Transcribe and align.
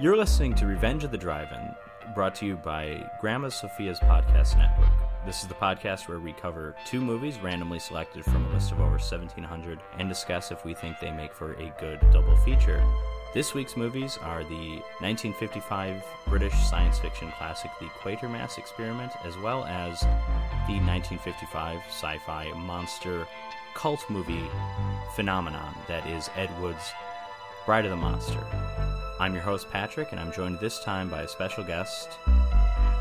You're 0.00 0.16
listening 0.16 0.54
to 0.54 0.66
Revenge 0.66 1.02
of 1.02 1.10
the 1.10 1.18
Drive-In, 1.18 1.74
brought 2.14 2.36
to 2.36 2.46
you 2.46 2.54
by 2.54 3.04
Grandma 3.20 3.48
Sophia's 3.48 3.98
Podcast 3.98 4.56
Network. 4.56 4.92
This 5.26 5.42
is 5.42 5.48
the 5.48 5.54
podcast 5.54 6.06
where 6.06 6.20
we 6.20 6.32
cover 6.34 6.76
two 6.86 7.00
movies 7.00 7.40
randomly 7.40 7.80
selected 7.80 8.24
from 8.24 8.46
a 8.46 8.48
list 8.50 8.70
of 8.70 8.78
over 8.78 8.90
1,700 8.90 9.80
and 9.98 10.08
discuss 10.08 10.52
if 10.52 10.64
we 10.64 10.72
think 10.72 11.00
they 11.00 11.10
make 11.10 11.34
for 11.34 11.54
a 11.54 11.74
good 11.80 11.98
double 12.12 12.36
feature. 12.36 12.80
This 13.34 13.54
week's 13.54 13.76
movies 13.76 14.16
are 14.22 14.44
the 14.44 14.76
1955 15.00 16.04
British 16.28 16.54
science 16.54 17.00
fiction 17.00 17.32
classic 17.32 17.72
The 17.80 17.86
Quatermass 18.00 18.56
Experiment, 18.56 19.10
as 19.24 19.36
well 19.38 19.64
as 19.64 20.02
the 20.68 20.78
1955 20.78 21.80
sci 21.88 22.18
fi 22.18 22.52
monster 22.52 23.26
cult 23.74 24.08
movie 24.08 24.48
phenomenon 25.16 25.74
that 25.88 26.06
is 26.06 26.30
Ed 26.36 26.50
Wood's 26.60 26.92
Bride 27.66 27.84
of 27.84 27.90
the 27.90 27.96
Monster. 27.96 28.46
I'm 29.20 29.34
your 29.34 29.42
host, 29.42 29.68
Patrick, 29.70 30.12
and 30.12 30.20
I'm 30.20 30.30
joined 30.30 30.60
this 30.60 30.78
time 30.78 31.08
by 31.08 31.22
a 31.22 31.28
special 31.28 31.64
guest. 31.64 32.10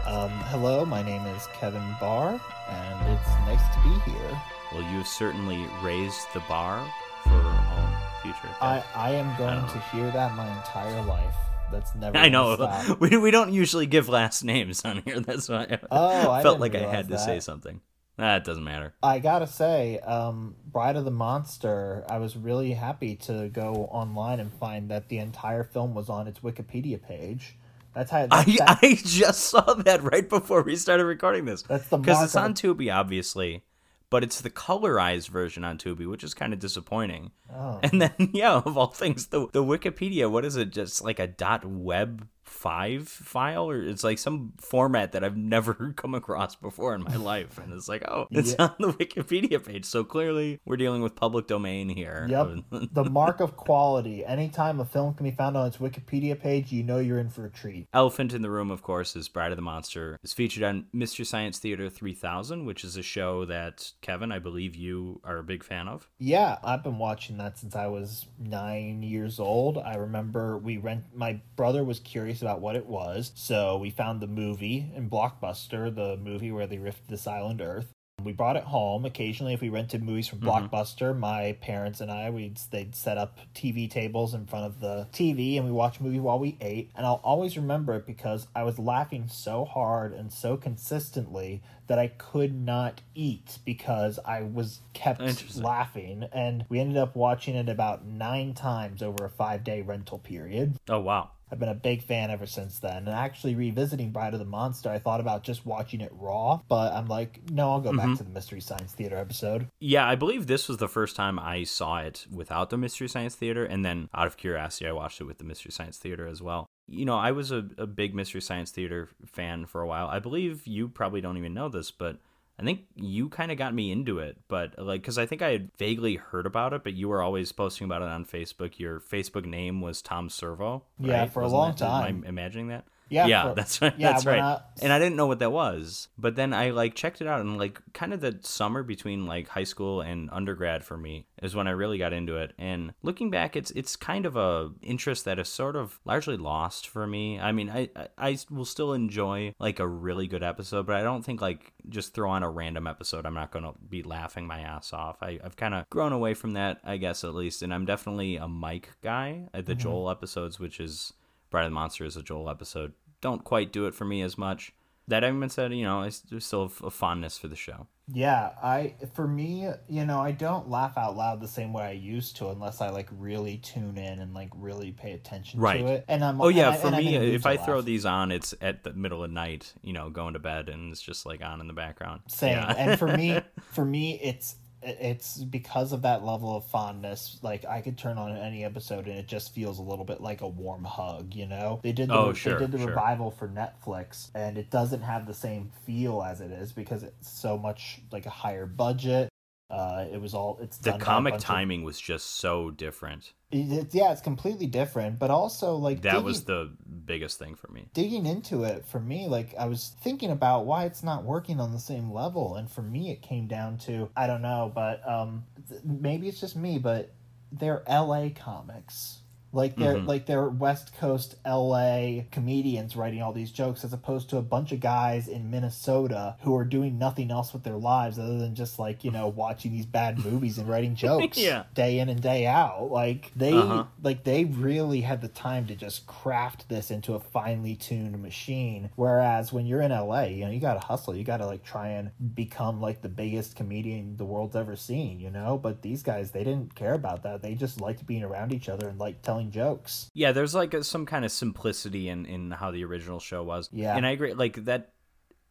Um, 0.08 0.32
hello, 0.50 0.84
my 0.84 1.04
name 1.04 1.24
is 1.28 1.48
Kevin 1.54 1.96
Barr, 2.00 2.40
and 2.70 3.14
it's 3.14 3.30
nice 3.46 3.62
to 3.76 3.84
be 3.84 4.12
here. 4.12 4.42
Well, 4.74 4.82
you've 4.92 5.08
certainly 5.08 5.64
raised 5.84 6.26
the 6.34 6.40
bar 6.50 6.92
for 7.24 7.30
all 7.30 7.90
future. 8.24 8.50
I, 8.62 8.84
I 8.96 9.12
am 9.12 9.38
going 9.38 9.64
to 9.68 9.80
hear 9.92 10.10
that 10.12 10.36
my 10.36 10.48
entire 10.58 11.04
life. 11.04 11.36
That's 11.72 11.94
never. 11.94 12.18
I 12.18 12.30
know. 12.30 12.56
stop. 12.56 13.00
We, 13.00 13.18
we 13.18 13.30
don't 13.30 13.54
usually 13.54 13.86
give 13.86 14.10
last 14.10 14.44
names 14.44 14.84
on 14.86 15.04
here. 15.06 15.20
That's 15.20 15.48
why 15.50 15.68
I 15.70 15.80
Oh, 15.92 16.32
I 16.32 16.42
felt 16.42 16.60
didn't 16.60 16.74
like 16.74 16.84
I 16.84 16.90
had 16.90 17.10
to 17.10 17.20
say 17.20 17.40
something. 17.42 17.82
That 18.18 18.44
doesn't 18.44 18.64
matter. 18.64 18.96
I 19.04 19.20
gotta 19.20 19.46
say, 19.46 20.00
um, 20.00 20.56
Bride 20.66 20.96
of 20.96 21.06
the 21.06 21.12
Monster. 21.12 22.04
I 22.10 22.18
was 22.18 22.36
really 22.36 22.74
happy 22.74 23.16
to 23.18 23.50
go 23.50 23.88
online 23.92 24.40
and 24.40 24.52
find 24.54 24.90
that 24.90 25.08
the 25.10 25.20
entire 25.20 25.64
film 25.64 25.94
was 25.94 26.10
on 26.10 26.28
its 26.28 26.40
Wikipedia 26.40 27.02
page. 27.02 27.56
That's 27.94 28.10
how. 28.10 28.26
That's, 28.28 28.48
I, 28.50 28.56
that- 28.58 28.80
I 28.82 28.96
just 29.04 29.42
saw 29.42 29.74
that 29.74 30.02
right 30.04 30.28
before 30.28 30.64
we 30.64 30.76
started 30.76 31.06
recording 31.06 31.46
this. 31.46 31.62
That's 31.62 31.88
the 31.90 31.98
because 31.98 32.24
it's 32.24 32.36
on 32.36 32.56
Tubi, 32.56 32.94
obviously, 32.94 33.64
but 34.10 34.24
it's 34.24 34.42
the 34.42 34.50
colorized 34.50 35.30
version 35.30 35.64
on 35.64 35.78
Tubi, 35.78 36.10
which 36.10 36.24
is 36.24 36.34
kind 36.34 36.54
of 36.54 36.60
disappointing. 36.60 37.32
Oh. 37.54 37.80
And 37.84 38.02
then, 38.02 38.14
yeah, 38.34 38.54
of 38.66 38.78
all 38.78 38.88
things, 38.88 39.28
the 39.28 39.48
the 39.52 39.64
Wikipedia, 39.64 40.30
what 40.30 40.44
is 40.44 40.56
it? 40.56 40.72
Just 40.72 41.04
like 41.04 41.20
a 41.20 41.28
dot 41.28 41.66
web 41.66 42.28
five 42.48 43.08
file, 43.08 43.70
or 43.70 43.82
it's 43.82 44.04
like 44.04 44.18
some 44.18 44.54
format 44.58 45.12
that 45.12 45.24
I've 45.24 45.38
never 45.38 45.74
come 45.96 46.16
across 46.16 46.56
before 46.56 46.96
in 46.96 47.04
my 47.04 47.16
life. 47.16 47.58
And 47.58 47.74
it's 47.74 47.88
like, 47.90 48.04
oh, 48.08 48.28
it's 48.32 48.52
Yeah. 48.58 48.66
on 48.70 48.76
the 48.80 48.94
Wikipedia 48.94 49.64
page. 49.64 49.86
So 49.86 50.04
clearly, 50.04 50.60
we're 50.66 50.78
dealing 50.78 51.02
with 51.02 51.16
public 51.16 51.48
domain 51.48 51.90
here. 51.90 52.28
Yep. 52.30 52.50
the 52.94 53.04
mark 53.04 53.40
of 53.40 53.56
quality. 53.58 54.26
Anytime 54.26 54.80
a 54.80 54.86
film 54.86 55.14
can 55.14 55.24
be 55.24 55.32
found 55.32 55.58
on 55.58 55.68
its 55.68 55.78
Wikipedia 55.78 56.40
page, 56.40 56.72
you 56.72 56.84
know 56.84 56.98
you're 57.00 57.20
in 57.20 57.30
for 57.30 57.46
a 57.46 57.50
treat. 57.50 57.88
Elephant 57.94 58.34
in 58.34 58.42
the 58.42 58.50
Room, 58.50 58.72
of 58.72 58.82
course, 58.82 59.16
is 59.16 59.28
Bride 59.30 59.52
of 59.52 59.56
the 59.58 59.62
Monster. 59.62 60.18
It's 60.24 60.34
featured 60.34 60.64
on 60.64 60.88
Mystery 60.94 61.26
Science 61.26 61.60
Theater 61.60 61.90
3000, 61.90 62.66
which 62.66 62.84
is 62.84 62.98
a 62.98 63.04
show 63.04 63.46
that, 63.46 63.92
Kevin, 64.02 64.32
I 64.32 64.40
believe 64.40 64.76
you 64.76 65.22
are 65.24 65.38
a 65.38 65.44
big 65.44 65.64
fan 65.64 65.88
of. 65.88 66.10
Yeah, 66.20 66.58
I've 66.64 66.84
been 66.84 66.98
watching 66.98 67.38
that 67.38 67.58
since 67.58 67.76
I 67.76 67.88
was 67.88 68.26
nine 68.40 69.04
years 69.04 69.40
old. 69.40 69.78
I 69.78 69.96
remember 69.96 70.58
we 70.58 70.78
rent. 70.78 71.04
My 71.14 71.42
brother 71.56 71.84
was 71.84 72.00
curious 72.00 72.37
about 72.42 72.62
what 72.62 72.76
it 72.76 72.86
was, 72.86 73.32
so 73.36 73.78
we 73.78 73.90
found 73.90 74.22
the 74.22 74.28
movie 74.28 74.92
in 74.96 75.10
Blockbuster, 75.10 75.94
the 75.94 76.18
movie 76.18 76.52
where 76.52 76.68
they 76.68 76.78
riffed 76.78 77.08
this 77.08 77.28
island 77.28 77.62
Earth. 77.62 77.94
We 78.24 78.34
brought 78.34 78.58
it 78.58 78.64
home. 78.64 79.06
Occasionally, 79.06 79.54
if 79.54 79.62
we 79.62 79.70
rented 79.70 80.02
movies 80.02 80.28
from 80.28 80.40
mm-hmm. 80.40 80.50
Blockbuster, 80.50 81.16
my 81.16 81.56
parents 81.62 82.02
and 82.02 82.10
I, 82.10 82.32
we'd 82.32 82.58
they'd 82.72 82.96
set 82.96 83.16
up 83.16 83.38
TV 83.54 83.90
tables 83.90 84.34
in 84.34 84.48
front 84.48 84.66
of 84.66 84.80
the 84.80 85.08
TV, 85.14 85.56
and 85.56 85.66
we 85.66 85.72
watched 85.72 86.00
a 86.00 86.04
movie 86.04 86.20
while 86.20 86.40
we 86.40 86.58
ate. 86.60 86.90
And 86.96 87.06
I'll 87.06 87.22
always 87.24 87.56
remember 87.56 87.94
it 87.96 88.08
because 88.08 88.48
I 88.56 88.64
was 88.64 88.80
laughing 88.80 89.28
so 89.28 89.66
hard 89.66 90.14
and 90.14 90.34
so 90.34 90.58
consistently 90.58 91.62
that 91.86 92.00
I 92.00 92.08
could 92.08 92.56
not 92.56 93.02
eat 93.14 93.60
because 93.64 94.20
I 94.26 94.42
was 94.42 94.80
kept 94.94 95.56
laughing. 95.56 96.28
And 96.34 96.66
we 96.70 96.80
ended 96.80 96.98
up 96.98 97.16
watching 97.16 97.56
it 97.56 97.70
about 97.70 98.04
nine 98.04 98.56
times 98.56 99.04
over 99.04 99.26
a 99.26 99.30
five 99.30 99.64
day 99.64 99.84
rental 99.84 100.18
period. 100.18 100.78
Oh, 100.90 101.00
wow. 101.00 101.30
I've 101.52 101.60
been 101.60 101.70
a 101.70 101.74
big 101.76 102.04
fan 102.04 102.30
ever 102.30 102.46
since 102.46 102.80
then. 102.80 102.98
And 102.98 103.10
actually, 103.10 103.56
revisiting 103.56 104.12
Bride 104.12 104.34
of 104.34 104.40
the 104.40 104.46
Monster, 104.46 104.90
I 104.90 105.00
thought 105.00 105.20
about 105.20 105.44
just 105.44 105.66
watching 105.66 106.02
it 106.02 106.12
raw, 106.14 106.60
but 106.68 106.94
I'm 106.94 107.08
like, 107.08 107.40
no, 107.50 107.72
I'll 107.72 107.80
go 107.82 107.92
Mm-hmm. 107.92 108.10
back 108.10 108.18
to 108.18 108.24
the 108.24 108.30
Mystery 108.32 108.60
Science 108.62 108.92
Theater 108.94 109.18
episode. 109.18 109.68
Yeah, 109.80 110.08
I 110.08 110.16
believe 110.16 110.48
this 110.48 110.68
was 110.68 110.78
the 110.78 110.88
first 110.90 111.16
time 111.16 111.40
I 111.40 111.64
saw 111.64 112.00
it 112.00 112.26
without 112.32 112.70
the 112.70 112.78
Mystery 112.78 113.08
Science 113.08 113.36
Theater, 113.36 113.64
and 113.66 113.86
then 113.86 114.10
out 114.14 114.28
of 114.28 114.38
curiosity, 114.38 114.88
I 114.88 114.92
watched 114.92 115.22
it 115.22 115.26
with 115.26 115.38
the 115.38 115.44
Mystery 115.46 115.72
Science 115.72 115.98
Theater 115.98 116.28
as 116.28 116.42
well. 116.42 116.68
You 116.90 117.06
know, 117.06 117.18
I 117.18 117.32
was 117.32 117.52
a, 117.52 117.66
a 117.78 117.86
big 117.88 118.14
Mystery 118.16 118.42
Science 118.42 118.72
Theater 118.72 119.10
fan 119.26 119.66
for 119.66 119.82
a 119.82 119.88
while. 119.88 120.08
I 120.08 120.20
believe 120.20 120.66
you 120.68 120.88
probably 120.90 121.22
don't 121.22 121.38
even 121.38 121.54
know 121.54 121.70
this, 121.70 121.92
but 121.92 122.18
I 122.60 122.64
think 122.64 122.82
you 122.96 123.30
kind 123.30 123.52
of 123.52 123.58
got 123.58 123.74
me 123.74 123.92
into 123.92 124.18
it. 124.20 124.38
But 124.48 124.78
like, 124.80 125.02
because 125.02 125.18
I 125.18 125.26
think 125.28 125.42
I 125.42 125.52
had 125.52 125.70
vaguely 125.78 126.16
heard 126.16 126.46
about 126.46 126.74
it, 126.74 126.84
but 126.84 126.94
you 126.94 127.08
were 127.10 127.22
always 127.22 127.52
posting 127.52 127.86
about 127.86 128.02
it 128.02 128.08
on 128.08 128.26
Facebook. 128.26 128.80
Your 128.80 129.00
Facebook 129.00 129.46
name 129.46 129.80
was 129.82 130.02
Tom 130.02 130.30
Servo. 130.30 130.84
Yeah, 131.00 131.26
for 131.28 131.42
a 131.42 131.44
Wasn't 131.44 131.58
long 131.58 131.72
that- 131.76 131.82
am 131.84 131.92
I 131.92 132.02
time. 132.08 132.24
imagining 132.26 132.68
that? 132.70 132.86
Yeah, 133.10 133.26
yeah, 133.28 133.44
for- 133.50 133.56
that's 133.56 133.82
right. 133.82 133.94
yeah, 133.98 134.12
that's 134.12 134.26
right. 134.26 134.40
I- 134.42 134.62
And 134.82 134.92
I 134.94 135.00
didn't 135.00 135.16
know 135.16 135.28
what 135.28 135.40
that 135.40 135.52
was, 135.52 136.08
but 136.18 136.36
then 136.36 136.54
I 136.54 136.70
like 136.72 136.94
checked 136.96 137.22
it 137.22 137.28
out, 137.28 137.42
and 137.42 137.58
like 137.58 137.82
kind 137.94 138.14
of 138.14 138.22
the 138.22 138.38
summer 138.42 138.84
between 138.84 139.26
like 139.26 139.48
high 139.48 139.64
school 139.64 140.02
and 140.02 140.30
undergrad 140.32 140.84
for 140.84 140.98
me 140.98 141.26
is 141.42 141.56
when 141.56 141.68
I 141.68 141.72
really 141.72 141.98
got 141.98 142.14
into 142.14 142.38
it. 142.38 142.54
And 142.58 142.94
looking 143.04 143.30
back, 143.32 143.56
it's 143.56 143.72
it's 143.72 143.96
kind 143.96 144.26
of 144.26 144.36
a 144.36 144.72
interest 144.82 145.26
that 145.26 145.40
is 145.40 145.50
sort 145.50 145.76
of 145.76 146.00
largely 146.06 146.38
lost 146.38 146.88
for 146.88 147.08
me. 147.08 147.40
I 147.40 147.52
mean, 147.52 147.70
I 147.70 147.90
I, 147.96 148.08
I 148.18 148.38
will 148.52 148.66
still 148.66 148.94
enjoy 148.94 149.54
like 149.60 149.80
a 149.80 149.88
really 149.88 150.28
good 150.28 150.44
episode, 150.44 150.86
but 150.86 150.96
I 150.96 151.02
don't 151.04 151.24
think 151.24 151.42
like 151.42 151.74
just 151.90 152.14
throw 152.14 152.30
on 152.30 152.44
a 152.44 152.50
random 152.50 152.88
episode. 152.88 153.26
I'm 153.26 153.34
not 153.34 153.52
gonna 153.52 153.74
be 153.90 154.04
laughing 154.04 154.46
my 154.46 154.60
ass 154.60 154.94
off. 154.94 155.18
I, 155.22 155.40
I've 155.44 155.56
kind 155.56 155.74
of 155.74 155.90
grown 155.90 156.12
away 156.14 156.34
from 156.34 156.52
that, 156.54 156.80
I 156.84 156.98
guess 156.98 157.24
at 157.24 157.34
least, 157.34 157.62
and 157.64 157.74
I'm 157.74 157.86
definitely 157.86 158.36
a 158.36 158.48
Mike 158.48 158.90
guy. 159.02 159.48
Uh, 159.54 159.62
The 159.62 159.76
Joel 159.76 160.10
episodes, 160.12 160.60
which 160.60 160.80
is 160.80 161.14
Bride 161.50 161.66
of 161.66 161.72
the 161.72 161.76
Monster, 161.76 162.06
is 162.06 162.16
a 162.18 162.24
Joel 162.24 162.50
episode 162.50 162.94
don't 163.20 163.44
quite 163.44 163.72
do 163.74 163.88
it 163.88 163.96
for 163.96 164.06
me 164.06 164.22
as 164.22 164.38
much. 164.38 164.74
That 165.08 165.24
having 165.24 165.40
been 165.40 165.50
said, 165.50 165.74
you 165.74 165.86
know, 165.86 166.02
I 166.02 166.10
still 166.10 166.68
have 166.68 166.82
a 166.84 166.92
fondness 166.92 167.38
for 167.38 167.48
the 167.48 167.56
show. 167.56 167.88
Yeah, 168.14 168.52
I 168.62 168.96
for 169.14 169.28
me, 169.28 169.68
you 169.88 170.06
know, 170.06 170.20
I 170.20 170.32
don't 170.34 170.70
laugh 170.70 170.98
out 170.98 171.16
loud 171.18 171.42
the 171.42 171.48
same 171.48 171.74
way 171.74 171.84
I 171.86 171.92
used 171.92 172.38
to 172.38 172.50
unless 172.50 172.80
I 172.82 172.90
like 172.90 173.08
really 173.12 173.58
tune 173.58 173.98
in 173.98 174.20
and 174.20 174.34
like 174.34 174.50
really 174.56 174.92
pay 174.92 175.14
attention 175.14 175.60
Right. 175.62 175.80
to 175.80 175.88
it. 175.88 176.06
And 176.10 176.24
I'm 176.24 176.40
Oh 176.42 176.50
yeah, 176.50 176.70
I- 176.72 176.76
for 176.78 176.92
me, 176.92 177.16
in 177.16 177.22
a 177.22 177.26
mood 177.26 177.34
if 177.36 177.46
I 177.46 177.58
throw 177.58 177.78
laugh. 177.78 177.86
these 177.86 178.06
on, 178.06 178.32
it's 178.32 178.54
at 178.62 178.84
the 178.84 178.94
middle 178.94 179.24
of 179.24 179.32
night, 179.32 179.74
you 179.82 179.94
know, 179.94 180.10
going 180.10 180.34
to 180.34 180.40
bed, 180.40 180.70
and 180.70 180.92
it's 180.92 181.02
just 181.02 181.26
like 181.26 181.42
on 181.42 181.60
in 181.62 181.68
the 181.68 181.74
background. 181.74 182.22
Same. 182.28 182.52
Yeah. 182.58 182.74
and 182.78 183.00
for 183.00 183.08
me, 183.18 183.40
for 183.72 183.84
me, 183.86 184.20
it's 184.22 184.56
it's 184.84 185.38
because 185.44 185.92
of 185.92 186.04
that 186.04 186.24
level 186.24 186.56
of 186.56 186.66
fondness. 186.66 187.40
Like 187.42 187.66
I 187.66 187.82
could 187.82 187.98
turn 187.98 188.18
on 188.18 188.36
any 188.38 188.64
episode 188.64 189.08
and 189.08 189.18
it 189.18 189.28
just 189.28 189.54
feels 189.54 189.80
a 189.80 189.82
little 189.82 190.06
bit 190.06 190.22
like 190.22 190.42
a 190.42 190.48
warm 190.48 190.84
hug. 190.84 191.34
You 191.34 191.48
know, 191.48 191.80
they 191.84 191.92
did 191.92 192.10
the, 192.10 192.14
Oh, 192.14 192.32
they 192.32 192.58
did 192.58 192.72
the 192.72 192.78
sure. 192.78 192.88
revival 192.88 193.32
for 193.32 193.48
Netflix, 193.48 194.30
and 194.36 194.58
it 194.58 194.70
doesn't 194.70 195.02
have 195.02 195.26
the 195.26 195.34
same 195.34 195.72
feel 195.86 196.22
as 196.24 196.42
it 196.42 196.52
is 196.52 196.72
because 196.72 197.04
it's 197.04 197.30
so 197.30 197.58
much 197.58 198.00
like 198.12 198.26
a 198.26 198.30
higher 198.32 198.66
budget. 198.66 199.30
Uh, 199.70 200.06
it 200.12 200.22
was 200.22 200.34
all 200.34 200.58
it's 200.62 200.78
the 200.78 200.92
done 200.92 201.00
by 201.00 201.04
a 201.04 201.06
comic 201.06 201.34
bunch 201.34 201.44
of- 201.44 201.48
timing 201.48 201.84
was 201.84 202.00
just 202.00 202.38
so 202.38 202.72
different. 202.72 203.34
Yeah, 203.52 204.12
it's 204.12 204.22
completely 204.22 204.68
different, 204.68 205.20
but 205.20 205.32
also 205.32 205.76
like 205.76 206.02
That 206.02 206.12
digging- 206.12 206.26
was 206.26 206.44
the 206.44 206.72
biggest 207.06 207.40
thing 207.40 207.56
for 207.56 207.70
me. 207.72 207.88
digging 207.94 208.26
into 208.26 208.66
it 208.66 208.86
for 208.86 209.00
me 209.00 209.28
like 209.28 209.56
i 209.58 209.64
was 209.66 209.94
thinking 210.02 210.30
about 210.30 210.66
why 210.66 210.84
it's 210.84 211.04
not 211.04 211.24
working 211.24 211.62
on 211.62 211.72
the 211.72 211.80
same 211.80 212.12
level 212.12 212.56
and 212.56 212.70
for 212.70 212.82
me 212.82 213.12
it 213.12 213.22
came 213.22 213.48
down 213.48 213.78
to 213.78 214.10
i 214.18 214.28
don't 214.28 214.42
know 214.42 214.70
but 214.76 215.08
um 215.08 215.46
th- 215.70 215.80
maybe 215.86 216.28
it's 216.28 216.42
just 216.42 216.58
me 216.58 216.78
but 216.78 217.14
they're 217.54 217.82
la 217.88 218.28
comics 218.36 219.20
like 219.54 219.76
they're 219.76 219.96
Mhm. 219.96 220.08
like 220.08 220.26
they're 220.26 220.50
west 220.50 220.94
coast 220.98 221.36
la 221.46 222.22
comedians 222.32 222.96
writing 222.96 223.22
all 223.22 223.32
these 223.34 223.52
jokes 223.52 223.84
as 223.86 223.94
opposed 223.94 224.30
to 224.30 224.38
a 224.38 224.42
bunch 224.42 224.72
of 224.72 224.80
guys 224.80 225.28
in 225.28 225.50
minnesota 225.50 226.36
who 226.42 226.56
are 226.56 226.66
doing 226.66 226.98
nothing 226.98 227.32
else 227.32 227.54
with 227.54 227.64
their 227.64 227.78
lives 227.78 228.20
other 228.20 228.38
than 228.38 228.56
just 228.56 228.78
like 228.80 229.04
you 229.04 229.12
know 229.12 229.28
watching 229.28 229.72
these 229.72 229.86
bad 229.86 230.18
movies 230.26 230.58
and 230.58 230.68
writing 230.68 230.96
jokes 230.96 231.38
Yeah. 231.38 231.64
day 231.74 232.00
in 232.00 232.10
and 232.10 232.22
day 232.22 232.46
out 232.46 232.92
like 232.92 233.32
they 233.36 233.54
Uh-huh. 233.54 233.86
like 234.04 234.24
they 234.24 234.44
really 234.46 235.02
had 235.02 235.22
the 235.22 235.28
time 235.28 235.66
to 235.68 235.76
just 235.76 236.06
craft 236.08 236.68
this 236.70 236.92
into 236.92 237.14
a 237.14 237.20
finely 237.20 237.76
tuned 237.76 238.22
machine 238.22 238.90
whereas 238.96 239.54
when 239.54 239.66
you're 239.66 239.82
in 239.82 239.92
la 239.92 240.22
you 240.24 240.44
know 240.46 240.52
you 240.52 240.60
gotta 240.60 240.86
hustle 240.86 241.16
you 241.16 241.24
gotta 241.24 241.46
like 241.46 241.64
try 241.64 241.90
and 241.90 242.12
become 242.36 242.82
like 242.82 243.02
the 243.02 243.10
biggest 243.10 243.56
comedian 243.56 244.18
the 244.18 244.26
world's 244.26 244.56
ever 244.56 244.76
seen 244.76 245.20
you 245.20 245.30
know 245.30 245.58
but 245.58 245.82
these 245.82 246.04
guys 246.04 246.32
they 246.32 246.44
didn't 246.44 246.74
care 246.76 246.94
about 246.94 247.24
that 247.24 247.42
they 247.42 247.54
just 247.56 247.80
liked 247.80 248.06
being 248.06 248.24
around 248.24 248.52
each 248.52 248.68
other 248.70 248.88
and 248.90 249.00
like 249.00 249.22
telling 249.22 249.37
jokes 249.46 250.10
Yeah, 250.14 250.32
there's 250.32 250.56
like 250.56 250.74
a, 250.74 250.84
some 250.84 251.06
kind 251.06 251.26
of 251.26 251.32
simplicity 251.32 252.10
in 252.10 252.26
in 252.26 252.52
how 252.52 252.72
the 252.72 252.84
original 252.84 253.20
show 253.20 253.44
was. 253.44 253.70
Yeah. 253.72 253.96
and 253.96 254.06
I 254.06 254.12
agree. 254.12 254.34
Like 254.34 254.66
that, 254.66 254.94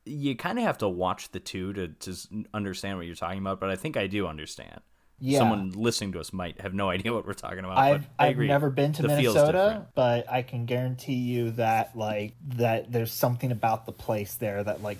you 0.04 0.36
kind 0.36 0.58
of 0.58 0.64
have 0.64 0.78
to 0.78 0.88
watch 0.88 1.30
the 1.30 1.40
two 1.40 1.72
to 1.74 1.88
to 1.88 2.16
understand 2.54 2.98
what 2.98 3.06
you're 3.06 3.16
talking 3.16 3.38
about. 3.38 3.60
But 3.60 3.70
I 3.70 3.76
think 3.76 3.96
I 3.96 4.06
do 4.06 4.26
understand. 4.26 4.80
Yeah. 5.18 5.38
Someone 5.38 5.70
listening 5.70 6.12
to 6.12 6.20
us 6.20 6.32
might 6.32 6.60
have 6.60 6.74
no 6.74 6.90
idea 6.96 7.12
what 7.12 7.26
we're 7.26 7.32
talking 7.32 7.60
about. 7.60 7.78
I've 7.78 8.02
but 8.02 8.10
I 8.18 8.28
I've 8.28 8.38
never 8.38 8.70
been 8.70 8.92
to 8.94 9.02
The 9.02 9.08
Minnesota, 9.08 9.86
but 9.94 10.30
I 10.30 10.42
can 10.42 10.66
guarantee 10.66 11.14
you 11.14 11.52
that 11.52 11.96
like 11.96 12.34
that 12.56 12.92
there's 12.92 13.12
something 13.12 13.50
about 13.50 13.86
the 13.86 13.92
place 13.92 14.34
there 14.34 14.62
that 14.62 14.82
like 14.82 14.98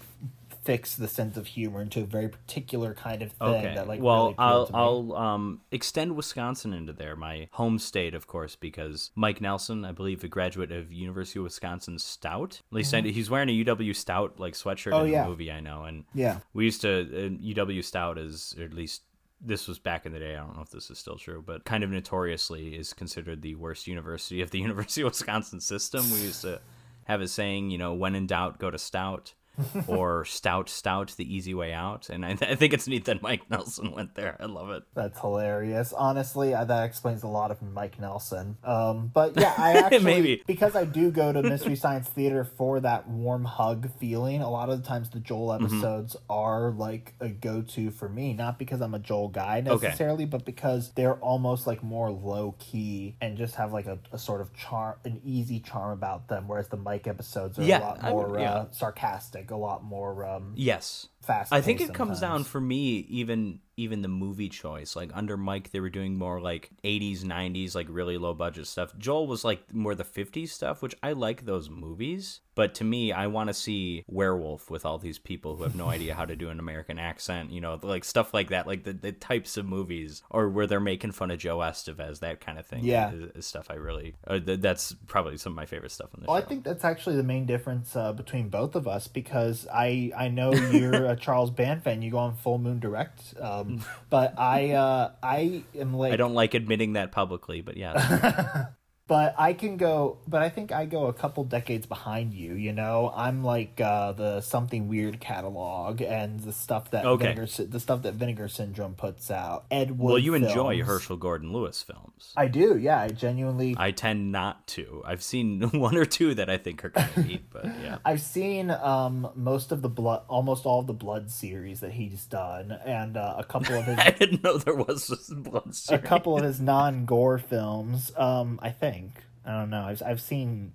fix 0.66 0.94
the 0.96 1.08
sense 1.08 1.36
of 1.36 1.46
humor 1.46 1.80
into 1.80 2.00
a 2.02 2.04
very 2.04 2.28
particular 2.28 2.92
kind 2.92 3.22
of 3.22 3.32
thing 3.32 3.48
Okay. 3.48 3.74
that 3.74 3.88
like 3.88 4.00
well, 4.00 4.24
really 4.24 4.34
I'll. 4.38 4.70
I'll 4.74 5.12
um 5.16 5.60
extend 5.70 6.16
Wisconsin 6.16 6.72
into 6.74 6.92
there, 6.92 7.16
my 7.16 7.48
home 7.52 7.78
state, 7.78 8.14
of 8.14 8.26
course, 8.26 8.56
because 8.56 9.10
Mike 9.14 9.40
Nelson, 9.40 9.84
I 9.84 9.92
believe, 9.92 10.22
a 10.24 10.28
graduate 10.28 10.72
of 10.72 10.92
University 10.92 11.38
of 11.38 11.44
Wisconsin 11.44 11.98
Stout. 11.98 12.60
At 12.70 12.74
least 12.76 12.92
I, 12.92 13.00
he's 13.00 13.30
wearing 13.30 13.48
a 13.48 13.64
UW 13.64 13.94
Stout 13.96 14.38
like 14.38 14.54
sweatshirt 14.54 14.92
Mm-hmm. 14.92 14.94
Oh, 15.00 15.04
in 15.04 15.12
yeah. 15.12 15.22
the 15.22 15.28
movie. 15.30 15.50
I 15.52 15.60
know, 15.60 15.84
and 15.84 16.04
Yeah. 16.14 16.38
we 16.52 16.64
used 16.64 16.80
to 16.82 16.90
uh, 17.00 17.28
UW 17.30 17.82
Stout 17.84 18.18
is 18.18 18.54
or 18.58 18.64
at 18.64 18.74
least. 18.74 19.02
This 19.38 19.68
was 19.68 19.78
back 19.78 20.06
in 20.06 20.12
the 20.12 20.18
day. 20.18 20.34
I 20.34 20.38
don't 20.40 20.56
know 20.56 20.62
if 20.62 20.70
this 20.70 20.90
is 20.90 20.98
still 20.98 21.16
true, 21.18 21.44
but 21.46 21.66
kind 21.66 21.84
of 21.84 21.90
notoriously 21.90 22.74
is 22.74 22.94
considered 22.94 23.42
the 23.42 23.54
worst 23.54 23.86
university 23.86 24.40
of 24.40 24.50
the 24.50 24.58
University 24.68 25.02
of 25.02 25.08
Wisconsin 25.10 25.60
system. 25.60 26.10
We 26.10 26.20
used 26.20 26.40
to 26.40 26.58
have 27.04 27.20
a 27.20 27.28
saying, 27.28 27.70
you 27.70 27.76
know, 27.76 27.92
when 27.92 28.14
in 28.14 28.26
doubt, 28.26 28.58
go 28.58 28.70
to 28.70 28.78
Stout. 28.78 29.34
or 29.86 30.24
stout 30.24 30.68
stout 30.68 31.14
the 31.16 31.34
easy 31.34 31.54
way 31.54 31.72
out 31.72 32.08
and 32.10 32.24
I, 32.24 32.30
I 32.30 32.54
think 32.54 32.72
it's 32.74 32.86
neat 32.86 33.04
that 33.06 33.22
mike 33.22 33.48
nelson 33.50 33.92
went 33.92 34.14
there 34.14 34.36
i 34.40 34.44
love 34.46 34.70
it 34.70 34.82
That's 34.94 35.18
hilarious. 35.20 35.92
Honestly, 35.92 36.54
uh, 36.54 36.64
that 36.64 36.84
explains 36.84 37.22
a 37.22 37.28
lot 37.28 37.50
of 37.50 37.60
Mike 37.62 38.00
Nelson. 38.00 38.56
Um, 38.64 39.10
but 39.12 39.36
yeah, 39.36 39.54
I 39.56 39.72
actually 39.84 40.04
Maybe. 40.04 40.42
because 40.46 40.74
I 40.74 40.84
do 40.84 41.10
go 41.10 41.32
to 41.32 41.42
Mystery 41.42 41.76
Science 41.76 42.08
Theater 42.08 42.44
for 42.44 42.80
that 42.80 43.08
warm 43.08 43.44
hug 43.44 43.90
feeling. 43.98 44.40
A 44.42 44.50
lot 44.50 44.68
of 44.70 44.80
the 44.82 44.86
times, 44.88 45.10
the 45.10 45.20
Joel 45.20 45.46
Mm-hmm. 45.48 45.64
episodes 45.66 46.16
are 46.30 46.70
like 46.70 47.14
a 47.20 47.28
go-to 47.28 47.90
for 47.90 48.08
me. 48.08 48.32
Not 48.32 48.58
because 48.58 48.80
I'm 48.80 48.94
a 48.94 48.98
Joel 48.98 49.28
guy 49.28 49.60
necessarily, 49.60 50.24
but 50.26 50.44
because 50.44 50.92
they're 50.92 51.16
almost 51.16 51.66
like 51.66 51.82
more 51.82 52.10
low 52.10 52.54
key 52.58 53.16
and 53.20 53.36
just 53.36 53.54
have 53.56 53.72
like 53.72 53.86
a, 53.86 53.98
a 54.12 54.18
sort 54.18 54.40
of 54.40 54.52
charm, 54.54 54.96
an 55.04 55.20
easy 55.24 55.60
charm 55.60 55.92
about 55.92 56.28
them. 56.28 56.48
Whereas 56.48 56.68
the 56.68 56.76
Mike 56.78 57.06
episodes 57.06 57.58
are 57.58 57.62
Yeah, 57.62 57.78
a 57.78 57.80
lot 57.80 57.98
I 58.04 58.12
would- 58.12 58.28
more 58.28 58.38
yeah. 58.40 58.52
uh, 58.54 58.66
sarcastic, 58.72 59.45
a 59.50 59.56
lot 59.56 59.84
more 59.84 60.24
um, 60.26 60.52
yes 60.56 61.08
fast. 61.22 61.52
I 61.52 61.60
think 61.60 61.80
it 61.80 61.94
comes 61.94 62.20
down 62.20 62.44
for 62.44 62.60
me 62.60 62.98
even 63.08 63.60
even 63.76 64.02
the 64.02 64.08
movie 64.08 64.48
choice. 64.48 64.96
Like 64.96 65.10
under 65.14 65.36
Mike, 65.36 65.70
they 65.70 65.80
were 65.80 65.90
doing 65.90 66.18
more 66.18 66.40
like 66.40 66.70
'80s, 66.84 67.22
'90s, 67.22 67.74
like 67.74 67.86
really 67.90 68.18
low 68.18 68.34
budget 68.34 68.66
stuff. 68.66 68.96
Joel 68.98 69.26
was 69.26 69.44
like 69.44 69.72
more 69.74 69.94
the 69.94 70.04
'50s 70.04 70.48
stuff, 70.48 70.82
which 70.82 70.94
I 71.02 71.12
like 71.12 71.44
those 71.44 71.68
movies. 71.70 72.40
But 72.56 72.74
to 72.76 72.84
me, 72.84 73.12
I 73.12 73.26
want 73.26 73.48
to 73.48 73.54
see 73.54 74.02
Werewolf 74.08 74.70
with 74.70 74.86
all 74.86 74.96
these 74.96 75.18
people 75.18 75.56
who 75.56 75.64
have 75.64 75.76
no 75.76 75.88
idea 75.88 76.14
how 76.14 76.24
to 76.24 76.34
do 76.34 76.48
an 76.48 76.58
American 76.58 76.98
accent. 76.98 77.50
You 77.52 77.60
know, 77.60 77.78
like 77.82 78.02
stuff 78.02 78.32
like 78.32 78.48
that, 78.48 78.66
like 78.66 78.84
the, 78.84 78.94
the 78.94 79.12
types 79.12 79.58
of 79.58 79.66
movies, 79.66 80.22
or 80.30 80.48
where 80.48 80.66
they're 80.66 80.80
making 80.80 81.12
fun 81.12 81.30
of 81.30 81.38
Joe 81.38 81.58
Estevez, 81.58 82.20
that 82.20 82.40
kind 82.40 82.58
of 82.58 82.66
thing. 82.66 82.82
Yeah. 82.82 83.12
is, 83.12 83.30
is 83.34 83.46
stuff 83.46 83.66
I 83.70 83.74
really. 83.74 84.14
Uh, 84.26 84.38
th- 84.38 84.60
that's 84.60 84.94
probably 85.06 85.36
some 85.36 85.52
of 85.52 85.56
my 85.56 85.66
favorite 85.66 85.92
stuff 85.92 86.14
in 86.14 86.20
the 86.20 86.26
Well, 86.28 86.36
I 86.36 86.40
think 86.40 86.64
that's 86.64 86.84
actually 86.84 87.16
the 87.16 87.22
main 87.22 87.44
difference 87.44 87.94
uh, 87.94 88.14
between 88.14 88.48
both 88.48 88.74
of 88.74 88.88
us 88.88 89.06
because 89.06 89.66
I 89.70 90.10
I 90.16 90.28
know 90.28 90.54
you're 90.54 91.06
a 91.10 91.16
Charles 91.16 91.50
Band 91.50 91.82
fan. 91.82 92.00
You 92.00 92.10
go 92.10 92.18
on 92.18 92.36
Full 92.36 92.56
Moon 92.58 92.80
Direct, 92.80 93.34
um, 93.38 93.65
but 94.10 94.38
I 94.38 94.72
uh, 94.72 95.12
I 95.22 95.64
am 95.78 95.94
like 95.94 96.12
I 96.12 96.16
don't 96.16 96.34
like 96.34 96.54
admitting 96.54 96.94
that 96.94 97.12
publicly, 97.12 97.60
but 97.60 97.76
yeah. 97.76 98.66
but 99.08 99.34
I 99.38 99.52
can 99.52 99.76
go. 99.76 100.18
But 100.26 100.42
I 100.42 100.48
think 100.48 100.72
I 100.72 100.84
go 100.84 101.06
a 101.06 101.12
couple 101.12 101.44
decades 101.44 101.86
behind 101.86 102.34
you. 102.34 102.54
You 102.54 102.72
know, 102.72 103.12
I'm 103.14 103.44
like 103.44 103.80
uh, 103.80 104.12
the 104.12 104.40
Something 104.40 104.88
Weird 104.88 105.20
catalog 105.20 106.00
and 106.02 106.40
the 106.40 106.52
stuff 106.52 106.90
that 106.90 107.04
Okay. 107.04 107.34
Vinegar, 107.34 107.64
the 107.64 107.80
stuff 107.80 108.02
that 108.02 108.14
Vinegar 108.14 108.48
Syndrome 108.48 108.94
puts 108.94 109.30
out. 109.30 109.64
Ed 109.70 109.92
Wood. 109.98 110.08
well, 110.12 110.18
you 110.18 110.34
enjoy. 110.34 110.82
Herschel 110.82 111.16
Gordon 111.16 111.52
Lewis 111.52 111.82
films. 111.82 112.32
I 112.36 112.48
do. 112.48 112.76
Yeah, 112.76 113.00
I 113.00 113.08
genuinely. 113.08 113.76
I 113.78 113.92
tend 113.92 114.32
not 114.32 114.66
to. 114.68 115.02
I've 115.06 115.22
seen 115.22 115.60
one 115.78 115.96
or 115.96 116.04
two 116.04 116.34
that 116.34 116.50
I 116.50 116.56
think 116.56 116.84
are 116.84 116.90
kind 116.90 117.10
of 117.16 117.26
neat, 117.26 117.50
but 117.50 117.64
yeah. 117.82 117.98
I've 118.04 118.20
seen 118.20 118.70
um, 118.70 119.30
most 119.34 119.70
of 119.70 119.82
the 119.82 119.88
blood, 119.88 120.22
almost 120.28 120.66
all 120.66 120.80
of 120.80 120.86
the 120.86 120.92
Blood 120.92 121.30
series 121.30 121.80
that 121.80 121.92
he's 121.92 122.24
done, 122.24 122.72
and 122.84 123.16
uh, 123.16 123.34
a 123.38 123.44
couple 123.44 123.76
of 123.76 123.84
his 123.86 123.98
I 123.98 124.10
didn't 124.10 124.42
know 124.42 124.58
there 124.58 124.74
was 124.74 125.06
this 125.06 125.28
blood 125.28 125.74
a 125.90 125.98
couple 125.98 126.36
of 126.36 126.44
his 126.44 126.60
non-gore 126.60 127.38
films. 127.38 128.12
Um, 128.16 128.58
I 128.62 128.70
think 128.70 128.95
I 129.44 129.52
don't 129.52 129.70
know. 129.70 129.82
I've 129.82 130.02
I've 130.04 130.20
seen 130.20 130.72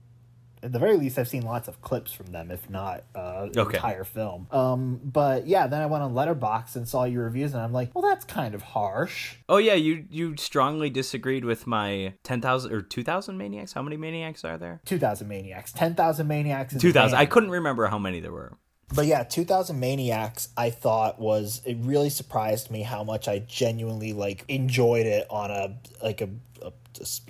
at 0.63 0.71
the 0.71 0.77
very 0.79 0.95
least 0.95 1.17
I've 1.17 1.27
seen 1.27 1.41
lots 1.43 1.67
of 1.67 1.81
clips 1.81 2.11
from 2.13 2.27
them, 2.27 2.51
if 2.51 2.69
not 2.69 3.03
uh, 3.15 3.47
the 3.47 3.61
Okay. 3.61 3.77
entire 3.77 4.03
film. 4.03 4.45
Um, 4.51 4.99
but 5.03 5.47
yeah, 5.47 5.65
then 5.65 5.81
I 5.81 5.87
went 5.87 6.03
on 6.03 6.13
Letterboxd 6.13 6.75
and 6.75 6.87
saw 6.87 7.03
your 7.05 7.23
reviews, 7.23 7.53
and 7.53 7.63
I'm 7.63 7.73
like, 7.73 7.95
well, 7.95 8.03
that's 8.03 8.25
kind 8.25 8.53
of 8.53 8.61
harsh. 8.61 9.37
Oh 9.49 9.57
yeah, 9.57 9.73
you 9.73 10.05
you 10.09 10.35
strongly 10.37 10.89
disagreed 10.91 11.45
with 11.45 11.65
my 11.65 12.13
ten 12.23 12.41
thousand 12.41 12.71
or 12.73 12.81
two 12.81 13.03
thousand 13.03 13.37
maniacs. 13.37 13.73
How 13.73 13.81
many 13.81 13.97
maniacs 13.97 14.45
are 14.45 14.57
there? 14.57 14.81
Two 14.85 14.99
thousand 14.99 15.27
maniacs, 15.27 15.71
ten 15.73 15.95
thousand 15.95 16.27
maniacs, 16.27 16.75
Two 16.77 16.91
thousand. 16.93 17.17
I 17.17 17.25
couldn't 17.25 17.51
remember 17.51 17.87
how 17.87 17.97
many 17.97 18.19
there 18.19 18.31
were. 18.31 18.53
But 18.93 19.05
yeah, 19.05 19.23
2000 19.23 19.79
Maniacs, 19.79 20.49
I 20.57 20.69
thought 20.69 21.17
was 21.17 21.61
it 21.65 21.77
really 21.79 22.09
surprised 22.09 22.69
me 22.69 22.81
how 22.81 23.05
much 23.05 23.29
I 23.29 23.39
genuinely 23.39 24.11
like 24.11 24.43
enjoyed 24.49 25.05
it 25.05 25.25
on 25.29 25.49
a 25.49 25.77
like 26.03 26.19
a, 26.19 26.27
a 26.61 26.73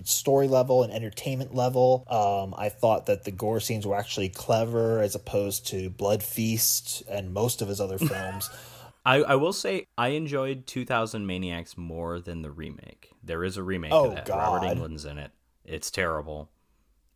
story 0.03 0.47
level 0.47 0.83
and 0.83 0.91
entertainment 0.91 1.53
level. 1.55 2.05
Um, 2.09 2.53
I 2.57 2.69
thought 2.69 3.05
that 3.07 3.23
the 3.23 3.31
gore 3.31 3.59
scenes 3.59 3.85
were 3.85 3.95
actually 3.95 4.29
clever 4.29 4.99
as 5.01 5.15
opposed 5.15 5.67
to 5.67 5.89
Blood 5.89 6.23
Feast 6.23 7.03
and 7.09 7.33
most 7.33 7.61
of 7.61 7.67
his 7.67 7.79
other 7.81 7.97
films. 7.99 8.49
I, 9.05 9.17
I 9.23 9.35
will 9.35 9.53
say 9.53 9.87
I 9.97 10.09
enjoyed 10.09 10.67
2000 10.67 11.25
Maniacs 11.25 11.77
more 11.77 12.19
than 12.19 12.41
the 12.43 12.51
remake. 12.51 13.11
There 13.23 13.43
is 13.43 13.57
a 13.57 13.63
remake 13.63 13.91
Oh, 13.93 14.09
of 14.09 14.15
that. 14.15 14.29
Robert 14.29 14.65
God. 14.65 14.77
Englund's 14.77 15.05
in 15.05 15.17
it. 15.17 15.31
It's 15.65 15.89
terrible. 15.89 16.49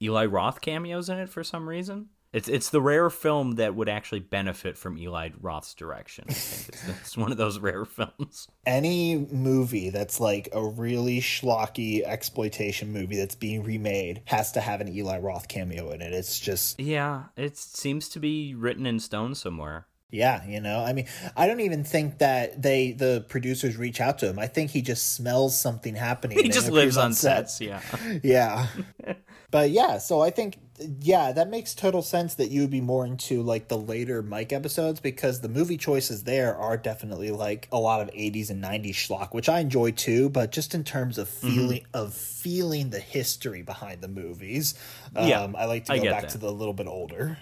Eli 0.01 0.25
Roth 0.25 0.61
cameos 0.61 1.09
in 1.09 1.17
it 1.17 1.29
for 1.29 1.43
some 1.43 1.69
reason. 1.69 2.09
It's 2.35 2.49
it's 2.49 2.69
the 2.69 2.81
rare 2.81 3.09
film 3.09 3.53
that 3.55 3.75
would 3.75 3.87
actually 3.87 4.19
benefit 4.19 4.77
from 4.77 4.97
Eli 4.97 5.29
Roth's 5.39 5.73
direction. 5.73 6.25
I 6.27 6.33
think 6.33 6.67
it's, 6.67 6.99
it's 7.01 7.17
one 7.17 7.31
of 7.31 7.37
those 7.37 7.59
rare 7.59 7.85
films. 7.85 8.49
Any 8.65 9.15
movie 9.15 9.89
that's 9.89 10.19
like 10.19 10.49
a 10.51 10.61
really 10.61 11.21
schlocky 11.21 12.03
exploitation 12.03 12.91
movie 12.91 13.15
that's 13.15 13.35
being 13.35 13.63
remade 13.63 14.21
has 14.25 14.51
to 14.51 14.59
have 14.59 14.81
an 14.81 14.89
Eli 14.89 15.19
Roth 15.19 15.47
cameo 15.47 15.91
in 15.91 16.01
it. 16.01 16.11
It's 16.11 16.37
just 16.37 16.77
Yeah, 16.77 17.23
it 17.37 17.55
seems 17.57 18.09
to 18.09 18.19
be 18.19 18.53
written 18.53 18.85
in 18.85 18.99
stone 18.99 19.33
somewhere. 19.33 19.87
Yeah, 20.11 20.45
you 20.45 20.59
know, 20.61 20.79
I 20.79 20.91
mean, 20.91 21.07
I 21.35 21.47
don't 21.47 21.61
even 21.61 21.83
think 21.83 22.19
that 22.19 22.61
they, 22.61 22.91
the 22.91 23.25
producers, 23.27 23.75
reach 23.75 23.99
out 23.99 24.19
to 24.19 24.29
him. 24.29 24.39
I 24.39 24.47
think 24.47 24.71
he 24.71 24.81
just 24.81 25.13
smells 25.13 25.59
something 25.59 25.95
happening. 25.95 26.37
He 26.37 26.49
just 26.49 26.69
lives 26.69 26.95
on 26.95 27.13
sets. 27.13 27.59
Yeah. 27.59 27.81
Yeah, 28.23 28.67
but 29.51 29.71
yeah, 29.71 29.97
so 29.97 30.21
I 30.21 30.29
think, 30.29 30.57
yeah, 30.99 31.31
that 31.31 31.49
makes 31.49 31.73
total 31.73 32.01
sense 32.01 32.35
that 32.35 32.51
you 32.51 32.61
would 32.61 32.69
be 32.69 32.81
more 32.81 33.05
into 33.05 33.41
like 33.41 33.67
the 33.69 33.77
later 33.77 34.21
Mike 34.21 34.51
episodes 34.51 34.99
because 34.99 35.39
the 35.41 35.47
movie 35.49 35.77
choices 35.77 36.23
there 36.23 36.55
are 36.55 36.75
definitely 36.77 37.31
like 37.31 37.67
a 37.71 37.79
lot 37.79 38.01
of 38.01 38.09
'80s 38.09 38.49
and 38.49 38.63
'90s 38.63 38.93
schlock, 38.95 39.33
which 39.33 39.47
I 39.49 39.59
enjoy 39.59 39.91
too. 39.91 40.29
But 40.29 40.51
just 40.51 40.75
in 40.75 40.83
terms 40.83 41.17
of 41.17 41.29
Mm-hmm. 41.29 41.47
feeling 41.55 41.85
of 41.93 42.13
feeling 42.13 42.89
the 42.89 42.99
history 42.99 43.61
behind 43.61 44.01
the 44.01 44.07
movies, 44.07 44.75
um, 45.15 45.27
Yeah, 45.27 45.51
I 45.57 45.65
like 45.65 45.85
to 45.85 45.97
go 45.97 46.03
back 46.05 46.21
that. 46.23 46.29
to 46.31 46.37
the 46.37 46.51
little 46.51 46.73
bit 46.73 46.87
older. 46.87 47.37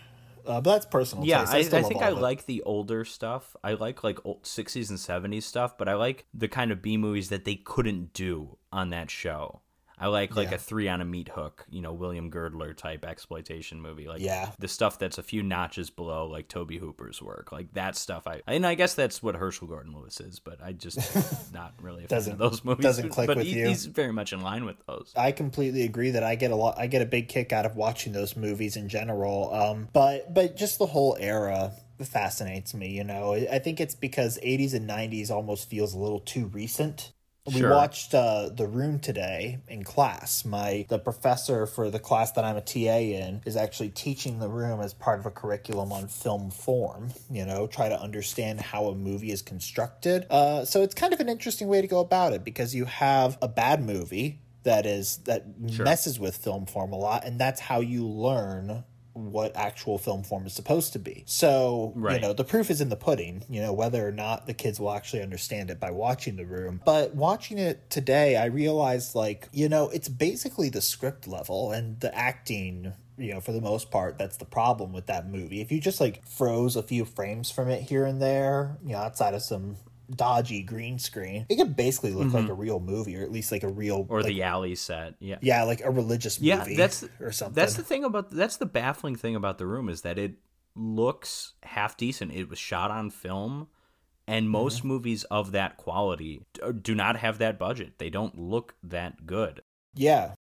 Uh, 0.45 0.59
but 0.59 0.73
that's 0.73 0.85
personal. 0.85 1.25
Yeah. 1.25 1.45
I, 1.47 1.59
I, 1.59 1.61
love 1.61 1.87
think 1.87 2.01
I 2.01 2.09
like 2.09 2.45
the 2.47 2.61
older 2.63 3.05
stuff. 3.05 3.55
I 3.63 3.73
like 3.73 4.03
like 4.03 4.19
old 4.25 4.43
60s 4.43 4.89
and 4.89 4.99
70s 4.99 5.43
stuff, 5.43 5.77
but 5.77 5.87
I 5.87 5.93
like 5.95 6.25
the 6.33 6.49
kind 6.49 6.69
of 6.71 6.81
B 6.81 6.97
movies 6.97 7.29
that 7.29 7.45
they 7.45 7.55
couldn't 7.55 8.11
do 8.13 8.57
on 8.71 8.89
that 8.89 9.09
show. 9.09 9.61
I 9.99 10.07
like 10.07 10.35
like 10.35 10.49
Yeah. 10.49 10.55
a 10.55 10.57
three 10.57 10.87
on 10.89 11.01
a 11.01 11.05
meat 11.05 11.29
hook, 11.29 11.65
you 11.69 11.81
know, 11.81 11.93
William 11.93 12.29
Girdler 12.29 12.73
type 12.73 13.05
exploitation 13.05 13.79
movie. 13.81 14.07
Like 14.07 14.21
Yeah. 14.21 14.49
the 14.59 14.67
stuff 14.67 14.97
that's 14.99 15.17
a 15.17 15.23
few 15.23 15.43
notches 15.43 15.89
below 15.89 16.27
like 16.27 16.47
Tobe 16.47 16.73
Hooper's 16.73 17.21
work. 17.21 17.51
Like 17.51 17.73
that 17.73 17.95
stuff 17.95 18.27
I 18.27 18.41
and 18.47 18.65
I 18.65 18.75
guess 18.75 18.93
that's 18.95 19.21
what 19.23 19.35
Herschel 19.35 19.67
Gordon 19.67 19.93
Lewis 19.93 20.19
is, 20.19 20.39
but 20.39 20.61
I 20.63 20.71
just 20.73 20.97
not 21.53 21.73
really 21.81 22.03
a 22.05 22.07
Doesn't- 22.07 22.33
of 22.33 22.39
those 22.39 22.63
movies. 22.65 22.83
doesn't 22.83 23.09
click 23.09 23.27
but 23.27 23.37
with 23.37 23.45
he- 23.45 23.59
you. 23.59 23.67
he's 23.67 23.85
very 23.85 24.11
much 24.11 24.33
in 24.33 24.41
line 24.41 24.65
with 24.65 24.77
those. 24.87 25.13
I 25.15 25.31
completely 25.31 25.83
agree 25.83 26.11
that 26.11 26.23
I 26.23 26.35
get 26.35 26.51
a 26.51 26.55
lot. 26.55 26.75
I 26.77 26.87
get 26.87 27.01
a 27.01 27.05
big 27.05 27.29
kick 27.29 27.53
out 27.53 27.65
of 27.65 27.75
watching 27.75 28.11
those 28.13 28.35
movies 28.35 28.75
in 28.75 28.89
general. 28.89 29.53
Um, 29.53 29.87
but 29.93 30.33
but 30.33 30.57
just 30.57 30.79
the 30.79 30.87
whole 30.87 31.15
era 31.19 31.71
fascinates 32.03 32.73
me. 32.73 32.89
You 32.89 33.03
know, 33.05 33.33
I 33.33 33.59
think 33.59 33.79
it's 33.79 33.95
because 33.95 34.37
'80s 34.43 34.73
and 34.73 34.89
'90s 34.89 35.31
almost 35.31 35.69
feels 35.69 35.93
a 35.93 35.97
little 35.97 36.19
too 36.19 36.47
recent. 36.47 37.12
We 37.45 37.59
Sure. 37.59 37.71
watched 37.71 38.15
uh, 38.15 38.49
The 38.53 38.67
Room 38.67 38.99
today 38.99 39.59
in 39.67 39.83
class. 39.83 40.45
My 40.45 40.85
the 40.87 40.97
professor 40.97 41.65
for 41.65 41.89
the 41.89 41.99
class 41.99 42.31
that 42.31 42.45
I'm 42.45 42.55
a 42.55 42.61
TA 42.61 42.99
in 42.99 43.41
is 43.45 43.57
actually 43.57 43.89
teaching 43.89 44.39
The 44.39 44.47
Room 44.47 44.79
as 44.79 44.93
part 44.93 45.19
of 45.19 45.25
a 45.25 45.29
curriculum 45.29 45.91
on 45.91 46.07
film 46.07 46.51
form. 46.51 47.09
You 47.29 47.45
know, 47.45 47.67
try 47.67 47.89
to 47.89 47.99
understand 47.99 48.61
how 48.61 48.85
a 48.85 48.95
movie 48.95 49.29
is 49.31 49.41
constructed. 49.41 50.25
Uh, 50.29 50.63
so 50.63 50.83
it's 50.83 50.95
kind 50.95 51.11
of 51.11 51.19
an 51.19 51.27
interesting 51.27 51.67
way 51.67 51.81
to 51.81 51.87
go 51.87 51.99
about 51.99 52.31
it 52.31 52.45
because 52.45 52.73
you 52.73 52.85
have 52.85 53.37
a 53.41 53.49
bad 53.49 53.83
movie 53.83 54.39
that 54.63 54.85
is 54.85 55.17
that 55.25 55.59
messes 55.59 56.17
with 56.17 56.37
film 56.37 56.65
form 56.65 56.93
a 56.93 56.97
lot, 56.97 57.25
and 57.25 57.37
that's 57.41 57.59
how 57.59 57.81
you 57.81 58.07
learn 58.07 58.85
what 59.13 59.55
actual 59.55 59.97
film 59.97 60.23
form 60.23 60.45
is 60.45 60.53
supposed 60.53 60.93
to 60.93 60.99
be. 60.99 61.23
So, 61.27 61.93
Right. 61.95 62.15
you 62.15 62.21
know, 62.21 62.33
the 62.33 62.43
proof 62.43 62.69
is 62.69 62.81
in 62.81 62.89
the 62.89 62.95
pudding, 62.95 63.43
you 63.49 63.61
know, 63.61 63.71
whether 63.71 64.07
or 64.07 64.11
not 64.11 64.47
the 64.47 64.53
kids 64.53 64.79
will 64.79 64.91
actually 64.91 65.21
understand 65.21 65.69
it 65.69 65.79
by 65.79 65.91
watching 65.91 66.35
the 66.35 66.45
room. 66.45 66.81
But 66.83 67.15
watching 67.15 67.59
it 67.59 67.89
today, 67.89 68.35
I 68.35 68.45
realized 68.45 69.15
like, 69.15 69.47
you 69.51 69.69
know, 69.69 69.89
it's 69.89 70.09
basically 70.09 70.69
the 70.69 70.81
script 70.81 71.27
level 71.27 71.71
and 71.71 71.99
the 71.99 72.13
acting 72.15 72.93
you 73.15 73.31
know, 73.31 73.39
for 73.39 73.51
the 73.51 73.61
most 73.61 73.91
part, 73.91 74.17
that's 74.17 74.37
the 74.37 74.45
problem 74.45 74.91
with 74.91 75.05
that 75.05 75.29
movie. 75.29 75.61
If 75.61 75.71
you 75.71 75.79
just 75.79 76.01
like 76.01 76.25
froze 76.25 76.75
a 76.75 76.81
few 76.81 77.05
frames 77.05 77.51
from 77.51 77.69
it 77.69 77.83
here 77.83 78.05
and 78.05 78.19
there, 78.21 78.77
you 78.83 78.93
know, 78.93 78.97
outside 78.97 79.35
of 79.35 79.43
some 79.43 79.77
dodgy 80.15 80.63
green 80.63 80.99
screen, 80.99 81.45
it 81.49 81.55
could 81.57 81.75
basically 81.75 82.11
look 82.13 82.33
like 82.33 82.49
a 82.49 82.53
real 82.53 82.79
movie, 82.79 83.17
or 83.17 83.23
at 83.23 83.31
least 83.31 83.51
like 83.51 83.63
a 83.63 83.67
real 83.67 84.03
Mm-hmm. 84.03 84.13
or 84.13 84.21
like, 84.21 84.27
the 84.33 84.43
alley 84.43 84.75
set. 84.75 85.15
Yeah. 85.19 85.37
yeah, 85.41 85.63
like 85.63 85.81
a 85.83 85.91
religious 85.91 86.39
movie. 86.39 86.49
Yeah, 86.49 86.59
movie 86.59 86.75
that's 86.75 87.03
or 87.19 87.31
something. 87.31 87.55
That's 87.55 87.75
the 87.75 87.83
thing 87.83 88.03
about 88.03 88.29
that's 88.31 88.57
the 88.57 88.65
baffling 88.65 89.15
thing 89.15 89.35
about 89.35 89.57
the 89.57 89.65
room 89.67 89.89
is 89.89 90.01
that 90.01 90.17
it 90.17 90.35
looks 90.75 91.53
half 91.63 91.97
decent. 91.97 92.31
It 92.33 92.49
was 92.49 92.59
shot 92.59 92.91
on 92.91 93.09
film, 93.09 93.67
and 94.27 94.49
most 94.49 94.79
Mm-hmm. 94.79 94.87
movies 94.87 95.23
of 95.25 95.51
that 95.51 95.77
quality 95.77 96.45
do 96.81 96.95
not 96.95 97.17
have 97.17 97.37
that 97.39 97.59
budget. 97.59 97.99
They 97.99 98.09
don't 98.09 98.37
look 98.39 98.75
that 98.83 99.25
good. 99.25 99.61
yeah, 99.95 100.33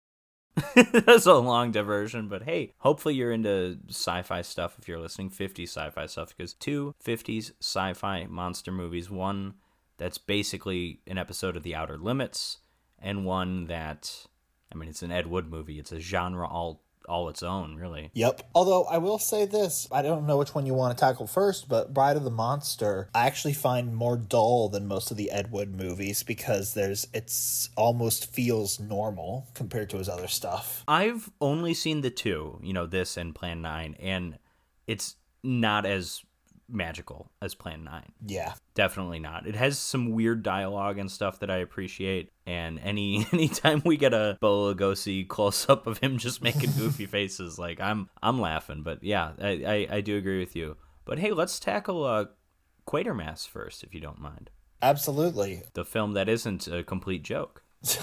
That's 0.93 1.26
a 1.26 1.35
long 1.35 1.71
diversion, 1.71 2.29
but 2.29 2.43
hey, 2.43 2.75
hopefully 2.79 3.14
you're 3.14 3.33
into 3.33 3.79
sci-fi 3.88 4.43
stuff 4.43 4.76
if 4.79 4.88
you're 4.88 5.00
listening 5.00 5.31
50s 5.31 5.69
sci-fi 5.69 6.07
stuff 6.07 6.35
because 6.37 6.55
two 6.55 6.95
50s 7.05 7.52
sci-fi 7.61 8.26
monster 8.26 8.73
movies, 8.73 9.11
one 9.11 9.55
that's 9.99 10.19
basically 10.19 11.00
an 11.07 11.19
episode 11.19 11.57
of 11.57 11.62
The 11.62 11.75
Outer 11.75 11.99
Limits 11.99 12.59
and 12.99 13.25
one 13.25 13.67
that 13.67 14.26
I 14.73 14.76
mean 14.76 14.88
it's 14.88 15.02
an 15.02 15.12
Ed 15.12 15.26
Wood 15.26 15.50
movie. 15.50 15.79
It's 15.79 15.93
a 15.93 16.00
genre 16.00 16.47
all 16.49 16.83
all 17.11 17.29
its 17.29 17.43
own, 17.43 17.76
really. 17.76 18.11
Yep. 18.14 18.49
Although 18.55 18.85
I 18.85 18.99
will 18.99 19.19
say 19.19 19.45
this, 19.45 19.88
I 19.93 20.02
don't 20.02 20.26
know 20.26 20.38
which 20.38 20.55
one 20.55 20.64
you 20.64 20.75
want 20.75 20.97
to 20.97 21.00
tackle 21.00 21.26
first, 21.26 21.69
but 21.69 21.93
Bride 21.93 22.17
of 22.17 22.25
the 22.25 22.31
Monster 22.31 23.11
I 23.14 23.26
actually 23.26 23.52
find 23.52 23.95
more 23.95 24.17
dull 24.17 24.69
than 24.69 24.87
most 24.87 25.11
of 25.11 25.17
the 25.17 25.31
Ed 25.31 25.50
Wood 25.50 25.76
movies 25.76 26.23
because 26.23 26.75
there's 26.75 27.07
it's 27.12 27.69
almost 27.76 28.33
feels 28.33 28.79
normal 28.81 29.49
compared 29.55 29.90
to 29.90 29.99
his 29.99 30.09
other 30.09 30.29
stuff. 30.29 30.85
I've 30.87 31.31
only 31.40 31.75
seen 31.75 32.00
the 32.00 32.11
two, 32.11 32.59
you 32.62 32.73
know, 32.73 32.87
this 32.87 33.17
and 33.17 33.35
Plan 33.35 33.61
9 33.61 33.97
and 34.00 34.38
it's 34.87 35.17
not 35.43 35.87
as 35.87 36.23
magical 36.70 37.30
as 37.42 37.54
Plan 37.54 37.84
9. 37.84 38.12
Yeah. 38.26 38.54
Definitely 38.74 39.18
not. 39.18 39.46
It 39.46 39.54
has 39.54 39.78
some 39.78 40.12
weird 40.12 40.42
dialogue 40.42 40.98
and 40.98 41.10
stuff 41.10 41.40
that 41.40 41.50
I 41.50 41.56
appreciate. 41.58 42.30
And 42.46 42.78
any 42.80 43.26
anytime 43.32 43.82
we 43.84 43.96
get 43.96 44.14
a 44.14 44.38
Bela 44.40 44.74
Lugosi 44.74 45.26
close 45.26 45.68
up 45.68 45.86
of 45.86 45.98
him 45.98 46.18
just 46.18 46.42
making 46.42 46.72
goofy 46.78 47.06
faces, 47.06 47.58
like 47.58 47.80
I'm 47.80 48.08
I'm 48.22 48.40
laughing. 48.40 48.82
But 48.82 49.02
yeah, 49.02 49.32
I, 49.40 49.48
I, 49.90 49.96
I 49.96 50.00
do 50.00 50.16
agree 50.16 50.40
with 50.40 50.56
you. 50.56 50.76
But 51.04 51.18
hey, 51.18 51.32
let's 51.32 51.58
tackle 51.58 52.04
uh, 52.04 52.26
Quatermass 52.86 53.48
first, 53.48 53.82
if 53.82 53.94
you 53.94 54.00
don't 54.00 54.20
mind. 54.20 54.50
Absolutely. 54.82 55.62
The 55.74 55.84
film 55.84 56.12
that 56.14 56.28
isn't 56.28 56.66
a 56.68 56.82
complete 56.82 57.22
joke. 57.22 57.62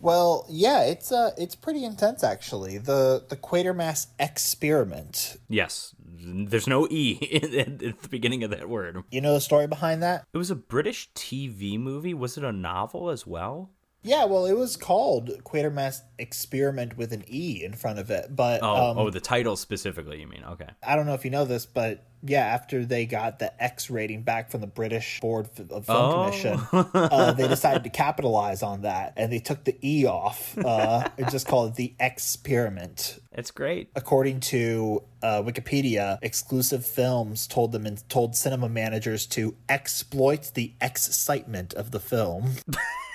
Well, 0.00 0.46
yeah, 0.48 0.84
it's 0.84 1.12
uh 1.12 1.32
it's 1.36 1.54
pretty 1.54 1.84
intense 1.84 2.24
actually. 2.24 2.78
The 2.78 3.24
the 3.28 3.36
Quatermass 3.36 4.06
experiment. 4.18 5.36
Yes, 5.48 5.94
there's 6.22 6.66
no 6.66 6.86
e 6.90 7.18
at 7.58 7.78
the 7.78 8.08
beginning 8.08 8.44
of 8.44 8.50
that 8.50 8.68
word. 8.68 9.02
You 9.10 9.20
know 9.20 9.34
the 9.34 9.40
story 9.40 9.66
behind 9.66 10.02
that? 10.02 10.24
It 10.32 10.38
was 10.38 10.50
a 10.50 10.56
British 10.56 11.10
TV 11.14 11.78
movie. 11.78 12.14
Was 12.14 12.36
it 12.36 12.44
a 12.44 12.52
novel 12.52 13.10
as 13.10 13.26
well? 13.26 13.70
Yeah, 14.02 14.24
well, 14.24 14.46
it 14.46 14.54
was 14.56 14.76
called 14.78 15.28
Quatermass 15.44 16.00
Experiment 16.18 16.96
with 16.96 17.12
an 17.12 17.22
E 17.28 17.62
in 17.62 17.74
front 17.74 17.98
of 17.98 18.10
it. 18.10 18.34
But 18.34 18.60
Oh, 18.62 18.90
um, 18.92 18.98
oh, 18.98 19.10
the 19.10 19.20
title 19.20 19.56
specifically. 19.56 20.20
You 20.20 20.26
mean? 20.26 20.42
Okay. 20.44 20.68
I 20.82 20.96
don't 20.96 21.04
know 21.06 21.12
if 21.14 21.24
you 21.24 21.30
know 21.30 21.44
this, 21.44 21.66
but 21.66 22.06
yeah, 22.22 22.44
after 22.46 22.84
they 22.86 23.04
got 23.04 23.38
the 23.38 23.62
X 23.62 23.90
rating 23.90 24.22
back 24.22 24.50
from 24.50 24.62
the 24.62 24.66
British 24.66 25.20
Board 25.20 25.48
of 25.70 25.84
Film 25.84 25.84
Oh. 25.88 26.24
Commission, 26.24 26.60
uh, 26.72 27.32
they 27.32 27.46
decided 27.48 27.84
to 27.84 27.90
capitalize 27.90 28.62
on 28.62 28.82
that, 28.82 29.12
and 29.16 29.30
they 29.30 29.38
took 29.38 29.64
the 29.64 29.76
E 29.86 30.06
off 30.06 30.56
uh, 30.58 31.06
and 31.18 31.30
just 31.30 31.46
called 31.46 31.72
it 31.72 31.76
the 31.76 31.94
Experiment. 32.00 33.18
It's 33.32 33.50
great. 33.50 33.90
According 33.94 34.40
to 34.40 35.02
uh, 35.22 35.42
Wikipedia, 35.42 36.18
exclusive 36.22 36.86
films 36.86 37.46
told 37.46 37.72
them 37.72 37.84
and 37.84 38.06
told 38.08 38.34
cinema 38.34 38.68
managers 38.70 39.26
to 39.26 39.56
exploit 39.68 40.52
the 40.54 40.72
excitement 40.80 41.74
of 41.74 41.90
the 41.90 42.00
film. 42.00 42.52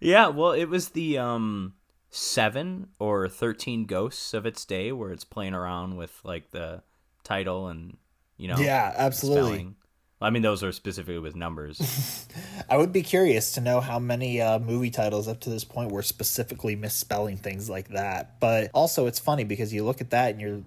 Yeah, 0.00 0.28
well, 0.28 0.50
it 0.52 0.64
was 0.64 0.90
the 0.90 1.18
um 1.18 1.74
seven 2.10 2.88
or 2.98 3.28
thirteen 3.28 3.84
ghosts 3.84 4.34
of 4.34 4.44
its 4.46 4.64
day, 4.64 4.90
where 4.90 5.12
it's 5.12 5.24
playing 5.24 5.54
around 5.54 5.96
with 5.96 6.20
like 6.24 6.50
the 6.50 6.82
title 7.22 7.68
and 7.68 7.96
you 8.36 8.48
know, 8.48 8.58
Yeah, 8.58 8.92
absolutely. 8.96 9.42
spelling. 9.42 9.76
I 10.22 10.30
mean, 10.30 10.42
those 10.42 10.62
are 10.62 10.72
specifically 10.72 11.18
with 11.18 11.36
numbers. 11.36 12.26
I 12.70 12.76
would 12.76 12.92
be 12.92 13.02
curious 13.02 13.52
to 13.52 13.60
know 13.60 13.80
how 13.80 13.98
many 13.98 14.40
uh, 14.40 14.58
movie 14.58 14.90
titles 14.90 15.28
up 15.28 15.40
to 15.40 15.50
this 15.50 15.64
point 15.64 15.90
were 15.92 16.02
specifically 16.02 16.76
misspelling 16.76 17.36
things 17.36 17.68
like 17.68 17.88
that. 17.88 18.38
But 18.40 18.70
also, 18.72 19.06
it's 19.06 19.18
funny 19.18 19.44
because 19.44 19.72
you 19.72 19.84
look 19.84 20.00
at 20.00 20.10
that 20.10 20.30
and 20.32 20.40
you're, 20.40 20.60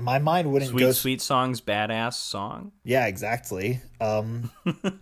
my 0.00 0.18
mind 0.18 0.52
wouldn't 0.52 0.70
sweet, 0.70 0.80
go. 0.80 0.92
sweet 0.92 1.20
songs, 1.20 1.60
badass 1.60 2.14
song. 2.14 2.72
Yeah, 2.82 3.06
exactly. 3.06 3.80
Um, 4.00 4.50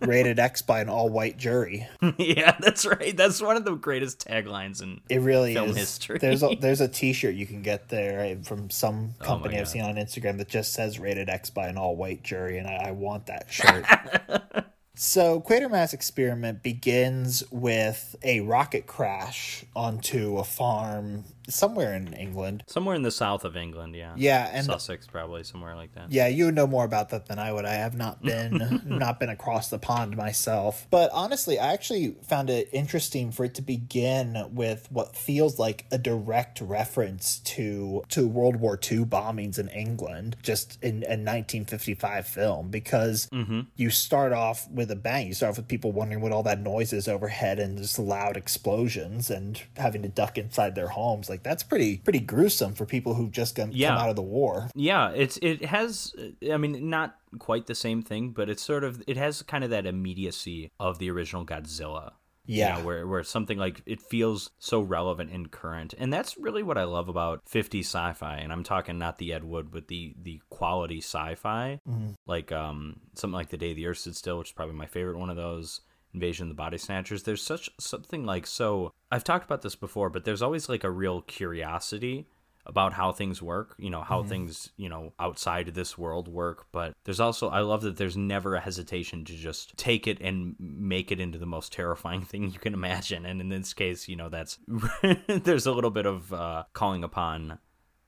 rated 0.01 0.37
X 0.37 0.61
by 0.61 0.81
an 0.81 0.89
all-white 0.89 1.37
jury. 1.37 1.87
yeah, 2.17 2.55
that's 2.59 2.85
right. 2.85 3.15
That's 3.17 3.41
one 3.41 3.55
of 3.57 3.65
the 3.65 3.73
greatest 3.73 4.27
taglines 4.27 4.83
in 4.83 4.99
It 5.09 5.21
really 5.21 5.53
Film 5.55 5.69
is. 5.69 5.77
history. 5.77 6.19
There's 6.19 6.43
a 6.43 6.55
there's 6.55 6.81
a 6.81 6.87
T-shirt 6.87 7.33
you 7.33 7.47
can 7.47 7.63
get 7.63 7.89
there 7.89 8.37
from 8.43 8.69
some 8.69 9.15
company 9.19 9.57
I've 9.57 9.69
seen 9.69 9.81
on 9.81 9.95
Instagram 9.95 10.37
that 10.37 10.49
just 10.49 10.73
says 10.73 10.99
"rated 10.99 11.29
X" 11.29 11.49
by 11.49 11.67
an 11.67 11.77
all-white 11.77 12.21
jury, 12.21 12.57
and 12.59 12.67
I, 12.67 12.89
I 12.89 12.91
want 12.91 13.25
that 13.27 13.47
shirt. 13.51 13.85
so, 14.95 15.41
Quatermass 15.41 15.93
experiment 15.93 16.63
begins 16.63 17.43
with 17.51 18.15
a 18.23 18.41
rocket 18.41 18.87
crash 18.87 19.65
onto 19.75 20.37
a 20.37 20.43
farm 20.43 21.25
somewhere 21.47 21.93
in 21.93 22.13
England. 22.13 22.63
somewhere 22.67 22.95
in 22.95 23.03
the 23.03 23.11
south 23.11 23.45
of 23.45 23.55
England. 23.55 23.95
Yeah, 23.95 24.13
Yeah, 24.15 24.49
and 24.51 24.65
Sussex 24.65 25.07
probably 25.07 25.43
somewhere 25.43 25.75
like 25.75 25.93
that. 25.95 26.11
yeah, 26.11 26.27
you 26.27 26.45
would 26.45 26.55
know 26.55 26.67
more 26.67 26.85
about 26.85 27.09
that 27.09 27.27
than 27.27 27.39
I 27.39 27.51
would. 27.51 27.65
I 27.65 27.73
have 27.73 27.95
not 27.95 28.21
been 28.23 28.81
not 28.85 29.19
been 29.19 29.29
across 29.29 29.69
the 29.69 29.79
pond 29.79 30.15
myself. 30.17 30.87
But 30.89 31.09
honestly, 31.13 31.59
I 31.59 31.73
actually 31.73 32.15
found 32.23 32.49
it 32.49 32.69
interesting 32.71 33.31
for 33.31 33.45
it 33.45 33.55
to 33.55 33.61
begin 33.61 34.49
with 34.51 34.87
what 34.91 35.15
feels 35.15 35.59
like 35.59 35.85
a 35.91 35.97
direct 35.97 36.61
reference 36.61 37.39
to 37.39 38.03
to 38.09 38.27
World 38.27 38.57
War 38.57 38.79
II 38.81 39.05
bombings 39.05 39.59
in 39.59 39.69
England, 39.69 40.37
just 40.41 40.81
in 40.83 41.03
a 41.03 41.17
1955 41.17 42.27
film, 42.27 42.69
because 42.69 43.27
mm-hmm. 43.31 43.61
you 43.75 43.89
start 43.89 44.33
off 44.33 44.69
with 44.69 44.91
a 44.91 44.95
bang. 44.95 45.27
You 45.27 45.33
start 45.33 45.51
off 45.51 45.57
with 45.57 45.67
people 45.67 45.91
wondering 45.91 46.21
what 46.21 46.31
all 46.31 46.43
that 46.43 46.59
noise 46.61 46.93
is 46.93 47.07
overhead 47.07 47.59
and 47.59 47.77
just 47.77 47.99
loud 47.99 48.37
explosions 48.37 49.29
and 49.29 49.61
having 49.77 50.01
to 50.03 50.09
duck 50.09 50.37
inside 50.37 50.75
their 50.75 50.87
homes. 50.87 51.29
Like 51.29 51.38
that's 51.43 51.63
pretty 51.63 51.97
pretty 51.97 52.19
gruesome 52.19 52.73
for 52.73 52.85
people 52.85 53.13
who've 53.13 53.31
just 53.31 53.55
come, 53.55 53.69
Yeah. 53.73 53.89
come 53.89 53.97
out 53.99 54.09
of 54.09 54.15
the 54.15 54.21
war. 54.21 54.69
Yeah, 54.75 55.09
it's 55.11 55.37
it 55.41 55.65
has 55.65 56.13
I 56.51 56.57
mean 56.57 56.89
not 56.89 57.15
quite 57.39 57.67
the 57.67 57.75
same 57.75 58.01
thing, 58.01 58.31
but 58.31 58.49
it's 58.49 58.61
sort 58.63 58.83
of 58.83 59.03
it 59.07 59.17
has 59.17 59.41
kind 59.43 59.63
of 59.63 59.69
that 59.69 59.85
immediacy 59.85 60.71
of 60.79 60.99
the 60.99 61.09
original 61.11 61.45
Godzilla. 61.45 62.13
you 62.45 62.57
Yeah. 62.57 62.79
know, 62.79 62.85
where 62.85 63.05
where 63.05 63.23
something 63.23 63.59
like 63.59 63.83
it 63.85 64.01
feels 64.01 64.49
so 64.57 64.81
relevant 64.81 65.29
and 65.31 65.51
current. 65.51 65.93
And 65.99 66.11
that's 66.11 66.35
really 66.35 66.63
what 66.63 66.79
I 66.79 66.83
love 66.85 67.07
about 67.07 67.41
50 67.47 67.81
sci-fi. 67.81 68.37
And 68.37 68.51
I'm 68.51 68.63
talking 68.63 68.97
not 68.97 69.19
the 69.19 69.33
Ed 69.33 69.43
Wood, 69.43 69.69
but 69.71 69.87
the 69.87 70.15
the 70.19 70.41
quality 70.49 70.97
sci-fi. 70.97 71.79
Like 72.25 72.51
um 72.51 73.01
something 73.13 73.35
like 73.35 73.49
The 73.49 73.57
Day 73.57 73.73
the 73.75 73.85
Earth 73.85 73.99
Stood 73.99 74.15
Still, 74.15 74.39
which 74.39 74.49
is 74.49 74.53
probably 74.53 74.73
my 74.75 74.87
favorite 74.87 75.19
one 75.19 75.29
of 75.29 75.35
those. 75.35 75.81
Invasion 76.13 76.45
of 76.45 76.49
the 76.49 76.55
Body 76.55 76.77
Snatchers. 76.77 77.23
There's 77.23 77.41
such 77.41 77.69
something 77.79 78.25
like 78.25 78.47
so. 78.47 78.93
I've 79.11 79.23
talked 79.23 79.45
about 79.45 79.61
this 79.61 79.75
before, 79.75 80.09
but 80.09 80.25
there's 80.25 80.41
always 80.41 80.69
like 80.69 80.83
a 80.83 80.91
real 80.91 81.21
curiosity 81.21 82.27
about 82.65 82.93
how 82.93 83.11
things 83.11 83.41
work, 83.41 83.73
you 83.79 83.89
know, 83.89 84.01
how 84.01 84.21
things, 84.21 84.69
you 84.77 84.89
know, 84.89 85.11
outside 85.19 85.67
of 85.67 85.73
this 85.73 85.97
world 85.97 86.27
work. 86.27 86.67
But 86.71 86.93
there's 87.03 87.19
also, 87.19 87.49
I 87.49 87.61
love 87.61 87.81
that 87.81 87.97
there's 87.97 88.15
never 88.15 88.55
a 88.55 88.59
hesitation 88.59 89.25
to 89.25 89.33
just 89.33 89.75
take 89.75 90.07
it 90.07 90.19
and 90.21 90.55
make 90.59 91.11
it 91.11 91.19
into 91.19 91.39
the 91.39 91.47
most 91.47 91.73
terrifying 91.73 92.21
thing 92.25 92.51
you 92.51 92.59
can 92.59 92.73
imagine. 92.73 93.25
And 93.25 93.41
in 93.41 93.49
this 93.49 93.73
case, 93.73 94.07
you 94.07 94.15
know, 94.15 94.29
that's, 94.29 94.59
there's 95.27 95.65
a 95.65 95.71
little 95.71 95.89
bit 95.89 96.05
of 96.05 96.31
uh, 96.31 96.63
calling 96.73 97.03
upon 97.03 97.57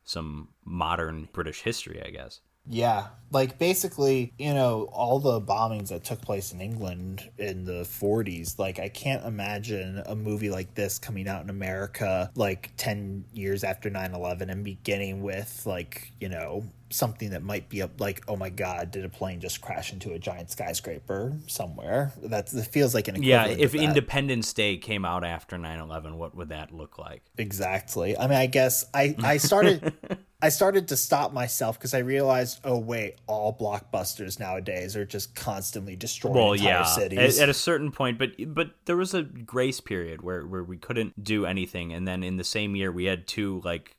some 0.03 0.49
modern 0.63 1.29
British 1.33 1.61
history, 1.61 2.01
I 2.05 2.11
guess. 2.11 2.41
Yeah, 2.67 3.07
like 3.31 3.57
basically, 3.57 4.33
you 4.37 4.53
know, 4.53 4.83
all 4.93 5.19
the 5.19 5.41
bombings 5.41 5.89
that 5.89 6.03
took 6.03 6.21
place 6.21 6.53
in 6.53 6.61
England 6.61 7.29
in 7.37 7.65
the 7.65 7.83
40s, 7.85 8.59
like 8.59 8.79
I 8.79 8.87
can't 8.89 9.25
imagine 9.25 10.01
a 10.05 10.15
movie 10.15 10.49
like 10.49 10.75
this 10.75 10.99
coming 10.99 11.27
out 11.27 11.43
in 11.43 11.49
America 11.49 12.31
like 12.35 12.71
10 12.77 13.25
years 13.33 13.63
after 13.63 13.89
9/11 13.89 14.49
and 14.51 14.63
beginning 14.63 15.21
with 15.21 15.63
like, 15.65 16.11
you 16.19 16.29
know, 16.29 16.63
something 16.93 17.31
that 17.31 17.43
might 17.43 17.69
be 17.69 17.81
up 17.81 17.99
like, 17.99 18.23
oh 18.27 18.35
my 18.35 18.49
god, 18.49 18.91
did 18.91 19.05
a 19.05 19.09
plane 19.09 19.39
just 19.39 19.61
crash 19.61 19.93
into 19.93 20.13
a 20.13 20.19
giant 20.19 20.51
skyscraper 20.51 21.37
somewhere? 21.47 22.13
That's 22.21 22.53
it 22.53 22.67
feels 22.67 22.93
like 22.93 23.07
an 23.07 23.21
Yeah, 23.21 23.45
if 23.45 23.71
that. 23.71 23.81
Independence 23.81 24.51
Day 24.53 24.77
came 24.77 25.05
out 25.05 25.23
after 25.23 25.57
9 25.57 25.79
11, 25.79 26.17
what 26.17 26.35
would 26.35 26.49
that 26.49 26.73
look 26.73 26.97
like? 26.97 27.23
Exactly. 27.37 28.17
I 28.17 28.27
mean, 28.27 28.37
I 28.37 28.45
guess 28.45 28.85
I 28.93 29.15
I 29.23 29.37
started 29.37 29.93
I 30.43 30.49
started 30.49 30.87
to 30.87 30.97
stop 30.97 31.33
myself 31.33 31.77
because 31.77 31.93
I 31.93 31.99
realized, 31.99 32.61
oh 32.63 32.79
wait, 32.79 33.17
all 33.27 33.55
blockbusters 33.55 34.39
nowadays 34.39 34.95
are 34.95 35.05
just 35.05 35.35
constantly 35.35 35.95
destroying 35.95 36.35
well, 36.35 36.53
entire 36.53 36.67
yeah, 36.67 36.83
cities. 36.85 37.37
At, 37.37 37.43
at 37.43 37.49
a 37.49 37.53
certain 37.53 37.91
point, 37.91 38.17
but 38.17 38.31
but 38.47 38.71
there 38.85 38.97
was 38.97 39.13
a 39.13 39.21
grace 39.21 39.79
period 39.79 40.23
where 40.23 40.45
where 40.47 40.63
we 40.63 40.77
couldn't 40.77 41.23
do 41.23 41.45
anything, 41.45 41.93
and 41.93 42.07
then 42.07 42.23
in 42.23 42.37
the 42.37 42.43
same 42.43 42.75
year 42.75 42.91
we 42.91 43.05
had 43.05 43.27
two 43.27 43.61
like 43.63 43.95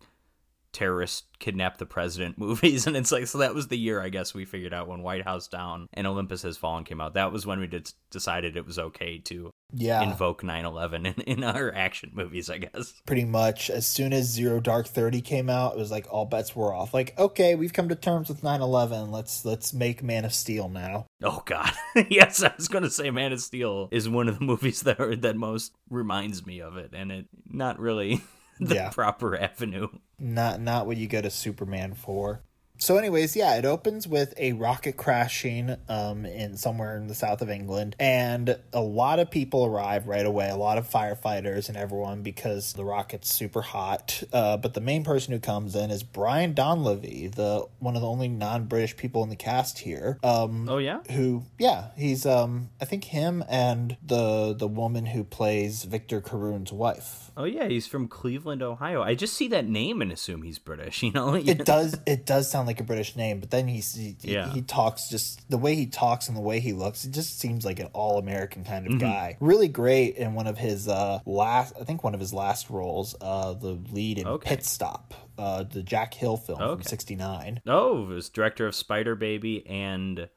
terrorist 0.73 1.25
kidnap 1.39 1.79
the 1.79 1.87
president 1.87 2.39
movies 2.39 2.87
and 2.87 2.97
it's 2.97 3.13
like 3.13 3.27
so 3.27 3.39
that 3.39 3.55
was 3.55 3.69
the 3.69 3.79
year 3.79 4.01
i 4.01 4.09
guess 4.09 4.33
we 4.35 4.45
figured 4.45 4.73
out 4.73 4.89
when 4.89 5.03
white 5.03 5.25
house 5.25 5.49
down 5.49 5.89
and 5.93 6.07
olympus 6.07 6.43
has 6.43 6.57
fallen 6.57 6.85
came 6.85 7.01
out 7.01 7.15
that 7.15 7.33
was 7.33 7.47
when 7.47 7.61
we 7.61 7.67
did, 7.67 7.91
decided 8.11 8.57
it 8.57 8.67
was 8.67 8.79
okay 8.79 9.19
to 9.19 9.51
yeah, 9.75 10.03
invoke 10.03 10.43
9-11 10.43 11.07
in, 11.07 11.23
in 11.23 11.45
our 11.45 11.75
action 11.75 12.11
movies 12.15 12.51
i 12.51 12.59
guess 12.59 12.93
pretty 13.07 13.25
much. 13.25 13.71
As 13.71 13.87
soon 13.87 14.13
as 14.13 14.27
Zero 14.27 14.61
Dark 14.61 14.87
Thirty 14.87 15.21
came 15.21 15.51
out, 15.51 15.75
it 15.75 15.79
was 15.79 15.91
like 15.91 16.07
all 16.11 16.25
bets 16.25 16.55
were 16.55 16.75
off. 16.75 16.95
Like, 16.95 17.19
okay, 17.19 17.55
we've 17.55 17.73
come 17.73 17.89
to 17.89 17.95
terms 17.95 18.29
with 18.29 18.43
9-11. 18.43 19.11
Let's 19.11 19.45
let's 19.45 19.73
make 19.73 20.03
Man 20.03 20.25
of 20.25 20.33
Steel 20.33 20.69
now. 20.69 21.07
oh 21.23 21.43
god 21.45 21.73
yes 22.11 22.43
i 22.43 22.53
was 22.57 22.69
gonna 22.69 22.91
say 22.91 23.11
man 23.11 23.33
of 23.33 23.41
steel 23.41 23.89
is 23.93 24.09
one 24.09 24.29
of 24.29 24.39
the 24.39 24.45
movies 24.45 24.83
that 24.83 24.99
are 24.99 25.15
that 25.15 25.37
most 25.37 25.73
reminds 25.89 26.45
me 26.45 26.61
of 26.61 26.77
it 26.77 26.91
and 26.95 27.13
it 27.13 27.27
not 27.49 27.79
really 27.79 28.21
the 28.61 28.75
Yeah. 28.77 28.91
proper 28.91 29.37
avenue 29.37 29.89
not 30.19 30.61
not 30.61 30.87
what 30.87 30.97
you 30.97 31.09
go 31.09 31.21
to 31.21 31.31
Superman 31.31 31.95
for. 31.95 32.43
So, 32.83 32.97
anyways, 32.97 33.37
yeah, 33.37 33.55
it 33.55 33.65
opens 33.65 34.09
with 34.09 34.35
a 34.37 34.55
rocket 34.55 34.97
crashing 34.97 35.77
um, 35.89 36.27
in 36.27 36.57
somewhere 36.57 36.97
in 36.97 37.07
the 37.07 37.15
south 37.15 37.41
of 37.41 37.49
England, 37.49 37.95
and 38.01 38.59
a 38.73 38.81
lot 38.81 39.21
of 39.21 39.31
people 39.31 39.65
arrive 39.65 40.09
right 40.09 40.27
away. 40.27 40.49
A 40.49 40.57
lot 40.57 40.79
of 40.79 40.91
firefighters 40.91 41.69
and 41.69 41.79
everyone 41.79 42.23
because 42.23 42.73
the 42.73 42.85
rocket's 42.85 43.33
super 43.33 43.63
hot. 43.63 44.25
Uh, 44.33 44.57
but 44.57 44.75
the 44.75 44.81
main 44.81 45.05
person 45.05 45.33
who 45.33 45.39
comes 45.39 45.77
in 45.77 45.93
is 45.93 46.03
Brian 46.03 46.55
Donlevy, 46.55 47.33
the 47.33 47.69
one 47.79 47.95
of 47.95 48.03
the 48.03 48.09
only 48.09 48.27
non-British 48.27 48.97
people 48.97 49.23
in 49.23 49.29
the 49.29 49.37
cast 49.37 49.79
here. 49.79 50.19
Um, 50.25 50.69
oh 50.69 50.79
yeah 50.79 51.03
who 51.13 51.45
yeah 51.59 51.89
he's 51.97 52.27
um 52.27 52.71
i 52.81 52.85
think 52.85 53.05
him 53.05 53.45
and 53.49 53.97
the 54.05 54.55
the 54.55 54.67
woman 54.67 55.07
who 55.07 55.23
plays 55.23 55.85
victor 55.85 56.21
Carroon's 56.21 56.73
wife 56.73 57.23
Oh 57.37 57.45
yeah, 57.45 57.67
he's 57.69 57.87
from 57.87 58.09
Cleveland, 58.09 58.63
Ohio. 58.63 59.03
I 59.03 59.15
just 59.15 59.35
see 59.35 59.49
that 59.49 59.67
name 59.67 60.03
and 60.03 60.13
assume 60.13 60.43
he's 60.43 60.59
British. 60.59 61.03
You 61.13 61.13
know, 61.13 61.35
it 61.35 61.65
does 61.65 61.99
it 62.07 62.27
does 62.27 62.49
sound 62.49 62.69
like 62.69 62.72
a 62.81 62.85
british 62.85 63.17
name 63.17 63.41
but 63.41 63.51
then 63.51 63.69
he's 63.69 63.95
he, 63.95 64.17
Yeah. 64.23 64.53
he 64.53 64.63
talks 64.63 65.09
just 65.09 65.49
the 65.51 65.59
way 65.59 65.75
he 65.75 65.87
talks 65.87 66.29
and 66.29 66.37
the 66.37 66.41
way 66.41 66.61
he 66.61 66.73
looks 66.73 67.05
it 67.05 67.13
just 67.13 67.39
seems 67.39 67.65
like 67.65 67.79
an 67.81 67.89
all-american 67.93 68.65
kind 68.65 68.85
Mm-hmm. 68.87 68.95
of 68.97 69.01
guy 69.01 69.37
really 69.41 69.69
great 69.69 70.17
in 70.17 70.35
one 70.35 70.47
of 70.47 70.59
his 70.59 70.89
uh 70.89 71.21
last 71.27 71.75
i 71.81 71.85
think 71.85 72.03
one 72.05 72.15
of 72.15 72.21
his 72.21 72.33
last 72.35 72.71
roles 72.71 73.15
uh 73.21 73.53
the 73.55 73.79
lead 73.93 74.19
in 74.19 74.27
Okay. 74.27 74.51
pit 74.57 74.65
stop 74.65 75.15
uh 75.39 75.63
the 75.63 75.83
jack 75.83 76.15
hill 76.15 76.37
film 76.37 76.59
from 76.59 76.83
69 76.83 77.61
oh, 77.67 78.03
it 78.05 78.15
was 78.15 78.29
director 78.29 78.67
of 78.67 78.75
Spider 78.75 79.15
Baby 79.15 79.67
and 79.67 80.29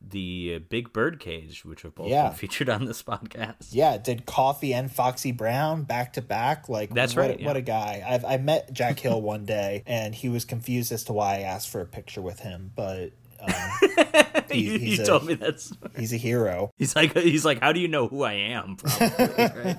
the 0.00 0.58
Big 0.68 0.92
Bird 0.92 1.20
Cage, 1.20 1.64
which 1.64 1.82
have 1.82 1.94
both 1.94 2.08
Yeah. 2.08 2.28
been 2.28 2.36
featured 2.36 2.68
on 2.68 2.84
this 2.84 3.02
podcast. 3.02 3.68
Yeah, 3.70 3.98
did 3.98 4.26
Coffy 4.26 4.72
and 4.74 4.90
Foxy 4.90 5.32
Brown 5.32 5.82
back 5.84 6.12
to 6.14 6.22
back. 6.22 6.68
Like 6.68 6.94
That's 6.94 7.14
what, 7.16 7.28
right, 7.30 7.40
yeah. 7.40 7.46
What 7.46 7.56
a 7.56 7.62
guy! 7.62 8.04
I've 8.06 8.24
I 8.24 8.36
met 8.38 8.72
Jack 8.72 8.98
Hill 9.00 9.20
one 9.20 9.44
day, 9.44 9.82
and 9.86 10.14
he 10.14 10.28
was 10.28 10.44
confused 10.44 10.92
as 10.92 11.04
to 11.04 11.12
why 11.12 11.36
I 11.36 11.40
asked 11.40 11.68
for 11.68 11.80
a 11.80 11.86
picture 11.86 12.22
with 12.22 12.40
him. 12.40 12.70
But 12.74 13.12
um, 13.40 13.52
he- 14.50 14.60
you 14.72 14.78
he's 14.78 14.98
you 14.98 15.04
a- 15.04 15.06
told 15.06 15.26
me 15.26 15.34
that's. 15.34 15.72
he's 15.98 16.12
a 16.12 16.16
hero. 16.16 16.70
He's 16.78 16.94
like 16.96 17.16
he's 17.16 17.44
like, 17.44 17.60
how 17.60 17.72
do 17.72 17.80
you 17.80 17.88
know 17.88 18.08
who 18.08 18.22
I 18.22 18.32
am? 18.34 18.76
Probably, 18.76 19.16
right? 19.62 19.78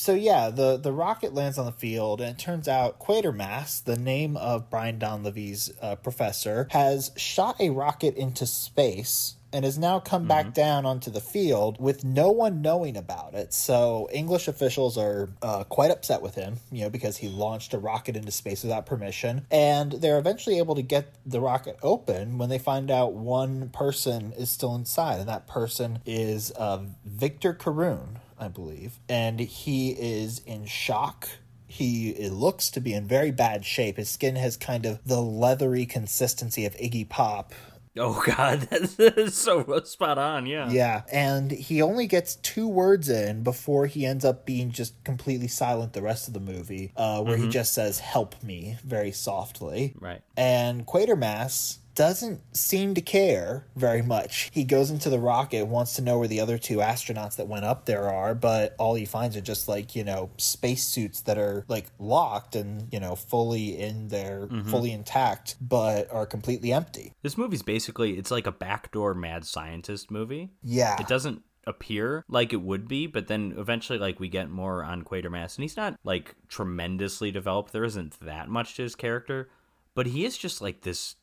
So 0.00 0.14
yeah, 0.14 0.48
the 0.48 0.78
the 0.78 0.92
rocket 0.92 1.34
lands 1.34 1.58
on 1.58 1.66
the 1.66 1.72
field, 1.72 2.22
and 2.22 2.30
it 2.30 2.38
turns 2.38 2.66
out 2.66 2.98
Quatermass, 2.98 3.84
the 3.84 3.98
name 3.98 4.34
of 4.34 4.70
Brian 4.70 4.98
Donlevy's 4.98 5.70
uh, 5.82 5.96
professor, 5.96 6.68
has 6.70 7.10
shot 7.18 7.60
a 7.60 7.68
rocket 7.68 8.16
into 8.16 8.46
space 8.46 9.36
and 9.52 9.62
has 9.62 9.76
now 9.76 10.00
come 10.00 10.26
back 10.26 10.54
down 10.54 10.86
onto 10.86 11.10
the 11.10 11.20
field 11.20 11.78
with 11.78 12.02
no 12.02 12.30
one 12.30 12.62
knowing 12.62 12.96
about 12.96 13.34
it. 13.34 13.52
So 13.52 14.08
English 14.10 14.48
officials 14.48 14.96
are 14.96 15.28
uh, 15.42 15.64
quite 15.64 15.90
upset 15.90 16.22
with 16.22 16.34
him, 16.34 16.60
you 16.72 16.82
know, 16.82 16.88
because 16.88 17.18
he 17.18 17.28
launched 17.28 17.74
a 17.74 17.78
rocket 17.78 18.16
into 18.16 18.30
space 18.30 18.62
without 18.62 18.86
permission, 18.86 19.46
and 19.50 19.92
they're 19.92 20.18
eventually 20.18 20.56
able 20.56 20.76
to 20.76 20.82
get 20.82 21.12
the 21.26 21.42
rocket 21.42 21.76
open 21.82 22.38
when 22.38 22.48
they 22.48 22.58
find 22.58 22.90
out 22.90 23.12
one 23.12 23.68
person 23.68 24.32
is 24.32 24.48
still 24.48 24.74
inside, 24.74 25.20
and 25.20 25.28
that 25.28 25.46
person 25.46 25.98
is 26.06 26.52
uh, 26.52 26.80
Victor 27.04 27.52
Carroon. 27.52 28.18
I 28.40 28.48
believe, 28.48 28.98
and 29.08 29.38
he 29.38 29.90
is 29.90 30.40
in 30.46 30.66
shock. 30.66 31.28
He 31.66 32.10
it 32.10 32.32
looks 32.32 32.70
to 32.70 32.80
be 32.80 32.94
in 32.94 33.06
very 33.06 33.30
bad 33.30 33.64
shape. 33.64 33.96
His 33.96 34.10
skin 34.10 34.36
has 34.36 34.56
kind 34.56 34.86
of 34.86 35.04
the 35.04 35.20
leathery 35.20 35.86
consistency 35.86 36.66
of 36.66 36.74
Iggy 36.76 37.08
Pop. 37.08 37.52
Oh 37.98 38.22
God, 38.24 38.60
that's, 38.70 39.36
so 39.36 39.80
spot 39.84 40.16
on. 40.16 40.46
Yeah. 40.46 40.70
Yeah, 40.70 41.02
and 41.12 41.50
he 41.50 41.82
only 41.82 42.06
gets 42.06 42.36
two 42.36 42.68
words 42.68 43.08
in 43.08 43.42
before 43.42 43.86
he 43.86 44.06
ends 44.06 44.24
up 44.24 44.46
being 44.46 44.70
just 44.70 45.02
completely 45.04 45.48
silent 45.48 45.92
the 45.92 46.02
rest 46.02 46.28
of 46.28 46.34
the 46.34 46.40
movie, 46.40 46.92
uh, 46.96 47.20
where 47.22 47.36
he 47.36 47.48
just 47.48 47.72
says 47.72 47.98
"Help 47.98 48.42
me" 48.42 48.78
very 48.84 49.12
softly. 49.12 49.94
Right. 50.00 50.22
And 50.36 50.86
Quatermass 50.86 51.78
doesn't 52.00 52.40
seem 52.56 52.94
to 52.94 53.02
care 53.02 53.66
very 53.76 54.00
much. 54.00 54.48
He 54.54 54.64
goes 54.64 54.90
into 54.90 55.10
the 55.10 55.18
rocket, 55.18 55.66
wants 55.66 55.96
to 55.96 56.02
know 56.02 56.18
where 56.18 56.28
the 56.28 56.40
other 56.40 56.56
two 56.56 56.78
astronauts 56.78 57.36
that 57.36 57.46
went 57.46 57.66
up 57.66 57.84
there 57.84 58.08
are, 58.08 58.34
but 58.34 58.74
all 58.78 58.94
he 58.94 59.04
finds 59.04 59.36
are 59.36 59.42
just 59.42 59.68
like, 59.68 59.94
you 59.94 60.02
know, 60.02 60.30
spacesuits 60.38 61.20
that 61.20 61.36
are 61.36 61.66
like 61.68 61.88
locked 61.98 62.56
and, 62.56 62.90
you 62.90 63.00
know, 63.00 63.14
fully 63.16 63.78
in 63.78 64.08
there, 64.08 64.46
mm-hmm. 64.46 64.70
fully 64.70 64.92
intact, 64.92 65.56
but 65.60 66.10
are 66.10 66.24
completely 66.24 66.72
empty. 66.72 67.12
This 67.20 67.36
movie's 67.36 67.62
basically 67.62 68.16
it's 68.16 68.30
like 68.30 68.46
a 68.46 68.52
backdoor 68.52 69.12
mad 69.12 69.44
scientist 69.44 70.10
movie. 70.10 70.52
Yeah. 70.62 70.96
It 70.98 71.06
doesn't 71.06 71.42
appear 71.66 72.24
like 72.30 72.54
it 72.54 72.62
would 72.62 72.88
be, 72.88 73.08
but 73.08 73.28
then 73.28 73.52
eventually 73.58 73.98
like 73.98 74.18
we 74.18 74.30
get 74.30 74.48
more 74.48 74.82
on 74.82 75.04
Quatermass 75.04 75.56
and 75.56 75.64
he's 75.64 75.76
not 75.76 76.00
like 76.02 76.34
tremendously 76.48 77.30
developed. 77.30 77.74
There 77.74 77.84
isn't 77.84 78.18
that 78.20 78.48
much 78.48 78.76
to 78.76 78.84
his 78.84 78.94
character, 78.94 79.50
but 79.94 80.06
he 80.06 80.24
is 80.24 80.38
just 80.38 80.62
like 80.62 80.80
this 80.80 81.16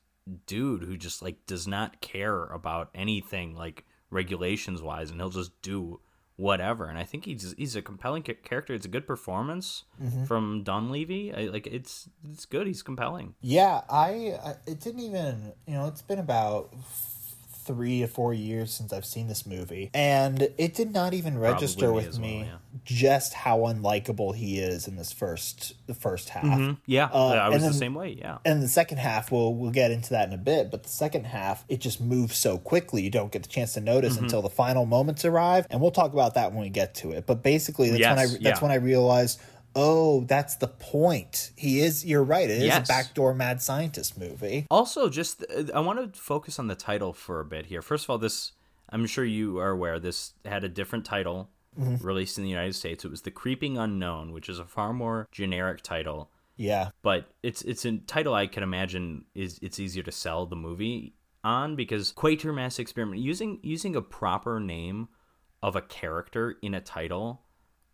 dude 0.46 0.84
who 0.84 0.98
just 0.98 1.22
like 1.22 1.46
does 1.46 1.68
not 1.68 2.02
care 2.02 2.46
about 2.46 2.90
anything 2.94 3.56
like 3.56 3.86
regulations 4.10 4.82
wise 4.82 5.10
and 5.10 5.20
he'll 5.20 5.30
just 5.30 5.62
do 5.62 6.00
whatever. 6.38 6.86
And 6.86 6.98
i 6.98 7.04
think 7.04 7.26
he's 7.26 7.54
he's 7.58 7.76
a 7.76 7.82
compelling 7.82 8.24
character. 8.24 8.74
It's 8.74 8.86
a 8.86 8.90
good 8.90 9.06
performance 9.06 9.84
mm-hmm. 10.02 10.26
from 10.26 10.64
Donlevy. 10.64 11.38
I, 11.38 11.50
like 11.52 11.68
it's 11.68 12.10
it's 12.24 12.46
good. 12.46 12.68
He's 12.68 12.84
compelling. 12.84 13.36
Yeah, 13.42 13.82
I, 13.90 14.38
I 14.44 14.56
it 14.66 14.80
didn't 14.80 15.02
even 15.02 15.54
you 15.66 15.74
know 15.74 15.88
it's 15.88 16.02
been 16.02 16.20
about 16.20 16.74
three 17.68 18.00
to 18.00 18.08
four 18.08 18.34
years 18.34 18.74
since 18.74 18.92
I've 18.94 19.06
seen 19.06 19.28
this 19.28 19.46
movie, 19.46 19.92
and 19.94 20.50
it 20.58 20.74
did 20.74 20.92
not 20.94 21.14
even 21.14 21.38
register 21.38 21.90
me 21.90 21.94
with 21.94 22.14
well, 22.14 22.22
me 22.22 22.40
yeah. 22.46 22.56
just 22.86 23.34
how 23.34 23.60
unlikable 23.60 24.34
he 24.34 24.58
is 24.60 24.88
in 24.88 24.96
this 24.96 25.12
first 25.12 25.74
the 25.86 25.94
first 25.94 26.30
half. 26.30 26.76
yeah 26.86 27.10
Uh, 27.14 27.28
i 27.30 27.50
was 27.50 27.62
and 27.64 27.74
the 27.74 27.78
same 27.78 27.94
way 27.94 28.16
yeah 28.20 28.38
And 28.46 28.64
the 28.64 28.68
second 28.68 28.98
half, 28.98 29.32
we'll 29.32 29.54
we'll 29.54 29.72
get 29.72 29.92
into 29.92 30.12
that 30.12 30.28
in 30.28 30.34
a 30.34 30.38
bit. 30.38 30.72
But 30.72 30.84
the 30.84 30.90
second 30.90 31.26
half, 31.26 31.66
it 31.70 31.80
just 31.82 32.00
moves 32.02 32.38
so 32.38 32.58
quickly, 32.58 33.02
you 33.04 33.10
don't 33.12 33.32
get 33.32 33.44
the 33.44 33.50
chance 33.50 33.74
to 33.74 33.82
notice 33.82 34.16
Mm-hmm. 34.16 34.24
until 34.26 34.42
the 34.42 34.50
final 34.50 34.86
moments 34.86 35.26
arrive, 35.26 35.68
and 35.70 35.82
we'll 35.82 35.92
talk 35.92 36.14
about 36.14 36.34
that 36.36 36.52
when 36.54 36.62
we 36.62 36.70
get 36.70 36.96
to 36.96 37.12
it. 37.12 37.26
But 37.28 37.44
basically, 37.44 37.90
that's 37.90 38.02
when 38.04 38.20
I 38.20 38.26
that's 38.28 38.42
yeah. 38.42 38.60
when 38.62 38.72
I 38.72 38.76
realized, 38.76 39.40
oh, 39.78 40.26
that's 40.26 40.56
the 40.56 40.68
point. 40.68 41.52
He 41.56 41.80
is. 41.80 42.06
You're 42.06 42.24
right. 42.24 42.50
It 42.50 42.58
is 42.58 42.64
Yes. 42.64 42.90
a 42.90 42.92
backdoor 42.92 43.34
mad 43.34 43.62
scientist 43.62 44.18
movie. 44.18 44.66
Also, 44.70 45.08
just 45.10 45.46
I 45.74 45.80
want 45.80 46.14
to 46.14 46.20
focus 46.20 46.60
on 46.60 46.68
the 46.68 46.76
title 46.76 47.14
for 47.14 47.40
a 47.40 47.46
bit 47.46 47.68
here. 47.68 47.82
First 47.82 48.06
of 48.06 48.10
all, 48.10 48.18
this 48.18 48.52
I'm 48.90 49.06
sure 49.06 49.26
you 49.26 49.60
are 49.60 49.70
aware 49.70 50.00
this 50.00 50.34
had 50.46 50.64
a 50.64 50.70
different 50.70 51.06
title 51.06 51.50
mm-hmm. 51.80 52.06
released 52.06 52.38
in 52.38 52.44
the 52.44 52.50
United 52.50 52.74
States. 52.74 53.06
It 53.06 53.12
was 53.12 53.22
The 53.22 53.32
Creeping 53.32 53.78
Unknown, 53.78 54.32
which 54.32 54.50
is 54.50 54.60
a 54.60 54.66
far 54.66 54.94
more 54.94 55.28
generic 55.32 55.82
title, 55.82 56.32
Yeah. 56.56 56.90
but 57.02 57.30
it's 57.44 57.62
it's 57.64 57.86
a 57.86 57.98
title 57.98 58.34
I 58.34 58.48
can 58.48 58.64
imagine 58.64 59.26
is 59.36 59.60
it's 59.62 59.80
easier 59.80 60.04
to 60.04 60.12
sell 60.12 60.46
the 60.46 60.56
movie 60.56 61.14
on 61.44 61.76
because 61.76 62.14
Quatermass 62.14 62.80
Experiment 62.80 63.22
using 63.22 63.60
using 63.62 63.96
a 63.96 64.02
proper 64.02 64.60
name 64.60 65.10
of 65.62 65.76
a 65.76 65.82
character 65.82 66.56
in 66.62 66.74
a 66.74 66.82
title 66.82 67.42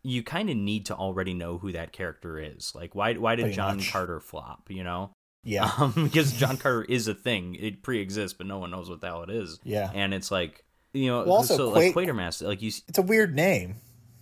you 0.04 0.22
kind 0.24 0.50
of 0.50 0.58
need 0.58 0.88
to 0.88 0.96
already 0.96 1.34
know 1.34 1.58
who 1.58 1.72
that 1.72 1.92
character 1.94 2.38
is. 2.38 2.74
Like, 2.76 2.94
why 2.94 3.14
why 3.14 3.36
did 3.36 3.44
Pretty 3.44 3.56
John 3.56 3.78
much. 3.78 3.92
Carter 3.92 4.20
flop? 4.20 4.70
You 4.70 4.84
know, 4.84 5.12
Yeah. 5.44 5.72
um, 5.78 5.94
because 5.96 6.34
John 6.34 6.58
Carter 6.58 6.84
is 6.90 7.08
a 7.08 7.14
thing. 7.16 7.56
It 7.56 7.84
pre-exists, 7.84 8.38
but 8.38 8.48
no 8.48 8.58
one 8.60 8.72
knows 8.72 8.90
what 8.90 9.02
the 9.02 9.08
hell 9.08 9.24
it 9.24 9.30
is. 9.30 9.60
Yeah. 9.64 9.90
and 9.94 10.14
it's 10.14 10.30
like 10.32 10.64
you 10.94 11.08
know, 11.08 11.24
Well, 11.24 11.38
also, 11.38 11.58
so 11.58 11.70
like 11.70 11.96
Quatermass, 11.96 12.46
like 12.46 12.62
you, 12.62 12.72
it's 12.88 12.98
a 13.00 13.02
weird 13.02 13.34
name. 13.36 13.76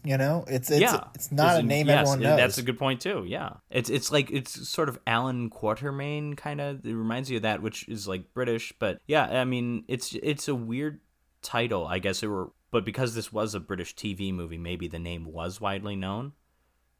You 0.03 0.17
know, 0.17 0.45
it's 0.47 0.71
it's 0.71 0.81
yeah, 0.81 1.03
it's 1.13 1.31
not 1.31 1.59
a 1.59 1.63
name 1.63 1.85
yes, 1.87 1.99
everyone 1.99 2.21
knows. 2.21 2.37
That's 2.37 2.57
a 2.57 2.63
good 2.63 2.79
point 2.79 3.01
too. 3.01 3.23
Yeah, 3.27 3.57
it's 3.69 3.87
it's 3.89 4.11
like 4.11 4.31
it's 4.31 4.67
sort 4.67 4.89
of 4.89 4.97
Alan 5.05 5.51
Quatermain 5.51 6.35
kind 6.35 6.59
of. 6.59 6.83
It 6.83 6.95
reminds 6.95 7.29
you 7.29 7.37
of 7.37 7.43
that, 7.43 7.61
which 7.61 7.87
is 7.87 8.07
like 8.07 8.33
British, 8.33 8.73
but 8.79 8.99
yeah, 9.05 9.25
I 9.25 9.45
mean, 9.45 9.83
it's 9.87 10.15
it's 10.15 10.47
a 10.47 10.55
weird 10.55 11.01
title, 11.43 11.85
I 11.85 11.99
guess 11.99 12.23
it 12.23 12.27
were, 12.27 12.49
but 12.71 12.85
because 12.85 13.13
this 13.13 13.31
was 13.31 13.53
a 13.53 13.59
British 13.59 13.95
TV 13.95 14.33
movie, 14.33 14.57
maybe 14.57 14.87
the 14.87 14.99
name 14.99 15.25
was 15.25 15.61
widely 15.61 15.95
known. 15.95 16.33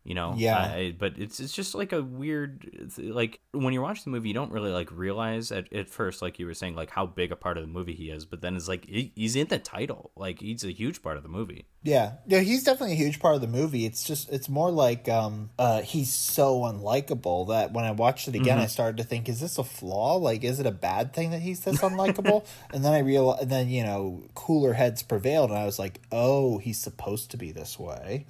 You 0.04 0.16
know 0.16 0.34
Yeah. 0.36 0.58
I, 0.58 0.96
but 0.98 1.14
it's 1.18 1.40
it's 1.40 1.54
just 1.54 1.76
like 1.76 1.94
a 1.94 2.02
weird 2.02 2.92
like 2.98 3.40
when 3.52 3.74
you're 3.74 3.84
watching 3.84 4.06
the 4.06 4.12
movie 4.12 4.30
you 4.30 4.34
don't 4.34 4.52
really 4.52 4.72
like 4.72 4.92
realize 4.92 5.52
at, 5.52 5.72
at 5.74 5.90
first 5.90 6.22
like 6.22 6.40
you 6.40 6.46
were 6.46 6.54
saying 6.54 6.76
like 6.76 6.90
how 6.90 7.06
big 7.06 7.32
a 7.32 7.36
part 7.36 7.58
of 7.58 7.64
the 7.64 7.68
movie 7.68 7.94
he 7.94 8.10
is 8.10 8.26
but 8.26 8.42
then 8.42 8.56
it's 8.56 8.68
like 8.68 8.86
he, 8.86 9.12
he's 9.16 9.36
in 9.36 9.48
the 9.48 9.60
title 9.60 10.12
like 10.16 10.40
he's 10.40 10.64
a 10.64 10.72
huge 10.72 11.02
part 11.04 11.18
of 11.18 11.24
the 11.24 11.30
movie 11.30 11.66
Yeah, 11.84 12.14
yeah, 12.28 12.42
he's 12.42 12.64
definitely 12.64 12.94
a 12.94 12.98
huge 12.98 13.20
part 13.20 13.34
of 13.34 13.42
the 13.42 13.48
movie. 13.48 13.86
It's 13.88 14.04
just, 14.04 14.32
it's 14.32 14.48
more 14.48 14.70
like, 14.70 15.10
um, 15.10 15.50
uh, 15.58 15.82
he's 15.82 16.14
so 16.14 16.60
unlikable 16.60 17.48
that 17.48 17.74
when 17.74 17.86
I 17.86 17.92
watched 17.92 18.28
it 18.28 18.36
again, 18.36 18.60
I 18.60 18.68
started 18.68 18.98
to 18.98 19.04
think, 19.04 19.28
is 19.28 19.40
this 19.40 19.58
a 19.58 19.64
flaw? 19.64 20.18
Like, 20.18 20.44
is 20.44 20.60
it 20.60 20.68
a 20.68 20.72
bad 20.72 21.12
thing 21.12 21.32
that 21.32 21.42
he's 21.42 21.62
this 21.62 21.82
unlikable? 21.82 22.46
and 22.74 22.86
then 22.86 22.94
I 22.94 23.00
realized, 23.00 23.42
and 23.42 23.52
then 23.52 23.68
you 23.68 23.84
know, 23.84 24.22
cooler 24.36 24.74
heads 24.74 25.02
prevailed, 25.02 25.50
and 25.50 25.58
I 25.58 25.66
was 25.66 25.80
like, 25.80 26.00
oh, 26.12 26.60
he's 26.60 26.78
supposed 26.78 27.32
to 27.32 27.38
be 27.38 27.52
this 27.52 27.80
way. 27.80 28.28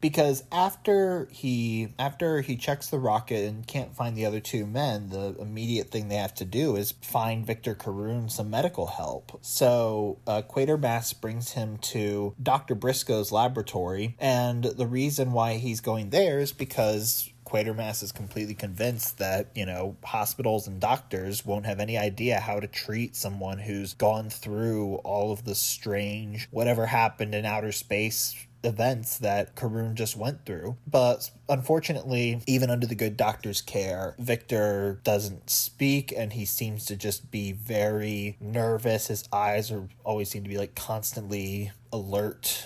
Because 0.00 0.44
after 0.50 1.28
he 1.30 1.88
after 1.98 2.40
he 2.40 2.56
checks 2.56 2.88
the 2.88 2.98
rocket 2.98 3.44
and 3.46 3.66
can't 3.66 3.94
find 3.94 4.16
the 4.16 4.26
other 4.26 4.40
two 4.40 4.66
men, 4.66 5.10
the 5.10 5.36
immediate 5.38 5.90
thing 5.90 6.08
they 6.08 6.16
have 6.16 6.34
to 6.34 6.44
do 6.44 6.76
is 6.76 6.92
find 7.02 7.46
Victor 7.46 7.74
Carroon 7.74 8.28
some 8.28 8.50
medical 8.50 8.86
help. 8.86 9.38
So 9.42 10.18
uh, 10.26 10.42
Quatermass 10.42 11.18
brings 11.20 11.52
him 11.52 11.78
to 11.78 12.34
Dr. 12.42 12.74
Briscoe's 12.74 13.32
laboratory, 13.32 14.16
and 14.18 14.64
the 14.64 14.86
reason 14.86 15.32
why 15.32 15.54
he's 15.54 15.80
going 15.80 16.10
there 16.10 16.38
is 16.38 16.52
because 16.52 17.30
Quatermass 17.44 18.02
is 18.02 18.12
completely 18.12 18.54
convinced 18.54 19.18
that, 19.18 19.48
you 19.54 19.66
know, 19.66 19.96
hospitals 20.02 20.66
and 20.66 20.80
doctors 20.80 21.44
won't 21.44 21.66
have 21.66 21.80
any 21.80 21.98
idea 21.98 22.40
how 22.40 22.58
to 22.58 22.66
treat 22.66 23.14
someone 23.14 23.58
who's 23.58 23.92
gone 23.92 24.30
through 24.30 24.94
all 25.04 25.32
of 25.32 25.44
the 25.44 25.54
strange, 25.54 26.48
whatever 26.50 26.86
happened 26.86 27.34
in 27.34 27.44
outer 27.44 27.72
space 27.72 28.34
events 28.64 29.18
that 29.18 29.54
Carroon 29.56 29.96
just 29.96 30.16
went 30.16 30.44
through. 30.44 30.76
But 30.86 31.30
unfortunately, 31.48 32.42
even 32.46 32.70
under 32.70 32.86
the 32.86 32.94
good 32.94 33.16
doctor's 33.16 33.60
care, 33.60 34.14
Victor 34.18 35.00
doesn't 35.04 35.50
speak 35.50 36.12
and 36.16 36.32
he 36.32 36.44
seems 36.44 36.84
to 36.86 36.96
just 36.96 37.30
be 37.30 37.52
very 37.52 38.36
nervous. 38.40 39.08
His 39.08 39.24
eyes 39.32 39.70
are 39.70 39.88
always 40.04 40.30
seem 40.30 40.44
to 40.44 40.50
be 40.50 40.58
like 40.58 40.74
constantly 40.74 41.72
alert 41.92 42.64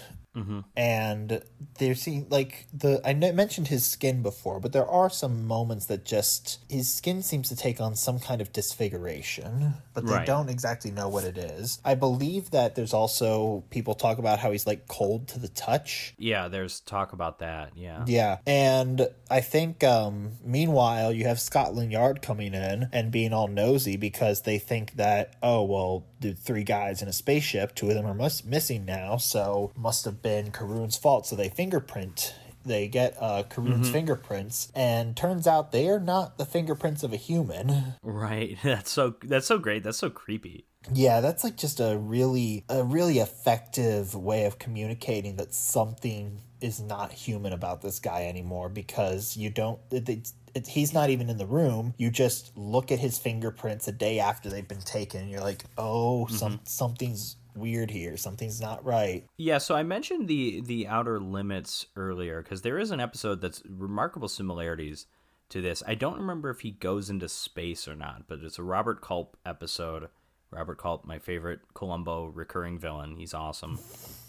and 0.77 1.43
there 1.79 1.95
seem 1.95 2.27
like 2.31 2.67
the 2.73 3.01
I 3.05 3.15
mentioned 3.15 3.69
his 3.69 3.85
skin 3.87 4.23
before, 4.23 4.61
but 4.61 4.73
there 4.73 4.87
are 4.87 5.09
some 5.11 5.47
moments 5.47 5.87
that 5.87 6.05
just 6.05 6.59
his 6.69 6.93
skin 6.93 7.23
seems 7.23 7.49
to 7.49 7.57
take 7.57 7.81
on 7.81 7.95
some 7.97 8.19
kind 8.19 8.41
of 8.41 8.53
disfiguration, 8.53 9.75
but 9.95 10.07
they 10.07 10.13
Right. 10.15 10.27
don't 10.27 10.49
exactly 10.49 10.91
know 10.91 11.09
what 11.09 11.25
it 11.25 11.37
is. 11.39 11.81
I 11.85 11.95
believe 11.95 12.51
that 12.51 12.75
there's 12.75 12.93
also 12.95 13.65
people 13.71 13.95
talk 13.95 14.19
about 14.19 14.39
how 14.39 14.53
he's 14.53 14.67
like 14.67 14.87
cold 14.89 15.29
to 15.29 15.39
the 15.39 15.49
touch. 15.49 16.15
yeah 16.19 16.49
there's 16.49 16.81
talk 16.81 17.13
about 17.13 17.39
that 17.41 17.73
yeah 17.77 18.05
Yeah, 18.07 18.39
and 18.47 19.09
I 19.31 19.41
think 19.41 19.83
um, 19.85 20.33
meanwhile 20.45 21.13
you 21.13 21.25
have 21.27 21.41
Scotland 21.41 21.93
Yard 21.93 22.23
coming 22.23 22.55
in 22.55 22.89
and 22.93 23.11
being 23.11 23.33
all 23.33 23.49
nosy 23.49 23.97
because 23.97 24.43
they 24.43 24.59
think 24.59 24.93
that 24.97 25.35
oh 25.43 25.63
well 25.65 26.07
the 26.21 26.33
three 26.33 26.65
guys 26.65 27.03
in 27.03 27.09
a 27.09 27.13
spaceship, 27.13 27.75
two 27.75 27.89
of 27.89 27.95
them 27.95 28.07
are 28.07 28.15
mus- 28.15 28.43
missing 28.45 28.87
now, 28.87 29.19
so 29.19 29.71
must 29.77 30.07
have 30.07 30.23
been 30.27 30.51
Carroon's 30.51 30.97
fault. 30.97 31.25
So 31.25 31.37
they 31.37 31.49
fingerprint. 31.49 32.35
They 32.65 32.89
get 32.89 33.17
uh, 33.21 33.45
Carroon's 33.45 33.89
fingerprints, 33.89 34.73
and 34.75 35.17
turns 35.17 35.47
out 35.47 35.71
they 35.71 35.89
are 35.89 36.01
not 36.01 36.37
the 36.37 36.45
fingerprints 36.45 37.05
of 37.05 37.13
a 37.13 37.17
human. 37.17 37.95
right 38.03 38.59
that's 38.65 38.91
so 38.91 39.15
that's 39.23 39.47
so 39.47 39.59
great 39.59 39.85
that's 39.85 39.99
so 39.99 40.11
creepy 40.11 40.67
Yeah, 40.93 41.21
that's 41.21 41.45
like 41.45 41.57
just 41.57 41.79
a 41.79 41.97
really 41.97 42.65
a 42.69 42.83
really 42.83 43.21
effective 43.21 44.17
way 44.17 44.47
of 44.47 44.59
communicating 44.59 45.37
that 45.37 45.55
something 45.55 46.41
is 46.61 46.81
not 46.81 47.13
human 47.13 47.53
about 47.53 47.83
this 47.83 48.01
guy 48.01 48.27
anymore 48.27 48.69
because 48.69 49.37
you 49.37 49.49
don't 49.51 49.79
it, 49.93 50.09
it's 50.09 50.35
it, 50.57 50.67
he's 50.67 50.93
not 50.93 51.11
even 51.11 51.31
in 51.31 51.39
the 51.39 51.47
room. 51.47 51.95
You 51.99 52.11
just 52.11 52.57
look 52.57 52.91
at 52.91 52.99
his 52.99 53.17
fingerprints 53.17 53.87
a 53.87 53.93
day 53.93 54.19
after 54.19 54.49
they've 54.49 54.67
been 54.67 54.81
taken 54.81 55.21
and 55.21 55.31
you're 55.31 55.41
like, 55.53 55.65
"Oh, 55.79 56.27
some 56.29 56.61
something's 56.65 57.37
weird 57.57 57.91
here. 57.91 58.17
Something's 58.17 58.61
not 58.61 58.85
right." 58.85 59.27
Yeah, 59.37 59.59
so 59.59 59.75
I 59.75 59.83
mentioned 59.83 60.29
the 60.29 60.61
the 60.61 60.87
outer 60.87 61.21
limits 61.21 61.87
earlier 61.97 62.43
because 62.43 62.63
there 62.63 62.79
is 62.79 62.91
an 62.91 63.01
episode 63.01 63.41
that's 63.41 63.63
remarkable 63.69 64.29
similarities 64.29 65.07
to 65.51 65.63
this. 65.63 65.83
I 65.87 65.95
don't 65.95 66.19
remember 66.19 66.51
if 66.51 66.61
he 66.61 66.73
goes 66.73 67.11
into 67.11 67.29
space 67.29 67.87
or 67.87 67.95
not, 67.95 68.25
but 68.29 68.41
it's 68.43 68.59
a 68.59 68.63
Robert 68.63 69.01
Culp 69.01 69.37
episode. 69.45 70.09
Robert 70.51 70.79
Culp, 70.79 71.05
my 71.05 71.19
favorite 71.19 71.61
Columbo 71.75 72.27
recurring 72.27 72.79
villain. 72.79 73.17
He's 73.17 73.35
awesome, 73.35 73.79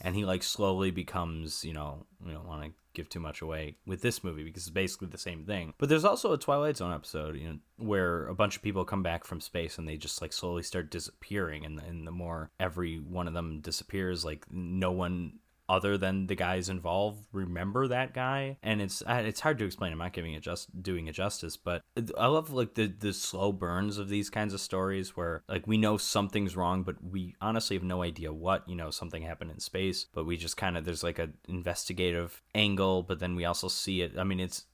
and 0.01 0.15
he 0.15 0.25
like 0.25 0.43
slowly 0.43 0.91
becomes, 0.91 1.63
you 1.63 1.73
know, 1.73 2.05
you 2.25 2.33
don't 2.33 2.47
want 2.47 2.63
to 2.63 2.71
give 2.97 3.07
too 3.07 3.19
much 3.19 3.41
away 3.41 3.77
with 3.85 4.01
this 4.01 4.23
movie 4.23 4.43
because 4.43 4.63
it's 4.63 4.71
basically 4.71 5.07
the 5.07 5.17
same 5.17 5.45
thing. 5.45 5.73
But 5.77 5.87
there's 5.87 6.03
also 6.03 6.33
a 6.33 6.37
Twilight 6.37 6.77
Zone 6.77 6.93
episode, 6.93 7.37
you 7.37 7.47
know, 7.47 7.59
where 7.77 8.27
a 8.27 8.35
bunch 8.35 8.57
of 8.57 8.63
people 8.63 8.83
come 8.83 9.03
back 9.03 9.23
from 9.23 9.39
space 9.39 9.77
and 9.77 9.87
they 9.87 9.95
just 9.95 10.21
like 10.21 10.33
slowly 10.33 10.63
start 10.63 10.91
disappearing, 10.91 11.65
and 11.65 11.79
and 11.79 12.05
the 12.05 12.11
more 12.11 12.49
every 12.59 12.97
one 12.97 13.27
of 13.27 13.33
them 13.33 13.61
disappears, 13.61 14.25
like 14.25 14.45
no 14.51 14.91
one 14.91 15.39
other 15.69 15.97
than 15.97 16.27
the 16.27 16.35
guys 16.35 16.69
involved 16.69 17.25
remember 17.31 17.87
that 17.87 18.13
guy. 18.13 18.57
And 18.63 18.81
it's 18.81 19.03
it's 19.07 19.41
hard 19.41 19.59
to 19.59 19.65
explain. 19.65 19.91
I'm 19.91 19.97
not 19.99 20.13
giving 20.13 20.33
it 20.33 20.41
just 20.41 20.81
doing 20.81 21.07
it 21.07 21.13
justice 21.17 21.57
but 21.57 21.81
i 22.17 22.27
love 22.27 22.51
like 22.51 22.75
the 22.75 22.85
the 22.85 23.11
slow 23.11 23.51
burns 23.51 23.97
of 23.97 24.07
these 24.07 24.29
kinds 24.29 24.53
of 24.53 24.61
stories 24.61 25.17
where 25.17 25.43
like 25.49 25.65
we 25.65 25.77
know 25.77 25.97
something's 25.97 26.55
wrong 26.55 26.83
but 26.83 26.95
we 27.03 27.33
honestly 27.41 27.75
have 27.75 27.83
no 27.83 28.03
idea 28.03 28.31
what 28.31 28.67
you 28.69 28.75
know 28.75 28.91
something 28.91 29.23
happened 29.23 29.49
in 29.49 29.59
space 29.59 30.05
but 30.13 30.25
we 30.25 30.37
just 30.37 30.57
kind 30.57 30.77
of 30.77 30.85
there's 30.85 31.03
like 31.03 31.19
a 31.19 31.29
investigative 31.47 32.41
angle 32.53 33.03
but 33.03 33.19
then 33.19 33.35
we 33.35 33.45
also 33.45 33.67
see 33.67 34.01
it. 34.01 34.17
I 34.17 34.23
mean 34.23 34.39
it's 34.39 34.65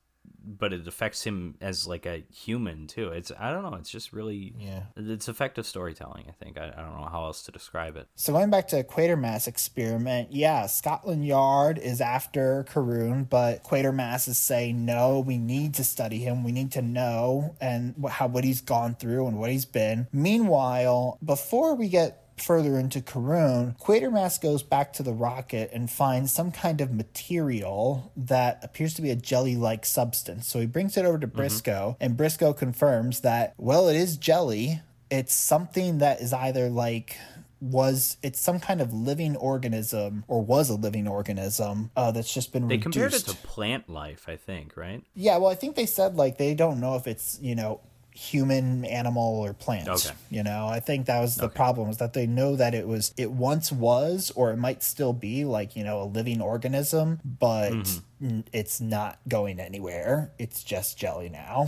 but 0.46 0.74
it 0.74 0.86
affects 0.88 1.24
him 1.24 1.56
as 1.62 1.88
like 1.88 2.06
a 2.06 2.24
human 2.34 2.86
too 2.86 3.08
it's 3.10 3.32
i 3.40 3.50
don't 3.52 3.64
know 3.64 3.76
it's 3.76 3.90
just 3.90 4.12
really 4.12 4.54
Yeah. 4.60 4.84
it's 4.98 5.30
effective 5.30 5.66
storytelling 5.66 6.26
i 6.28 6.32
think 6.34 6.58
i, 6.58 6.66
I 6.68 6.82
don't 6.82 7.00
know 7.00 7.08
how 7.10 7.24
else 7.26 7.44
to 7.44 7.52
describe 7.52 7.96
it 7.96 8.08
So 8.16 8.34
going 8.34 8.50
back 8.50 8.68
to 8.70 8.84
Quatermass 8.84 9.48
experiment, 9.48 10.32
yeah, 10.32 10.66
Scotland 10.68 11.26
Yard 11.26 11.78
is 11.78 12.00
after 12.02 12.64
Carroon, 12.66 13.24
but 13.24 13.64
Quatermass 13.64 14.28
is 14.28 14.38
saying 14.38 14.86
no. 14.86 15.20
We 15.20 15.38
need 15.38 15.74
to 15.76 15.84
study 15.84 16.20
him. 16.20 16.44
We 16.44 16.52
need 16.52 16.72
to 16.74 16.82
know 16.82 17.56
and 17.60 17.96
how 18.10 18.28
what 18.28 18.44
he's 18.44 18.62
gone 18.62 18.96
through 18.96 19.28
and 19.28 19.40
what 19.40 19.50
he's 19.50 19.66
been. 19.66 20.08
Meanwhile, 20.12 21.18
before 21.24 21.76
we 21.76 21.90
get 21.90 22.23
further 22.38 22.78
into 22.80 23.02
Carroon, 23.02 23.76
Quatermass 23.80 24.42
goes 24.42 24.64
back 24.64 24.94
to 24.94 25.04
the 25.04 25.14
rocket 25.14 25.70
and 25.74 25.90
finds 25.90 26.32
some 26.32 26.52
kind 26.52 26.82
of 26.82 26.92
material 26.92 28.12
that 28.16 28.60
appears 28.64 28.94
to 28.96 29.02
be 29.02 29.10
a 29.10 29.16
jelly-like 29.16 29.86
substance. 29.86 30.48
So 30.48 30.60
he 30.60 30.66
brings 30.66 30.98
it 30.98 31.06
over 31.06 31.20
to 31.20 31.28
Briscoe, 31.28 31.98
and 32.00 32.18
Briscoe 32.18 32.54
confirms 32.54 33.22
that 33.22 33.54
well, 33.58 33.88
it 33.88 33.96
is 33.96 34.18
jelly. 34.18 34.82
It's 35.10 35.34
something 35.34 36.00
that 36.00 36.22
is 36.22 36.34
either 36.34 36.70
like 36.70 37.18
was 37.62 38.18
it's 38.22 38.42
some 38.42 38.60
kind 38.60 38.82
of 38.82 38.92
living 38.92 39.38
organism 39.38 40.26
or 40.28 40.42
was 40.42 40.70
a 40.70 40.76
living 40.76 41.08
organism 41.08 41.92
uh, 41.96 42.12
that's 42.12 42.34
just 42.34 42.52
been 42.52 42.68
they 42.68 42.76
reduced. 42.76 42.94
compared 42.94 43.14
it 43.14 43.20
to 43.26 43.36
plant 43.48 43.88
life 43.88 44.26
i 44.28 44.36
think 44.36 44.76
right 44.76 45.02
yeah, 45.16 45.38
well, 45.38 45.50
I 45.50 45.56
think 45.56 45.76
they 45.76 45.86
said 45.86 46.16
like 46.16 46.38
they 46.38 46.56
don't 46.56 46.80
know 46.82 46.96
if 46.96 47.08
it's 47.08 47.40
you 47.42 47.56
know 47.56 47.80
human, 48.14 48.86
animal, 48.86 49.40
or 49.40 49.54
plant. 49.54 49.88
Okay. 49.88 50.12
You 50.30 50.44
know, 50.44 50.68
I 50.68 50.80
think 50.80 51.08
that 51.08 51.20
was 51.20 51.36
the 51.36 51.50
problem 51.50 51.90
is 51.90 51.98
that 51.98 52.14
they 52.14 52.28
know 52.28 52.56
that 52.56 52.74
it 52.74 52.88
was 52.88 53.14
it 53.18 53.32
once 53.32 53.72
was 53.72 54.32
or 54.36 54.52
it 54.52 54.58
might 54.58 54.84
still 54.84 55.14
be 55.14 55.46
like 55.46 55.76
you 55.76 55.84
know 55.84 56.02
a 56.02 56.06
living 56.06 56.42
organism, 56.42 57.20
but 57.24 57.72
mm-hmm. 57.72 58.26
n- 58.26 58.46
it's 58.54 58.80
not 58.80 59.20
going 59.28 59.60
anywhere. 59.60 60.32
It's 60.38 60.64
just 60.64 60.98
jelly 60.98 61.30
now. 61.30 61.68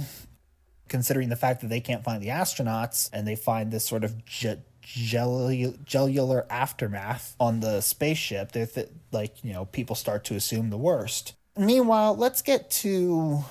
Considering 0.88 1.30
the 1.30 1.36
fact 1.36 1.62
that 1.62 1.68
they 1.68 1.82
can't 1.82 2.04
find 2.04 2.22
the 2.22 2.28
astronauts 2.28 3.10
and 3.12 3.28
they 3.28 3.36
find 3.36 3.72
this 3.72 3.88
sort 3.88 4.04
of 4.04 4.24
jelly 4.26 5.74
gellular 5.84 6.46
aftermath 6.50 7.36
on 7.40 7.60
the 7.60 7.82
spaceship, 7.82 8.52
they 8.52 8.66
th- 8.66 8.90
like 9.12 9.44
you 9.44 9.52
know 9.52 9.66
people 9.66 9.96
start 9.96 10.24
to 10.26 10.36
assume 10.36 10.70
the 10.70 10.78
worst. 10.78 11.34
Meanwhile, 11.58 12.18
let's 12.18 12.42
get 12.42 12.70
to 12.72 13.44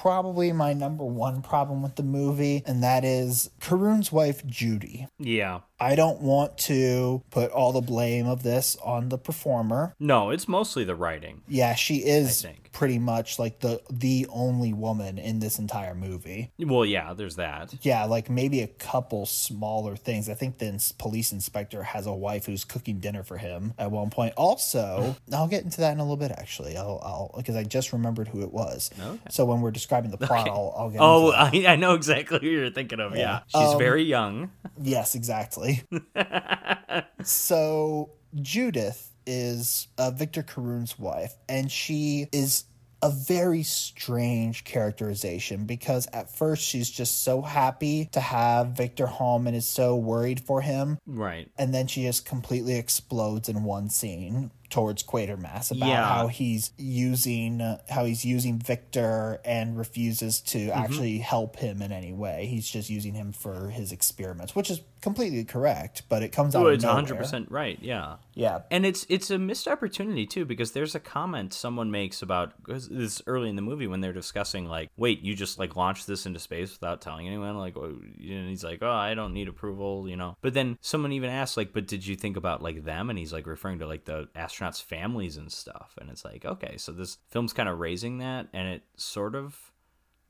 probably 0.00 0.52
my 0.52 0.72
number 0.72 1.04
one 1.04 1.42
problem 1.42 1.82
with 1.82 1.96
the 1.96 2.02
movie, 2.02 2.62
and 2.66 2.82
that 2.82 3.04
is 3.04 3.50
Carroon's 3.60 4.10
wife, 4.10 4.44
Judy. 4.46 5.06
yeah 5.18 5.60
I 5.82 5.94
don't 5.96 6.20
want 6.20 6.58
to 6.58 7.22
put 7.30 7.50
all 7.50 7.72
the 7.72 7.80
blame 7.80 8.26
of 8.26 8.42
this 8.42 8.76
on 8.84 9.08
the 9.08 9.18
performer. 9.18 9.94
No, 9.98 10.30
it's 10.30 10.46
mostly 10.48 10.84
the 10.84 10.94
writing. 10.94 11.42
Yeah, 11.48 11.74
she 11.74 11.96
is 11.96 12.46
pretty 12.72 12.98
much 12.98 13.38
like 13.38 13.60
the 13.60 13.82
the 13.90 14.26
only 14.30 14.72
woman 14.72 15.18
in 15.18 15.40
this 15.40 15.58
entire 15.58 15.94
movie. 15.94 16.50
Well, 16.58 16.86
yeah, 16.86 17.12
there's 17.12 17.36
that. 17.36 17.74
Yeah, 17.82 18.04
like 18.04 18.30
maybe 18.30 18.60
a 18.60 18.66
couple 18.66 19.26
smaller 19.26 19.96
things. 19.96 20.28
I 20.28 20.34
think 20.34 20.58
the 20.58 20.72
police 20.98 21.32
inspector 21.32 21.82
has 21.82 22.06
a 22.06 22.12
wife 22.12 22.46
who's 22.46 22.64
cooking 22.64 22.98
dinner 23.00 23.22
for 23.24 23.36
him 23.36 23.74
at 23.78 23.90
one 23.90 24.08
point. 24.10 24.32
Also, 24.36 25.16
I'll 25.32 25.48
get 25.48 25.64
into 25.64 25.80
that 25.80 25.92
in 25.92 25.98
a 25.98 26.02
little 26.02 26.16
bit. 26.16 26.30
Actually, 26.30 26.76
I'll 26.76 27.00
I'll 27.02 27.34
because 27.36 27.56
I 27.56 27.64
just 27.64 27.92
remembered 27.92 28.28
who 28.28 28.40
it 28.42 28.52
was. 28.52 28.90
Okay. 28.98 29.18
So 29.30 29.44
when 29.44 29.60
we're 29.60 29.70
describing 29.72 30.10
the 30.12 30.18
plot, 30.18 30.48
I'll, 30.48 30.74
I'll 30.76 30.90
get. 30.90 31.00
Oh, 31.02 31.32
into 31.32 31.58
that. 31.58 31.66
I, 31.68 31.72
I 31.72 31.76
know 31.76 31.94
exactly 31.94 32.38
who 32.40 32.46
you're 32.46 32.70
thinking 32.70 33.00
of. 33.00 33.16
Yeah, 33.16 33.40
she's 33.48 33.60
Um, 33.74 33.78
very 33.78 34.04
young. 34.04 34.50
yes, 34.80 35.14
exactly. 35.14 35.71
so 37.22 38.10
Judith 38.40 39.10
is 39.26 39.88
uh, 39.98 40.10
Victor 40.10 40.42
Carroon's 40.42 40.98
wife, 40.98 41.36
and 41.48 41.70
she 41.70 42.26
is 42.32 42.64
a 43.02 43.10
very 43.10 43.64
strange 43.64 44.62
characterization 44.62 45.64
because 45.64 46.06
at 46.12 46.34
first 46.34 46.62
she's 46.62 46.88
just 46.88 47.24
so 47.24 47.42
happy 47.42 48.08
to 48.12 48.20
have 48.20 48.68
Victor 48.68 49.06
home 49.06 49.48
and 49.48 49.56
is 49.56 49.66
so 49.66 49.96
worried 49.96 50.38
for 50.40 50.60
him. 50.60 50.98
Right. 51.04 51.50
And 51.58 51.74
then 51.74 51.88
she 51.88 52.04
just 52.04 52.24
completely 52.24 52.76
explodes 52.76 53.48
in 53.48 53.64
one 53.64 53.90
scene 53.90 54.52
towards 54.72 55.02
Quatermass 55.02 55.70
about 55.70 55.86
Yeah. 55.88 56.08
how 56.08 56.26
he's 56.28 56.72
using 56.78 57.60
uh, 57.60 57.78
how 57.90 58.04
he's 58.06 58.24
using 58.24 58.58
Victor 58.58 59.40
and 59.44 59.76
refuses 59.78 60.40
to 60.40 60.58
Mm-hmm. 60.58 60.78
actually 60.78 61.18
help 61.18 61.56
him 61.56 61.82
in 61.82 61.92
any 61.92 62.12
way. 62.12 62.46
He's 62.46 62.68
just 62.68 62.88
using 62.88 63.14
him 63.14 63.32
for 63.32 63.68
his 63.68 63.92
experiments, 63.92 64.54
which 64.56 64.70
is 64.70 64.80
completely 65.02 65.44
correct, 65.44 66.02
but 66.08 66.22
it 66.22 66.28
comes 66.30 66.54
out 66.54 66.64
Oh, 66.64 66.68
of 66.68 66.74
it's 66.74 66.84
100% 66.84 67.46
right. 67.50 67.76
Yeah. 67.82 68.16
Yeah. 68.34 68.60
And 68.70 68.86
it's 68.86 69.04
it's 69.10 69.30
a 69.30 69.38
missed 69.38 69.68
opportunity 69.68 70.24
too 70.26 70.44
because 70.46 70.72
there's 70.72 70.94
a 70.94 71.00
comment 71.00 71.52
someone 71.52 71.90
makes 71.90 72.22
about 72.22 72.52
this 72.66 73.20
early 73.26 73.50
in 73.50 73.56
the 73.56 73.62
movie 73.62 73.86
when 73.88 74.00
they're 74.00 74.12
discussing 74.12 74.66
like, 74.66 74.88
wait, 74.96 75.20
you 75.20 75.34
just 75.34 75.58
like 75.58 75.76
launched 75.76 76.06
this 76.06 76.24
into 76.24 76.38
space 76.40 76.72
without 76.72 77.00
telling 77.02 77.26
anyone, 77.26 77.58
like, 77.58 77.76
oh, 77.76 77.84
and 78.00 78.48
he's 78.48 78.64
like, 78.64 78.78
oh, 78.82 78.90
I 78.90 79.12
don't 79.14 79.34
need 79.34 79.48
approval, 79.48 80.08
you 80.08 80.16
know. 80.16 80.36
But 80.40 80.54
then 80.54 80.78
someone 80.80 81.12
even 81.12 81.28
asks 81.28 81.56
like, 81.58 81.72
but 81.74 81.86
did 81.86 82.06
you 82.06 82.16
think 82.16 82.36
about 82.38 82.62
like 82.62 82.84
them? 82.84 83.10
And 83.10 83.18
he's 83.18 83.32
like 83.32 83.46
referring 83.46 83.80
to 83.80 83.86
like 83.86 84.04
the 84.06 84.28
astronauts' 84.62 84.82
families 84.82 85.36
and 85.36 85.50
stuff, 85.52 85.94
and 86.00 86.10
it's 86.10 86.24
like, 86.24 86.44
okay, 86.44 86.76
so 86.76 86.92
this 86.92 87.18
film's 87.28 87.52
kind 87.52 87.68
of 87.68 87.78
raising 87.78 88.18
that, 88.18 88.48
and 88.52 88.68
it 88.68 88.82
sort 88.96 89.34
of. 89.34 89.72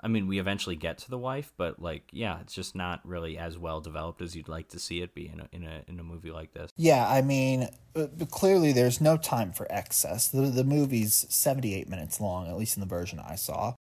I 0.05 0.09
mean, 0.09 0.27
we 0.27 0.41
eventually 0.41 0.75
get 0.75 0.99
to 0.99 1.11
the 1.11 1.19
wife, 1.19 1.53
but 1.57 1.81
like, 1.81 2.09
yeah, 2.11 2.41
it's 2.41 2.55
just 2.55 2.75
not 2.75 3.01
really 3.05 3.39
as 3.39 3.57
well 3.57 3.81
developed 3.81 4.21
as 4.21 4.35
you'd 4.35 4.49
like 4.49 4.69
to 4.71 4.81
see 4.81 5.01
it 5.01 5.15
be 5.15 5.29
in 5.29 5.39
a 5.39 5.49
in 5.53 5.63
a 5.63 5.85
in 5.87 6.01
a 6.01 6.03
movie 6.03 6.33
like 6.33 6.53
this. 6.55 6.73
Yeah, 6.77 7.09
I 7.09 7.23
mean, 7.23 7.69
uh, 7.95 8.09
clearly 8.29 8.73
there's 8.73 9.01
no 9.01 9.17
time 9.17 9.53
for 9.53 9.71
excess. 9.71 10.29
The 10.29 10.41
the 10.41 10.65
movie's 10.65 11.25
78 11.29 11.89
minutes 11.89 12.21
long, 12.21 12.49
at 12.49 12.57
least 12.57 12.77
in 12.77 12.81
the 12.81 12.87
version 12.87 13.21
I 13.21 13.37
saw. 13.37 13.75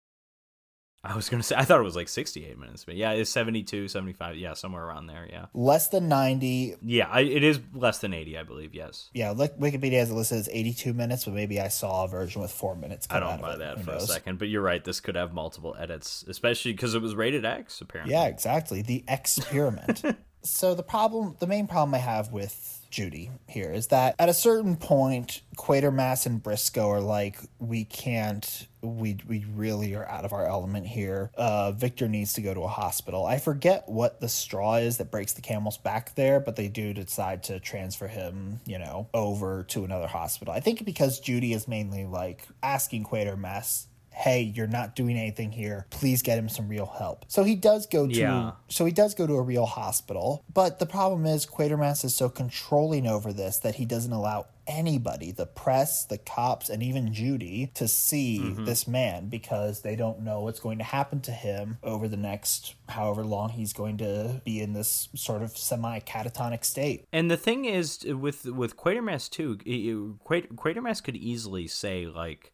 I 1.04 1.16
was 1.16 1.30
gonna 1.30 1.42
say 1.42 1.56
I 1.56 1.64
thought 1.66 1.80
it 1.80 1.84
was 1.84 1.96
like 1.96 2.08
68 2.08 2.60
minutes, 2.60 2.86
but 2.86 2.96
yeah, 2.96 3.12
it's 3.12 3.32
72, 3.32 3.88
75, 3.88 4.36
yeah, 4.38 4.54
somewhere 4.54 4.84
around 4.86 5.08
there, 5.08 5.28
yeah, 5.28 5.46
Less 5.56 5.88
than 5.88 6.08
90. 6.08 6.76
yeah, 6.84 7.08
I, 7.10 7.22
it 7.22 7.44
is 7.44 7.60
less 7.74 7.98
than 8.00 8.14
80, 8.14 8.38
I 8.38 8.44
believe. 8.44 8.76
Yes, 8.76 9.10
Yeah, 9.14 9.32
like 9.32 9.58
Wikipedia 9.58 10.00
has 10.00 10.12
it 10.12 10.14
listed 10.14 10.38
as 10.38 10.50
82 10.52 10.94
minutes, 10.94 11.26
but 11.26 11.34
maybe 11.34 11.60
I 11.60 11.70
saw 11.70 12.04
a 12.04 12.08
version 12.08 12.42
with 12.42 12.52
4 12.52 12.76
minutes 12.76 13.08
I 13.10 13.20
don't 13.20 13.42
buy 13.42 13.56
that 13.58 13.78
Who 13.80 13.84
for 13.84 13.92
knows? 13.94 14.04
a 14.04 14.14
second, 14.14 14.38
but 14.38 14.48
you're 14.50 14.62
right. 14.62 14.84
This 14.84 15.00
could 15.00 15.16
have 15.16 15.34
multiple 15.34 15.76
edits, 15.80 16.24
especially 16.28 16.74
because 16.74 16.94
it 16.94 17.02
was 17.02 17.16
rated 17.16 17.46
X. 17.46 17.82
Apparently, 17.82 18.14
Yeah, 18.14 18.26
exactly. 18.28 18.84
The 18.84 19.04
experiment. 19.08 20.04
so 20.44 20.76
the 20.76 20.84
problem, 20.84 21.36
the 21.40 21.48
main 21.48 21.66
problem 21.68 21.96
I 21.96 22.00
have 22.00 22.32
with 22.32 22.81
Judy 22.92 23.32
here 23.48 23.72
is 23.72 23.88
that 23.88 24.16
at 24.20 24.30
a 24.30 24.34
certain 24.34 24.76
point, 24.76 25.42
Quatermass 25.58 26.26
and 26.26 26.44
Briscoe 26.44 26.90
are 26.90 27.02
like, 27.02 27.40
we 27.60 27.86
can't. 27.86 28.68
We 28.82 29.18
we 29.28 29.46
really 29.54 29.94
are 29.94 30.08
out 30.08 30.26
of 30.26 30.34
our 30.34 30.48
element 30.48 30.88
here. 30.88 31.32
Uh, 31.36 31.72
Victor 31.72 32.08
needs 32.08 32.34
to 32.34 32.42
go 32.42 32.54
to 32.54 32.62
a 32.62 32.68
hospital. 32.68 33.26
I 33.26 33.38
forget 33.38 33.88
what 33.88 34.20
the 34.20 34.28
straw 34.28 34.76
is 34.76 34.98
that 34.98 35.12
breaks 35.12 35.34
the 35.34 35.42
camel's 35.42 35.78
back 35.78 36.16
there, 36.16 36.40
but 36.40 36.56
they 36.56 36.68
do 36.68 36.92
decide 36.92 37.44
to 37.44 37.60
transfer 37.60 38.08
him, 38.08 38.60
you 38.66 38.80
know, 38.80 39.08
over 39.14 39.64
to 39.66 39.84
another 39.84 40.08
hospital. 40.08 40.52
I 40.52 40.62
think 40.62 40.84
because 40.84 41.20
Judy 41.20 41.54
is 41.54 41.68
mainly 41.68 42.06
like 42.06 42.48
asking 42.64 43.06
Quatermass 43.06 43.86
hey, 44.13 44.41
you're 44.41 44.67
not 44.67 44.95
doing 44.95 45.17
anything 45.17 45.52
here. 45.52 45.86
Please 45.89 46.21
get 46.21 46.38
him 46.38 46.50
some 46.50 46.67
real 46.67 46.86
help. 46.97 47.26
So 47.28 47.43
he 47.43 47.56
does 47.56 47.88
go 47.88 48.06
to 48.08 48.13
Yeah. 48.13 48.52
so 48.67 48.86
he 48.86 48.91
does 48.91 49.13
go 49.15 49.26
to 49.26 49.34
a 49.34 49.41
real 49.41 49.65
hospital. 49.65 50.43
But 50.54 50.80
the 50.80 50.86
problem 50.86 51.26
is 51.26 51.45
Quatermass 51.45 52.04
is 52.06 52.13
so 52.15 52.30
controlling 52.30 53.08
over 53.08 53.32
this 53.34 53.58
that 53.60 53.76
he 53.76 53.86
doesn't 53.86 54.12
allow 54.12 54.47
anybody, 54.67 55.32
the 55.32 55.45
press, 55.45 56.06
the 56.06 56.17
cops, 56.17 56.69
and 56.69 56.82
even 56.84 57.12
Judy, 57.13 57.71
to 57.74 57.88
see 57.88 58.39
Mm-hmm. 58.39 58.65
this 58.65 58.88
man 58.88 59.28
because 59.28 59.82
they 59.82 59.95
don't 59.95 60.21
know 60.21 60.41
what's 60.41 60.60
going 60.60 60.78
to 60.78 60.84
happen 60.84 61.19
to 61.21 61.32
him 61.32 61.78
over 61.84 62.08
the 62.08 62.15
next 62.17 62.76
however 62.89 63.24
long 63.26 63.50
he's 63.50 63.74
going 63.74 63.97
to 63.97 64.41
be 64.45 64.62
in 64.62 64.74
this 64.74 65.10
sort 65.15 65.41
of 65.41 65.58
semi 65.58 66.00
catatonic 66.02 66.63
state. 66.63 67.06
And 67.12 67.30
the 67.32 67.38
thing 67.38 67.65
is, 67.65 68.04
with 68.06 68.45
with 68.45 68.78
Quatermass 68.78 69.30
too, 69.30 69.58
it- 69.65 69.69
it- 69.71 70.19
Quat- 70.24 70.56
Quatermass 70.56 71.04
could 71.04 71.15
easily 71.17 71.67
say 71.67 72.06
like, 72.06 72.51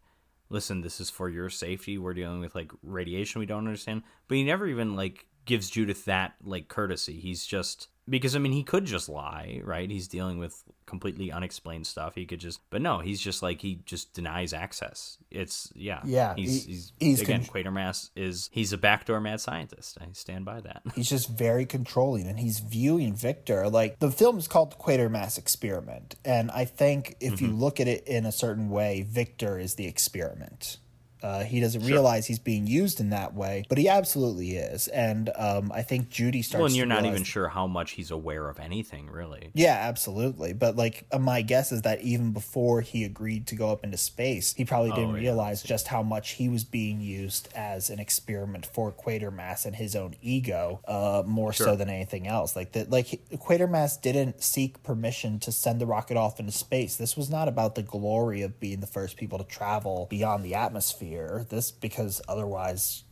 "Listen, 0.49 0.81
this 0.81 0.99
is 0.99 1.10
for 1.10 1.29
your 1.29 1.49
safety. 1.49 1.97
We're 1.97 2.13
dealing 2.13 2.39
with 2.39 2.55
like 2.55 2.71
radiation 2.83 3.39
we 3.39 3.45
don't 3.45 3.65
understand." 3.67 4.03
But 4.27 4.36
he 4.36 4.43
never 4.43 4.67
even 4.67 4.95
like 4.95 5.27
gives 5.45 5.69
Judith 5.69 6.05
that 6.05 6.36
like 6.43 6.67
courtesy. 6.67 7.19
He's 7.19 7.45
just 7.45 7.88
because 8.07 8.36
I 8.36 8.39
mean 8.39 8.51
he 8.51 8.63
could 8.63 8.86
just 8.86 9.10
lie, 9.10 9.62
right? 9.63 9.89
He's 9.89 10.07
dealing 10.07 10.38
with 10.38 10.63
completely 10.88 11.32
unexplained 11.32 11.86
stuff. 11.86 12.15
He 12.15 12.26
could 12.26 12.39
just, 12.39 12.60
but 12.71 12.82
no, 12.82 13.00
he's 13.00 13.21
just 13.21 13.43
like 13.43 13.62
he 13.62 13.82
just 13.86 14.13
denies 14.13 14.54
access. 14.54 15.19
It's 15.30 15.71
yeah, 15.76 16.02
Yeah, 16.04 16.34
He's 16.36 16.65
he- 16.65 16.71
he's, 16.71 16.91
he's 17.00 17.21
again 17.21 17.45
con- 17.45 17.63
Quatermass 17.63 18.10
is 18.15 18.50
he's 18.52 18.73
a 18.73 18.78
backdoor 18.78 19.19
mad 19.19 19.39
scientist. 19.41 19.97
I 20.02 20.06
stand 20.13 20.45
by 20.45 20.62
that. 20.62 20.82
He's 20.95 21.10
just 21.10 21.30
very 21.30 21.65
controlling 21.65 22.28
and 22.28 22.39
he's 22.39 22.60
viewing 22.60 23.13
Victor 23.13 23.69
like 23.69 24.00
the 24.00 24.10
film 24.10 24.38
is 24.38 24.47
called 24.47 24.71
the 24.71 24.76
Quatermass 24.78 25.38
Experiment. 25.38 26.15
And 26.23 26.50
I 26.52 26.65
think 26.65 27.17
if 27.19 27.41
you 27.41 27.50
mm-hmm. 27.50 27.60
look 27.60 27.80
at 27.80 27.88
it 27.88 28.08
in 28.08 28.26
a 28.26 28.32
certain 28.32 28.69
way, 28.69 29.06
Victor 29.08 29.60
is 29.60 29.76
the 29.76 29.86
experiment. 29.86 30.78
Uh, 31.23 31.43
he 31.43 31.60
doesn't 31.60 31.84
realize 31.86 32.27
he's 32.27 32.39
being 32.39 32.67
used 32.67 32.99
in 32.99 33.10
that 33.10 33.34
way, 33.34 33.63
but 33.69 33.77
he 33.77 33.88
absolutely 33.89 34.51
is. 34.58 34.88
And 34.89 35.30
um, 35.36 35.71
I 35.73 35.82
think 35.82 36.10
Judy 36.10 36.41
starts. 36.41 36.60
Well, 36.60 36.65
and 36.67 36.75
you're 36.75 36.86
not 36.86 37.06
even 37.06 37.23
sure 37.23 37.47
how 37.49 37.67
much 37.67 37.91
he's 37.91 38.12
aware 38.12 38.49
of 38.49 38.60
anything, 38.60 39.10
really. 39.10 39.49
Yeah, 39.53 39.73
absolutely. 39.75 40.53
But 40.53 40.75
like 40.75 41.06
uh, 41.12 41.19
my 41.19 41.41
guess 41.41 41.71
is 41.71 41.82
that 41.84 42.01
even 42.01 42.34
before 42.34 42.82
he 42.82 43.03
agreed 43.03 43.47
to 43.47 43.56
go 43.56 43.71
up 43.71 43.84
into 43.84 43.97
space, 43.97 44.53
he 44.53 44.65
probably 44.65 44.91
didn't 44.91 45.12
Oh, 45.12 45.15
yeah. 45.15 45.21
realize 45.21 45.63
just 45.63 45.88
how 45.88 46.03
much 46.03 46.32
he 46.32 46.49
was 46.49 46.63
being 46.63 47.01
used 47.01 47.49
as 47.56 47.89
an 47.89 47.99
experiment 47.99 48.65
for 48.65 48.91
Quatermass 48.91 49.65
and 49.65 49.75
his 49.75 49.95
own 49.95 50.15
ego, 50.21 50.82
uh, 50.88 51.23
more 51.25 51.53
so 51.53 51.75
than 51.75 51.89
anything 51.89 52.27
else. 52.27 52.56
Like 52.56 52.73
that, 52.73 52.89
like 52.89 53.08
Quatermass 53.34 54.01
didn't 54.01 54.43
seek 54.43 54.84
permission 54.84 55.39
to 55.39 55.51
send 55.51 55.80
the 55.82 55.86
rocket 55.86 56.17
off 56.17 56.39
into 56.39 56.51
space. 56.51 56.95
This 56.95 57.15
was 57.15 57.30
not 57.30 57.47
about 57.47 57.75
the 57.75 57.84
glory 57.84 58.41
of 58.41 58.60
being 58.60 58.82
the 58.82 58.88
first 58.88 59.17
people 59.17 59.38
to 59.38 59.43
travel 59.43 60.08
beyond 60.10 60.43
the 60.43 60.53
atmosphere. 60.53 61.06
This 61.49 61.71
because 61.71 62.21
otherwise. 62.27 63.03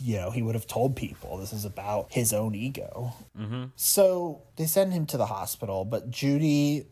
You 0.00 0.16
know, 0.16 0.32
he 0.32 0.42
would 0.42 0.56
have 0.56 0.66
told 0.66 0.96
people 0.96 1.36
this 1.36 1.52
is 1.52 1.64
about 1.64 2.08
his 2.10 2.32
own 2.32 2.56
ego. 2.56 3.12
So 3.76 4.42
they 4.56 4.66
send 4.66 4.92
him 4.92 5.06
to 5.06 5.16
the 5.16 5.26
hospital, 5.26 5.84
but 5.84 6.10
Judy, 6.10 6.86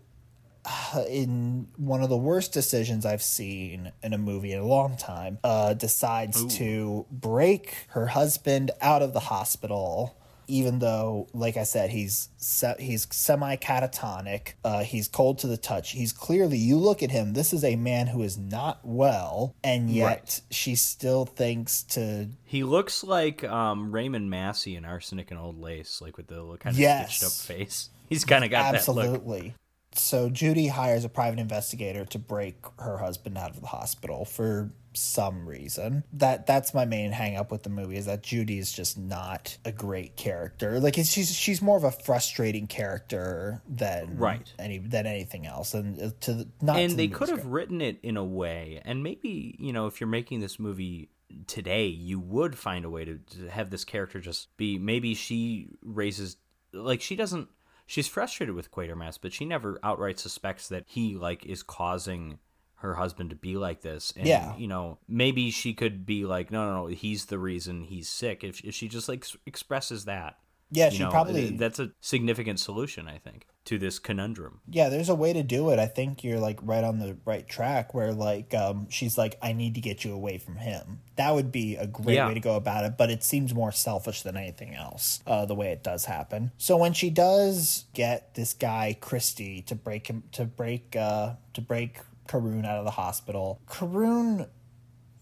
in 1.09 1.66
one 1.77 2.05
of 2.05 2.09
the 2.11 2.16
worst 2.16 2.53
decisions 2.53 3.05
I've 3.05 3.20
seen 3.22 3.90
in 4.05 4.12
a 4.12 4.18
movie 4.18 4.53
in 4.53 4.61
a 4.61 4.64
long 4.64 4.96
time, 4.96 5.38
uh, 5.42 5.75
decides 5.75 6.44
to 6.59 7.07
break 7.11 7.75
her 7.88 8.07
husband 8.07 8.70
out 8.81 9.03
of 9.03 9.12
the 9.12 9.20
hospital. 9.20 10.16
Even 10.53 10.81
though, 10.81 11.29
like 11.33 11.57
I 11.57 11.62
said, 11.62 11.88
he's 11.88 12.29
se- 12.37 12.77
he's 12.79 13.07
semi 13.11 13.57
catatonic, 13.57 14.53
uh, 14.62 14.83
he's 14.85 15.09
cold 15.09 15.38
to 15.38 15.47
the 15.47 15.57
touch. 15.57 15.93
He's 15.93 16.12
clearly, 16.12 16.59
you 16.59 16.77
look 16.77 17.03
at 17.03 17.11
him. 17.11 17.33
This 17.33 17.55
is 17.55 17.65
a 17.65 17.77
man 17.77 18.09
who 18.09 18.23
is 18.23 18.37
not 18.37 18.81
well, 18.85 19.55
and 19.65 19.88
yet 19.91 20.05
Right. 20.07 20.41
she 20.51 20.75
still 20.75 21.25
thinks 21.25 21.83
to 21.95 22.29
He 22.45 22.65
looks 22.65 23.03
like 23.03 23.43
um, 23.45 23.93
Raymond 23.93 24.29
Massey 24.29 24.77
in 24.77 24.85
Arsenic 24.85 25.31
and 25.31 25.41
Old 25.41 25.59
Lace, 25.59 26.01
like 26.03 26.19
with 26.19 26.27
the 26.27 26.35
little 26.35 26.59
kind 26.59 26.75
of 26.77 26.81
Yes. 26.81 27.17
stitched 27.17 27.25
up 27.25 27.57
face. 27.59 27.88
He's 28.11 28.27
kind 28.27 28.45
of 28.45 28.51
got 28.51 28.73
that 28.73 28.87
look. 28.88 29.05
Absolutely. 29.07 29.55
So 29.95 30.31
Judy 30.31 30.69
hires 30.69 31.05
a 31.05 31.09
private 31.09 31.39
investigator 31.39 32.05
to 32.07 32.19
break 32.19 32.57
her 32.79 32.99
husband 32.99 33.37
out 33.37 33.51
of 33.51 33.61
the 33.61 33.67
hospital 33.67 34.25
for 34.25 34.73
some 34.95 35.49
reason. 35.49 36.05
That 36.13 36.47
that's 36.47 36.75
my 36.75 36.85
main 36.85 37.13
hang 37.13 37.37
up 37.37 37.51
with 37.51 37.63
the 37.63 37.71
movie 37.71 37.97
is 37.97 38.07
that 38.07 38.23
Judy 38.23 38.59
is 38.59 38.73
just 38.73 38.99
not 38.99 39.57
a 39.65 39.73
great 39.73 40.17
character. 40.17 40.81
Like 40.81 40.99
it's, 40.99 41.11
she's 41.11 41.35
she's 41.35 41.63
more 41.63 41.77
of 41.77 41.85
a 41.85 41.91
frustrating 41.91 42.67
character 42.67 43.63
than 43.69 44.17
Right. 44.19 44.53
any 44.59 44.79
than 44.79 45.07
anything 45.07 45.47
else. 45.47 45.73
And 45.75 46.01
uh, 46.01 46.11
to 46.21 46.35
the, 46.35 46.49
not 46.61 46.77
And 46.79 46.93
the 46.93 46.97
they 46.97 47.07
movie's 47.07 47.19
could 47.19 47.29
have 47.31 47.47
written 47.47 47.81
it 47.81 47.99
in 48.03 48.17
a 48.17 48.25
way, 48.25 48.81
and 48.85 49.03
maybe, 49.03 49.57
you 49.59 49.73
know, 49.73 49.87
if 49.87 50.01
you're 50.01 50.09
making 50.09 50.41
this 50.41 50.59
movie 50.59 51.09
today, 51.47 51.87
you 51.87 52.21
would 52.21 52.59
find 52.59 52.85
a 52.85 52.91
way 52.91 53.07
to, 53.07 53.19
to 53.39 53.49
have 53.49 53.71
this 53.71 53.85
character 53.85 54.21
just 54.21 54.55
be 54.59 54.79
maybe 54.79 55.15
she 55.15 55.69
raises, 55.83 56.37
like, 56.75 57.01
she 57.01 57.17
doesn't, 57.17 57.49
she's 57.87 58.09
frustrated 58.09 58.55
with 58.55 58.71
Quatermass, 58.71 59.18
but 59.21 59.33
she 59.33 59.45
never 59.45 59.79
outright 59.83 60.18
suspects 60.18 60.68
that 60.68 60.85
he, 60.87 61.16
like, 61.16 61.45
is 61.47 61.62
causing 61.62 62.38
her 62.77 62.95
husband 62.95 63.31
to 63.31 63.37
be 63.37 63.57
like 63.57 63.83
this 63.83 64.12
and 64.16 64.27
Yeah. 64.27 64.57
you 64.57 64.66
know 64.66 64.99
maybe 65.07 65.53
she 65.53 65.73
could 65.73 66.05
be 66.05 66.25
like 66.25 66.51
no 66.51 66.66
no 66.66 66.75
no 66.83 66.87
he's 66.88 67.27
the 67.27 67.38
reason 67.38 67.85
he's 67.85 68.09
sick 68.09 68.42
if, 68.42 68.61
if 68.64 68.75
she 68.75 68.88
just 68.88 69.09
like 69.09 69.23
s- 69.23 69.37
expresses 69.47 70.05
that 70.07 70.37
Yeah, 70.73 70.87
you 70.87 70.97
she 70.97 71.03
know, 71.05 71.11
probably 71.11 71.51
that's 71.51 71.79
a 71.79 71.91
significant 72.01 72.59
solution 72.59 73.07
i 73.07 73.19
think 73.19 73.47
to 73.65 73.79
this 73.79 73.99
conundrum 74.01 74.61
Yeah, 74.69 74.89
there's 74.89 75.09
a 75.09 75.15
way 75.15 75.33
to 75.33 75.45
do 75.45 75.71
it. 75.71 75.79
I 75.79 75.87
think 75.87 76.25
you're 76.25 76.41
like 76.41 76.59
right 76.63 76.83
on 76.83 76.99
the 76.99 77.17
right 77.25 77.47
track 77.49 77.95
where 77.95 78.13
like 78.13 78.53
um 78.55 78.89
she's 78.91 79.17
like 79.17 79.39
I 79.41 79.53
need 79.53 79.77
to 79.77 79.81
get 79.81 80.05
you 80.05 80.13
away 80.13 80.39
from 80.39 80.57
him. 80.57 80.99
That 81.15 81.33
would 81.35 81.53
be 81.53 81.77
a 81.77 81.87
great 81.87 82.15
Yeah. 82.17 82.27
way 82.27 82.35
to 82.35 82.41
go 82.41 82.57
about 82.57 82.85
it, 82.85 82.95
but 82.99 83.09
it 83.11 83.23
seems 83.23 83.55
more 83.55 83.71
selfish 83.71 84.23
than 84.23 84.37
anything 84.37 84.75
else. 84.75 85.21
Uh 85.29 85.45
the 85.47 85.55
way 85.55 85.71
it 85.71 85.85
does 85.85 86.07
happen. 86.07 86.51
So 86.59 86.77
when 86.77 86.93
she 86.93 87.09
does 87.09 87.85
get 87.95 88.35
this 88.35 88.53
guy 88.53 88.97
Christy, 89.01 89.63
to 89.63 89.77
break 89.77 90.09
him 90.09 90.25
to 90.33 90.45
break 90.45 90.97
uh 90.97 91.35
to 91.55 91.61
break 91.61 91.99
Carroon 92.27 92.65
out 92.65 92.79
of 92.79 92.85
the 92.85 92.93
hospital, 92.93 93.61
Carroon 93.71 94.47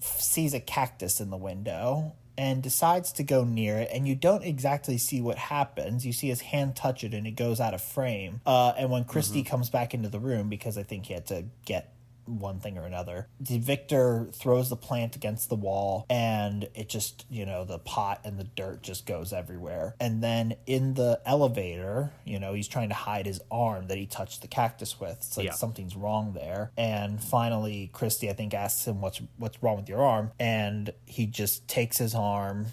sees 0.01 0.55
a 0.55 0.61
cactus 0.61 1.21
in 1.21 1.29
the 1.29 1.37
window 1.37 2.15
and 2.41 2.63
decides 2.63 3.13
to 3.13 3.23
go 3.23 3.45
near 3.45 3.77
it 3.79 3.91
and 3.93 4.09
you 4.09 4.15
don't 4.15 4.43
exactly 4.43 4.97
see 4.97 5.21
what 5.21 5.37
happens. 5.37 6.07
You 6.07 6.15
see 6.15 6.29
his 6.29 6.41
hand 6.41 6.75
touch 6.75 7.05
it 7.05 7.13
and 7.13 7.27
it 7.27 7.33
goes 7.33 7.61
out 7.61 7.75
of 7.75 7.83
frame. 7.83 8.41
Uh, 8.47 8.73
and 8.79 8.91
when 8.91 9.05
christy 9.05 9.43
comes 9.43 9.69
back 9.69 9.93
into 9.93 10.09
the 10.09 10.19
room 10.19 10.49
because 10.49 10.79
i 10.79 10.83
think 10.83 11.07
he 11.07 11.15
had 11.15 11.27
to 11.27 11.45
get 11.65 11.93
one 12.39 12.61
thing 12.61 12.79
or 12.79 12.85
another. 12.85 13.27
The 13.41 13.59
victor 13.59 14.29
throws 14.33 14.69
the 14.69 14.77
plant 14.77 15.17
against 15.17 15.49
the 15.49 15.57
wall 15.57 16.07
and 16.09 16.69
it 16.75 16.89
just, 16.89 17.27
you 17.31 17.45
know, 17.47 17.65
the 17.65 17.79
pot 17.79 18.21
and 18.25 18.39
the 18.39 18.45
dirt 18.45 18.83
just 18.83 19.07
goes 19.07 19.33
everywhere. 19.33 19.95
And 20.01 20.23
then 20.23 20.55
in 20.67 20.95
the 20.95 21.21
elevator, 21.27 22.13
you 22.25 22.39
know, 22.39 22.55
he's 22.55 22.69
trying 22.69 22.89
to 22.91 22.95
hide 22.95 23.27
his 23.27 23.41
arm 23.51 23.89
that 23.89 23.99
he 23.99 24.07
touched 24.07 24.43
the 24.43 24.49
cactus 24.49 25.01
with. 25.01 25.17
It's 25.19 25.37
like 25.37 25.47
Yeah. 25.47 25.53
something's 25.53 25.97
wrong 25.97 26.33
there. 26.33 26.71
And 26.77 27.23
finally 27.23 27.91
Christy 27.93 28.31
I 28.31 28.33
think 28.33 28.55
asks 28.55 28.87
him 28.87 29.01
what's 29.01 29.21
what's 29.39 29.63
wrong 29.63 29.77
with 29.77 29.89
your 29.89 30.03
arm 30.03 30.33
and 30.39 30.93
he 31.07 31.27
just 31.27 31.67
takes 31.69 31.99
his 31.99 32.15
arm 32.15 32.67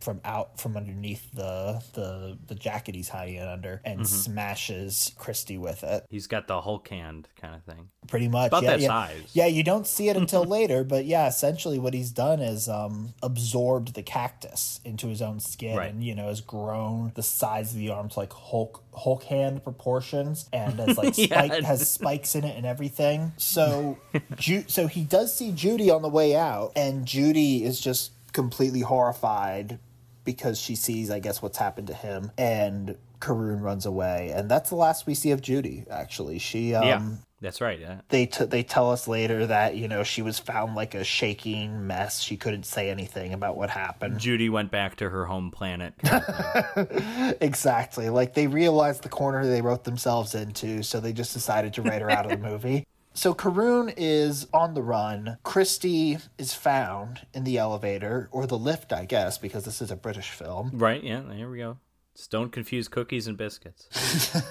from 0.00 0.20
out 0.24 0.58
from 0.60 0.76
underneath 0.76 1.30
the 1.32 1.82
the 1.94 2.38
the 2.46 2.54
jacket 2.54 2.94
he's 2.94 3.08
hiding 3.10 3.40
under 3.40 3.80
and 3.84 4.06
smashes 4.08 5.12
Christy 5.18 5.58
with 5.58 5.82
it. 5.84 6.04
He's 6.08 6.26
got 6.26 6.48
the 6.48 6.60
Hulk 6.60 6.88
hand 6.88 7.28
kind 7.40 7.54
of 7.54 7.62
thing. 7.64 7.88
Pretty 8.08 8.28
much. 8.28 8.48
About 8.48 8.62
yeah, 8.62 8.70
that 8.70 8.80
yeah. 8.80 8.88
size. 8.88 9.30
Yeah, 9.34 9.46
you 9.46 9.62
don't 9.62 9.86
see 9.86 10.08
it 10.08 10.16
until 10.16 10.44
later, 10.58 10.84
but 10.84 11.04
yeah, 11.04 11.28
essentially 11.28 11.78
what 11.78 11.94
he's 11.94 12.10
done 12.10 12.40
is 12.40 12.68
um, 12.68 13.14
absorbed 13.22 13.94
the 13.94 14.02
cactus 14.02 14.80
into 14.84 15.06
his 15.08 15.20
own 15.22 15.38
skin, 15.40 15.76
Right. 15.76 15.90
and 15.92 16.02
you 16.02 16.14
know 16.14 16.28
has 16.28 16.40
grown 16.40 17.12
the 17.14 17.22
size 17.22 17.72
of 17.72 17.78
the 17.78 17.90
arm 17.90 18.08
to 18.08 18.18
like 18.20 18.32
Hulk 18.32 18.82
Hulk 18.94 19.24
hand 19.24 19.62
proportions, 19.62 20.48
and 20.52 20.78
has 20.80 20.96
like 20.96 21.16
Yeah. 21.18 21.26
spike 21.44 21.62
has 21.64 21.88
spikes 21.90 22.34
in 22.34 22.44
it 22.44 22.56
and 22.56 22.64
everything. 22.66 23.32
So, 23.36 23.98
Ju- 24.36 24.64
so 24.66 24.86
he 24.86 25.02
does 25.04 25.36
see 25.36 25.52
Judy 25.52 25.90
on 25.90 26.02
the 26.02 26.08
way 26.08 26.34
out, 26.34 26.72
and 26.74 27.06
Judy 27.06 27.64
is 27.64 27.80
just 27.80 28.12
completely 28.32 28.80
horrified 28.80 29.78
because 30.24 30.58
she 30.60 30.74
sees, 30.74 31.10
I 31.10 31.18
guess, 31.18 31.42
what's 31.42 31.58
happened 31.58 31.88
to 31.88 31.94
him, 31.94 32.30
and 32.36 32.96
Carroon 33.20 33.60
runs 33.60 33.86
away, 33.86 34.32
and 34.34 34.50
that's 34.50 34.70
the 34.70 34.76
last 34.76 35.06
we 35.06 35.14
see 35.14 35.30
of 35.30 35.40
Judy. 35.42 35.84
Actually, 35.90 36.38
she 36.38 36.74
um, 36.74 36.86
yeah, 36.86 37.02
that's 37.40 37.60
right. 37.60 37.78
Yeah. 37.78 38.00
they 38.08 38.26
t- 38.26 38.44
they 38.44 38.62
tell 38.62 38.90
us 38.90 39.06
later 39.08 39.46
that 39.46 39.76
you 39.76 39.88
know 39.88 40.02
she 40.02 40.22
was 40.22 40.38
found 40.38 40.74
like 40.74 40.94
a 40.94 41.04
shaking 41.04 41.86
mess. 41.86 42.20
She 42.20 42.36
couldn't 42.36 42.64
say 42.64 42.90
anything 42.90 43.32
about 43.32 43.56
what 43.56 43.70
happened. 43.70 44.18
Judy 44.18 44.48
went 44.48 44.70
back 44.70 44.96
to 44.96 45.10
her 45.10 45.26
home 45.26 45.50
planet. 45.50 45.94
kind 46.02 46.24
of 46.24 46.88
thing. 46.88 47.34
exactly, 47.40 48.08
like 48.10 48.34
they 48.34 48.46
realized 48.46 49.02
the 49.02 49.08
corner 49.08 49.46
they 49.46 49.62
wrote 49.62 49.84
themselves 49.84 50.34
into, 50.34 50.82
so 50.82 51.00
they 51.00 51.12
just 51.12 51.32
decided 51.32 51.74
to 51.74 51.82
write 51.82 52.02
her 52.02 52.10
out 52.10 52.30
of 52.30 52.32
the 52.32 52.48
movie. 52.50 52.86
So 53.20 53.34
Carroon 53.34 53.92
is 53.98 54.46
on 54.50 54.72
the 54.72 54.80
run. 54.80 55.36
Christy 55.42 56.16
is 56.38 56.54
found 56.54 57.26
in 57.34 57.44
the 57.44 57.58
elevator 57.58 58.30
or 58.32 58.46
the 58.46 58.56
lift, 58.56 58.94
I 58.94 59.04
guess, 59.04 59.36
because 59.36 59.66
this 59.66 59.82
is 59.82 59.90
a 59.90 59.96
British 59.96 60.30
film. 60.30 60.70
right. 60.72 61.04
Yeah. 61.04 61.20
There 61.28 61.50
we 61.50 61.58
go. 61.58 61.76
Just 62.16 62.30
don't 62.30 62.50
confuse 62.50 62.88
cookies 62.88 63.26
and 63.26 63.36
biscuits. 63.36 64.34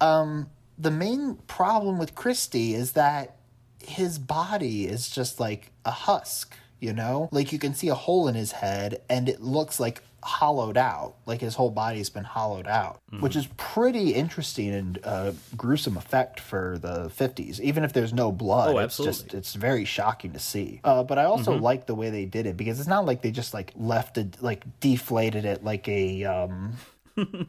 Um, 0.00 0.48
the 0.78 0.92
main 0.92 1.38
problem 1.46 1.98
with 1.98 2.14
Christie 2.14 2.74
is 2.74 2.92
that 2.92 3.36
his 3.84 4.18
body 4.18 4.86
is 4.86 5.10
just 5.10 5.38
like 5.40 5.72
a 5.84 5.90
husk, 5.90 6.54
you 6.78 6.94
know? 6.94 7.28
Like 7.32 7.52
you 7.52 7.58
can 7.58 7.74
see 7.74 7.88
a 7.88 7.94
hole 7.94 8.28
in 8.28 8.34
his 8.34 8.52
head 8.52 9.02
and 9.10 9.28
it 9.28 9.42
looks 9.42 9.78
like 9.78 10.02
hollowed 10.22 10.76
out, 10.76 11.14
like 11.26 11.40
his 11.40 11.54
whole 11.54 11.70
body's 11.70 12.10
been 12.10 12.24
hollowed 12.24 12.66
out, 12.66 13.00
which 13.20 13.36
is 13.36 13.48
pretty 13.56 14.10
interesting 14.14 14.70
and 14.74 14.98
uh, 15.04 15.32
gruesome 15.56 15.96
effect 15.96 16.40
for 16.40 16.78
the 16.80 17.08
50s. 17.10 17.58
Even 17.60 17.84
if 17.84 17.92
there's 17.92 18.12
no 18.12 18.30
blood, 18.30 18.74
Oh, 18.74 18.78
it's 18.78 18.96
just 18.96 19.08
absolutely. 19.24 19.38
it's 19.38 19.54
very 19.54 19.84
shocking 19.84 20.32
to 20.32 20.38
see. 20.38 20.80
Uh, 20.84 21.02
but 21.02 21.18
I 21.18 21.24
also 21.24 21.56
like 21.56 21.86
the 21.86 21.94
way 21.94 22.10
they 22.10 22.24
did 22.26 22.46
it 22.46 22.56
because 22.56 22.78
it's 22.78 22.88
not 22.88 23.06
like 23.06 23.22
they 23.22 23.30
just 23.30 23.54
like 23.54 23.72
left 23.76 24.18
it 24.18 24.36
like 24.42 24.64
deflated 24.80 25.44
it 25.44 25.64
like 25.64 25.88
a 25.88 26.24
um 26.24 26.74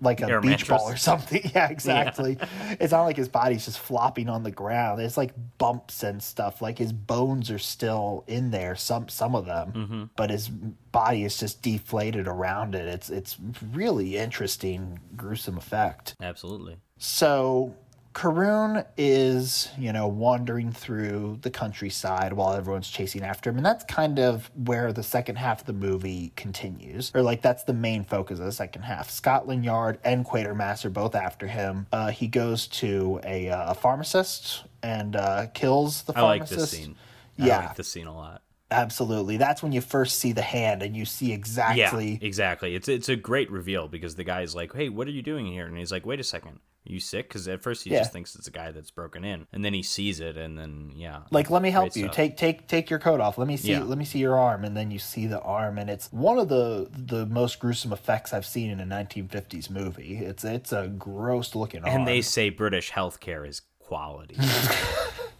like 0.01 0.21
a 0.21 0.39
beach 0.41 0.67
ball 0.67 0.89
or 0.89 0.95
something. 0.95 1.41
Yeah, 1.55 1.69
exactly. 1.69 2.38
It's 2.79 2.91
not 2.91 3.03
like 3.03 3.17
his 3.17 3.27
body's 3.29 3.65
just 3.65 3.79
flopping 3.79 4.29
on 4.29 4.43
the 4.43 4.51
ground. 4.51 5.01
It's 5.01 5.17
like 5.17 5.34
bumps 5.57 6.03
and 6.03 6.21
stuff. 6.21 6.62
Like 6.62 6.77
his 6.77 6.93
bones 6.93 7.49
are 7.51 7.60
still 7.60 8.23
in 8.27 8.51
there, 8.51 8.75
some 8.75 9.07
some 9.10 9.36
of 9.36 9.45
them, 9.45 9.71
Mm-hmm. 9.73 10.03
but 10.15 10.29
his 10.29 10.49
body 10.49 11.23
is 11.23 11.38
just 11.38 11.62
deflated 11.62 12.27
around 12.27 12.75
it. 12.75 12.88
It's 12.88 13.10
it's 13.10 13.38
really 13.71 14.17
interesting, 14.17 14.99
gruesome 15.15 15.57
effect. 15.57 16.15
Absolutely. 16.21 16.77
So 16.97 17.75
Carroon 18.13 18.84
is, 18.97 19.69
you 19.78 19.93
know, 19.93 20.08
wandering 20.08 20.71
through 20.71 21.39
the 21.41 21.50
countryside 21.50 22.34
while 22.34 22.54
everyone's 22.54 22.89
chasing 22.89 23.24
after 23.24 23.50
him. 23.50 23.58
And 23.58 23.65
that's 23.65 23.86
kind 23.86 24.19
of 24.19 24.52
where 24.56 24.91
the 24.91 25.04
second 25.04 25.38
half 25.38 25.62
of 25.62 25.65
the 25.67 25.74
movie 25.74 26.34
continues. 26.36 27.12
Or, 27.15 27.21
like, 27.21 27.41
that's 27.41 27.63
the 27.63 27.74
main 27.74 28.04
focus 28.04 28.39
of 28.39 28.45
the 28.45 28.52
second 28.52 28.82
half. 28.82 29.10
Scotland 29.10 29.63
Yard 29.63 29.97
and 30.04 30.26
Quatermass 30.26 30.84
are 30.84 30.89
both 30.89 31.15
after 31.15 31.47
him. 31.47 31.88
Uh, 31.91 32.10
he 32.12 32.28
goes 32.28 32.67
to 32.67 33.21
a, 33.24 33.50
uh, 33.50 33.71
a 33.71 33.76
pharmacist 33.76 34.65
and 34.84 35.15
uh, 35.15 35.47
kills 35.54 36.04
the 36.04 36.13
pharmacist. 36.13 36.52
I 36.54 36.56
like 36.56 36.62
this 36.62 36.71
scene. 36.71 36.95
I 37.39 37.45
Yeah. 37.47 37.58
like 37.67 37.76
this 37.76 37.88
scene 37.88 38.08
a 38.08 38.13
lot. 38.15 38.41
Absolutely. 38.71 39.38
That's 39.38 39.62
when 39.62 39.73
you 39.73 39.81
first 39.81 40.17
see 40.19 40.31
the 40.31 40.41
hand 40.41 40.81
and 40.81 40.95
you 40.95 41.05
see 41.05 41.34
exactly. 41.34 42.12
Yeah, 42.13 42.17
exactly. 42.21 42.73
It's 42.73 42.88
it's 42.88 43.10
a 43.10 43.15
great 43.15 43.51
reveal 43.51 43.88
because 43.88 44.15
the 44.15 44.23
guy's 44.23 44.55
like, 44.55 44.73
"Hey, 44.73 44.89
what 44.89 45.07
are 45.07 45.12
you 45.12 45.21
doing 45.21 45.45
here?" 45.45 45.65
And 45.65 45.77
he's 45.77 45.91
like, 45.91 46.05
"Wait 46.05 46.19
a 46.21 46.23
second, 46.23 46.51
are 46.88 46.91
you 46.91 47.01
sick?" 47.01 47.27
Because 47.27 47.47
at 47.49 47.62
first 47.62 47.84
he 47.84 47.89
Yeah. 47.91 47.99
just 47.99 48.13
thinks 48.13 48.34
it's 48.34 48.47
a 48.47 48.51
guy 48.51 48.71
that's 48.71 48.89
broken 48.89 49.25
in, 49.25 49.45
and 49.51 49.63
then 49.65 49.73
he 49.73 49.84
sees 49.84 50.21
it, 50.21 50.38
and 50.38 50.57
then 50.57 50.93
yeah, 50.95 51.23
like 51.31 51.49
let 51.49 51.62
me 51.62 51.69
help 51.69 51.95
you 51.97 52.03
stuff. 52.05 52.15
take 52.15 52.38
take 52.38 52.67
take 52.69 52.89
your 52.89 52.99
coat 52.99 53.19
off 53.19 53.38
let 53.38 53.47
me 53.47 53.57
see 53.57 53.73
Yeah. 53.73 53.84
let 53.84 53.97
me 53.97 54.05
see 54.05 54.19
your 54.19 54.38
arm 54.39 54.63
and 54.63 54.75
then 54.75 54.89
you 54.89 54.99
see 54.99 55.27
the 55.27 55.41
arm 55.41 55.77
and 55.77 55.89
it's 55.89 56.12
one 56.13 56.38
of 56.39 56.47
the 56.47 56.88
the 56.91 57.25
most 57.25 57.60
gruesome 57.60 57.91
effects 57.91 58.34
i've 58.34 58.45
seen 58.45 58.69
in 58.71 58.79
a 58.79 58.86
1950s 58.86 59.69
movie 59.69 60.17
it's 60.17 60.43
it's 60.43 60.71
a 60.71 60.88
gross 60.88 61.55
looking 61.55 61.84
arm 61.84 61.89
and 61.93 62.07
they 62.07 62.21
say 62.21 62.49
British 62.49 62.91
healthcare 62.91 63.47
is 63.47 63.62
quality. 63.79 64.38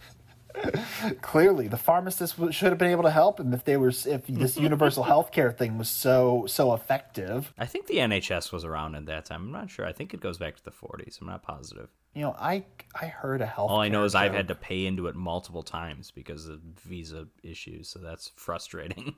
clearly 1.22 1.68
the 1.68 1.76
pharmacist 1.76 2.36
should 2.52 2.68
have 2.68 2.78
been 2.78 2.90
able 2.90 3.02
to 3.04 3.10
help 3.10 3.40
him 3.40 3.52
if 3.54 3.64
they 3.64 3.76
were 3.76 3.88
if 3.88 4.26
this 4.26 4.56
universal 4.56 5.04
healthcare 5.12 5.56
thing 5.56 5.78
was 5.78 5.88
so 5.88 6.44
so 6.46 6.72
effective 6.74 7.52
I 7.58 7.66
think 7.66 7.86
the 7.86 7.96
NHS 7.98 8.52
was 8.52 8.64
around 8.64 8.94
at 8.94 9.06
that 9.06 9.24
time. 9.26 9.42
I'm 9.44 9.52
not 9.52 9.70
sure. 9.70 9.86
I 9.86 9.92
think 9.92 10.14
it 10.14 10.20
goes 10.20 10.38
back 10.38 10.56
to 10.56 10.64
the 10.64 10.70
40s. 10.70 11.20
I'm 11.20 11.26
not 11.26 11.42
positive. 11.42 11.88
you 12.14 12.22
know 12.22 12.34
i 12.38 12.64
i 13.00 13.06
heard 13.06 13.40
a 13.40 13.46
health 13.46 13.70
All 13.70 13.80
I 13.80 13.88
know 13.88 14.04
is 14.04 14.14
I've 14.14 14.34
had 14.34 14.48
to 14.48 14.54
pay 14.54 14.86
into 14.86 15.06
it 15.06 15.14
multiple 15.14 15.62
times 15.62 16.10
because 16.10 16.46
of 16.48 16.60
visa 16.84 17.26
issues, 17.42 17.88
so 17.88 17.98
that's 17.98 18.30
frustrating. 18.36 19.14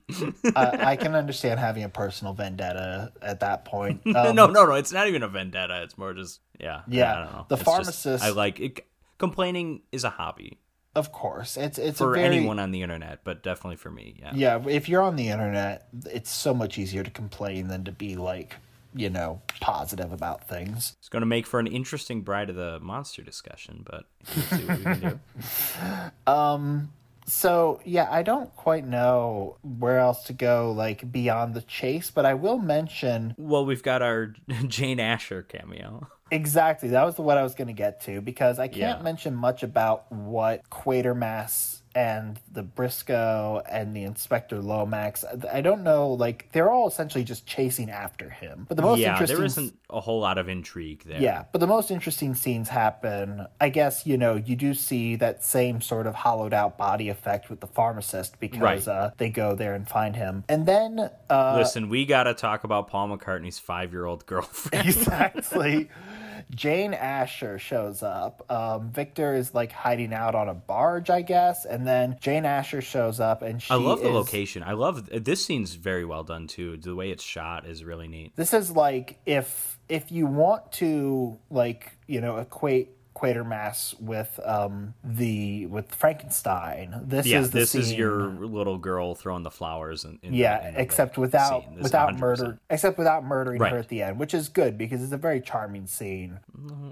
uh, 0.54 0.76
i 0.80 0.96
can 1.02 1.14
understand 1.14 1.58
having 1.60 1.82
a 1.84 1.88
personal 1.88 2.32
vendetta 2.34 3.12
at 3.22 3.40
that 3.40 3.64
point 3.64 4.00
um, 4.06 4.34
no, 4.36 4.46
no, 4.46 4.64
no. 4.64 4.72
It's 4.74 4.92
not 4.92 5.08
even 5.08 5.22
a 5.22 5.28
vendetta. 5.28 5.82
It's 5.82 5.98
more 5.98 6.12
just 6.14 6.40
yeah. 6.60 6.82
Yeah, 6.86 7.12
I 7.12 7.24
don't 7.24 7.32
know. 7.32 7.46
the 7.48 7.54
It's 7.56 7.64
just- 7.64 7.76
pharmacist- 7.76 8.24
I 8.24 8.30
like 8.30 8.60
it. 8.60 8.86
Complaining 9.18 9.82
is 9.92 10.02
a 10.04 10.10
hobby 10.10 10.58
of 10.94 11.12
course 11.12 11.56
it's 11.56 11.78
it's 11.78 11.98
for 11.98 12.12
a 12.12 12.14
very 12.14 12.36
anyone 12.36 12.58
on 12.58 12.70
the 12.70 12.82
internet, 12.82 13.20
but 13.24 13.42
definitely 13.42 13.76
for 13.76 13.90
me. 13.90 14.14
Yeah. 14.18 14.32
Yeah, 14.34 14.62
if 14.68 14.88
you're 14.88 15.02
on 15.02 15.16
the 15.16 15.28
internet, 15.28 15.88
it's 16.06 16.30
so 16.30 16.54
much 16.54 16.78
easier 16.78 17.02
to 17.02 17.10
complain 17.10 17.68
than 17.68 17.84
to 17.84 17.92
be 17.92 18.16
like, 18.16 18.56
you 18.94 19.10
know, 19.10 19.42
positive 19.60 20.12
about 20.12 20.48
things. 20.48 20.96
It's 20.98 21.08
going 21.08 21.22
to 21.22 21.26
make 21.26 21.46
for 21.46 21.58
an 21.60 21.66
interesting 21.66 22.22
Bride 22.22 22.50
of 22.50 22.56
the 22.56 22.78
Monster 22.80 23.22
discussion, 23.22 23.84
but 23.84 24.04
we'll 24.34 24.44
see 24.44 24.64
what 24.64 24.78
we 24.78 24.84
can 24.84 25.00
do. 25.00 25.20
Um, 26.32 26.92
so, 27.26 27.80
yeah, 27.84 28.06
I 28.10 28.22
don't 28.22 28.54
quite 28.54 28.86
know 28.86 29.56
where 29.62 29.98
else 29.98 30.24
to 30.24 30.32
go 30.32 30.72
like 30.72 31.10
beyond 31.10 31.54
the 31.54 31.62
chase, 31.62 32.10
but 32.10 32.26
I 32.26 32.34
will 32.34 32.58
mention 32.58 33.34
Well, 33.38 33.64
we've 33.64 33.82
got 33.82 34.02
our 34.02 34.34
Jane 34.68 35.00
Asher 35.00 35.42
cameo. 35.42 36.06
Exactly 36.34 36.90
that 36.90 37.04
was 37.04 37.16
what 37.18 37.38
I 37.38 37.42
was 37.42 37.54
going 37.54 37.68
to 37.68 37.72
get 37.74 38.02
to 38.02 38.20
because 38.20 38.58
I 38.58 38.68
can't 38.68 38.98
Yeah. 38.98 39.02
mention 39.02 39.34
much 39.34 39.62
about 39.62 40.10
what 40.12 40.68
Quatermass 40.70 41.80
and 41.96 42.40
the 42.50 42.64
Briscoe 42.64 43.62
and 43.70 43.94
the 43.94 44.02
Inspector 44.02 44.60
Lomax. 44.60 45.24
I 45.52 45.60
don't 45.60 45.84
know, 45.84 46.08
like 46.08 46.48
they're 46.50 46.68
all 46.68 46.88
essentially 46.88 47.22
just 47.22 47.46
chasing 47.46 47.88
after 47.88 48.28
him. 48.28 48.66
But 48.68 48.76
the 48.76 48.82
most 48.82 48.98
yeah, 48.98 49.12
interesting 49.12 49.36
there 49.36 49.46
isn't 49.46 49.78
a 49.90 50.00
whole 50.00 50.18
lot 50.18 50.36
of 50.38 50.48
intrigue 50.48 51.04
there. 51.06 51.20
Yeah, 51.20 51.44
but 51.52 51.60
the 51.60 51.68
most 51.68 51.92
interesting 51.92 52.34
scenes 52.34 52.68
happen. 52.68 53.46
I 53.60 53.68
guess 53.68 54.06
you 54.06 54.16
know 54.18 54.34
you 54.34 54.56
do 54.56 54.74
see 54.74 55.14
that 55.16 55.44
same 55.44 55.80
sort 55.80 56.08
of 56.08 56.16
hollowed 56.16 56.52
out 56.52 56.76
body 56.76 57.10
effect 57.10 57.48
with 57.48 57.60
the 57.60 57.68
pharmacist 57.68 58.40
because 58.40 58.60
Right. 58.60 58.88
uh, 58.88 59.10
they 59.18 59.30
go 59.30 59.54
there 59.54 59.74
and 59.74 59.86
find 59.88 60.16
him, 60.16 60.42
and 60.48 60.66
then 60.66 61.10
uh, 61.30 61.54
Listen, 61.56 61.88
we 61.88 62.06
got 62.06 62.24
to 62.24 62.34
talk 62.34 62.64
about 62.64 62.88
Paul 62.88 63.16
McCartney's 63.16 63.60
five 63.60 63.92
year 63.92 64.04
old 64.04 64.26
girlfriend. 64.26 64.84
exactly. 64.88 65.88
Jane 66.50 66.94
Asher 66.94 67.58
shows 67.58 68.02
up. 68.02 68.44
Um, 68.50 68.90
Victor 68.90 69.34
is 69.34 69.54
like 69.54 69.72
hiding 69.72 70.12
out 70.12 70.34
on 70.34 70.48
a 70.48 70.54
barge, 70.54 71.10
I 71.10 71.22
guess, 71.22 71.64
and 71.64 71.86
then 71.86 72.16
Jane 72.20 72.44
Asher 72.44 72.80
shows 72.80 73.20
up, 73.20 73.42
and 73.42 73.62
she 73.62 73.70
I 73.72 73.76
love 73.76 74.00
the 74.00 74.08
is- 74.08 74.14
location. 74.14 74.62
I 74.62 74.72
love 74.72 75.08
this 75.24 75.44
scene's 75.44 75.74
very 75.74 76.04
well 76.04 76.24
done 76.24 76.46
too. 76.46 76.76
The 76.76 76.94
way 76.94 77.10
it's 77.10 77.24
shot 77.24 77.66
is 77.66 77.84
really 77.84 78.08
neat. 78.08 78.32
This 78.36 78.52
is 78.54 78.70
like 78.70 79.18
if 79.26 79.78
if 79.88 80.10
you 80.10 80.26
want 80.26 80.72
to 80.72 81.38
like 81.50 81.92
you 82.06 82.20
know 82.20 82.38
equate 82.38 82.90
Quatermass 83.14 84.00
with 84.00 84.38
um 84.44 84.94
the 85.04 85.66
with 85.66 85.94
Frankenstein. 85.94 87.00
This 87.06 87.26
Yeah, 87.26 87.40
is 87.40 87.50
the 87.50 87.60
this 87.60 87.74
is 87.74 87.92
your 87.92 88.28
little 88.28 88.78
girl 88.78 89.14
throwing 89.14 89.42
the 89.44 89.50
flowers. 89.50 90.02
The- 90.02 90.18
yeah, 90.22 90.70
the 90.72 90.80
except 90.80 91.16
without 91.16 91.62
scene. 91.64 91.78
Without 91.80 92.14
100%. 92.14 92.18
murder, 92.18 92.58
except 92.70 92.98
without 92.98 93.24
murdering 93.24 93.60
Right. 93.60 93.72
her 93.72 93.78
at 93.78 93.88
the 93.88 94.02
end, 94.02 94.18
which 94.18 94.34
is 94.34 94.48
good 94.48 94.76
because 94.76 95.02
it's 95.02 95.12
a 95.12 95.16
very 95.16 95.40
charming 95.40 95.86
scene. 95.86 96.40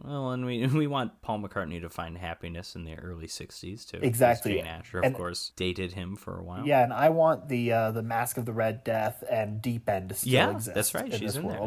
Well, 0.05 0.31
and 0.31 0.47
we 0.47 0.66
we 0.66 0.87
want 0.87 1.20
Paul 1.23 1.41
McCartney 1.41 1.81
to 1.81 1.91
find 1.91 2.16
happiness 2.18 2.75
in 2.77 2.85
the 2.85 2.95
early 2.95 3.27
'60s 3.27 3.85
too. 3.85 3.99
Exactly. 4.03 4.55
Jane 4.55 4.66
Asher, 4.66 4.99
of 4.99 5.05
And- 5.05 5.14
course, 5.16 5.53
dated 5.57 5.93
him 5.93 6.16
for 6.16 6.39
a 6.39 6.43
while. 6.43 6.66
Yeah, 6.66 6.83
and 6.85 6.93
I 6.93 7.09
want 7.09 7.49
the 7.49 7.73
uh, 7.73 7.91
the 7.91 8.03
Mask 8.03 8.37
of 8.37 8.47
the 8.47 8.53
Red 8.53 8.85
Death 8.85 9.25
and 9.31 9.61
Deep 9.61 9.89
End 9.89 10.11
to 10.11 10.14
still 10.14 10.33
Yeah, 10.33 10.51
exist. 10.51 10.75
that's 10.75 10.95
right, 10.95 11.07
In 11.07 11.11
she's 11.12 11.35
this 11.35 11.37
in 11.37 11.49
there. 11.49 11.59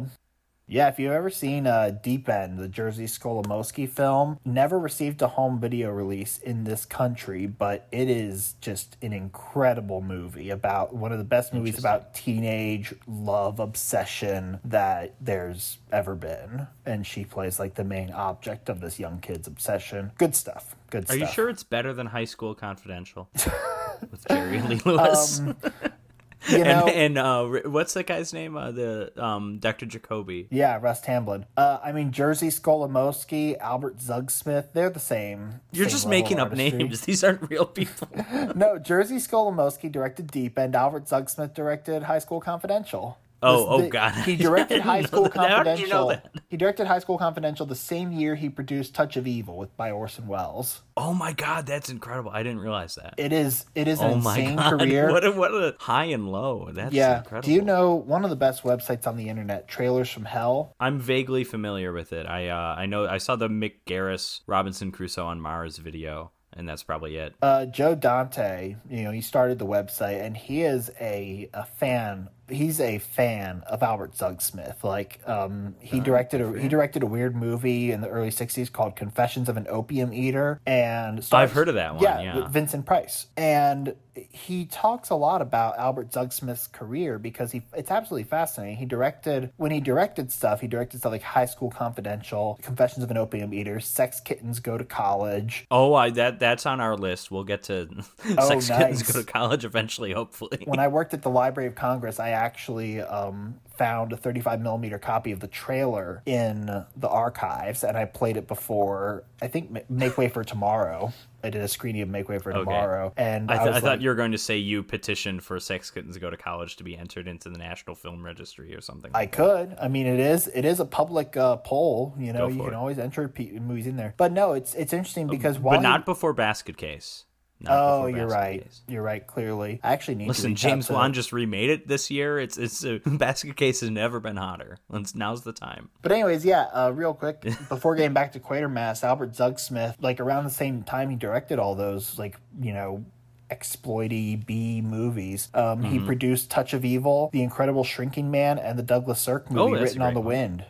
Yeah, 0.68 0.88
if 0.88 0.98
you've 0.98 1.12
ever 1.12 1.30
seen 1.30 1.68
uh, 1.68 1.92
Deep 2.02 2.28
End, 2.28 2.58
the 2.58 2.68
Jerzy 2.68 3.04
Skolimowski 3.04 3.88
film, 3.88 4.40
never 4.44 4.80
received 4.80 5.22
a 5.22 5.28
home 5.28 5.60
video 5.60 5.92
release 5.92 6.40
in 6.40 6.64
this 6.64 6.86
country, 6.86 7.46
but 7.46 7.88
it 7.92 8.10
is 8.10 8.56
just 8.62 8.98
an 9.04 9.14
incredible 9.14 10.02
movie 10.02 10.50
about 10.50 10.96
one 10.96 11.12
of 11.12 11.20
the 11.20 11.24
best 11.24 11.54
movies 11.54 11.78
about 11.78 12.16
teenage 12.16 12.96
love 13.08 13.60
obsession 13.60 14.60
that 14.66 15.14
there's 15.22 15.78
ever 15.92 16.16
been. 16.16 16.68
And 16.84 17.06
she 17.06 17.26
plays 17.26 17.60
like 17.60 17.76
the 17.76 17.84
main 17.84 18.12
object 18.12 18.68
of 18.68 18.82
this 18.82 19.00
young 19.00 19.20
kid's 19.20 19.48
obsession. 19.48 20.14
Good 20.18 20.36
stuff. 20.36 20.76
Good 20.90 21.04
Are 21.04 21.08
stuff. 21.08 21.20
you 21.20 21.28
sure 21.28 21.50
it's 21.50 21.64
better 21.64 21.94
than 21.94 22.08
High 22.08 22.26
School 22.26 22.56
Confidential 22.56 23.30
with 24.10 24.28
Jerry 24.28 24.62
Lee 24.64 24.82
Lewis? 24.84 25.40
Um, 25.42 25.56
You 26.50 26.64
know, 26.64 26.88
and 26.88 27.18
and 27.18 27.18
uh, 27.18 27.70
what's 27.70 27.94
that 27.94 28.08
guy's 28.08 28.34
name? 28.34 28.56
Uh, 28.58 28.72
the 28.72 29.24
um, 29.24 29.60
Dr. 29.60 29.86
Jacoby. 29.86 30.48
Yeah, 30.52 30.78
Russ 30.82 31.02
Tamblyn. 31.02 31.46
Uh, 31.58 31.80
I 31.84 31.92
mean, 31.92 32.12
Jerzy 32.12 32.48
Skolimowski, 32.48 33.58
Albert 33.60 33.98
Zugsmith, 33.98 34.74
they're 34.74 34.90
the 34.90 35.00
same. 35.00 35.62
You're 35.72 35.86
same 35.86 35.92
just 35.92 36.08
making 36.08 36.40
up 36.40 36.50
artistry. 36.52 36.78
names. 36.78 37.02
These 37.02 37.24
aren't 37.24 37.50
real 37.50 37.66
people. 37.66 38.08
No, 38.56 38.78
Jerzy 38.78 39.18
Skolimowski 39.18 39.92
directed 39.92 40.28
Deep 40.28 40.58
End. 40.58 40.76
Albert 40.76 41.06
Zugsmith 41.06 41.54
directed 41.54 42.04
High 42.04 42.20
School 42.20 42.40
Confidential. 42.40 43.18
Oh, 43.46 43.68
oh, 43.68 43.82
the- 43.82 43.90
God. 43.90 44.14
He 44.14 44.36
directed 44.48 44.82
High 44.82 45.04
School 45.04 45.30
Confidential. 45.30 45.64
did 45.76 45.80
you 45.80 45.88
know 45.88 46.08
that? 46.10 46.30
He 46.50 46.58
directed 46.58 46.88
High 46.88 47.00
School 47.00 47.18
Confidential 47.18 47.66
the 47.66 47.76
same 47.76 48.12
year 48.12 48.36
he 48.36 48.50
produced 48.50 48.94
Touch 48.96 49.18
of 49.18 49.28
Evil 49.28 49.58
with 49.58 49.76
by 49.78 49.92
Orson 49.92 50.28
Welles. 50.28 50.82
Oh 50.98 51.14
my 51.14 51.34
God, 51.34 51.66
that's 51.66 51.90
incredible! 51.90 52.32
I 52.32 52.42
didn't 52.44 52.60
realize 52.60 52.96
that. 52.96 53.16
It 53.18 53.34
is 53.34 53.66
it 53.76 53.88
is 53.88 54.00
an 54.00 54.12
oh 54.12 54.16
my 54.18 54.38
insane 54.38 54.56
God, 54.56 54.80
career. 54.80 55.12
what 55.12 55.26
a 55.26 55.32
what 55.32 55.52
a 55.52 55.76
high 55.80 56.06
and 56.06 56.30
low. 56.32 56.70
That's 56.72 56.94
yeah. 56.94 57.18
incredible. 57.20 57.46
Do 57.48 57.54
you 57.54 57.62
know 57.62 57.96
one 57.96 58.24
of 58.24 58.30
the 58.30 58.36
best 58.38 58.64
websites 58.64 59.06
on 59.06 59.18
the 59.18 59.28
internet, 59.30 59.68
Trailers 59.68 60.10
from 60.10 60.26
Hell? 60.26 60.74
I'm 60.80 61.00
vaguely 61.00 61.44
familiar 61.44 61.92
with 61.92 62.14
it. 62.14 62.26
I 62.26 62.48
uh, 62.48 62.76
I 62.78 62.86
know 62.86 63.06
I 63.08 63.18
saw 63.18 63.36
the 63.36 63.50
Mick 63.50 63.74
Garris 63.86 64.42
Robinson 64.48 64.92
Crusoe 64.94 65.26
on 65.26 65.42
Mars 65.42 65.78
video, 65.80 66.32
and 66.54 66.70
that's 66.70 66.84
probably 66.84 67.18
it. 67.18 67.36
uh, 67.42 67.66
Joe 67.66 67.96
Dante, 67.96 68.78
you 68.90 69.04
know, 69.04 69.12
he 69.12 69.20
started 69.22 69.60
the 69.60 69.66
website 69.66 70.22
and 70.22 70.38
he 70.38 70.62
is 70.62 70.90
a, 71.02 71.50
a 71.54 71.66
fan. 71.66 72.30
He's 72.50 72.80
a 72.80 73.00
fan 73.00 73.64
of 73.68 73.82
Albert 73.82 74.14
Zugsmith. 74.14 74.84
Like, 74.84 75.20
um, 75.28 75.76
he 75.80 76.00
directed 76.00 76.42
a 76.42 76.60
he 76.60 76.68
directed 76.68 77.04
a 77.04 77.08
weird 77.08 77.36
movie 77.36 77.92
in 77.92 78.02
the 78.02 78.10
early 78.10 78.30
'60s 78.30 78.72
called 78.72 78.96
"Confessions 78.96 79.50
of 79.50 79.58
an 79.58 79.68
Opium 79.70 80.14
Eater," 80.14 80.60
and 80.66 81.24
stars- 81.24 81.50
I've 81.50 81.56
heard 81.56 81.70
of 81.70 81.76
that 81.76 81.96
one, 81.96 82.04
yeah. 82.04 82.36
with 82.36 82.50
Vincent 82.50 82.86
Price, 82.86 83.28
and 83.36 83.96
he 84.32 84.66
talks 84.66 85.10
a 85.10 85.16
lot 85.16 85.42
about 85.42 85.78
Albert 85.78 86.12
Zugsmith's 86.12 86.68
career 86.68 87.20
because 87.20 87.52
he 87.52 87.64
it's 87.76 87.92
absolutely 87.92 88.24
fascinating. 88.24 88.78
He 88.78 88.86
directed 88.86 89.52
when 89.58 89.72
he 89.72 89.80
directed 89.80 90.32
stuff, 90.32 90.62
he 90.62 90.68
directed 90.68 91.00
stuff 91.00 91.12
like 91.12 91.22
High 91.22 91.46
School 91.46 91.70
Confidential, 91.70 92.60
Confessions 92.62 93.04
of 93.04 93.12
an 93.12 93.18
Opium 93.18 93.54
Eater, 93.54 93.80
Sex 93.80 94.20
Kittens 94.22 94.60
Go 94.60 94.78
to 94.78 94.86
College. 94.86 95.66
Oh, 95.72 95.94
I 95.94 96.12
that 96.12 96.40
that's 96.40 96.66
on 96.66 96.80
our 96.80 96.96
list. 96.96 97.32
We'll 97.32 97.44
get 97.44 97.64
to 97.64 97.90
Oh, 98.38 98.48
sex 98.60 98.68
kittens 98.70 99.04
go 99.04 99.20
to 99.20 99.26
college 99.26 99.66
eventually, 99.66 100.14
hopefully. 100.14 100.64
when 100.66 100.80
I 100.80 100.88
worked 100.88 101.14
at 101.14 101.22
the 101.22 101.30
Library 101.30 101.68
of 101.68 101.76
Congress, 101.76 102.20
I 102.20 102.30
actually 102.36 103.02
um, 103.02 103.60
found 103.78 104.14
a 104.14 104.18
35 104.18 104.62
millimeter 104.62 104.98
copy 104.98 105.32
of 105.32 105.40
the 105.40 105.48
trailer 105.48 106.22
in 106.26 106.66
the 106.96 107.08
archives, 107.08 107.84
and 107.84 107.98
I 107.98 108.06
played 108.06 108.38
it 108.38 108.48
before. 108.48 109.24
I 109.42 109.48
think 109.48 109.90
Make 109.90 110.18
Way 110.18 110.30
for 110.30 110.44
Tomorrow. 110.44 111.14
I 111.44 111.50
did 111.50 111.62
a 111.62 111.68
screening 111.68 112.02
of 112.02 112.10
Make 112.10 112.28
Way 112.28 112.40
for 112.40 112.52
Tomorrow, 112.52 113.14
and 113.18 113.52
I, 113.52 113.56
I, 113.56 113.58
th- 113.58 113.76
I 113.76 113.80
thought 113.80 113.84
like, 113.84 114.02
you 114.02 114.10
were 114.10 114.16
going 114.16 114.32
to 114.32 114.38
say 114.38 114.58
you 114.58 114.82
petitioned 114.82 115.44
for 115.44 115.60
sex 115.60 115.92
kittens 115.92 116.16
to 116.16 116.20
go 116.20 116.30
to 116.30 116.38
college 116.38 116.76
to 116.78 116.84
be 116.84 116.98
entered 116.98 117.28
into 117.28 117.50
the 117.50 117.58
National 117.58 117.96
Film 117.96 118.24
Registry 118.24 118.76
or 118.76 118.82
something. 118.82 119.12
I 119.14 119.20
like 119.20 119.36
that. 119.36 119.38
could. 119.38 119.78
I 119.80 119.88
mean, 119.88 120.08
it 120.08 120.20
is 120.20 120.48
it 120.48 120.66
is 120.66 120.80
a 120.80 120.86
public 120.86 121.38
uh, 121.38 121.58
poll. 121.58 122.16
You 122.18 122.34
know, 122.34 122.48
you 122.48 122.58
can 122.58 122.68
it. 122.68 122.74
always 122.74 122.98
enter 122.98 123.32
movies 123.38 123.88
in 123.88 123.96
there. 123.96 124.14
But 124.18 124.32
no, 124.32 124.54
it's 124.54 124.74
it's 124.74 124.94
interesting 124.94 125.28
because 125.28 125.60
while 125.60 125.78
but 125.78 125.84
not 125.84 126.02
he- 126.02 126.06
before 126.06 126.34
Basket 126.34 126.78
Case. 126.78 127.26
Oh, 127.70 128.06
you're 128.08 128.28
right. 128.28 128.64
Case. 128.64 128.82
You're 128.88 129.02
right. 129.02 129.26
Clearly, 129.26 129.80
I 129.84 129.94
actually 129.94 130.16
need 130.16 130.26
to 130.26 130.30
Listen, 130.30 130.52
out 130.52 130.58
James 130.58 130.88
to- 130.88 130.94
Wan 130.94 131.14
just 131.14 131.32
remade 131.34 131.70
it 131.70 131.88
this 131.88 132.10
year. 132.12 132.40
It's 132.40 132.58
it's 132.58 132.84
uh, 132.86 133.00
Basket 133.06 133.56
Case 133.56 133.82
has 133.82 133.90
never 133.90 134.20
been 134.20 134.38
hotter. 134.38 134.78
Let's, 134.90 135.16
now's 135.16 135.42
the 135.44 135.54
time. 135.54 135.90
But 136.02 136.12
anyways, 136.12 136.46
yeah, 136.46 136.68
uh, 136.74 136.92
real 136.94 137.14
quick 137.14 137.42
before 137.70 137.96
getting 137.96 138.14
back 138.14 138.32
to 138.34 138.40
Quatermass, 138.40 139.04
Albert 139.04 139.32
Zugsmith, 139.34 139.96
like 140.02 140.20
around 140.20 140.44
the 140.46 140.50
same 140.50 140.84
time 140.84 141.10
he 141.10 141.16
directed 141.16 141.60
all 141.60 141.76
those 141.76 142.18
like 142.20 142.38
you 142.62 142.74
know 142.74 143.04
exploity 143.52 144.36
B 144.36 144.82
movies. 144.82 145.50
Um, 145.54 145.84
He 145.84 145.98
Mm-hmm. 145.98 146.06
produced 146.08 146.50
Touch 146.50 146.74
of 146.74 146.84
Evil, 146.84 147.30
The 147.32 147.44
Incredible 147.44 147.84
Shrinking 147.84 148.32
Man, 148.32 148.58
and 148.58 148.78
the 148.78 148.84
Douglas 148.84 149.20
Sirk 149.20 149.50
movie 149.52 149.78
Oh, 149.78 149.82
Written 149.82 150.02
on 150.02 150.14
the 150.14 150.20
one. 150.20 150.28
Wind. 150.28 150.66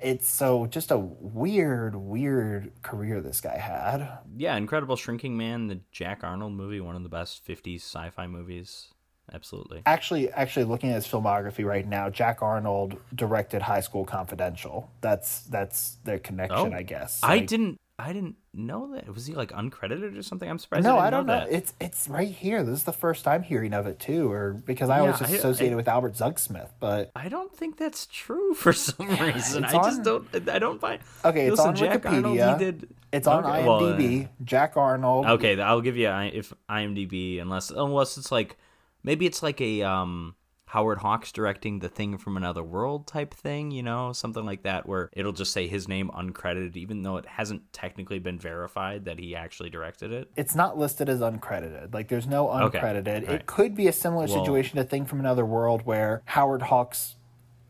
It's 0.00 0.28
so 0.28 0.66
just 0.66 0.90
a 0.90 0.98
weird, 0.98 1.94
weird 1.96 2.72
career 2.82 3.20
this 3.20 3.40
guy 3.40 3.58
had. 3.58 4.18
Yeah, 4.36 4.56
Incredible 4.56 4.96
Shrinking 4.96 5.36
Man, 5.36 5.66
the 5.66 5.80
Jack 5.90 6.20
Arnold 6.22 6.52
movie, 6.52 6.80
one 6.80 6.96
of 6.96 7.02
the 7.02 7.08
best 7.08 7.46
50s 7.46 7.76
sci-fi 7.76 8.26
movies. 8.26 8.88
Absolutely. 9.32 9.82
Actually, 9.84 10.30
actually, 10.30 10.64
looking 10.64 10.90
at 10.90 10.94
his 10.94 11.06
filmography 11.06 11.64
right 11.64 11.86
now, 11.86 12.08
Jack 12.08 12.40
Arnold 12.40 12.96
directed 13.14 13.60
High 13.60 13.80
School 13.80 14.04
Confidential. 14.06 14.90
That's 15.02 15.40
that's 15.42 15.98
their 16.04 16.18
connection, 16.18 16.72
Oh, 16.72 16.76
I 16.76 16.82
guess. 16.82 17.20
I 17.22 17.40
didn't 17.40 17.78
I 18.00 18.12
didn't 18.12 18.36
know 18.54 18.94
that. 18.94 19.12
Was 19.12 19.26
he 19.26 19.34
like 19.34 19.50
uncredited 19.50 20.16
or 20.16 20.22
something? 20.22 20.48
I'm 20.48 20.58
surprised. 20.60 20.84
No, 20.84 20.98
I, 20.98 21.08
I 21.08 21.10
don't 21.10 21.26
know. 21.26 21.40
that. 21.40 21.50
It's 21.52 21.74
it's 21.80 22.08
right 22.08 22.28
here. 22.30 22.62
This 22.62 22.78
is 22.78 22.84
the 22.84 22.92
first 22.92 23.24
time 23.24 23.42
hearing 23.42 23.74
of 23.74 23.86
it 23.88 23.98
too, 23.98 24.30
or 24.30 24.52
because 24.52 24.88
I 24.88 25.00
always 25.00 25.14
Yeah, 25.14 25.18
just 25.26 25.32
I- 25.32 25.36
associated 25.38 25.72
I- 25.72 25.76
with 25.76 25.88
Albert 25.88 26.14
Zugsmith. 26.14 26.70
But 26.78 27.10
I 27.16 27.28
don't 27.28 27.52
think 27.52 27.76
that's 27.76 28.06
true 28.06 28.54
for 28.54 28.72
some 28.72 29.08
reason. 29.18 29.64
I 29.64 29.72
on- 29.72 29.84
just 29.84 30.02
don't. 30.04 30.48
I 30.48 30.60
don't 30.60 30.80
find. 30.80 31.00
Okay, 31.24 31.46
it's 31.48 31.52
Listen, 31.56 31.68
on 31.70 31.74
Jack 31.76 32.06
Arnold, 32.06 32.36
Wikipedia. 32.36 32.58
he 32.58 32.64
did. 32.64 32.88
it's 33.10 33.26
on 33.26 33.44
Okay, 33.44 33.66
well, 33.66 33.84
uh, 33.84 33.96
IMDb. 33.96 34.28
Jack 34.44 34.76
Arnold. 34.76 35.26
Okay, 35.26 35.60
I'll 35.60 35.80
give 35.80 35.96
you 35.96 36.08
if 36.08 36.52
IMDb 36.70 37.40
unless 37.42 37.70
unless 37.70 38.16
it's 38.16 38.30
like 38.30 38.56
maybe 39.02 39.26
it's 39.26 39.42
like 39.42 39.60
a 39.60 39.82
um 39.82 40.36
Howard 40.68 40.98
Hawks 40.98 41.32
directing 41.32 41.78
the 41.78 41.88
thing 41.88 42.18
from 42.18 42.36
another 42.36 42.62
world 42.62 43.06
type 43.06 43.32
thing, 43.34 43.70
you 43.70 43.82
know, 43.82 44.12
something 44.12 44.44
like 44.44 44.62
that 44.64 44.86
where 44.88 45.10
it'll 45.12 45.32
just 45.32 45.52
say 45.52 45.66
his 45.66 45.88
name 45.88 46.10
uncredited 46.14 46.76
even 46.76 47.02
though 47.02 47.16
it 47.16 47.26
hasn't 47.26 47.72
technically 47.72 48.18
been 48.18 48.38
verified 48.38 49.04
that 49.06 49.18
he 49.18 49.34
actually 49.34 49.70
directed 49.70 50.12
it. 50.12 50.30
It's 50.36 50.54
not 50.54 50.78
listed 50.78 51.08
as 51.08 51.20
uncredited. 51.20 51.92
Like 51.94 52.08
there's 52.08 52.26
no 52.26 52.50
Okay, 52.50 52.78
uncredited. 52.78 53.28
It 53.28 53.46
could 53.46 53.74
be 53.74 53.88
a 53.88 53.92
similar 53.92 54.26
Well- 54.26 54.44
situation 54.44 54.76
to 54.76 54.84
Thing 54.84 55.04
from 55.06 55.20
Another 55.20 55.44
World 55.44 55.82
where 55.84 56.22
Howard 56.26 56.62
Hawks 56.62 57.16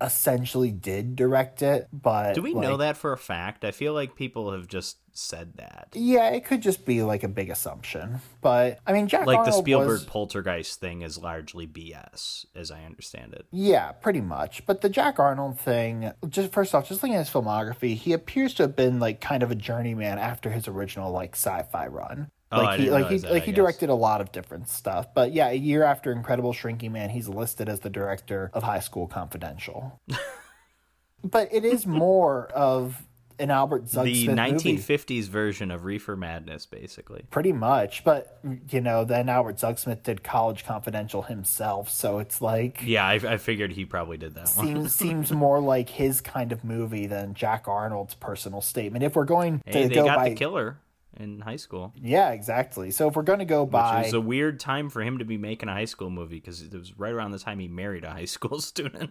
essentially 0.01 0.71
did 0.71 1.17
direct 1.17 1.63
it, 1.63 1.89
but 1.93 2.35
Do 2.35 2.43
we 2.43 2.55
know 2.55 2.77
that 2.79 2.97
for 2.97 3.13
a 3.13 3.19
fact? 3.19 3.65
I 3.65 3.71
feel 3.71 3.93
like 3.95 4.15
people 4.17 4.53
have 4.53 4.67
just 4.69 4.99
said 5.13 5.55
that. 5.57 5.89
Yeah, 5.95 6.31
it 6.31 6.45
could 6.45 6.61
just 6.63 6.85
be 6.85 7.03
like 7.03 7.25
a 7.25 7.29
big 7.29 7.51
assumption. 7.51 8.21
But 8.41 8.79
I 8.87 8.93
mean, 8.93 9.09
Jack 9.09 9.27
Like 9.27 9.45
the 9.45 9.51
Spielberg 9.51 9.89
was- 9.89 10.05
poltergeist 10.05 10.79
thing 10.79 11.03
is 11.03 11.19
largely 11.19 11.67
BS, 11.67 12.47
as 12.55 12.71
I 12.71 12.85
understand 12.85 13.33
it. 13.35 13.47
Yeah, 13.51 13.91
pretty 13.93 14.21
much. 14.21 14.65
But 14.67 14.81
the 14.81 14.89
Jack 14.89 15.19
Arnold 15.19 15.59
thing, 15.59 16.13
just 16.29 16.53
first 16.53 16.75
off, 16.75 16.89
just 16.89 17.03
looking 17.03 17.17
at 17.17 17.27
his 17.27 17.31
filmography, 17.35 17.97
he 17.97 18.13
appears 18.13 18.55
to 18.55 18.63
have 18.65 18.77
been 18.77 19.01
like 19.01 19.21
kind 19.21 19.43
of 19.43 19.51
a 19.51 19.57
journeyman 19.57 20.19
after 20.19 20.51
his 20.51 20.69
original 20.69 21.11
like 21.11 21.35
sci-fi 21.35 21.89
run. 21.89 22.31
Oh, 22.51 22.63
Like 22.63 22.81
he 22.81 22.91
like 22.91 23.09
he 23.09 23.19
that, 23.19 23.31
like 23.33 23.43
I 23.43 23.47
he 23.47 23.53
guess. 23.53 23.57
directed 23.57 23.89
a 23.91 23.95
lot 23.95 24.21
of 24.21 24.33
different 24.33 24.69
stuff. 24.69 25.13
But 25.15 25.33
yeah, 25.33 25.49
a 25.51 25.55
year 25.55 25.83
after 25.83 26.11
Incredible 26.13 26.53
Shrinking 26.53 26.93
Man, 26.93 27.11
he's 27.11 27.29
listed 27.29 27.69
as 27.69 27.81
the 27.81 27.91
director 27.91 28.51
of 28.55 28.63
High 28.63 28.81
School 28.81 29.07
Confidential. 29.07 30.01
but 31.25 31.49
it 31.53 31.65
is 31.65 31.87
more 31.87 32.47
of 32.49 33.05
an 33.41 33.51
Albert 33.53 33.85
Zugsmith 33.85 34.27
The 34.27 34.35
movie. 34.35 34.77
1950s 34.79 35.29
version 35.29 35.71
of 35.71 35.85
Reefer 35.85 36.17
Madness, 36.17 36.67
basically. 36.67 37.25
Pretty 37.31 37.53
much, 37.53 38.03
but 38.03 38.41
you 38.71 38.81
know, 38.81 39.05
then 39.05 39.29
Albert 39.29 39.57
Zugsmith 39.59 40.03
did 40.03 40.25
College 40.25 40.65
Confidential 40.65 41.23
himself, 41.23 41.89
so 41.89 42.19
it's 42.19 42.43
like 42.43 42.81
Yeah, 42.85 43.07
I, 43.07 43.15
I 43.15 43.37
figured 43.37 43.73
he 43.73 43.85
probably 43.85 44.17
did 44.17 44.35
that 44.35 44.49
one. 44.57 44.67
seems 44.67 44.93
seems 45.05 45.33
more 45.33 45.61
like 45.61 45.89
his 45.91 46.21
kind 46.21 46.51
of 46.51 46.65
movie 46.65 47.07
than 47.07 47.35
Jack 47.35 47.69
Arnold's 47.69 48.15
personal 48.15 48.61
statement. 48.61 49.05
If 49.05 49.15
we're 49.15 49.25
going 49.25 49.61
to 49.61 49.73
Hey, 49.73 49.87
they 49.87 49.95
go 49.95 50.07
got 50.07 50.17
by 50.17 50.31
the 50.31 50.35
killer 50.35 50.79
in 51.19 51.41
high 51.41 51.57
school. 51.57 51.93
Yeah, 51.97 52.31
exactly. 52.31 52.91
So 52.91 53.09
if 53.09 53.17
we're 53.17 53.23
going 53.23 53.41
to 53.41 53.45
go 53.45 53.67
by. 53.67 53.99
Which 53.99 54.07
was 54.07 54.15
a 54.15 54.21
weird 54.21 54.61
time 54.61 54.89
for 54.91 55.03
him 55.03 55.19
to 55.19 55.25
be 55.25 55.37
making 55.37 55.69
a 55.69 55.73
high 55.73 55.85
school 55.85 56.11
movie 56.11 56.37
because 56.37 56.63
it 56.63 56.73
was 56.73 56.99
right 56.99 57.13
around 57.13 57.33
the 57.33 57.39
time 57.39 57.59
he 57.59 57.69
married 57.69 58.05
a 58.05 58.11
high 58.11 58.25
school 58.25 58.61
student 58.61 59.11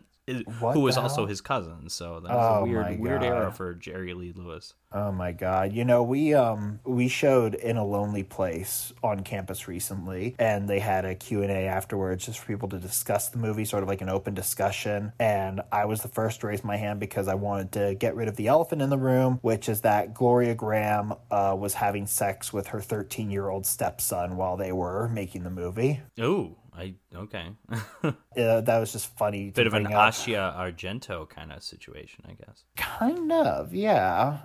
What 0.60 0.74
who 0.74 0.82
was 0.82 0.98
also 0.98 1.26
his 1.26 1.40
cousin. 1.40 1.90
So 1.90 2.20
that 2.20 2.32
Oh 2.32 2.36
was 2.36 2.70
a 2.70 2.72
weird, 2.72 3.00
weird 3.00 3.24
era 3.24 3.52
for 3.52 3.74
Jerry 3.74 4.14
Lee 4.14 4.34
Lewis. 4.36 4.74
Oh 4.92 5.12
my 5.12 5.32
god. 5.32 5.72
You 5.72 5.86
know, 5.86 6.04
we 6.04 6.34
um 6.34 6.80
we 6.86 7.08
showed 7.08 7.56
In 7.56 7.78
a 7.78 7.86
Lonely 7.86 8.24
Place 8.24 8.92
on 9.02 9.22
campus 9.22 9.68
recently 9.70 10.36
and 10.38 10.68
they 10.68 10.80
had 10.80 11.06
a 11.06 11.16
Q&A 11.16 11.68
afterwards 11.68 12.26
just 12.26 12.40
for 12.40 12.46
people 12.48 12.68
to 12.70 12.78
discuss 12.78 13.30
the 13.30 13.38
movie, 13.38 13.64
sort 13.64 13.84
of 13.84 13.90
like 13.90 14.02
an 14.02 14.10
open 14.10 14.34
discussion, 14.34 15.14
and 15.20 15.62
I 15.72 15.86
was 15.86 16.02
the 16.02 16.08
first 16.10 16.42
to 16.42 16.48
raise 16.48 16.64
my 16.64 16.76
hand 16.76 17.00
because 17.00 17.28
I 17.28 17.36
wanted 17.36 17.72
to 17.74 17.96
get 17.96 18.16
rid 18.16 18.28
of 18.28 18.36
the 18.36 18.48
elephant 18.48 18.82
in 18.82 18.90
the 18.90 18.98
room, 18.98 19.40
which 19.42 19.70
is 19.70 19.82
that 19.82 20.14
Gloria 20.14 20.56
Grahame 20.56 21.18
uh, 21.32 21.56
was 21.58 21.74
having 21.76 22.06
sex 22.06 22.52
with 22.52 22.68
her 22.68 22.80
13-year-old 22.80 23.66
stepson 23.66 24.36
while 24.36 24.58
they 24.58 24.72
were 24.72 25.08
making 25.10 25.44
the 25.44 25.50
movie. 25.50 26.02
Oh, 26.20 26.56
I 26.78 26.94
okay. 27.16 27.48
Uh, 28.38 28.62
that 28.62 28.78
was 28.78 28.92
just 28.92 29.18
funny 29.18 29.48
to 29.48 29.52
Bit 29.52 29.66
of 29.68 29.74
an 29.74 29.88
up. 29.88 30.14
Asia 30.14 30.56
Argento 30.56 31.28
kind 31.28 31.52
of 31.52 31.64
situation, 31.64 32.24
I 32.30 32.34
guess. 32.34 32.66
Kind 32.76 33.32
of, 33.32 33.74
yeah. 33.74 34.44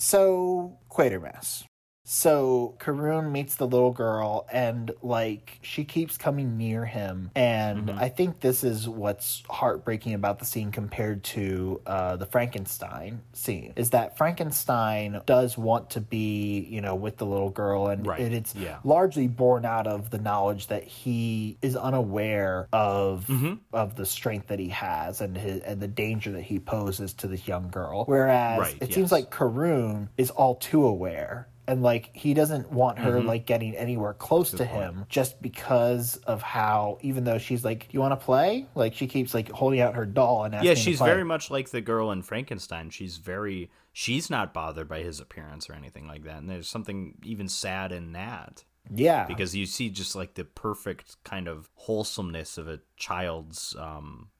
So, 0.00 0.78
Quatermass. 0.90 1.64
So, 2.12 2.74
Carroon 2.80 3.30
meets 3.30 3.54
the 3.54 3.68
little 3.68 3.92
girl, 3.92 4.44
and 4.50 4.90
like 5.00 5.60
she 5.62 5.84
keeps 5.84 6.18
coming 6.18 6.56
near 6.58 6.84
him. 6.84 7.30
And 7.36 7.88
Mhm. 7.88 7.98
I 8.00 8.08
think 8.08 8.40
this 8.40 8.64
is 8.64 8.88
what's 8.88 9.44
heartbreaking 9.48 10.14
about 10.14 10.40
the 10.40 10.44
scene 10.44 10.72
compared 10.72 11.22
to 11.22 11.80
uh, 11.86 12.16
the 12.16 12.26
Frankenstein 12.26 13.20
scene 13.32 13.72
is 13.76 13.90
that 13.90 14.16
Frankenstein 14.18 15.20
does 15.24 15.56
want 15.56 15.90
to 15.90 16.00
be, 16.00 16.66
you 16.68 16.80
know, 16.80 16.96
with 16.96 17.16
the 17.18 17.26
little 17.26 17.48
girl, 17.50 17.86
and 17.86 18.04
Right, 18.04 18.18
it, 18.18 18.32
it's 18.32 18.56
yeah. 18.56 18.78
largely 18.82 19.28
born 19.28 19.64
out 19.64 19.86
of 19.86 20.10
the 20.10 20.18
knowledge 20.18 20.66
that 20.66 20.82
he 20.82 21.58
is 21.62 21.76
unaware 21.76 22.66
of 22.72 23.26
Mhm. 23.28 23.60
of 23.72 23.94
the 23.94 24.04
strength 24.04 24.48
that 24.48 24.58
he 24.58 24.70
has 24.70 25.20
and 25.20 25.36
his, 25.38 25.60
and 25.60 25.80
the 25.80 25.86
danger 25.86 26.32
that 26.32 26.42
he 26.42 26.58
poses 26.58 27.14
to 27.14 27.28
this 27.28 27.46
young 27.46 27.68
girl. 27.70 28.04
Whereas 28.06 28.58
Right, 28.58 28.74
it 28.80 28.88
yes. 28.88 28.94
seems 28.96 29.12
like 29.12 29.30
Carroon 29.30 30.08
is 30.16 30.30
all 30.30 30.56
too 30.56 30.84
aware. 30.84 31.46
And 31.70 31.82
like 31.82 32.10
he 32.14 32.34
doesn't 32.34 32.72
want 32.72 32.98
her 32.98 33.22
like 33.22 33.46
getting 33.46 33.76
anywhere 33.76 34.12
close 34.14 34.50
to 34.50 34.56
Mm-hmm. 34.64 34.72
point. 34.74 34.94
him 34.96 35.06
just 35.08 35.40
because 35.40 36.16
of 36.26 36.42
how 36.42 36.98
even 37.02 37.22
though 37.24 37.38
she's 37.38 37.64
like, 37.64 37.88
You 37.92 38.00
wanna 38.00 38.16
play? 38.16 38.66
Like 38.74 38.94
she 38.94 39.06
keeps 39.06 39.32
like 39.34 39.48
holding 39.50 39.80
out 39.80 39.94
her 39.94 40.04
doll 40.04 40.44
and 40.44 40.54
asking 40.54 40.68
Yeah, 40.68 40.74
to 40.74 40.80
she's 40.80 40.98
very 40.98 41.24
much 41.24 41.50
like 41.50 41.70
the 41.70 41.80
girl 41.80 42.10
in 42.10 42.22
Frankenstein. 42.22 42.90
She's 42.90 43.18
very 43.18 43.70
she's 43.92 44.28
not 44.30 44.52
bothered 44.52 44.88
by 44.88 45.00
his 45.00 45.20
appearance 45.20 45.70
or 45.70 45.74
anything 45.74 46.06
like 46.08 46.24
that. 46.24 46.38
And 46.38 46.50
there's 46.50 46.68
something 46.68 47.14
even 47.24 47.48
sad 47.48 47.92
in 47.92 48.12
that. 48.12 48.64
Yeah. 48.92 49.26
Because 49.26 49.54
you 49.54 49.66
see 49.66 49.90
just 49.90 50.16
like 50.16 50.34
the 50.34 50.44
perfect 50.44 51.22
kind 51.22 51.46
of 51.46 51.68
wholesomeness 51.74 52.58
of 52.58 52.66
a 52.66 52.80
child's 52.96 53.76
um 53.78 54.30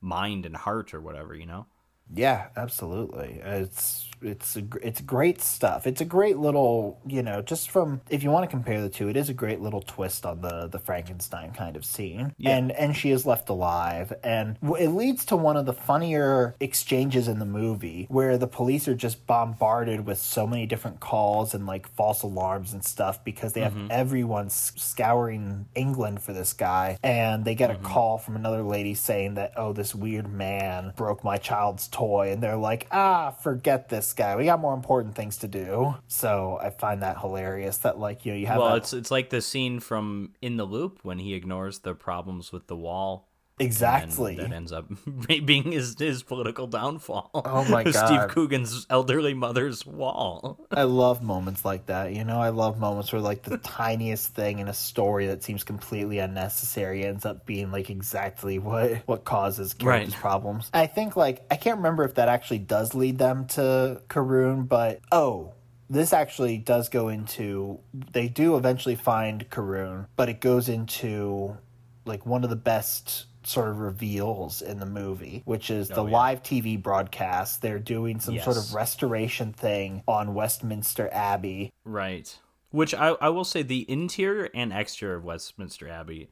mind 0.00 0.46
and 0.46 0.56
heart 0.56 0.94
or 0.94 1.00
whatever, 1.00 1.34
you 1.34 1.46
know? 1.46 1.66
Yeah, 2.14 2.46
absolutely. 2.56 3.40
It's 3.44 4.08
it's 4.22 4.56
a, 4.56 4.64
it's 4.82 5.00
great 5.00 5.40
stuff. 5.40 5.86
It's 5.86 6.00
a 6.00 6.04
great 6.04 6.38
little, 6.38 7.00
you 7.06 7.22
know, 7.22 7.42
just 7.42 7.70
from 7.70 8.00
if 8.10 8.22
you 8.22 8.30
want 8.30 8.44
to 8.44 8.50
compare 8.50 8.80
the 8.80 8.88
two, 8.88 9.08
it 9.08 9.16
is 9.16 9.28
a 9.28 9.34
great 9.34 9.60
little 9.60 9.82
twist 9.82 10.26
on 10.26 10.40
the 10.40 10.66
the 10.66 10.78
Frankenstein 10.78 11.52
kind 11.52 11.76
of 11.76 11.84
scene. 11.84 12.34
Yeah. 12.38 12.56
And 12.56 12.72
and 12.72 12.96
she 12.96 13.10
is 13.10 13.26
left 13.26 13.48
alive 13.48 14.12
and 14.22 14.56
it 14.78 14.88
leads 14.88 15.24
to 15.26 15.36
one 15.36 15.56
of 15.56 15.66
the 15.66 15.72
funnier 15.72 16.54
exchanges 16.60 17.28
in 17.28 17.38
the 17.38 17.44
movie 17.44 18.06
where 18.08 18.38
the 18.38 18.46
police 18.46 18.88
are 18.88 18.94
just 18.94 19.26
bombarded 19.26 20.06
with 20.06 20.18
so 20.18 20.46
many 20.46 20.66
different 20.66 21.00
calls 21.00 21.54
and 21.54 21.66
like 21.66 21.88
false 21.88 22.22
alarms 22.22 22.72
and 22.72 22.84
stuff 22.84 23.22
because 23.24 23.52
they 23.52 23.60
have 23.60 23.74
mm-hmm. 23.74 23.88
everyone 23.90 24.50
scouring 24.50 25.66
England 25.74 26.22
for 26.22 26.32
this 26.32 26.52
guy 26.52 26.98
and 27.02 27.44
they 27.44 27.54
get 27.54 27.70
a 27.70 27.74
mm-hmm. 27.74 27.84
call 27.84 28.18
from 28.18 28.36
another 28.36 28.62
lady 28.62 28.94
saying 28.94 29.34
that 29.34 29.52
oh 29.56 29.72
this 29.72 29.94
weird 29.94 30.32
man 30.32 30.92
broke 30.96 31.22
my 31.22 31.36
child's 31.36 31.88
toy 31.88 31.97
and 32.32 32.42
they're 32.42 32.56
like 32.56 32.86
ah 32.92 33.30
forget 33.30 33.88
this 33.88 34.12
guy 34.12 34.36
we 34.36 34.44
got 34.44 34.60
more 34.60 34.74
important 34.74 35.14
things 35.14 35.36
to 35.38 35.48
do 35.48 35.94
so 36.06 36.58
i 36.62 36.70
find 36.70 37.02
that 37.02 37.18
hilarious 37.20 37.78
that 37.78 37.98
like 37.98 38.24
you 38.24 38.32
know 38.32 38.38
you 38.38 38.46
have 38.46 38.58
Well, 38.58 38.70
that- 38.70 38.76
it's 38.78 38.92
it's 38.92 39.10
like 39.10 39.30
the 39.30 39.40
scene 39.40 39.80
from 39.80 40.34
In 40.40 40.56
the 40.56 40.64
Loop 40.64 41.00
when 41.02 41.18
he 41.18 41.34
ignores 41.34 41.80
the 41.80 41.94
problems 41.94 42.52
with 42.52 42.66
the 42.66 42.76
wall. 42.76 43.27
And 43.60 43.66
exactly 43.66 44.36
that 44.36 44.52
ends 44.52 44.72
up 44.72 44.86
being 45.26 45.72
his 45.72 45.96
his 45.98 46.22
political 46.22 46.66
downfall. 46.66 47.30
Oh 47.34 47.64
my 47.64 47.84
god. 47.90 48.06
Steve 48.06 48.28
Coogan's 48.28 48.86
elderly 48.88 49.34
mother's 49.34 49.84
wall. 49.84 50.58
I 50.70 50.84
love 50.84 51.22
moments 51.22 51.64
like 51.64 51.86
that. 51.86 52.12
You 52.12 52.24
know, 52.24 52.40
I 52.40 52.50
love 52.50 52.78
moments 52.78 53.12
where 53.12 53.20
like 53.20 53.42
the 53.42 53.58
tiniest 53.62 54.34
thing 54.34 54.60
in 54.60 54.68
a 54.68 54.74
story 54.74 55.26
that 55.26 55.42
seems 55.42 55.64
completely 55.64 56.18
unnecessary 56.18 57.04
ends 57.04 57.26
up 57.26 57.46
being 57.46 57.72
like 57.72 57.90
exactly 57.90 58.58
what 58.58 59.02
what 59.06 59.24
causes 59.24 59.74
characters' 59.74 60.14
Right. 60.14 60.20
problems. 60.20 60.70
I 60.72 60.86
think 60.86 61.16
like 61.16 61.44
I 61.50 61.56
can't 61.56 61.78
remember 61.78 62.04
if 62.04 62.14
that 62.14 62.28
actually 62.28 62.58
does 62.60 62.94
lead 62.94 63.18
them 63.18 63.46
to 63.48 64.02
Carroon, 64.08 64.64
but 64.64 65.00
oh, 65.10 65.54
this 65.90 66.12
actually 66.12 66.58
does 66.58 66.88
go 66.88 67.08
into 67.08 67.80
they 68.12 68.28
do 68.28 68.56
eventually 68.56 68.94
find 68.94 69.48
Carroon, 69.50 70.06
but 70.16 70.28
it 70.28 70.40
goes 70.40 70.68
into 70.68 71.56
like 72.04 72.24
one 72.24 72.44
of 72.44 72.50
the 72.50 72.56
best 72.56 73.26
sort 73.48 73.68
of 73.68 73.78
reveals 73.78 74.62
in 74.62 74.78
the 74.80 74.86
movie, 74.86 75.42
which 75.44 75.70
is 75.70 75.88
the 75.88 76.02
Oh, 76.02 76.06
yeah. 76.06 76.12
live 76.12 76.42
TV 76.42 76.80
broadcast. 76.80 77.62
They're 77.62 77.78
doing 77.78 78.20
some 78.20 78.38
sort 78.40 78.56
of 78.56 78.74
restoration 78.74 79.52
thing 79.52 80.02
on 80.06 80.34
Westminster 80.34 81.08
Abbey. 81.12 81.72
Right. 81.84 82.38
Which 82.70 82.94
I, 82.94 83.08
I 83.20 83.30
will 83.30 83.44
say 83.44 83.62
the 83.62 83.90
interior 83.90 84.48
and 84.54 84.72
exterior 84.72 85.16
of 85.16 85.24
Westminster 85.24 85.88
Abbey 85.88 86.28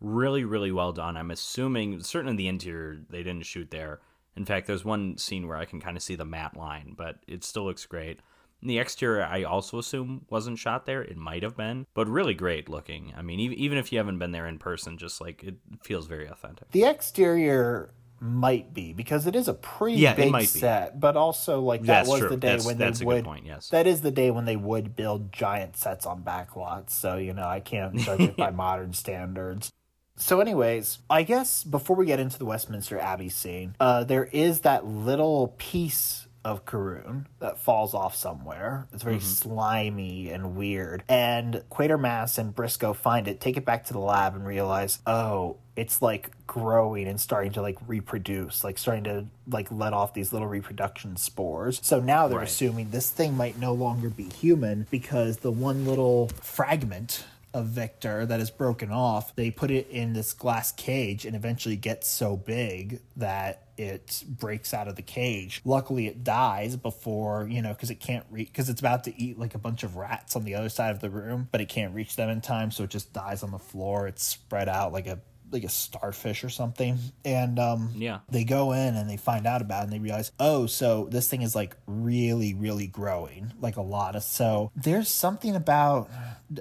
really, 0.00 0.44
really 0.44 0.72
well 0.72 0.92
done. 0.92 1.16
I'm 1.16 1.30
assuming 1.30 2.02
certainly 2.02 2.36
the 2.36 2.48
interior 2.48 2.98
they 3.08 3.22
didn't 3.22 3.46
shoot 3.46 3.70
there. 3.70 4.00
In 4.36 4.44
fact, 4.44 4.66
there's 4.66 4.84
one 4.84 5.16
scene 5.18 5.46
where 5.46 5.56
I 5.56 5.64
can 5.64 5.80
kind 5.80 5.96
of 5.96 6.02
see 6.02 6.16
the 6.16 6.24
matte 6.24 6.56
line, 6.56 6.94
but 6.96 7.18
it 7.28 7.44
still 7.44 7.64
looks 7.64 7.86
great. 7.86 8.20
The 8.64 8.78
exterior, 8.78 9.24
I 9.24 9.42
also 9.42 9.78
assume 9.78 10.24
wasn't 10.30 10.58
shot 10.58 10.86
there. 10.86 11.02
It 11.02 11.16
might 11.18 11.42
have 11.42 11.56
been, 11.56 11.86
but 11.92 12.08
really 12.08 12.32
great 12.34 12.68
looking. 12.68 13.12
I 13.16 13.20
mean, 13.22 13.38
even 13.40 13.58
even 13.58 13.78
if 13.78 13.92
you 13.92 13.98
haven't 13.98 14.18
been 14.18 14.32
there 14.32 14.46
in 14.46 14.58
person, 14.58 14.96
just 14.96 15.20
like 15.20 15.44
it 15.44 15.56
feels 15.82 16.06
very 16.06 16.26
authentic. 16.26 16.70
The 16.70 16.84
exterior 16.84 17.92
might 18.20 18.72
be 18.72 18.94
because 18.94 19.26
it 19.26 19.36
is 19.36 19.48
a 19.48 19.52
pretty 19.54 19.98
Yeah, 19.98 20.14
big 20.14 20.46
set, 20.46 20.98
but 20.98 21.14
also 21.14 21.60
like 21.60 21.82
that 21.82 21.86
That's 21.86 22.08
was 22.08 22.20
true. 22.20 22.28
the 22.30 22.36
day 22.38 22.46
That's- 22.48 22.64
when 22.66 22.78
that's 22.78 23.00
they 23.00 23.04
a 23.04 23.08
good 23.08 23.14
would. 23.16 23.24
point, 23.24 23.44
yes. 23.44 23.68
that 23.68 23.86
is 23.86 24.00
the 24.00 24.10
day 24.10 24.30
when 24.30 24.46
they 24.46 24.56
would 24.56 24.96
build 24.96 25.30
giant 25.30 25.76
sets 25.76 26.06
on 26.06 26.22
backlots. 26.22 26.90
So 26.90 27.16
you 27.18 27.34
know, 27.34 27.46
I 27.46 27.60
can't 27.60 27.96
judge 27.98 28.20
it 28.20 28.36
by 28.36 28.50
modern 28.50 28.94
standards. 28.94 29.70
So, 30.16 30.40
anyways, 30.40 31.00
I 31.10 31.24
guess 31.24 31.64
before 31.64 31.96
we 31.96 32.06
get 32.06 32.20
into 32.20 32.38
the 32.38 32.44
Westminster 32.46 32.98
Abbey 33.00 33.28
scene, 33.28 33.74
uh, 33.80 34.04
there 34.04 34.24
is 34.26 34.60
that 34.60 34.86
little 34.86 35.54
piece 35.58 36.23
of 36.44 36.66
Carroon 36.66 37.26
that 37.40 37.58
falls 37.58 37.94
off 37.94 38.14
somewhere. 38.14 38.86
It's 38.92 39.02
very 39.02 39.16
mm-hmm. 39.16 39.24
slimy 39.24 40.30
and 40.30 40.56
weird. 40.56 41.02
And 41.08 41.62
Quatermass 41.70 42.38
and 42.38 42.54
Briscoe 42.54 42.92
find 42.92 43.26
it, 43.26 43.40
take 43.40 43.56
it 43.56 43.64
back 43.64 43.86
to 43.86 43.92
the 43.92 43.98
lab, 43.98 44.34
and 44.34 44.46
realize, 44.46 44.98
oh, 45.06 45.56
it's 45.76 46.02
like 46.02 46.30
growing 46.46 47.08
and 47.08 47.20
starting 47.20 47.52
to 47.52 47.62
like 47.62 47.78
reproduce, 47.86 48.62
like 48.62 48.78
starting 48.78 49.04
to 49.04 49.26
like 49.48 49.72
let 49.72 49.92
off 49.92 50.14
these 50.14 50.32
little 50.32 50.48
reproduction 50.48 51.16
spores. 51.16 51.80
So 51.82 52.00
now 52.00 52.28
they're 52.28 52.38
Right. 52.38 52.48
assuming 52.48 52.90
this 52.90 53.10
thing 53.10 53.36
might 53.36 53.58
no 53.58 53.72
longer 53.72 54.10
be 54.10 54.24
human 54.24 54.86
because 54.90 55.38
the 55.38 55.50
one 55.50 55.86
little 55.86 56.28
fragment 56.40 57.24
of 57.52 57.66
Victor 57.66 58.26
that 58.26 58.40
is 58.40 58.50
broken 58.50 58.90
off, 58.90 59.34
they 59.36 59.50
put 59.50 59.70
it 59.70 59.88
in 59.88 60.12
this 60.12 60.32
glass 60.32 60.72
cage 60.72 61.24
and 61.24 61.34
eventually 61.36 61.76
gets 61.76 62.08
so 62.08 62.36
big 62.36 63.00
that 63.16 63.63
it 63.76 64.22
breaks 64.28 64.72
out 64.74 64.88
of 64.88 64.96
the 64.96 65.02
cage. 65.02 65.60
Luckily, 65.64 66.06
it 66.06 66.24
dies 66.24 66.76
before, 66.76 67.46
you 67.50 67.62
know, 67.62 67.70
because 67.70 67.90
it 67.90 68.00
can't 68.00 68.24
reach, 68.30 68.48
because 68.48 68.68
it's 68.68 68.80
about 68.80 69.04
to 69.04 69.20
eat 69.20 69.38
like 69.38 69.54
a 69.54 69.58
bunch 69.58 69.82
of 69.82 69.96
rats 69.96 70.36
on 70.36 70.44
the 70.44 70.54
other 70.54 70.68
side 70.68 70.90
of 70.90 71.00
the 71.00 71.10
room, 71.10 71.48
but 71.52 71.60
it 71.60 71.68
can't 71.68 71.94
reach 71.94 72.16
them 72.16 72.28
in 72.28 72.40
time. 72.40 72.70
So 72.70 72.84
it 72.84 72.90
just 72.90 73.12
dies 73.12 73.42
on 73.42 73.50
the 73.50 73.58
floor. 73.58 74.06
It's 74.06 74.22
spread 74.24 74.68
out 74.68 74.92
like 74.92 75.06
a 75.06 75.18
like 75.52 75.62
a 75.64 75.68
starfish 75.68 76.42
or 76.42 76.48
something. 76.48 76.98
And 77.24 77.58
um 77.60 77.92
Yeah. 77.94 78.20
they 78.28 78.42
go 78.44 78.72
in 78.72 78.96
and 78.96 79.08
they 79.08 79.16
find 79.16 79.46
out 79.46 79.60
about 79.62 79.80
it 79.80 79.84
and 79.84 79.92
they 79.92 79.98
realize, 80.00 80.32
oh, 80.40 80.66
so 80.66 81.06
this 81.12 81.28
thing 81.28 81.42
is 81.42 81.54
like 81.54 81.76
really, 81.86 82.54
really 82.54 82.88
growing, 82.88 83.52
like 83.60 83.76
a 83.76 83.82
lot 83.82 84.16
of. 84.16 84.24
So 84.24 84.72
there's 84.74 85.08
something 85.08 85.54
about, 85.54 86.10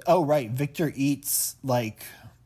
oh, 0.06 0.24
right, 0.24 0.52
Victor 0.52 0.92
eats 0.96 1.56
like 1.64 2.04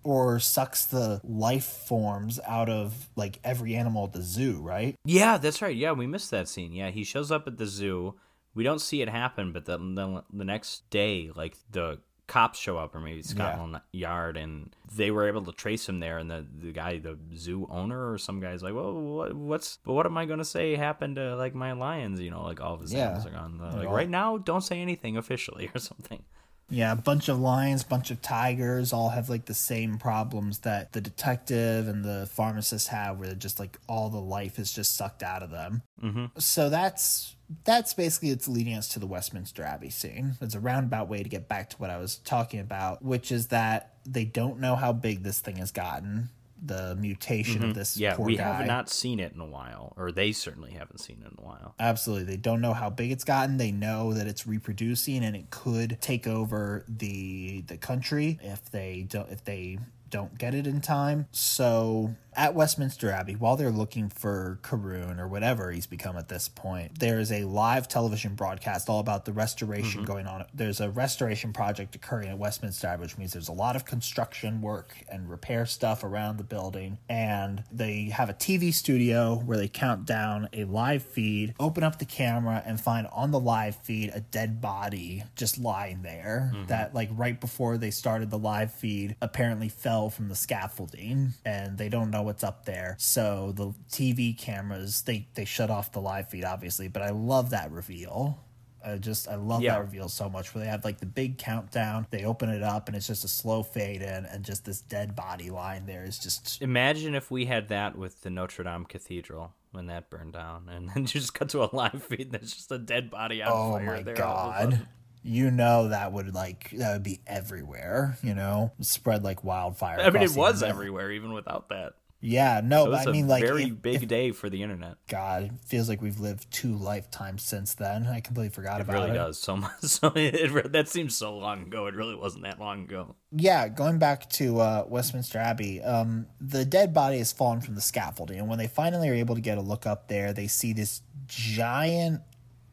or 0.07 0.39
sucks 0.39 0.85
the 0.85 1.19
life 1.25 1.65
forms 1.65 2.39
out 2.47 2.69
of 2.69 3.09
like 3.17 3.39
every 3.43 3.75
animal 3.75 4.05
at 4.05 4.13
the 4.13 4.21
zoo, 4.21 4.61
right? 4.61 4.95
Yeah, 5.03 5.37
that's 5.37 5.61
right. 5.61 5.75
Yeah, 5.75 5.91
we 5.91 6.07
missed 6.07 6.31
that 6.31 6.47
scene. 6.47 6.71
Yeah, 6.71 6.91
he 6.91 7.03
shows 7.03 7.29
up 7.29 7.45
at 7.45 7.57
the 7.57 7.65
zoo. 7.65 8.15
We 8.55 8.63
don't 8.63 8.79
see 8.79 9.01
it 9.01 9.09
happen, 9.09 9.51
but 9.51 9.65
then 9.65 9.95
the, 9.95 10.23
the 10.31 10.45
next 10.45 10.89
day, 10.89 11.29
like 11.35 11.57
the 11.71 11.99
cops 12.25 12.57
show 12.57 12.77
up 12.77 12.95
or 12.95 12.99
maybe 13.01 13.21
Scotland 13.21 13.79
Yard 13.91 14.37
and 14.37 14.73
they 14.95 15.11
were 15.11 15.27
able 15.27 15.43
to 15.45 15.51
trace 15.51 15.87
him 15.89 15.99
there 15.99 16.17
and 16.17 16.29
the, 16.31 16.45
the 16.61 16.71
guy 16.73 16.97
the 16.99 17.17
zoo 17.35 17.65
owner 17.69 18.11
or 18.11 18.17
some 18.17 18.41
guy's 18.41 18.61
like 18.61 18.73
well 18.73 18.91
what, 18.93 19.33
what's 19.33 19.79
but 19.85 19.93
what 19.93 20.05
am 20.05 20.17
I 20.17 20.25
gonna 20.25 20.43
say 20.43 20.75
happened 20.75 21.15
to 21.15 21.37
like 21.37 21.55
my 21.55 21.71
lions 21.71 22.19
you 22.19 22.29
know 22.29 22.43
like 22.43 22.59
all 22.59 22.73
of 22.73 22.81
his 22.81 22.91
Yeah. 22.93 23.05
animals 23.05 23.27
are 23.27 23.29
gone 23.29 23.57
like 23.59 23.87
all- 23.87 23.95
right 23.95 24.09
now 24.09 24.37
don't 24.37 24.59
say 24.59 24.81
anything 24.81 25.15
officially 25.15 25.71
or 25.75 25.79
something 25.79 26.21
Yeah, 26.70 26.91
a 26.91 26.95
bunch 26.95 27.30
of 27.30 27.39
lions, 27.39 27.84
bunch 27.84 28.11
of 28.11 28.22
tigers, 28.22 28.91
all 28.91 29.09
have 29.09 29.30
like 29.30 29.45
the 29.45 29.53
same 29.53 29.97
problems 29.97 30.59
that 30.59 30.91
the 30.91 30.99
detective 30.99 31.88
and 31.88 32.03
the 32.03 32.28
pharmacist 32.32 32.89
have, 32.89 33.18
where 33.18 33.28
they're 33.28 33.36
just 33.36 33.59
like 33.59 33.78
all 33.88 34.09
the 34.09 34.20
life 34.20 34.59
is 34.59 34.74
just 34.74 34.95
sucked 34.95 35.24
out 35.24 35.43
of 35.43 35.49
them. 35.49 35.82
Mm-hmm. 36.03 36.26
So 36.39 36.70
that's 36.70 37.36
that's 37.63 37.93
basically 37.93 38.30
it's 38.32 38.47
leading 38.47 38.74
us 38.74 38.89
to 38.89 38.99
the 38.99 39.07
Westminster 39.07 39.63
Abbey 39.63 39.89
scene. 39.89 40.34
It's 40.41 40.55
a 40.55 40.59
roundabout 40.59 41.07
way 41.07 41.24
to 41.24 41.30
get 41.30 41.47
back 41.47 41.70
to 41.70 41.78
what 41.78 41.89
I 41.89 41.97
was 41.97 42.18
talking 42.18 42.59
about, 42.59 43.01
which 43.03 43.32
is 43.32 43.47
that 43.47 43.93
they 44.05 44.26
don't 44.26 44.59
know 44.59 44.76
how 44.76 44.91
big 44.91 45.24
this 45.24 45.39
thing 45.39 45.57
has 45.57 45.72
gotten. 45.72 46.30
The 46.65 46.95
mutation 46.95 47.63
of 47.63 47.75
this 47.75 47.93
Mm-hmm. 47.93 48.01
yeah 48.03 48.15
poor 48.15 48.25
we 48.25 48.35
guy. 48.37 48.43
have 48.57 48.65
not 48.67 48.89
seen 48.89 49.19
it 49.19 49.31
in 49.33 49.39
a 49.39 49.45
while 49.45 49.93
or 49.95 50.11
they 50.11 50.31
certainly 50.31 50.71
haven't 50.71 50.99
seen 50.99 51.17
it 51.25 51.31
in 51.31 51.37
a 51.37 51.47
while 51.47 51.75
Absolutely. 51.79 52.25
They 52.25 52.37
don't 52.37 52.61
know 52.61 52.73
how 52.73 52.89
big 52.89 53.11
it's 53.11 53.23
gotten. 53.23 53.57
They 53.57 53.71
know 53.71 54.13
that 54.13 54.27
it's 54.27 54.47
reproducing 54.47 55.23
and 55.23 55.35
it 55.35 55.49
could 55.51 55.97
take 56.01 56.25
over 56.27 56.83
the 56.87 57.61
the 57.67 57.77
country 57.77 58.39
if 58.41 58.69
they 58.71 59.05
don't 59.07 59.29
if 59.31 59.43
they 59.43 59.77
don't 60.09 60.37
get 60.37 60.55
it 60.55 60.65
in 60.65 60.79
time. 60.81 61.27
So 61.31 62.15
at 62.38 62.53
Westminster 62.53 63.09
Abbey, 63.09 63.35
while 63.35 63.57
they're 63.57 63.71
looking 63.71 64.09
for 64.09 64.59
Carroon 64.61 65.19
or 65.19 65.27
whatever 65.27 65.71
he's 65.71 65.88
become 65.88 66.15
at 66.17 66.29
this 66.29 66.47
point, 66.47 66.99
there 66.99 67.19
is 67.19 67.31
a 67.31 67.43
live 67.45 67.88
television 67.88 68.35
broadcast 68.35 68.89
all 68.89 68.99
about 68.99 69.25
the 69.25 69.33
restoration 69.33 70.01
mm-hmm. 70.01 70.11
going 70.11 70.27
on. 70.27 70.45
There's 70.53 70.79
a 70.79 70.89
restoration 70.89 71.51
project 71.51 71.95
occurring 71.95 72.29
at 72.29 72.38
Westminster 72.38 72.88
Abbey, 72.88 73.01
which 73.01 73.17
means 73.17 73.33
there's 73.33 73.47
a 73.47 73.53
lot 73.53 73.75
of 73.75 73.85
construction 73.85 74.61
work 74.61 74.95
and 75.11 75.27
repair 75.27 75.65
stuff 75.65 76.03
around 76.03 76.38
the 76.38 76.43
building. 76.43 76.99
And 77.09 77.63
they 77.71 78.05
have 78.05 78.29
a 78.29 78.35
TV 78.35 78.71
studio 78.71 79.41
where 79.43 79.57
they 79.57 79.67
count 79.67 80.05
down 80.05 80.47
a 80.53 80.65
live 80.65 81.01
feed, 81.01 81.55
open 81.59 81.83
up 81.83 81.97
the 81.97 82.05
camera, 82.05 82.61
and 82.63 82.79
find 82.79 83.07
on 83.07 83.31
the 83.31 83.39
live 83.39 83.75
feed 83.77 84.11
a 84.13 84.19
dead 84.19 84.61
body 84.61 85.23
just 85.35 85.57
lying 85.57 86.03
there. 86.03 86.51
Mm-hmm. 86.53 86.67
That, 86.67 86.93
like, 86.93 87.09
right 87.13 87.41
before 87.41 87.79
they 87.79 87.89
started 87.89 88.29
the 88.29 88.38
live 88.38 88.71
feed, 88.71 89.15
apparently 89.23 89.69
fell 89.69 90.11
from 90.11 90.29
the 90.29 90.35
scaffolding 90.35 91.33
and 91.43 91.79
they 91.79 91.89
don't 91.89 92.11
know 92.11 92.26
what's 92.28 92.43
up 92.43 92.65
there. 92.65 92.95
So 92.99 93.51
the 93.55 93.73
TV 93.89 94.38
cameras, 94.38 95.01
they, 95.01 95.28
they 95.34 95.45
shut 95.45 95.71
off 95.71 95.91
the 95.91 96.01
live 96.01 96.30
feed, 96.30 96.45
obviously. 96.45 96.88
But 96.88 97.01
I 97.01 97.09
love 97.09 97.49
that 97.49 97.71
reveal. 97.71 98.43
I 98.86 98.95
just 98.97 99.28
I 99.28 99.36
love 99.36 99.61
Yeah. 99.63 99.73
that 99.73 99.82
reveal 99.82 100.07
so 100.07 100.30
much 100.30 100.53
where 100.53 100.63
they 100.63 100.69
have 100.69 100.86
like 100.86 100.99
the 100.99 101.05
big 101.07 101.38
countdown, 101.39 102.05
they 102.11 102.23
open 102.23 102.49
it 102.49 102.61
up 102.63 102.88
and 102.88 102.95
it's 102.95 103.07
just 103.07 103.25
a 103.25 103.28
slow 103.28 103.63
fade 103.63 104.01
in 104.01 104.25
and 104.25 104.45
just 104.45 104.63
this 104.65 104.82
dead 104.82 105.15
body 105.15 105.49
lying 105.49 105.86
there 105.88 106.05
is 106.05 106.19
just 106.19 106.61
Imagine 106.61 107.15
if 107.15 107.32
we 107.32 107.45
had 107.45 107.69
that 107.69 107.97
with 107.97 108.21
the 108.21 108.30
Notre 108.30 108.63
Dame 108.63 108.86
Cathedral 108.86 109.53
when 109.71 109.88
that 109.88 110.09
burned 110.09 110.34
down, 110.34 110.69
and 110.69 110.89
then 110.89 111.01
you 111.03 111.07
just 111.07 111.34
cut 111.34 111.49
to 111.49 111.63
a 111.63 111.69
live 111.75 112.01
feed 112.03 112.32
that's 112.32 112.53
just 112.53 112.71
a 112.71 112.78
dead 112.78 113.09
body 113.09 113.41
on 113.43 113.51
oh 113.51 113.71
fire. 113.73 113.86
my 113.86 114.01
there 114.03 114.23
all 114.25 114.51
of 114.51 114.67
a 114.73 114.75
god. 114.75 114.88
You 115.23 115.51
know 115.51 115.89
that 115.89 116.13
would 116.13 116.34
like 116.34 116.69
that 116.71 116.93
would 116.93 117.03
be 117.03 117.19
everywhere, 117.28 118.17
you 118.23 118.34
know? 118.36 118.71
Spread 118.80 119.23
like 119.25 119.43
wildfire. 119.43 119.99
I 119.99 120.09
mean, 120.11 120.23
it 120.23 120.32
was 120.36 120.63
everywhere, 120.63 121.11
even 121.11 121.34
without 121.34 121.67
that. 121.69 121.93
Yeah, 122.20 122.61
no, 122.63 122.88
but 122.89 123.07
I 123.07 123.11
mean 123.11 123.28
like 123.28 123.43
very 123.43 123.65
if- 123.65 123.82
big 123.82 123.95
if- 124.01 124.07
day 124.07 124.32
for 124.32 124.49
the 124.49 124.63
internet. 124.63 124.95
God, 125.07 125.43
it 125.43 125.51
feels 125.65 125.88
like 125.88 126.01
we've 126.01 126.20
lived 126.20 126.49
two 126.51 126.76
lifetimes 126.76 127.43
since 127.43 127.76
then. 127.76 128.07
I 128.07 128.22
completely 128.22 128.49
forgot 128.49 128.80
It 128.80 128.84
about 128.86 128.93
really 128.93 129.05
it. 129.09 129.13
Really 129.13 129.26
does 129.26 129.39
so 129.39 129.55
much. 129.57 129.72
So 129.84 130.11
it, 130.15 130.72
that 130.74 130.88
seems 130.89 131.15
so 131.15 131.38
long 131.38 131.61
ago. 131.63 131.86
It 131.86 131.93
really 131.95 132.15
wasn't 132.15 132.43
that 132.45 132.59
long 132.59 132.84
ago. 132.86 133.15
yeah, 133.32 133.68
going 133.68 133.99
back 133.99 134.28
to 134.32 134.59
uh, 134.59 134.86
Westminster 134.88 135.38
Abbey, 135.38 135.82
um, 135.84 136.26
the 136.41 136.65
dead 136.65 136.93
body 136.93 137.20
has 137.20 137.32
fallen 137.32 137.61
from 137.61 137.76
the 137.76 137.82
scaffolding, 137.82 138.39
and 138.39 138.47
when 138.49 138.57
they 138.57 138.68
finally 138.68 139.09
are 139.09 139.13
able 139.13 139.36
to 139.36 139.41
get 139.41 139.57
a 139.59 139.61
look 139.61 139.86
up 139.86 140.07
there, 140.07 140.34
they 140.34 140.47
see 140.47 140.74
this 140.74 141.01
giant 141.28 142.22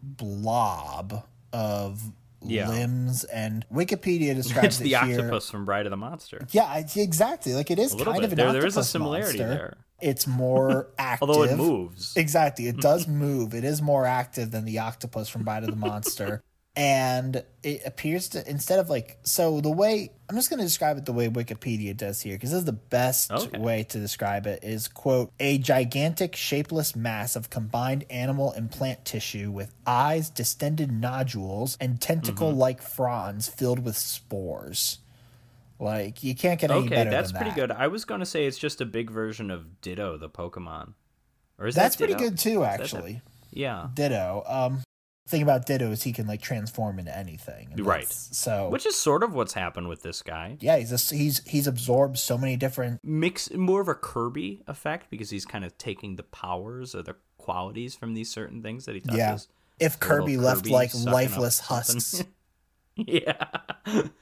blob 0.03 1.25
of 1.53 2.03
Yeah. 2.45 2.69
limbs, 2.69 3.25
and 3.25 3.65
Wikipedia 3.73 4.35
describes 4.43 4.67
It's 4.67 4.81
it 4.81 4.85
the 4.85 4.89
here. 5.07 5.19
octopus 5.21 5.51
from 5.51 5.65
Bride 5.65 5.87
of 5.87 5.91
the 5.91 5.97
Monster. 5.97 6.47
Yeah, 6.51 6.83
exactly. 6.97 7.55
Like 7.55 7.71
it 7.71 7.79
is 7.79 7.95
kind 7.95 8.17
bit. 8.17 8.25
of 8.25 8.33
an 8.33 8.37
There- 8.37 8.47
octopus 8.49 8.61
there 8.63 8.67
is 8.67 8.77
a 8.77 8.85
similarity 8.85 9.39
monster. 9.39 9.55
there. 9.55 9.77
It's 10.01 10.27
more 10.27 10.89
active, 10.99 11.29
Although 11.29 11.45
it 11.45 11.57
moves. 11.57 12.15
Exactly. 12.17 12.67
It 12.67 12.79
does 12.79 13.07
move. 13.09 13.55
It 13.55 13.65
is 13.65 13.81
more 13.81 14.05
active 14.07 14.51
than 14.51 14.65
the 14.65 14.79
octopus 14.81 15.29
from 15.29 15.45
Bride 15.45 15.65
of 15.65 15.71
the 15.71 15.77
Monster. 15.77 16.43
And 16.77 17.45
it 17.63 17.83
appears 17.87 18.31
to, 18.31 18.51
instead 18.51 18.81
of 18.81 18.91
like, 18.91 19.19
so 19.23 19.61
the 19.61 19.71
way, 19.71 20.11
I'm 20.29 20.35
just 20.35 20.51
going 20.51 20.59
to 20.59 20.65
describe 20.67 20.97
it 20.99 21.05
the 21.07 21.13
way 21.13 21.29
Wikipedia 21.29 21.97
does 21.97 22.21
here, 22.21 22.35
because 22.35 22.51
this 22.51 22.59
is 22.61 22.65
the 22.65 22.73
best 22.73 23.31
Okay. 23.31 23.59
way 23.59 23.85
to 23.85 23.99
describe 24.01 24.47
it 24.49 24.65
is, 24.65 24.89
quote, 24.89 25.31
a 25.39 25.59
gigantic 25.59 26.35
shapeless 26.35 26.97
mass 26.97 27.37
of 27.37 27.49
combined 27.49 28.05
animal 28.11 28.51
and 28.53 28.71
plant 28.73 29.05
tissue 29.05 29.53
with 29.53 29.73
eyes, 29.87 30.31
distended 30.31 30.91
nodules, 30.91 31.77
and 31.81 32.01
tentacle 32.01 32.53
like 32.53 32.79
Mm-hmm. 32.79 32.87
fronds 32.97 33.47
filled 33.49 33.85
with 33.85 33.97
spores. 33.97 34.99
Like, 35.79 36.25
you 36.25 36.35
can't 36.35 36.61
get 36.61 36.71
any 36.71 36.87
Okay, 36.87 36.95
better 36.95 37.11
that's 37.11 37.33
pretty 37.33 37.51
that. 37.51 37.55
good. 37.57 37.71
I 37.71 37.87
was 37.89 38.05
going 38.05 38.21
to 38.21 38.27
say 38.27 38.47
it's 38.47 38.59
just 38.59 38.81
a 38.81 38.87
big 38.87 39.11
version 39.11 39.51
of 39.51 39.81
Ditto, 39.81 40.17
the 40.17 40.29
Pokemon. 40.29 40.95
Or 41.59 41.67
is 41.69 41.75
That's 41.77 41.95
that 41.97 42.05
pretty 42.07 42.19
good 42.19 42.37
too, 42.39 42.65
actually. 42.65 43.21
Yeah. 43.53 43.89
Ditto. 43.95 44.43
Um, 44.47 44.83
thing 45.27 45.43
about 45.43 45.67
Ditto 45.67 45.91
is 45.91 46.03
he 46.03 46.13
can 46.13 46.27
like 46.27 46.43
transform 46.43 46.99
into 46.99 47.17
anything. 47.17 47.73
Right. 47.79 48.11
So 48.11 48.69
Which 48.69 48.87
is 48.87 48.97
sort 48.97 49.23
of 49.23 49.35
what's 49.35 49.55
happened 49.55 49.89
with 49.89 50.03
this 50.03 50.23
guy. 50.23 50.57
yeah, 50.61 50.77
he's 50.77 50.91
just, 50.91 51.11
he's 51.11 51.43
he's 51.47 51.67
absorbed 51.67 52.19
so 52.19 52.37
many 52.37 52.57
different. 52.57 53.01
Mix 53.03 53.51
more 53.53 53.81
of 53.81 53.89
a 53.89 53.95
Kirby 53.95 54.63
effect 54.67 55.11
because 55.11 55.31
he's 55.31 55.45
kind 55.47 55.65
of 55.65 55.77
taking 55.79 56.17
the 56.17 56.23
powers 56.23 56.95
or 56.95 57.03
the 57.03 57.17
qualities 57.39 57.95
from 57.95 58.15
these 58.15 58.31
certain 58.31 58.63
things 58.63 58.85
that 58.87 58.95
he 58.95 59.01
touches. 59.01 59.19
Yeah. 59.19 59.87
If 59.87 59.99
Kirby 59.99 60.37
left 60.37 60.65
Kirby 60.65 60.71
like 60.71 60.95
lifeless 60.95 61.59
husks, 61.59 62.23
yeah. 62.97 63.47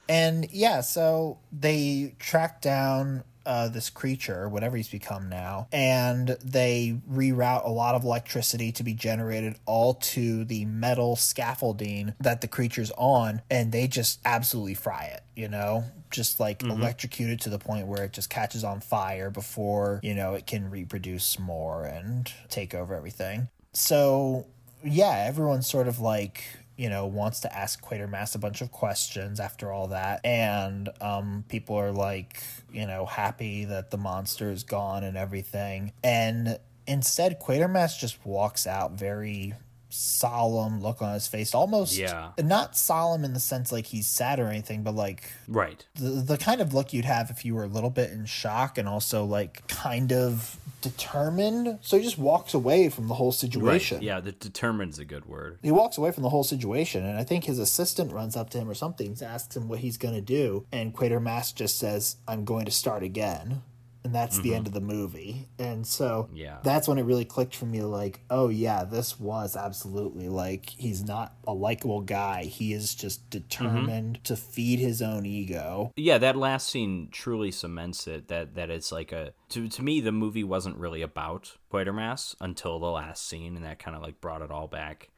and 0.09 0.47
yeah, 0.51 0.81
so 0.81 1.39
they 1.51 2.15
track 2.17 2.61
down 2.61 3.23
uh, 3.45 3.67
this 3.69 3.89
creature, 3.89 4.47
whatever 4.47 4.77
he's 4.77 4.89
become 4.89 5.29
now, 5.29 5.67
and 5.71 6.29
they 6.43 6.99
reroute 7.09 7.65
a 7.65 7.69
lot 7.69 7.95
of 7.95 8.03
electricity 8.03 8.71
to 8.73 8.83
be 8.83 8.93
generated 8.93 9.55
all 9.65 9.95
to 9.95 10.45
the 10.45 10.65
metal 10.65 11.15
scaffolding 11.15 12.13
that 12.19 12.41
the 12.41 12.47
creature's 12.47 12.91
on, 12.97 13.41
and 13.49 13.71
they 13.71 13.87
just 13.87 14.19
absolutely 14.25 14.73
fry 14.73 15.05
it, 15.05 15.23
you 15.35 15.47
know? 15.47 15.83
Just 16.11 16.39
like 16.39 16.61
electrocute 16.61 17.31
it 17.31 17.41
to 17.41 17.49
the 17.49 17.57
point 17.57 17.87
where 17.87 18.03
it 18.03 18.13
just 18.13 18.29
catches 18.29 18.63
on 18.63 18.81
fire 18.81 19.31
before, 19.31 19.99
you 20.03 20.13
know, 20.13 20.35
it 20.35 20.45
can 20.45 20.69
reproduce 20.69 21.39
more 21.39 21.85
and 21.85 22.31
take 22.49 22.75
over 22.75 22.93
everything. 22.93 23.47
So, 23.73 24.45
yeah, 24.83 25.25
everyone's 25.27 25.65
sort 25.67 25.87
of 25.87 25.99
like 25.99 26.43
you 26.77 26.89
know, 26.89 27.05
wants 27.05 27.41
to 27.41 27.55
ask 27.55 27.83
Quatermass 27.83 28.33
a 28.35 28.39
bunch 28.39 28.61
of 28.61 28.71
questions 28.71 29.39
after 29.39 29.71
all 29.71 29.87
that. 29.89 30.21
And 30.25 30.89
um, 31.01 31.43
people 31.47 31.75
are 31.75 31.91
like, 31.91 32.43
you 32.71 32.87
know, 32.87 33.05
happy 33.05 33.65
that 33.65 33.91
the 33.91 33.97
monster 33.97 34.49
is 34.51 34.63
gone 34.63 35.03
and 35.03 35.15
everything. 35.15 35.91
And 36.03 36.57
instead, 36.87 37.39
Quatermass 37.39 37.99
just 37.99 38.25
walks 38.25 38.65
out 38.65 38.93
very 38.93 39.53
solemn 39.95 40.81
look 40.81 41.03
on 41.03 41.13
his 41.13 41.27
face 41.27 41.53
almost 41.53 41.95
Yeah. 41.95 42.31
not 42.39 42.75
solemn 42.75 43.23
in 43.23 43.33
the 43.35 43.39
sense 43.39 43.71
like 43.71 43.85
he's 43.85 44.07
sad 44.07 44.39
or 44.39 44.47
anything 44.47 44.81
but 44.81 44.95
like 44.95 45.31
Right. 45.47 45.85
the, 45.93 46.09
the 46.09 46.37
kind 46.39 46.61
of 46.61 46.73
look 46.73 46.93
you'd 46.93 47.05
have 47.05 47.29
if 47.29 47.45
you 47.45 47.53
were 47.53 47.63
a 47.63 47.67
little 47.67 47.91
bit 47.91 48.09
in 48.09 48.25
shock 48.25 48.79
and 48.79 48.89
also 48.89 49.23
like 49.23 49.67
kind 49.67 50.11
of 50.11 50.57
determined 50.83 51.79
so 51.81 51.97
he 51.97 52.03
just 52.03 52.17
walks 52.17 52.53
away 52.53 52.89
from 52.89 53.07
the 53.07 53.15
whole 53.15 53.27
Right. 53.31 53.33
situation 53.33 54.01
Yeah, 54.01 54.19
the 54.19 54.31
determine's 54.33 54.99
a 54.99 55.05
good 55.05 55.25
word. 55.25 55.59
he 55.63 55.71
walks 55.71 55.97
away 55.97 56.11
from 56.11 56.23
the 56.23 56.29
whole 56.29 56.43
situation, 56.43 57.03
and 57.05 57.17
I 57.17 57.23
think 57.23 57.45
his 57.45 57.57
assistant 57.59 58.11
runs 58.11 58.35
up 58.35 58.49
to 58.51 58.57
him 58.59 58.69
or 58.69 58.73
something, 58.75 59.17
asks 59.23 59.55
him 59.55 59.67
what 59.67 59.79
he's 59.79 59.97
going 59.97 60.13
to 60.15 60.21
do, 60.21 60.65
and 60.71 60.93
Quatermass 60.93 61.53
just 61.55 61.77
says, 61.79 62.17
"I'm 62.27 62.45
going 62.45 62.65
to 62.65 62.71
start 62.71 63.01
again," 63.03 63.61
and 64.03 64.13
that's 64.13 64.39
the 64.39 64.53
end 64.53 64.67
of 64.67 64.73
the 64.73 64.81
movie. 64.81 65.47
And 65.57 65.85
so, 65.87 66.29
Yeah. 66.33 66.59
that's 66.63 66.87
when 66.87 66.97
it 66.97 67.03
really 67.03 67.25
clicked 67.25 67.55
for 67.55 67.65
me, 67.65 67.81
like, 67.81 68.19
oh 68.29 68.49
yeah, 68.49 68.83
this 68.83 69.19
was 69.19 69.55
absolutely 69.55 70.27
like 70.29 70.69
he's 70.69 71.03
not 71.03 71.35
a 71.47 71.53
likable 71.53 72.01
guy. 72.01 72.43
He 72.43 72.73
is 72.73 72.95
just 72.95 73.29
determined 73.29 74.23
to 74.25 74.35
feed 74.35 74.79
his 74.79 75.01
own 75.01 75.25
ego. 75.25 75.91
Yeah, 75.95 76.17
that 76.17 76.35
last 76.35 76.69
scene 76.69 77.09
truly 77.11 77.51
cements 77.51 78.07
it 78.07 78.27
that 78.27 78.55
that 78.55 78.69
it's 78.69 78.91
like 78.91 79.11
a 79.11 79.33
to 79.49 79.67
to 79.69 79.81
me 79.83 80.01
the 80.01 80.11
movie 80.11 80.43
wasn't 80.43 80.77
really 80.77 81.01
about 81.01 81.57
Quatermass 81.71 82.35
until 82.41 82.79
the 82.79 82.87
last 82.91 83.27
scene 83.27 83.55
and 83.55 83.65
that 83.65 83.79
kind 83.79 83.95
of 83.95 84.03
like 84.03 84.19
brought 84.21 84.41
it 84.41 84.51
all 84.51 84.67
back. 84.67 85.09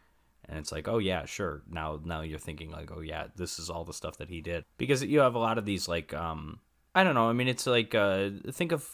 And 0.48 0.60
it's 0.60 0.72
like, 0.72 0.88
oh 0.88 1.00
yeah, 1.00 1.26
sure. 1.26 1.64
Now 1.70 2.00
now 2.04 2.22
you're 2.22 2.38
thinking 2.38 2.70
like, 2.70 2.92
oh 2.96 3.02
yeah, 3.02 3.28
this 3.36 3.58
is 3.58 3.70
all 3.70 3.84
the 3.84 3.94
stuff 3.94 4.18
that 4.20 4.30
he 4.30 4.42
did. 4.42 4.64
Because 4.78 5.04
you 5.04 5.20
have 5.22 5.34
a 5.34 5.40
lot 5.40 5.58
of 5.58 5.66
these 5.66 5.88
like 5.88 6.14
um 6.14 6.60
I 6.96 7.04
don't 7.04 7.14
know, 7.14 7.30
I 7.30 7.34
mean 7.34 7.48
it's 7.48 7.68
like 7.68 7.94
uh 7.94 8.30
think 8.52 8.72
of 8.72 8.88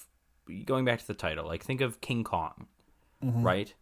going 0.65 0.83
back 0.83 0.99
to 0.99 1.07
the 1.07 1.13
title, 1.13 1.45
like 1.45 1.63
think 1.63 1.79
of 1.81 2.01
King 2.01 2.23
Kong, 2.23 2.67
right? 3.21 3.73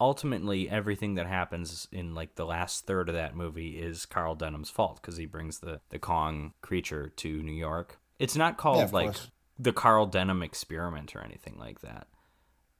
ultimately 0.00 0.66
everything 0.70 1.16
that 1.16 1.26
happens 1.26 1.86
in 1.92 2.14
like 2.14 2.34
the 2.36 2.46
last 2.46 2.86
third 2.86 3.10
of 3.10 3.14
that 3.14 3.36
movie 3.36 3.78
is 3.78 4.06
Carl 4.06 4.34
Denham's 4.34 4.70
fault 4.70 4.98
because 5.00 5.18
he 5.18 5.26
brings 5.26 5.58
the 5.58 5.80
the 5.90 5.98
Kong 5.98 6.54
creature 6.62 7.10
to 7.16 7.42
New 7.42 7.52
York. 7.52 7.98
It's 8.18 8.34
not 8.36 8.56
called 8.56 8.78
Yeah, 8.78 8.88
like 8.92 9.06
course. 9.12 9.30
the 9.58 9.72
Carl 9.74 10.06
Denham 10.06 10.42
experiment 10.42 11.14
or 11.14 11.20
anything 11.22 11.56
like 11.58 11.80
that. 11.80 12.06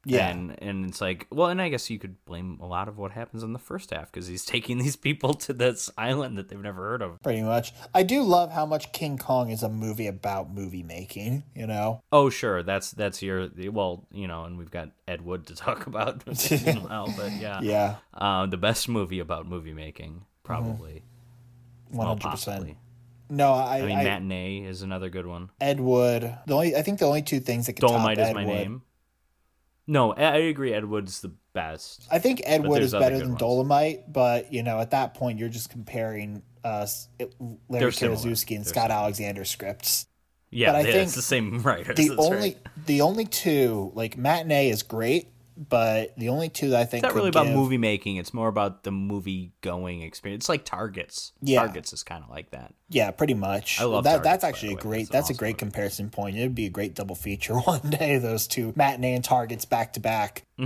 Yeah. 0.07 0.28
And 0.30 0.57
and 0.62 0.86
it's 0.86 1.01
like, 1.01 1.26
well, 1.30 1.48
and 1.48 1.61
I 1.61 1.68
guess 1.68 1.90
you 1.90 1.98
could 1.98 2.24
blame 2.24 2.59
a 2.62 2.66
lot 2.66 2.88
of 2.88 2.96
what 2.96 3.11
happens 3.12 3.42
in 3.42 3.53
the 3.53 3.59
first 3.59 3.90
half 3.90 4.11
because 4.11 4.26
he's 4.26 4.44
taking 4.46 4.78
these 4.78 4.96
people 4.96 5.34
to 5.34 5.53
this 5.53 5.90
island 5.98 6.38
that 6.38 6.48
they've 6.48 6.59
never 6.59 6.82
heard 6.82 7.03
of. 7.03 7.20
Pretty 7.22 7.42
much. 7.42 7.74
I 7.94 8.03
do 8.03 8.22
love 8.22 8.51
how 8.53 8.64
much 8.64 8.92
King 8.92 9.18
Kong 9.18 9.51
is 9.51 9.62
a 9.62 9.68
movie 9.68 10.07
about 10.07 10.51
movie 10.55 10.82
making, 10.82 11.42
you 11.55 11.66
know? 11.66 12.01
Oh, 12.12 12.30
sure, 12.30 12.62
that's 12.62 12.92
that's 12.92 13.20
your 13.22 13.48
well, 13.70 14.07
you 14.11 14.26
know, 14.26 14.44
and 14.44 14.57
we've 14.57 14.70
got 14.70 14.90
Ed 15.07 15.20
Wood 15.22 15.46
to 15.48 15.55
talk 15.66 15.86
about 15.86 16.24
meanwhile, 16.64 17.12
but 17.16 17.32
yeah, 17.32 17.61
Yeah. 17.61 17.96
uh, 18.14 18.46
the 18.46 18.57
best 18.57 18.88
movie 18.88 19.18
about 19.18 19.46
movie 19.46 19.74
making, 19.74 20.24
probably. 20.44 21.05
Well, 21.92 22.16
100%. 22.16 22.20
possibly. 22.20 22.78
No, 23.28 23.53
I, 23.53 23.78
I 23.78 23.82
mean, 23.86 23.98
I- 23.98 24.05
Matinee 24.05 24.64
is 24.64 24.82
another 24.82 25.09
good 25.11 25.26
one. 25.26 25.51
Ed 25.61 25.78
Wood. 25.78 26.22
The 26.46 26.55
only 26.55 26.74
I 26.74 26.82
think 26.82 26.98
the 27.01 27.07
only 27.07 27.22
two 27.22 27.38
things 27.40 27.66
that 27.66 27.74
can 27.74 27.86
Dolemite 27.88 28.14
top 28.16 28.18
is 28.24 28.28
Ed 28.30 28.34
my 28.34 28.44
Wood- 28.46 28.55
name. 28.55 28.82
No, 29.91 30.12
I 30.12 30.36
agree. 30.36 30.72
Ed 30.72 30.84
Wood's 30.84 31.20
the 31.20 31.32
best. 31.53 32.07
I 32.12 32.20
think 32.20 32.43
Ed 32.45 32.64
Wood 32.64 32.80
is 32.80 32.93
better 32.93 33.18
than 33.18 33.30
ones. 33.30 33.41
Larry 33.41 33.64
but 34.07 34.53
you 34.53 34.62
know, 34.62 34.78
at 34.78 34.93
that 34.93 35.14
point, 35.14 35.41
you're 35.41 35.49
just 35.49 35.68
comparing 35.68 36.43
uh, 36.62 36.86
Larry. 37.68 37.91
Karaszewski 37.91 38.55
and 38.55 38.64
They're 38.64 38.70
Scott 38.70 38.93
Alexander 38.93 39.45
scripts. 39.45 40.07
Yeah, 40.49 40.68
but 40.68 40.76
I 40.76 40.78
yeah, 40.78 40.93
think 40.93 41.07
it's 41.07 41.16
the 41.16 41.22
same 41.22 41.61
writers. 41.64 41.97
The 41.97 42.16
only 42.18 42.38
right. 42.38 42.59
the 42.86 43.01
only 43.01 43.24
two 43.24 43.91
like 43.97 44.16
matinee 44.16 44.70
is 44.70 44.84
great, 44.84 45.26
but 45.57 46.16
the 46.16 46.28
only 46.28 46.48
two 46.48 46.70
that 46.70 46.80
I 46.80 46.84
think 46.84 47.05
It's 47.05 47.12
not 47.12 47.16
really 47.16 47.28
about 47.28 47.46
give- 47.46 47.55
movie 47.57 47.78
making. 47.78 48.16
It's 48.16 48.32
more 48.34 48.48
about 48.48 48.84
the 48.84 48.90
movie 48.92 49.53
going 49.61 50.03
experience. 50.03 50.42
It's 50.42 50.48
like 50.48 50.64
Targets. 50.64 51.32
Yeah. 51.42 51.61
Targets 51.64 51.92
is 51.92 52.03
kind 52.03 52.24
of 52.24 52.30
like 52.30 52.51
that. 52.51 52.74
Yeah, 52.88 53.11
pretty 53.11 53.34
much. 53.34 53.80
I 53.80 53.84
love 53.84 54.05
that. 54.05 54.11
Targets, 54.11 54.24
that's 54.28 54.44
actually 54.44 54.72
a 54.74 54.76
great. 54.76 55.09
That's 55.11 55.28
That's 55.28 55.30
a 55.30 55.34
great 55.34 55.55
movie. 55.55 55.59
comparison 55.59 56.11
point. 56.11 56.36
It'd 56.36 56.55
be 56.55 56.66
a 56.66 56.70
great 56.70 56.94
double 56.94 57.14
feature 57.14 57.55
one 57.59 57.80
day. 57.90 58.18
Those 58.18 58.46
two 58.46 58.72
matinee 58.76 59.14
and 59.14 59.24
targets 59.24 59.64
back 59.64 59.92
to 59.94 60.01
back. 60.01 60.44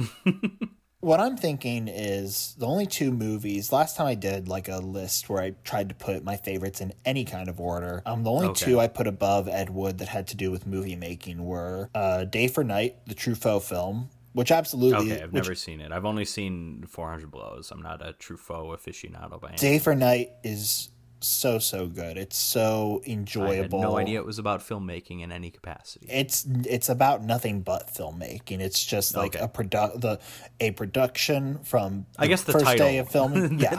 What 1.01 1.21
I'm 1.21 1.37
thinking 1.37 1.87
is 1.87 2.55
the 2.59 2.67
only 2.67 2.87
two 2.87 3.11
movies. 3.11 3.71
Last 3.71 3.95
time 3.95 4.07
I 4.07 4.15
did 4.15 4.49
like 4.49 4.69
a 4.71 4.79
list 4.79 5.29
where 5.29 5.43
I 5.43 5.51
tried 5.63 5.91
to 5.91 5.95
put 5.95 6.25
my 6.25 6.39
favorites 6.39 6.81
in 6.81 6.95
any 7.05 7.27
kind 7.27 7.51
of 7.51 7.61
order. 7.61 8.03
Um, 8.07 8.23
the 8.25 8.31
only 8.31 8.47
Okay. 8.49 8.65
two 8.65 8.81
I 8.81 8.87
put 8.89 9.07
above 9.07 9.47
Ed 9.47 9.69
Wood 9.69 9.99
that 9.99 10.09
had 10.09 10.27
to 10.29 10.35
do 10.35 10.51
with 10.51 10.67
movie 10.67 10.97
making 10.97 11.45
were 11.45 11.91
uh, 11.95 12.25
Day 12.25 12.49
for 12.49 12.65
Night, 12.65 12.97
the 13.07 13.15
Truffaut 13.15 13.65
film, 13.65 14.09
which 14.35 14.53
absolutely 14.53 15.13
Okay, 15.13 15.23
I've 15.23 15.33
which 15.33 15.43
never 15.45 15.55
seen 15.55 15.81
it. 15.81 15.91
I've 15.91 16.05
only 16.05 16.25
seen 16.27 16.85
400 16.87 17.31
Blows. 17.31 17.71
I'm 17.71 17.81
not 17.83 18.07
a 18.07 18.13
Truffaut 18.13 18.77
aficionado 18.79 19.41
by 19.41 19.49
any. 19.49 19.57
Day 19.57 19.79
for 19.79 19.95
Night 19.95 20.31
is 20.45 20.91
so 21.21 21.59
so 21.59 21.87
good. 21.87 22.19
It's 22.19 22.37
so 22.37 23.01
enjoyable. 23.07 23.79
I 23.79 23.83
had 23.83 23.89
no 23.91 23.97
idea 23.97 24.19
it 24.21 24.27
was 24.27 24.39
about 24.39 24.61
filmmaking 24.61 25.23
in 25.23 25.33
any 25.33 25.51
capacity. 25.51 26.07
it's 26.11 26.45
it's 26.67 26.91
about 26.91 27.23
nothing 27.25 27.63
but 27.63 27.89
filmmaking. 27.95 28.61
It's 28.61 28.85
just 28.85 29.17
like 29.17 29.35
Okay. 29.35 29.43
a 29.43 29.49
produ- 29.49 29.99
the 30.03 30.21
a 30.61 30.73
production 30.73 31.61
from 31.65 32.05
I 32.19 32.27
guess 32.27 32.43
the 32.43 32.53
first 32.53 32.67
title. 32.67 32.87
day 32.87 32.99
of 32.99 33.09
filming. 33.09 33.59
Yeah, 33.65 33.71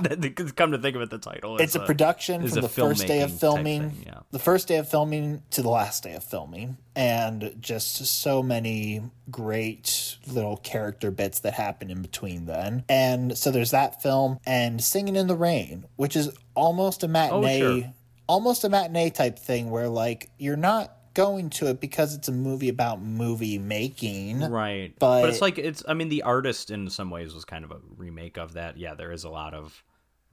Come 0.55 0.71
to 0.71 0.79
think 0.79 0.95
of 0.95 1.03
it, 1.03 1.11
the 1.11 1.19
title. 1.19 1.57
it's 1.57 1.75
is 1.75 1.81
a 1.83 1.85
production 1.85 2.47
from 2.47 2.57
a 2.57 2.61
the 2.61 2.69
first 2.69 3.05
day 3.05 3.21
of 3.21 3.37
filming, 3.39 3.91
thing, 3.91 4.03
yeah. 4.07 4.19
the 4.31 4.39
first 4.39 4.67
day 4.67 4.77
of 4.77 4.89
filming 4.89 5.43
to 5.51 5.61
the 5.61 5.69
last 5.69 6.01
day 6.01 6.13
of 6.15 6.23
filming, 6.23 6.77
and 6.95 7.55
just 7.59 8.03
so 8.07 8.41
many 8.41 9.01
great 9.31 10.17
little 10.27 10.57
character 10.57 11.11
bits 11.11 11.39
that 11.39 11.53
happen 11.53 11.89
in 11.89 12.01
between 12.01 12.45
then. 12.45 12.83
And 12.89 13.37
so 13.37 13.51
there's 13.51 13.71
that 13.71 14.01
film 14.01 14.39
and 14.45 14.83
Singing 14.83 15.15
in 15.15 15.27
the 15.27 15.35
Rain, 15.35 15.85
which 15.95 16.15
is 16.15 16.29
almost 16.55 17.03
a 17.03 17.07
oh, 17.07 17.09
matinee, 17.09 17.61
Oh, 17.61 17.79
sure. 17.81 17.93
almost 18.27 18.63
a 18.63 18.69
matinee 18.69 19.09
type 19.09 19.39
thing 19.39 19.69
where 19.69 19.89
like 19.89 20.29
you're 20.37 20.55
not 20.57 20.91
going 21.13 21.49
to 21.49 21.67
it 21.67 21.79
because 21.79 22.13
it's 22.13 22.27
a 22.27 22.31
movie 22.31 22.69
about 22.69 23.01
movie 23.01 23.57
making. 23.57 24.41
Right. 24.41 24.93
But- 24.99 25.21
But, 25.21 25.29
it's 25.29 25.41
like 25.41 25.57
it's 25.57 25.83
I 25.87 25.93
mean 25.93 26.09
the 26.09 26.23
artist 26.23 26.71
in 26.71 26.89
some 26.89 27.09
ways 27.09 27.33
was 27.33 27.45
kind 27.45 27.63
of 27.63 27.71
a 27.71 27.77
remake 27.97 28.37
of 28.37 28.53
that. 28.53 28.77
Yeah, 28.77 28.95
there 28.95 29.11
is 29.11 29.23
a 29.23 29.29
lot 29.29 29.53
of 29.53 29.83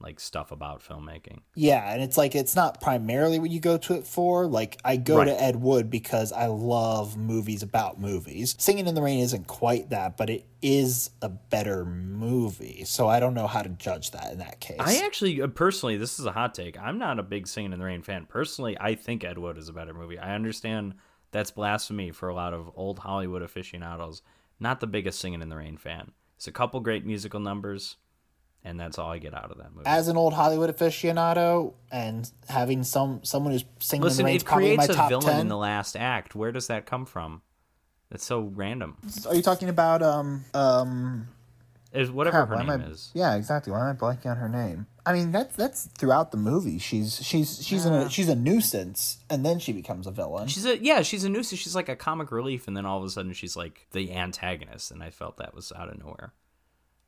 like 0.03 0.19
stuff 0.19 0.51
about 0.51 0.83
filmmaking. 0.83 1.39
Yeah, 1.55 1.91
and 1.91 2.03
it's 2.03 2.17
like 2.17 2.35
it's 2.35 2.55
not 2.55 2.81
primarily 2.81 3.39
what 3.39 3.49
you 3.49 3.59
go 3.59 3.77
to 3.77 3.93
it 3.95 4.05
for. 4.05 4.45
Like 4.45 4.77
I 4.83 4.97
go 4.97 5.17
Right. 5.17 5.25
to 5.25 5.41
Ed 5.41 5.55
Wood 5.55 5.89
because 5.89 6.31
I 6.31 6.47
love 6.47 7.17
movies 7.17 7.63
about 7.63 7.99
movies. 7.99 8.55
Singing 8.59 8.85
in 8.87 8.95
the 8.95 9.01
Rain 9.01 9.19
isn't 9.19 9.47
quite 9.47 9.89
that, 9.91 10.17
but 10.17 10.29
it 10.29 10.45
is 10.61 11.09
a 11.21 11.29
better 11.29 11.85
movie. 11.85 12.83
So 12.85 13.07
I 13.07 13.19
don't 13.19 13.33
know 13.33 13.47
how 13.47 13.61
to 13.61 13.69
judge 13.69 14.11
that 14.11 14.31
in 14.31 14.39
that 14.39 14.59
case. 14.59 14.77
I 14.79 15.03
actually 15.05 15.41
uh, 15.41 15.47
personally 15.47 15.97
this 15.97 16.19
is 16.19 16.25
a 16.25 16.31
hot 16.31 16.53
take. 16.53 16.77
I'm 16.77 16.97
not 16.97 17.19
a 17.19 17.23
big 17.23 17.47
Singing 17.47 17.73
in 17.73 17.79
the 17.79 17.85
Rain 17.85 18.01
fan. 18.01 18.25
Personally, 18.25 18.77
I 18.79 18.95
think 18.95 19.23
Ed 19.23 19.37
Wood 19.37 19.57
is 19.57 19.69
a 19.69 19.73
better 19.73 19.93
movie. 19.93 20.19
I 20.19 20.35
understand 20.35 20.95
that's 21.31 21.51
blasphemy 21.51 22.11
for 22.11 22.29
a 22.29 22.35
lot 22.35 22.53
of 22.53 22.69
old 22.75 22.99
Hollywood 22.99 23.41
aficionados. 23.41 24.21
Not 24.59 24.79
the 24.79 24.87
biggest 24.87 25.19
Singing 25.19 25.41
in 25.41 25.49
the 25.49 25.57
Rain 25.57 25.77
fan. 25.77 26.11
It's 26.37 26.47
a 26.47 26.51
couple 26.51 26.79
great 26.79 27.05
musical 27.05 27.39
numbers 27.39 27.95
and 28.63 28.79
that's 28.79 28.97
all 28.97 29.11
I 29.11 29.17
get 29.17 29.33
out 29.33 29.51
of 29.51 29.57
that 29.57 29.73
movie. 29.73 29.85
As 29.85 30.07
an 30.07 30.17
old 30.17 30.33
Hollywood 30.33 30.75
aficionado 30.75 31.73
and 31.91 32.29
having 32.49 32.83
some 32.83 33.23
someone 33.23 33.53
who's 33.53 33.65
singing 33.79 34.03
Listen, 34.03 34.25
the 34.25 34.33
it 34.33 34.45
creates 34.45 34.89
a 34.89 34.93
top 34.93 35.09
villain 35.09 35.25
ten. 35.25 35.39
in 35.41 35.47
the 35.47 35.57
last 35.57 35.95
act. 35.95 36.35
Where 36.35 36.51
does 36.51 36.67
that 36.67 36.85
come 36.85 37.05
from? 37.05 37.41
That's 38.09 38.25
so 38.25 38.41
random. 38.41 38.97
Are 39.27 39.35
you 39.35 39.41
talking 39.41 39.69
about 39.69 40.01
um 40.01 40.45
um 40.53 41.27
Is 41.91 42.11
whatever 42.11 42.45
crap, 42.45 42.59
her 42.59 42.63
name 42.63 42.81
I, 42.81 42.91
is. 42.91 43.11
Yeah, 43.13 43.35
exactly. 43.35 43.73
Why 43.73 43.89
am 43.89 43.95
I 43.95 43.99
blanking 43.99 44.27
on 44.27 44.37
her 44.37 44.49
name? 44.49 44.87
I 45.05 45.11
mean, 45.11 45.31
that's 45.31 45.55
that's 45.55 45.87
throughout 45.97 46.31
the 46.31 46.37
movie. 46.37 46.79
She's 46.79 47.21
she's 47.21 47.65
she's 47.65 47.85
a 47.85 48.09
she's 48.09 48.29
a 48.29 48.35
nuisance, 48.35 49.17
and 49.29 49.45
then 49.45 49.59
she 49.59 49.73
becomes 49.73 50.07
a 50.07 50.11
villain. 50.11 50.47
She's 50.47 50.65
a 50.65 50.81
yeah, 50.81 51.01
she's 51.01 51.25
a 51.25 51.29
nuisance. 51.29 51.59
She's 51.59 51.75
like 51.75 51.89
a 51.89 51.95
comic 51.95 52.31
relief, 52.31 52.67
and 52.67 52.77
then 52.77 52.85
all 52.85 52.99
of 52.99 53.03
a 53.03 53.09
sudden 53.09 53.33
she's 53.33 53.57
like 53.57 53.87
the 53.91 54.13
antagonist, 54.13 54.91
and 54.91 55.03
I 55.03 55.09
felt 55.09 55.37
that 55.37 55.53
was 55.53 55.73
out 55.75 55.89
of 55.89 55.99
nowhere. 55.99 56.31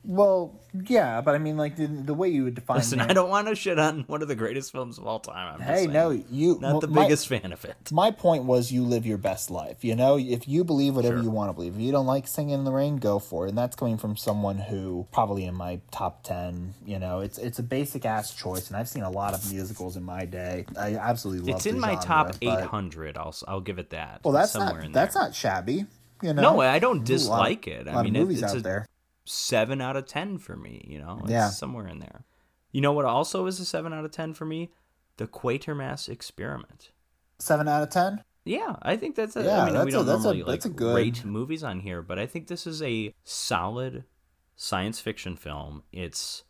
Well, 0.08 0.60
yeah, 0.88 1.22
but 1.22 1.36
I 1.36 1.38
mean, 1.40 1.58
like 1.58 1.78
the, 1.78 1.88
the 1.88 2.14
way 2.14 2.30
you 2.30 2.44
would 2.44 2.56
define. 2.56 2.78
Listen, 2.78 3.00
it- 3.00 3.10
I 3.10 3.14
don't 3.14 3.30
want 3.30 3.48
to 3.48 3.56
shit 3.56 3.80
on 3.80 4.04
one 4.08 4.22
of 4.22 4.28
the 4.28 4.36
greatest 4.36 4.72
films 4.72 4.98
of 4.98 5.08
all 5.08 5.20
time. 5.20 5.56
I'm 5.56 5.62
Hey, 5.62 5.88
no, 5.88 6.12
you 6.12 6.60
not 6.62 6.82
the 6.82 6.88
my- 6.88 7.04
biggest 7.04 7.28
fan 7.28 7.52
of 7.52 7.64
it. 7.66 7.76
My 7.92 8.12
point 8.12 8.44
was, 8.44 8.72
you 8.72 8.84
live 8.84 9.06
your 9.06 9.18
best 9.18 9.50
life. 9.50 9.84
You 9.84 9.96
know, 9.96 10.18
if 10.18 10.48
you 10.48 10.64
believe 10.64 10.96
whatever 10.96 11.22
you 11.22 11.30
want 11.30 11.50
to 11.50 11.54
believe, 11.54 11.76
if 11.76 11.82
you 11.82 11.92
don't 11.92 12.06
like 12.06 12.28
singing 12.28 12.54
in 12.56 12.64
the 12.66 12.72
rain, 12.72 12.98
go 12.98 13.20
for 13.20 13.46
it. 13.46 13.50
And 13.50 13.58
that's 13.58 13.76
coming 13.76 13.98
from 13.98 14.16
someone 14.18 14.58
who 14.58 15.08
probably 15.12 15.46
in 15.46 15.56
my 15.56 15.80
top 15.92 16.24
ten. 16.24 16.74
You 16.86 17.00
know, 17.00 17.22
it's 17.22 17.38
it's 17.38 17.60
a 17.60 17.64
basic 17.64 18.06
ass 18.06 18.34
choice, 18.34 18.68
and 18.68 18.78
I've 18.78 18.90
seen 18.90 19.04
a 19.04 19.10
lot 19.12 19.34
of 19.34 19.52
musicals 19.52 19.98
in 19.98 20.04
my 20.04 20.26
day. 20.26 20.66
I 20.80 20.96
absolutely 20.96 21.52
love. 21.52 21.58
It's 21.58 21.66
in 21.66 21.76
the 21.76 21.82
my 21.82 21.94
genre, 21.94 22.06
top 22.06 22.36
800. 22.42 23.18
I'll 23.18 23.36
I'll 23.48 23.62
give 23.62 23.80
it 23.80 23.90
that. 23.92 24.22
Well, 24.24 24.34
that's 24.34 24.52
somewhere 24.52 24.76
not 24.80 24.86
in 24.86 24.92
that's 24.92 25.14
there. 25.16 25.24
not 25.24 25.34
shabby. 25.36 25.86
You 26.22 26.34
know, 26.34 26.42
No, 26.42 26.62
I 26.62 26.80
don't 26.80 27.06
There's 27.06 27.26
a 27.26 27.30
lot 27.30 27.52
of- 27.52 27.62
dislike 27.62 27.68
it. 27.68 27.88
I 27.88 27.92
lot 27.94 28.00
of 28.00 28.06
mean, 28.06 28.16
it- 28.16 28.20
movies 28.20 28.42
it's 28.42 28.52
out 28.54 28.58
a- 28.58 28.62
there. 28.62 28.86
Seven 29.26 29.82
out 29.82 29.96
of 29.98 30.06
ten 30.08 30.38
for 30.38 30.56
me. 30.56 30.86
You 30.88 31.00
know, 31.00 31.20
it's 31.24 31.32
Yeah. 31.32 31.50
somewhere 31.50 31.88
in 31.88 32.00
there. 32.00 32.26
You 32.72 32.82
know 32.82 32.92
what? 32.94 33.06
Also, 33.06 33.46
is 33.46 33.60
a 33.60 33.66
seven 33.66 33.94
out 33.94 34.06
of 34.06 34.12
ten 34.12 34.34
for 34.34 34.46
me. 34.46 34.72
The 35.18 35.28
Quatermass 35.28 36.10
Experiment. 36.10 36.92
Seven 37.40 37.68
out 37.68 37.84
of 37.84 37.90
ten. 37.90 38.24
Yeah, 38.44 38.76
I 38.82 38.96
think 38.96 39.16
that's. 39.16 39.36
A, 39.36 39.44
Yeah, 39.44 39.62
I 39.64 39.66
mean, 39.66 39.74
that's 39.74 39.86
we 39.86 39.92
a- 39.92 39.96
don't 39.96 40.06
that's 40.06 40.20
a- 40.26 40.28
normally 40.34 40.44
that's 40.44 40.66
a 40.66 40.70
like 40.70 40.78
good- 40.78 40.96
rate 40.96 41.26
movies 41.26 41.64
on 41.64 41.80
here, 41.80 42.02
but 42.02 42.20
I 42.20 42.28
think 42.28 42.48
this 42.48 42.68
is 42.68 42.82
a 42.82 43.14
solid 43.24 44.06
science 44.56 45.00
fiction 45.00 45.36
film. 45.36 45.84
It's 45.92 46.44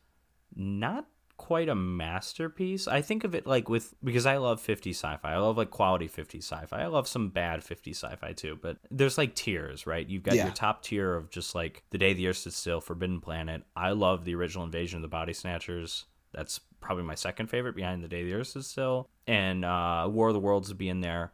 not 0.56 1.06
quite 1.38 1.68
a 1.70 1.76
masterpiece. 1.76 2.88
I 2.88 3.02
think 3.02 3.24
of 3.24 3.36
it 3.36 3.46
like 3.46 3.68
with 3.70 3.94
because 4.04 4.26
I 4.26 4.38
love 4.38 4.62
50 4.62 4.92
sci-fi. 4.92 5.34
I 5.34 5.38
love 5.38 5.58
like 5.58 5.70
quality 5.70 6.08
50 6.08 6.40
sci-fi. 6.40 6.82
I 6.82 6.88
love 6.88 7.08
some 7.08 7.30
bad 7.30 7.64
50 7.64 7.92
sci-fi 7.94 8.34
too, 8.34 8.58
but 8.62 8.78
there's 8.90 9.18
like 9.18 9.36
tiers, 9.36 9.86
right? 9.86 10.08
You've 10.08 10.24
got 10.24 10.36
Yeah. 10.36 10.46
your 10.46 10.54
top 10.54 10.82
tier 10.84 11.16
of 11.16 11.30
just 11.30 11.54
like 11.56 11.84
The 11.92 11.98
Day 11.98 12.14
the 12.14 12.28
Earth 12.28 12.38
Stood 12.38 12.54
Still, 12.54 12.82
Forbidden 12.82 13.20
Planet. 13.22 13.64
I 13.76 13.92
love 13.92 14.24
the 14.26 14.36
original 14.36 14.64
Invasion 14.66 14.98
of 14.98 15.02
the 15.02 15.08
Body 15.08 15.34
Snatchers. 15.34 16.06
That's 16.34 16.60
probably 16.80 17.04
my 17.04 17.16
second 17.16 17.48
favorite 17.48 17.76
behind 17.76 18.04
The 18.04 18.08
Day 18.08 18.24
the 18.24 18.34
Earth 18.34 18.48
Stood 18.48 18.66
Still. 18.66 19.10
And 19.28 19.66
uh, 19.66 20.08
War 20.12 20.30
of 20.30 20.34
the 20.34 20.40
Worlds 20.40 20.70
would 20.70 20.78
be 20.78 20.90
in 20.90 21.02
there. 21.02 21.32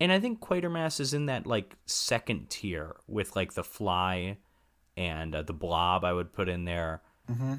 And 0.00 0.12
I 0.12 0.20
think 0.20 0.40
Quatermass 0.40 1.00
is 1.00 1.14
in 1.14 1.26
that 1.26 1.46
like 1.46 1.76
second 1.86 2.50
tier 2.50 2.96
with 3.06 3.34
like 3.36 3.54
The 3.54 3.64
Fly 3.64 4.38
and 4.96 5.34
uh, 5.34 5.42
The 5.42 5.52
Blob 5.54 6.04
I 6.04 6.12
would 6.12 6.32
put 6.32 6.48
in 6.48 6.64
there. 6.64 7.02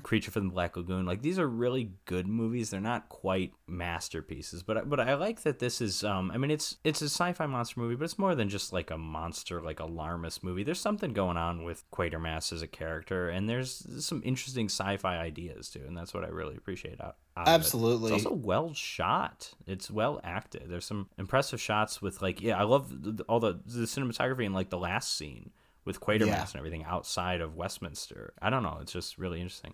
Creature 0.03 0.31
from 0.31 0.47
the 0.47 0.53
Black 0.53 0.77
Lagoon. 0.77 1.05
Like 1.05 1.21
these 1.21 1.37
are 1.39 1.47
really 1.47 1.91
good 2.05 2.27
movies. 2.27 2.69
They're 2.69 2.79
not 2.79 3.09
quite 3.09 3.53
masterpieces, 3.67 4.63
but 4.63 4.89
but 4.89 4.99
I 4.99 5.15
like 5.15 5.43
that 5.43 5.59
this 5.59 5.81
is. 5.81 6.03
Um, 6.03 6.31
I 6.31 6.37
mean, 6.37 6.51
it's 6.51 6.77
it's 6.83 7.01
a 7.01 7.09
sci-fi 7.09 7.45
monster 7.45 7.79
movie, 7.79 7.95
but 7.95 8.05
it's 8.05 8.19
more 8.19 8.35
than 8.35 8.49
just 8.49 8.71
like 8.71 8.91
a 8.91 8.97
monster, 8.97 9.61
like 9.61 9.79
alarmist 9.79 10.43
movie. 10.43 10.63
There's 10.63 10.79
something 10.79 11.13
going 11.13 11.37
on 11.37 11.63
with 11.63 11.83
Quatermass 11.91 12.53
as 12.53 12.61
a 12.61 12.67
character, 12.67 13.29
and 13.29 13.49
there's 13.49 13.85
some 14.05 14.21
interesting 14.23 14.67
sci-fi 14.67 15.17
ideas 15.17 15.69
too, 15.69 15.83
and 15.85 15.97
that's 15.97 16.13
what 16.13 16.23
I 16.23 16.29
really 16.29 16.55
appreciate 16.55 17.01
out. 17.01 17.17
of 17.35 17.47
it. 17.47 17.49
Absolutely. 17.49 18.13
It's 18.13 18.25
also 18.25 18.35
well 18.35 18.73
shot. 18.73 19.53
It's 19.65 19.91
well 19.91 20.19
acted. 20.23 20.63
There's 20.67 20.85
some 20.85 21.09
impressive 21.17 21.61
shots 21.61 22.01
with 22.01 22.21
like 22.21 22.41
yeah, 22.41 22.57
I 22.57 22.63
love 22.63 23.17
the, 23.17 23.23
all 23.23 23.39
the 23.39 23.59
the 23.65 23.85
cinematography 23.85 24.45
in 24.45 24.53
like 24.53 24.69
the 24.69 24.77
last 24.77 25.15
scene 25.17 25.51
with 25.87 25.99
Quatermass 25.99 26.27
Yeah. 26.27 26.41
and 26.49 26.55
everything 26.57 26.83
outside 26.83 27.41
of 27.41 27.55
Westminster. 27.55 28.33
I 28.41 28.51
don't 28.51 28.61
know. 28.61 28.77
It's 28.81 28.91
just 28.91 29.17
really 29.17 29.41
interesting. 29.41 29.73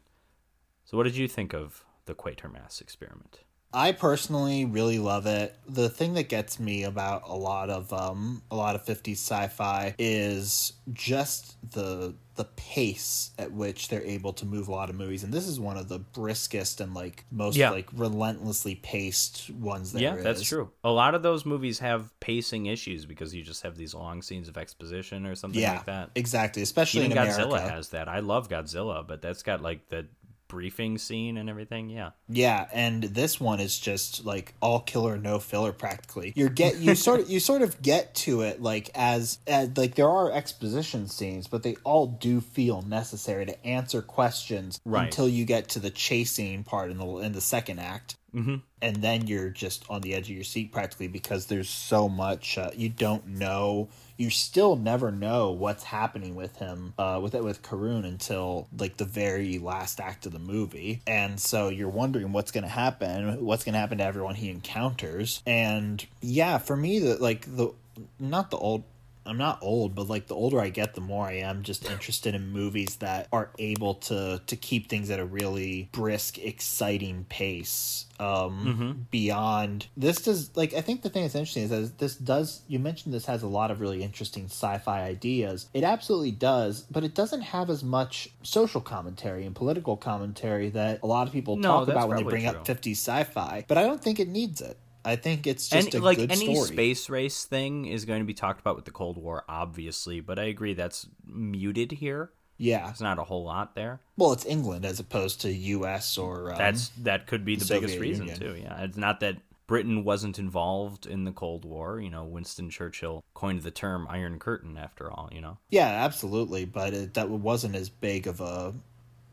So, 0.86 0.96
what 0.96 1.04
did 1.04 1.18
you 1.18 1.28
think 1.28 1.54
of 1.54 1.84
the 2.06 2.14
Quatermass 2.16 2.80
experiment? 2.80 3.42
I 3.74 3.92
personally 3.92 4.66
really 4.66 5.00
love 5.00 5.26
it. 5.26 5.58
The 5.68 5.90
thing 5.90 6.14
that 6.14 6.30
gets 6.30 6.60
me 6.60 6.84
about 6.84 7.24
a 7.26 7.36
lot 7.36 7.70
of 7.70 7.92
um 7.92 8.42
a 8.52 8.56
lot 8.56 8.76
of 8.76 8.86
50s 8.86 9.14
sci-fi 9.14 9.96
is 9.98 10.74
just 10.92 11.58
the 11.72 12.14
the 12.36 12.46
pace 12.56 13.30
at 13.38 13.52
which 13.52 13.90
they're 13.90 14.04
able 14.04 14.34
to 14.34 14.46
move 14.46 14.68
a 14.68 14.72
lot 14.72 14.90
of 14.90 14.96
movies 14.96 15.24
and 15.24 15.32
this 15.32 15.48
is 15.48 15.60
one 15.60 15.78
of 15.78 15.88
the 15.88 16.00
briskest 16.00 16.82
and 16.82 16.96
like 16.96 17.26
most 17.32 17.56
Yeah. 17.56 17.70
like 17.70 17.88
relentlessly 17.94 18.74
paced 18.76 19.52
ones 19.52 19.92
there 19.94 20.02
yeah, 20.02 20.16
that's 20.24 20.42
true. 20.42 20.72
A 20.84 20.90
lot 20.92 21.14
of 21.14 21.22
those 21.22 21.46
movies 21.46 21.78
have 21.80 22.12
pacing 22.20 22.66
issues 22.66 23.06
because 23.06 23.36
you 23.36 23.44
just 23.44 23.62
have 23.64 23.76
these 23.78 23.94
long 23.94 24.22
scenes 24.24 24.48
of 24.48 24.58
exposition 24.58 25.28
or 25.28 25.36
something 25.36 25.62
Yeah, 25.62 25.74
like 25.74 25.86
that. 25.86 26.10
exactly. 26.16 26.64
Especially 26.64 27.06
Even 27.06 27.18
in 27.20 27.24
Godzilla 27.28 27.46
America. 27.58 27.70
has 27.70 27.90
that. 27.90 28.08
I 28.08 28.20
love 28.20 28.50
Godzilla, 28.50 29.08
but 29.08 29.22
that's 29.22 29.44
got 29.44 29.62
like 29.62 29.90
the 29.90 30.08
briefing 30.54 30.98
scene 31.00 31.38
and 31.38 31.50
everything. 31.50 31.90
Yeah. 31.90 32.12
Yeah, 32.30 32.68
and 32.72 33.04
this 33.04 33.40
one 33.40 33.60
is 33.60 33.78
just 33.80 34.24
like 34.24 34.54
all 34.62 34.80
killer 34.80 35.18
no 35.18 35.40
filler 35.40 35.74
practically. 35.74 36.32
You 36.36 36.50
get 36.50 36.78
you 36.78 36.96
sort 36.96 37.22
of 37.22 37.30
you 37.30 37.40
sort 37.40 37.64
of 37.64 37.82
get 37.82 38.14
to 38.16 38.42
it 38.42 38.62
like 38.62 38.90
as, 38.96 39.40
as 39.48 39.76
like 39.76 39.96
there 39.96 40.10
are 40.10 40.32
exposition 40.32 41.08
scenes, 41.08 41.48
but 41.48 41.64
they 41.64 41.76
all 41.84 42.06
do 42.08 42.40
feel 42.40 42.82
necessary 42.84 43.46
to 43.48 43.66
answer 43.66 44.02
questions 44.02 44.80
Right. 44.86 45.06
until 45.06 45.28
you 45.28 45.46
get 45.46 45.70
to 45.70 45.80
the 45.80 45.90
chasing 45.90 46.64
part 46.64 46.92
in 46.92 46.98
the 46.98 47.08
in 47.18 47.32
the 47.34 47.42
second 47.42 47.80
act. 47.80 48.16
Mm-hmm. 48.36 48.56
And 48.82 48.96
then 48.98 49.28
you're 49.28 49.50
just 49.50 49.86
on 49.90 50.02
the 50.02 50.14
edge 50.16 50.30
of 50.30 50.36
your 50.36 50.44
seat 50.44 50.72
practically 50.72 51.08
because 51.08 51.46
there's 51.48 51.70
so 51.70 52.10
much 52.10 52.58
uh, 52.58 52.72
you 52.76 52.90
don't 52.90 53.28
know. 53.28 53.90
You 54.18 54.30
still 54.30 54.76
never 54.76 55.12
know 55.12 55.52
what's 55.52 55.84
happening 55.84 56.36
with 56.36 56.58
him, 56.58 56.94
uh, 56.98 57.20
with 57.22 57.36
it 57.36 57.44
with 57.44 57.62
Carroon 57.64 58.06
until 58.06 58.68
like 58.78 58.98
the 58.98 59.06
very 59.06 59.60
last 59.60 60.00
act 60.00 60.26
of 60.26 60.34
the 60.34 60.40
movie, 60.40 61.02
and 61.08 61.40
so 61.40 61.70
you're 61.70 61.90
wondering 61.90 62.32
what's 62.32 62.52
going 62.52 62.64
to 62.64 62.70
happen, 62.70 63.44
what's 63.44 63.64
going 63.64 63.74
to 63.74 63.80
happen 63.80 63.98
to 63.98 64.04
everyone 64.04 64.36
he 64.36 64.50
encounters, 64.50 65.42
and 65.46 66.06
yeah, 66.22 66.58
for 66.58 66.76
me, 66.76 67.00
the 67.00 67.18
like 67.18 67.46
the 67.56 67.72
not 68.20 68.52
the 68.52 68.58
old 68.58 68.84
I'm 69.26 69.38
not 69.38 69.60
old, 69.62 69.96
but 69.96 70.08
like 70.08 70.28
the 70.28 70.36
older 70.36 70.60
I 70.60 70.70
get, 70.70 70.96
the 70.96 71.02
more 71.02 71.26
I 71.26 71.34
am 71.36 71.64
just 71.64 71.90
interested 71.90 72.36
in 72.36 72.50
movies 72.50 72.98
that 72.98 73.28
are 73.32 73.52
able 73.60 73.96
to 73.96 74.42
to 74.46 74.56
keep 74.56 74.90
things 74.90 75.10
at 75.10 75.20
a 75.20 75.26
really 75.26 75.90
brisk, 75.92 76.38
exciting 76.38 77.26
pace. 77.30 78.06
Um, 78.20 79.08
beyond 79.12 79.88
this 79.98 80.22
does 80.22 80.56
like 80.56 80.74
I 80.74 80.82
think 80.82 81.02
the 81.02 81.10
thing 81.10 81.24
that's 81.24 81.36
interesting 81.36 81.64
is 81.64 81.70
that 81.72 81.98
this 81.98 82.16
does 82.16 82.62
you 82.68 82.80
mentioned 82.80 83.14
this 83.14 83.26
has 83.26 83.44
a 83.44 83.48
lot 83.48 83.72
of 83.72 83.82
really 83.82 84.04
interesting 84.04 84.46
sci-fi 84.46 85.02
ideas. 85.02 85.68
It 85.74 85.84
absolutely 85.84 86.32
does, 86.32 86.82
but 86.92 87.04
it 87.04 87.16
doesn't 87.16 87.42
have 87.42 87.70
as 87.70 87.84
much 87.84 88.30
social 88.44 88.82
commentary 88.82 89.46
and 89.46 89.56
political 89.56 89.98
commentary 89.98 90.70
that 90.70 91.00
a 91.04 91.08
lot 91.08 91.28
of 91.28 91.34
people 91.34 91.56
No, 91.58 91.80
talk 91.80 91.88
about 91.90 92.08
when 92.10 92.18
they 92.18 92.24
bring 92.24 92.48
true. 92.48 92.52
up 92.60 92.66
50s 92.66 92.92
sci-fi. 92.92 93.66
But 93.68 93.78
I 93.78 93.84
don't 93.84 94.02
think 94.02 94.20
it 94.20 94.28
needs 94.28 94.62
it. 94.62 94.78
I 95.06 95.16
think 95.16 95.48
it's 95.48 95.68
just 95.68 95.94
and 95.94 96.02
a 96.02 96.06
like 96.06 96.18
good 96.18 96.32
any 96.32 96.56
story. 96.56 96.68
space 96.68 97.10
race 97.10 97.46
thing 97.46 97.86
is 97.86 98.06
going 98.06 98.20
to 98.20 98.26
be 98.26 98.34
talked 98.34 98.62
about 98.62 98.76
with 98.76 98.86
the 98.86 98.92
Cold 98.92 99.18
War, 99.18 99.44
obviously, 99.50 100.20
but 100.20 100.40
I 100.40 100.44
agree 100.44 100.74
that's 100.74 101.08
muted 101.26 101.92
here. 101.92 102.32
yeah. 102.58 102.90
it's 102.90 103.02
not 103.02 103.20
a 103.20 103.24
whole 103.24 103.44
lot 103.44 103.76
there. 103.76 104.00
Well, 104.18 104.32
it's 104.34 104.46
England 104.46 104.86
as 104.86 105.00
opposed 105.00 105.42
to 105.42 105.52
U.S. 105.52 106.18
or 106.18 106.52
um, 106.52 106.58
That's 106.58 106.90
that 107.00 107.28
could 107.28 107.44
be 107.44 107.56
the, 107.56 107.66
the 107.66 107.74
biggest 107.74 108.00
reason 108.00 108.28
too. 108.28 108.56
Yeah, 108.62 108.82
it's 108.84 108.98
not 108.98 109.20
that 109.20 109.38
Britain 109.68 110.04
wasn't 110.04 110.40
involved 110.40 111.06
in 111.06 111.24
the 111.24 111.32
Cold 111.32 111.66
War. 111.66 112.00
You 112.00 112.10
know, 112.10 112.24
Winston 112.24 112.70
Churchill 112.70 113.24
coined 113.34 113.64
the 113.64 113.72
term 113.72 114.08
"Iron 114.10 114.40
Curtain." 114.40 114.78
After 114.78 115.12
all, 115.12 115.30
you 115.34 115.42
know. 115.42 115.58
yeah, 115.70 115.88
absolutely. 115.88 116.66
But 116.66 116.94
it, 116.94 117.14
that 117.16 117.30
wasn't 117.30 117.76
as 117.76 117.90
big 117.90 118.28
of 118.28 118.40
a 118.40 118.74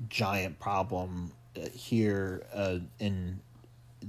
giant 0.09 0.59
problem 0.59 1.33
uh, 1.57 1.69
here 1.73 2.47
uh, 2.55 2.79
in 2.99 3.41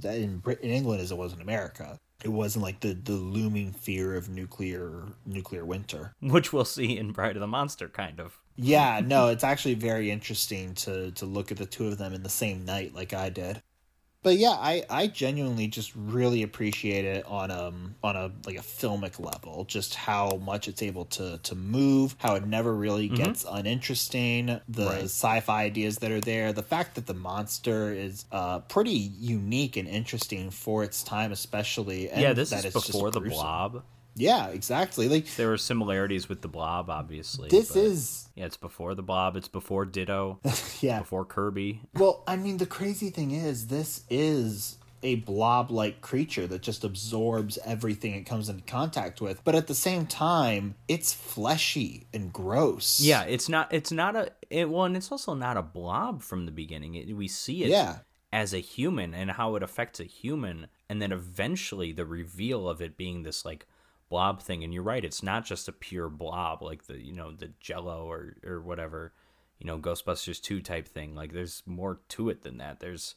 in 0.04 0.38
Britain, 0.38 0.68
in 0.68 0.74
England 0.74 1.00
as 1.00 1.10
it 1.10 1.18
was 1.18 1.32
in 1.32 1.40
America. 1.40 1.98
It 2.24 2.28
wasn't 2.28 2.62
like 2.62 2.80
the, 2.80 2.94
the 2.94 3.12
looming 3.12 3.72
fear 3.72 4.14
of 4.14 4.28
nuclear 4.28 5.08
nuclear 5.26 5.64
winter. 5.64 6.14
Which 6.20 6.52
we'll 6.52 6.64
see 6.64 6.96
in 6.96 7.12
Bride 7.12 7.36
of 7.36 7.40
the 7.40 7.46
Monster, 7.46 7.88
kind 7.88 8.20
of. 8.20 8.38
Yeah, 8.56 9.00
no, 9.04 9.28
it's 9.28 9.44
actually 9.44 9.74
very 9.74 10.10
interesting 10.10 10.74
to 10.76 11.10
to 11.12 11.26
look 11.26 11.50
at 11.50 11.58
the 11.58 11.66
two 11.66 11.88
of 11.88 11.98
them 11.98 12.12
in 12.12 12.22
the 12.22 12.28
same 12.28 12.64
night, 12.64 12.94
like 12.94 13.12
I 13.12 13.30
did. 13.30 13.62
But 14.24 14.36
yeah, 14.38 14.50
I 14.52 14.84
I 14.88 15.08
genuinely 15.08 15.66
just 15.66 15.92
really 15.96 16.44
appreciate 16.44 17.04
it 17.04 17.26
on 17.26 17.50
um 17.50 17.96
on 18.04 18.14
a 18.14 18.30
like 18.46 18.56
a 18.56 18.60
filmic 18.62 19.18
level, 19.18 19.64
just 19.64 19.96
how 19.96 20.36
much 20.36 20.68
it's 20.68 20.80
able 20.80 21.06
to 21.06 21.38
to 21.38 21.54
move, 21.56 22.14
how 22.18 22.36
it 22.36 22.46
never 22.46 22.72
really 22.72 23.08
gets 23.08 23.44
uninteresting, 23.48 24.60
the 24.68 24.84
Right. 24.86 25.04
sci-fi 25.04 25.64
ideas 25.64 25.98
that 25.98 26.12
are 26.12 26.20
there, 26.20 26.52
the 26.52 26.62
fact 26.62 26.94
that 26.94 27.06
the 27.06 27.14
monster 27.14 27.92
is 27.92 28.24
uh 28.30 28.60
pretty 28.60 28.92
unique 28.92 29.76
and 29.76 29.88
interesting 29.88 30.50
for 30.50 30.84
its 30.84 31.02
time, 31.02 31.32
especially. 31.32 32.08
And 32.08 32.20
yeah, 32.22 32.32
this 32.32 32.50
that 32.50 32.64
is 32.64 32.72
before 32.74 33.10
the 33.10 33.20
gruesome. 33.20 33.38
Blob. 33.38 33.84
Yeah, 34.14 34.48
exactly. 34.48 35.08
Like 35.08 35.26
There 35.36 35.48
were 35.48 35.56
similarities 35.58 36.28
with 36.28 36.42
the 36.42 36.48
Blob, 36.48 36.90
obviously. 36.90 37.48
this 37.48 37.74
is 37.76 38.28
yeah, 38.34 38.46
it's 38.46 38.56
before 38.56 38.94
the 38.94 39.02
Blob. 39.02 39.36
It's 39.36 39.48
before 39.48 39.84
Ditto. 39.84 40.40
yeah. 40.80 41.00
before 41.00 41.24
Kirby. 41.24 41.80
Well, 41.94 42.22
I 42.26 42.36
mean, 42.36 42.58
the 42.58 42.66
crazy 42.66 43.10
thing 43.10 43.30
is, 43.32 43.66
this 43.68 44.04
is 44.10 44.78
a 45.04 45.16
blob 45.16 45.68
like 45.72 46.00
creature 46.00 46.46
that 46.46 46.62
just 46.62 46.84
absorbs 46.84 47.58
everything 47.64 48.14
it 48.14 48.24
comes 48.24 48.48
into 48.48 48.62
contact 48.62 49.20
with. 49.20 49.42
But 49.42 49.56
at 49.56 49.66
the 49.66 49.74
same 49.74 50.06
time, 50.06 50.76
it's 50.86 51.12
fleshy 51.12 52.06
and 52.14 52.32
gross. 52.32 53.00
Yeah, 53.00 53.22
it's 53.24 53.48
not. 53.48 53.72
It's 53.72 53.90
not 53.90 54.14
a. 54.14 54.30
It, 54.50 54.70
well, 54.70 54.84
and 54.84 54.96
it's 54.96 55.10
also 55.10 55.34
not 55.34 55.56
a 55.56 55.62
blob 55.62 56.22
from 56.22 56.46
the 56.46 56.52
beginning. 56.52 56.94
It, 56.94 57.16
we 57.16 57.26
see 57.28 57.64
it 57.64 57.70
Yeah. 57.70 57.98
as 58.32 58.54
a 58.54 58.58
human 58.60 59.12
and 59.14 59.32
how 59.32 59.56
it 59.56 59.62
affects 59.62 59.98
a 59.98 60.04
human, 60.04 60.68
and 60.88 61.02
then 61.02 61.10
eventually 61.10 61.90
the 61.92 62.06
reveal 62.06 62.68
of 62.68 62.80
it 62.80 62.96
being 62.96 63.24
this 63.24 63.44
like 63.44 63.66
blob 64.12 64.42
thing. 64.42 64.62
And 64.62 64.72
you're 64.74 64.82
right. 64.94 65.04
It's 65.04 65.22
not 65.22 65.44
just 65.46 65.68
a 65.68 65.72
pure 65.72 66.08
blob 66.10 66.62
like 66.62 66.86
the 66.86 66.98
you 67.08 67.12
know 67.14 67.32
the 67.32 67.50
Jello 67.60 68.04
or 68.10 68.36
or 68.46 68.60
whatever, 68.60 69.12
you 69.58 69.66
know 69.66 69.78
Ghostbusters 69.78 70.40
two 70.40 70.60
type 70.60 70.86
thing. 70.86 71.14
Like 71.14 71.32
there's 71.32 71.62
more 71.66 72.00
to 72.10 72.28
it 72.28 72.42
than 72.42 72.58
that. 72.58 72.80
There's 72.80 73.14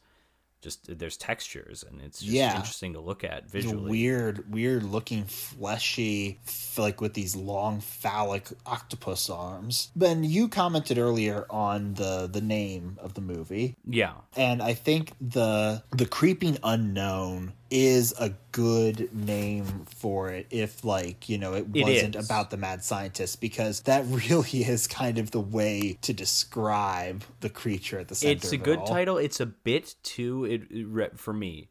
just 0.61 0.97
there's 0.99 1.17
textures 1.17 1.83
and 1.87 2.01
it's 2.01 2.19
just 2.21 2.31
Yeah. 2.33 2.55
interesting 2.55 2.93
to 2.93 2.99
look 2.99 3.23
at 3.23 3.47
visually. 3.51 3.91
weird, 3.91 4.51
weird 4.51 4.81
looking 4.83 5.25
fleshy, 5.25 6.39
like 6.77 7.01
with 7.01 7.13
these 7.13 7.35
long 7.35 7.81
phallic 7.81 8.47
octopus 8.65 9.29
arms. 9.29 9.91
Ben, 9.95 10.23
you 10.23 10.47
commented 10.47 10.97
earlier 10.97 11.45
on 11.51 11.93
the 11.95 12.27
the 12.31 12.41
name 12.41 12.97
of 13.01 13.13
the 13.13 13.21
movie. 13.21 13.75
Yeah. 13.85 14.13
and 14.35 14.63
I 14.63 14.73
think 14.73 15.11
the 15.21 15.83
the 15.91 16.07
creeping 16.07 16.57
unknown 16.63 17.53
is 17.71 18.13
a 18.19 18.31
good 18.51 19.13
name 19.13 19.65
for 19.87 20.29
it 20.29 20.45
if 20.51 20.83
like 20.83 21.27
you 21.27 21.37
know 21.37 21.53
it 21.53 21.65
It 21.73 21.83
wasn't 21.83 22.15
is. 22.15 22.25
about 22.25 22.51
the 22.51 22.57
mad 22.57 22.83
scientist 22.83 23.41
because 23.41 23.81
that 23.81 24.05
really 24.29 24.63
is 24.63 24.87
kind 24.87 25.17
of 25.17 25.31
the 25.31 25.39
way 25.39 25.97
to 26.01 26.13
describe 26.13 27.23
the 27.39 27.49
creature 27.49 27.99
at 27.99 28.07
the 28.07 28.15
center 28.15 28.33
it's 28.33 28.51
a 28.51 28.57
good 28.57 28.79
all. 28.79 28.87
title 28.87 29.17
it's 29.17 29.39
a 29.39 29.45
bit 29.45 29.95
too 30.03 30.45
it, 30.45 30.63
it 30.69 31.19
for 31.19 31.33
me 31.33 31.69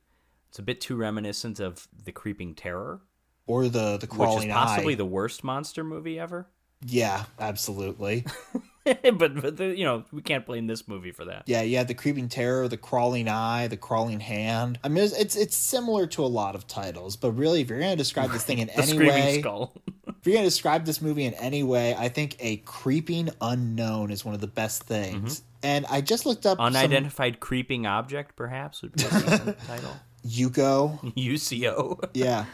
it's 0.48 0.58
a 0.58 0.62
bit 0.62 0.80
too 0.80 0.96
reminiscent 0.96 1.60
of 1.60 1.86
the 2.04 2.12
creeping 2.12 2.54
terror 2.54 3.00
or 3.46 3.68
the 3.68 3.96
the 3.96 4.06
which 4.06 4.10
crawling 4.10 4.48
is 4.48 4.54
possibly 4.54 4.94
eye 4.94 4.96
the 4.96 5.04
worst 5.04 5.44
monster 5.44 5.84
movie 5.84 6.18
ever 6.18 6.48
yeah 6.86 7.24
absolutely. 7.38 8.26
But, 8.84 9.40
but 9.40 9.56
the, 9.56 9.74
you 9.74 9.84
know 9.84 10.04
we 10.12 10.20
can't 10.20 10.44
blame 10.44 10.66
this 10.66 10.86
movie 10.86 11.10
for 11.10 11.24
that. 11.24 11.44
Yeah 11.46 11.62
yeah 11.62 11.84
the 11.84 11.94
creeping 11.94 12.28
terror 12.28 12.68
the 12.68 12.76
crawling 12.76 13.28
eye 13.28 13.66
the 13.66 13.78
crawling 13.78 14.20
hand. 14.20 14.78
I 14.84 14.88
mean 14.88 15.04
it's 15.04 15.18
it's, 15.18 15.36
it's 15.36 15.56
similar 15.56 16.06
to 16.08 16.22
a 16.22 16.26
lot 16.28 16.54
of 16.54 16.66
titles 16.66 17.16
but 17.16 17.32
really 17.32 17.62
if 17.62 17.70
you're 17.70 17.78
going 17.78 17.92
to 17.92 17.96
describe 17.96 18.30
this 18.30 18.44
thing 18.44 18.58
in 18.58 18.68
any 18.70 18.98
way 18.98 19.40
skull. 19.40 19.72
If 20.06 20.28
you're 20.28 20.34
going 20.34 20.44
to 20.44 20.50
describe 20.50 20.84
this 20.84 21.02
movie 21.02 21.24
in 21.24 21.34
any 21.34 21.62
way, 21.62 21.94
I 21.94 22.08
think 22.08 22.36
a 22.40 22.56
creeping 22.58 23.30
unknown 23.40 24.10
is 24.10 24.24
one 24.24 24.34
of 24.34 24.40
the 24.40 24.46
best 24.46 24.84
things. 24.84 25.40
Mm-hmm. 25.40 25.46
And 25.62 25.86
I 25.90 26.00
just 26.00 26.24
looked 26.24 26.46
up 26.46 26.58
some 26.58 26.66
unidentified 26.66 27.40
creeping 27.40 27.86
object 27.86 28.36
perhaps 28.36 28.80
would 28.82 28.92
be 28.92 29.04
a 29.04 29.08
title. 29.66 29.96
Yugo. 30.26 31.14
uco 31.14 32.08
Yeah. 32.14 32.46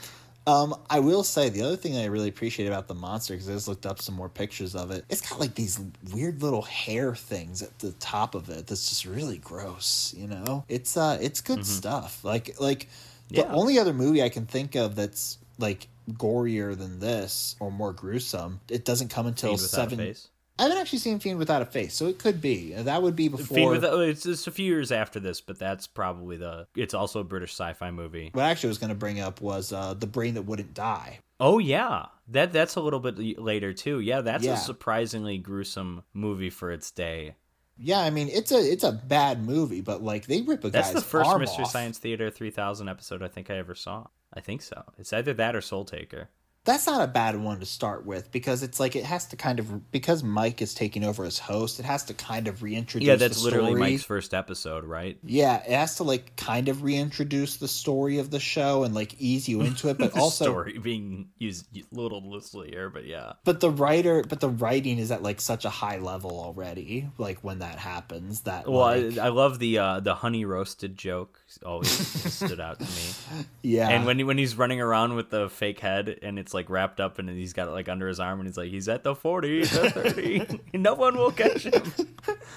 Um, 0.46 0.74
I 0.88 1.00
will 1.00 1.22
say 1.22 1.48
the 1.50 1.62
other 1.62 1.76
thing 1.76 1.94
that 1.94 2.02
I 2.02 2.06
really 2.06 2.28
appreciate 2.28 2.66
about 2.66 2.88
the 2.88 2.94
monster 2.94 3.34
because 3.34 3.48
I 3.48 3.52
just 3.52 3.68
looked 3.68 3.86
up 3.86 4.00
some 4.00 4.14
more 4.14 4.28
pictures 4.28 4.74
of 4.74 4.90
it. 4.90 5.04
It's 5.08 5.28
got 5.28 5.38
like 5.38 5.54
these 5.54 5.78
weird 6.12 6.42
little 6.42 6.62
hair 6.62 7.14
things 7.14 7.62
at 7.62 7.78
the 7.78 7.92
top 7.92 8.34
of 8.34 8.48
it 8.48 8.66
that's 8.66 8.88
just 8.88 9.04
really 9.04 9.38
gross. 9.38 10.14
You 10.16 10.26
know, 10.26 10.64
it's 10.68 10.96
uh, 10.96 11.18
it's 11.20 11.40
good 11.40 11.64
stuff. 11.66 12.24
Like 12.24 12.58
like 12.58 12.88
the 13.28 13.42
Yeah. 13.42 13.52
only 13.52 13.78
other 13.78 13.92
movie 13.92 14.22
I 14.22 14.28
can 14.28 14.46
think 14.46 14.74
of 14.74 14.96
that's 14.96 15.38
like 15.58 15.88
gorier 16.12 16.76
than 16.76 17.00
this 17.00 17.54
or 17.60 17.70
more 17.70 17.92
gruesome. 17.92 18.60
It 18.68 18.84
doesn't 18.84 19.08
come 19.08 19.26
until 19.26 19.56
seven. 19.58 20.14
I 20.60 20.64
haven't 20.64 20.78
actually 20.78 20.98
seen 21.00 21.18
Fiend 21.18 21.38
without 21.38 21.62
a 21.62 21.66
face, 21.66 21.94
so 21.94 22.06
it 22.06 22.18
could 22.18 22.40
be. 22.40 22.72
That 22.74 23.02
would 23.02 23.16
be 23.16 23.28
before. 23.28 23.56
Fiend 23.56 23.70
without, 23.70 23.98
it's, 24.00 24.26
it's 24.26 24.46
a 24.46 24.50
few 24.50 24.66
years 24.66 24.92
after 24.92 25.18
this 25.18 25.40
but 25.40 25.58
that's 25.58 25.86
probably 25.86 26.36
the 26.36 26.66
it's 26.76 26.94
also 26.94 27.20
a 27.20 27.24
british 27.24 27.52
sci-fi 27.52 27.90
movie 27.90 28.30
what 28.32 28.44
I 28.44 28.50
actually 28.50 28.68
was 28.68 28.78
going 28.78 28.90
to 28.90 28.94
bring 28.94 29.20
up 29.20 29.40
was 29.40 29.72
uh, 29.72 29.94
the 29.94 30.06
brain 30.06 30.34
that 30.34 30.42
wouldn't 30.42 30.74
die. 30.74 31.20
Oh 31.40 31.58
yeah, 31.58 32.06
that 32.28 32.52
that's 32.52 32.76
a 32.76 32.80
little 32.80 33.00
bit 33.00 33.18
later 33.38 33.72
too. 33.72 34.00
Yeah, 34.00 34.20
that's 34.20 34.44
Yeah. 34.44 34.54
a 34.54 34.56
surprisingly 34.58 35.38
gruesome 35.38 36.02
movie 36.12 36.50
for 36.50 36.70
its 36.70 36.90
day. 36.90 37.34
Yeah, 37.78 38.00
I 38.00 38.10
mean 38.10 38.28
it's 38.28 38.52
a 38.52 38.58
it's 38.58 38.84
a 38.84 38.92
bad 38.92 39.42
movie, 39.42 39.80
but 39.80 40.02
like 40.02 40.26
they 40.26 40.42
rip 40.42 40.64
a 40.64 40.70
That's 40.70 40.88
guy's 40.88 40.94
the 41.02 41.08
first 41.08 41.38
Mystery 41.38 41.64
off. 41.64 41.70
Science 41.70 41.96
Theater 41.96 42.28
3000 42.30 42.88
episode 42.90 43.22
I 43.22 43.28
think 43.28 43.48
I 43.50 43.56
ever 43.56 43.74
saw. 43.74 44.06
I 44.34 44.40
think 44.40 44.60
so. 44.60 44.84
It's 44.98 45.12
either 45.14 45.32
that 45.34 45.56
or 45.56 45.62
Soul 45.62 45.84
Taker. 45.86 46.28
That's 46.64 46.86
not 46.86 47.02
a 47.02 47.06
bad 47.06 47.40
one 47.40 47.60
to 47.60 47.66
start 47.66 48.04
with 48.04 48.30
because 48.30 48.62
it's 48.62 48.78
like 48.78 48.94
it 48.94 49.04
has 49.04 49.26
to 49.28 49.36
kind 49.36 49.58
of 49.58 49.90
because 49.90 50.22
Mike 50.22 50.60
is 50.60 50.74
taking 50.74 51.04
over 51.04 51.24
as 51.24 51.38
host. 51.38 51.80
It 51.80 51.86
has 51.86 52.04
to 52.04 52.14
kind 52.14 52.48
of 52.48 52.62
reintroduce. 52.62 53.06
Yeah, 53.06 53.16
that's 53.16 53.38
the 53.38 53.44
literally 53.44 53.70
story. 53.70 53.80
Mike's 53.80 54.02
first 54.04 54.34
episode, 54.34 54.84
right? 54.84 55.18
Yeah, 55.24 55.56
it 55.56 55.70
has 55.70 55.96
to 55.96 56.04
like 56.04 56.36
kind 56.36 56.68
of 56.68 56.82
reintroduce 56.82 57.56
the 57.56 57.68
story 57.68 58.18
of 58.18 58.30
the 58.30 58.40
show 58.40 58.84
and 58.84 58.94
like 58.94 59.14
ease 59.18 59.48
you 59.48 59.62
into 59.62 59.88
it, 59.88 59.96
but 59.98 60.18
also 60.18 60.44
story 60.44 60.76
being 60.76 61.30
used 61.38 61.66
a 61.74 61.82
little 61.92 62.22
loosely 62.30 62.68
here, 62.68 62.90
but 62.90 63.06
yeah. 63.06 63.32
but 63.44 63.60
the 63.60 63.70
writer 63.70 64.22
but 64.22 64.40
the 64.40 64.50
writing 64.50 64.98
is 64.98 65.10
at 65.10 65.22
like 65.22 65.40
such 65.40 65.64
a 65.64 65.70
high 65.70 65.98
level 65.98 66.32
already 66.32 67.08
like 67.16 67.38
when 67.42 67.60
that 67.60 67.78
happens 67.78 68.42
that 68.42 68.68
Well, 68.68 68.80
like, 68.80 69.18
I, 69.18 69.26
I 69.26 69.28
love 69.30 69.58
the 69.58 69.78
uh, 69.78 70.00
the 70.00 70.14
honey 70.14 70.44
roasted 70.44 70.98
joke. 70.98 71.39
Always 71.64 71.90
stood 71.90 72.60
out 72.60 72.78
to 72.78 72.84
me. 72.84 73.44
yeah 73.62 73.88
And 73.88 74.06
when 74.06 74.18
he, 74.18 74.24
when 74.24 74.38
he's 74.38 74.56
running 74.56 74.80
around 74.80 75.14
with 75.16 75.30
the 75.30 75.48
fake 75.48 75.80
head 75.80 76.18
and 76.22 76.38
it's 76.38 76.54
like 76.54 76.70
wrapped 76.70 77.00
up 77.00 77.18
and 77.18 77.28
he's 77.28 77.52
got 77.52 77.68
it 77.68 77.72
like 77.72 77.88
under 77.88 78.06
his 78.08 78.20
arm 78.20 78.38
and 78.40 78.48
he's 78.48 78.56
like 78.56 78.70
he's 78.70 78.88
at 78.88 79.02
the 79.04 79.14
forty, 79.14 79.62
the 79.62 79.90
thirty, 79.90 80.60
no 80.78 80.94
one 80.94 81.16
will 81.16 81.32
catch 81.32 81.64
him. 81.64 81.92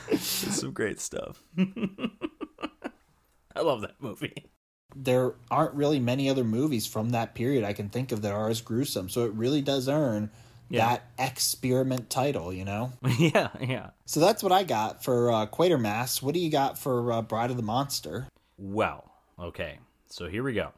It's 0.10 0.22
some 0.24 0.72
great 0.72 1.00
stuff. 1.00 1.41
I 3.56 3.62
love 3.62 3.82
that 3.82 3.96
movie. 4.00 4.34
there 4.96 5.34
aren't 5.52 5.74
really 5.76 6.00
many 6.00 6.30
other 6.30 6.44
movies 6.44 6.86
from 6.88 7.12
that 7.12 7.36
period 7.36 7.64
I 7.64 7.74
can 7.74 7.89
think 7.89 8.12
of 8.12 8.22
that 8.22 8.32
are 8.32 8.50
as 8.50 8.62
gruesome 8.62 9.10
so 9.10 9.26
it 9.26 9.34
really 9.34 9.62
does 9.62 9.88
earn 9.89 10.30
Yeah. 10.70 10.86
that 10.88 11.04
experiment 11.20 12.10
title 12.10 12.52
you 12.54 12.64
know 12.66 12.94
yeah, 13.18 13.50
yeah. 13.60 13.89
so 14.06 14.20
that's 14.20 14.41
what 14.44 14.52
I 14.52 14.64
got 14.64 15.04
for 15.04 15.32
uh, 15.32 15.46
Quatermass 15.48 16.22
what 16.22 16.34
do 16.34 16.39
you 16.39 16.50
got 16.52 16.78
for 16.78 17.12
uh, 17.12 17.22
Bride 17.22 17.52
of 17.52 17.58
the 17.58 17.64
Monster 17.64 18.28
Well, 18.58 19.12
okay. 19.39 19.80
So 20.10 20.28
here 20.28 20.43
we 20.43 20.54
go. 20.54 20.72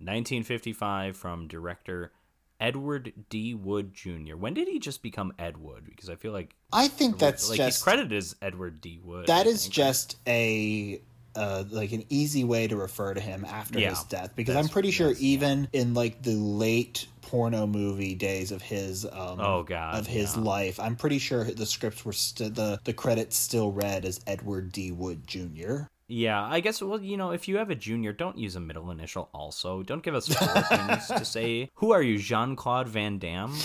1955 0.00 1.16
from 1.16 1.48
director 1.48 2.12
Edward 2.60 3.12
D. 3.28 3.54
Wood 3.54 3.92
Jr. 3.92 4.36
When 4.36 4.54
did 4.54 4.68
he 4.68 4.78
just 4.78 5.02
become 5.02 5.32
Ed 5.38 5.56
Wood? 5.58 5.84
Because 5.86 6.08
I 6.08 6.14
feel 6.14 6.32
like 6.32 6.54
I 6.72 6.88
think 6.88 7.18
that's 7.18 7.48
like 7.50 7.56
just 7.58 7.78
he's 7.78 7.82
credited 7.82 8.12
as 8.12 8.36
Edward 8.40 8.80
D. 8.80 9.00
Wood. 9.02 9.26
That 9.26 9.46
is 9.46 9.68
just 9.68 10.16
a 10.26 11.00
uh, 11.36 11.64
like 11.70 11.90
an 11.92 12.04
easy 12.10 12.44
way 12.44 12.68
to 12.68 12.76
refer 12.76 13.12
to 13.12 13.20
him 13.20 13.44
after 13.44 13.80
Yeah, 13.80 13.90
his 13.90 14.04
death 14.04 14.36
because 14.36 14.54
I'm 14.54 14.68
pretty 14.68 14.92
sure 14.92 15.08
that's- 15.08 15.20
yeah. 15.22 15.30
even 15.30 15.68
in 15.72 15.92
like 15.94 16.22
the 16.22 16.34
late 16.36 17.08
porno 17.22 17.66
movie 17.66 18.14
days 18.14 18.52
of 18.52 18.62
his 18.62 19.04
um 19.04 19.40
Oh, 19.40 19.62
God, 19.64 19.98
of 19.98 20.06
his 20.06 20.36
yeah. 20.36 20.42
life 20.42 20.78
I'm 20.78 20.94
pretty 20.94 21.18
sure 21.18 21.42
the 21.44 21.66
scripts 21.66 22.04
were 22.04 22.12
st- 22.12 22.54
the 22.54 22.78
the 22.84 22.92
credits 22.92 23.36
still 23.36 23.72
read 23.72 24.04
as 24.04 24.20
Edward 24.28 24.70
D 24.70 24.92
Wood 24.92 25.26
Jr. 25.26 25.82
Yeah, 26.06 26.42
I 26.42 26.60
guess. 26.60 26.82
Well, 26.82 27.00
you 27.00 27.16
know, 27.16 27.30
if 27.30 27.48
you 27.48 27.56
have 27.56 27.70
a 27.70 27.74
junior, 27.74 28.12
don't 28.12 28.36
use 28.36 28.56
a 28.56 28.60
middle 28.60 28.90
initial. 28.90 29.30
Also, 29.32 29.82
don't 29.82 30.02
give 30.02 30.14
us 30.14 30.28
four 30.28 30.62
things 30.62 31.06
to 31.08 31.24
say. 31.24 31.70
Who 31.76 31.92
are 31.92 32.02
you, 32.02 32.18
Jean 32.18 32.56
Claude 32.56 32.88
Van 32.88 33.18
Damme? 33.18 33.54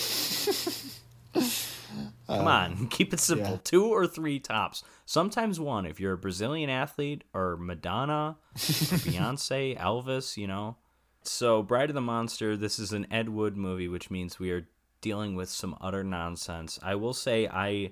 Come 2.27 2.47
uh, 2.47 2.51
on, 2.51 2.87
keep 2.91 3.13
it 3.13 3.19
simple. 3.19 3.51
yeah. 3.51 3.57
Two 3.63 3.85
or 3.85 4.07
three 4.07 4.39
tops. 4.39 4.83
Sometimes 5.05 5.59
one. 5.59 5.85
If 5.85 5.99
you're 5.99 6.13
a 6.13 6.17
Brazilian 6.17 6.69
athlete 6.69 7.23
or 7.33 7.57
Madonna, 7.57 8.37
or 8.53 8.57
Beyonce, 8.57 9.77
Elvis, 9.77 10.37
you 10.37 10.47
know. 10.47 10.77
So, 11.23 11.63
Bride 11.63 11.89
of 11.89 11.95
the 11.95 12.01
Monster. 12.01 12.55
This 12.55 12.79
is 12.79 12.93
an 12.93 13.07
Ed 13.11 13.29
Wood 13.29 13.57
movie, 13.57 13.87
which 13.87 14.11
means 14.11 14.39
we 14.39 14.51
are 14.51 14.67
dealing 15.01 15.35
with 15.35 15.49
some 15.49 15.75
utter 15.81 16.03
nonsense. 16.03 16.79
I 16.83 16.95
will 16.95 17.13
say, 17.13 17.47
I 17.47 17.91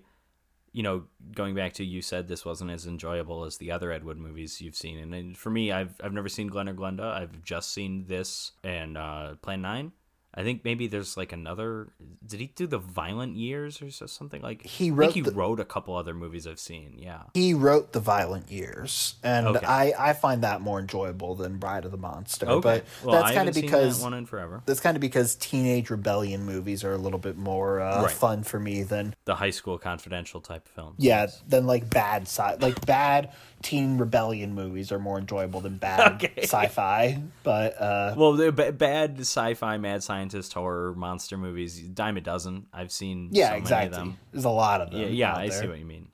you 0.74 0.84
know, 0.84 1.03
going 1.34 1.55
back 1.55 1.74
to 1.74 1.86
you 1.86 2.01
said 2.01 2.28
this 2.28 2.45
wasn't 2.45 2.72
as 2.72 2.86
enjoyable 2.86 3.45
as 3.45 3.57
the 3.57 3.72
other 3.72 3.91
Ed 3.91 4.03
Wood 4.03 4.18
movies 4.18 4.61
you've 4.61 4.76
seen, 4.76 4.97
and, 4.97 5.13
and 5.13 5.38
for 5.38 5.49
me, 5.49 5.72
I've 5.72 5.99
I've 6.03 6.13
never 6.13 6.30
seen 6.30 6.47
Glen 6.47 6.70
or 6.70 6.74
Glenda. 6.74 7.13
I've 7.13 7.43
just 7.43 7.74
seen 7.74 8.05
this 8.07 8.51
and 8.63 8.97
uh, 8.97 9.36
Plan 9.41 9.61
Nine. 9.61 9.91
I 10.38 10.44
think 10.44 10.64
maybe 10.64 10.86
there's 10.86 11.18
like 11.18 11.34
another. 11.34 11.88
Did 12.26 12.40
he 12.40 12.48
do 12.56 12.68
the 12.68 12.78
Violent 12.78 13.36
Years 13.36 13.82
or 13.82 13.90
something 13.90 14.42
like? 14.44 14.64
He 14.64 14.90
I 14.90 14.92
wrote 14.92 15.14
think 15.14 15.26
he 15.26 15.32
the- 15.32 15.36
wrote 15.36 15.60
a 15.60 15.66
couple 15.66 15.96
other 15.96 16.14
movies 16.14 16.46
I've 16.46 16.60
seen. 16.60 16.94
Yeah. 17.00 17.24
He 17.34 17.56
wrote 17.56 17.92
The 17.92 18.00
Violent 18.00 18.52
Years, 18.52 19.16
and 19.24 19.48
Okay. 19.48 19.66
I, 19.66 19.94
I 19.98 20.14
find 20.14 20.44
that 20.44 20.62
more 20.62 20.80
enjoyable 20.80 21.34
than 21.34 21.58
Bride 21.58 21.86
of 21.86 21.92
the 21.92 21.98
Monster. 21.98 22.48
Okay. 22.48 22.62
But 22.62 22.86
well, 23.04 23.20
that's 23.24 23.36
kind 23.36 23.50
of 23.50 23.56
because 23.56 23.98
that 23.98 24.04
one 24.04 24.14
in 24.14 24.28
forever. 24.28 24.62
that's 24.68 24.80
kind 24.80 24.96
of 24.96 25.02
because 25.02 25.34
teenage 25.36 25.90
rebellion 25.90 26.46
movies 26.46 26.84
are 26.84 26.94
a 26.94 26.98
little 27.00 27.18
bit 27.20 27.36
more 27.36 27.82
uh, 27.82 28.04
Right. 28.04 28.12
fun 28.12 28.44
for 28.44 28.60
me 28.60 28.84
than 28.84 29.16
The 29.26 29.34
High 29.36 29.50
School 29.50 29.80
Confidential 29.80 30.40
type 30.42 30.68
film. 30.68 30.94
yeah 31.00 31.28
than 31.48 31.66
like 31.66 31.90
bad 31.90 32.24
sci 32.28 32.56
like 32.62 32.86
bad 32.86 33.32
teen 33.62 33.97
rebellion 33.97 34.53
movies 34.53 34.91
are 34.91 34.99
more 34.99 35.18
enjoyable 35.18 35.60
than 35.62 35.78
bad 35.78 36.14
Okay. 36.24 36.41
sci-fi. 36.43 37.22
But 37.43 37.82
uh, 37.82 38.14
Well, 38.18 38.34
the 38.34 38.51
b- 38.51 38.72
bad 38.72 39.20
sci-fi, 39.20 39.78
mad 39.78 40.03
scientist, 40.03 40.53
horror, 40.53 40.93
monster 40.95 41.38
movies, 41.38 41.80
dime 41.80 42.18
a 42.18 42.22
dozen. 42.22 42.68
I've 42.74 42.91
seen. 42.91 43.30
yeah, 43.32 43.45
so 43.45 43.49
many 43.49 43.58
of 43.58 43.64
exactly. 43.64 43.97
them. 43.97 44.18
There's 44.32 44.45
a 44.45 44.49
lot 44.49 44.82
of 44.82 44.91
them. 44.91 45.01
Yeah, 45.01 45.08
yeah, 45.08 45.36
I 45.36 45.49
there. 45.49 45.62
see 45.62 45.68
what 45.68 45.80
you 45.80 45.86
mean. 45.86 46.10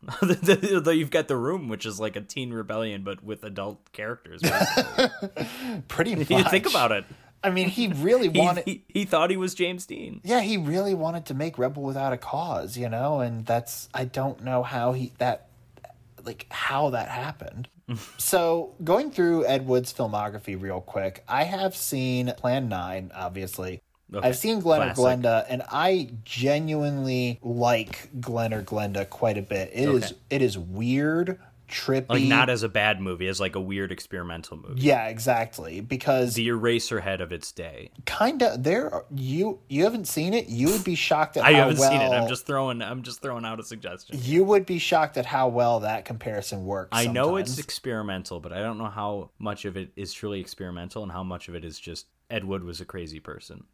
Though 0.22 0.92
you've 0.92 1.10
got 1.10 1.26
the 1.28 1.36
room, 1.36 1.68
which 1.68 1.84
is 1.84 1.98
like 1.98 2.14
a 2.16 2.20
teen 2.20 2.52
rebellion, 2.52 3.02
but 3.02 3.22
with 3.22 3.42
adult 3.44 3.90
characters. 3.92 4.40
Pretty 5.88 6.14
much. 6.14 6.30
you 6.30 6.44
think 6.44 6.68
about 6.68 6.92
it. 6.92 7.04
I 7.42 7.50
mean, 7.50 7.68
he 7.68 7.88
really 7.88 8.28
He, 8.30 8.38
wanted. 8.40 8.64
he, 8.64 8.84
he 8.88 9.04
thought 9.04 9.30
he 9.30 9.36
was 9.36 9.54
James 9.54 9.86
Dean. 9.86 10.20
yeah, 10.24 10.40
he 10.40 10.56
really 10.56 10.94
wanted 10.94 11.26
to 11.26 11.34
make 11.34 11.56
Rebel 11.58 11.82
Without 11.84 12.12
a 12.12 12.16
Cause, 12.16 12.76
you 12.76 12.88
know, 12.88 13.20
and 13.20 13.46
that's 13.46 13.88
I 13.94 14.04
don't 14.06 14.42
know 14.42 14.62
how 14.64 14.92
he 14.92 15.12
that 15.18 15.47
like 16.28 16.46
how 16.50 16.90
that 16.90 17.08
happened. 17.08 17.68
so 18.18 18.74
going 18.84 19.10
through 19.10 19.46
Ed 19.46 19.66
Wood's 19.66 19.92
filmography 19.92 20.60
real 20.60 20.80
quick, 20.82 21.24
I 21.26 21.44
have 21.44 21.74
seen 21.74 22.32
Plan 22.36 22.68
Nine, 22.68 23.10
obviously. 23.14 23.80
Okay, 24.12 24.26
I've 24.26 24.36
seen 24.36 24.60
Glen 24.60 24.80
or. 24.80 24.94
Glenda, 24.94 25.44
and 25.48 25.62
I 25.70 26.10
genuinely 26.24 27.38
like 27.42 28.08
Glen 28.20 28.52
or 28.54 28.62
Glenda 28.62 29.08
quite 29.08 29.36
a 29.38 29.42
bit. 29.42 29.70
It 29.72 29.88
is 29.88 30.04
Okay. 30.04 30.14
it 30.30 30.42
is 30.42 30.56
weird, 30.58 31.38
trippy. 31.68 32.08
Like 32.08 32.22
not 32.24 32.48
as 32.50 32.62
a 32.62 32.68
bad 32.68 33.00
movie, 33.00 33.28
as 33.28 33.38
like 33.40 33.54
a 33.54 33.60
weird 33.60 33.92
experimental 33.92 34.56
movie. 34.56 34.80
yeah, 34.80 35.06
exactly. 35.08 35.80
Because 35.80 36.34
The 36.34 36.48
Eraserhead 36.48 37.20
of 37.20 37.32
its 37.32 37.52
day. 37.52 37.90
kind 38.06 38.42
of 38.42 38.62
there 38.62 38.92
are- 38.92 39.04
you 39.14 39.60
you 39.68 39.84
haven't 39.84 40.06
seen 40.08 40.34
it 40.34 40.46
you 40.48 40.68
would 40.70 40.84
be 40.84 40.94
shocked 40.94 41.36
at 41.36 41.44
how 41.44 41.50
well 41.50 41.52
that. 41.52 41.62
I 41.62 41.68
haven't 41.68 41.78
well 41.80 41.90
seen 41.90 42.00
it. 42.00 42.16
I'm 42.22 42.28
just 42.28 42.46
throwing. 42.46 42.82
I'm 42.82 43.02
just 43.02 43.20
throwing 43.22 43.44
out 43.44 43.60
a 43.60 43.62
suggestion. 43.62 44.18
you 44.22 44.44
would 44.44 44.66
be 44.66 44.78
shocked 44.78 45.16
at 45.16 45.26
how 45.26 45.48
well 45.48 45.80
that 45.80 46.04
comparison 46.04 46.64
works 46.64 46.90
I 46.92 47.06
know 47.06 47.36
it's 47.36 47.58
experimental, 47.58 48.40
but 48.40 48.52
I 48.52 48.60
don't 48.60 48.78
know 48.78 48.86
how 48.90 49.30
much 49.38 49.64
of 49.64 49.76
it 49.76 49.90
is 49.96 50.12
truly 50.12 50.40
experimental 50.40 51.02
and 51.02 51.12
how 51.12 51.22
much 51.22 51.48
of 51.48 51.54
it 51.54 51.64
is 51.64 51.78
just 51.78 52.06
Ed 52.30 52.44
Wood 52.44 52.64
was 52.64 52.80
a 52.80 52.84
crazy 52.84 53.20
person. 53.20 53.64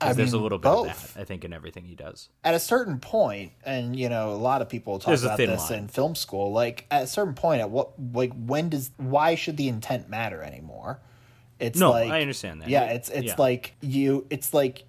Because 0.00 0.16
there's 0.16 0.32
a 0.32 0.38
little 0.38 0.58
bit 0.58 0.62
both. 0.64 0.90
of 0.90 1.14
that, 1.14 1.20
I 1.20 1.24
think, 1.24 1.44
in 1.44 1.52
everything 1.52 1.84
he 1.84 1.94
does. 1.94 2.28
at 2.42 2.54
a 2.54 2.58
certain 2.58 2.98
point 2.98 3.52
and 3.64 3.94
you 3.94 4.08
know 4.08 4.30
a 4.32 4.34
lot 4.40 4.62
of 4.62 4.68
people 4.68 4.98
talk 4.98 5.08
There's 5.08 5.24
about 5.24 5.36
this 5.36 5.70
line. 5.70 5.80
in 5.80 5.88
film 5.88 6.14
school 6.14 6.52
like 6.52 6.86
at 6.90 7.02
a 7.02 7.06
certain 7.06 7.34
point 7.34 7.60
at 7.60 7.70
what 7.70 7.90
like 8.14 8.32
when 8.34 8.68
does 8.70 8.90
why 8.96 9.34
should 9.34 9.56
the 9.56 9.68
intent 9.68 10.08
matter 10.08 10.42
anymore 10.42 11.00
it's 11.58 11.78
No, 11.78 11.90
like 11.90 12.10
I 12.10 12.22
understand 12.22 12.62
that. 12.62 12.68
yeah 12.70 12.84
it's 12.84 13.08
it's 13.10 13.26
Yeah. 13.26 13.34
like 13.38 13.74
you 13.82 14.26
it's 14.30 14.54
like 14.54 14.84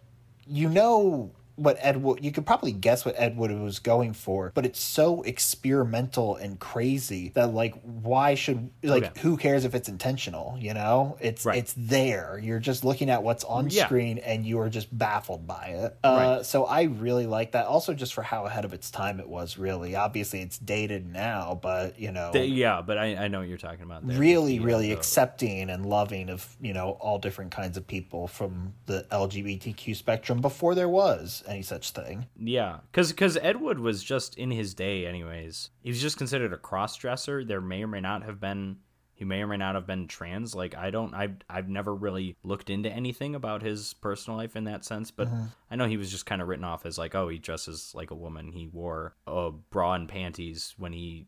you 0.47 0.69
know 0.69 1.31
what 1.61 1.77
Ed 1.79 2.01
Wood 2.01 2.23
you 2.23 2.31
could 2.31 2.45
probably 2.45 2.71
guess 2.71 3.05
what 3.05 3.15
Ed 3.17 3.37
Wood 3.37 3.51
was 3.51 3.79
going 3.79 4.13
for 4.13 4.51
but 4.55 4.65
it's 4.65 4.79
so 4.79 5.21
experimental 5.23 6.35
and 6.37 6.59
crazy 6.59 7.29
that 7.29 7.53
like 7.53 7.75
why 7.83 8.33
should 8.35 8.69
like 8.83 9.03
Okay. 9.03 9.19
who 9.21 9.37
cares 9.37 9.63
if 9.65 9.75
it's 9.75 9.87
intentional 9.89 10.55
you 10.59 10.73
know 10.73 11.17
it's 11.19 11.45
Right. 11.45 11.57
it's 11.57 11.73
there 11.77 12.39
you're 12.43 12.59
just 12.59 12.83
looking 12.83 13.09
at 13.09 13.21
what's 13.23 13.43
on 13.43 13.69
Yeah. 13.69 13.85
screen 13.85 14.17
and 14.19 14.45
you 14.45 14.59
are 14.59 14.69
just 14.69 14.95
baffled 14.97 15.45
by 15.45 15.65
it 15.67 15.97
uh, 16.03 16.35
Right. 16.37 16.45
so 16.45 16.65
I 16.65 16.83
really 16.83 17.27
like 17.27 17.51
that 17.51 17.65
also 17.67 17.93
just 17.93 18.13
for 18.13 18.21
how 18.23 18.45
ahead 18.45 18.65
of 18.65 18.73
its 18.73 18.89
time 18.89 19.19
it 19.19 19.29
was 19.29 19.57
really 19.57 19.95
obviously 19.95 20.41
it's 20.41 20.57
dated 20.57 21.11
now 21.11 21.59
but 21.61 21.99
you 21.99 22.11
know 22.11 22.31
The- 22.31 22.45
yeah, 22.45 22.81
but 22.81 22.97
I, 22.97 23.15
I 23.15 23.27
know 23.27 23.39
what 23.39 23.47
you're 23.47 23.57
talking 23.57 23.83
about. 23.83 24.05
There. 24.07 24.17
really 24.17 24.59
uh, 24.59 24.63
really 24.63 24.87
the- 24.87 24.93
accepting 24.97 25.69
and 25.69 25.85
loving 25.85 26.29
of 26.29 26.55
you 26.59 26.73
know 26.73 26.91
all 26.99 27.19
different 27.19 27.51
kinds 27.51 27.77
of 27.77 27.85
people 27.87 28.27
from 28.27 28.73
the 28.87 29.05
lgbtq 29.11 29.95
spectrum 29.95 30.41
before 30.41 30.75
there 30.75 30.89
was 30.89 31.43
any 31.51 31.61
such 31.61 31.91
thing 31.91 32.27
Yeah, 32.37 32.79
because 32.91 33.37
Ed 33.37 33.61
Wood 33.61 33.79
was 33.79 34.03
just 34.03 34.37
in 34.37 34.49
his 34.51 34.73
day, 34.73 35.05
anyways. 35.05 35.69
He 35.81 35.89
was 35.89 36.01
just 36.01 36.17
considered 36.17 36.53
a 36.53 36.57
cross 36.57 36.95
dresser. 36.95 37.43
There 37.43 37.61
may 37.61 37.83
or 37.83 37.87
may 37.87 38.01
not 38.01 38.23
have 38.23 38.39
been. 38.39 38.77
He 39.13 39.25
may 39.25 39.43
or 39.43 39.47
may 39.47 39.57
not 39.57 39.75
have 39.75 39.85
been 39.85 40.07
trans. 40.07 40.55
Like 40.55 40.75
I 40.75 40.89
don't. 40.89 41.13
I've 41.13 41.35
I've 41.47 41.69
never 41.69 41.93
really 41.93 42.35
looked 42.43 42.71
into 42.71 42.89
anything 42.89 43.35
about 43.35 43.61
his 43.61 43.93
personal 43.95 44.37
life 44.37 44.55
in 44.55 44.63
that 44.63 44.83
sense. 44.83 45.11
But 45.11 45.27
Mm-hmm. 45.27 45.43
I 45.69 45.75
know 45.75 45.85
he 45.87 45.97
was 45.97 46.09
just 46.09 46.25
kind 46.25 46.41
of 46.41 46.47
written 46.47 46.65
off 46.65 46.87
as 46.87 46.97
like, 46.97 47.13
oh, 47.13 47.27
he 47.29 47.37
dresses 47.37 47.91
like 47.93 48.09
a 48.09 48.15
woman. 48.15 48.51
He 48.51 48.65
wore 48.67 49.15
a 49.27 49.51
bra 49.51 49.93
and 49.93 50.09
panties 50.09 50.73
when 50.77 50.91
he 50.93 51.27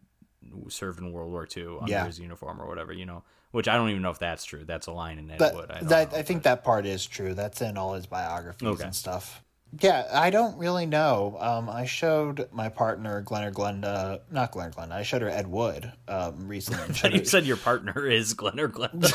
served 0.69 0.99
in 0.99 1.11
World 1.11 1.31
War 1.31 1.47
II 1.55 1.77
under 1.81 1.91
Yeah. 1.91 2.05
his 2.07 2.19
uniform 2.19 2.59
or 2.61 2.67
whatever, 2.67 2.91
you 2.93 3.05
know. 3.05 3.23
Which 3.51 3.67
I 3.67 3.75
don't 3.75 3.91
even 3.91 4.01
know 4.01 4.09
if 4.09 4.17
that's 4.17 4.43
true. 4.45 4.65
That's 4.65 4.87
a 4.87 4.91
line 4.91 5.19
in 5.19 5.29
Ed 5.29 5.37
That, 5.37 5.53
Wood. 5.53 5.69
I, 5.69 5.83
that 5.83 6.13
I 6.15 6.23
think 6.23 6.41
that 6.43 6.63
part 6.63 6.87
is 6.87 7.05
true. 7.05 7.35
That's 7.35 7.61
in 7.61 7.77
all 7.77 7.93
his 7.93 8.07
biographies 8.07 8.67
Okay. 8.67 8.83
and 8.85 8.95
stuff. 8.95 9.42
Yeah, 9.81 10.07
I 10.13 10.29
don't 10.29 10.57
really 10.57 10.85
know. 10.85 11.37
Um, 11.39 11.69
I 11.69 11.85
showed 11.85 12.47
my 12.51 12.69
partner 12.69 13.21
Glen 13.21 13.43
or 13.43 13.51
Glenda, 13.51 14.21
not 14.29 14.51
Glen 14.51 14.67
or 14.69 14.71
Glenda. 14.71 14.91
I 14.91 15.03
showed 15.03 15.21
her 15.23 15.29
Ed 15.29 15.47
Wood 15.47 15.91
um, 16.07 16.47
recently. 16.47 17.09
you 17.13 17.19
her- 17.19 17.25
said 17.25 17.45
your 17.45 17.57
partner 17.57 18.05
is 18.07 18.33
Glen 18.33 18.59
or 18.59 18.69
Glenda. 18.69 19.11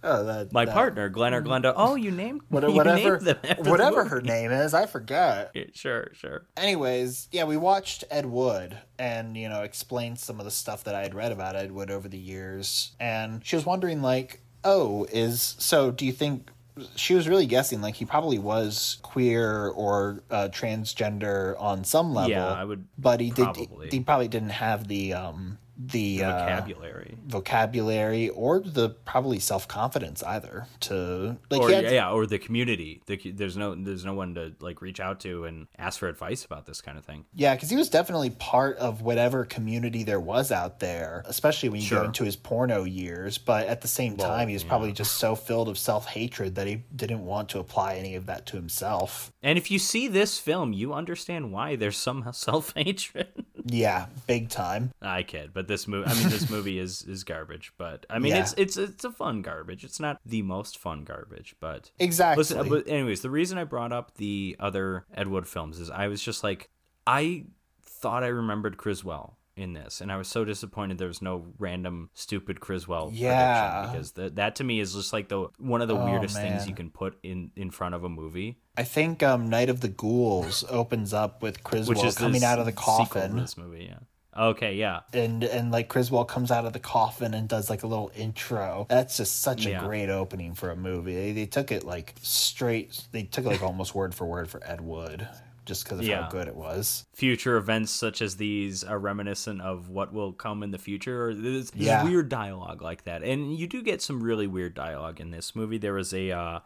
oh, 0.03 0.25
that, 0.25 0.53
My 0.53 0.65
that- 0.65 0.75
partner, 0.75 1.09
Glen 1.09 1.35
or 1.35 1.43
Glenda. 1.43 1.73
Oh, 1.77 1.95
you 1.97 2.11
named 2.11 2.41
what- 2.49 2.63
you 2.63 2.73
whatever, 2.73 3.21
named 3.21 3.67
whatever 3.67 4.05
her 4.05 4.21
name 4.21 4.51
is, 4.51 4.73
I 4.75 4.87
forgot. 4.87 5.51
Yeah, 5.55 5.65
Sure, 5.75 6.09
sure. 6.15 6.47
Anyways, 6.57 7.29
yeah, 7.33 7.45
we 7.45 7.57
watched 7.57 8.05
Ed 8.11 8.27
Wood 8.27 8.79
and, 8.99 9.37
you 9.37 9.49
know, 9.49 9.63
explained 9.63 10.19
some 10.19 10.39
of 10.39 10.45
the 10.45 10.51
stuff 10.51 10.85
that 10.85 10.95
I 10.95 11.03
had 11.03 11.15
read 11.15 11.33
about 11.33 11.57
Ed 11.57 11.73
Wood 11.73 11.91
over 11.91 12.09
the 12.09 12.19
years. 12.19 12.93
And 12.99 13.45
she 13.45 13.57
was 13.57 13.67
wondering, 13.67 14.01
like, 14.03 14.41
oh, 14.65 15.07
is 15.13 15.57
so 15.59 15.91
do 15.91 16.07
you 16.07 16.13
think 16.13 16.51
she 16.97 17.15
was 17.15 17.29
really 17.29 17.47
guessing, 17.47 17.81
like, 17.81 17.95
he 17.97 18.05
probably 18.05 18.39
was 18.39 18.99
queer 19.03 19.69
or 19.69 20.23
uh, 20.31 20.49
transgender 20.51 21.61
on 21.61 21.85
some 21.85 22.15
level. 22.15 22.31
Yeah, 22.31 22.47
I 22.47 22.65
would 22.65 22.87
But 22.99 23.21
he 23.21 23.31
did, 23.31 23.45
probably. 23.45 23.89
he 23.91 24.01
probably 24.01 24.29
didn't 24.29 24.51
have 24.51 24.89
the, 24.89 25.15
um, 25.15 25.59
the, 25.87 26.23
uh, 26.25 26.39
vocabulary. 26.47 27.17
vocabulary 27.27 28.29
or 28.31 28.61
the 28.61 28.91
probably 28.91 29.39
self 29.39 29.67
confidence 29.67 30.23
either 30.23 30.67
to 30.81 31.37
like 31.51 31.61
or 31.61 31.71
had- 31.71 31.85
yeah, 31.85 31.91
yeah, 31.91 32.11
or 32.11 32.27
the 32.27 32.39
community. 32.39 33.03
The, 33.07 33.17
there's 33.33 33.57
no 33.57 33.75
there's 33.75 34.05
no 34.05 34.15
one 34.15 34.35
to 34.35 34.53
like 34.61 34.83
reach 34.83 35.01
out 35.01 35.21
to 35.21 35.45
and 35.45 35.67
ask 35.79 35.99
for 35.99 36.09
advice 36.09 36.45
about 36.45 36.67
this 36.67 36.81
kind 36.81 36.99
of 36.99 37.05
thing. 37.05 37.25
Yeah, 37.35 37.55
because 37.55 37.71
he 37.71 37.77
was 37.77 37.89
definitely 37.89 38.31
part 38.31 38.77
of 38.79 39.03
whatever 39.03 39.45
community 39.45 40.03
there 40.05 40.21
was 40.21 40.53
out 40.53 40.81
there, 40.81 41.23
especially 41.27 41.69
when 41.69 41.81
you 41.81 41.87
Sure. 41.87 42.01
go 42.01 42.05
into 42.07 42.25
his 42.25 42.37
porno 42.37 42.85
years. 42.85 43.39
But 43.39 43.67
at 43.67 43.81
the 43.81 43.89
same 43.89 44.17
Well, 44.17 44.29
time, 44.29 44.49
he 44.49 44.55
was 44.55 44.63
yeah. 44.63 44.69
probably 44.69 44.93
just 44.93 45.15
so 45.15 45.35
filled 45.35 45.69
of 45.69 45.79
self 45.79 46.07
hatred 46.07 46.55
that 46.57 46.67
he 46.67 46.83
didn't 46.95 47.25
want 47.25 47.49
to 47.51 47.59
apply 47.59 47.95
any 47.95 48.15
of 48.15 48.27
that 48.27 48.47
to 48.47 48.57
himself. 48.57 49.33
And 49.43 49.57
if 49.59 49.71
you 49.71 49.79
see 49.79 50.09
this 50.09 50.39
film, 50.39 50.73
you 50.73 50.93
understand 50.93 51.53
why 51.53 51.77
there's 51.77 51.97
some 51.97 52.27
self 52.33 52.73
hatred. 52.77 53.29
Yeah, 53.65 54.07
big 54.27 54.49
time. 54.49 54.91
I 55.03 55.23
kid, 55.23 55.51
but 55.53 55.69
this 55.71 55.89
movie. 55.89 56.07
I 56.11 56.15
mean, 56.15 56.29
this 56.29 56.51
movie 56.51 56.79
is 56.79 57.03
is 57.05 57.25
garbage. 57.25 57.73
But 57.79 58.05
I 58.11 58.19
mean, 58.19 58.33
Yeah. 58.33 58.41
it's 58.43 58.53
it's 58.59 58.77
it's 58.77 59.05
a 59.05 59.11
fun 59.11 59.41
garbage. 59.41 59.83
It's 59.85 59.99
not 60.01 60.21
the 60.27 60.43
most 60.43 60.77
fun 60.79 61.05
garbage, 61.05 61.55
but 61.61 61.91
Exactly. 61.99 62.41
Listen, 62.43 62.69
but 62.69 62.87
anyways, 62.87 63.23
the 63.23 63.31
reason 63.31 63.57
I 63.57 63.65
brought 63.65 63.93
up 63.93 64.17
the 64.17 64.57
other 64.61 65.07
Ed 65.15 65.29
Wood 65.29 65.47
films 65.49 65.81
is 65.81 65.89
I 65.91 66.09
was 66.09 66.23
just 66.23 66.45
like, 66.45 66.69
I 67.07 67.47
thought 67.83 68.23
I 68.23 68.29
remembered 68.29 68.77
Criswell 68.77 69.39
in 69.57 69.75
this, 69.75 70.01
and 70.01 70.11
I 70.11 70.17
was 70.17 70.27
so 70.29 70.45
disappointed 70.45 70.97
there 70.97 71.09
was 71.09 71.21
no 71.21 71.45
random 71.59 72.09
stupid 72.15 72.61
Criswell 72.61 73.11
Yeah. 73.13 73.91
because 73.91 74.13
that 74.13 74.37
that 74.37 74.57
to 74.57 74.65
me 74.65 74.81
is 74.81 74.95
just 74.95 75.13
like 75.13 75.29
the 75.29 75.49
one 75.59 75.83
of 75.83 75.89
the 75.89 75.97
Oh, 75.97 76.05
weirdest 76.07 76.37
things 76.37 76.67
you 76.67 76.75
can 76.75 76.89
put 76.91 77.19
in 77.23 77.51
in 77.57 77.71
front 77.71 77.95
of 77.95 78.03
a 78.05 78.09
movie, 78.09 78.59
I 78.79 78.85
think 78.85 79.23
um, 79.23 79.51
Night 79.51 79.69
of 79.69 79.81
the 79.81 79.89
Ghouls 79.89 80.65
opens 80.71 81.13
up 81.13 81.43
with 81.43 81.63
Criswell 81.63 82.11
coming 82.13 82.43
out 82.45 82.59
of 82.59 82.65
the 82.65 82.73
coffin. 82.73 83.37
this 83.37 83.59
movie. 83.59 83.87
Yeah. 83.91 83.99
Okay. 84.37 84.75
Yeah. 84.77 85.01
and 85.13 85.43
and 85.45 85.71
like 85.73 85.89
Criswell 85.89 86.25
comes 86.25 86.51
out 86.51 86.65
of 86.65 86.73
the 86.73 86.79
coffin 86.81 87.35
and 87.35 87.49
does 87.49 87.69
like 87.69 87.83
a 87.83 87.87
little 87.87 88.11
intro. 88.15 88.87
That's 88.89 89.17
just 89.17 89.41
such 89.43 89.67
a 89.67 89.71
Yeah. 89.71 89.81
great 89.85 90.09
opening 90.09 90.55
for 90.55 90.71
a 90.71 90.77
movie. 90.77 91.15
They, 91.15 91.33
they 91.33 91.47
took 91.47 91.73
it 91.73 91.85
like 91.85 92.15
straight. 92.23 93.03
They 93.13 93.25
took 93.25 93.45
it 93.45 93.49
like 93.49 93.63
almost 93.63 93.95
word 93.95 94.15
for 94.15 94.27
word 94.27 94.49
for 94.49 94.63
Ed 94.65 94.81
Wood, 94.81 95.27
just 95.67 95.85
because 95.85 95.99
of 95.99 96.05
Yeah. 96.05 96.23
how 96.23 96.29
good 96.31 96.47
it 96.49 96.55
was. 96.57 97.05
future 97.13 97.57
events 97.57 97.91
such 97.91 98.23
as 98.23 98.37
these 98.37 98.83
are 98.85 98.99
reminiscent 98.99 99.61
of 99.61 99.89
what 99.89 100.13
will 100.13 100.33
come 100.33 100.63
in 100.63 100.71
the 100.71 100.79
future. 100.79 101.35
There's 101.35 101.73
Yeah. 101.75 102.05
weird 102.05 102.29
dialogue 102.29 102.83
like 102.83 103.05
that, 103.05 103.23
and 103.25 103.55
you 103.59 103.67
do 103.67 103.83
get 103.83 104.01
some 104.01 104.23
really 104.23 104.47
weird 104.47 104.75
dialogue 104.75 105.21
in 105.21 105.33
this 105.33 105.55
movie. 105.57 105.77
There 105.79 105.93
was 105.95 106.15
a, 106.15 106.31
uh, 106.31 106.61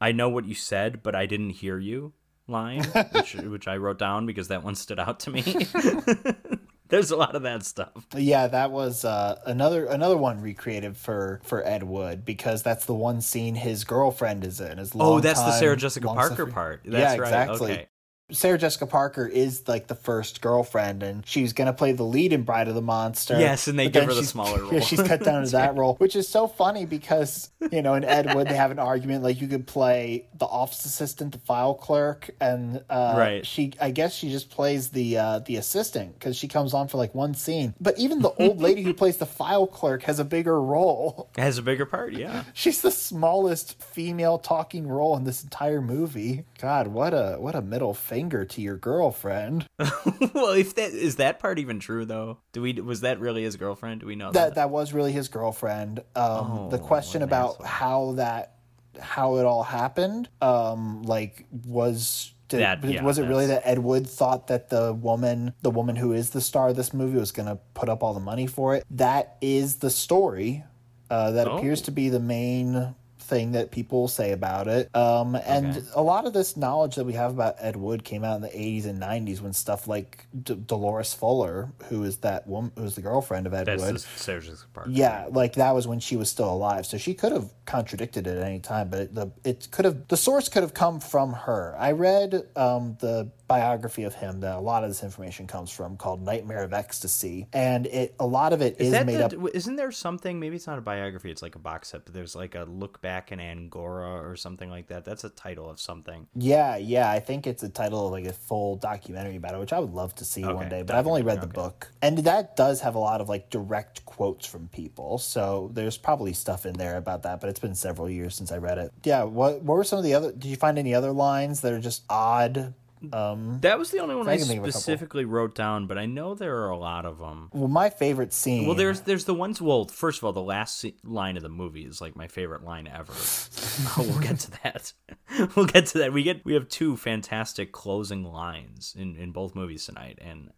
"I 0.00 0.12
know 0.12 0.28
what 0.28 0.44
you 0.46 0.54
said, 0.54 1.02
but 1.02 1.14
I 1.16 1.26
didn't 1.26 1.50
hear 1.50 1.78
you" 1.78 2.12
line, 2.46 2.84
which 3.12 3.34
which 3.34 3.66
I 3.68 3.76
wrote 3.78 3.98
down 3.98 4.26
because 4.26 4.48
that 4.48 4.62
one 4.62 4.74
stood 4.76 4.98
out 5.00 5.18
to 5.20 5.30
me. 5.30 5.42
There's 6.94 7.10
a 7.10 7.16
lot 7.16 7.34
of 7.34 7.42
that 7.42 7.64
stuff. 7.64 8.06
Yeah, 8.16 8.46
that 8.46 8.70
was 8.70 9.04
uh, 9.04 9.40
another 9.46 9.86
another 9.86 10.16
one 10.16 10.40
recreated 10.40 10.96
for 10.96 11.40
for 11.42 11.66
Ed 11.66 11.82
Wood 11.82 12.24
because 12.24 12.62
that's 12.62 12.84
the 12.84 12.94
one 12.94 13.20
scene 13.20 13.56
his 13.56 13.82
girlfriend 13.82 14.44
is 14.44 14.60
in. 14.60 14.78
His 14.78 14.92
Oh, 14.94 15.18
that's 15.18 15.40
the 15.40 15.50
Sarah 15.58 15.76
Jessica 15.76 16.06
Parker 16.06 16.28
suffering- 16.30 16.52
part. 16.52 16.80
Yeah, 16.84 16.90
That's 17.00 17.18
right. 17.18 17.26
exactly. 17.26 17.72
Okay. 17.72 17.86
Sarah 18.32 18.56
Jessica 18.56 18.86
Parker 18.86 19.26
is 19.26 19.68
like 19.68 19.86
the 19.86 19.94
first 19.94 20.40
girlfriend, 20.40 21.02
and 21.02 21.26
she's 21.26 21.52
gonna 21.52 21.74
play 21.74 21.92
the 21.92 22.04
lead 22.04 22.32
in 22.32 22.42
Bride 22.42 22.68
of 22.68 22.74
the 22.74 22.80
Monster. 22.80 23.38
Yes, 23.38 23.68
and 23.68 23.78
they 23.78 23.90
give 23.90 24.04
her 24.06 24.14
the 24.14 24.22
smaller 24.24 24.64
Yeah, 24.64 24.78
role. 24.78 24.80
she's 24.80 25.02
cut 25.02 25.22
down 25.22 25.44
to 25.44 25.50
that 25.52 25.76
role, 25.76 25.96
which 25.96 26.16
is 26.16 26.26
so 26.26 26.48
funny 26.48 26.86
because 26.86 27.50
you 27.70 27.82
know 27.82 27.92
in 27.92 28.02
Ed 28.02 28.34
Wood 28.34 28.48
they 28.48 28.54
have 28.56 28.70
an 28.70 28.78
argument 28.78 29.22
like 29.22 29.42
you 29.42 29.46
could 29.46 29.66
play 29.66 30.26
the 30.38 30.46
office 30.46 30.86
assistant, 30.86 31.32
the 31.32 31.38
file 31.38 31.74
clerk, 31.74 32.30
and 32.40 32.82
uh, 32.88 33.14
Right. 33.14 33.44
She, 33.46 33.74
I 33.78 33.90
guess, 33.90 34.14
she 34.14 34.30
just 34.30 34.48
plays 34.48 34.88
the 34.88 35.18
uh, 35.18 35.38
the 35.40 35.56
assistant 35.56 36.18
because 36.18 36.34
she 36.34 36.48
comes 36.48 36.72
on 36.72 36.88
for 36.88 36.96
like 36.96 37.14
one 37.14 37.34
scene. 37.34 37.74
But 37.78 37.98
even 37.98 38.22
the 38.22 38.30
old 38.30 38.58
lady 38.58 38.82
who 38.82 38.94
plays 38.94 39.18
the 39.18 39.26
file 39.26 39.66
clerk 39.66 40.04
has 40.04 40.18
a 40.18 40.24
bigger 40.24 40.60
role. 40.60 41.28
Has 41.36 41.58
a 41.58 41.62
bigger 41.62 41.84
part, 41.84 42.14
yeah. 42.14 42.44
She's 42.54 42.80
the 42.80 42.90
smallest 42.90 43.82
female 43.82 44.38
talking 44.38 44.86
role 44.88 45.14
in 45.16 45.24
this 45.24 45.42
entire 45.42 45.82
movie. 45.82 46.44
God, 46.58 46.86
what 46.86 47.12
a 47.12 47.36
what 47.38 47.54
a 47.54 47.60
middle 47.60 47.92
finger 47.92 48.13
to 48.22 48.60
your 48.62 48.76
girlfriend. 48.76 49.66
well, 49.78 50.50
if 50.52 50.74
that 50.76 50.90
is 50.92 51.16
that 51.16 51.38
part 51.38 51.58
even 51.58 51.80
true 51.80 52.04
though? 52.04 52.38
Do 52.52 52.62
we 52.62 52.72
was 52.74 53.00
that 53.02 53.20
really 53.20 53.42
his 53.42 53.56
girlfriend? 53.56 54.00
Do 54.00 54.06
we 54.06 54.16
know 54.16 54.30
that? 54.32 54.50
That 54.50 54.54
that 54.56 54.70
was 54.70 54.92
really 54.92 55.12
his 55.12 55.28
girlfriend. 55.28 56.00
Um, 56.14 56.68
the 56.70 56.78
Oh, 56.78 56.84
question 56.84 57.22
about 57.22 57.52
asshole. 57.60 57.66
how 57.66 58.12
that 58.12 58.54
how 59.00 59.36
it 59.38 59.44
all 59.44 59.62
happened, 59.64 60.28
um, 60.40 61.02
like 61.02 61.46
was. 61.66 62.30
Did, 62.48 62.60
That- 62.60 62.82
was- 62.82 62.90
yeah, 62.92 63.02
was 63.02 63.18
it 63.18 63.22
really 63.26 63.46
that 63.46 63.62
Ed 63.64 63.78
Wood 63.78 64.06
thought 64.06 64.48
that 64.48 64.68
the 64.68 64.92
woman, 64.92 65.54
the 65.62 65.70
woman 65.70 65.96
who 65.96 66.12
is 66.12 66.30
the 66.30 66.42
star 66.42 66.68
of 66.68 66.76
this 66.76 66.92
movie, 66.92 67.18
was 67.18 67.32
going 67.32 67.48
to 67.48 67.56
put 67.72 67.88
up 67.88 68.02
all 68.02 68.12
the 68.12 68.20
money 68.20 68.46
for 68.46 68.74
it? 68.76 68.84
That 68.90 69.38
is 69.40 69.76
the 69.76 69.88
story. 69.90 70.62
Uh, 71.10 71.30
that 71.32 71.48
Oh. 71.48 71.56
appears 71.56 71.80
to 71.82 71.90
be 71.90 72.10
the 72.10 72.20
main 72.20 72.94
thing 73.24 73.52
that 73.52 73.70
people 73.70 74.06
say 74.08 74.32
about 74.32 74.68
it. 74.68 74.94
Um, 74.94 75.34
and 75.34 75.76
Okay. 75.78 75.86
a 75.94 76.02
lot 76.02 76.26
of 76.26 76.32
this 76.32 76.56
knowledge 76.56 76.96
that 76.96 77.04
we 77.04 77.14
have 77.14 77.30
about 77.32 77.56
Ed 77.58 77.76
Wood 77.76 78.04
came 78.04 78.22
out 78.24 78.36
in 78.36 78.42
the 78.42 78.48
80s 78.50 78.84
and 78.86 79.00
90s 79.00 79.40
when 79.40 79.52
stuff 79.52 79.88
like 79.88 80.26
D- 80.42 80.54
Dolores 80.66 81.14
Fuller, 81.14 81.70
who 81.88 82.04
is 82.04 82.18
that 82.18 82.46
woman, 82.46 82.72
who's 82.76 82.94
the 82.94 83.00
girlfriend 83.02 83.46
of 83.46 83.54
Ed 83.54 83.64
That's 83.64 83.82
Wood. 83.82 83.94
the 83.96 83.98
Sarah 83.98 84.40
Jessica 84.40 84.68
Parker. 84.72 84.90
Yeah, 84.90 85.26
like 85.30 85.54
that 85.54 85.74
was 85.74 85.86
when 85.88 86.00
she 86.00 86.16
was 86.16 86.28
still 86.28 86.50
alive, 86.52 86.86
so 86.86 86.98
she 86.98 87.14
could 87.14 87.32
have 87.32 87.50
contradicted 87.64 88.26
it 88.26 88.36
at 88.36 88.44
any 88.44 88.60
time. 88.60 88.88
But 88.90 89.00
it, 89.00 89.14
the 89.14 89.30
it 89.44 89.68
could 89.70 89.84
have 89.86 90.08
the 90.08 90.16
source 90.16 90.48
could 90.48 90.62
have 90.62 90.74
come 90.74 91.00
from 91.00 91.32
her. 91.32 91.74
I 91.78 91.92
read 91.92 92.46
um, 92.56 92.96
the 93.00 93.30
biography 93.46 94.04
of 94.04 94.14
him 94.14 94.40
that 94.40 94.56
a 94.56 94.60
lot 94.60 94.84
of 94.84 94.90
this 94.90 95.02
information 95.02 95.46
comes 95.46 95.70
from, 95.70 95.96
called 95.96 96.22
Nightmare 96.22 96.62
of 96.62 96.72
Ecstasy, 96.72 97.46
and 97.52 97.86
it 97.86 98.14
a 98.18 98.26
lot 98.26 98.52
of 98.52 98.62
it 98.62 98.76
is, 98.80 98.92
is 98.92 99.04
made 99.04 99.16
the, 99.16 99.24
up. 99.24 99.54
Isn't 99.54 99.76
there 99.76 99.92
something? 99.92 100.40
Maybe 100.40 100.56
it's 100.56 100.66
not 100.66 100.78
a 100.78 100.82
biography. 100.82 101.30
It's 101.30 101.42
like 101.42 101.54
a 101.54 101.58
box 101.58 101.88
set, 101.88 102.04
but 102.04 102.14
there's 102.14 102.34
like 102.34 102.54
a 102.54 102.64
look 102.64 103.00
back 103.00 103.32
in 103.32 103.40
Angora 103.40 104.22
or 104.26 104.36
something 104.36 104.70
like 104.70 104.88
that. 104.88 105.04
That's 105.04 105.24
a 105.24 105.30
title 105.30 105.68
of 105.68 105.80
something. 105.80 106.26
Yeah, 106.34 106.76
yeah, 106.76 107.10
I 107.10 107.20
think 107.20 107.46
it's 107.46 107.62
a 107.62 107.68
title 107.68 108.06
of 108.06 108.12
like 108.12 108.26
a 108.26 108.32
full 108.32 108.76
documentary 108.76 109.36
about 109.36 109.54
it, 109.54 109.58
which 109.58 109.72
I 109.72 109.78
would 109.78 109.92
love 109.92 110.14
to 110.16 110.24
see 110.24 110.44
one 110.44 110.68
day. 110.68 110.82
But 110.82 110.96
I've 110.96 111.06
only 111.06 111.22
read 111.22 111.40
the 111.40 111.46
documentary, 111.46 111.70
book, 111.70 111.92
and 112.02 112.18
that 112.18 112.56
does 112.56 112.80
have 112.80 112.94
a 112.94 112.98
lot 112.98 113.20
of 113.20 113.28
like 113.28 113.50
direct 113.50 114.04
quotes 114.04 114.46
from 114.46 114.68
people. 114.68 115.18
So 115.18 115.70
there's 115.72 115.96
probably 115.96 116.32
stuff 116.32 116.66
in 116.66 116.74
there 116.74 116.96
about 116.96 117.22
that. 117.24 117.40
But 117.40 117.50
it's 117.50 117.60
been 117.60 117.74
several 117.74 118.08
years 118.08 118.34
since 118.34 118.52
I 118.52 118.58
read 118.58 118.78
it. 118.78 118.92
Yeah, 119.04 119.24
what 119.24 119.62
what 119.62 119.76
were 119.76 119.84
some 119.84 119.98
of 119.98 120.04
the 120.04 120.14
other? 120.14 120.32
Did 120.32 120.46
you 120.46 120.56
find 120.56 120.78
any 120.78 120.94
other 120.94 121.12
lines 121.12 121.60
that 121.60 121.72
are 121.72 121.80
just 121.80 122.04
odd? 122.08 122.74
Um, 123.12 123.58
That 123.60 123.78
was 123.78 123.90
the 123.90 123.98
only 123.98 124.14
one 124.14 124.28
I 124.28 124.32
I, 124.32 124.36
can 124.38 124.46
think 124.46 124.58
of 124.60 124.64
a 124.64 124.68
couple. 124.68 124.80
specifically 124.80 125.24
wrote 125.24 125.54
down, 125.54 125.86
but 125.86 125.98
I 125.98 126.06
know 126.06 126.34
there 126.34 126.56
are 126.64 126.70
a 126.70 126.76
lot 126.78 127.04
of 127.04 127.18
them. 127.18 127.50
well, 127.52 127.68
my 127.68 127.90
favorite 127.90 128.32
scene. 128.32 128.66
Well, 128.66 128.76
there's 128.76 129.00
there's 129.02 129.24
the 129.24 129.34
ones. 129.34 129.60
Well, 129.60 129.86
first 129.86 130.18
of 130.18 130.24
all, 130.24 130.32
the 130.32 130.40
last 130.42 130.78
se- 130.78 130.96
line 131.04 131.36
of 131.36 131.42
the 131.42 131.48
movie 131.48 131.84
is 131.84 132.00
like 132.00 132.16
my 132.16 132.28
favorite 132.28 132.62
line 132.64 132.86
ever. 132.86 133.12
oh, 133.12 133.94
we'll 134.08 134.20
get 134.20 134.38
to 134.40 134.50
that. 134.62 134.92
we'll 135.56 135.66
get 135.66 135.86
to 135.86 135.98
that. 135.98 136.12
We 136.12 136.22
get 136.22 136.44
we 136.44 136.54
have 136.54 136.68
two 136.68 136.96
fantastic 136.96 137.72
closing 137.72 138.24
lines 138.24 138.94
in 138.98 139.16
in 139.16 139.32
both 139.32 139.54
movies 139.54 139.84
tonight, 139.86 140.18
and 140.20 140.50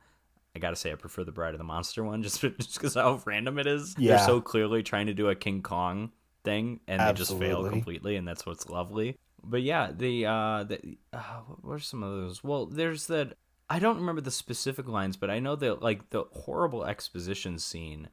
I 0.54 0.58
gotta 0.58 0.76
say 0.76 0.92
I 0.92 0.94
prefer 0.94 1.24
the 1.24 1.32
Bride 1.32 1.54
of 1.54 1.58
the 1.58 1.64
Monster 1.64 2.02
one 2.04 2.22
just 2.22 2.40
just 2.40 2.74
because 2.74 2.94
how 2.94 3.20
random 3.24 3.58
it 3.58 3.66
is. 3.66 3.94
Yeah. 3.98 4.16
They're 4.16 4.26
so 4.26 4.40
clearly 4.40 4.82
trying 4.82 5.06
to 5.06 5.14
do 5.14 5.28
a 5.28 5.34
King 5.34 5.62
Kong 5.62 6.12
thing, 6.44 6.80
and 6.86 7.00
they 7.00 7.12
just 7.12 7.36
fail 7.38 7.68
completely, 7.68 8.16
and 8.16 8.26
that's 8.26 8.46
what's 8.46 8.68
lovely. 8.68 9.16
But 9.48 9.62
yeah, 9.62 9.90
the 9.96 10.26
uh, 10.26 10.64
the 10.64 10.98
uh, 11.12 11.40
what 11.62 11.74
are 11.74 11.78
some 11.78 12.02
of 12.02 12.10
those? 12.10 12.42
Well, 12.44 12.66
there's 12.66 13.06
that. 13.06 13.36
I 13.68 13.78
don't 13.78 13.96
remember 13.98 14.20
the 14.20 14.30
specific 14.30 14.86
lines, 14.88 15.16
but 15.16 15.30
I 15.30 15.38
know 15.40 15.56
that 15.56 15.82
like 15.82 16.10
the 16.10 16.24
horrible 16.32 16.84
exposition 16.84 17.58
scene 17.58 18.08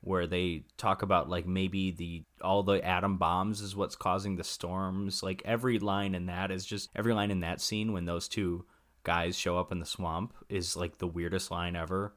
where 0.00 0.26
they 0.26 0.62
talk 0.76 1.02
about 1.02 1.28
like 1.28 1.46
maybe 1.46 1.90
the 1.90 2.22
all 2.42 2.62
the 2.62 2.84
atom 2.86 3.16
bombs 3.16 3.60
is 3.60 3.74
what's 3.74 3.96
causing 3.96 4.36
the 4.36 4.44
storms. 4.44 5.22
Like 5.22 5.42
every 5.44 5.78
line 5.78 6.14
in 6.14 6.26
that 6.26 6.50
is 6.50 6.64
just 6.64 6.88
every 6.94 7.14
line 7.14 7.30
in 7.30 7.40
that 7.40 7.60
scene 7.60 7.92
when 7.92 8.04
those 8.04 8.28
two 8.28 8.64
guys 9.02 9.36
show 9.38 9.58
up 9.58 9.72
in 9.72 9.78
the 9.80 9.86
swamp 9.86 10.34
is 10.48 10.76
like 10.76 10.98
the 10.98 11.06
weirdest 11.06 11.50
line 11.50 11.74
ever. 11.76 12.14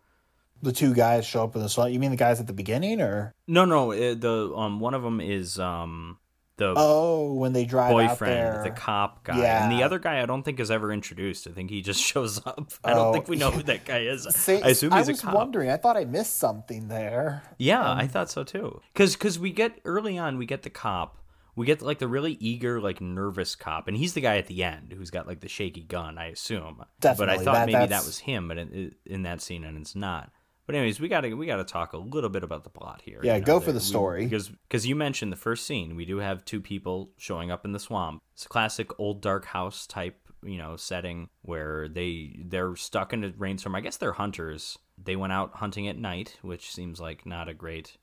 The 0.62 0.72
two 0.74 0.94
guys 0.94 1.26
show 1.26 1.44
up 1.44 1.56
in 1.56 1.62
the 1.64 1.70
swamp. 1.70 1.92
You 1.92 2.00
mean 2.00 2.12
the 2.12 2.18
guys 2.18 2.40
at 2.40 2.46
the 2.48 2.54
beginning, 2.54 3.02
or 3.02 3.34
No, 3.48 3.66
no. 3.66 3.92
the 4.14 4.54
um 4.56 4.80
one 4.80 4.94
of 4.94 5.02
them 5.02 5.20
is 5.22 5.58
um 5.60 6.18
the 6.62 6.74
oh, 6.78 7.34
when 7.34 7.54
they 7.54 7.66
drive 7.66 7.92
out 7.92 8.10
boyfriend, 8.10 8.34
there, 8.34 8.64
the 8.64 8.72
cop 8.72 9.24
guy, 9.24 9.38
and 9.46 9.72
the 9.72 9.84
other 9.84 10.00
guy 10.00 10.22
I 10.22 10.26
don't 10.26 10.44
think 10.44 10.60
is 10.60 10.70
ever 10.72 10.92
introduced. 10.92 11.48
I 11.48 11.52
think 11.52 11.70
he 11.70 11.82
just 11.82 12.00
shows 12.12 12.40
up. 12.46 12.72
I 12.84 12.92
don't 12.92 13.08
Oh, 13.08 13.14
think 13.14 13.28
we 13.28 13.36
know 13.36 13.52
who 13.52 13.64
that 13.64 13.86
guy 13.86 14.00
is. 14.02 14.28
Say- 14.30 14.62
I 14.62 14.70
assume 14.70 14.92
he's 14.92 15.08
was 15.08 15.20
a 15.20 15.24
cop. 15.24 15.34
wondering. 15.36 15.70
I 15.70 15.78
thought 15.78 15.98
I 15.98 16.06
missed 16.06 16.38
something 16.38 16.88
there. 16.88 17.44
Yeah, 17.58 17.82
Um, 17.92 17.98
I 17.98 18.08
thought 18.08 18.30
so 18.30 18.44
too. 18.44 18.82
Cause, 18.96 19.16
cause 19.16 19.38
we 19.40 19.52
get 19.52 19.80
early 19.86 20.18
on, 20.18 20.38
we 20.38 20.46
get 20.46 20.64
the 20.64 20.70
cop. 20.70 21.18
We 21.56 21.66
get 21.66 21.82
like 21.82 22.00
the 22.00 22.08
really 22.08 22.38
eager, 22.40 22.80
like 22.80 23.02
nervous 23.02 23.56
cop, 23.56 23.88
and 23.90 23.98
he's 23.98 24.14
the 24.14 24.22
guy 24.22 24.38
at 24.38 24.48
the 24.48 24.64
end 24.64 24.94
who's 24.98 25.10
got 25.10 25.28
like 25.28 25.42
the 25.42 25.50
shaky 25.50 25.82
gun. 25.84 26.18
I 26.18 26.28
assume, 26.28 26.84
Definitely, 27.02 27.26
but 27.36 27.42
I 27.42 27.44
thought 27.44 27.54
that- 27.54 27.66
maybe 27.66 27.88
that 27.88 28.06
was 28.06 28.20
him, 28.20 28.48
but 28.48 28.58
in, 28.58 28.96
in 29.06 29.24
that 29.24 29.42
scene, 29.42 29.66
and 29.66 29.78
it's 29.78 29.96
not. 29.96 30.32
But 30.66 30.76
anyways, 30.76 31.00
we 31.00 31.08
gotta 31.08 31.36
we 31.36 31.48
gotta 31.48 31.64
talk 31.64 31.94
a 31.94 31.98
little 31.98 32.30
bit 32.30 32.44
about 32.44 32.64
the 32.64 32.70
plot 32.70 33.02
here. 33.04 33.20
Yeah, 33.24 33.36
you 33.36 33.42
know, 33.42 33.46
go 33.46 33.60
for 33.60 33.72
the 33.72 33.80
we- 33.80 33.84
story. 33.84 34.24
because 34.24 34.50
because 34.50 34.86
you 34.88 34.96
mentioned 34.96 35.32
the 35.32 35.38
first 35.38 35.66
scene. 35.66 35.96
We 35.96 36.06
do 36.06 36.18
have 36.18 36.46
two 36.46 36.62
people 36.62 37.12
showing 37.18 37.52
up 37.52 37.66
in 37.66 37.72
the 37.72 37.80
swamp. 37.80 38.22
It's 38.34 38.46
a 38.46 38.50
classic 38.50 38.98
old 39.00 39.22
dark 39.22 39.46
house 39.46 39.88
type 39.88 40.18
you 40.44 40.58
know 40.58 40.76
setting 40.76 41.30
where 41.44 41.88
they 41.88 42.40
they're 42.46 42.76
stuck 42.76 43.14
in 43.14 43.24
a 43.24 43.34
rainstorm. 43.38 43.76
I 43.76 43.82
guess 43.82 43.98
they're 43.98 44.14
hunters. 44.14 44.78
They 45.04 45.16
went 45.16 45.34
out 45.34 45.56
hunting 45.56 45.88
at 45.88 45.98
night, 45.98 46.38
which 46.42 46.72
seems 46.72 47.00
like 47.00 47.26
not 47.26 47.50
a 47.50 47.54
great 47.54 47.98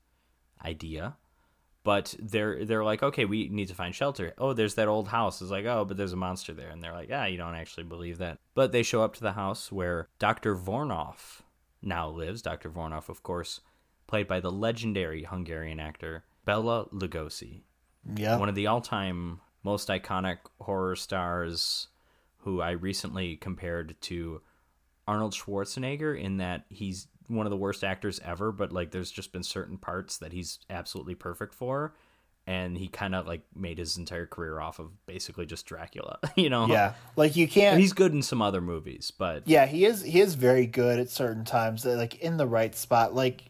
idea. 0.65 1.17
But 1.85 2.15
they're 2.19 2.65
they're 2.65 2.85
like, 2.85 3.03
okay, 3.03 3.25
we 3.25 3.49
need 3.49 3.69
to 3.69 3.75
find 3.75 3.95
shelter. 3.95 4.35
Oh, 4.37 4.53
there's 4.53 4.75
that 4.75 4.89
old 4.89 5.09
house. 5.09 5.41
It's 5.41 5.51
like, 5.51 5.65
oh, 5.65 5.85
but 5.85 5.97
there's 5.97 6.13
a 6.13 6.17
monster 6.17 6.53
there, 6.53 6.69
and 6.69 6.83
they're 6.83 6.93
like, 6.93 7.09
ah, 7.13 7.25
you 7.25 7.39
don't 7.39 7.55
actually 7.55 7.85
believe 7.85 8.19
that. 8.19 8.39
But 8.55 8.73
they 8.73 8.83
show 8.83 9.03
up 9.03 9.15
to 9.15 9.23
the 9.23 9.33
house 9.33 9.73
where 9.73 10.09
Doctor 10.19 10.55
Vornoff 10.55 11.41
now 11.83 12.09
lives. 12.09 12.43
Doctor 12.43 12.71
Vornoff, 12.71 13.09
of 13.09 13.23
course, 13.23 13.61
played 14.07 14.27
by 14.27 14.41
the 14.41 14.51
legendary 14.51 15.25
Hungarian 15.25 15.79
actor 15.79 16.25
Bela 16.45 16.87
Lugosi 16.93 17.61
Yeah, 18.17 18.39
one 18.39 18.49
of 18.49 18.55
the 18.55 18.67
all-time 18.67 19.41
most 19.63 19.89
iconic 19.89 20.39
horror 20.61 20.97
stars 20.97 21.89
who 22.39 22.61
I 22.61 22.71
recently 22.71 23.37
compared 23.37 24.01
to 24.03 24.41
Arnold 25.07 25.35
Schwarzenegger 25.35 26.19
in 26.19 26.39
that 26.39 26.65
he's 26.69 27.09
one 27.27 27.47
of 27.47 27.51
the 27.51 27.57
worst 27.57 27.85
actors 27.85 28.21
ever 28.25 28.51
but 28.51 28.73
like 28.73 28.91
there's 28.91 29.11
just 29.11 29.33
been 29.33 29.43
certain 29.43 29.77
parts 29.77 30.17
that 30.19 30.33
he's 30.33 30.61
absolutely 30.71 31.15
perfect 31.15 31.55
for 31.55 31.95
and 32.49 32.79
he 32.79 32.89
kind 32.89 33.15
of 33.15 33.27
like 33.27 33.43
made 33.55 33.77
his 33.77 33.99
entire 33.99 34.25
career 34.25 34.59
off 34.59 34.79
of 34.79 34.89
basically 35.05 35.45
just 35.45 35.66
Dracula 35.66 36.19
you 36.37 36.49
know 36.49 36.66
yeah. 36.66 36.95
Like 37.15 37.37
you 37.37 37.47
can't. 37.47 37.79
he's 37.79 37.93
good 37.93 38.12
in 38.15 38.23
some 38.23 38.41
other 38.41 38.62
movies 38.62 39.12
but 39.16 39.43
yeah, 39.47 39.66
he 39.66 39.85
is. 39.85 40.03
He 40.03 40.19
is 40.20 40.35
very 40.35 40.65
good 40.66 40.99
at 40.99 41.11
certain 41.11 41.45
times. 41.45 41.85
uh, 41.85 41.91
Like 41.97 42.15
in 42.20 42.39
the 42.39 42.47
right 42.47 42.75
spot. 42.75 43.15
Like 43.15 43.45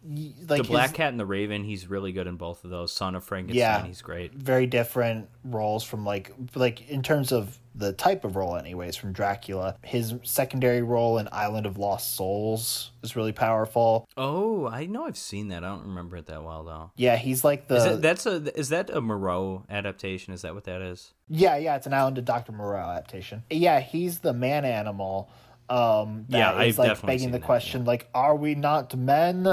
like 0.48 0.62
the 0.62 0.68
Black 0.68 0.90
his 0.90 0.96
Cat 0.96 1.10
and 1.10 1.20
the 1.20 1.26
Raven 1.26 1.62
he's 1.62 1.86
really 1.88 2.10
good 2.12 2.26
in 2.26 2.36
both 2.36 2.64
of 2.64 2.70
those 2.70 2.90
Son 2.92 3.14
of 3.14 3.22
Frankenstein 3.22 3.58
Yeah. 3.58 3.86
he's 3.86 4.02
great 4.02 4.32
very 4.34 4.66
different 4.66 5.28
roles 5.44 5.84
from 5.84 6.04
like 6.04 6.32
like 6.56 6.88
in 6.90 7.02
terms 7.02 7.30
of 7.30 7.56
the 7.78 7.92
type 7.92 8.24
of 8.24 8.34
role 8.36 8.56
anyways 8.56 8.96
from 8.96 9.12
Dracula. 9.12 9.76
His 9.84 10.14
secondary 10.24 10.82
role 10.82 11.18
in 11.18 11.28
Island 11.32 11.64
of 11.64 11.78
Lost 11.78 12.16
Souls 12.16 12.90
is 13.02 13.14
really 13.16 13.32
powerful. 13.32 14.06
oh 14.16 14.66
I 14.66 14.86
know 14.86 15.06
I've 15.06 15.16
seen 15.16 15.48
that 15.48 15.62
I 15.64 15.68
don't 15.68 15.86
remember 15.86 16.16
it 16.16 16.26
that 16.26 16.42
well 16.42 16.64
though 16.64 16.90
Yeah, 16.96 17.16
he's 17.16 17.44
like 17.44 17.68
the 17.68 17.76
Is 17.76 17.84
that, 17.84 18.02
that's 18.02 18.26
a 18.26 18.58
is 18.58 18.68
that 18.70 18.90
a 18.90 19.00
Moreau 19.00 19.64
adaptation? 19.70 20.34
Is 20.34 20.42
that 20.42 20.54
what 20.54 20.64
that 20.64 20.82
is? 20.82 21.14
Yeah, 21.28 21.56
yeah, 21.56 21.76
it's 21.76 21.86
an 21.86 21.92
Island 21.94 22.18
of 22.18 22.24
Dr. 22.24 22.52
Moreau 22.52 22.80
adaptation. 22.90 23.44
Yeah, 23.50 23.80
he's 23.80 24.18
the 24.20 24.32
man 24.32 24.64
animal. 24.64 25.30
Um, 25.68 26.24
that 26.30 26.38
Yeah, 26.38 26.62
is, 26.62 26.74
I've 26.74 26.78
like 26.78 26.88
definitely 26.88 27.14
begging 27.16 27.30
the 27.32 27.38
that, 27.38 27.44
question, 27.46 27.84
like, 27.84 28.08
are 28.14 28.34
we 28.34 28.54
not 28.54 28.96
men? 28.96 29.46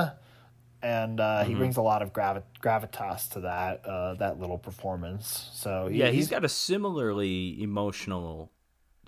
And 0.86 1.20
uh, 1.20 1.26
Mm-hmm. 1.40 1.50
he 1.50 1.56
brings 1.56 1.78
a 1.78 1.82
lot 1.82 2.02
of 2.04 2.14
gravi- 2.14 2.44
gravitas 2.62 3.28
to 3.34 3.40
that 3.42 3.84
uh, 3.88 4.14
that 4.16 4.40
little 4.40 4.60
performance. 4.60 5.50
So 5.54 5.88
he- 5.88 5.98
Yeah, 6.00 6.10
he's 6.12 6.30
got 6.30 6.46
a 6.46 6.50
similarly 6.50 7.60
emotional, 7.62 8.52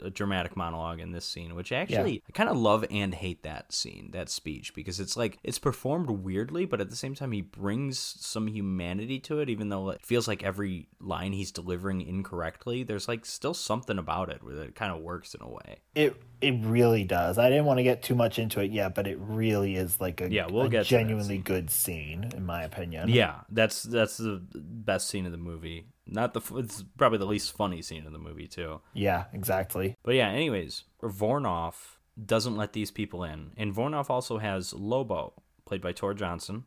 uh, 0.03 0.10
dramatic 0.14 0.56
monologue 0.56 0.99
in 0.99 1.11
this 1.11 1.26
scene, 1.26 1.56
which 1.56 1.72
actually 1.72 2.24
I 2.28 2.32
kind 2.32 2.49
of 2.49 2.57
love 2.57 2.86
and 2.91 3.14
hate 3.14 3.44
that 3.44 3.74
scene, 3.74 4.11
that 4.11 4.30
speech, 4.30 4.74
because 4.74 4.99
it's 4.99 5.15
like 5.18 5.38
it's 5.44 5.60
performed 5.60 6.10
weirdly, 6.10 6.65
but 6.65 6.82
at 6.82 6.90
the 6.90 6.95
same 6.95 7.15
time 7.15 7.32
he 7.32 7.41
brings 7.41 7.99
some 7.99 8.48
humanity 8.48 9.19
to 9.22 9.40
it, 9.40 9.49
even 9.49 9.69
though 9.69 9.90
it 9.90 10.06
feels 10.06 10.28
like 10.28 10.44
every 10.44 10.88
line 10.99 11.34
he's 11.34 11.52
delivering 11.52 12.02
incorrectly. 12.02 12.84
There's 12.84 13.07
like 13.07 13.26
still 13.26 13.53
something 13.53 13.98
about 13.98 14.30
it 14.30 14.44
where 14.44 14.56
it 14.64 14.76
kind 14.76 14.91
of 14.91 15.02
works 15.02 15.34
in 15.34 15.41
a 15.41 15.49
way. 15.49 15.78
it 15.95 16.22
it 16.40 16.53
really 16.64 17.03
does. 17.03 17.40
I 17.40 17.49
didn't 17.49 17.65
want 17.65 17.80
to 17.80 17.84
get 17.84 18.03
too 18.03 18.14
much 18.14 18.38
into 18.38 18.60
it 18.61 18.69
yet, 18.72 18.94
but 18.94 19.07
it 19.07 19.18
really 19.19 19.76
is 19.76 19.99
like 19.99 20.22
a, 20.22 20.32
Yeah, 20.32 20.45
we'll 20.48 20.65
a 20.65 20.69
get 20.69 20.86
genuinely 20.86 21.36
scene. 21.36 21.41
good 21.41 21.69
scene 21.72 22.32
in 22.36 22.45
my 22.45 22.61
opinion. 22.64 23.10
Yeah, 23.10 23.41
that's 23.49 23.82
that's 23.84 24.18
the 24.18 24.41
best 24.53 25.10
scene 25.10 25.26
of 25.26 25.32
the 25.32 25.38
movie. 25.40 25.88
Not 26.07 26.34
the 26.34 26.41
it's 26.57 26.84
probably 26.97 27.17
the 27.17 27.25
least 27.25 27.55
funny 27.55 27.81
scene 27.81 28.05
in 28.05 28.13
the 28.13 28.19
movie 28.19 28.47
too. 28.47 28.81
yeah, 28.93 29.25
exactly. 29.34 29.95
But 30.03 30.15
yeah, 30.15 30.29
anyways, 30.29 30.84
Vornoff 31.01 31.97
doesn't 32.23 32.55
let 32.55 32.73
these 32.73 32.91
people 32.91 33.23
in. 33.23 33.51
And 33.57 33.73
Vornoff 33.73 34.09
also 34.09 34.38
has 34.38 34.73
Lobo, 34.73 35.34
played 35.65 35.81
by 35.81 35.91
Tor 35.91 36.13
Johnson, 36.13 36.65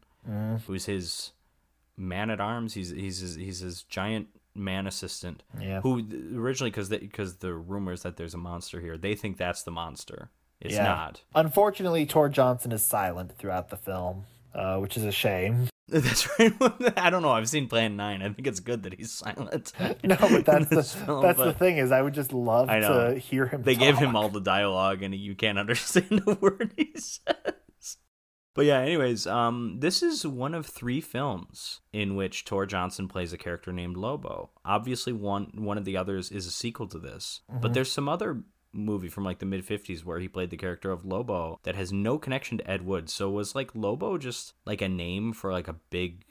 who's 0.67 0.87
his 0.87 1.33
man 1.97 2.31
at 2.31 2.41
arms. 2.41 2.75
He's 2.75 2.91
he's 2.91 3.21
his, 3.21 3.35
he's 3.37 3.61
his 3.61 3.83
giant 3.85 4.29
man 4.55 4.87
assistant. 4.87 5.43
Yeah. 5.59 5.81
Who 5.81 6.05
originally 6.35 6.71
because 6.71 6.89
because 6.89 7.37
the 7.37 7.55
rumors 7.55 8.03
that 8.03 8.17
there's 8.17 8.35
a 8.35 8.39
monster 8.39 8.81
here, 8.81 8.97
they 8.97 9.15
think 9.15 9.37
that's 9.37 9.63
the 9.63 9.71
monster. 9.71 10.31
It's 10.61 10.75
yeah. 10.75 10.85
not. 10.85 11.23
Unfortunately, 11.35 12.05
Tor 12.05 12.29
Johnson 12.29 12.71
is 12.73 12.83
silent 12.83 13.37
throughout 13.39 13.71
the 13.71 13.77
film, 13.77 14.25
uh, 14.55 14.77
which 14.77 14.97
is 14.97 15.05
a 15.05 15.13
shame. 15.13 15.70
That's 16.01 16.29
right. 16.39 16.53
I 16.97 17.11
don't 17.11 17.23
know. 17.23 17.33
I've 17.33 17.49
seen 17.49 17.67
Plan 17.67 17.97
Nine. 17.97 18.23
I 18.23 18.29
think 18.31 18.47
it's 18.47 18.61
good 18.61 18.85
that 18.85 18.95
he's 18.95 19.11
silent. 19.13 19.73
No, 20.05 20.17
but 20.17 20.45
that's 20.45 20.69
the 20.69 20.83
film, 20.83 21.23
that's 21.23 21.39
the 21.39 21.53
thing 21.53 21.79
is 21.79 21.91
I 21.93 22.01
would 22.01 22.15
just 22.15 22.33
love 22.33 22.69
to 22.69 23.19
hear 23.19 23.47
him. 23.47 23.63
They 23.63 23.75
give 23.75 23.99
him 23.99 24.15
all 24.17 24.29
the 24.29 24.41
dialogue, 24.41 25.03
and 25.03 25.15
you 25.15 25.35
can't 25.35 25.59
understand 25.59 26.23
a 26.27 26.35
word 26.35 26.73
he 26.77 26.93
says. 26.95 27.97
But 28.55 28.65
yeah, 28.67 28.81
anyways, 28.81 29.27
um, 29.27 29.77
this 29.79 30.03
is 30.03 30.27
one 30.27 30.55
of 30.55 30.67
three 30.67 31.01
films 31.01 31.81
in 31.93 32.17
which 32.17 32.45
Tor 32.45 32.67
Johnson 32.67 33.09
plays 33.09 33.33
a 33.33 33.39
character 33.39 33.73
named 33.73 33.97
Lobo. 33.97 34.51
Obviously, 34.65 35.13
one 35.13 35.53
one 35.57 35.79
of 35.79 35.85
the 35.85 35.97
others 35.97 36.31
is 36.31 36.47
a 36.47 36.51
sequel 36.51 36.87
to 36.89 36.99
this, 36.99 37.41
but 37.61 37.75
there's 37.75 37.93
some 37.93 38.09
other 38.09 38.43
movie 38.73 39.09
from 39.09 39.25
like 39.25 39.39
the 39.39 39.47
mid 39.47 39.67
50s 39.67 40.05
where 40.05 40.19
he 40.19 40.29
played 40.29 40.51
the 40.51 40.57
character 40.57 40.91
of 40.91 41.05
Lobo 41.05 41.59
that 41.63 41.75
has 41.75 41.93
no 41.93 42.19
connection 42.19 42.59
to 42.59 42.71
Ed 42.71 42.85
Wood. 42.85 43.11
So 43.11 43.31
was 43.31 43.55
like 43.55 43.75
Lobo 43.75 44.19
just 44.19 44.55
like 44.65 44.81
a 44.81 44.89
name 44.89 45.33
for 45.33 45.53
like 45.53 45.69
a 45.69 45.77
big 45.91 46.25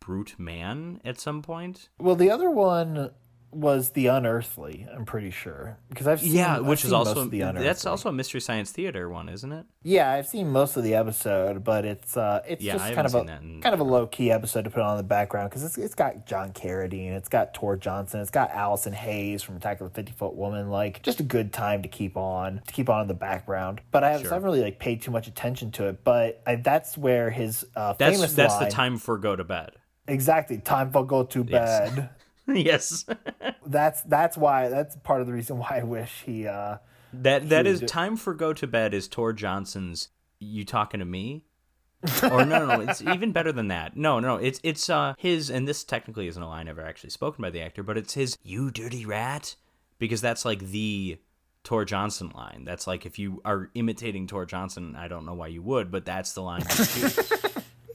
brute 0.00 0.38
man 0.38 1.00
at 1.04 1.18
some 1.18 1.42
point? 1.42 1.88
Well, 1.98 2.16
the 2.16 2.30
other 2.30 2.50
one 2.50 3.10
was 3.56 3.90
the 3.90 4.06
Unearthly. 4.08 4.86
I'm 4.94 5.04
pretty 5.04 5.30
sure 5.30 5.78
because 5.88 6.06
I've 6.06 6.20
seen, 6.20 6.34
Yeah, 6.34 6.56
I've 6.58 6.66
which 6.66 6.84
is 6.84 6.92
also 6.92 7.24
the 7.24 7.40
Unearthly. 7.40 7.64
that's 7.66 7.86
also 7.86 8.08
a 8.10 8.12
Mystery 8.12 8.40
Science 8.40 8.70
Theater 8.70 9.08
one, 9.08 9.28
isn't 9.28 9.50
it? 9.52 9.66
yeah. 9.82 10.10
I've 10.12 10.26
seen 10.26 10.50
most 10.50 10.76
of 10.76 10.82
the 10.84 10.94
episode, 10.94 11.64
but 11.64 11.84
it's 11.84 12.16
uh 12.16 12.42
it's 12.46 12.62
Yeah, 12.62 12.74
just 12.74 12.92
kind 12.94 13.06
of 13.06 13.14
a 13.14 13.20
in 13.42 13.60
kind 13.62 13.72
of 13.74 13.80
a 13.80 13.84
low 13.84 14.06
key 14.06 14.30
episode 14.30 14.64
to 14.64 14.70
put 14.70 14.82
on 14.82 14.96
the 14.96 15.02
background 15.02 15.50
because 15.50 15.64
it's 15.64 15.78
it's 15.78 15.94
got 15.94 16.26
John 16.26 16.52
Carradine, 16.52 17.12
it's 17.12 17.28
got 17.28 17.54
Tor 17.54 17.76
Johnson, 17.76 18.20
it's 18.20 18.30
got 18.30 18.50
Allison 18.50 18.92
Hayes 18.92 19.42
from 19.42 19.56
Attack 19.56 19.80
of 19.80 19.88
the 19.88 19.94
Fifty 19.94 20.12
Foot 20.12 20.34
Woman. 20.36 20.70
Like 20.70 21.02
just 21.02 21.20
a 21.20 21.24
good 21.24 21.52
time 21.52 21.82
to 21.82 21.88
keep 21.88 22.16
on 22.16 22.60
to 22.66 22.72
keep 22.72 22.88
on 22.90 23.02
in 23.02 23.08
the 23.08 23.14
background. 23.14 23.80
But 23.90 24.04
I, 24.04 24.10
have, 24.12 24.20
so 24.22 24.28
I 24.30 24.34
haven't 24.34 24.44
really 24.44 24.62
like 24.62 24.78
paid 24.78 25.02
too 25.02 25.10
much 25.10 25.26
attention 25.28 25.70
to 25.72 25.88
it. 25.88 26.04
But 26.04 26.42
I, 26.46 26.56
that's 26.56 26.98
where 26.98 27.30
his 27.30 27.64
uh, 27.74 27.94
That's 27.94 28.16
famous 28.16 28.34
that's 28.34 28.54
line, 28.54 28.64
the 28.64 28.70
time 28.70 28.98
for 28.98 29.18
go 29.18 29.34
to 29.36 29.44
bed. 29.44 29.72
exactly 30.08 30.58
time 30.58 30.90
for 30.92 31.04
go 31.06 31.24
to 31.24 31.44
bed 31.44 31.92
yes. 31.96 32.08
that's 33.66 34.02
that's 34.02 34.36
why 34.36 34.68
that's 34.68 34.96
part 34.96 35.20
of 35.20 35.26
the 35.26 35.32
reason 35.32 35.58
why 35.58 35.80
I 35.80 35.82
wish 35.82 36.22
he 36.24 36.46
uh 36.46 36.78
That 37.12 37.48
that 37.48 37.66
He 37.66 37.86
time 37.86 38.16
for 38.16 38.34
go 38.34 38.52
to 38.52 38.66
bed 38.66 38.94
is 38.94 39.08
Tor 39.08 39.32
Johnson's 39.32 40.08
you 40.38 40.64
talking 40.64 41.00
to 41.00 41.06
me? 41.06 41.44
or 42.22 42.44
no, 42.44 42.64
no, 42.64 42.66
no, 42.66 42.80
it's 42.80 43.02
even 43.14 43.32
better 43.32 43.52
than 43.52 43.68
that. 43.68 43.96
No, 43.96 44.20
no, 44.20 44.36
it's 44.36 44.60
it's 44.62 44.88
uh 44.88 45.14
his 45.18 45.50
and 45.50 45.66
this 45.66 45.82
technically 45.84 46.28
isn't 46.28 46.42
a 46.42 46.48
line 46.48 46.68
ever 46.68 46.82
actually 46.82 47.10
spoken 47.10 47.42
by 47.42 47.50
the 47.50 47.60
actor, 47.60 47.82
but 47.82 47.96
it's 47.96 48.14
his 48.14 48.36
you 48.42 48.70
dirty 48.70 49.04
rat 49.04 49.56
because 49.98 50.20
that's 50.20 50.44
like 50.44 50.60
the 50.60 51.18
Tor 51.64 51.84
Johnson 51.84 52.30
line. 52.34 52.62
That's 52.64 52.86
like 52.86 53.06
if 53.06 53.18
you 53.18 53.40
are 53.44 53.70
imitating 53.74 54.26
Tor 54.28 54.46
Johnson, 54.46 54.94
I 54.96 55.08
don't 55.08 55.26
know 55.26 55.34
why 55.34 55.48
you 55.48 55.62
would, 55.62 55.90
but 55.90 56.04
that's 56.04 56.32
the 56.32 56.42
line. 56.42 56.62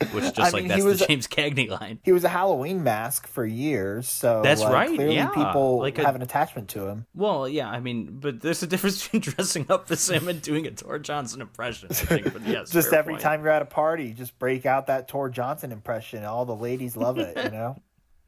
Which 0.08 0.24
is 0.26 0.32
just 0.32 0.40
I 0.54 0.58
like 0.58 0.64
mean, 0.64 0.64
he 0.66 0.70
that's 0.70 0.84
was 0.84 1.00
the 1.00 1.06
a- 1.06 1.08
James 1.08 1.28
Cagney 1.28 1.70
line. 1.70 2.00
he 2.04 2.12
was 2.12 2.24
a 2.24 2.30
Halloween 2.30 2.84
mask 2.84 3.28
for 3.28 3.46
years, 3.46 4.08
so 4.08 4.42
That's 4.44 4.62
like, 4.62 4.74
right, 4.74 4.96
Clearly, 4.96 5.16
yeah. 5.16 5.30
people 5.30 5.80
Like 5.80 5.98
a- 5.98 6.06
have 6.06 6.16
an 6.16 6.22
attachment 6.22 6.70
to 6.70 6.88
him. 6.88 7.06
Well, 7.14 7.48
yeah, 7.48 7.70
I 7.70 7.80
mean, 7.80 8.18
but 8.20 8.42
there's 8.42 8.64
a 8.64 8.68
difference 8.68 9.04
between 9.12 9.22
dressing 9.22 9.66
up 9.70 9.90
as 9.92 10.10
him 10.10 10.28
and 10.28 10.42
doing 10.42 10.66
a 10.68 10.72
Tor 10.72 11.00
Johnson 11.00 11.42
impression. 11.42 11.90
I 11.92 11.94
think, 11.94 12.34
but 12.34 12.46
yes, 12.46 12.70
Just 12.72 12.94
every 12.94 13.14
point. 13.14 13.24
time 13.24 13.42
you're 13.44 13.52
at 13.52 13.62
a 13.62 13.66
party, 13.66 14.14
just 14.14 14.38
break 14.40 14.66
out 14.66 14.88
that 14.88 15.08
Tor 15.08 15.30
Johnson 15.30 15.72
impression. 15.72 16.24
All 16.26 16.46
the 16.46 16.56
ladies 16.56 16.96
love 16.98 17.18
it. 17.20 17.38
You 17.38 17.52
know, 17.52 17.82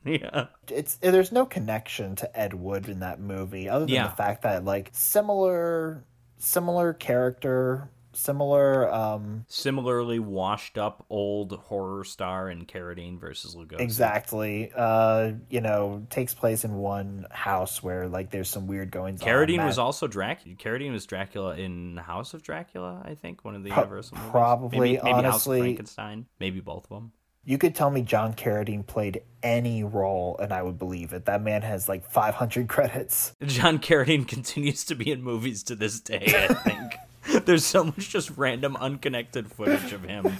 Yeah, 0.05 0.47
it's 0.69 0.95
there's 0.97 1.31
no 1.31 1.45
connection 1.45 2.15
to 2.17 2.39
Ed 2.39 2.53
Wood 2.53 2.89
in 2.89 2.99
that 2.99 3.19
movie, 3.19 3.69
other 3.69 3.85
than 3.85 3.95
Yeah. 3.95 4.07
the 4.07 4.15
fact 4.15 4.41
that 4.43 4.65
like 4.65 4.89
similar 4.91 6.03
similar 6.37 6.91
character 6.93 7.89
similar. 8.15 8.91
Um, 8.93 9.45
Similarly 9.47 10.19
washed 10.19 10.77
up 10.77 11.05
old 11.09 11.51
horror 11.53 12.03
star 12.03 12.49
in 12.49 12.65
Carradine 12.65 13.19
versus 13.19 13.55
Lugosi. 13.55 13.79
exactly. 13.79 14.71
Uh, 14.75 15.33
you 15.49 15.61
know, 15.61 16.05
takes 16.09 16.33
place 16.33 16.63
in 16.63 16.75
one 16.75 17.25
house 17.31 17.81
where 17.83 18.07
like 18.07 18.29
there's 18.31 18.49
some 18.49 18.67
weird 18.67 18.91
goings 18.91 19.21
on. 19.21 19.27
Carradine 19.27 19.57
Matt- 19.57 19.67
was 19.67 19.77
also 19.79 20.07
Dracula. 20.07 20.55
Carradine 20.55 20.91
was 20.91 21.05
Dracula 21.05 21.55
in 21.55 21.97
House 21.97 22.33
of 22.33 22.43
Dracula, 22.43 23.01
I 23.05 23.15
think, 23.15 23.43
one 23.43 23.55
of 23.55 23.63
the 23.63 23.69
Universal 23.69 24.17
movies. 24.17 24.31
probably, 24.31 24.79
maybe, 24.79 25.01
maybe 25.03 25.23
House 25.23 25.45
of 25.47 25.57
Frankenstein, 25.57 26.25
maybe 26.39 26.59
both 26.59 26.83
of 26.85 26.89
them. 26.89 27.11
You 27.45 27.57
could 27.57 27.75
tell 27.75 27.89
me 27.91 28.03
John 28.03 28.33
Carradine 28.35 28.87
played 28.87 29.21
any 29.41 29.83
role 29.83 30.37
and 30.41 30.53
I 30.53 30.61
would 30.63 30.79
believe 30.79 31.11
it. 31.11 31.25
That 31.25 31.41
man 31.41 31.61
has 31.61 31.89
like 31.89 32.09
500 32.09 32.67
credits. 32.69 33.35
John 33.45 33.79
Carradine 33.79 34.25
continues 34.29 34.85
to 34.85 34.95
be 34.95 35.11
in 35.11 35.21
movies 35.21 35.61
to 35.63 35.75
this 35.75 35.99
day. 35.99 36.23
I 36.49 36.53
think 36.53 36.93
there's 37.45 37.65
so 37.65 37.83
much 37.85 38.09
just 38.09 38.31
random 38.37 38.75
unconnected 38.77 39.51
footage 39.51 39.93
of 39.93 40.03
him 40.03 40.23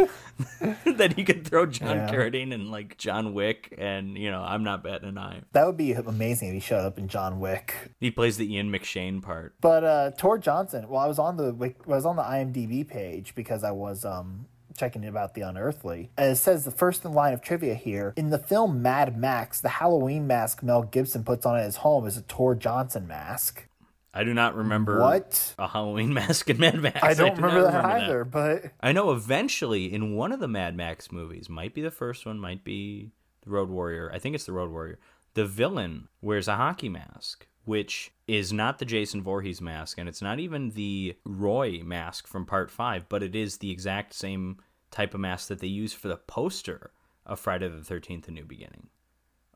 that 0.97 1.13
he 1.15 1.23
could 1.23 1.45
throw 1.47 1.65
John 1.65 1.95
Yeah. 1.97 2.11
Carradine 2.11 2.53
and 2.53 2.71
like 2.71 2.97
John 2.97 3.33
Wick, 3.33 3.73
and 3.77 4.17
you 4.17 4.29
know 4.31 4.41
I'm 4.41 4.63
not 4.63 4.83
batting 4.83 5.09
an 5.09 5.17
eye. 5.17 5.41
That 5.53 5.65
would 5.65 5.77
be 5.77 5.93
amazing 5.93 6.49
if 6.49 6.53
he 6.55 6.59
showed 6.59 6.85
up 6.85 6.97
in 6.97 7.07
John 7.07 7.39
Wick. 7.39 7.75
He 7.99 8.11
plays 8.11 8.37
the 8.37 8.53
Ian 8.53 8.71
McShane 8.71 9.21
part. 9.21 9.55
But 9.61 9.83
uh 9.83 10.11
Tor 10.11 10.37
Johnson, 10.37 10.87
well 10.89 10.99
I 11.01 11.07
was 11.07 11.19
on 11.19 11.37
the 11.37 11.53
I 11.87 11.89
was 11.89 12.05
on 12.05 12.15
the 12.15 12.23
IMDb 12.23 12.87
page 12.87 13.35
because 13.35 13.63
I 13.63 13.71
was 13.71 14.05
um 14.05 14.47
checking 14.75 15.05
about 15.05 15.35
the 15.35 15.41
unearthly. 15.41 16.09
And 16.17 16.31
it 16.31 16.35
says 16.37 16.65
the 16.65 16.71
first 16.71 17.05
in 17.05 17.13
line 17.13 17.33
of 17.33 17.41
trivia 17.41 17.75
here. 17.75 18.11
In 18.17 18.31
the 18.31 18.39
film 18.39 18.81
Mad 18.81 19.15
Max, 19.17 19.61
the 19.61 19.69
Halloween 19.69 20.25
mask 20.25 20.63
Mel 20.63 20.81
Gibson 20.83 21.23
puts 21.23 21.45
on 21.45 21.57
at 21.57 21.65
his 21.65 21.77
home 21.77 22.07
is 22.07 22.17
a 22.17 22.23
Tor 22.23 22.55
Johnson 22.55 23.07
mask. 23.07 23.67
I 24.13 24.23
do 24.23 24.33
not 24.33 24.55
remember 24.55 24.99
What? 24.99 25.55
a 25.57 25.67
Halloween 25.67 26.13
mask 26.13 26.49
in 26.49 26.59
Mad 26.59 26.79
Max. 26.79 27.01
I 27.01 27.13
don't 27.13 27.35
do 27.35 27.41
not 27.41 27.47
remember 27.53 27.71
that 27.71 27.85
either, 27.85 28.23
but 28.23 28.65
I 28.79 28.91
know 28.91 29.11
eventually 29.11 29.91
in 29.91 30.15
one 30.15 30.31
of 30.31 30.39
the 30.39 30.47
Mad 30.47 30.75
Max 30.75 31.11
movies, 31.11 31.49
might 31.49 31.73
be 31.73 31.81
the 31.81 31.91
first 31.91 32.25
one, 32.25 32.39
might 32.39 32.63
be 32.63 33.11
the 33.41 33.49
Road 33.49 33.69
Warrior. 33.69 34.11
I 34.13 34.19
think 34.19 34.35
it's 34.35 34.45
the 34.45 34.53
Road 34.53 34.71
Warrior. 34.71 34.99
The 35.33 35.45
villain 35.45 36.09
wears 36.21 36.47
a 36.47 36.55
hockey 36.55 36.89
mask, 36.89 37.47
which 37.65 38.11
is 38.27 38.53
not 38.53 38.77
the 38.77 38.85
Jason 38.85 39.23
Voorhees 39.23 39.61
mask, 39.61 39.97
and 39.97 40.07
it's 40.07 40.21
not 40.21 40.39
even 40.39 40.69
the 40.71 41.15
Roy 41.25 41.81
mask 41.83 42.27
from 42.27 42.45
Part 42.45 42.69
Five, 42.69 43.09
but 43.09 43.23
it 43.23 43.35
is 43.35 43.57
the 43.57 43.71
exact 43.71 44.13
same 44.13 44.57
type 44.91 45.15
of 45.15 45.19
mask 45.21 45.47
that 45.47 45.59
they 45.59 45.67
use 45.67 45.91
for 45.91 46.07
the 46.07 46.17
poster 46.17 46.91
of 47.25 47.39
Friday 47.39 47.67
the 47.67 47.83
Thirteenth: 47.83 48.27
A 48.27 48.31
New 48.31 48.45
Beginning. 48.45 48.89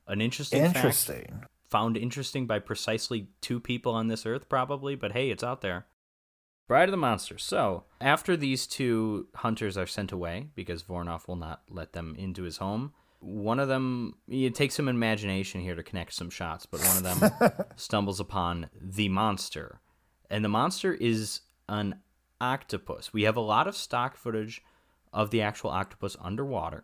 An 0.07 0.19
interesting, 0.21 0.63
fact 0.63 0.77
interesting. 0.77 1.43
Found 1.69 1.97
interesting 1.97 2.47
by 2.47 2.59
precisely 2.59 3.29
two 3.41 3.59
people 3.59 3.93
on 3.93 4.07
this 4.07 4.25
earth, 4.25 4.49
probably, 4.49 4.95
but 4.95 5.11
hey, 5.11 5.29
it's 5.29 5.43
out 5.43 5.61
there. 5.61 5.85
Bride 6.67 6.89
of 6.89 6.91
the 6.91 6.97
Monster. 6.97 7.37
So, 7.37 7.85
after 8.01 8.35
these 8.35 8.67
two 8.67 9.27
hunters 9.35 9.77
are 9.77 9.87
sent 9.87 10.11
away, 10.11 10.47
because 10.55 10.83
Vornoff 10.83 11.27
will 11.27 11.37
not 11.37 11.61
let 11.69 11.93
them 11.93 12.15
into 12.17 12.43
his 12.43 12.57
home, 12.57 12.93
one 13.19 13.59
of 13.59 13.67
them, 13.67 14.15
it 14.27 14.53
takes 14.53 14.75
some 14.75 14.87
imagination 14.87 15.61
here 15.61 15.75
to 15.75 15.83
connect 15.83 16.13
some 16.13 16.29
shots, 16.29 16.65
but 16.65 16.81
one 16.81 16.97
of 16.97 17.03
them 17.03 17.65
stumbles 17.75 18.19
upon 18.19 18.69
the 18.79 19.09
monster. 19.09 19.79
And 20.29 20.43
the 20.43 20.49
monster 20.49 20.93
is 20.93 21.41
an 21.69 21.95
octopus. 22.39 23.13
We 23.13 23.23
have 23.23 23.37
a 23.37 23.41
lot 23.41 23.67
of 23.67 23.75
stock 23.75 24.17
footage 24.17 24.61
of 25.13 25.31
the 25.31 25.41
actual 25.41 25.69
octopus 25.69 26.17
underwater 26.21 26.83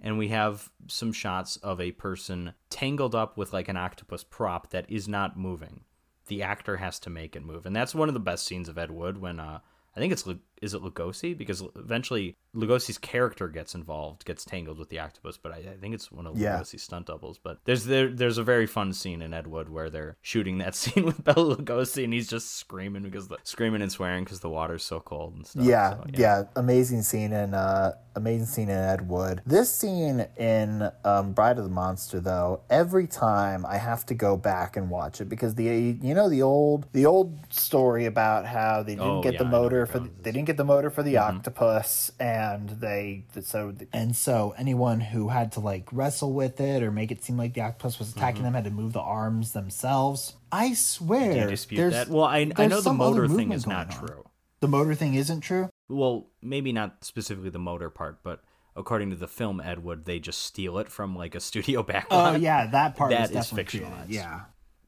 and 0.00 0.18
we 0.18 0.28
have 0.28 0.70
some 0.86 1.12
shots 1.12 1.56
of 1.58 1.80
a 1.80 1.92
person 1.92 2.54
tangled 2.70 3.14
up 3.14 3.36
with 3.36 3.52
like 3.52 3.68
an 3.68 3.76
octopus 3.76 4.24
prop 4.24 4.70
that 4.70 4.90
is 4.90 5.08
not 5.08 5.38
moving. 5.38 5.84
The 6.26 6.42
actor 6.42 6.78
has 6.78 6.98
to 7.00 7.10
make 7.10 7.36
it 7.36 7.44
move, 7.44 7.66
and 7.66 7.74
that's 7.74 7.94
one 7.94 8.08
of 8.08 8.14
the 8.14 8.20
best 8.20 8.46
scenes 8.46 8.68
of 8.68 8.78
Ed 8.78 8.90
Wood 8.90 9.18
when 9.18 9.38
uh, 9.38 9.60
I 9.96 10.00
think 10.00 10.12
it's 10.12 10.26
is 10.62 10.74
it 10.74 10.82
Lugosi 10.82 11.36
because 11.36 11.62
eventually 11.76 12.36
Lugosi's 12.54 12.98
character 12.98 13.48
gets 13.48 13.74
involved, 13.74 14.24
gets 14.24 14.44
tangled 14.44 14.78
with 14.78 14.88
the 14.88 14.98
octopus, 14.98 15.36
but 15.36 15.52
I, 15.52 15.56
I 15.58 15.76
think 15.80 15.94
it's 15.94 16.10
one 16.10 16.26
of 16.26 16.38
Yeah. 16.38 16.58
Lugosi's 16.58 16.82
stunt 16.82 17.06
doubles. 17.06 17.38
But 17.38 17.58
there's 17.64 17.84
there, 17.84 18.08
there's 18.08 18.38
a 18.38 18.42
very 18.42 18.66
fun 18.66 18.92
scene 18.94 19.20
in 19.22 19.34
Ed 19.34 19.46
Wood 19.46 19.68
where 19.68 19.90
they're 19.90 20.16
shooting 20.22 20.58
that 20.58 20.74
scene 20.82 21.04
with 21.04 21.22
Bela 21.22 21.56
Lugosi, 21.56 22.04
and 22.04 22.12
he's 22.12 22.28
just 22.28 22.56
screaming 22.56 23.02
because 23.02 23.28
the 23.28 23.36
screaming 23.42 23.82
and 23.82 23.92
swearing 23.92 24.24
because 24.24 24.40
the 24.40 24.48
water's 24.50 24.82
so 24.84 25.00
cold 25.00 25.34
and 25.34 25.46
stuff. 25.46 25.64
Yeah, 25.64 25.90
So, 25.96 26.04
yeah, 26.14 26.42
amazing 26.56 27.02
scene 27.02 27.32
in 27.32 27.52
uh 27.54 27.92
amazing 28.14 28.46
scene 28.46 28.70
in 28.70 28.78
Ed 28.78 29.06
Wood. 29.08 29.42
This 29.44 29.70
scene 29.70 30.26
in 30.38 30.90
um, 31.04 31.32
Bride 31.34 31.58
of 31.58 31.64
the 31.64 31.70
Monster 31.70 32.18
though, 32.18 32.62
every 32.70 33.06
time 33.06 33.66
I 33.66 33.76
have 33.76 34.06
to 34.06 34.14
go 34.14 34.38
back 34.38 34.78
and 34.78 34.88
watch 34.88 35.20
it 35.20 35.26
because 35.28 35.54
the 35.54 35.64
you 35.64 36.14
know 36.14 36.30
the 36.30 36.40
old 36.40 36.86
the 36.92 37.04
old 37.04 37.38
story 37.52 38.06
about 38.06 38.46
how 38.46 38.82
they 38.82 38.94
didn't 38.94 39.06
Oh, 39.06 39.22
get 39.22 39.34
yeah, 39.34 39.40
the 39.40 39.44
I 39.44 39.50
know 39.50 39.60
where 39.60 39.62
motor 39.62 39.86
for 39.86 39.98
the, 39.98 40.10
they 40.22 40.32
didn't 40.32 40.45
get 40.46 40.56
the 40.56 40.64
motor 40.64 40.88
for 40.90 41.02
the 41.02 41.14
Mm-hmm. 41.14 41.36
octopus 41.38 42.10
and 42.20 42.68
they 42.70 43.24
so 43.42 43.74
and 43.92 44.14
so 44.16 44.54
anyone 44.56 45.00
who 45.00 45.28
had 45.28 45.52
to 45.52 45.60
like 45.60 45.88
wrestle 45.92 46.32
with 46.32 46.60
it 46.60 46.82
or 46.82 46.90
make 46.90 47.10
it 47.10 47.22
seem 47.24 47.36
like 47.36 47.54
the 47.54 47.60
octopus 47.60 47.98
was 47.98 48.12
attacking 48.12 48.42
them 48.42 48.54
had 48.54 48.64
to 48.64 48.70
move 48.70 48.92
the 48.92 49.00
arms 49.00 49.52
themselves. 49.52 50.34
I 50.52 50.74
swear, 50.74 51.20
Mm-hmm. 51.20 51.32
Do 51.34 51.40
you 51.40 51.46
dispute 51.48 51.76
there's- 51.78 51.92
that? 51.94 52.08
Well, 52.08 52.24
I 52.24 52.50
I 52.56 52.66
know 52.66 52.80
the 52.80 52.92
motor 52.92 53.28
thing 53.28 53.52
is 53.52 53.66
not 53.66 53.92
on. 53.92 54.06
true. 54.06 54.24
The 54.60 54.68
motor 54.68 54.94
thing 54.94 55.14
isn't 55.14 55.40
true. 55.42 55.68
Well, 55.88 56.28
maybe 56.42 56.72
not 56.72 57.04
specifically 57.04 57.50
the 57.50 57.58
motor 57.58 57.90
part, 57.90 58.22
but 58.22 58.42
according 58.74 59.10
to 59.10 59.16
the 59.16 59.28
film 59.28 59.60
Ed 59.60 59.82
Wood, 59.84 60.04
they 60.06 60.18
just 60.18 60.42
steal 60.42 60.78
it 60.78 60.88
from 60.88 61.14
like 61.14 61.34
a 61.34 61.40
studio 61.40 61.82
background. 61.84 62.36
Oh 62.36 62.38
backlot. 62.38 62.42
yeah, 62.42 62.66
that 62.68 62.96
part 62.96 63.10
That 63.10 63.30
is 63.30 63.50
fictionalized. 63.52 64.06
Yeah, 64.08 64.40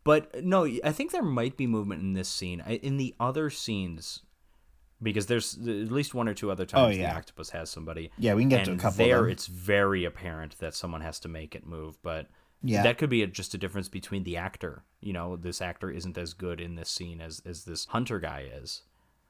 But 0.05 0.43
no, 0.45 0.65
I 0.65 0.93
think 0.93 1.11
there 1.13 1.23
might 1.23 1.57
be 1.57 1.67
movement 1.67 2.01
in 2.03 2.15
this 2.15 2.29
scene. 2.29 2.61
In 2.67 2.97
the 2.97 3.15
other 3.21 3.51
scenes, 3.51 4.23
because 5.03 5.27
there's 5.27 5.55
at 5.59 5.93
least 5.93 6.15
one 6.15 6.29
or 6.29 6.35
two 6.35 6.51
other 6.51 6.65
oh, 6.65 6.67
times 6.67 6.97
Oh, 6.97 7.01
yeah. 7.01 7.11
the 7.13 7.17
octopus 7.19 7.51
has 7.51 7.71
somebody. 7.71 8.11
Yeah, 8.19 8.35
we 8.35 8.43
can 8.43 8.49
get 8.49 8.65
to 8.67 8.73
a 8.73 8.77
couple 8.77 8.89
of 8.89 8.97
There, 8.97 9.23
them. 9.23 9.31
it's 9.31 9.47
very 9.47 10.05
apparent 10.05 10.59
that 10.59 10.75
someone 10.75 11.01
has 11.03 11.19
to 11.21 11.29
make 11.29 11.55
it 11.55 11.67
move, 11.67 11.97
but. 12.03 12.27
Yeah. 12.61 12.83
That 12.83 12.99
could 12.99 13.09
be 13.09 13.23
a, 13.23 13.29
just 13.29 13.55
a 13.55 13.59
difference 13.59 13.89
between 13.89 14.25
the 14.25 14.37
actor. 14.37 14.83
You 15.01 15.13
know, 15.13 15.37
this 15.37 15.63
actor 15.63 15.93
isn't 15.93 16.19
as 16.19 16.35
good 16.35 16.61
in 16.61 16.75
this 16.75 16.89
scene 16.91 17.21
as, 17.21 17.41
as 17.47 17.63
this 17.65 17.85
hunter 17.85 18.19
guy 18.19 18.49
is. 18.53 18.83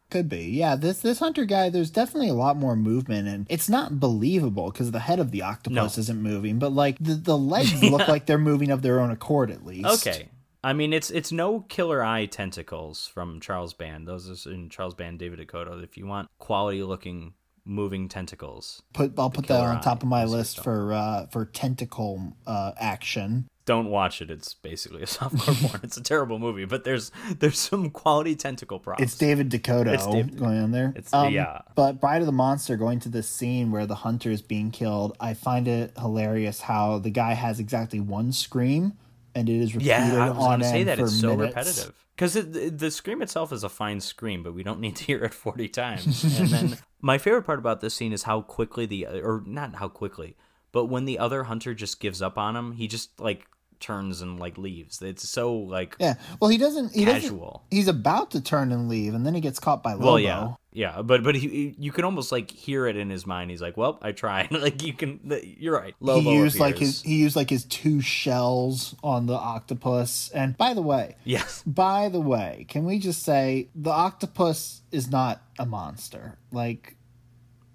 could 0.09 0.31
be. 0.31 0.45
Yeah, 0.45 0.77
this 0.77 1.03
this 1.03 1.19
hunter 1.19 1.45
guy, 1.45 1.69
there's 1.69 1.91
definitely 1.91 2.31
a 2.31 2.35
lot 2.35 2.57
more 2.57 2.75
movement, 2.75 3.29
and 3.29 3.47
it's 3.51 3.69
not 3.69 4.01
believable 4.01 4.71
because 4.71 4.93
the 4.93 5.01
head 5.01 5.21
of 5.21 5.31
the 5.31 5.43
octopus 5.43 5.99
No. 5.99 6.01
isn't 6.01 6.23
moving, 6.23 6.59
but 6.59 6.73
like 6.73 6.97
the 6.99 7.17
the 7.17 7.37
legs 7.37 7.83
look 7.91 8.09
like 8.09 8.25
they're 8.25 8.39
moving 8.39 8.71
of 8.71 8.81
their 8.81 8.99
own 8.99 9.11
accord 9.11 9.51
at 9.51 9.63
least. 9.63 10.07
Okay. 10.07 10.31
I 10.69 10.75
mean, 10.75 10.93
it's 10.93 11.09
it's 11.11 11.33
no 11.33 11.61
killer 11.61 12.05
eye 12.05 12.27
tentacles 12.27 13.07
from 13.07 13.41
Charles 13.41 13.73
Band. 13.73 14.07
Those 14.07 14.47
are 14.47 14.53
in 14.53 14.69
Charles 14.69 14.95
Band, 14.95 15.19
David 15.19 15.39
DeCoteau. 15.41 15.83
If 15.83 15.97
you 15.97 16.07
want 16.07 16.29
quality 16.39 16.83
looking 16.83 17.33
moving 17.65 18.07
tentacles, 18.07 18.83
Put 18.93 19.19
I'll 19.19 19.31
put 19.31 19.47
that 19.47 19.65
on 19.65 19.81
top 19.81 20.03
of 20.03 20.09
my 20.11 20.25
list 20.25 20.63
for 20.63 20.93
uh 20.93 21.27
for 21.29 21.47
tentacle 21.47 22.35
uh 22.47 22.73
action. 22.79 23.49
don't 23.65 23.89
watch 23.89 24.21
it. 24.21 24.31
It's 24.31 24.53
basically 24.53 25.03
a 25.03 25.07
softcore 25.17 25.69
porn. 25.71 25.81
It's 25.83 25.97
a 25.97 26.03
terrible 26.03 26.39
movie, 26.39 26.67
but 26.67 26.85
there's 26.85 27.13
there's 27.39 27.59
some 27.59 27.89
quality 27.89 28.37
tentacle 28.37 28.79
props. 28.79 29.03
It's 29.03 29.17
David 29.17 29.49
DeCoteau 29.51 29.95
It's 29.95 30.07
David- 30.07 30.39
going 30.39 30.59
on 30.59 30.71
there. 30.73 30.91
It's- 30.97 31.15
Um, 31.15 31.33
yeah. 31.33 31.63
But 31.75 31.99
Bride 31.99 32.21
of 32.21 32.27
the 32.27 32.33
Monster 32.33 32.77
going 32.77 33.01
to 33.01 33.09
this 33.09 33.27
scene 33.29 33.71
where 33.71 33.87
the 33.87 33.95
hunter 33.97 34.31
is 34.31 34.43
being 34.43 34.71
killed, 34.71 35.17
I 35.19 35.33
find 35.33 35.67
it 35.67 35.93
hilarious 35.99 36.61
how 36.61 36.99
the 36.99 37.11
guy 37.11 37.33
has 37.33 37.59
exactly 37.59 38.01
one 38.01 38.33
scream 38.33 38.99
and 39.39 39.49
it 39.49 39.57
is 39.61 39.75
repeated 39.75 39.89
yeah, 39.91 40.25
I 40.27 40.31
was 40.31 40.45
on 40.45 40.59
to 40.61 40.65
say 40.65 40.85
that 40.85 40.99
it's 40.99 41.19
so 41.21 41.37
minutes. 41.37 41.55
repetitive 41.57 41.95
because 42.15 42.35
the 42.35 42.91
scream 42.91 43.23
itself 43.23 43.53
is 43.53 43.63
a 43.65 43.69
fine 43.69 44.01
scream, 44.01 44.43
but 44.43 44.53
we 44.53 44.63
don't 44.63 44.81
need 44.81 44.97
to 44.97 45.05
hear 45.05 45.25
it 45.25 45.35
forty 45.47 45.69
times. 45.69 46.25
and 46.39 46.49
then 46.49 46.79
my 47.01 47.19
favorite 47.19 47.43
part 47.45 47.59
about 47.59 47.81
this 47.81 47.95
scene 47.95 48.13
is 48.13 48.25
how 48.25 48.41
quickly 48.43 48.87
the 48.87 49.07
or 49.07 49.43
not 49.47 49.77
how 49.77 49.89
quickly, 49.89 50.37
but 50.73 50.87
when 50.87 51.05
the 51.05 51.19
other 51.19 51.45
hunter 51.45 51.75
just 51.75 52.01
gives 52.01 52.21
up 52.21 52.37
on 52.37 52.57
him, 52.57 52.73
he 52.73 52.89
just 52.89 53.19
like 53.21 53.47
turns 53.81 54.21
and 54.21 54.41
like 54.41 54.59
leaves. 54.59 55.01
It's 55.01 55.29
so 55.29 55.53
like 55.55 55.95
Yeah. 56.01 56.15
Well, 56.41 56.51
he 56.51 56.59
doesn't. 56.59 56.93
He 56.93 57.05
Casual. 57.05 57.39
Doesn't, 57.39 57.63
he's 57.71 57.89
about 57.89 58.33
to 58.33 58.41
turn 58.41 58.73
and 58.73 58.89
leave, 58.89 59.15
and 59.15 59.25
then 59.25 59.35
he 59.35 59.41
gets 59.41 59.61
caught 59.61 59.83
by 59.83 59.93
Lobo. 59.93 60.05
Well, 60.07 60.19
yeah, 60.19 60.55
yeah, 60.79 61.03
but 61.03 61.25
but 61.25 61.35
he, 61.35 61.75
you 61.77 61.91
can 61.91 62.05
almost 62.05 62.31
like 62.31 62.53
hear 62.53 62.87
it 62.87 62.97
in 62.97 63.11
his 63.11 63.27
mind. 63.27 63.51
He's 63.51 63.61
like, 63.61 63.77
"Well, 63.77 63.99
I 64.01 64.13
tried." 64.13 64.53
like 64.53 64.81
you 64.81 64.93
can, 64.93 65.19
you're 65.59 65.77
right. 65.77 65.93
Lobo 65.99 66.21
he 66.21 66.37
used 66.37 66.61
like 66.61 66.79
his 66.79 67.03
he 67.03 67.17
used 67.17 67.35
like 67.35 67.51
his 67.51 67.65
two 67.65 68.01
shells 68.01 68.95
on 69.03 69.27
the 69.27 69.35
octopus. 69.35 70.31
And 70.33 70.57
by 70.57 70.75
the 70.75 70.83
way, 70.83 71.17
yes, 71.25 71.63
by 71.67 72.09
the 72.09 72.21
way, 72.21 72.65
can 72.69 72.85
we 72.85 73.01
just 73.01 73.25
say 73.25 73.71
the 73.75 73.91
octopus 73.91 74.83
is 74.93 75.11
not 75.11 75.43
a 75.59 75.67
monster? 75.67 76.39
Like 76.53 76.95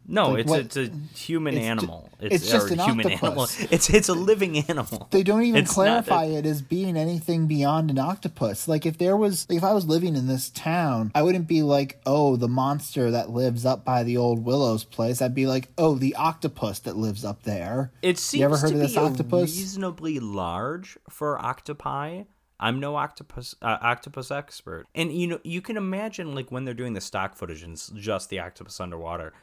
no, 0.08 0.30
Like 0.32 0.40
it's 0.42 0.50
what- 0.50 0.60
it's 0.62 0.78
a 0.78 0.90
human 1.16 1.54
it's 1.56 1.64
ju- 1.64 1.70
animal. 1.70 2.10
it's 2.20 2.50
just 2.50 2.72
an 2.72 2.80
human 2.80 3.06
octopus. 3.08 3.24
animal. 3.24 3.48
It's 3.72 3.90
it's 3.90 4.10
a 4.10 4.14
living 4.14 4.58
animal. 4.70 5.08
they 5.12 5.24
don't 5.24 5.44
even 5.44 5.62
It's 5.64 5.74
clarify 5.74 6.26
a- 6.26 6.40
it 6.40 6.46
as 6.46 6.62
being 6.62 6.98
anything 6.98 7.48
beyond 7.48 7.90
an 7.90 7.98
octopus. 8.00 8.68
Like 8.68 8.86
if 8.86 8.98
there 8.98 9.16
was 9.18 9.48
like 9.50 9.58
if 9.58 9.64
I 9.64 9.74
was 9.74 9.86
living 9.86 10.16
in 10.16 10.28
this 10.28 10.50
town, 10.50 11.12
I 11.16 11.22
wouldn't 11.22 11.48
be 11.48 11.62
like, 11.64 12.00
"Oh, 12.06 12.36
the 12.36 12.48
monster 12.50 13.12
that 13.12 13.30
lives 13.30 13.66
up 13.66 13.86
by 13.86 14.04
the 14.04 14.18
old 14.18 14.44
Willow's 14.44 14.84
place." 14.84 15.22
I'd 15.22 15.36
be 15.36 15.48
like, 15.48 15.70
"Oh, 15.78 15.96
the 15.96 16.16
octopus 16.16 16.80
that 16.80 16.98
lives 16.98 17.24
up 17.26 17.44
there." 17.44 17.92
It 18.02 18.18
seems 18.20 18.40
you 18.40 18.46
ever 18.46 18.58
heard 18.58 18.70
to 18.70 18.76
of 18.76 18.82
this 18.82 18.94
be 18.94 18.98
octopus? 19.00 19.56
reasonably 19.58 20.20
large 20.20 20.98
for 21.10 21.40
octopi. 21.44 22.24
I'm 22.60 22.80
no 22.80 22.96
octopus 22.96 23.56
uh, 23.62 23.78
octopus 23.82 24.32
expert, 24.32 24.86
and 24.96 25.12
you 25.12 25.28
know 25.28 25.40
you 25.44 25.60
can 25.62 25.76
imagine 25.76 26.34
like 26.36 26.50
when 26.52 26.64
they're 26.66 26.74
doing 26.74 26.94
the 26.94 27.02
stock 27.02 27.36
footage 27.36 27.62
and 27.64 27.74
it's 27.74 27.90
just 27.90 28.30
the 28.30 28.40
octopus 28.40 28.80
underwater, 28.80 29.34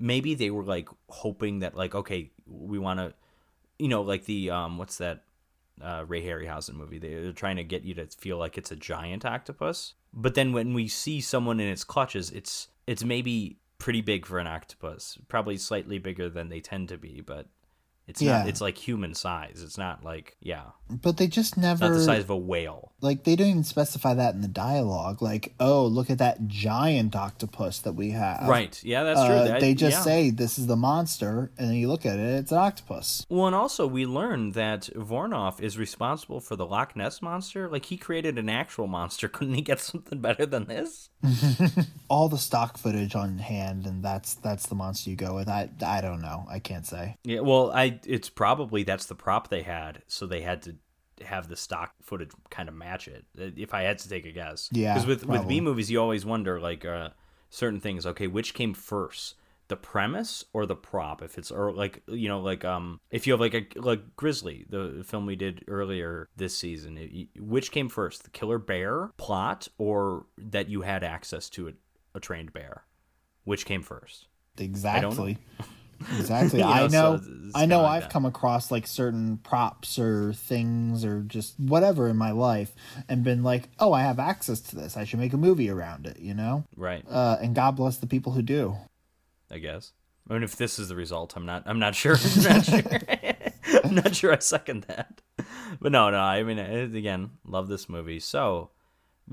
maybe 0.00 0.34
they 0.34 0.50
were 0.50 0.64
like 0.64 0.88
hoping 1.08 1.60
that 1.60 1.76
like 1.76 1.94
okay 1.94 2.30
we 2.46 2.78
want 2.78 2.98
to, 2.98 3.14
you 3.78 3.88
know 3.88 4.02
like 4.02 4.24
the 4.24 4.50
um 4.50 4.78
what's 4.78 4.98
that 4.98 5.24
uh, 5.82 6.04
Ray 6.06 6.22
Harryhausen 6.22 6.74
movie? 6.74 6.98
They're 6.98 7.32
trying 7.32 7.56
to 7.56 7.64
get 7.64 7.84
you 7.84 7.94
to 7.94 8.06
feel 8.06 8.36
like 8.36 8.58
it's 8.58 8.70
a 8.70 8.76
giant 8.76 9.24
octopus, 9.24 9.94
but 10.12 10.34
then 10.34 10.52
when 10.52 10.74
we 10.74 10.88
see 10.88 11.20
someone 11.20 11.60
in 11.60 11.68
its 11.68 11.84
clutches, 11.84 12.30
it's 12.30 12.68
it's 12.86 13.04
maybe 13.04 13.58
pretty 13.78 14.00
big 14.00 14.26
for 14.26 14.38
an 14.38 14.46
octopus, 14.46 15.18
probably 15.28 15.56
slightly 15.56 15.98
bigger 15.98 16.28
than 16.28 16.48
they 16.48 16.60
tend 16.60 16.88
to 16.88 16.98
be, 16.98 17.22
but 17.24 17.46
it's 18.10 18.20
Yeah. 18.22 18.38
not. 18.40 18.48
It's 18.48 18.60
like 18.60 18.76
human 18.76 19.14
size. 19.14 19.62
It's 19.64 19.78
not 19.78 20.04
like 20.04 20.36
yeah, 20.40 20.62
But 20.90 21.16
they 21.16 21.26
just 21.26 21.52
it's 21.54 21.56
not 21.62 21.80
never 21.80 21.94
the 21.94 22.04
size 22.04 22.22
of 22.24 22.30
a 22.30 22.36
whale. 22.36 22.92
like 23.00 23.24
they 23.24 23.36
don't 23.36 23.46
even 23.48 23.64
specify 23.64 24.14
that 24.14 24.34
in 24.34 24.40
the 24.42 24.48
dialogue. 24.48 25.22
Like, 25.22 25.54
oh, 25.58 25.86
look 25.86 26.10
at 26.10 26.18
that 26.18 26.46
giant 26.48 27.16
octopus 27.16 27.78
that 27.80 27.92
we 27.94 28.10
have. 28.10 28.46
Right. 28.48 28.78
Yeah, 28.84 29.04
that's 29.04 29.24
true. 29.24 29.34
Uh, 29.34 29.44
That- 29.44 29.60
they 29.60 29.74
just 29.74 29.98
yeah. 29.98 30.02
say 30.02 30.30
this 30.30 30.58
is 30.58 30.66
the 30.66 30.76
monster, 30.76 31.50
and 31.58 31.68
then 31.68 31.76
you 31.76 31.88
look 31.88 32.04
at 32.04 32.18
it, 32.18 32.34
it's 32.40 32.52
an 32.52 32.58
octopus. 32.58 33.24
Well, 33.28 33.46
and 33.46 33.54
also 33.56 33.86
we 33.86 34.04
learned 34.06 34.54
that 34.54 34.90
Vornoff 34.94 35.60
is 35.60 35.78
responsible 35.78 36.40
for 36.40 36.56
the 36.56 36.66
Loch 36.66 36.94
Ness 36.96 37.22
monster. 37.22 37.68
Like 37.68 37.86
he 37.86 37.96
created 37.96 38.38
an 38.38 38.48
actual 38.48 38.86
monster. 38.86 39.28
Couldn't 39.36 39.54
he 39.54 39.62
get 39.62 39.80
something 39.80 40.20
better 40.20 40.44
than 40.46 40.64
this? 40.66 41.08
All 42.08 42.28
the 42.28 42.38
stock 42.38 42.76
footage 42.76 43.14
on 43.14 43.38
hand, 43.38 43.86
and 43.86 44.02
that's 44.04 44.34
that's 44.34 44.66
the 44.66 44.74
monster 44.74 45.10
you 45.10 45.16
go 45.16 45.34
with. 45.36 45.48
I 45.48 45.68
I 45.86 46.00
don't 46.00 46.20
know. 46.20 46.46
I 46.50 46.58
can't 46.58 46.86
say. 46.86 47.16
Yeah. 47.24 47.40
Well, 47.40 47.70
I 47.72 47.99
it's 48.06 48.28
probably 48.28 48.82
that's 48.82 49.06
the 49.06 49.14
prop 49.14 49.48
they 49.48 49.62
had, 49.62 50.02
so 50.06 50.26
they 50.26 50.40
had 50.42 50.62
to 50.62 50.76
have 51.24 51.48
the 51.48 51.56
stock 51.56 51.94
footage 52.02 52.30
kind 52.50 52.68
of 52.68 52.74
match 52.74 53.08
it. 53.08 53.24
If 53.36 53.74
I 53.74 53.82
had 53.82 53.98
to 53.98 54.08
take 54.08 54.26
a 54.26 54.32
guess. 54.32 54.68
Yeah, 54.72 54.94
Because 54.94 55.06
with 55.06 55.26
with. 55.26 55.46
B 55.48 55.60
movies, 55.60 55.90
you 55.90 56.00
always 56.00 56.24
wonder 56.24 56.60
like 56.60 56.84
uh, 56.84 57.10
certain 57.50 57.80
things. 57.80 58.06
Okay, 58.06 58.26
which 58.26 58.54
came 58.54 58.74
first? 58.74 59.34
The 59.68 59.76
premise 59.76 60.44
or 60.52 60.66
the 60.66 60.74
prop? 60.74 61.22
If 61.22 61.38
it's 61.38 61.52
or 61.52 61.72
like 61.72 62.02
you 62.08 62.28
know 62.28 62.40
like 62.40 62.64
um 62.64 63.00
if 63.10 63.26
you 63.26 63.32
have 63.32 63.40
like 63.40 63.54
a 63.54 63.66
like 63.78 64.16
Grizzly, 64.16 64.66
the 64.68 65.04
film 65.06 65.26
we 65.26 65.36
did 65.36 65.64
earlier 65.68 66.28
this 66.36 66.56
season, 66.56 66.98
it, 66.98 67.40
which 67.40 67.70
came 67.70 67.88
first? 67.88 68.24
The 68.24 68.30
killer 68.30 68.58
bear 68.58 69.12
plot 69.16 69.68
or 69.78 70.26
that 70.38 70.68
you 70.68 70.80
had 70.82 71.04
access 71.04 71.48
to 71.50 71.68
a, 71.68 71.72
a 72.16 72.20
trained 72.20 72.52
bear? 72.52 72.82
Which 73.44 73.64
came 73.64 73.82
first? 73.82 74.26
Exactly. 74.58 75.38
Exactly. 76.18 76.60
You 76.60 76.64
know, 76.66 76.70
I 76.72 76.88
so 76.88 76.92
know. 76.92 77.14
it's- 77.14 77.28
it's 77.50 77.58
I 77.58 77.66
know. 77.66 77.82
like 77.82 77.90
I've 77.96 78.02
that. 78.04 78.12
come 78.12 78.24
across 78.26 78.70
like 78.70 78.86
certain 78.86 79.36
props 79.38 79.98
or 79.98 80.32
things 80.32 81.04
or 81.04 81.20
just 81.22 81.58
whatever 81.58 82.08
in 82.08 82.16
my 82.16 82.30
life, 82.30 82.72
and 83.08 83.24
been 83.24 83.42
like, 83.42 83.68
"Oh, 83.80 83.92
I 83.92 84.02
have 84.02 84.20
access 84.20 84.60
to 84.60 84.76
this. 84.76 84.96
I 84.96 85.02
should 85.04 85.18
make 85.18 85.32
a 85.32 85.36
movie 85.36 85.68
around 85.68 86.06
it." 86.06 86.20
You 86.20 86.34
know. 86.34 86.62
Right. 86.76 87.04
Uh, 87.10 87.38
and 87.42 87.52
God 87.54 87.72
bless 87.74 87.96
the 87.96 88.06
people 88.06 88.32
who 88.32 88.42
do. 88.42 88.76
I 89.50 89.58
guess. 89.58 89.90
I 90.28 90.34
mean, 90.34 90.44
if 90.44 90.54
this 90.54 90.78
is 90.78 90.88
the 90.88 90.94
result, 90.94 91.34
I'm 91.36 91.44
not. 91.44 91.64
I'm 91.66 91.80
not 91.80 91.96
sure. 91.96 92.16
I'm 92.36 92.42
not 92.44 92.64
sure. 92.64 92.82
I'm 93.84 93.94
not 93.96 94.14
sure. 94.14 94.32
I 94.32 94.38
second 94.38 94.84
that. 94.84 95.20
But 95.80 95.90
no, 95.90 96.08
no. 96.10 96.18
I 96.20 96.44
mean, 96.44 96.60
again, 96.60 97.30
love 97.44 97.66
this 97.66 97.88
movie. 97.88 98.20
So, 98.20 98.70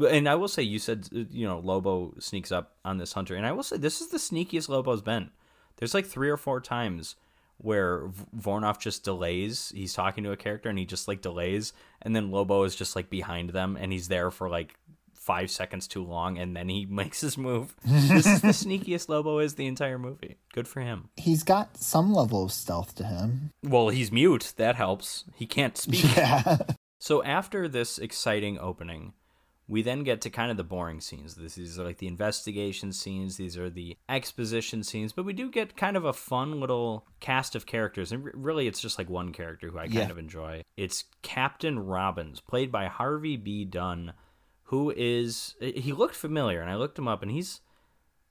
and 0.09 0.27
I 0.27 0.33
will 0.33 0.47
say, 0.47 0.63
you 0.63 0.79
said 0.79 1.07
uh, 1.15 1.19
you 1.29 1.45
know 1.45 1.59
Lobo 1.59 2.15
sneaks 2.19 2.51
up 2.51 2.77
on 2.83 2.97
this 2.97 3.13
hunter, 3.13 3.35
and 3.35 3.45
I 3.45 3.51
will 3.51 3.61
say 3.61 3.77
this 3.77 4.01
is 4.01 4.07
the 4.07 4.17
sneakiest 4.17 4.69
Lobo's 4.69 5.03
been. 5.03 5.29
There's 5.77 5.93
like 5.93 6.05
three 6.05 6.29
or 6.29 6.37
four 6.37 6.59
times 6.61 7.15
where 7.59 8.07
Vornoff 8.37 8.79
just 8.79 9.03
delays. 9.03 9.71
He's 9.75 9.93
talking 9.93 10.23
to 10.23 10.31
a 10.31 10.37
character, 10.37 10.69
and 10.69 10.77
he 10.77 10.85
just 10.85 11.07
like 11.07 11.21
delays, 11.21 11.73
and 12.01 12.15
then 12.15 12.31
Lobo 12.31 12.63
is 12.63 12.75
just 12.75 12.95
like 12.95 13.09
behind 13.09 13.49
them, 13.51 13.77
and 13.79 13.91
he's 13.91 14.07
there 14.07 14.29
for 14.31 14.49
like 14.49 14.75
five 15.13 15.51
seconds 15.51 15.87
too 15.87 16.03
long, 16.05 16.37
and 16.37 16.55
then 16.55 16.69
he 16.69 16.85
makes 16.89 17.21
his 17.21 17.37
move. 17.37 17.75
this 17.83 18.25
is 18.25 18.41
the 18.41 18.47
sneakiest 18.53 19.09
Lobo 19.09 19.39
is 19.39 19.55
the 19.55 19.67
entire 19.67 19.99
movie. 19.99 20.37
Good 20.53 20.67
for 20.67 20.81
him. 20.81 21.09
He's 21.17 21.43
got 21.43 21.77
some 21.77 22.13
level 22.13 22.45
of 22.45 22.51
stealth 22.51 22.95
to 22.95 23.03
him. 23.03 23.51
Well, 23.63 23.89
he's 23.89 24.11
mute. 24.11 24.53
That 24.57 24.75
helps. 24.75 25.25
He 25.35 25.45
can't 25.45 25.77
speak. 25.77 26.05
Yeah. 26.17 26.57
So 26.99 27.23
after 27.23 27.67
this 27.67 27.99
exciting 27.99 28.57
opening, 28.57 29.13
we 29.67 29.81
then 29.81 30.03
get 30.03 30.21
to 30.21 30.29
kind 30.29 30.49
of 30.49 30.57
the 30.57 30.63
boring 30.63 31.01
scenes. 31.01 31.35
This 31.35 31.55
these 31.55 31.77
are 31.77 31.83
like 31.83 31.97
the 31.97 32.07
investigation 32.07 32.93
scenes. 32.93 33.35
These 33.37 33.57
are 33.57 33.69
the 33.69 33.97
exposition 34.07 34.81
scenes. 34.83 35.11
But 35.13 35.25
we 35.25 35.33
do 35.33 35.51
get 35.51 35.75
kind 35.75 35.97
of 35.97 36.05
a 36.05 36.13
fun 36.13 36.59
little 36.59 37.05
cast 37.19 37.55
of 37.55 37.65
characters, 37.65 38.11
and 38.11 38.23
re- 38.23 38.31
really, 38.33 38.67
it's 38.67 38.79
just 38.81 38.97
like 38.97 39.09
one 39.09 39.33
character 39.33 39.69
who 39.69 39.77
I 39.77 39.83
kind 39.83 39.93
Yeah. 39.93 40.09
of 40.09 40.17
enjoy. 40.17 40.63
It's 40.77 41.03
Captain 41.21 41.79
Robbins, 41.79 42.39
played 42.39 42.71
by 42.71 42.87
Harvey 42.87 43.35
B. 43.37 43.65
Dunn, 43.65 44.13
who 44.63 44.93
is 44.95 45.55
he 45.59 45.91
looked 45.91 46.15
familiar, 46.15 46.61
and 46.61 46.69
I 46.69 46.75
looked 46.75 46.97
him 46.97 47.07
up, 47.07 47.21
and 47.21 47.31
he's 47.31 47.61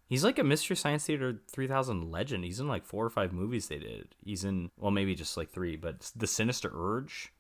He's 0.08 0.22
like 0.22 0.38
a 0.38 0.44
Mystery 0.44 0.76
Science 0.76 1.04
Theater 1.04 1.40
3000 1.50 2.12
legend. 2.12 2.44
He's 2.44 2.60
in 2.60 2.68
like 2.68 2.84
four 2.86 3.04
or 3.04 3.10
five 3.10 3.32
movies 3.32 3.66
they 3.66 3.78
did. 3.80 4.14
He's 4.24 4.44
in, 4.44 4.70
well, 4.78 4.92
maybe 4.92 5.16
just 5.16 5.36
like 5.36 5.50
three, 5.50 5.74
but 5.74 6.12
The 6.14 6.28
Sinister 6.28 6.70
Urge, 6.72 7.32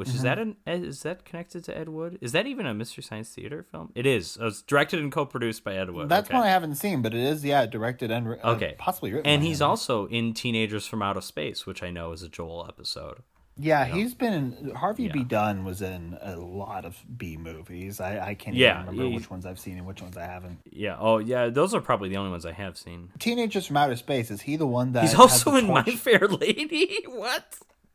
which 0.00 0.08
is 0.16 0.22
that 0.22 0.38
an 0.38 0.56
is 0.66 1.02
that 1.02 1.24
connected 1.24 1.62
to 1.64 1.78
Ed 1.78 1.88
Wood? 1.88 2.18
Is 2.20 2.32
that 2.32 2.46
even 2.46 2.66
a 2.66 2.74
Mystery 2.74 3.02
Science 3.04 3.28
Theater 3.30 3.62
film? 3.62 3.92
It 3.94 4.06
is. 4.06 4.36
It 4.36 4.42
was 4.42 4.62
directed 4.62 4.98
and 5.00 5.12
co-produced 5.12 5.62
by 5.62 5.76
Ed 5.76 5.90
Wood. 5.90 6.08
That's 6.08 6.28
okay. 6.28 6.36
one 6.38 6.46
I 6.46 6.50
haven't 6.50 6.74
seen, 6.74 7.02
but 7.02 7.14
it 7.14 7.20
is 7.20 7.44
yeah 7.44 7.66
directed 7.66 8.10
and 8.10 8.26
uh, 8.28 8.36
Okay. 8.56 8.74
possibly 8.78 9.12
written. 9.12 9.30
And 9.30 9.42
he's 9.42 9.60
him. 9.60 9.68
also 9.68 10.06
in 10.06 10.34
Teenagers 10.34 10.86
from 10.86 11.02
Outer 11.02 11.20
Space, 11.20 11.66
which 11.66 11.82
I 11.82 11.90
know 11.90 12.12
is 12.12 12.22
a 12.22 12.28
Joel 12.28 12.66
episode. 12.68 13.18
yeah 13.58 13.84
he's 13.84 14.14
been 14.14 14.72
Harvey 14.74 15.08
B 15.08 15.18
Yeah. 15.20 15.24
Dunn 15.34 15.64
was 15.64 15.82
in 15.82 16.16
a 16.22 16.36
lot 16.36 16.84
of 16.84 16.94
B 17.20 17.36
movies. 17.36 18.00
I 18.00 18.12
I 18.30 18.34
can't 18.34 18.56
Yeah, 18.56 18.70
even 18.82 18.86
remember 18.86 19.08
he- 19.10 19.14
which 19.16 19.30
ones 19.30 19.44
I've 19.44 19.58
seen 19.58 19.76
and 19.78 19.86
which 19.86 20.00
ones 20.00 20.16
I 20.16 20.24
haven't. 20.24 20.58
Yeah. 20.84 20.96
Oh, 20.98 21.18
yeah. 21.18 21.48
Those 21.50 21.74
are 21.74 21.80
probably 21.82 22.08
the 22.08 22.16
only 22.16 22.30
ones 22.30 22.46
I 22.46 22.52
have 22.52 22.78
seen. 22.78 23.10
Teenagers 23.18 23.66
from 23.66 23.76
Outer 23.76 23.96
Space 23.96 24.30
is 24.30 24.40
he 24.42 24.56
the 24.56 24.66
one 24.66 24.92
that 24.92 25.02
He's 25.02 25.14
also 25.14 25.56
in 25.56 25.66
My 25.66 25.82
Fair 25.84 26.26
Lady. 26.28 27.04
What? 27.24 27.46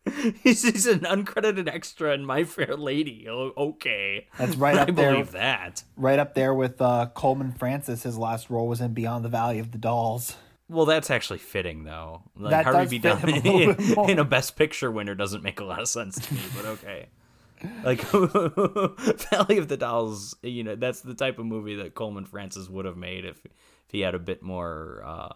He's, 0.44 0.62
he's 0.64 0.86
an 0.86 1.00
uncredited 1.00 1.68
extra 1.68 2.14
in 2.14 2.26
My 2.26 2.44
Fair 2.44 2.76
Lady. 2.76 3.28
Oh, 3.30 3.52
okay. 3.58 4.28
That's 4.38 4.56
right 4.56 4.76
I 4.78 4.82
up 4.84 4.96
there. 4.96 5.12
believe 5.12 5.32
that. 5.32 5.84
right 5.98 6.20
up 6.20 6.36
there 6.36 6.54
with 6.54 6.80
uh, 6.82 7.08
Coleman 7.14 7.52
Francis. 7.52 8.04
His 8.04 8.18
last 8.18 8.50
role 8.50 8.68
was 8.68 8.82
in 8.82 8.94
Beyond 8.94 9.26
the 9.26 9.30
Valley 9.30 9.58
of 9.60 9.72
the 9.72 9.78
Dolls. 9.80 10.36
Well, 10.70 10.86
that's 10.86 11.10
actually 11.10 11.40
fitting, 11.40 11.84
though. 11.84 12.22
Like 12.36 12.52
That 12.52 12.66
Harvey 12.66 13.00
does 13.00 13.22
B. 13.22 13.32
fit 13.32 13.44
Dunn 13.44 13.46
him 13.46 13.56
a 13.56 13.58
little 13.58 13.74
bit 13.74 13.96
more. 13.98 14.10
in 14.12 14.20
a 14.20 14.24
Best 14.26 14.56
Picture 14.56 14.92
winner 14.92 15.16
doesn't 15.16 15.44
make 15.44 15.60
a 15.60 15.64
lot 15.66 15.82
of 15.82 15.88
sense 15.88 16.20
to 16.20 16.34
me, 16.34 16.42
but 16.56 16.66
okay. 16.66 17.08
Like 17.84 18.02
Valley 18.02 19.58
of 19.58 19.68
the 19.70 19.78
Dolls, 19.80 20.36
you 20.44 20.64
know, 20.64 20.76
that's 20.76 21.02
the 21.02 21.14
type 21.16 21.40
of 21.40 21.46
movie 21.46 21.76
that 21.78 21.96
Coleman 21.96 22.26
Francis 22.26 22.70
would 22.70 22.86
have 22.86 22.98
made 22.98 23.26
if 23.26 23.44
if 23.46 23.92
he 23.92 24.02
had 24.02 24.14
a 24.16 24.20
bit 24.20 24.44
more 24.44 25.02
uh 25.06 25.30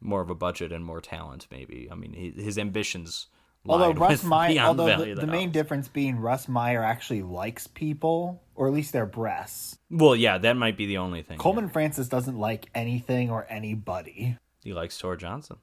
more 0.00 0.20
of 0.20 0.30
a 0.30 0.34
budget 0.34 0.72
and 0.72 0.84
more 0.84 1.00
talent 1.00 1.46
maybe. 1.50 1.88
I 1.90 1.94
mean, 1.94 2.12
his, 2.14 2.34
his 2.42 2.58
ambitions 2.58 3.26
Although 3.68 3.92
Russ 3.92 4.24
Meyer, 4.24 4.60
although 4.60 4.96
the, 4.96 5.14
the 5.14 5.20
the 5.22 5.26
main 5.26 5.50
difference 5.50 5.88
being 5.88 6.18
Russ 6.18 6.48
Meyer 6.48 6.82
actually 6.82 7.22
likes 7.22 7.66
people, 7.66 8.42
or 8.54 8.66
at 8.66 8.72
least 8.72 8.92
their 8.92 9.06
breasts. 9.06 9.78
Well, 9.90 10.16
yeah, 10.16 10.38
that 10.38 10.56
might 10.56 10.76
be 10.76 10.86
the 10.86 10.98
only 10.98 11.22
thing. 11.22 11.38
Coleman 11.38 11.68
Francis 11.68 12.08
doesn't 12.08 12.38
like 12.38 12.68
anything 12.74 13.30
or 13.30 13.46
anybody. 13.48 14.36
He 14.62 14.72
likes 14.72 14.98
Tor 14.98 15.16
Johnson. 15.16 15.58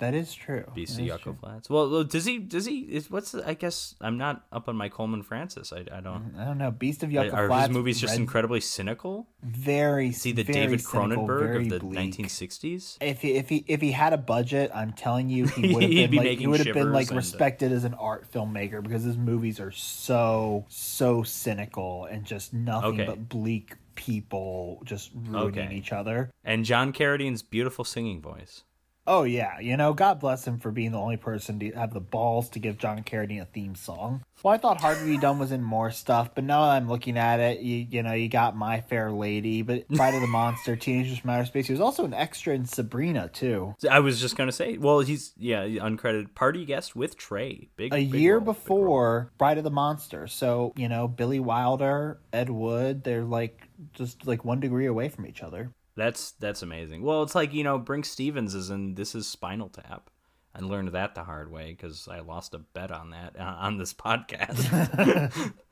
That 0.00 0.14
is 0.14 0.34
true. 0.34 0.64
BC 0.76 1.06
Yucca 1.06 1.22
true. 1.22 1.36
Flats. 1.40 1.70
Well, 1.70 2.04
does 2.04 2.24
he? 2.24 2.38
Does 2.38 2.66
he? 2.66 2.80
Is 2.80 3.10
what's? 3.10 3.32
The, 3.32 3.46
I 3.48 3.54
guess 3.54 3.94
I'm 4.00 4.18
not 4.18 4.44
up 4.50 4.68
on 4.68 4.76
my 4.76 4.88
Coleman 4.88 5.22
Francis. 5.22 5.72
I, 5.72 5.84
I 5.96 6.00
don't. 6.00 6.34
I 6.38 6.44
don't 6.44 6.58
know. 6.58 6.70
Beast 6.70 7.02
of 7.02 7.12
Yucca 7.12 7.32
Are 7.34 7.46
Flats. 7.48 7.68
his 7.68 7.74
movies 7.76 8.00
just 8.00 8.12
Red- 8.12 8.20
incredibly 8.20 8.60
cynical? 8.60 9.28
very? 9.42 10.12
See 10.12 10.32
the 10.32 10.42
very 10.42 10.58
David 10.60 10.80
cynical, 10.80 11.26
Cronenberg 11.28 11.62
of 11.64 11.68
the 11.70 11.78
bleak. 11.80 11.98
1960s? 12.16 12.96
If 13.00 13.22
he, 13.22 13.32
if 13.34 13.48
he 13.48 13.64
if 13.66 13.80
he 13.80 13.92
had 13.92 14.12
a 14.12 14.18
budget, 14.18 14.70
I'm 14.74 14.92
telling 14.92 15.28
you, 15.30 15.46
he 15.46 15.74
would 15.74 15.82
have 15.82 15.90
been 15.92 16.10
be 16.10 16.16
like 16.18 16.38
he 16.38 16.46
would 16.46 16.64
have 16.66 16.74
been 16.74 16.92
like 16.92 17.08
and- 17.08 17.16
uh, 17.16 17.20
respected 17.20 17.70
as 17.72 17.84
an 17.84 17.94
art 17.94 18.30
filmmaker 18.32 18.82
because 18.82 19.02
his 19.02 19.16
movies 19.18 19.60
are 19.60 19.70
so 19.70 20.64
so 20.68 21.22
cynical 21.22 22.06
and 22.06 22.24
just 22.24 22.52
nothing 22.54 23.00
Okay. 23.00 23.04
but 23.06 23.28
bleak 23.28 23.74
people 23.94 24.80
just 24.84 25.10
ruining 25.14 25.58
Okay. 25.66 25.74
each 25.74 25.92
other. 25.92 26.30
And 26.44 26.64
John 26.64 26.92
Carradine's 26.92 27.42
beautiful 27.42 27.84
singing 27.84 28.22
voice. 28.22 28.64
Oh 29.12 29.24
yeah, 29.24 29.58
you 29.58 29.76
know, 29.76 29.92
God 29.92 30.20
bless 30.20 30.46
him 30.46 30.60
for 30.60 30.70
being 30.70 30.92
the 30.92 31.00
only 31.00 31.16
person 31.16 31.58
to 31.58 31.72
have 31.72 31.92
the 31.92 31.98
balls 31.98 32.48
to 32.50 32.60
give 32.60 32.78
John 32.78 33.02
Carradine 33.02 33.42
a 33.42 33.44
theme 33.44 33.74
song. 33.74 34.22
Well, 34.44 34.54
I 34.54 34.56
thought 34.56 34.80
Harvey 34.80 35.16
B. 35.16 35.20
Dunn 35.20 35.40
was 35.40 35.50
in 35.50 35.64
more 35.64 35.90
stuff, 35.90 36.32
but 36.32 36.44
now 36.44 36.62
that 36.62 36.76
I'm 36.76 36.88
looking 36.88 37.18
at 37.18 37.40
it, 37.40 37.58
you 37.58 37.88
you 37.90 38.04
know, 38.04 38.12
you 38.12 38.28
got 38.28 38.56
My 38.56 38.80
Fair 38.80 39.10
Lady, 39.10 39.62
but 39.62 39.88
Bride 39.90 40.14
of 40.14 40.20
the 40.20 40.28
Monster, 40.28 40.76
Teenagers 40.76 41.18
from 41.18 41.30
Outer 41.30 41.46
Space. 41.46 41.66
He 41.66 41.72
was 41.72 41.80
also 41.80 42.04
an 42.04 42.14
extra 42.14 42.54
in 42.54 42.66
Sabrina 42.66 43.28
too. 43.28 43.74
I 43.90 43.98
was 43.98 44.20
just 44.20 44.36
gonna 44.36 44.52
say, 44.52 44.76
well, 44.76 45.00
he's 45.00 45.32
yeah, 45.36 45.64
uncredited 45.66 46.36
party 46.36 46.64
guest 46.64 46.94
with 46.94 47.16
Trey. 47.16 47.68
Big 47.76 47.92
A 47.92 48.04
big 48.06 48.14
year 48.14 48.36
role. 48.36 48.44
before 48.44 49.32
Bride 49.38 49.58
of 49.58 49.64
the 49.64 49.72
Monster, 49.72 50.28
so 50.28 50.72
you 50.76 50.88
know 50.88 51.08
Billy 51.08 51.40
Wilder, 51.40 52.20
Ed 52.32 52.48
Wood, 52.48 53.02
they're 53.02 53.24
like 53.24 53.68
just 53.92 54.24
like 54.24 54.44
one 54.44 54.60
degree 54.60 54.86
away 54.86 55.08
from 55.08 55.26
each 55.26 55.42
other. 55.42 55.72
That's 55.96 56.32
that's 56.32 56.62
amazing. 56.62 57.02
Well, 57.02 57.22
it's 57.22 57.34
like 57.34 57.52
you 57.52 57.64
know, 57.64 57.78
Brinke 57.78 58.06
Stevens 58.06 58.54
is 58.54 58.70
in 58.70 58.94
This 58.94 59.14
Is 59.14 59.26
Spinal 59.26 59.68
Tap. 59.68 60.10
I 60.54 60.60
learned 60.60 60.92
that 60.92 61.14
the 61.14 61.24
hard 61.24 61.50
way 61.50 61.70
because 61.70 62.08
I 62.08 62.20
lost 62.20 62.54
a 62.54 62.58
bet 62.58 62.90
on 62.90 63.10
that 63.10 63.38
uh, 63.38 63.56
on 63.58 63.78
this 63.78 63.94
podcast. 63.94 65.52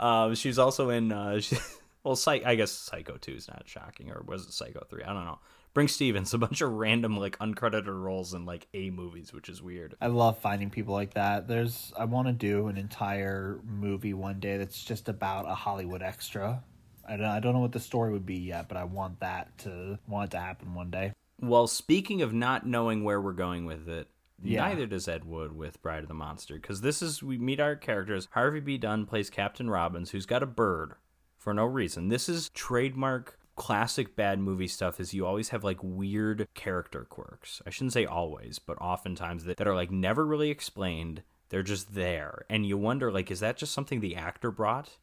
Uh, 0.00 0.34
she 0.34 0.48
was 0.48 0.58
also 0.58 0.88
in. 0.90 1.12
Uh, 1.12 1.40
she, 1.40 1.56
well, 2.02 2.16
Psych, 2.16 2.44
I 2.44 2.56
guess 2.56 2.72
Psycho 2.72 3.18
two 3.18 3.34
is 3.34 3.46
not 3.46 3.68
shocking, 3.68 4.10
or 4.10 4.22
was 4.26 4.46
it 4.46 4.52
Psycho 4.52 4.84
three? 4.88 5.04
I 5.04 5.12
don't 5.12 5.26
know. 5.26 5.38
Brinke 5.74 5.90
Stevens, 5.90 6.34
a 6.34 6.38
bunch 6.38 6.62
of 6.62 6.72
random 6.72 7.16
like 7.16 7.38
uncredited 7.38 7.86
roles 7.86 8.34
in 8.34 8.44
like 8.44 8.66
A 8.74 8.90
movies, 8.90 9.32
which 9.32 9.48
is 9.48 9.62
weird. 9.62 9.94
I 10.00 10.08
love 10.08 10.38
finding 10.38 10.70
people 10.70 10.94
like 10.94 11.14
that. 11.14 11.46
There's 11.46 11.92
I 11.96 12.06
want 12.06 12.26
to 12.26 12.32
do 12.32 12.66
an 12.66 12.76
entire 12.76 13.60
movie 13.64 14.14
one 14.14 14.40
day 14.40 14.56
that's 14.56 14.82
just 14.82 15.08
about 15.08 15.48
a 15.48 15.54
Hollywood 15.54 16.02
extra. 16.02 16.64
I 17.10 17.16
don't, 17.16 17.26
I 17.26 17.40
don't 17.40 17.52
know 17.54 17.60
what 17.60 17.72
the 17.72 17.80
story 17.80 18.12
would 18.12 18.24
be 18.24 18.36
yet, 18.38 18.68
but 18.68 18.76
I 18.76 18.84
want 18.84 19.20
that 19.20 19.56
to 19.58 19.98
want 20.06 20.28
it 20.30 20.36
to 20.36 20.40
happen 20.40 20.74
one 20.74 20.90
day. 20.90 21.12
Well, 21.40 21.66
speaking 21.66 22.22
of 22.22 22.32
not 22.32 22.66
knowing 22.66 23.02
where 23.02 23.20
we're 23.20 23.32
going 23.32 23.64
with 23.66 23.88
it, 23.88 24.08
Yeah. 24.42 24.68
neither 24.68 24.86
does 24.86 25.08
Ed 25.08 25.24
Wood 25.24 25.52
with 25.52 25.82
Bride 25.82 26.02
of 26.02 26.08
the 26.08 26.14
Monster, 26.14 26.54
because 26.54 26.80
this 26.82 27.02
is 27.02 27.22
we 27.22 27.36
meet 27.36 27.60
our 27.60 27.76
characters. 27.76 28.28
Harvey 28.32 28.60
B. 28.60 28.78
Dunn 28.78 29.06
plays 29.06 29.28
Captain 29.30 29.68
Robbins, 29.68 30.10
who's 30.10 30.26
got 30.26 30.42
a 30.42 30.46
bird 30.46 30.94
for 31.36 31.52
no 31.52 31.64
reason. 31.64 32.08
This 32.08 32.28
is 32.28 32.50
trademark 32.50 33.38
classic 33.56 34.16
bad 34.16 34.38
movie 34.38 34.68
stuff 34.68 34.98
is 35.00 35.12
you 35.12 35.26
always 35.26 35.50
have 35.50 35.62
like 35.62 35.78
weird 35.82 36.48
character 36.54 37.04
quirks. 37.10 37.60
I 37.66 37.70
shouldn't 37.70 37.92
say 37.92 38.06
always, 38.06 38.58
but 38.58 38.78
oftentimes 38.80 39.44
that, 39.44 39.58
that 39.58 39.68
are 39.68 39.74
like 39.74 39.90
never 39.90 40.24
really 40.24 40.48
explained. 40.50 41.22
They're 41.50 41.62
just 41.62 41.94
there. 41.94 42.46
And 42.48 42.64
you 42.64 42.78
wonder 42.78 43.10
like 43.12 43.30
is 43.30 43.40
that 43.40 43.58
just 43.58 43.72
something 43.72 44.00
the 44.00 44.16
actor 44.16 44.50
brought? 44.50 44.96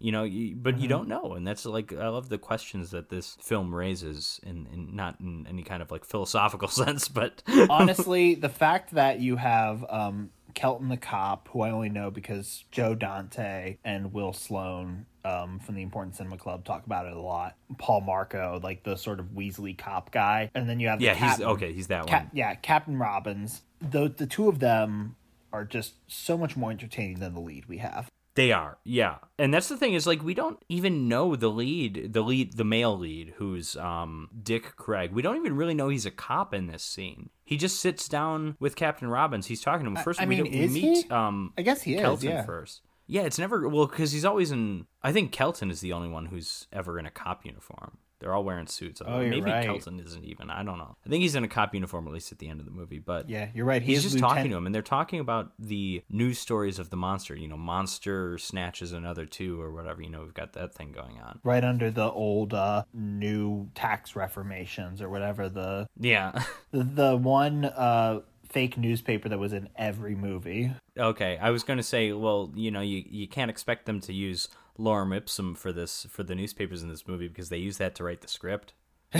You 0.00 0.12
know, 0.12 0.24
you, 0.24 0.54
but 0.54 0.78
you 0.78 0.88
don't 0.88 1.08
know, 1.08 1.32
and 1.34 1.46
that's 1.46 1.66
like 1.66 1.92
I 1.92 2.08
love 2.08 2.28
the 2.28 2.38
questions 2.38 2.90
that 2.92 3.08
this 3.08 3.36
film 3.40 3.74
raises, 3.74 4.40
in, 4.44 4.68
in 4.72 4.94
not 4.94 5.18
in 5.20 5.46
any 5.48 5.62
kind 5.62 5.82
of 5.82 5.90
like 5.90 6.04
philosophical 6.04 6.68
sense, 6.68 7.08
but 7.08 7.42
Honestly, 7.68 8.34
the 8.34 8.48
fact 8.48 8.92
that 8.92 9.20
you 9.20 9.36
have 9.36 9.84
um, 9.88 10.30
Kelton 10.54 10.88
the 10.88 10.96
cop, 10.96 11.48
who 11.48 11.62
I 11.62 11.70
only 11.70 11.88
know 11.88 12.10
because 12.10 12.64
Joe 12.70 12.94
Dante 12.94 13.78
and 13.84 14.12
Will 14.12 14.32
Sloan 14.32 15.06
um, 15.24 15.58
from 15.58 15.74
the 15.74 15.82
Important 15.82 16.16
Cinema 16.16 16.36
Club 16.38 16.64
talk 16.64 16.86
about 16.86 17.06
it 17.06 17.12
a 17.12 17.20
lot. 17.20 17.56
Paul 17.78 18.00
Marco, 18.00 18.60
like 18.62 18.82
the 18.82 18.96
sort 18.96 19.20
of 19.20 19.26
Weasley 19.26 19.76
cop 19.76 20.10
guy, 20.10 20.50
and 20.54 20.68
then 20.68 20.80
you 20.80 20.88
have 20.88 20.98
the 20.98 21.06
yeah, 21.06 21.14
he's 21.14 21.40
okay. 21.40 21.72
He's 21.72 21.88
that 21.88 22.06
Cap- 22.06 22.22
one. 22.22 22.30
yeah, 22.32 22.54
Captain 22.54 22.98
Robbins. 22.98 23.62
The 23.80 24.08
the 24.08 24.26
two 24.26 24.48
of 24.48 24.58
them 24.58 25.16
are 25.52 25.64
just 25.64 25.94
so 26.06 26.36
much 26.36 26.56
more 26.56 26.70
entertaining 26.70 27.20
than 27.20 27.34
the 27.34 27.40
lead 27.40 27.66
we 27.66 27.78
have. 27.78 28.10
They 28.38 28.52
are, 28.52 28.78
yeah. 28.84 29.16
And 29.36 29.52
that's 29.52 29.68
the 29.68 29.76
thing 29.76 29.94
is 29.94 30.06
like 30.06 30.22
we 30.22 30.32
don't 30.32 30.62
even 30.68 31.08
know 31.08 31.34
the 31.34 31.48
lead, 31.48 32.12
the 32.12 32.20
lead, 32.22 32.56
the 32.56 32.62
male 32.64 32.96
lead, 32.96 33.34
who's 33.38 33.74
um 33.76 34.28
Dick 34.40 34.76
Craig. 34.76 35.10
We 35.10 35.22
don't 35.22 35.36
even 35.36 35.56
really 35.56 35.74
know 35.74 35.88
he's 35.88 36.06
a 36.06 36.12
cop 36.12 36.54
in 36.54 36.68
this 36.68 36.84
scene. 36.84 37.30
He 37.44 37.56
just 37.56 37.80
sits 37.80 38.08
down 38.08 38.56
with 38.60 38.76
Captain 38.76 39.08
Robbins. 39.08 39.46
He's 39.46 39.60
talking 39.60 39.86
to 39.86 39.90
him 39.90 40.04
first. 40.04 40.20
I 40.20 40.24
we, 40.26 40.36
mean, 40.36 40.44
don't- 40.44 40.52
we 40.52 40.60
is 40.60 40.72
meet 40.72 41.04
he? 41.06 41.10
um 41.10 41.52
I 41.58 41.62
guess 41.62 41.82
he 41.82 41.94
is. 41.96 42.00
Kelton 42.00 42.30
yeah. 42.30 42.44
first. 42.44 42.82
Yeah, 43.08 43.22
it's 43.22 43.40
never 43.40 43.68
well 43.68 43.86
because 43.86 44.12
he's 44.12 44.24
always 44.24 44.52
in. 44.52 44.86
I 45.02 45.10
think 45.12 45.32
Kelton 45.32 45.70
is 45.72 45.80
the 45.80 45.92
only 45.92 46.08
one 46.08 46.26
who's 46.26 46.68
ever 46.72 46.96
in 46.98 47.06
a 47.06 47.10
cop 47.10 47.44
uniform. 47.44 47.98
They're 48.20 48.34
all 48.34 48.42
wearing 48.44 48.66
suits. 48.66 49.00
Oh, 49.04 49.20
you're 49.20 49.30
Maybe 49.30 49.42
right. 49.50 49.64
Kelton 49.64 50.00
isn't 50.00 50.24
even. 50.24 50.50
I 50.50 50.64
don't 50.64 50.78
know. 50.78 50.96
I 51.06 51.08
think 51.08 51.22
he's 51.22 51.36
in 51.36 51.44
a 51.44 51.48
cop 51.48 51.72
uniform 51.74 52.06
at 52.08 52.12
least 52.12 52.32
at 52.32 52.38
the 52.38 52.48
end 52.48 52.58
of 52.58 52.66
the 52.66 52.72
movie. 52.72 52.98
But 52.98 53.28
Yeah, 53.30 53.48
you're 53.54 53.64
right. 53.64 53.80
He 53.80 53.92
he's 53.94 54.02
just 54.02 54.14
Lieutenant- 54.16 54.36
talking 54.38 54.50
to 54.50 54.56
him, 54.56 54.66
and 54.66 54.74
they're 54.74 54.82
talking 54.82 55.20
about 55.20 55.52
the 55.58 56.02
news 56.10 56.38
stories 56.38 56.78
of 56.80 56.90
the 56.90 56.96
monster. 56.96 57.36
You 57.36 57.46
know, 57.48 57.56
monster 57.56 58.36
snatches 58.38 58.92
another 58.92 59.24
two 59.24 59.60
or 59.60 59.70
whatever. 59.72 60.02
You 60.02 60.10
know, 60.10 60.22
we've 60.22 60.34
got 60.34 60.54
that 60.54 60.74
thing 60.74 60.90
going 60.92 61.18
on. 61.20 61.38
right 61.44 61.62
under 61.62 61.90
the 61.90 62.10
old 62.10 62.54
uh, 62.54 62.82
new 62.92 63.68
tax 63.74 64.16
reformations 64.16 65.00
or 65.00 65.08
whatever 65.08 65.48
the 65.48 65.88
Yeah. 65.98 66.42
the, 66.72 66.82
the 66.84 67.16
one 67.16 67.64
uh, 67.66 68.20
fake 68.48 68.76
newspaper 68.78 69.28
that 69.28 69.38
was 69.38 69.52
in 69.52 69.68
every 69.76 70.14
movie. 70.16 70.72
okay. 70.98 71.38
I 71.40 71.50
was 71.50 71.62
going 71.62 71.76
to 71.76 71.82
say, 71.82 72.12
well, 72.12 72.50
you 72.54 72.70
know, 72.70 72.80
you 72.80 73.04
you 73.08 73.28
can't 73.28 73.50
expect 73.50 73.86
them 73.86 74.00
to 74.00 74.12
use 74.12 74.48
lorem 74.78 75.16
ipsum 75.16 75.54
for 75.54 75.72
this 75.72 76.06
for 76.10 76.22
the 76.22 76.34
newspapers 76.34 76.82
in 76.82 76.88
this 76.88 77.06
movie 77.08 77.28
because 77.28 77.48
they 77.48 77.58
use 77.58 77.78
that 77.78 77.94
to 77.96 78.04
write 78.04 78.20
the 78.20 78.28
script. 78.28 78.72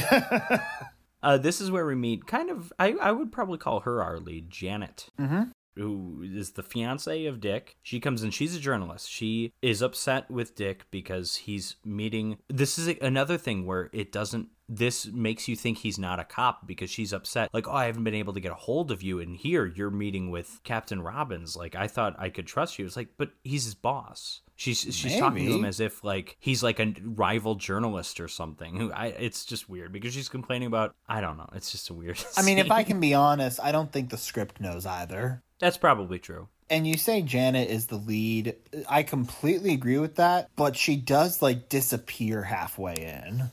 uh, 1.23 1.39
this 1.39 1.61
is 1.61 1.71
where 1.71 1.87
we 1.87 1.95
meet 1.95 2.27
kind 2.27 2.51
of 2.51 2.73
I, 2.79 2.93
I 3.01 3.13
would 3.13 3.33
probably 3.33 3.59
call 3.59 3.81
her 3.81 4.03
our 4.03 4.19
lead, 4.19 4.51
Janet. 4.51 5.09
Mm-hmm. 5.19 5.43
who 5.77 6.23
is 6.23 6.53
the 6.53 6.63
fiance 6.63 7.25
of 7.27 7.41
Dick. 7.41 7.77
She 7.83 8.01
comes 8.01 8.23
in, 8.23 8.31
she's 8.31 8.55
a 8.55 8.61
journalist. 8.61 9.11
She 9.11 9.53
is 9.63 9.81
upset 9.83 10.31
with 10.31 10.55
Dick 10.57 10.85
because 10.91 11.37
he's 11.37 11.77
meeting. 11.85 12.39
This 12.49 12.79
is 12.79 12.89
another 13.01 13.39
thing 13.39 13.65
where 13.65 13.89
it 13.93 14.13
doesn't. 14.13 14.49
This 14.69 15.07
makes 15.07 15.49
you 15.49 15.57
think 15.57 15.79
he's 15.79 15.99
not 15.99 16.21
a 16.21 16.25
cop 16.25 16.67
because 16.67 16.91
she's 16.91 17.13
upset. 17.13 17.49
Like, 17.53 17.67
oh, 17.67 17.73
I 17.73 17.87
haven't 17.87 18.05
been 18.05 18.15
able 18.15 18.35
to 18.35 18.41
get 18.41 18.53
a 18.53 18.57
hold 18.57 18.91
of 18.91 19.03
you, 19.03 19.19
and 19.21 19.37
here 19.37 19.67
you're 19.67 19.91
meeting 19.91 20.31
with 20.31 20.61
Captain 20.65 21.01
Robbins. 21.01 21.57
Like, 21.57 21.75
I 21.75 21.87
thought 21.87 22.17
I 22.19 22.29
could 22.29 22.47
trust 22.47 22.79
you. 22.79 22.85
It's 22.85 22.97
like, 22.97 23.09
but 23.17 23.31
he's 23.45 23.65
his 23.65 23.75
boss. 23.75 24.43
She's 24.57 24.81
she's 24.81 25.17
talking 25.17 25.47
to 25.47 25.55
him 25.59 25.65
as 25.65 25.79
if 25.79 26.03
like 26.03 26.37
he's 26.41 26.65
like 26.65 26.81
a 26.81 26.93
rival 27.05 27.55
journalist 27.55 28.19
or 28.19 28.27
something. 28.27 28.75
Who 28.75 28.91
I 28.93 29.07
it's 29.07 29.45
just 29.45 29.69
weird 29.69 29.93
because 29.93 30.13
she's 30.13 30.29
complaining 30.29 30.67
about 30.67 30.97
I 31.09 31.21
don't 31.21 31.37
know. 31.37 31.49
It's 31.55 31.71
just 31.71 31.91
a 31.91 31.95
weird. 31.95 32.19
I 32.37 32.43
mean, 32.43 32.59
if. 32.59 32.69
I 32.69 32.83
can 32.83 32.99
be 32.99 33.15
honest, 33.15 33.61
I 33.63 33.71
don't 33.71 33.93
think 33.93 34.11
the 34.11 34.17
script 34.17 34.61
knows 34.61 34.85
either. 34.85 35.45
that's 35.61 35.77
probably 35.79 36.19
true. 36.19 36.49
And 36.69 36.89
you 36.89 36.97
say 36.97 37.23
Janet 37.23 37.71
is 37.71 37.87
the 37.87 37.97
lead. 37.97 38.57
I 38.89 39.05
completely 39.05 39.73
agree 39.73 39.99
with 39.99 40.17
that, 40.17 40.51
but 40.57 40.77
she 40.77 40.97
does 40.97 41.41
like 41.41 41.69
disappear 41.69 42.43
halfway 42.43 42.95
in. 42.95 43.51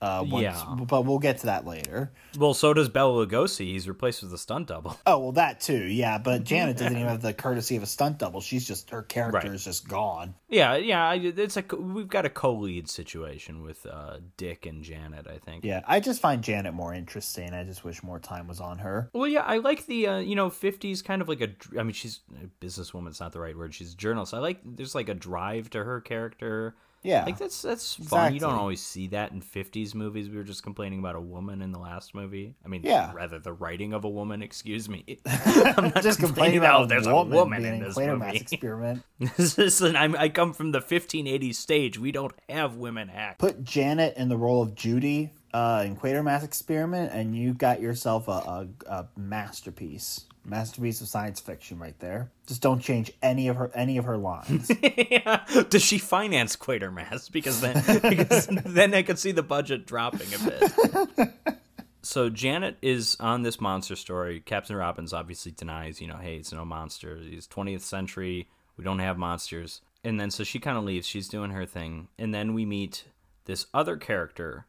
Uh, 0.00 0.24
once, 0.28 0.42
Yeah. 0.44 0.76
but 0.86 1.04
we'll 1.04 1.18
get 1.18 1.38
to 1.38 1.46
that 1.46 1.66
later. 1.66 2.12
Well, 2.38 2.54
so 2.54 2.72
does 2.72 2.88
Bela 2.88 3.26
Lugosi. 3.26 3.66
He's 3.72 3.88
replaced 3.88 4.22
with 4.22 4.32
a 4.32 4.38
stunt 4.38 4.68
double. 4.68 4.96
Oh 5.06 5.18
well, 5.18 5.32
that 5.32 5.60
too, 5.60 5.84
yeah. 5.84 6.18
But 6.18 6.44
Janet 6.44 6.76
doesn't 6.76 6.92
even 6.96 7.08
have 7.08 7.20
the 7.22 7.32
courtesy 7.34 7.74
of 7.76 7.82
a 7.82 7.86
stunt 7.86 8.18
double. 8.18 8.40
She's 8.40 8.66
just 8.66 8.90
her 8.90 9.02
character 9.02 9.38
Right. 9.48 9.54
is 9.54 9.64
just 9.64 9.88
gone. 9.88 10.34
Yeah, 10.48 10.76
yeah. 10.76 11.12
It's 11.14 11.56
a 11.56 11.64
we've 11.76 12.06
got 12.08 12.24
a 12.24 12.30
co-lead 12.30 12.88
situation 12.88 13.62
with 13.62 13.84
uh, 13.86 14.18
Dick 14.36 14.66
and 14.66 14.84
Janet. 14.84 15.26
I 15.26 15.38
think. 15.38 15.64
Yeah, 15.64 15.80
I 15.86 15.98
just 16.00 16.20
find 16.20 16.42
Janet 16.44 16.74
more 16.74 16.94
interesting. 16.94 17.52
I 17.52 17.64
just 17.64 17.82
wish 17.84 18.02
more 18.04 18.20
time 18.20 18.46
was 18.46 18.60
on 18.60 18.78
her. 18.78 19.10
Well, 19.12 19.26
yeah, 19.26 19.42
I 19.42 19.58
like 19.58 19.86
the 19.86 20.06
uh, 20.06 20.18
you 20.18 20.36
know 20.36 20.48
'50s 20.48 21.02
kind 21.02 21.20
of 21.22 21.28
like 21.28 21.40
a. 21.40 21.48
I 21.78 21.82
mean, 21.82 21.92
she's 21.92 22.20
a 22.40 22.46
businesswoman. 22.64 23.08
It's 23.08 23.20
not 23.20 23.32
the 23.32 23.40
right 23.40 23.56
word. 23.56 23.74
She's 23.74 23.94
a 23.94 23.96
journalist. 23.96 24.32
I 24.32 24.38
like 24.38 24.60
there's 24.64 24.94
like 24.94 25.08
a 25.08 25.14
drive 25.14 25.70
to 25.70 25.82
her 25.82 26.00
character. 26.00 26.76
Yeah, 27.02 27.24
Like 27.24 27.38
that's 27.38 27.62
that's 27.62 27.94
fun. 27.94 28.34
You 28.34 28.40
don't 28.40 28.54
always 28.54 28.82
see 28.82 29.06
that 29.08 29.30
in 29.32 29.40
'50s 29.40 29.94
movies. 29.94 30.28
We 30.28 30.36
were 30.36 30.42
just 30.42 30.62
complaining 30.62 30.98
about 30.98 31.14
a 31.14 31.20
woman 31.20 31.62
in 31.62 31.70
the 31.72 31.78
last 31.78 32.14
movie. 32.14 32.54
I 32.64 32.68
mean, 32.68 32.82
Yeah. 32.82 33.12
rather 33.14 33.38
the 33.38 33.52
writing 33.52 33.92
of 33.92 34.04
a 34.04 34.08
woman. 34.08 34.42
Excuse 34.42 34.88
me. 34.88 35.04
I'm 35.26 35.84
not 35.94 36.02
just 36.02 36.18
complaining 36.18 36.18
complaining 36.18 36.58
about 36.58 36.80
oh, 36.82 36.86
there's 36.86 37.06
a 37.06 37.10
a 37.10 37.14
woman, 37.14 37.34
woman 37.36 37.64
in 37.64 37.80
this 37.80 37.96
Quatermass 37.96 38.26
movie. 38.26 38.36
experiment. 38.38 39.02
Listen, 39.38 39.96
I'm, 39.96 40.16
I 40.16 40.28
come 40.28 40.52
from 40.52 40.72
the 40.72 40.80
1580s 40.80 41.54
stage. 41.54 41.98
We 41.98 42.10
don't 42.12 42.32
have 42.48 42.76
women 42.76 43.10
act. 43.10 43.38
Put 43.38 43.62
Janet 43.64 44.16
in 44.16 44.28
the 44.28 44.36
role 44.36 44.60
of 44.62 44.74
Judy 44.74 45.32
uh, 45.54 45.84
in 45.86 45.96
Quatermass 45.96 46.42
experiment, 46.44 47.12
and 47.12 47.36
you 47.36 47.54
got 47.54 47.80
yourself 47.80 48.28
a, 48.28 48.32
a, 48.32 48.68
a 48.86 49.06
masterpiece. 49.16 50.24
Masterpiece 50.48 51.00
of 51.00 51.08
science 51.08 51.40
fiction 51.40 51.78
right 51.78 51.98
there. 51.98 52.30
Just 52.46 52.62
don't 52.62 52.80
change 52.80 53.12
any 53.22 53.48
of 53.48 53.56
her 53.56 53.70
any 53.74 53.98
of 53.98 54.04
her 54.04 54.16
lines. 54.16 54.70
Yeah. 55.10 55.44
Does 55.70 55.82
she 55.82 55.98
finance 55.98 56.54
Quatermass? 56.56 57.30
Because 57.30 57.60
then, 57.60 57.82
because 58.08 58.46
then 58.46 58.94
I 58.94 59.02
could 59.02 59.18
see 59.18 59.32
the 59.32 59.42
budget 59.42 59.86
dropping 59.86 60.28
a 60.34 60.38
bit. 60.38 61.30
So 62.00 62.30
Janet 62.30 62.78
is 62.80 63.16
on 63.20 63.42
this 63.42 63.60
monster 63.60 63.94
story. 63.94 64.40
Captain 64.40 64.76
Robbins 64.76 65.12
obviously 65.12 65.52
denies, 65.52 66.00
you 66.00 66.06
know, 66.06 66.16
hey, 66.16 66.36
it's 66.36 66.52
no 66.52 66.64
monster. 66.64 67.18
It's 67.20 67.46
20th 67.46 67.82
century. 67.82 68.48
We 68.78 68.84
don't 68.84 69.00
have 69.00 69.18
monsters. 69.18 69.82
And 70.04 70.18
then 70.18 70.30
so 70.30 70.42
she 70.42 70.58
kind 70.58 70.78
of 70.78 70.84
leaves. 70.84 71.06
She's 71.06 71.28
doing 71.28 71.50
her 71.50 71.66
thing. 71.66 72.08
And 72.18 72.32
then 72.32 72.54
we 72.54 72.64
meet 72.64 73.04
this 73.44 73.66
other 73.74 73.98
character 73.98 74.64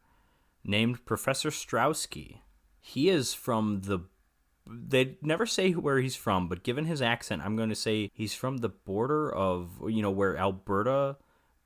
named 0.64 1.06
Professor 1.06 1.48
Strowski. 1.48 2.40
He 2.80 3.08
is 3.08 3.32
from 3.32 3.82
the 3.82 4.00
they 4.70 5.16
never 5.22 5.46
say 5.46 5.72
where 5.72 5.98
he's 5.98 6.16
from, 6.16 6.48
but 6.48 6.62
given 6.62 6.84
his 6.84 7.02
accent, 7.02 7.42
I'm 7.44 7.56
going 7.56 7.68
to 7.70 7.74
say 7.74 8.10
he's 8.14 8.34
from 8.34 8.58
the 8.58 8.68
border 8.68 9.32
of, 9.34 9.70
you 9.88 10.02
know, 10.02 10.10
where 10.10 10.36
Alberta 10.36 11.16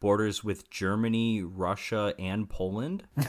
borders 0.00 0.42
with 0.44 0.68
Germany, 0.70 1.42
Russia, 1.42 2.14
and 2.18 2.48
Poland. 2.48 3.04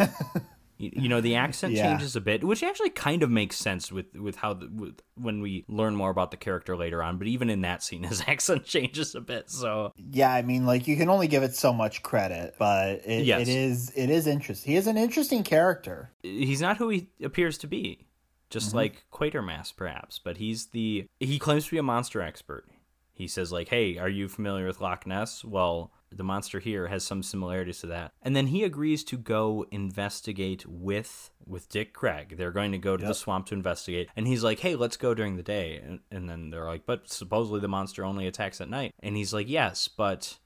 you, 0.77 0.91
you 0.93 1.07
know, 1.10 1.22
the 1.22 1.35
accent 1.35 1.73
Yeah. 1.73 1.84
changes 1.88 2.18
a 2.18 2.22
bit, 2.22 2.43
which 2.43 2.61
actually 2.64 2.89
kind 2.89 3.23
of 3.23 3.30
makes 3.30 3.56
sense 3.56 3.91
with 3.93 4.14
with 4.15 4.35
how 4.35 4.53
the, 4.56 4.68
with, 4.73 5.02
when 5.15 5.39
we 5.41 5.64
learn 5.69 5.95
more 5.95 6.10
about 6.10 6.31
the 6.31 6.38
character 6.38 6.76
later 6.76 7.02
on. 7.02 7.18
But 7.18 7.27
even 7.27 7.49
in 7.49 7.61
that 7.61 7.81
scene, 7.81 8.03
his 8.03 8.22
accent 8.27 8.65
changes 8.65 9.15
a 9.15 9.22
bit. 9.22 9.49
So 9.49 9.93
yeah, 9.95 10.34
I 10.34 10.41
mean, 10.41 10.65
like 10.65 10.85
you 10.88 10.97
can 10.97 11.10
only 11.10 11.27
give 11.30 11.43
it 11.43 11.56
so 11.56 11.72
much 11.72 12.03
credit, 12.03 12.56
but 12.60 13.02
it, 13.06 13.26
Yes. 13.26 13.43
it 13.43 13.47
is 13.47 13.91
it 13.95 14.10
is 14.10 14.27
interesting. 14.27 14.72
He 14.73 14.77
is 14.77 14.88
an 14.88 14.97
interesting 14.97 15.43
character. 15.43 16.11
he's 16.23 16.61
not 16.61 16.76
who 16.77 16.89
he 16.89 17.07
appears 17.23 17.57
to 17.60 17.68
be. 17.68 18.05
Just 18.56 18.69
Mm-hmm. 18.69 18.77
like 18.77 19.06
Quatermass, 19.11 19.76
perhaps, 19.76 20.18
but 20.18 20.38
he's 20.38 20.68
the 20.68 21.06
he 21.19 21.38
claims 21.40 21.65
to 21.65 21.72
be 21.72 21.77
a 21.77 21.84
monster 21.84 22.22
expert. 22.22 22.65
He 23.14 23.27
says 23.27 23.52
like, 23.52 23.68
"Hey, 23.69 23.98
are 23.98 24.10
you 24.10 24.27
familiar 24.27 24.65
with 24.65 24.82
Loch 24.82 25.06
Ness?" 25.06 25.44
Well, 25.44 25.91
the 26.11 26.23
monster 26.23 26.60
here 26.60 26.88
has 26.88 27.03
some 27.03 27.22
similarities 27.23 27.80
to 27.82 27.88
that. 27.88 28.11
And 28.22 28.34
then 28.36 28.48
he 28.48 28.64
agrees 28.64 29.03
to 29.06 29.18
go 29.18 29.65
investigate 29.72 30.65
with 30.68 31.32
with 31.45 31.68
Dick 31.69 31.94
Craig. 31.94 32.36
They're 32.38 32.52
going 32.60 32.72
to 32.72 32.77
go 32.77 32.95
to 32.98 33.06
the 33.06 33.14
swamp 33.14 33.48
to 33.48 33.56
investigate. 33.56 34.10
And 34.15 34.26
he's 34.27 34.44
like, 34.44 34.60
"Hey, 34.60 34.76
let's 34.76 34.98
go 34.98 35.14
during 35.14 35.36
the 35.36 35.44
day." 35.44 35.77
And, 35.84 35.99
and 36.11 36.30
then 36.30 36.49
they're 36.49 36.65
like, 36.65 36.86
"But 36.86 37.10
supposedly 37.10 37.60
the 37.60 37.68
monster 37.68 38.06
only 38.06 38.27
attacks 38.27 38.61
at 38.61 38.69
night." 38.69 38.94
And 39.03 39.15
he's 39.18 39.34
like, 39.34 39.49
"Yes, 39.49 39.88
but 39.88 40.38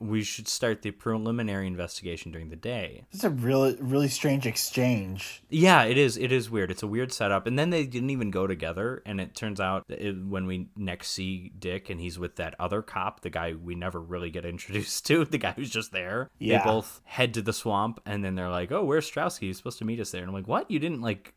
we 0.00 0.22
should 0.22 0.48
start 0.48 0.82
the 0.82 0.90
preliminary 0.90 1.66
investigation 1.66 2.32
during 2.32 2.48
the 2.48 2.56
day. 2.56 3.04
It's 3.12 3.22
a 3.22 3.30
really 3.30 3.76
really 3.80 4.08
strange 4.08 4.46
exchange. 4.46 5.42
Yeah, 5.50 5.84
it 5.84 5.98
is. 5.98 6.16
It 6.16 6.32
is 6.32 6.50
weird. 6.50 6.70
It's 6.70 6.82
a 6.82 6.86
weird 6.86 7.12
setup. 7.12 7.46
And 7.46 7.58
then 7.58 7.70
they 7.70 7.84
didn't 7.84 8.10
even 8.10 8.30
go 8.30 8.46
together. 8.46 9.02
And 9.04 9.20
it 9.20 9.34
turns 9.34 9.60
out 9.60 9.84
it, 9.88 10.16
when 10.16 10.46
we 10.46 10.68
next 10.76 11.10
see 11.10 11.52
Dick 11.58 11.90
and 11.90 12.00
he's 12.00 12.18
with 12.18 12.36
that 12.36 12.54
other 12.58 12.82
cop, 12.82 13.20
the 13.20 13.30
guy 13.30 13.52
we 13.52 13.74
never 13.74 14.00
really 14.00 14.30
get 14.30 14.44
introduced 14.46 15.06
to, 15.06 15.24
the 15.24 15.38
guy 15.38 15.52
who's 15.52 15.70
just 15.70 15.92
there. 15.92 16.30
Yeah. 16.38 16.58
They 16.58 16.64
both 16.64 17.00
head 17.04 17.34
to 17.34 17.42
the 17.42 17.52
swamp 17.52 18.00
and 18.06 18.24
then 18.24 18.34
they're 18.34 18.48
like, 18.50 18.72
"Oh, 18.72 18.84
where's 18.84 19.10
Strowski? 19.10 19.40
He's 19.40 19.58
supposed 19.58 19.78
to 19.78 19.84
meet 19.84 20.00
us 20.00 20.10
there." 20.10 20.22
And 20.22 20.30
I'm 20.30 20.34
like, 20.34 20.48
"What? 20.48 20.70
You 20.70 20.78
didn't 20.78 21.02
like 21.02 21.34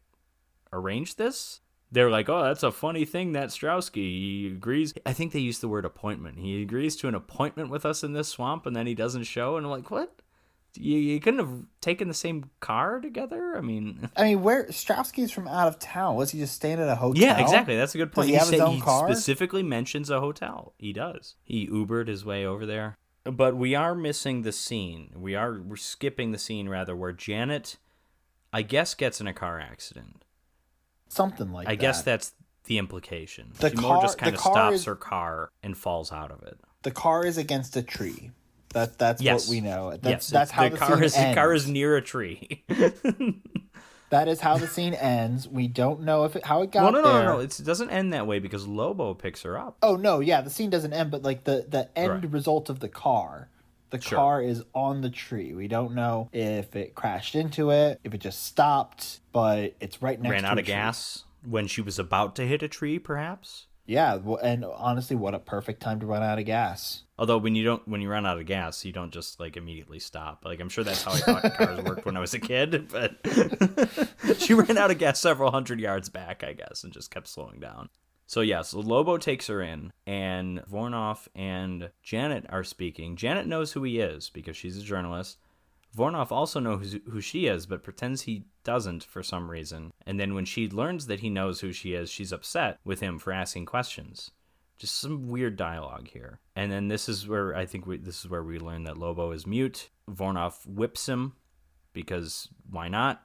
arrange 0.71 1.15
this?" 1.15 1.59
They're 1.93 2.09
like, 2.09 2.27
"Oh, 2.27 2.43
that's 2.43 2.63
a 2.63 2.71
funny 2.71 3.05
thing 3.05 3.33
that 3.33 3.49
Strowski 3.49 3.95
he 3.95 4.47
agrees." 4.47 4.93
I 5.05 5.13
think 5.13 5.31
they 5.31 5.39
used 5.39 5.61
the 5.61 5.67
word 5.67 5.85
appointment. 5.85 6.39
He 6.39 6.61
agrees 6.61 6.95
to 6.97 7.07
an 7.07 7.13
appointment 7.15 7.69
with 7.69 7.85
us 7.85 8.03
in 8.03 8.13
this 8.13 8.27
swamp, 8.27 8.65
and 8.65 8.75
then 8.75 8.87
he 8.87 8.95
doesn't 8.95 9.23
show. 9.25 9.57
And 9.57 9.65
I'm 9.65 9.71
like, 9.71 9.91
"What? 9.91 10.11
You, 10.75 10.97
you 10.97 11.19
couldn't 11.19 11.39
have 11.39 11.65
taken 11.81 12.07
the 12.07 12.15
same 12.15 12.49
car 12.59 12.99
together?" 12.99 13.55
I 13.55 13.61
mean, 13.61 14.09
I 14.17 14.23
mean, 14.23 14.41
where 14.41 14.65
Strowski's 14.65 15.31
from 15.31 15.47
out 15.47 15.67
of 15.67 15.77
town? 15.77 16.15
Was 16.15 16.31
he 16.31 16.39
just 16.39 16.55
staying 16.55 16.79
at 16.79 16.89
a 16.89 16.95
hotel? 16.95 17.21
Yeah, 17.21 17.39
exactly. 17.39 17.75
That's 17.77 17.93
a 17.93 17.99
good 17.99 18.11
point. 18.11 18.29
he 18.29 18.39
said- 18.39 18.59
own 18.59 18.75
he 18.75 18.81
car? 18.81 19.07
specifically 19.07 19.61
mentions 19.61 20.09
a 20.09 20.19
hotel. 20.19 20.73
He 20.79 20.93
does. 20.93 21.35
He 21.43 21.67
Ubered 21.67 22.07
his 22.07 22.25
way 22.25 22.43
over 22.43 22.65
there. 22.65 22.97
But 23.23 23.55
we 23.55 23.75
are 23.75 23.93
missing 23.95 24.41
the 24.41 24.51
scene. 24.51 25.11
We 25.15 25.35
are 25.35 25.61
we're 25.61 25.75
skipping 25.75 26.31
the 26.31 26.39
scene 26.39 26.67
rather 26.67 26.95
where 26.95 27.13
Janet 27.13 27.77
I 28.51 28.63
guess 28.63 28.93
gets 28.95 29.21
in 29.21 29.27
a 29.27 29.33
car 29.33 29.59
accident. 29.59 30.25
Something 31.13 31.51
like 31.51 31.67
I 31.67 31.71
that. 31.71 31.73
I 31.73 31.75
guess 31.81 32.01
that's 32.01 32.33
the 32.65 32.77
implication. 32.77 33.51
The 33.59 33.69
she 33.69 33.75
more 33.75 33.95
car- 33.95 34.01
just 34.01 34.17
kind 34.17 34.33
of 34.35 34.41
stops 34.41 34.75
is- 34.75 34.85
her 34.85 34.95
car 34.95 35.51
and 35.61 35.77
falls 35.77 36.11
out 36.11 36.31
of 36.31 36.43
it. 36.43 36.59
the 36.83 36.91
car 36.91 37.25
is 37.25 37.37
against 37.37 37.75
a 37.77 37.81
tree. 37.83 38.31
That 38.69 38.97
that's 38.97 39.21
Yes. 39.21 39.47
what 39.47 39.51
we 39.51 39.61
know. 39.61 39.91
That's 39.91 40.05
yes, 40.05 40.29
that's 40.29 40.51
how 40.51 40.63
the, 40.63 40.69
the, 40.71 40.77
car 40.77 40.95
scene 40.95 41.03
is 41.03 41.15
ends. 41.15 41.35
the 41.35 41.39
car 41.39 41.53
is 41.53 41.67
near 41.67 41.95
a 41.97 42.01
tree. 42.01 42.63
That 44.09 44.27
is 44.27 44.39
how 44.41 44.57
the 44.59 44.67
scene 44.67 44.93
ends. 44.93 45.47
We 45.47 45.67
don't 45.67 46.01
know 46.01 46.25
if 46.25 46.35
it, 46.35 46.45
how 46.45 46.61
it 46.61 46.71
got 46.71 46.83
well, 46.83 46.91
no, 46.91 47.01
no, 47.01 47.13
there. 47.13 47.23
no, 47.25 47.33
no. 47.33 47.39
It's, 47.39 47.59
it 47.59 47.63
doesn't 47.63 47.89
end 47.89 48.13
that 48.13 48.27
way 48.27 48.37
because 48.37 48.67
Lobo 48.67 49.15
picks 49.15 49.41
her 49.41 49.57
up. 49.57 49.77
Oh 49.81 49.95
no, 49.95 50.19
yeah, 50.19 50.41
the 50.41 50.51
scene 50.51 50.69
doesn't 50.69 50.93
end, 50.93 51.09
but 51.09 51.23
like 51.23 51.45
the 51.45 51.65
the 51.67 51.89
end 51.97 52.11
Right. 52.25 52.31
result 52.31 52.69
of 52.69 52.79
the 52.79 52.89
car. 52.89 53.49
The 53.93 54.01
Sure. 54.01 54.17
car 54.17 54.41
is 54.41 54.63
on 54.73 55.01
the 55.01 55.09
tree. 55.09 55.53
We 55.53 55.67
don't 55.67 55.93
know 55.93 56.29
if 56.33 56.75
it 56.75 56.95
crashed 56.95 57.35
into 57.35 57.69
it, 57.69 57.99
if 58.03 58.13
it 58.13 58.17
just 58.19 58.43
stopped, 58.45 59.19
but 59.31 59.75
it's 59.79 60.01
right 60.01 60.19
next 60.19 60.31
Ran 60.31 60.43
to 60.43 60.49
out 60.49 60.57
of 60.59 60.65
tree. 60.65 60.73
gas 60.73 61.25
when 61.45 61.67
she 61.67 61.81
was 61.81 61.99
about 61.99 62.35
to 62.37 62.43
hit 62.47 62.63
a 62.63 62.67
tree, 62.67 62.97
perhaps. 62.97 63.67
Yeah, 63.85 64.15
well, 64.15 64.37
and 64.37 64.63
honestly, 64.65 65.15
what 65.15 65.35
a 65.35 65.39
perfect 65.39 65.81
time 65.81 65.99
to 65.99 66.05
run 66.05 66.23
out 66.23 66.39
of 66.39 66.45
gas. 66.45 67.03
Although 67.19 67.37
when 67.37 67.53
you 67.53 67.63
don't 67.65 67.85
when 67.87 67.99
you 68.01 68.09
run 68.09 68.25
out 68.25 68.39
of 68.39 68.45
gas, 68.45 68.83
you 68.85 68.93
don't 68.93 69.11
just 69.13 69.39
like 69.39 69.57
immediately 69.57 69.99
stop. 69.99 70.43
Like 70.45 70.59
I'm 70.61 70.69
sure 70.69 70.83
that's 70.85 71.03
how 71.03 71.11
I 71.11 71.17
thought 71.19 71.53
cars 71.57 71.83
worked 71.83 72.05
when 72.05 72.15
I 72.17 72.21
was 72.21 72.33
a 72.33 72.39
kid, 72.39 72.87
but 72.89 73.17
she 74.39 74.53
ran 74.53 74.77
out 74.77 74.89
of 74.89 74.97
gas 74.97 75.19
several 75.19 75.51
hundred 75.51 75.79
yards 75.79 76.09
back, 76.09 76.43
I 76.43 76.53
guess, 76.53 76.83
and 76.83 76.91
just 76.93 77.11
kept 77.11 77.27
slowing 77.27 77.59
down. 77.59 77.89
So 78.25 78.41
yeah, 78.41 78.61
so 78.61 78.79
Lobo 78.79 79.17
takes 79.17 79.47
her 79.47 79.61
in, 79.61 79.91
and 80.07 80.59
Vornoff 80.65 81.27
and 81.35 81.89
Janet 82.01 82.45
are 82.49 82.63
speaking. 82.63 83.15
Janet 83.15 83.47
knows 83.47 83.73
who 83.73 83.83
he 83.83 83.99
is 83.99 84.29
because 84.29 84.57
she's 84.57 84.77
a 84.77 84.83
journalist. 84.83 85.37
Vornoff 85.95 86.31
also 86.31 86.59
knows 86.59 86.97
who 87.09 87.21
she 87.21 87.45
is, 87.45 87.65
but 87.65 87.83
pretends 87.83 88.23
he 88.23 88.45
doesn't 88.63 89.03
for 89.03 89.21
some 89.21 89.51
reason. 89.51 89.93
And 90.07 90.19
then 90.19 90.33
when 90.33 90.45
she 90.45 90.67
learns 90.67 91.05
that 91.05 91.19
he 91.19 91.29
knows 91.29 91.59
who 91.59 91.71
she 91.71 91.93
is, 91.93 92.09
she's 92.09 92.31
upset 92.31 92.79
with 92.83 92.99
him 92.99 93.19
for 93.19 93.31
asking 93.31 93.67
questions. 93.67 94.31
Just 94.79 94.99
some 94.99 95.27
weird 95.27 95.55
dialogue 95.55 96.07
here. 96.07 96.39
And 96.55 96.71
then 96.71 96.87
this 96.87 97.07
is 97.07 97.27
where 97.27 97.55
I 97.55 97.67
think 97.67 97.85
we, 97.85 97.97
this 97.97 98.21
is 98.21 98.29
where 98.29 98.43
we 98.43 98.57
learn 98.57 98.85
that 98.85 98.97
Lobo 98.97 99.31
is 99.31 99.45
mute. 99.45 99.89
Vornoff 100.09 100.65
whips 100.65 101.07
him 101.07 101.33
because 101.93 102.49
why 102.69 102.87
not? 102.87 103.23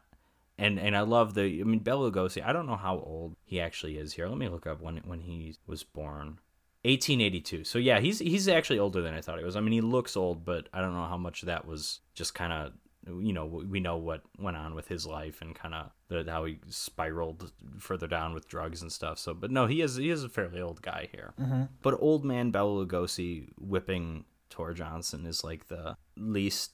And 0.59 0.79
and 0.79 0.97
I 0.97 1.03
love 1.03 1.35
the 1.35 1.61
I 1.61 1.65
mean 1.65 1.81
Bela 1.81 2.11
Lugosi. 2.11 2.45
I 2.45 2.53
don't 2.53 2.67
know 2.67 2.77
how 2.77 2.97
old 2.97 3.37
he 3.45 3.61
actually 3.61 3.97
is 3.97 4.13
here. 4.13 4.29
Let 4.29 4.39
me 4.39 4.49
look 4.49 4.67
up 4.67 4.81
when 4.81 4.99
when 4.99 5.21
he 5.21 5.57
was 5.67 5.85
born. 5.85 6.41
1882. 6.85 7.65
So 7.65 7.79
yeah, 7.79 8.01
he's 8.01 8.19
he's 8.21 8.49
actually 8.49 8.79
older 8.79 9.03
than 9.03 9.15
I 9.15 9.21
thought 9.21 9.39
he 9.39 9.45
was. 9.45 9.57
I 9.57 9.61
mean, 9.61 9.73
he 9.73 9.81
looks 9.81 10.17
old, 10.17 10.45
but 10.45 10.69
I 10.73 10.81
don't 10.81 10.95
know 10.95 11.07
how 11.07 11.17
much 11.17 11.43
of 11.43 11.47
that 11.47 11.67
was 11.67 12.01
just 12.15 12.35
kind 12.35 12.53
of 12.53 12.73
you 13.21 13.33
know 13.33 13.47
we 13.47 13.81
know 13.81 13.97
what 13.97 14.23
went 14.39 14.57
on 14.57 14.75
with 14.75 14.89
his 14.89 15.07
life 15.07 15.41
and 15.41 15.55
kind 15.55 15.75
of 15.75 16.27
how 16.27 16.45
he 16.45 16.59
spiraled 16.69 17.53
further 17.79 18.07
down 18.07 18.35
with 18.35 18.49
drugs 18.49 18.83
and 18.83 18.93
stuff. 18.93 19.19
So, 19.19 19.35
but 19.35 19.51
no, 19.51 19.67
he 19.67 19.81
is 19.81 19.97
he 19.97 20.11
is 20.11 20.25
a 20.25 20.29
fairly 20.29 20.61
old 20.61 20.83
guy 20.83 21.09
here. 21.13 21.35
Mm-hmm. 21.41 21.63
But 21.83 21.99
old 22.01 22.25
man 22.25 22.51
Bela 22.51 22.87
Lugosi 22.87 23.49
whipping 23.59 24.25
Tor 24.51 24.73
Johnson 24.73 25.27
is 25.27 25.45
like 25.45 25.69
the 25.69 25.97
least 26.17 26.73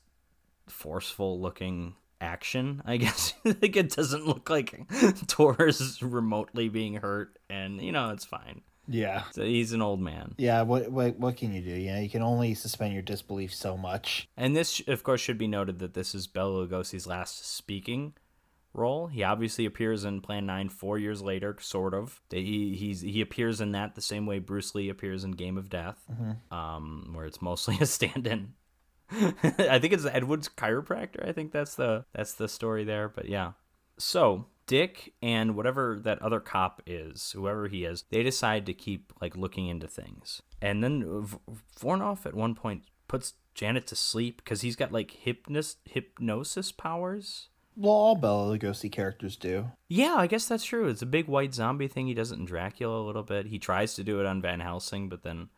forceful 0.68 1.40
looking 1.40 1.94
action, 2.24 2.82
I 2.84 2.96
guess. 3.04 3.34
like 3.44 3.76
it 3.76 3.94
doesn't 3.94 4.26
look 4.26 4.50
like 4.50 4.74
Tor 5.28 5.56
is 5.68 6.02
remotely 6.02 6.68
being 6.68 6.94
hurt, 6.94 7.38
and 7.48 7.80
you 7.80 7.92
know 7.92 8.10
it's 8.10 8.24
fine. 8.24 8.62
Yeah. 8.86 9.22
So 9.32 9.42
he's 9.42 9.72
an 9.72 9.80
old 9.80 9.98
man, 10.00 10.34
Yeah, 10.36 10.60
what, 10.62 10.90
what 10.92 11.18
what 11.18 11.36
can 11.38 11.54
you 11.54 11.62
do? 11.62 11.70
You 11.70 11.92
know, 11.94 12.00
you 12.00 12.10
can 12.10 12.20
only 12.20 12.52
suspend 12.52 12.92
your 12.92 13.00
disbelief 13.02 13.54
so 13.54 13.76
much. 13.78 14.28
and 14.36 14.54
this, 14.54 14.82
of 14.88 15.02
course, 15.02 15.22
should 15.22 15.38
be 15.38 15.46
noted 15.46 15.78
that 15.78 15.94
this 15.94 16.14
is 16.14 16.26
Bela 16.26 16.66
Lugosi's 16.66 17.06
last 17.06 17.46
speaking 17.50 18.12
role. 18.74 19.06
He 19.06 19.22
obviously 19.22 19.64
appears 19.64 20.04
in 20.04 20.20
Plan 20.20 20.44
Nine 20.44 20.68
four 20.68 20.98
years 20.98 21.22
later, 21.22 21.56
sort 21.60 21.94
of. 21.94 22.20
He 22.30 22.74
he's 22.76 23.00
he 23.00 23.22
appears 23.22 23.62
in 23.62 23.72
that 23.72 23.94
the 23.94 24.02
same 24.02 24.26
way 24.26 24.38
Bruce 24.38 24.74
Lee 24.74 24.90
appears 24.90 25.24
in 25.24 25.30
Game 25.30 25.56
of 25.56 25.70
Death, 25.70 26.04
um, 26.50 27.10
where 27.14 27.24
it's 27.24 27.40
mostly 27.40 27.78
a 27.80 27.86
stand-in. 27.86 28.52
I 29.12 29.78
think 29.78 29.92
it's 29.92 30.06
Ed 30.06 30.24
Wood's 30.24 30.48
chiropractor. 30.48 31.28
I 31.28 31.32
think 31.32 31.52
that's 31.52 31.74
the 31.74 32.04
that's 32.14 32.34
the 32.34 32.48
story 32.48 32.84
there. 32.84 33.08
But 33.08 33.28
yeah, 33.28 33.52
so 33.98 34.46
Dick 34.66 35.12
and 35.22 35.54
whatever 35.56 35.98
that 36.02 36.22
other 36.22 36.40
cop 36.40 36.82
is, 36.86 37.32
whoever 37.32 37.68
he 37.68 37.84
is, 37.84 38.04
they 38.10 38.22
decide 38.22 38.66
to 38.66 38.74
keep 38.74 39.12
like 39.20 39.36
looking 39.36 39.68
into 39.68 39.86
things. 39.86 40.42
And 40.62 40.82
then 40.82 41.24
V- 41.24 41.38
Vornoff 41.78 42.24
at 42.26 42.34
one 42.34 42.54
point 42.54 42.84
puts 43.08 43.34
Janet 43.54 43.86
to 43.88 43.96
sleep 43.96 44.38
because 44.38 44.62
he's 44.62 44.76
got 44.76 44.92
like 44.92 45.14
hypnos- 45.24 45.76
hypnosis 45.84 46.72
powers. 46.72 47.48
Well, 47.76 47.92
all 47.92 48.14
Bela 48.14 48.56
Lugosi 48.56 48.90
characters 48.90 49.36
do. 49.36 49.72
Yeah, 49.88 50.14
I 50.16 50.28
guess 50.28 50.46
that's 50.46 50.64
true. 50.64 50.88
It's 50.88 51.02
a 51.02 51.06
big 51.06 51.26
white 51.26 51.54
zombie 51.54 51.88
thing. 51.88 52.06
He 52.06 52.14
does 52.14 52.30
it 52.30 52.38
in 52.38 52.44
Dracula 52.44 53.00
a 53.00 53.04
little 53.06 53.24
bit. 53.24 53.46
He 53.46 53.58
tries 53.58 53.94
to 53.94 54.04
do 54.04 54.20
it 54.20 54.26
on 54.26 54.40
Van 54.40 54.60
Helsing, 54.60 55.08
but 55.08 55.24
then 55.24 55.48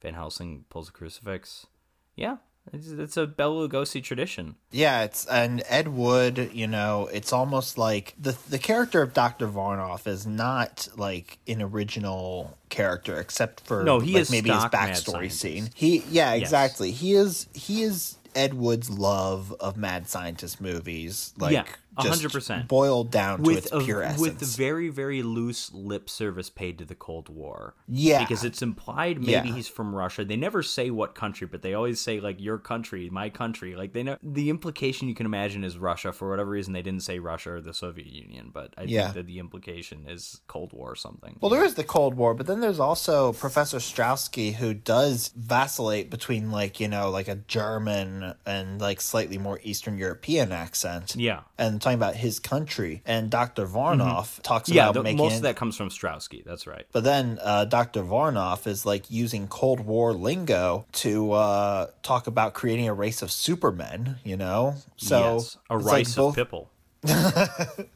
Van 0.00 0.14
Helsing 0.14 0.64
pulls 0.70 0.88
a 0.88 0.92
crucifix. 0.92 1.66
Yeah, 2.14 2.38
it's, 2.72 2.88
it's 2.88 3.16
a 3.16 3.26
Bela 3.26 3.68
Lugosi 3.68 4.02
tradition. 4.02 4.56
Yeah, 4.70 5.04
it's 5.04 5.26
and 5.26 5.62
Ed 5.68 5.88
Wood. 5.88 6.50
You 6.52 6.66
know, 6.66 7.08
it's 7.12 7.32
almost 7.32 7.78
like 7.78 8.14
the 8.18 8.36
the 8.48 8.58
character 8.58 9.02
of 9.02 9.12
Doctor 9.14 9.48
Vornoff 9.48 10.06
is 10.06 10.26
not 10.26 10.88
like 10.96 11.38
an 11.46 11.62
original 11.62 12.56
character, 12.68 13.18
except 13.20 13.60
for 13.60 13.84
No, 13.84 14.00
he 14.00 14.14
like, 14.14 14.22
is 14.22 14.30
maybe 14.30 14.50
his 14.50 14.64
backstory 14.64 15.30
scene. 15.30 15.70
He, 15.74 15.98
yeah, 16.10 16.34
Yes. 16.34 16.42
exactly. 16.42 16.90
He 16.90 17.12
is 17.14 17.46
he 17.54 17.82
is 17.82 18.16
Ed 18.34 18.54
Wood's 18.54 18.90
love 18.90 19.54
of 19.60 19.76
mad 19.76 20.08
scientist 20.08 20.60
movies. 20.60 21.32
Like, 21.38 21.52
Yeah, 21.52 21.64
just 22.00 22.22
100%. 22.22 22.68
boiled 22.68 23.10
down 23.10 23.38
to 23.38 23.42
with 23.44 23.58
its 23.66 23.72
a, 23.72 23.80
pure 23.80 24.02
essence. 24.02 24.20
with 24.20 24.40
very 24.56 24.88
very 24.88 25.22
loose 25.22 25.72
lip 25.72 26.08
service 26.10 26.50
paid 26.50 26.78
to 26.78 26.84
the 26.84 26.94
Cold 26.94 27.28
War. 27.28 27.74
Yeah. 27.88 28.20
because 28.20 28.44
it's 28.44 28.62
implied 28.62 29.18
maybe 29.18 29.32
Yeah. 29.32 29.54
he's 29.54 29.68
from 29.68 29.94
Russia. 29.94 30.24
They 30.24 30.36
never 30.36 30.62
say 30.62 30.90
what 30.90 31.14
country, 31.14 31.46
but 31.46 31.62
they 31.62 31.74
always 31.74 32.00
say 32.00 32.20
like 32.20 32.40
your 32.40 32.58
country, 32.58 33.08
my 33.10 33.30
country. 33.30 33.74
Like 33.76 33.92
they 33.92 34.02
know 34.02 34.16
the 34.22 34.50
implication 34.50 35.08
you 35.08 35.14
can 35.14 35.26
imagine 35.26 35.64
is 35.64 35.78
Russia. 35.78 36.12
For 36.12 36.28
whatever 36.30 36.50
reason, 36.50 36.72
they 36.72 36.82
didn't 36.82 37.02
say 37.02 37.18
Russia 37.18 37.52
or 37.52 37.60
the 37.60 37.74
Soviet 37.74 38.06
Union, 38.08 38.50
but 38.52 38.74
I 38.76 38.82
Yeah. 38.82 39.04
think 39.04 39.14
that 39.14 39.26
the 39.26 39.38
implication 39.38 40.04
is 40.08 40.40
Cold 40.46 40.72
War 40.72 40.92
or 40.92 40.96
something. 40.96 41.36
Well, 41.40 41.50
there 41.50 41.64
is 41.64 41.74
the 41.74 41.84
Cold 41.84 42.14
War, 42.14 42.34
but 42.34 42.46
then 42.46 42.60
there's 42.60 42.80
also 42.80 43.32
Professor 43.32 43.78
Strowski 43.78 44.54
who 44.54 44.74
does 44.74 45.30
vacillate 45.36 46.10
between 46.10 46.50
like 46.50 46.80
you 46.80 46.88
know 46.88 47.10
like 47.10 47.28
a 47.28 47.36
German 47.36 48.34
and 48.44 48.80
like 48.80 49.00
slightly 49.00 49.38
more 49.38 49.60
Eastern 49.62 49.98
European 49.98 50.52
accent. 50.52 51.14
Yeah. 51.16 51.40
and 51.58 51.80
talking 51.86 51.98
about 51.98 52.16
his 52.16 52.40
country, 52.40 53.00
and 53.06 53.30
Doctor 53.30 53.64
Vornoff 53.64 54.42
talks 54.42 54.68
yeah, 54.68 54.84
about 54.84 54.94
the, 54.94 55.02
making. 55.04 55.18
most 55.18 55.36
of 55.36 55.42
that 55.42 55.54
comes 55.54 55.76
from 55.76 55.88
Strowski. 55.88 56.42
That's 56.44 56.66
right. 56.66 56.84
but 56.90 57.04
then 57.04 57.38
uh, 57.40 57.64
Doctor 57.66 58.02
Vornoff 58.02 58.66
is 58.66 58.84
like 58.84 59.08
using 59.08 59.46
Cold 59.46 59.78
War 59.78 60.12
lingo 60.12 60.84
to 60.92 61.30
uh, 61.32 61.86
talk 62.02 62.26
about 62.26 62.54
creating 62.54 62.88
a 62.88 62.94
race 62.94 63.22
of 63.22 63.30
supermen. 63.30 64.16
You 64.24 64.36
know, 64.36 64.74
so 64.96 65.34
yes, 65.34 65.58
a 65.70 65.76
race 65.78 65.86
like 65.86 65.92
rice 65.94 66.14
both- 66.16 66.30
of 66.30 66.36
pipple. 66.36 66.70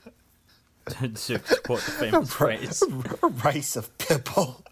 to 0.90 1.38
quote 1.64 1.80
the 1.80 1.90
famous 1.98 2.32
phrase. 2.34 2.82
a 3.22 3.26
rice 3.28 3.74
of 3.76 3.96
pipple. 3.98 4.64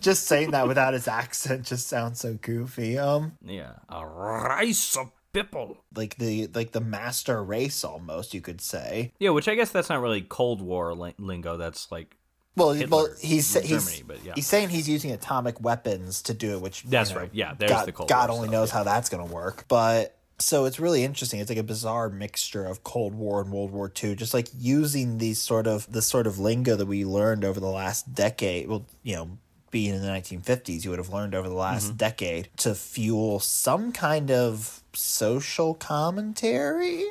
just 0.00 0.26
saying 0.26 0.50
that 0.50 0.68
without 0.68 0.92
his 0.94 1.08
accent 1.08 1.64
just 1.66 1.88
sounds 1.88 2.20
so 2.20 2.34
goofy. 2.34 2.98
Um, 2.98 3.38
Yeah, 3.44 3.72
a 3.88 4.06
rice 4.06 4.96
of 4.96 5.10
pipple. 5.32 5.78
like 5.94 6.16
the 6.16 6.48
like 6.54 6.72
the 6.72 6.80
master 6.80 7.42
race 7.42 7.84
almost 7.84 8.34
you 8.34 8.40
could 8.40 8.60
say. 8.60 9.12
Yeah, 9.18 9.30
which 9.30 9.48
I 9.48 9.54
guess 9.54 9.70
that's 9.70 9.88
not 9.88 10.00
really 10.00 10.22
Cold 10.22 10.60
War 10.60 10.94
li- 10.94 11.14
lingo. 11.18 11.56
That's 11.56 11.90
like 11.90 12.16
Well, 12.56 12.72
Hitler 12.72 12.96
well, 12.96 13.08
he's 13.20 13.52
he's, 13.54 13.84
Germany, 13.84 14.02
but 14.06 14.24
yeah. 14.24 14.32
he's 14.34 14.46
saying 14.46 14.68
he's 14.70 14.88
using 14.88 15.10
atomic 15.12 15.60
weapons 15.60 16.22
to 16.22 16.34
do 16.34 16.52
it, 16.54 16.60
which 16.60 16.84
you 16.84 16.90
That's 16.90 17.10
know, 17.10 17.18
right. 17.18 17.30
Yeah, 17.32 17.54
there's 17.56 17.70
God, 17.70 17.86
the 17.86 17.92
Cold 17.92 18.08
God 18.08 18.28
War 18.28 18.36
only 18.36 18.48
stuff, 18.48 18.52
knows 18.52 18.68
yeah. 18.70 18.78
how 18.78 18.84
that's 18.84 19.08
going 19.08 19.26
to 19.26 19.32
work. 19.32 19.64
But 19.68 20.18
so 20.38 20.64
it's 20.64 20.80
really 20.80 21.04
interesting. 21.04 21.40
It's 21.40 21.50
like 21.50 21.58
a 21.58 21.62
bizarre 21.62 22.08
mixture 22.08 22.64
of 22.64 22.82
Cold 22.84 23.14
War 23.14 23.40
and 23.40 23.52
World 23.52 23.70
War 23.70 23.90
II, 24.02 24.16
just 24.16 24.34
like 24.34 24.48
using 24.58 25.18
these 25.18 25.40
sort 25.40 25.66
of 25.66 25.90
the 25.90 26.02
sort 26.02 26.26
of 26.26 26.38
lingo 26.38 26.76
that 26.76 26.86
we 26.86 27.04
learned 27.04 27.44
over 27.44 27.60
the 27.60 27.68
last 27.68 28.14
decade. 28.14 28.68
Well, 28.68 28.86
you 29.02 29.16
know. 29.16 29.38
Being 29.72 29.94
in 29.96 30.02
the 30.02 30.08
1950s, 30.08 30.84
you 30.84 30.90
would 30.90 31.00
have 31.00 31.08
learned 31.12 31.34
over 31.34 31.48
the 31.48 31.54
last 31.54 31.86
Mm-hmm. 31.88 31.96
decade 31.96 32.48
to 32.58 32.74
fuel 32.76 33.40
some 33.40 33.90
kind 33.90 34.30
of 34.30 34.82
social 34.92 35.74
commentary? 35.74 37.04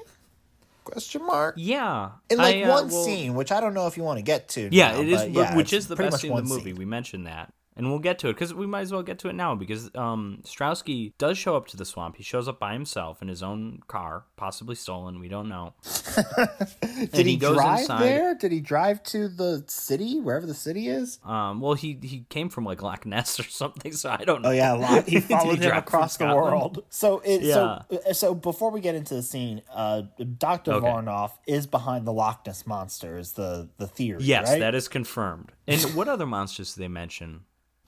Question 0.83 1.25
mark 1.25 1.55
Yeah, 1.57 2.11
in 2.29 2.37
like 2.37 2.55
I, 2.57 2.63
uh, 2.63 2.69
one 2.69 2.89
well, 2.89 3.03
scene, 3.05 3.33
which 3.35 3.51
I 3.51 3.59
don't 3.61 3.73
know 3.73 3.87
if 3.87 3.97
you 3.97 4.03
want 4.03 4.17
to 4.19 4.23
get 4.23 4.47
to. 4.49 4.69
Yeah, 4.71 4.93
now, 4.93 5.01
it 5.01 5.07
is, 5.09 5.21
but 5.23 5.31
yeah, 5.31 5.55
which 5.55 5.73
is 5.73 5.87
the 5.87 5.95
best 5.95 6.21
scene 6.21 6.31
in 6.31 6.37
the 6.37 6.43
movie. 6.43 6.71
scene. 6.71 6.75
We 6.75 6.85
mentioned 6.85 7.27
that, 7.27 7.53
and 7.81 7.89
we'll 7.89 7.97
get 7.99 8.19
to 8.19 8.29
it 8.29 8.33
because 8.33 8.53
we 8.53 8.67
might 8.67 8.81
as 8.81 8.91
well 8.91 9.01
get 9.01 9.17
to 9.17 9.27
it 9.27 9.33
now 9.33 9.55
because 9.55 9.89
um, 9.95 10.37
Strowski 10.43 11.13
does 11.17 11.35
show 11.35 11.57
up 11.57 11.65
to 11.69 11.77
the 11.77 11.83
swamp. 11.83 12.15
He 12.15 12.21
shows 12.21 12.47
up 12.47 12.59
by 12.59 12.73
himself 12.73 13.23
in 13.23 13.27
his 13.27 13.41
own 13.41 13.79
car, 13.87 14.25
possibly 14.37 14.75
stolen. 14.75 15.19
We 15.19 15.27
don't 15.27 15.49
know. 15.49 15.73
Did 17.11 17.25
he 17.25 17.31
he, 17.31 17.37
drive 17.37 17.79
inside. 17.79 18.03
there? 18.03 18.35
Did 18.35 18.51
he 18.51 18.59
drive 18.59 19.01
to 19.05 19.27
the 19.27 19.63
city, 19.65 20.19
wherever 20.19 20.45
the 20.45 20.53
city 20.53 20.89
is? 20.89 21.17
Um, 21.25 21.59
well, 21.59 21.73
he 21.73 21.97
he 22.03 22.27
came 22.29 22.49
from 22.49 22.65
like 22.65 22.83
Loch 22.83 23.03
Ness 23.03 23.39
or 23.39 23.43
something, 23.43 23.91
so 24.01 24.11
I 24.11 24.25
don't 24.25 24.43
know. 24.43 24.49
Oh 24.49 24.51
yeah, 24.51 24.73
lot. 24.73 25.07
He 25.11 25.19
followed 25.19 25.57
him 25.57 25.75
across 25.75 26.17
the 26.17 26.27
world. 26.27 26.83
So 26.89 27.19
it 27.25 27.41
Yeah. 27.41 27.53
so 27.89 27.99
uh, 28.09 28.13
so 28.13 28.35
before 28.35 28.69
we 28.69 28.79
get 28.79 28.93
into 28.93 29.15
the 29.15 29.23
scene, 29.23 29.63
uh, 29.73 30.03
Doctor 30.37 30.73
Okay. 30.73 30.85
Vornoff 30.85 31.31
is 31.47 31.65
behind 31.65 32.05
the 32.05 32.13
Loch 32.13 32.45
Ness 32.45 32.67
monster. 32.67 33.17
Is 33.17 33.31
the 33.31 33.69
the 33.77 33.87
theory? 33.87 34.21
Yes, 34.21 34.49
right? 34.49 34.59
that 34.59 34.75
is 34.75 34.87
confirmed. 34.87 35.51
And 35.67 35.81
what 35.95 36.07
other 36.07 36.27
monsters 36.27 36.75
do 36.75 36.81
they 36.81 36.87
mention? 36.87 37.41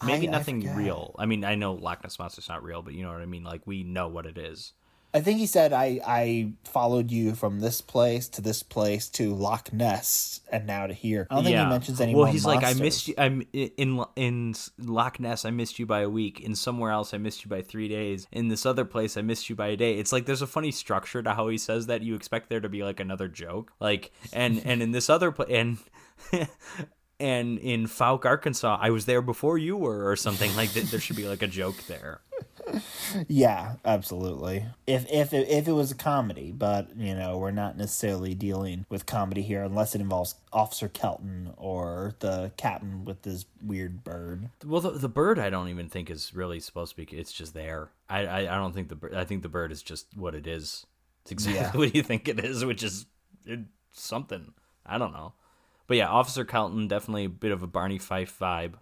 Maybe 0.06 0.28
I 0.28 0.32
nothing 0.32 0.62
forget. 0.62 0.78
real. 0.78 1.16
I 1.18 1.26
mean, 1.26 1.44
I 1.44 1.56
know 1.56 1.74
Loch 1.74 2.04
Ness 2.04 2.20
monster's 2.20 2.50
not 2.50 2.64
real, 2.64 2.82
but 2.82 2.94
you 2.94 3.04
know 3.04 3.12
what 3.12 3.22
I 3.22 3.26
mean. 3.26 3.44
Like 3.44 3.66
we 3.66 3.84
know 3.84 4.08
what 4.08 4.26
it 4.26 4.38
is. 4.38 4.74
I 5.16 5.22
think 5.22 5.38
he 5.38 5.46
said 5.46 5.74
I 5.74 6.00
I 6.06 6.54
followed 6.64 7.12
you 7.12 7.36
from 7.36 7.60
this 7.60 7.82
place 7.82 8.28
to 8.30 8.42
this 8.42 8.64
place 8.64 9.10
to 9.10 9.36
Loch 9.36 9.72
Ness 9.72 10.42
and 10.52 10.66
now 10.66 10.88
to 10.88 10.94
here. 10.94 11.28
I 11.30 11.36
don't 11.36 11.44
think 11.44 11.58
he 11.58 11.66
mentions 11.66 12.02
any 12.02 12.16
Well, 12.16 12.26
he's 12.26 12.46
like, 12.46 12.64
I 12.64 12.74
missed 12.74 13.08
you. 13.08 13.14
I'm 13.18 13.46
in 13.54 14.04
in 14.16 14.56
Loch 14.80 15.20
Ness. 15.20 15.46
I 15.46 15.52
missed 15.52 15.78
you 15.78 15.86
by 15.86 16.02
a 16.02 16.10
week. 16.10 16.40
In 16.40 16.56
somewhere 16.56 16.92
else, 16.92 17.14
I 17.14 17.20
missed 17.20 17.46
you 17.46 17.50
by 17.50 17.62
three 17.62 17.88
days. 17.88 18.28
In 18.32 18.48
this 18.48 18.66
other 18.66 18.86
place, 18.86 19.16
I 19.16 19.22
missed 19.22 19.52
you 19.52 19.56
by 19.56 19.68
a 19.68 19.78
day. 19.78 20.00
It's 20.00 20.12
like 20.12 20.26
there's 20.26 20.42
a 20.42 20.48
funny 20.48 20.72
structure 20.72 21.22
to 21.22 21.34
how 21.36 21.48
he 21.48 21.60
says 21.60 21.86
that. 21.88 22.02
You 22.02 22.16
expect 22.16 22.50
there 22.50 22.62
to 22.62 22.70
be 22.70 22.84
like 22.84 23.00
another 23.00 23.28
joke, 23.28 23.72
like 23.80 24.12
and 24.34 24.64
and 24.66 24.82
in 24.82 24.92
this 24.92 25.10
other 25.10 25.32
place 25.32 25.50
and. 25.52 25.78
And 27.20 27.58
in 27.60 27.86
Fouke, 27.86 28.26
Arkansas, 28.26 28.78
I 28.82 28.90
was 28.90 29.06
there 29.06 29.22
before 29.22 29.58
you 29.58 29.78
were, 29.78 30.10
or 30.10 30.16
something 30.16 30.54
like 30.56 30.72
that. 30.72 30.86
There 30.86 31.00
should 31.00 31.16
be 31.16 31.28
like 31.28 31.42
a 31.42 31.48
joke 31.48 31.78
there. 31.88 32.22
Yeah, 33.28 33.76
absolutely. 33.86 34.66
If 34.88 35.06
if 35.12 35.34
it, 35.34 35.48
if 35.50 35.68
it 35.68 35.74
was 35.74 35.92
a 35.92 35.96
comedy, 35.96 36.52
but 36.52 36.96
you 36.96 37.14
know, 37.14 37.38
we're 37.38 37.52
not 37.52 37.78
necessarily 37.78 38.34
dealing 38.34 38.86
with 38.90 39.06
comedy 39.06 39.42
here 39.42 39.64
unless 39.64 39.94
it 39.96 40.02
involves 40.02 40.36
Officer 40.52 40.88
Kelton 40.88 41.54
or 41.58 42.16
the 42.20 42.52
captain 42.58 43.06
with 43.06 43.22
this 43.24 43.46
weird 43.64 44.04
bird. 44.04 44.50
Well, 44.66 44.82
the, 44.82 44.92
the 44.92 45.10
bird 45.10 45.40
I 45.40 45.50
don't 45.50 45.68
even 45.70 45.90
think 45.90 46.10
is 46.10 46.34
really 46.34 46.60
supposed 46.60 46.96
to 46.96 47.06
be. 47.06 47.18
It's 47.18 47.34
just 47.34 47.54
there. 47.54 47.90
I 48.10 48.26
I, 48.26 48.40
I 48.40 48.58
don't 48.58 48.74
think 48.74 48.90
the 48.90 48.96
bird. 48.96 49.14
I 49.14 49.26
think 49.26 49.44
the 49.44 49.50
bird 49.50 49.72
is 49.72 49.84
just 49.84 50.08
what 50.16 50.34
it 50.34 50.48
is. 50.48 50.86
It's 51.24 51.32
exactly 51.32 51.60
Yeah. 51.62 51.72
what 51.80 51.92
do 51.92 51.98
you 51.98 52.04
think 52.04 52.28
it 52.28 52.40
is, 52.44 52.66
which 52.66 52.82
is 52.82 53.06
it, 53.46 53.60
something. 53.92 54.54
I 54.86 54.98
don't 54.98 55.14
know. 55.14 55.34
But 55.88 55.98
yeah, 55.98 56.08
Officer 56.08 56.46
Kelton 56.46 56.88
definitely 56.88 57.26
a 57.26 57.30
bit 57.30 57.52
of 57.52 57.62
a 57.64 57.68
Barney 57.68 57.98
Fife 58.00 58.38
vibe. 58.40 58.76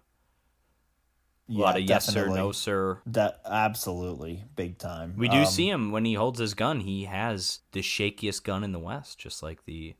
A 1.48 1.52
lot 1.54 1.76
of 1.76 1.82
yes 1.82 2.06
sir, 2.06 2.28
no 2.28 2.52
sir. 2.52 3.00
That 3.04 3.40
absolutely 3.44 4.44
big 4.56 4.78
time. 4.78 5.14
We 5.18 5.28
do 5.28 5.38
Um, 5.38 5.46
see 5.46 5.68
him 5.68 5.90
when 5.90 6.04
he 6.04 6.14
holds 6.14 6.38
his 6.38 6.54
gun. 6.54 6.80
He 6.80 7.04
has 7.04 7.60
the 7.72 7.80
shakiest 7.80 8.44
gun 8.44 8.64
in 8.64 8.72
the 8.72 8.78
West, 8.78 9.18
just 9.18 9.42
like 9.42 9.64
the 9.64 9.94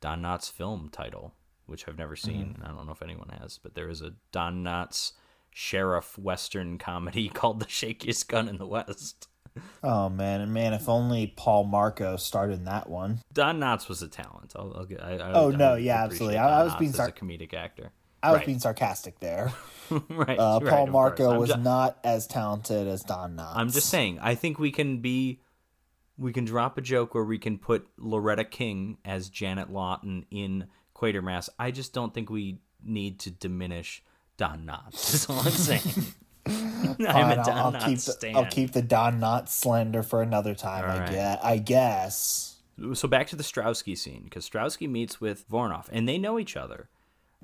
Don 0.00 0.22
Knotts 0.22 0.50
film 0.50 0.88
title, 0.90 1.34
which 1.66 1.86
I've 1.86 1.98
never 1.98 2.16
seen, 2.16 2.46
Mm-hmm. 2.54 2.62
and 2.62 2.64
I 2.64 2.74
don't 2.76 2.86
know 2.86 2.92
if 2.92 3.02
anyone 3.02 3.28
has. 3.40 3.58
But 3.58 3.74
there 3.74 3.88
is 3.88 4.00
a 4.00 4.14
Don 4.32 4.64
Knotts 4.64 5.12
sheriff 5.52 6.18
western 6.18 6.78
comedy 6.78 7.28
called 7.34 7.60
The 7.60 7.66
Shakiest 7.66 8.26
Gun 8.26 8.48
in 8.48 8.58
the 8.58 8.66
West. 8.66 9.28
Oh 9.82 10.08
man, 10.08 10.40
and 10.40 10.52
man, 10.52 10.72
if 10.72 10.88
only 10.88 11.26
Paul 11.36 11.64
Marco 11.64 12.16
started 12.16 12.54
in 12.58 12.64
that 12.64 12.88
one. 12.88 13.20
Don 13.32 13.58
Knotts 13.60 13.88
was 13.88 14.02
a 14.02 14.08
talent. 14.08 14.52
I'll, 14.56 14.72
I'll 14.76 14.84
get. 14.84 15.02
I, 15.02 15.16
I, 15.18 15.32
Oh, 15.32 15.52
I 15.52 15.56
no, 15.56 15.74
yeah, 15.76 16.04
absolutely. 16.04 16.36
Don 16.36 16.50
I- 16.52 16.62
was 16.64 16.72
Knotts 16.72 16.78
being 16.78 16.92
sar- 16.92 17.08
a 17.08 17.12
comedic 17.12 17.54
actor. 17.54 17.90
I 18.22 18.30
was 18.32 18.38
Right. 18.38 18.46
being 18.46 18.58
sarcastic 18.58 19.20
there. 19.20 19.52
right, 20.08 20.38
Uh, 20.38 20.58
Paul 20.60 20.84
of 20.84 20.90
Marco 20.90 21.38
was 21.38 21.56
not 21.56 21.98
as 22.02 22.26
talented 22.26 22.88
as 22.88 23.02
Don 23.04 23.36
Knotts. 23.36 23.52
I'm 23.54 23.70
just 23.70 23.88
saying. 23.88 24.18
I 24.20 24.34
think 24.34 24.58
we 24.58 24.72
can 24.72 24.98
be, 25.00 25.40
we 26.16 26.32
can 26.32 26.44
drop 26.44 26.76
a 26.76 26.80
joke 26.80 27.14
where 27.14 27.22
we 27.24 27.38
can 27.38 27.58
put 27.58 27.86
Loretta 27.96 28.44
King 28.44 28.98
as 29.04 29.28
Janet 29.28 29.70
Lawton 29.72 30.26
in 30.32 30.66
Quatermass. 30.96 31.48
I 31.60 31.70
just 31.70 31.92
don't 31.92 32.12
think 32.12 32.28
we 32.28 32.58
need 32.82 33.20
to 33.20 33.30
diminish 33.30 34.02
Don 34.36 34.66
Knotts. 34.66 34.90
That's 35.12 35.30
all 35.30 35.38
I'm 35.38 35.50
saying. 35.52 36.06
I'm 37.00 37.30
a 37.30 37.34
I'll, 37.34 37.44
Don 37.44 37.76
I'll 37.76 37.88
keep 37.88 37.98
the. 37.98 38.32
I'll 38.34 38.46
keep 38.46 38.72
the 38.72 38.82
Don 38.82 39.20
Knotts 39.20 39.48
slender 39.50 40.02
for 40.02 40.22
another 40.22 40.54
time. 40.54 40.84
All 40.84 40.90
I 40.90 41.00
right. 41.00 41.10
guess. 41.10 41.40
I 41.42 41.58
guess. 41.58 42.56
So 42.94 43.08
back 43.08 43.26
to 43.28 43.36
the 43.36 43.42
Strowski 43.42 43.96
scene 43.98 44.22
because 44.24 44.48
Strowski 44.48 44.88
meets 44.88 45.20
with 45.20 45.48
Vornoff 45.48 45.86
and 45.90 46.08
they 46.08 46.18
know 46.18 46.38
each 46.38 46.56
other. 46.56 46.88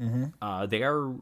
Mm-hmm. 0.01 0.25
Uh, 0.41 0.67
they 0.67 0.83
are 0.83 1.15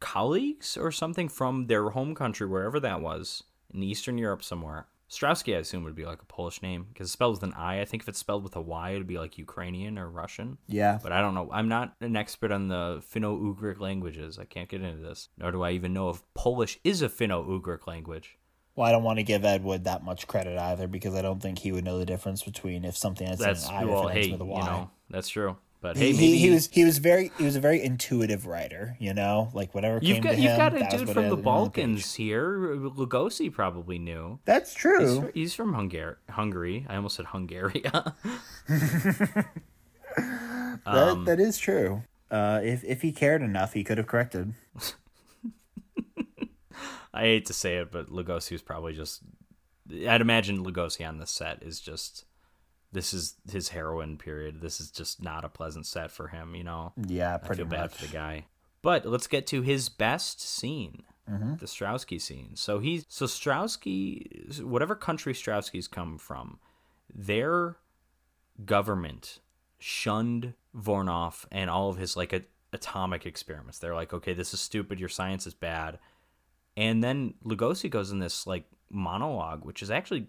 colleagues 0.00 0.76
or 0.76 0.92
something 0.92 1.28
from 1.28 1.66
their 1.66 1.90
home 1.90 2.14
country, 2.14 2.46
wherever 2.46 2.78
that 2.80 3.00
was, 3.00 3.44
in 3.72 3.82
Eastern 3.82 4.18
Europe 4.18 4.42
somewhere. 4.42 4.86
Strowski, 5.10 5.54
I 5.54 5.58
assume, 5.58 5.84
would 5.84 5.94
be 5.94 6.06
like 6.06 6.22
a 6.22 6.26
Polish 6.26 6.62
name 6.62 6.86
because 6.88 7.06
it's 7.06 7.12
spelled 7.12 7.34
with 7.34 7.42
an 7.42 7.52
I. 7.54 7.80
I 7.80 7.84
think 7.84 8.02
if 8.02 8.08
it's 8.08 8.18
spelled 8.18 8.42
with 8.42 8.56
a 8.56 8.60
Y, 8.60 8.90
it'd 8.90 9.06
be 9.06 9.18
like 9.18 9.38
Ukrainian 9.38 9.98
or 9.98 10.08
Russian. 10.08 10.58
Yeah. 10.66 10.98
But 11.02 11.12
I 11.12 11.20
don't 11.20 11.34
know. 11.34 11.50
I'm 11.52 11.68
not 11.68 11.94
an 12.00 12.16
expert 12.16 12.50
on 12.50 12.68
the 12.68 13.02
Finno-Ugric 13.14 13.78
languages. 13.80 14.38
I 14.38 14.44
can't 14.44 14.68
get 14.68 14.82
into 14.82 15.02
this. 15.02 15.28
Nor 15.38 15.52
do 15.52 15.62
I 15.62 15.72
even 15.72 15.92
know 15.92 16.10
if 16.10 16.22
Polish 16.34 16.80
is 16.84 17.02
a 17.02 17.08
Finno-Ugric 17.08 17.86
language. 17.86 18.38
Well, 18.76 18.88
I 18.88 18.92
don't 18.92 19.04
want 19.04 19.18
to 19.18 19.22
give 19.22 19.44
Ed 19.44 19.62
Wood 19.62 19.84
that 19.84 20.02
much 20.02 20.26
credit 20.26 20.58
either 20.58 20.88
because 20.88 21.14
I 21.14 21.22
don't 21.22 21.40
think 21.40 21.60
he 21.60 21.70
would 21.70 21.84
know 21.84 21.98
the 21.98 22.06
difference 22.06 22.42
between 22.42 22.84
if 22.84 22.96
something 22.96 23.26
has 23.26 23.38
That's 23.38 23.68
an 23.68 23.74
I 23.74 23.84
well, 23.84 24.08
or 24.08 24.10
it 24.10 24.14
hey, 24.14 24.32
with 24.32 24.40
a 24.40 24.44
you 24.44 24.50
Y. 24.50 24.66
know, 24.66 24.90
that's 25.10 25.28
true. 25.28 25.56
But 25.84 25.98
He, 25.98 26.06
hey, 26.06 26.12
he, 26.14 26.38
he 26.38 26.50
was 26.50 26.70
he 26.72 26.82
was 26.82 26.96
very 26.96 27.30
he 27.36 27.44
was 27.44 27.56
a 27.56 27.60
very 27.60 27.82
intuitive 27.84 28.46
writer, 28.46 28.96
you 28.98 29.12
know, 29.12 29.50
like 29.52 29.74
whatever 29.74 29.98
You've 30.00 30.14
came 30.14 30.22
got 30.22 30.30
to 30.30 30.36
you've 30.40 30.52
him. 30.52 30.56
got 30.56 30.74
a 30.74 30.96
dude 30.96 31.10
from 31.10 31.28
the. 31.28 31.36
Balkans 31.36 32.14
here. 32.14 32.74
Lugosi 32.74 33.52
probably 33.52 33.98
knew. 33.98 34.38
That's 34.46 34.70
He's, 34.72 34.80
true. 34.80 35.20
fr- 35.20 35.30
he's 35.34 35.54
from 35.54 35.74
Hungary. 35.74 36.14
Hungary. 36.30 36.86
I 36.88 36.96
almost 36.96 37.16
said 37.16 37.26
Hungary. 37.26 37.82
that, 38.66 39.46
Um, 40.86 41.26
that 41.26 41.38
is 41.38 41.58
true. 41.58 42.02
Uh, 42.30 42.60
if 42.64 42.82
if 42.84 43.02
he 43.02 43.12
cared 43.12 43.42
enough, 43.42 43.74
he 43.74 43.84
could 43.84 43.98
have 43.98 44.06
corrected. 44.06 44.54
I 47.12 47.20
hate 47.24 47.44
to 47.46 47.52
say 47.52 47.76
it, 47.76 47.92
but 47.92 48.08
Lugosi 48.08 48.52
was 48.52 48.62
probably 48.62 48.94
just. 48.94 49.20
I'd 50.08 50.22
imagine 50.22 50.64
Lugosi 50.64 51.06
on 51.06 51.18
the 51.18 51.26
set 51.26 51.62
is 51.62 51.78
just. 51.78 52.24
This 52.94 53.12
is 53.12 53.34
his 53.50 53.68
heroin 53.68 54.16
period. 54.16 54.60
This 54.62 54.80
is 54.80 54.90
just 54.90 55.22
not 55.22 55.44
a 55.44 55.48
pleasant 55.50 55.84
set 55.86 56.10
for 56.10 56.28
him. 56.28 56.54
You 56.54 56.64
know. 56.64 56.92
Yeah, 57.06 57.34
I 57.34 57.38
pretty 57.38 57.62
feel 57.62 57.70
bad 57.70 57.80
much. 57.90 57.94
for 57.94 58.06
the 58.06 58.12
guy. 58.12 58.46
But 58.80 59.04
let's 59.04 59.26
get 59.26 59.46
to 59.48 59.62
his 59.62 59.88
best 59.88 60.40
scene, 60.40 61.02
Mm-hmm. 61.30 61.54
the 61.56 61.64
Strowski 61.66 62.20
scene. 62.20 62.50
So 62.54 62.78
he's 62.80 63.06
so 63.08 63.24
Strowski, 63.26 64.60
whatever 64.62 64.94
country 64.94 65.32
Strowski's 65.32 65.88
come 65.88 66.18
from, 66.18 66.58
their 67.14 67.76
government 68.64 69.40
shunned 69.78 70.54
Vornoff 70.76 71.44
and 71.50 71.70
all 71.70 71.90
of 71.90 71.96
his 71.96 72.16
like 72.16 72.32
a, 72.32 72.42
atomic 72.72 73.26
experiments. 73.26 73.78
They're 73.78 73.94
like, 73.94 74.12
okay, 74.12 74.34
this 74.34 74.52
is 74.54 74.60
stupid. 74.60 75.00
Your 75.00 75.08
science 75.08 75.46
is 75.46 75.54
bad. 75.54 75.98
And 76.76 77.02
then 77.02 77.34
Lugosi 77.44 77.88
goes 77.90 78.10
in 78.10 78.18
this 78.18 78.46
like 78.46 78.64
monologue, 78.90 79.64
which 79.64 79.82
is 79.82 79.90
actually 79.90 80.26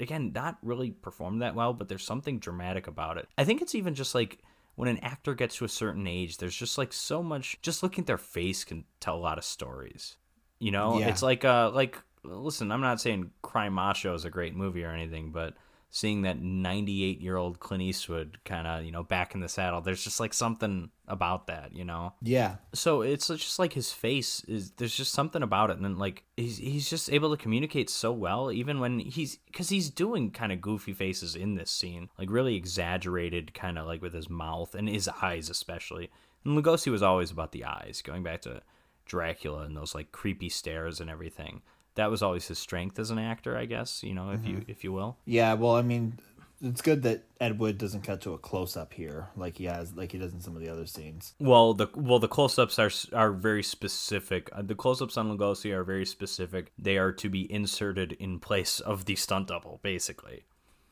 again 0.00 0.32
not 0.34 0.58
really 0.62 0.90
performed 0.90 1.42
that 1.42 1.54
well, 1.54 1.72
but 1.72 1.88
there's 1.88 2.04
something 2.04 2.38
dramatic 2.38 2.86
about 2.86 3.18
it. 3.18 3.28
I 3.38 3.44
think 3.44 3.62
it's 3.62 3.74
even 3.74 3.94
just 3.94 4.14
like 4.14 4.38
when 4.74 4.88
an 4.88 4.98
actor 4.98 5.34
gets 5.34 5.56
to 5.56 5.64
a 5.64 5.68
certain 5.68 6.06
age, 6.06 6.36
there's 6.36 6.54
just 6.56 6.76
like 6.78 6.92
so 6.92 7.22
much. 7.22 7.58
Just 7.62 7.82
looking 7.82 8.02
at 8.02 8.06
their 8.06 8.18
face 8.18 8.64
can 8.64 8.84
tell 9.00 9.16
a 9.16 9.18
lot 9.18 9.38
of 9.38 9.44
stories. 9.44 10.16
You 10.58 10.70
know, 10.70 10.98
Yeah. 10.98 11.08
it's 11.08 11.22
like 11.22 11.44
uh 11.44 11.70
like 11.70 11.98
listen, 12.24 12.70
I'm 12.72 12.80
not 12.80 13.00
saying 13.00 13.30
Cry 13.42 13.68
Macho 13.68 14.14
is 14.14 14.24
a 14.24 14.30
great 14.30 14.54
movie 14.54 14.84
or 14.84 14.90
anything, 14.90 15.30
but 15.30 15.54
seeing 15.90 16.22
that 16.22 16.40
98 16.40 17.20
year 17.20 17.36
old 17.36 17.60
Clint 17.60 17.82
Eastwood 17.82 18.38
kind 18.44 18.66
of 18.66 18.84
you 18.84 18.92
know 18.92 19.02
back 19.02 19.34
in 19.34 19.40
the 19.40 19.48
saddle, 19.48 19.80
there's 19.80 20.04
just 20.04 20.20
like 20.20 20.34
something 20.34 20.90
about 21.08 21.46
that, 21.46 21.74
you 21.74 21.84
know? 21.84 22.14
Yeah, 22.20 22.56
so 22.74 23.02
it's 23.02 23.28
just 23.28 23.58
like 23.58 23.72
his 23.72 23.92
face 23.92 24.42
is 24.44 24.72
there's 24.72 24.96
just 24.96 25.12
something 25.12 25.42
about 25.42 25.70
it 25.70 25.76
and 25.76 25.84
then 25.84 25.98
like 25.98 26.24
he's 26.36 26.58
he's 26.58 26.90
just 26.90 27.10
able 27.10 27.30
to 27.30 27.42
communicate 27.42 27.88
so 27.88 28.12
well 28.12 28.50
even 28.50 28.80
when 28.80 28.98
he's 28.98 29.36
because 29.46 29.68
he's 29.68 29.88
doing 29.90 30.30
kind 30.30 30.52
of 30.52 30.60
goofy 30.60 30.92
faces 30.92 31.36
in 31.36 31.54
this 31.54 31.70
scene 31.70 32.08
like 32.18 32.30
really 32.30 32.56
exaggerated 32.56 33.54
kind 33.54 33.78
of 33.78 33.86
like 33.86 34.02
with 34.02 34.12
his 34.12 34.28
mouth 34.28 34.74
and 34.74 34.88
his 34.88 35.08
eyes 35.22 35.48
especially. 35.50 36.10
And 36.44 36.56
Lugosi 36.56 36.92
was 36.92 37.02
always 37.02 37.30
about 37.32 37.52
the 37.52 37.64
eyes, 37.64 38.02
going 38.04 38.22
back 38.22 38.42
to 38.42 38.62
Dracula 39.04 39.62
and 39.62 39.76
those 39.76 39.94
like 39.94 40.12
creepy 40.12 40.48
stares 40.48 41.00
and 41.00 41.10
everything. 41.10 41.62
That 41.96 42.10
was 42.10 42.22
always 42.22 42.46
his 42.48 42.58
strength 42.58 42.98
as 42.98 43.10
an 43.10 43.18
actor, 43.18 43.56
I 43.56 43.66
guess. 43.66 44.02
You 44.02 44.14
know, 44.14 44.30
if 44.30 44.46
you 44.46 44.64
if 44.68 44.84
you 44.84 44.92
will. 44.92 45.18
Yeah, 45.24 45.54
well, 45.54 45.74
I 45.74 45.82
mean, 45.82 46.18
it's 46.62 46.80
good 46.80 47.02
that 47.02 47.24
Ed 47.40 47.58
Wood 47.58 47.76
doesn't 47.76 48.02
cut 48.02 48.22
to 48.22 48.32
a 48.32 48.38
close 48.38 48.76
up 48.76 48.94
here, 48.94 49.28
like 49.36 49.58
he 49.58 49.64
has, 49.64 49.94
like 49.94 50.12
he 50.12 50.18
does 50.18 50.32
in 50.32 50.40
some 50.40 50.56
of 50.56 50.62
the 50.62 50.68
other 50.68 50.86
scenes. 50.86 51.34
Well, 51.38 51.74
the 51.74 51.88
well 51.94 52.18
the 52.18 52.28
close-ups 52.28 52.78
are 52.78 52.90
are 53.12 53.32
very 53.32 53.62
specific. 53.62 54.48
Uh, 54.52 54.62
the 54.62 54.74
close-ups 54.74 55.16
on 55.16 55.36
Lugosi 55.36 55.72
are 55.72 55.84
very 55.84 56.06
specific. 56.06 56.72
They 56.78 56.96
are 56.96 57.12
to 57.12 57.28
be 57.28 57.50
inserted 57.52 58.12
in 58.12 58.40
place 58.40 58.80
of 58.80 59.04
the 59.04 59.16
stunt 59.16 59.48
double, 59.48 59.80
basically. 59.82 60.44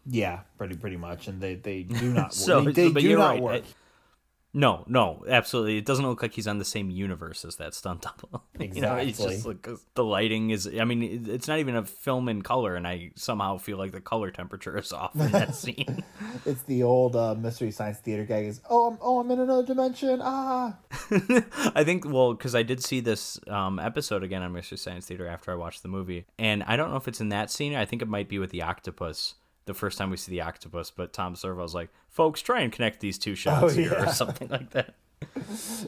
Yeah, 0.06 0.40
pretty 0.59 0.76
pretty 0.76 0.98
much, 0.98 1.28
and 1.28 1.40
they 1.40 1.55
they 1.55 1.82
do 1.82 2.12
not. 2.12 2.35
So, 2.35 2.60
they, 2.62 2.90
do 2.90 3.16
not 3.16 3.31
right. 3.31 3.43
work. 3.43 3.64
No, 4.56 4.85
no, 4.86 5.24
absolutely. 5.28 5.78
It 5.78 5.85
doesn't 5.85 6.06
look 6.06 6.22
like 6.22 6.32
he's 6.35 6.47
on 6.47 6.59
the 6.59 6.64
same 6.64 6.89
universe 6.89 7.44
as 7.44 7.56
that 7.56 7.74
stunt 7.74 8.02
double. 8.02 8.44
you 8.60 8.81
know, 8.81 8.94
it's 8.94 9.18
Exactly. 9.18 9.35
just 9.35 9.47
like 9.47 9.68
the 9.94 10.05
lighting 10.05 10.51
is. 10.51 10.68
I 10.78 10.85
mean, 10.85 11.26
it's 11.28 11.48
not 11.48 11.59
even 11.59 11.74
a 11.74 11.85
film 11.85 12.28
in 12.28 12.40
color, 12.43 12.76
and 12.76 12.86
I 12.86 13.10
somehow 13.16 13.59
feel 13.59 13.78
like 13.78 13.90
the 13.90 14.01
color 14.01 14.31
temperature 14.31 14.78
is 14.78 14.93
off 15.02 15.14
in 15.16 15.32
that 15.32 15.55
scene. 15.56 16.05
It's 16.47 16.62
the 16.62 16.82
old 16.82 17.16
uh, 17.16 17.35
mystery 17.35 17.70
science 17.70 17.98
theater 17.98 18.24
gag. 18.24 18.47
Is 18.47 18.60
oh 18.70 18.90
I'm 18.93 18.98
oh 19.01 19.18
I'm 19.20 19.31
in 19.31 19.40
another 19.40 19.64
dimension 19.66 20.20
ah. 20.22 20.76
I 21.74 21.82
think 21.85 22.05
well 22.06 22.35
because 22.35 22.55
I 22.55 22.62
did 22.62 22.82
see 22.82 23.01
this 23.01 23.40
um, 23.48 23.78
episode 23.78 24.22
again 24.22 24.43
on 24.43 24.52
Mystery 24.52 24.78
Science 24.78 25.06
Theater 25.06 25.26
after 25.26 25.51
I 25.51 25.55
watched 25.55 25.82
the 25.82 25.89
movie, 25.89 26.26
and 26.39 26.62
I 26.64 26.76
don't 26.76 26.90
know 26.90 26.97
if 26.97 27.09
it's 27.09 27.20
in 27.20 27.31
that 27.31 27.51
scene. 27.51 27.74
I 27.74 27.85
think 27.86 28.02
it 28.02 28.09
might 28.09 28.28
be 28.28 28.39
with 28.39 28.51
the 28.51 28.62
octopus. 28.62 29.35
The 29.66 29.74
first 29.74 29.97
time 29.99 30.11
we 30.11 30.16
see 30.16 30.31
the 30.31 30.43
octopus, 30.43 30.91
but 30.91 31.12
Tom 31.12 31.35
Servo's 31.35 31.74
like, 31.74 31.91
"Folks, 32.09 32.43
try 32.43 32.61
and 32.61 32.70
connect 32.73 33.01
these 33.01 33.19
two 33.19 33.35
shots 33.35 33.62
Oh, 33.65 33.69
here," 33.69 33.93
yeah. 33.93 34.05
or 34.11 34.12
something 34.12 34.49
like 34.49 34.70
that. 34.70 34.95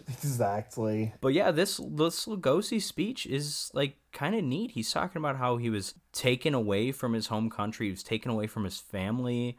Exactly. 0.08 1.12
But 1.20 1.28
yeah, 1.34 1.50
this 1.50 1.76
this 1.76 2.26
Lugosi 2.26 2.80
speech 2.80 3.26
is 3.26 3.70
like 3.74 3.96
kind 4.12 4.34
of 4.34 4.44
neat. 4.44 4.72
He's 4.72 4.90
talking 4.90 5.20
about 5.20 5.36
how 5.36 5.56
he 5.56 5.70
was 5.70 5.94
taken 6.12 6.54
away 6.54 6.92
from 6.92 7.12
his 7.12 7.26
home 7.28 7.50
country, 7.50 7.86
he 7.86 7.90
was 7.92 8.02
taken 8.02 8.30
away 8.30 8.46
from 8.46 8.64
his 8.64 8.78
family, 8.78 9.58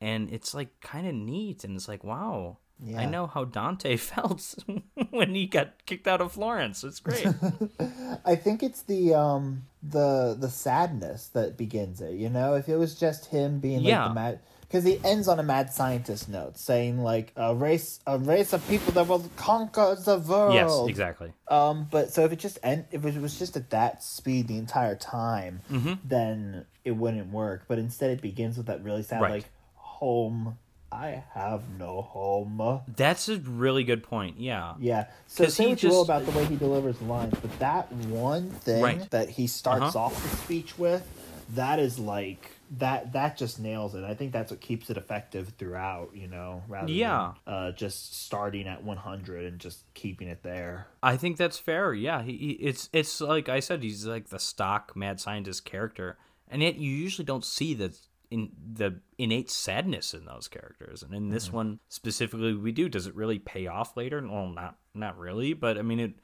and 0.00 0.30
it's 0.30 0.54
like 0.54 0.80
kind 0.80 1.06
of 1.06 1.14
neat. 1.14 1.64
And 1.64 1.76
it's 1.76 1.88
like, 1.88 2.04
wow, 2.04 2.58
I 2.96 3.04
know 3.06 3.26
how 3.26 3.44
Dante 3.44 3.96
felt 4.10 4.54
when 5.10 5.34
he 5.34 5.46
got 5.46 5.84
kicked 5.86 6.08
out 6.08 6.20
of 6.20 6.32
Florence. 6.32 6.82
It's 6.84 7.00
great. 7.00 7.26
I 8.24 8.34
think 8.36 8.62
it's 8.62 8.82
the 8.82 9.14
um 9.14 9.64
the 9.82 10.36
the 10.38 10.48
sadness 10.48 11.28
that 11.28 11.56
begins 11.56 12.00
it. 12.00 12.14
You 12.14 12.28
know, 12.28 12.54
if 12.54 12.68
it 12.68 12.76
was 12.76 12.94
just 12.94 13.26
him 13.26 13.58
being 13.60 13.78
like 13.84 13.88
Yeah. 13.88 14.08
the 14.08 14.14
mad, 14.14 14.40
because 14.62 14.84
he 14.84 14.98
ends 15.04 15.28
on 15.28 15.38
a 15.38 15.42
mad 15.42 15.72
scientist 15.72 16.28
note, 16.28 16.56
saying 16.58 16.98
like 17.02 17.32
a 17.36 17.54
race 17.54 18.00
a 18.06 18.18
race 18.18 18.52
of 18.52 18.66
people 18.68 18.92
that 18.94 19.06
will 19.06 19.24
conquer 19.36 19.96
the 20.04 20.18
world. 20.18 20.54
yes, 20.54 20.72
exactly. 20.88 21.32
Um, 21.48 21.86
but 21.90 22.12
so 22.12 22.24
if 22.24 22.32
it 22.32 22.38
just 22.38 22.58
end, 22.62 22.86
if 22.90 23.04
it 23.04 23.14
was 23.20 23.38
just 23.38 23.56
at 23.56 23.70
that 23.70 24.02
speed 24.02 24.48
the 24.48 24.58
entire 24.58 24.96
time, 24.96 25.60
Mm-hmm. 25.70 25.94
then 26.04 26.66
it 26.84 26.92
wouldn't 26.92 27.30
work. 27.32 27.64
But 27.68 27.78
instead, 27.78 28.10
it 28.10 28.20
begins 28.22 28.56
with 28.56 28.66
that 28.66 28.82
really 28.82 29.02
sad 29.02 29.20
Right. 29.20 29.30
like 29.30 29.44
home. 29.74 30.58
I 30.92 31.24
have 31.32 31.62
no 31.78 32.02
home. 32.02 32.80
That's 32.96 33.28
a 33.28 33.38
really 33.38 33.82
good 33.84 34.02
point. 34.02 34.38
Yeah. 34.38 34.74
Yeah. 34.78 35.06
So 35.26 35.46
say 35.46 35.64
he 35.64 35.70
what 35.70 35.82
you 35.82 35.88
will 35.88 36.02
about 36.02 36.26
the 36.26 36.32
way 36.32 36.44
he 36.44 36.56
delivers 36.56 36.98
the 36.98 37.04
lines, 37.06 37.34
but 37.40 37.58
that 37.58 37.90
one 37.92 38.50
thing 38.50 38.82
Right. 38.82 39.10
that 39.10 39.30
he 39.30 39.46
starts 39.46 39.96
Uh-huh. 39.96 40.06
off 40.06 40.22
the 40.22 40.36
speech 40.36 40.78
with, 40.78 41.06
that 41.54 41.78
is 41.78 41.98
like 41.98 42.50
that 42.78 43.12
that 43.12 43.36
just 43.36 43.58
nails 43.60 43.94
it. 43.94 44.02
I 44.04 44.14
think 44.14 44.32
that's 44.32 44.50
what 44.50 44.60
keeps 44.62 44.88
it 44.88 44.96
effective 44.96 45.52
throughout, 45.58 46.10
you 46.14 46.26
know, 46.26 46.62
rather 46.68 46.90
Yeah. 46.90 47.34
than 47.44 47.54
uh, 47.54 47.72
just 47.72 48.22
starting 48.24 48.66
at 48.66 48.82
100 48.82 49.44
and 49.44 49.58
just 49.58 49.84
keeping 49.92 50.28
it 50.28 50.42
there. 50.42 50.86
I 51.02 51.16
think 51.18 51.36
that's 51.36 51.58
fair. 51.58 51.92
Yeah, 51.92 52.22
he, 52.22 52.36
he 52.36 52.50
it's 52.52 52.88
it's 52.92 53.20
like 53.20 53.48
I 53.50 53.60
said, 53.60 53.82
he's 53.82 54.06
like 54.06 54.28
the 54.28 54.38
stock 54.38 54.96
mad 54.96 55.20
scientist 55.20 55.64
character, 55.66 56.16
and 56.48 56.62
yet 56.62 56.76
you 56.76 56.90
usually 56.90 57.26
don't 57.26 57.44
see 57.44 57.74
the 57.74 57.94
in 58.32 58.50
the 58.74 59.00
innate 59.18 59.50
sadness 59.50 60.14
in 60.14 60.24
those 60.24 60.48
characters. 60.48 61.02
And 61.02 61.14
in 61.14 61.28
this 61.28 61.46
Mm-hmm. 61.48 61.56
one 61.56 61.80
specifically, 61.88 62.54
we 62.54 62.72
do. 62.72 62.88
Does 62.88 63.06
it 63.06 63.14
really 63.14 63.38
pay 63.38 63.66
off 63.66 63.96
later? 63.96 64.20
Well, 64.26 64.48
not 64.48 64.76
not 64.94 65.18
really, 65.18 65.52
but 65.52 65.78
I 65.78 65.82
mean, 65.82 66.00
it 66.00 66.14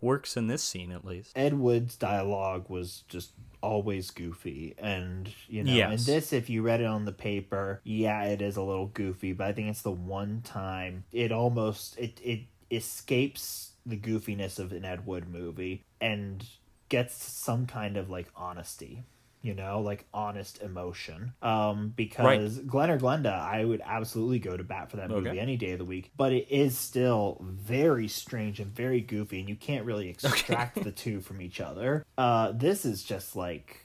works 0.00 0.36
in 0.36 0.46
this 0.46 0.62
scene 0.62 0.92
at 0.92 1.04
least. 1.04 1.32
Ed 1.34 1.54
Wood's 1.54 1.96
dialogue 1.96 2.68
was 2.68 3.02
just 3.08 3.32
always 3.62 4.10
goofy 4.10 4.74
and 4.78 5.32
you 5.48 5.64
know 5.64 5.72
Yes. 5.72 5.90
and 6.06 6.14
this 6.16 6.32
if 6.32 6.48
you 6.50 6.62
read 6.62 6.80
it 6.82 6.86
on 6.86 7.04
the 7.04 7.10
paper 7.12 7.80
yeah 7.82 8.22
it 8.24 8.40
is 8.40 8.56
a 8.56 8.62
little 8.62 8.86
goofy 8.86 9.32
but 9.32 9.48
i 9.48 9.52
think 9.52 9.68
it's 9.68 9.82
the 9.82 9.90
one 9.90 10.40
time 10.44 11.02
it 11.10 11.32
almost 11.32 11.98
it 11.98 12.20
it 12.22 12.42
escapes 12.70 13.72
the 13.84 13.96
goofiness 13.96 14.58
of 14.60 14.70
an 14.72 14.84
ed 14.84 15.04
wood 15.06 15.28
movie 15.28 15.82
and 16.00 16.44
gets 16.88 17.14
some 17.24 17.66
kind 17.66 17.96
of 17.96 18.08
like 18.08 18.28
honesty 18.36 19.02
you 19.46 19.54
know 19.54 19.80
like 19.80 20.04
honest 20.12 20.60
emotion 20.60 21.32
um 21.40 21.92
because 21.94 22.58
Glen 22.58 22.90
or 22.90 22.98
Glenda 22.98 23.38
i 23.38 23.64
would 23.64 23.80
absolutely 23.84 24.40
go 24.40 24.56
to 24.56 24.64
bat 24.64 24.90
for 24.90 24.96
that 24.96 25.08
movie 25.08 25.28
Okay. 25.30 25.38
any 25.38 25.56
day 25.56 25.70
of 25.72 25.78
the 25.78 25.84
week 25.84 26.10
but 26.16 26.32
it 26.32 26.48
is 26.50 26.76
still 26.76 27.38
very 27.42 28.08
strange 28.08 28.58
and 28.58 28.74
very 28.74 29.00
goofy 29.00 29.38
and 29.38 29.48
you 29.48 29.54
can't 29.54 29.84
really 29.84 30.08
extract 30.08 30.82
the 30.82 30.90
two 30.90 31.20
from 31.20 31.40
each 31.40 31.60
other 31.60 32.04
uh 32.18 32.50
this 32.52 32.84
is 32.84 33.04
just 33.04 33.36
like 33.36 33.82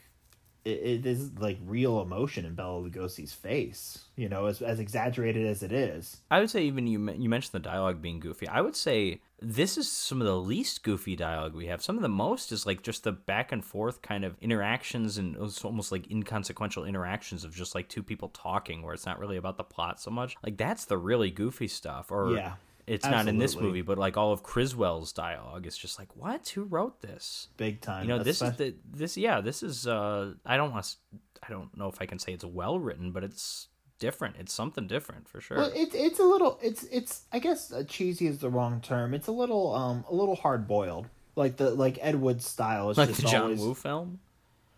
it, 0.64 0.70
it 0.70 1.06
is 1.06 1.30
like 1.38 1.58
real 1.66 2.00
emotion 2.00 2.44
in 2.44 2.54
Bela 2.54 2.80
Lugosi's 2.80 3.32
face, 3.32 4.04
you 4.14 4.28
know, 4.28 4.46
as 4.46 4.62
as 4.62 4.78
exaggerated 4.78 5.44
as 5.44 5.64
it 5.64 5.72
is. 5.72 6.18
I 6.30 6.38
would 6.38 6.50
say 6.50 6.62
even 6.62 6.86
you 6.86 7.10
you 7.14 7.28
mentioned 7.28 7.52
the 7.52 7.58
dialogue 7.58 8.00
being 8.00 8.20
goofy. 8.20 8.46
I 8.46 8.60
would 8.60 8.76
say 8.76 9.20
this 9.42 9.76
is 9.76 9.90
some 9.90 10.20
of 10.20 10.26
the 10.26 10.36
least 10.36 10.82
goofy 10.82 11.16
dialogue 11.16 11.54
we 11.54 11.66
have. 11.66 11.82
Some 11.82 11.96
of 11.96 12.02
the 12.02 12.08
most 12.08 12.52
is 12.52 12.64
like 12.64 12.82
just 12.82 13.04
the 13.04 13.12
back 13.12 13.52
and 13.52 13.64
forth 13.64 14.00
kind 14.02 14.24
of 14.24 14.36
interactions 14.40 15.18
and 15.18 15.36
it's 15.36 15.64
almost 15.64 15.92
like 15.92 16.10
inconsequential 16.10 16.84
interactions 16.84 17.44
of 17.44 17.54
just 17.54 17.74
like 17.74 17.88
two 17.88 18.02
people 18.02 18.28
talking 18.28 18.82
where 18.82 18.94
it's 18.94 19.06
not 19.06 19.18
really 19.18 19.36
about 19.36 19.56
the 19.56 19.64
plot 19.64 20.00
so 20.00 20.10
much. 20.10 20.36
Like 20.42 20.56
that's 20.56 20.84
the 20.84 20.96
really 20.96 21.30
goofy 21.30 21.68
stuff. 21.68 22.10
Or 22.10 22.30
Yeah, 22.34 22.54
it's 22.86 23.04
not 23.04 23.28
in 23.28 23.38
this 23.38 23.56
movie, 23.56 23.82
but 23.82 23.98
like 23.98 24.16
all 24.16 24.32
of 24.32 24.42
Criswell's 24.42 25.12
dialogue 25.12 25.66
is 25.66 25.76
just 25.76 25.98
like 25.98 26.14
what? 26.16 26.48
Who 26.50 26.64
wrote 26.64 27.00
this? 27.00 27.48
Big 27.56 27.80
time. 27.80 28.02
You 28.02 28.08
know, 28.08 28.22
this 28.22 28.42
is 28.42 28.56
the 28.56 28.74
this 28.90 29.16
yeah, 29.16 29.40
this 29.40 29.62
is 29.62 29.86
uh 29.86 30.34
I 30.46 30.56
don't 30.56 30.72
want 30.72 30.96
I 31.42 31.50
don't 31.50 31.76
know 31.76 31.88
if 31.88 32.00
I 32.00 32.06
can 32.06 32.18
say 32.18 32.32
it's 32.32 32.44
well 32.44 32.78
written, 32.78 33.12
but 33.12 33.24
it's 33.24 33.68
different. 33.98 34.36
It's 34.38 34.52
something 34.52 34.86
different 34.86 35.28
for 35.28 35.40
sure. 35.40 35.56
Well, 35.58 35.72
it's 35.74 35.94
it's 35.94 36.18
a 36.18 36.24
little 36.24 36.58
it's 36.62 36.84
it's 36.84 37.22
I 37.32 37.38
guess 37.38 37.72
uh, 37.72 37.84
cheesy 37.86 38.26
is 38.26 38.38
the 38.38 38.50
wrong 38.50 38.80
term. 38.80 39.14
It's 39.14 39.28
a 39.28 39.32
little 39.32 39.74
um 39.74 40.04
a 40.08 40.14
little 40.14 40.36
hard 40.36 40.66
boiled. 40.66 41.08
Like 41.36 41.56
the 41.56 41.70
like 41.70 41.98
Ed 42.00 42.20
Wood's 42.20 42.46
style 42.46 42.90
is 42.90 42.98
like 42.98 43.08
just 43.08 43.22
the 43.22 43.28
John 43.28 43.42
always 43.42 43.60
Woo 43.60 43.74
film. 43.74 44.20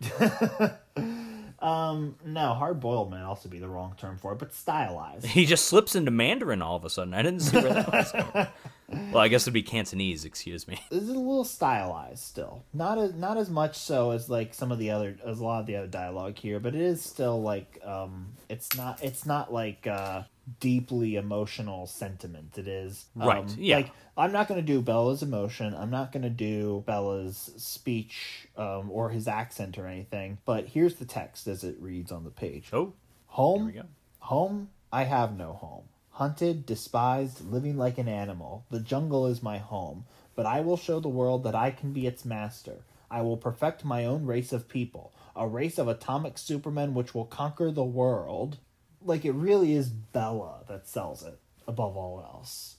um 1.65 2.15
no 2.23 2.53
hard 2.53 2.79
boiled 2.79 3.09
might 3.09 3.23
also 3.23 3.49
be 3.49 3.57
the 3.57 3.67
wrong 3.67 3.95
term 3.97 4.17
for 4.17 4.33
it, 4.33 4.39
but 4.39 4.53
stylized. 4.53 5.25
He 5.25 5.45
just 5.45 5.65
slips 5.65 5.95
into 5.95 6.11
Mandarin 6.11 6.61
all 6.61 6.75
of 6.75 6.85
a 6.85 6.89
sudden. 6.89 7.13
I 7.13 7.23
didn't 7.23 7.41
see 7.41 7.57
where 7.57 7.73
that 7.73 7.91
was 7.91 8.11
going. 8.11 8.47
Well, 8.87 9.17
I 9.17 9.29
guess 9.29 9.43
it'd 9.45 9.53
be 9.53 9.63
Cantonese. 9.63 10.25
Excuse 10.25 10.67
me. 10.67 10.79
This 10.91 11.01
is 11.01 11.09
a 11.09 11.13
little 11.13 11.43
stylized 11.43 12.23
still. 12.23 12.63
Not 12.71 12.99
as 12.99 13.15
not 13.15 13.35
as 13.35 13.49
much 13.49 13.79
so 13.79 14.11
as 14.11 14.29
like 14.29 14.53
some 14.53 14.71
of 14.71 14.77
the 14.77 14.91
other 14.91 15.17
as 15.25 15.39
a 15.39 15.43
lot 15.43 15.61
of 15.61 15.65
the 15.65 15.75
other 15.75 15.87
dialogue 15.87 16.37
here, 16.37 16.59
but 16.59 16.75
it 16.75 16.81
is 16.81 17.01
still 17.01 17.41
like 17.41 17.81
um 17.83 18.27
it's 18.47 18.77
not 18.77 19.03
it's 19.03 19.25
not 19.25 19.51
like 19.51 19.87
uh 19.87 20.21
deeply 20.59 21.15
emotional 21.15 21.87
sentiment. 21.87 22.57
It 22.57 22.67
is 22.67 23.05
um, 23.19 23.27
Right, 23.27 23.57
yeah. 23.57 23.77
Like 23.77 23.91
I'm 24.17 24.31
not 24.31 24.47
gonna 24.47 24.61
do 24.61 24.81
Bela's 24.81 25.23
emotion. 25.23 25.73
I'm 25.75 25.89
not 25.89 26.11
gonna 26.11 26.29
do 26.29 26.83
Bela's 26.85 27.51
speech 27.57 28.47
um 28.57 28.89
or 28.91 29.09
his 29.09 29.27
accent 29.27 29.77
or 29.77 29.87
anything. 29.87 30.37
But 30.45 30.67
here's 30.67 30.95
the 30.95 31.05
text 31.05 31.47
as 31.47 31.63
it 31.63 31.75
reads 31.79 32.11
on 32.11 32.23
the 32.23 32.29
page. 32.29 32.69
Oh, 32.73 32.93
Home, 33.27 33.57
here 33.59 33.65
we 33.67 33.71
go. 33.81 33.87
home, 34.19 34.69
I 34.91 35.03
have 35.03 35.35
no 35.37 35.53
home. 35.53 35.83
Hunted, 36.11 36.65
despised, 36.65 37.41
living 37.51 37.77
like 37.77 37.97
an 37.97 38.07
animal. 38.07 38.63
The 38.69 38.79
jungle 38.79 39.27
is 39.27 39.43
my 39.43 39.57
home, 39.57 40.05
but 40.35 40.45
I 40.45 40.61
will 40.61 40.77
show 40.77 40.99
the 41.01 41.09
world 41.09 41.43
that 41.43 41.55
I 41.55 41.71
can 41.71 41.91
be 41.91 42.07
its 42.07 42.23
master. 42.23 42.77
I 43.11 43.21
will 43.21 43.35
perfect 43.37 43.83
my 43.83 44.05
own 44.05 44.25
race 44.25 44.53
of 44.53 44.69
people, 44.69 45.11
a 45.35 45.45
race 45.47 45.77
of 45.77 45.87
atomic 45.89 46.37
supermen 46.37 46.93
which 46.93 47.13
will 47.13 47.25
conquer 47.25 47.69
the 47.71 47.83
world. 47.83 48.57
Like 49.05 49.23
it 49.25 49.31
really 49.33 49.73
is 49.73 49.89
Bela 49.89 50.63
that 50.67 50.87
sells 50.87 51.23
it 51.23 51.37
above 51.67 51.95
all 51.95 52.19
else. 52.21 52.75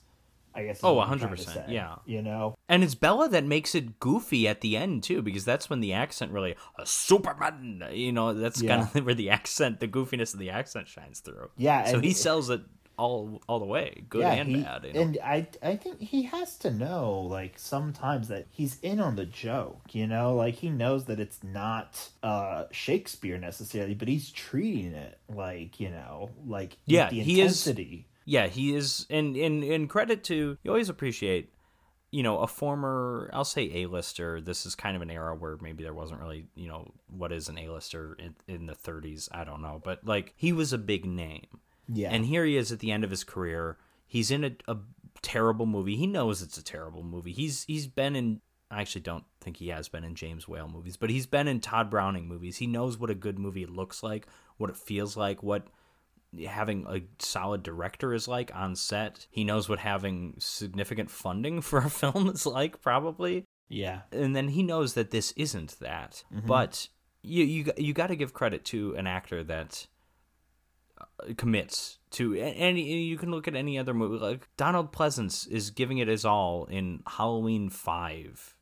I 0.55 0.65
guess. 0.65 0.81
Oh, 0.83 0.95
what 0.95 1.09
I'm 1.09 1.19
trying 1.19 1.37
to 1.37 1.43
100%, 1.43 1.69
yeah. 1.69 1.97
You 2.07 2.23
know, 2.23 2.55
And 2.67 2.83
it's 2.83 2.95
Bela 2.95 3.29
that 3.29 3.45
makes 3.45 3.75
it 3.75 4.01
goofy 4.01 4.49
at 4.49 4.63
the 4.63 4.75
end 4.77 5.03
too, 5.03 5.21
because 5.21 5.45
that's 5.45 5.69
when 5.69 5.81
the 5.81 5.93
accent 5.93 6.33
really 6.33 6.57
a 6.79 6.87
Superman. 6.87 7.85
You 7.93 8.11
know, 8.13 8.33
that's 8.33 8.63
Yeah. 8.63 8.77
kind 8.87 8.89
of 8.97 9.05
where 9.05 9.15
the 9.15 9.29
accent, 9.29 9.81
the 9.81 9.89
goofiness 9.89 10.33
of 10.33 10.41
the 10.41 10.49
accent 10.49 10.89
shines 10.89 11.21
through. 11.21 11.51
Yeah, 11.59 11.85
So 11.91 12.01
he 12.01 12.15
sells 12.15 12.49
it 12.49 12.63
all 12.99 13.43
all 13.49 13.59
the 13.59 13.67
way, 13.67 14.05
good 14.09 14.23
and 14.25 14.49
he- 14.49 14.63
bad. 14.63 14.85
You 14.85 14.93
know? 14.93 15.01
And 15.01 15.19
I 15.23 15.47
I 15.63 15.77
think 15.77 16.01
he 16.01 16.23
has 16.25 16.57
to 16.59 16.71
know 16.71 17.21
like 17.21 17.59
sometimes 17.59 18.29
that 18.29 18.47
he's 18.51 18.79
in 18.81 19.01
on 19.01 19.17
the 19.17 19.27
joke, 19.27 19.95
you 19.95 20.07
know? 20.07 20.35
Like 20.35 20.55
he 20.55 20.71
knows 20.71 21.05
that 21.07 21.21
it's 21.21 21.43
not 21.45 22.09
uh 22.23 22.65
Shakespeare 22.71 23.39
necessarily, 23.39 23.95
but 23.95 24.09
he's 24.09 24.31
treating 24.31 24.93
it 24.93 25.19
like, 25.29 25.79
you 25.81 25.91
know, 25.91 26.31
like 26.47 26.79
Yeah, 26.87 27.11
the 27.11 27.21
he 27.21 27.41
is- 27.41 27.63
Yeah, 28.25 28.47
he 28.49 28.75
is, 28.75 29.07
and 29.11 29.37
in 29.37 29.63
in 29.63 29.89
credit 29.89 30.25
to 30.25 30.59
you 30.63 30.71
always 30.71 30.89
appreciate, 30.89 31.53
you 32.11 32.23
know, 32.23 32.39
a 32.39 32.47
former 32.47 33.31
I'll 33.33 33.45
say 33.45 33.71
A-lister. 33.83 34.41
This 34.41 34.65
is 34.67 34.75
kind 34.75 34.97
of 34.97 35.03
an 35.03 35.11
era 35.11 35.35
where 35.37 35.59
maybe 35.61 35.85
there 35.85 35.95
wasn't 35.95 36.21
really, 36.21 36.47
you 36.55 36.67
know, 36.69 36.91
what 37.09 37.31
is 37.31 37.49
an 37.49 37.59
A-lister 37.59 38.17
in, 38.19 38.35
in 38.49 38.67
the 38.67 38.75
30s. 38.75 39.29
I 39.33 39.45
don't 39.45 39.61
know, 39.63 39.81
but 39.85 40.05
like 40.07 40.33
he 40.37 40.53
was 40.53 40.73
a 40.73 40.79
big 40.79 41.05
name. 41.05 41.47
Yeah. 41.89 42.11
And 42.11 42.25
here 42.25 42.45
he 42.45 42.57
is 42.57 42.73
at 42.73 42.81
the 42.81 42.91
end 42.91 43.05
of 43.05 43.11
his 43.11 43.25
career. 43.25 43.79
He's 44.07 44.31
in 44.31 44.45
a, 44.45 44.53
a 44.69 44.77
terrible 45.23 45.67
movie. 45.67 45.97
He 45.97 46.07
knows 46.07 46.43
it's 46.43 46.59
a 46.59 46.65
terrible 46.65 47.03
movie. 47.03 47.33
He's 47.33 47.65
he's 47.65 47.87
been 47.87 48.17
in 48.17 48.41
I 48.71 48.81
actually 48.81 49.03
don't 49.03 49.25
think 49.41 49.59
he 49.59 49.69
has 49.69 49.89
been 49.89 50.05
in 50.05 50.15
James 50.15 50.49
Whale 50.49 50.69
movies, 50.69 50.97
but 50.97 51.11
he's 51.11 51.27
been 51.27 51.47
in 51.47 51.61
Tod 51.61 51.89
Browning 51.91 52.27
movies. 52.27 52.57
He 52.57 52.67
knows 52.67 52.99
what 52.99 53.11
a 53.11 53.15
good 53.15 53.39
movie 53.39 53.67
looks 53.67 54.03
like, 54.03 54.27
what 54.57 54.71
it 54.71 54.77
feels 54.77 55.17
like, 55.17 55.43
what 55.43 55.69
having 56.47 56.85
a 56.89 57.03
solid 57.19 57.63
director 57.63 58.13
is 58.13 58.27
like 58.27 58.55
on 58.55 58.75
set. 58.75 59.27
He 59.31 59.45
knows 59.45 59.69
what 59.69 59.79
having 59.79 60.35
significant 60.39 61.11
funding 61.11 61.61
for 61.63 61.79
a 61.79 61.91
film 61.91 62.29
is 62.29 62.45
like, 62.45 62.83
probably. 62.83 63.45
Yeah. 63.69 64.03
And 64.13 64.35
then 64.35 64.49
he 64.49 64.63
knows 64.63 64.95
that 64.95 65.11
this 65.11 65.33
isn't 65.33 65.79
that. 65.81 66.25
Mm-hmm. 66.33 66.47
But 66.47 66.89
you 67.23 67.45
you 67.45 67.73
you 67.77 67.93
got 67.93 68.09
to 68.09 68.17
give 68.17 68.33
credit 68.33 68.65
to 68.67 68.95
an 68.97 69.07
actor 69.07 69.43
that 69.45 69.87
Uh, 70.99 71.35
commits 71.37 71.99
to 72.11 72.35
a- 72.35 72.39
any 72.39 72.83
you 73.03 73.19
can 73.19 73.31
look 73.31 73.47
at 73.47 73.55
any 73.55 73.79
other 73.79 73.93
movie 73.93 74.17
like 74.17 74.49
Donald 74.57 74.93
Pleasence 74.93 75.47
is 75.49 75.71
giving 75.71 75.99
it 75.99 76.09
his 76.09 76.25
all 76.25 76.65
in 76.67 77.03
Halloween 77.07 77.69
5 77.69 78.55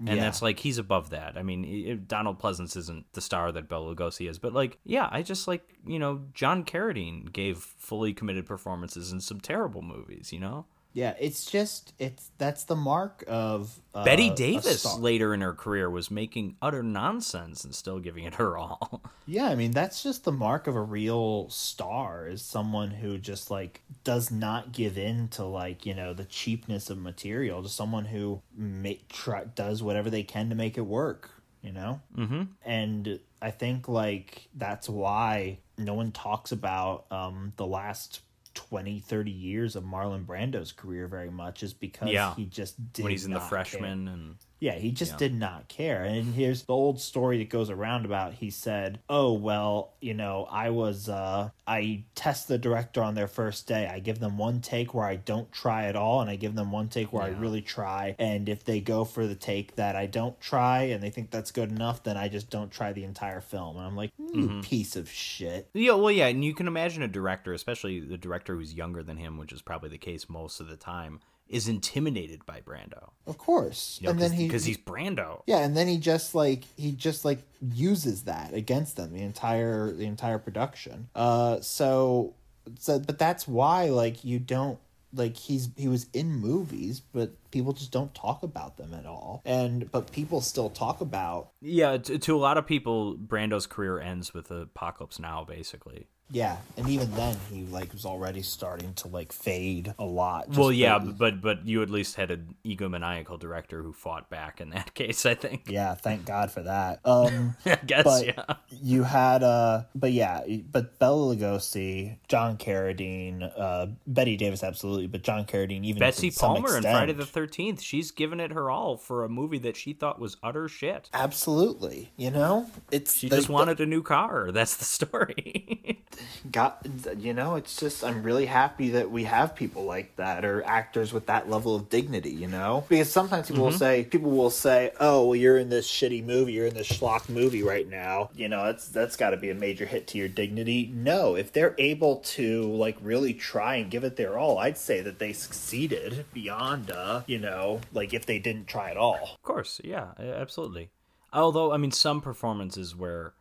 and 0.00 0.08
Yeah. 0.08 0.14
that's 0.16 0.40
like 0.42 0.58
he's 0.60 0.78
above 0.78 1.10
that. 1.10 1.36
I 1.36 1.42
mean, 1.44 1.64
i- 1.90 1.94
Donald 1.94 2.40
Pleasence 2.40 2.76
isn't 2.76 3.12
the 3.12 3.20
star 3.20 3.52
that 3.52 3.68
Bela 3.68 3.94
Lugosi 3.94 4.28
is, 4.28 4.38
but 4.38 4.52
like, 4.52 4.78
yeah, 4.84 5.08
I 5.12 5.22
just 5.22 5.46
like 5.46 5.78
you 5.86 5.98
know 6.00 6.22
John 6.34 6.64
Carradine 6.64 7.32
gave 7.32 7.58
fully 7.58 8.12
committed 8.14 8.46
performances 8.46 9.12
in 9.12 9.20
some 9.20 9.40
terrible 9.40 9.82
movies. 9.82 10.32
You 10.32 10.40
know, 10.40 10.66
Yeah, 10.92 11.14
it's 11.20 11.48
just 11.48 11.92
it's 11.98 12.30
that's 12.38 12.64
the 12.64 12.74
mark 12.74 13.22
of 13.28 13.80
uh, 13.94 14.04
Bette 14.04 14.30
Davis 14.30 14.98
later 14.98 15.32
in 15.32 15.40
her 15.40 15.52
career 15.52 15.88
was 15.88 16.10
making 16.10 16.56
utter 16.60 16.82
nonsense 16.82 17.64
and 17.64 17.72
still 17.74 18.00
giving 18.00 18.24
it 18.24 18.34
her 18.34 18.58
all. 18.58 19.02
Yeah, 19.26 19.46
I 19.46 19.54
mean 19.54 19.70
that's 19.70 20.02
just 20.02 20.24
the 20.24 20.32
mark 20.32 20.66
of 20.66 20.74
a 20.74 20.82
real 20.82 21.48
star 21.50 22.26
is 22.26 22.42
someone 22.42 22.90
who 22.90 23.16
just 23.16 23.48
like 23.48 23.80
does 24.02 24.32
not 24.32 24.72
give 24.72 24.98
in 24.98 25.28
to 25.28 25.44
like 25.44 25.86
you 25.86 25.94
know 25.94 26.12
the 26.12 26.24
cheapness 26.24 26.90
of 26.90 26.98
material, 26.98 27.62
just 27.62 27.76
someone 27.76 28.06
who 28.06 28.42
make 28.56 29.08
try, 29.08 29.44
does 29.44 29.84
whatever 29.84 30.10
they 30.10 30.24
can 30.24 30.48
to 30.48 30.56
make 30.56 30.76
it 30.76 30.80
work. 30.80 31.30
You 31.62 31.70
know, 31.70 32.00
mm-hmm. 32.16 32.42
and 32.64 33.20
I 33.40 33.52
think 33.52 33.86
like 33.86 34.48
that's 34.56 34.88
why 34.88 35.58
no 35.78 35.94
one 35.94 36.10
talks 36.10 36.50
about 36.50 37.04
um 37.12 37.52
the 37.56 37.66
last 37.66 38.22
20 38.68 39.00
30 39.00 39.30
years 39.30 39.74
of 39.76 39.84
Marlon 39.84 40.26
Brando's 40.26 40.70
career 40.72 41.06
very 41.06 41.30
much 41.30 41.62
is 41.62 41.72
because 41.72 42.10
Yeah. 42.10 42.34
he 42.34 42.44
just 42.44 42.92
did 42.92 43.02
when 43.02 43.10
he's 43.12 43.24
in 43.24 43.30
the 43.30 43.38
not 43.38 43.42
care. 43.42 43.48
freshman 43.48 44.06
and 44.08 44.36
Yeah, 44.60 44.74
he 44.74 44.92
just 44.92 45.16
did 45.16 45.34
not 45.34 45.68
care. 45.68 46.04
And 46.04 46.34
here's 46.34 46.64
the 46.64 46.74
old 46.74 47.00
story 47.00 47.38
that 47.38 47.48
goes 47.48 47.70
around 47.70 48.04
about 48.04 48.34
he 48.34 48.50
said, 48.50 49.00
"Oh, 49.08 49.32
well, 49.32 49.94
you 50.00 50.12
know, 50.12 50.46
I 50.50 50.68
was 50.68 51.08
uh 51.08 51.50
I 51.66 52.04
test 52.14 52.46
the 52.46 52.58
director 52.58 53.02
on 53.02 53.14
their 53.14 53.26
first 53.26 53.66
day. 53.66 53.86
I 53.86 54.00
give 54.00 54.20
them 54.20 54.36
one 54.36 54.60
take 54.60 54.92
where 54.92 55.06
I 55.06 55.16
don't 55.16 55.50
try 55.50 55.86
at 55.86 55.96
all 55.96 56.20
and 56.20 56.28
I 56.28 56.36
give 56.36 56.54
them 56.54 56.70
one 56.70 56.88
take 56.88 57.10
where 57.12 57.22
I 57.22 57.28
really 57.28 57.62
try. 57.62 58.14
And 58.18 58.48
if 58.48 58.62
they 58.64 58.80
go 58.80 59.04
for 59.04 59.26
the 59.26 59.34
take 59.34 59.76
that 59.76 59.96
I 59.96 60.04
don't 60.06 60.38
try 60.40 60.82
and 60.82 61.02
they 61.02 61.10
think 61.10 61.30
that's 61.30 61.52
good 61.52 61.70
enough, 61.70 62.02
then 62.02 62.18
I 62.18 62.28
just 62.28 62.50
don't 62.50 62.70
try 62.70 62.92
the 62.92 63.04
entire 63.04 63.40
film." 63.40 63.76
And 63.78 63.86
I'm 63.86 63.96
like, 63.96 64.12
"You 64.18 64.60
piece 64.62 64.94
of 64.94 65.10
shit." 65.10 65.70
Yeah, 65.72 65.94
well, 65.94 66.10
yeah, 66.10 66.26
and 66.26 66.44
you 66.44 66.52
can 66.54 66.66
imagine 66.66 67.02
a 67.02 67.08
director, 67.08 67.54
especially 67.54 68.00
the 68.00 68.18
director 68.18 68.56
who's 68.56 68.74
younger 68.74 69.02
than 69.02 69.16
him, 69.16 69.38
which 69.38 69.52
is 69.52 69.62
probably 69.62 69.88
the 69.88 69.98
case 69.98 70.28
most 70.28 70.60
of 70.60 70.68
the 70.68 70.76
time, 70.76 71.20
is 71.50 71.66
intimidated 71.68 72.46
by 72.46 72.60
Brando. 72.60 73.10
Of 73.26 73.36
course. 73.36 73.98
You 74.00 74.06
know, 74.06 74.12
and 74.12 74.20
then 74.20 74.32
he 74.32 74.46
because 74.46 74.64
he's 74.64 74.78
Brando. 74.78 75.42
Yeah, 75.46 75.58
and 75.58 75.76
then 75.76 75.88
he 75.88 75.98
just 75.98 76.34
like 76.34 76.62
he 76.76 76.92
just 76.92 77.24
like 77.24 77.42
uses 77.60 78.22
that 78.22 78.54
against 78.54 78.96
them 78.96 79.12
the 79.12 79.22
entire 79.22 79.90
the 79.90 80.06
entire 80.06 80.38
production. 80.38 81.08
Uh 81.14 81.60
so 81.60 82.34
so 82.78 83.00
but 83.00 83.18
that's 83.18 83.48
why 83.48 83.86
like 83.86 84.24
you 84.24 84.38
don't 84.38 84.78
like 85.12 85.36
he's 85.36 85.70
he 85.76 85.88
was 85.88 86.06
in 86.12 86.30
movies 86.30 87.00
but 87.00 87.32
people 87.50 87.72
just 87.72 87.90
don't 87.90 88.14
talk 88.14 88.44
about 88.44 88.76
them 88.76 88.94
at 88.94 89.04
all. 89.04 89.42
And 89.44 89.90
but 89.90 90.12
people 90.12 90.40
still 90.40 90.70
talk 90.70 91.00
about 91.00 91.50
Yeah, 91.60 91.96
to, 91.98 92.18
to 92.18 92.36
a 92.36 92.38
lot 92.38 92.58
of 92.58 92.66
people, 92.66 93.16
Brando's 93.16 93.66
career 93.66 93.98
ends 93.98 94.32
with 94.32 94.52
Apocalypse 94.52 95.18
Now, 95.18 95.44
basically. 95.44 96.06
Yeah, 96.32 96.58
and 96.76 96.88
even 96.88 97.10
then 97.12 97.36
he 97.52 97.64
like 97.66 97.92
was 97.92 98.04
already 98.06 98.42
starting 98.42 98.94
to 98.94 99.08
like 99.08 99.32
fade 99.32 99.94
a 99.98 100.04
lot. 100.04 100.48
well, 100.50 100.70
yeah, 100.70 100.98
the- 100.98 101.12
but 101.12 101.40
but 101.40 101.66
you 101.66 101.82
at 101.82 101.90
least 101.90 102.14
had 102.14 102.30
an 102.30 102.54
egomaniacal 102.64 103.38
director 103.40 103.82
who 103.82 103.92
fought 103.92 104.30
back 104.30 104.60
in 104.60 104.70
that 104.70 104.94
case. 104.94 105.26
I 105.26 105.34
think. 105.34 105.62
yeah, 105.68 105.94
thank 105.94 106.24
God 106.26 106.50
for 106.52 106.62
that. 106.62 107.00
Um 107.04 107.56
I 107.66 107.76
guess. 107.84 108.04
but 108.04 108.26
yeah. 108.26 108.54
you 108.80 109.02
had 109.02 109.42
uh 109.42 109.82
but 109.94 110.12
yeah 110.12 110.42
but 110.70 110.98
Bela 111.00 111.34
Lugosi, 111.34 112.18
John 112.28 112.56
Carradine, 112.56 113.50
uh 113.58 113.86
Bette 114.06 114.36
Davis 114.36 114.62
absolutely, 114.62 115.08
but 115.08 115.22
John 115.22 115.44
Carradine 115.44 115.84
even 115.84 115.98
Betsy 115.98 116.30
Palmer 116.30 116.76
in 116.76 116.82
Friday 116.84 117.12
the 117.12 117.26
Thirteenth. 117.26 117.80
She's 117.82 118.12
given 118.12 118.38
it 118.38 118.52
her 118.52 118.70
all 118.70 118.96
for 118.96 119.24
a 119.24 119.28
movie 119.28 119.58
that 119.58 119.76
she 119.76 119.92
thought 119.94 120.20
was 120.20 120.36
utter 120.44 120.68
shit. 120.68 121.08
absolutely 121.12 122.12
you 122.16 122.30
know 122.30 122.70
it's 122.92 123.16
She 123.16 123.28
the- 123.28 123.36
just 123.36 123.48
wanted 123.48 123.80
a 123.80 123.86
new 123.86 124.02
car. 124.02 124.52
That's 124.60 124.76
the 124.76 124.84
story. 124.84 126.04
Got 126.50 126.86
you 127.18 127.32
know 127.34 127.54
it's 127.56 127.76
just 127.76 128.02
i'm 128.04 128.22
really 128.22 128.46
happy 128.46 128.90
that 128.90 129.10
we 129.10 129.24
have 129.24 129.54
people 129.54 129.84
like 129.84 130.16
that 130.16 130.44
or 130.44 130.62
actors 130.64 131.12
with 131.12 131.26
that 131.26 131.48
level 131.50 131.74
of 131.74 131.88
dignity 131.88 132.30
you 132.30 132.46
know 132.46 132.84
because 132.88 133.10
sometimes 133.12 133.48
people 133.48 133.62
Mm-hmm. 133.64 133.72
will 133.72 133.78
say 133.78 134.04
people 134.04 134.30
will 134.30 134.50
say 134.50 134.92
oh 135.00 135.26
well 135.26 135.36
you're 135.36 135.58
in 135.58 135.68
this 135.68 135.86
shitty 135.88 136.24
movie 136.24 136.52
you're 136.52 136.66
in 136.66 136.74
this 136.74 136.88
schlock 136.88 137.28
movie 137.28 137.62
right 137.62 137.88
now 137.88 138.30
you 138.34 138.48
know 138.48 138.64
that's 138.64 138.88
that's 138.88 139.16
got 139.16 139.30
to 139.30 139.36
be 139.36 139.50
a 139.50 139.54
major 139.54 139.84
hit 139.86 140.06
to 140.08 140.18
your 140.18 140.28
dignity 140.28 140.90
no 140.94 141.36
if 141.36 141.52
they're 141.52 141.74
able 141.78 142.16
to 142.16 142.62
like 142.72 142.96
really 143.02 143.34
try 143.34 143.76
and 143.76 143.90
give 143.90 144.04
it 144.04 144.16
their 144.16 144.38
all 144.38 144.58
i'd 144.58 144.78
say 144.78 145.00
that 145.00 145.18
they 145.18 145.32
succeeded 145.32 146.24
beyond 146.32 146.90
uh 146.90 147.22
you 147.26 147.38
know 147.38 147.80
like 147.92 148.14
if 148.14 148.24
they 148.26 148.38
didn't 148.38 148.66
try 148.66 148.90
at 148.90 148.96
all 148.96 149.30
Of 149.34 149.42
course, 149.42 149.80
yeah, 149.84 150.08
absolutely. 150.18 150.90
Although, 151.32 151.72
I 151.72 151.76
mean, 151.76 151.92
some 151.92 152.20
performances 152.20 152.96
where, 152.96 153.34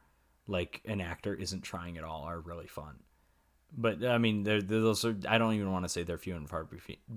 like, 0.50 0.82
an 0.86 1.00
actor 1.02 1.34
isn't 1.34 1.62
trying 1.62 1.98
at 1.98 2.04
all 2.04 2.24
are 2.24 2.40
really 2.40 2.68
fun. 2.68 2.96
But 3.78 4.04
I 4.04 4.18
mean, 4.18 4.44
they're, 4.44 4.62
they're- 4.62 4.82
those 4.82 5.06
are. 5.06 5.16
I 5.28 5.38
don't 5.38 5.54
even 5.54 5.72
want 5.72 5.86
to 5.86 5.90
say 5.90 6.02
they're 6.04 6.18
few 6.18 6.36
and 6.36 6.50
far 6.50 6.68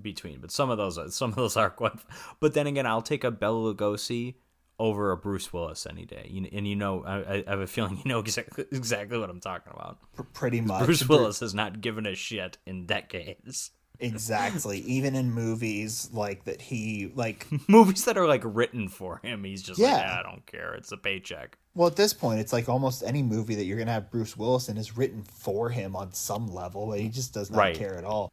between. 0.01 0.39
But 0.39 0.51
some 0.51 0.69
of 0.69 0.77
those, 0.77 0.97
are, 0.99 1.09
some 1.09 1.31
of 1.31 1.35
those 1.35 1.57
are 1.63 1.69
quite. 1.71 1.93
But 2.39 2.53
then 2.53 2.67
again, 2.67 2.85
I'll 2.85 3.01
take 3.01 3.23
a 3.23 3.31
Bela 3.31 3.73
Lugosi 3.73 4.35
over 4.79 5.11
a 5.11 5.17
Bruce 5.17 5.51
Willis 5.51 5.87
any 5.89 6.05
day. 6.05 6.27
You, 6.29 6.47
and 6.53 6.67
you 6.67 6.75
know, 6.75 7.03
I, 7.05 7.37
I 7.37 7.43
have 7.47 7.59
a 7.59 7.67
feeling 7.67 7.97
you 7.97 8.09
know 8.09 8.19
exactly 8.25 8.65
exactly 8.71 9.17
what 9.17 9.29
I'm 9.31 9.39
talking 9.39 9.73
about. 9.73 9.97
Pretty 10.33 10.61
much 10.61 10.85
Bruce 10.85 11.07
Willis 11.09 11.39
has 11.39 11.53
not 11.55 11.81
given 11.81 12.05
a 12.05 12.13
shit 12.15 12.57
in 12.67 12.85
decades. 12.85 13.71
exactly 13.99 14.79
even 14.85 15.15
in 15.15 15.31
movies 15.31 16.09
like 16.13 16.45
that 16.45 16.61
he 16.61 17.11
like 17.15 17.47
Movies 17.67 18.05
that 18.05 18.17
are 18.17 18.27
like 18.27 18.41
written 18.45 18.89
for 18.89 19.21
him, 19.23 19.43
he's 19.43 19.63
just 19.63 19.79
Yeah. 19.79 20.07
"Ah, 20.07 20.19
I 20.19 20.23
don't 20.23 20.45
care. 20.45 20.73
It's 20.75 20.91
a 20.91 20.97
paycheck. 20.97 21.57
Well, 21.75 21.87
at 21.87 21.95
this 21.95 22.13
point, 22.13 22.39
it's 22.39 22.53
like 22.53 22.69
almost 22.69 23.03
any 23.03 23.23
movie 23.23 23.55
that 23.55 23.63
you're 23.65 23.77
going 23.77 23.87
to 23.87 23.93
have 23.93 24.11
Bruce 24.11 24.37
Willis 24.37 24.69
in 24.69 24.77
is 24.77 24.95
written 24.95 25.23
for 25.23 25.69
him 25.69 25.95
on 25.95 26.13
some 26.13 26.47
level, 26.53 26.87
but 26.87 26.99
he 26.99 27.09
just 27.09 27.33
does 27.33 27.49
not 27.49 27.57
Right. 27.57 27.75
care 27.75 27.97
at 27.97 28.03
all. 28.03 28.31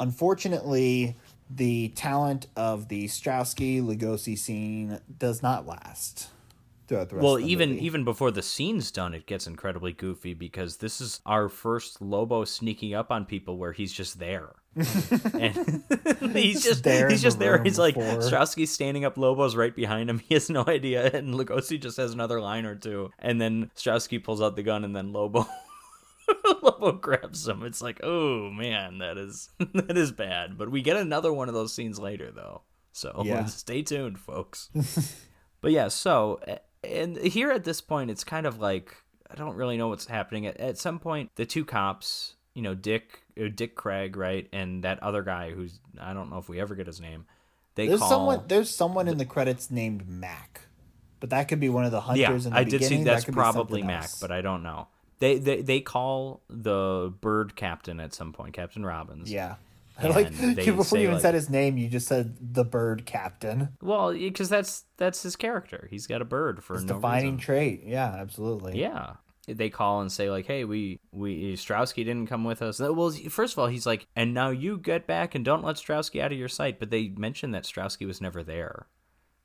Unfortunately, 0.00 1.16
the 1.48 1.88
talent 1.90 2.46
of 2.56 2.88
the 2.88 3.06
Strowski 3.06 3.82
Lugosi 3.82 4.36
scene 4.36 5.00
does 5.18 5.42
not 5.42 5.66
last 5.66 6.28
throughout 6.86 7.08
the 7.08 7.16
rest 7.16 7.24
well 7.24 7.36
of 7.36 7.42
the 7.42 7.48
even 7.50 7.70
movie. 7.70 7.84
even 7.86 8.04
before 8.04 8.30
the 8.30 8.42
scene's 8.42 8.90
done 8.90 9.14
it 9.14 9.26
gets 9.26 9.46
incredibly 9.46 9.92
goofy 9.92 10.34
because 10.34 10.76
this 10.78 11.00
is 11.00 11.20
our 11.24 11.48
first 11.48 12.02
lobo 12.02 12.44
sneaking 12.44 12.92
up 12.94 13.10
on 13.10 13.24
people 13.24 13.56
where 13.56 13.72
he's 13.72 13.92
just 13.92 14.18
there 14.18 14.50
and 14.76 15.84
he's 16.36 16.62
just 16.64 16.84
there 16.84 17.08
he's 17.08 17.22
just 17.22 17.38
the 17.38 17.44
there 17.44 17.62
he's 17.62 17.78
like 17.78 17.94
before. 17.94 18.18
Strowski's 18.18 18.70
standing 18.70 19.04
up 19.04 19.16
lobo's 19.16 19.54
right 19.56 19.74
behind 19.74 20.10
him 20.10 20.18
he 20.28 20.34
has 20.34 20.50
no 20.50 20.64
idea 20.66 21.10
and 21.12 21.34
Lugosi 21.34 21.80
just 21.80 21.96
has 21.96 22.12
another 22.12 22.40
line 22.40 22.66
or 22.66 22.74
two 22.74 23.10
and 23.18 23.40
then 23.40 23.70
Strowski 23.76 24.22
pulls 24.22 24.42
out 24.42 24.56
the 24.56 24.62
gun 24.62 24.84
and 24.84 24.94
then 24.94 25.12
lobo 25.12 25.46
Lobo 26.62 26.92
grabs 26.92 27.46
him. 27.46 27.62
It's 27.64 27.82
like, 27.82 28.00
oh 28.02 28.48
man, 28.50 28.96
that 28.98 29.18
is 29.18 29.50
that 29.74 29.96
is 29.98 30.10
bad. 30.10 30.56
But 30.56 30.70
we 30.70 30.80
get 30.80 30.96
another 30.96 31.30
one 31.34 31.48
of 31.48 31.54
those 31.54 31.74
scenes 31.74 31.98
later, 31.98 32.30
though. 32.34 32.62
So 32.92 33.20
Yeah. 33.26 33.44
stay 33.44 33.82
tuned, 33.82 34.18
folks. 34.18 34.70
But 35.60 35.72
yeah, 35.72 35.88
so 35.88 36.40
and 36.82 37.18
here 37.18 37.50
at 37.50 37.64
this 37.64 37.82
point, 37.82 38.10
it's 38.10 38.24
kind 38.24 38.46
of 38.46 38.58
like 38.58 38.96
I 39.30 39.34
don't 39.34 39.54
really 39.54 39.76
know 39.76 39.88
what's 39.88 40.06
happening. 40.06 40.46
At, 40.46 40.56
at 40.58 40.78
some 40.78 40.98
point, 40.98 41.30
the 41.36 41.44
two 41.44 41.64
cops, 41.66 42.36
you 42.54 42.62
know, 42.62 42.74
Dick, 42.74 43.22
uh, 43.38 43.48
Dick 43.54 43.74
Craig, 43.74 44.16
right, 44.16 44.48
and 44.52 44.84
that 44.84 45.02
other 45.02 45.22
guy 45.22 45.50
who's 45.50 45.78
I 46.00 46.14
don't 46.14 46.30
know 46.30 46.38
if 46.38 46.48
we 46.48 46.60
ever 46.60 46.74
get 46.74 46.86
his 46.86 47.00
name. 47.00 47.26
They 47.74 47.88
there's 47.88 48.00
call. 48.00 48.08
someone 48.08 48.42
there's 48.46 48.70
someone 48.70 49.08
in 49.08 49.18
the 49.18 49.24
credits 49.24 49.70
named 49.70 50.08
Mac, 50.08 50.62
but 51.20 51.30
that 51.30 51.48
could 51.48 51.60
be 51.60 51.68
one 51.68 51.84
of 51.84 51.90
the 51.90 52.00
hunters 52.02 52.20
yeah, 52.20 52.30
in 52.32 52.54
the 52.54 52.56
I 52.56 52.64
did 52.64 52.70
see 52.72 52.78
beginning. 52.78 53.04
That 53.04 53.12
that's 53.12 53.24
could 53.24 53.34
probably 53.34 53.82
Mac, 53.82 54.10
but 54.20 54.30
I 54.30 54.40
don't 54.40 54.62
know. 54.62 54.86
They, 55.18 55.38
they 55.38 55.62
they 55.62 55.80
call 55.80 56.42
the 56.48 57.12
bird 57.20 57.56
captain 57.56 57.98
at 58.00 58.14
some 58.14 58.32
point, 58.32 58.54
Captain 58.54 58.84
Robbins. 58.84 59.30
Yeah. 59.30 59.56
Like 60.02 60.36
before 60.36 60.98
you 60.98 61.04
even 61.04 61.14
like- 61.14 61.22
said 61.22 61.34
his 61.34 61.48
name, 61.48 61.78
you 61.78 61.88
just 61.88 62.08
said 62.08 62.34
the 62.40 62.64
bird 62.64 63.06
captain. 63.06 63.68
Well, 63.80 64.12
because 64.12 64.48
that's 64.48 64.84
that's 64.96 65.22
his 65.22 65.36
character. 65.36 65.86
He's 65.88 66.08
got 66.08 66.20
a 66.20 66.24
bird 66.24 66.64
for 66.64 66.74
It's 66.74 66.82
no 66.82 66.94
defining 66.94 67.34
reason. 67.36 67.38
trait. 67.38 67.82
Yeah, 67.86 68.08
absolutely. 68.08 68.80
Yeah. 68.80 69.14
They 69.46 69.70
call 69.70 70.00
and 70.00 70.10
say 70.10 70.30
like, 70.30 70.46
"Hey, 70.46 70.64
we 70.64 71.00
we 71.12 71.54
Strowski 71.54 72.04
didn't 72.04 72.26
come 72.26 72.44
with 72.44 72.62
us." 72.62 72.80
Well, 72.80 73.10
first 73.28 73.54
of 73.54 73.58
all, 73.58 73.66
he's 73.66 73.86
like, 73.86 74.06
"And 74.16 74.34
now 74.34 74.50
you 74.50 74.78
get 74.78 75.06
back 75.06 75.34
and 75.34 75.44
don't 75.44 75.64
let 75.64 75.76
Strowski 75.76 76.20
out 76.20 76.32
of 76.32 76.38
your 76.38 76.48
sight." 76.48 76.78
But 76.78 76.90
they 76.90 77.08
mentioned 77.08 77.54
that 77.54 77.64
Strowski 77.64 78.06
was 78.06 78.20
never 78.20 78.42
there. 78.42 78.86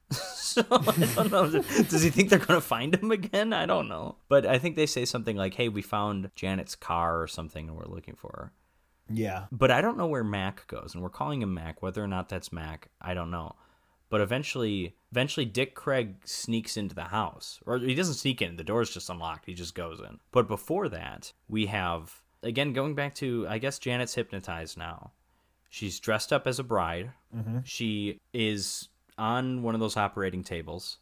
so 0.12 0.64
I 0.72 1.28
don't 1.28 1.32
know. 1.32 1.50
Does 1.52 2.02
he 2.02 2.10
think 2.10 2.30
they're 2.30 2.40
gonna 2.40 2.62
find 2.62 2.96
him 2.96 3.12
again? 3.12 3.54
I 3.54 3.66
don't 3.66 3.88
know. 3.88 4.16
But 4.28 4.46
I 4.46 4.58
think 4.58 4.76
they 4.76 4.86
say 4.86 5.06
something 5.06 5.36
like, 5.36 5.54
"Hey, 5.54 5.70
we 5.70 5.82
found 5.82 6.32
Janet's 6.36 6.76
car 6.76 7.22
or 7.22 7.28
something, 7.28 7.68
and 7.68 7.78
we're 7.78 7.86
looking 7.86 8.16
for 8.16 8.32
her." 8.36 8.52
Yeah. 9.12 9.46
But 9.52 9.72
I 9.72 9.82
don't 9.82 9.98
know 9.98 10.08
where 10.08 10.24
Mac 10.24 10.68
goes, 10.68 10.94
and 10.94 11.04
we're 11.04 11.10
calling 11.10 11.42
him 11.42 11.54
Mac. 11.54 11.82
Whether 11.82 12.04
or 12.04 12.08
not 12.08 12.30
that's 12.30 12.52
Mac, 12.52 12.90
I 13.02 13.14
don't 13.14 13.32
know. 13.32 13.56
But 14.10 14.22
eventually, 14.22 14.96
eventually, 15.12 15.46
Dick 15.46 15.76
Craig 15.76 16.16
sneaks 16.26 16.78
into 16.78 16.96
the 16.96 17.06
house, 17.06 17.60
or 17.66 17.78
he 17.78 17.94
doesn't 17.94 18.16
sneak 18.16 18.42
in. 18.42 18.56
The 18.56 18.64
door's 18.64 18.90
just 18.90 19.10
unlocked. 19.10 19.46
He 19.46 19.54
just 19.54 19.76
goes 19.76 20.00
in. 20.00 20.20
But 20.32 20.48
before 20.48 20.90
that, 20.90 21.32
we 21.48 21.68
have 21.68 22.22
again 22.42 22.74
going 22.74 22.96
back 22.96 23.14
to 23.16 23.46
I 23.48 23.60
guess 23.60 23.78
Janet's 23.80 24.16
hypnotized 24.16 24.78
now. 24.78 25.12
She's 25.70 26.00
dressed 26.00 26.34
up 26.34 26.48
as 26.48 26.58
a 26.58 26.64
bride. 26.64 27.12
She 27.64 28.20
is 28.34 28.90
on 29.20 29.62
one 29.62 29.76
of 29.76 29.82
those 29.82 29.96
operating 29.98 30.44
tables, 30.44 30.98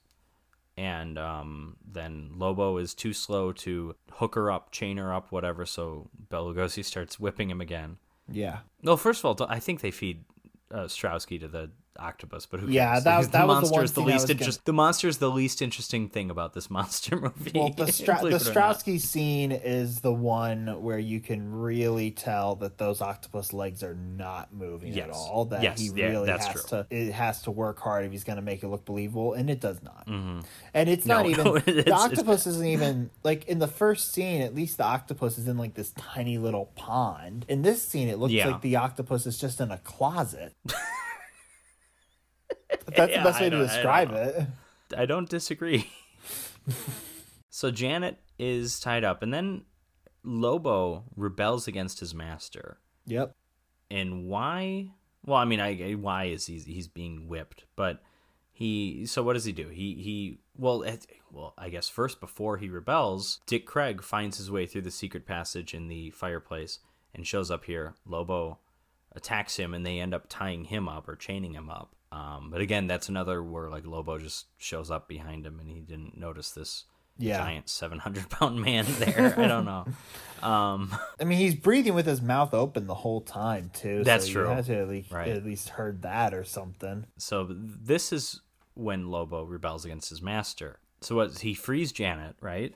and 0.75 1.17
um, 1.17 1.77
then 1.89 2.31
Lobo 2.35 2.75
is 2.77 2.93
too 2.93 3.13
slow 3.13 3.53
to 3.53 3.95
hook 4.11 4.35
her 4.35 4.51
up, 4.51 4.71
chain 4.71 4.97
her 4.97 5.13
up, 5.13 5.31
whatever. 5.31 5.65
So 5.65 6.09
Bela 6.29 6.53
Lugosi 6.53 6.83
starts 6.83 7.17
whipping 7.17 7.49
him 7.49 7.61
again. 7.61 7.97
Yeah. 8.29 8.59
Well, 8.83 8.97
first 8.97 9.23
of 9.23 9.39
all, 9.39 9.47
I 9.49 9.59
think 9.59 9.79
they 9.79 9.91
feed 9.91 10.25
uh, 10.69 10.85
Strowski 10.85 11.39
to 11.39 11.47
the 11.47 11.71
octopus, 11.99 12.45
but 12.45 12.59
who 12.59 12.67
cares? 12.67 12.75
Yeah, 12.75 12.99
that- 12.99 13.17
Because 13.17 13.29
that 13.31 13.47
was 13.47 13.69
the 13.69 13.69
monster 13.69 13.73
one 13.75 13.83
is 13.83 13.93
the 13.93 14.01
least 14.01 14.45
was. 14.45 14.57
The 14.59 14.73
monster 14.73 15.07
is 15.07 15.17
the 15.19 15.29
least 15.31 15.61
interesting 15.61 16.09
thing 16.09 16.29
about 16.29 16.53
this 16.53 16.69
monster 16.69 17.15
movie. 17.15 17.51
Well, 17.55 17.69
the, 17.69 17.91
Stra- 17.91 18.19
the 18.21 18.27
it 18.27 18.47
or 18.47 18.53
not. 18.53 18.77
Strowski 18.79 18.99
scene 18.99 19.51
is 19.51 19.99
the 20.01 20.13
one 20.13 20.81
where 20.81 20.99
you 20.99 21.19
can 21.19 21.51
really 21.51 22.11
tell 22.11 22.55
that 22.57 22.77
those 22.77 23.01
octopus 23.01 23.53
legs 23.53 23.83
are 23.83 23.95
not 23.95 24.53
moving 24.53 24.97
at 24.99 25.09
all. 25.09 25.45
That 25.45 25.63
Yes, 25.63 25.79
he 25.79 25.91
yeah, 25.95 26.07
really 26.09 26.27
that's 26.27 26.45
has 26.47 26.65
true. 26.65 26.83
to. 26.83 26.87
It 26.89 27.11
has 27.13 27.41
to 27.43 27.51
work 27.51 27.79
hard 27.79 28.05
if 28.05 28.11
he's 28.11 28.23
going 28.23 28.35
to 28.37 28.41
make 28.41 28.63
it 28.63 28.67
look 28.67 28.85
believable, 28.85 29.33
and 29.33 29.49
it 29.49 29.59
does 29.61 29.81
not. 29.83 30.07
Mm-hmm. 30.07 30.39
And 30.73 30.89
it's 30.89 31.05
No, 31.05 31.17
not 31.17 31.25
even 31.27 31.45
no, 31.45 31.55
it's- 31.57 31.73
the 31.75 31.79
it's 31.79 31.91
octopus 31.91 32.47
isn't 32.47 32.65
even 32.67 33.09
like 33.23 33.45
in 33.45 33.59
the 33.59 33.67
first 33.67 34.13
scene. 34.13 34.41
At 34.41 34.53
least 34.55 34.77
the 34.77 34.83
octopus 34.83 35.37
is 35.37 35.47
in 35.47 35.57
like 35.57 35.73
this 35.73 35.91
tiny 35.97 36.37
little 36.37 36.65
pond. 36.75 37.45
In 37.47 37.61
this 37.61 37.81
scene, 37.81 38.07
it 38.09 38.17
looks 38.19 38.33
Yeah. 38.33 38.47
like 38.49 38.61
the 38.61 38.75
octopus 38.75 39.25
is 39.25 39.37
just 39.37 39.59
in 39.61 39.71
a 39.71 39.77
closet. 39.79 40.53
That's 42.69 43.11
Yeah, 43.11 43.19
the 43.19 43.29
best 43.29 43.39
way 43.41 43.49
to 43.49 43.57
don't- 43.57 43.69
I 43.69 43.73
describe 43.73 44.11
it. 44.11 44.47
I 44.97 45.05
don't 45.05 45.29
disagree. 45.29 45.89
so 47.49 47.71
Janet 47.71 48.19
is 48.39 48.79
tied 48.79 49.03
up, 49.03 49.21
and 49.23 49.33
then 49.33 49.63
Lobo 50.23 51.03
rebels 51.15 51.67
against 51.67 51.99
his 51.99 52.13
master. 52.13 52.79
Yep. 53.05 53.33
and 53.89 54.25
why 54.27 54.91
well 55.25 55.37
i 55.37 55.45
mean 55.45 55.61
i 55.61 55.73
why 55.93 56.25
is 56.25 56.45
he 56.47 56.59
he's 56.59 56.89
being 56.89 57.29
whipped 57.29 57.63
but 57.77 58.01
he 58.51 59.05
so 59.05 59.23
what 59.23 59.31
does 59.31 59.45
he 59.45 59.53
do 59.53 59.69
he 59.69 59.95
he 59.95 60.39
well 60.57 60.81
it, 60.81 61.07
well 61.31 61.53
i 61.57 61.69
guess 61.69 61.87
first 61.87 62.19
before 62.19 62.57
he 62.57 62.67
rebels 62.67 63.39
dick 63.47 63.65
craig 63.65 64.03
finds 64.03 64.35
his 64.39 64.51
way 64.51 64.65
through 64.65 64.81
the 64.81 64.91
secret 64.91 65.25
passage 65.25 65.73
in 65.73 65.87
the 65.87 66.09
fireplace 66.11 66.79
and 67.15 67.25
shows 67.25 67.49
up 67.49 67.63
here 67.63 67.95
lobo 68.05 68.59
attacks 69.15 69.55
him 69.55 69.73
and 69.73 69.85
they 69.85 70.01
end 70.01 70.13
up 70.13 70.25
tying 70.27 70.65
him 70.65 70.89
up 70.89 71.07
or 71.07 71.15
chaining 71.15 71.53
him 71.53 71.69
up 71.69 71.95
um, 72.11 72.49
but 72.51 72.61
again 72.61 72.87
that's 72.87 73.09
another 73.09 73.43
where 73.43 73.69
like 73.69 73.85
lobo 73.85 74.17
just 74.17 74.45
shows 74.57 74.89
up 74.91 75.07
behind 75.07 75.45
him 75.45 75.59
and 75.59 75.69
he 75.69 75.79
didn't 75.81 76.17
notice 76.17 76.51
this 76.51 76.85
Yeah. 77.17 77.39
giant 77.39 77.67
700 77.69 78.29
pound 78.29 78.61
man 78.67 78.85
there 78.99 79.33
i 79.37 79.47
don't 79.47 79.65
know 79.65 79.85
um 80.41 80.95
I 81.19 81.23
mean, 81.23 81.39
he's 81.39 81.55
breathing 81.55 81.95
with 81.95 82.05
his 82.05 82.21
mouth 82.21 82.53
open 82.53 82.85
the 82.85 82.93
whole 82.93 83.21
time 83.21 83.71
too. 83.73 84.03
That's 84.03 84.27
so 84.27 84.31
true. 84.33 84.49
You 84.49 84.55
had 84.55 84.65
to 84.65 84.77
at 84.77 84.87
least, 84.87 85.11
Right. 85.11 85.29
at 85.29 85.43
least 85.43 85.69
heard 85.69 86.03
that 86.03 86.31
or 86.35 86.43
something. 86.43 87.07
So 87.17 87.47
this 87.49 88.13
is 88.13 88.41
when 88.75 89.09
Lobo 89.09 89.43
rebels 89.43 89.83
against 89.83 90.09
his 90.11 90.21
master. 90.21 90.77
So 91.01 91.15
what 91.15 91.39
he 91.39 91.55
frees 91.55 91.91
Janet, 91.91 92.35
right? 92.39 92.75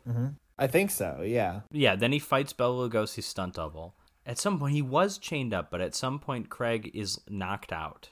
I 0.58 0.66
think 0.66 0.90
so. 0.90 1.22
Yeah. 1.24 1.62
Yeah, 1.72 1.95
then 1.95 2.12
he 2.12 2.18
fights 2.20 2.52
Bela 2.52 2.90
Lugosi's 2.90 3.28
stunt 3.28 3.53
double. 3.56 3.94
At 4.26 4.40
some 4.40 4.58
point 4.58 4.74
he 4.74 4.82
was 4.82 5.20
chained 5.20 5.53
up, 5.53 5.70
but 5.70 5.82
at 5.82 5.94
some 5.94 6.18
point 6.18 6.49
Craig 6.49 6.90
is 6.95 7.20
knocked 7.30 7.72
out. 7.72 8.10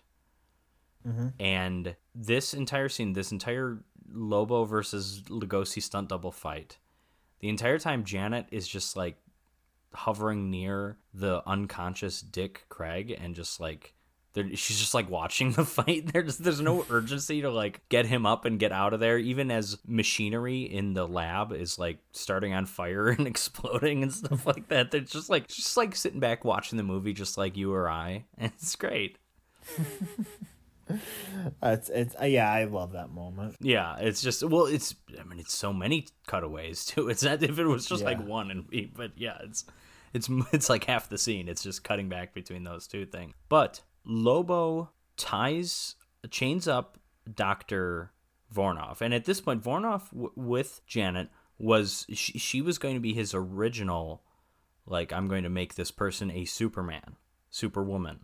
Mm-hmm. 1.09 1.27
And 1.39 1.95
this 2.15 2.53
entire 2.53 2.89
scene, 2.89 3.13
this 3.13 3.31
entire 3.31 3.79
Lobo 4.11 4.63
versus 4.65 5.23
Lugosi 5.29 5.81
stunt 5.81 6.09
double 6.09 6.31
fight, 6.31 6.77
the 7.39 7.49
entire 7.49 7.79
time 7.79 8.03
Janet 8.03 8.47
is 8.51 8.67
just 8.67 8.95
like 8.95 9.17
hovering 9.93 10.51
near 10.51 10.97
the 11.13 11.41
unconscious 11.47 12.21
Dick 12.21 12.65
Craig 12.69 13.15
and 13.19 13.33
just 13.33 13.59
like 13.59 13.93
she's 14.53 14.79
just 14.79 14.93
like 14.93 15.09
watching 15.09 15.51
the 15.53 15.65
fight. 15.65 16.11
There's 16.13 16.37
there's 16.37 16.61
no 16.61 16.85
urgency 16.89 17.41
to 17.41 17.49
like 17.49 17.87
get 17.89 18.05
him 18.05 18.25
up 18.25 18.45
and 18.45 18.59
get 18.59 18.71
out 18.71 18.93
of 18.93 18.99
there. 18.99 19.17
Even 19.17 19.51
as 19.51 19.77
machinery 19.85 20.61
in 20.61 20.93
the 20.93 21.07
lab 21.07 21.51
is 21.51 21.79
like 21.79 21.99
starting 22.11 22.53
on 22.53 22.65
fire 22.65 23.09
and 23.17 23.27
exploding 23.27 24.03
and 24.03 24.13
stuff 24.13 24.45
like 24.45 24.67
that. 24.69 24.91
They're 24.91 25.01
just 25.01 25.29
like 25.29 25.47
just 25.47 25.77
like 25.77 25.95
sitting 25.95 26.19
back 26.19 26.45
watching 26.45 26.77
the 26.77 26.83
movie, 26.83 27.13
just 27.13 27.37
like 27.37 27.57
you 27.57 27.73
or 27.73 27.89
I, 27.89 28.25
and 28.37 28.51
it's 28.55 28.75
great. 28.75 29.17
It's 31.63 31.89
it's 31.89 32.15
uh, 32.21 32.25
yeah. 32.25 32.51
I 32.51 32.65
love 32.65 32.93
that 32.93 33.11
moment. 33.11 33.55
Yeah, 33.61 33.97
it's 33.99 34.21
just 34.21 34.43
well, 34.43 34.65
it's 34.65 34.95
I 35.19 35.23
mean, 35.23 35.39
it's 35.39 35.53
so 35.53 35.71
many 35.71 36.07
cutaways 36.27 36.85
too. 36.85 37.09
It's 37.09 37.23
not 37.23 37.41
if 37.43 37.57
it 37.57 37.65
was 37.65 37.85
just 37.85 38.03
like 38.03 38.21
one 38.25 38.51
and 38.51 38.65
we, 38.69 38.91
but 38.93 39.11
yeah, 39.15 39.37
it's 39.43 39.65
it's 40.13 40.29
it's 40.51 40.69
like 40.69 40.85
half 40.85 41.09
the 41.09 41.17
scene. 41.17 41.47
It's 41.47 41.63
just 41.63 41.83
cutting 41.83 42.09
back 42.09 42.33
between 42.33 42.63
those 42.63 42.87
two 42.87 43.05
things. 43.05 43.33
But 43.47 43.81
Lobo 44.05 44.89
ties 45.17 45.95
chains 46.29 46.67
up 46.67 46.97
Doctor 47.31 48.11
Vornoff, 48.53 49.01
and 49.01 49.13
at 49.13 49.25
this 49.25 49.41
point, 49.41 49.63
Vornoff 49.63 50.09
w- 50.09 50.31
with 50.35 50.81
Janet 50.87 51.29
was 51.57 52.05
she, 52.13 52.39
she 52.39 52.61
was 52.61 52.77
going 52.77 52.95
to 52.95 53.01
be 53.01 53.13
his 53.13 53.33
original, 53.33 54.23
like 54.85 55.13
I'm 55.13 55.27
going 55.27 55.43
to 55.43 55.49
make 55.49 55.75
this 55.75 55.91
person 55.91 56.31
a 56.31 56.45
Superman, 56.45 57.15
Superwoman, 57.49 58.21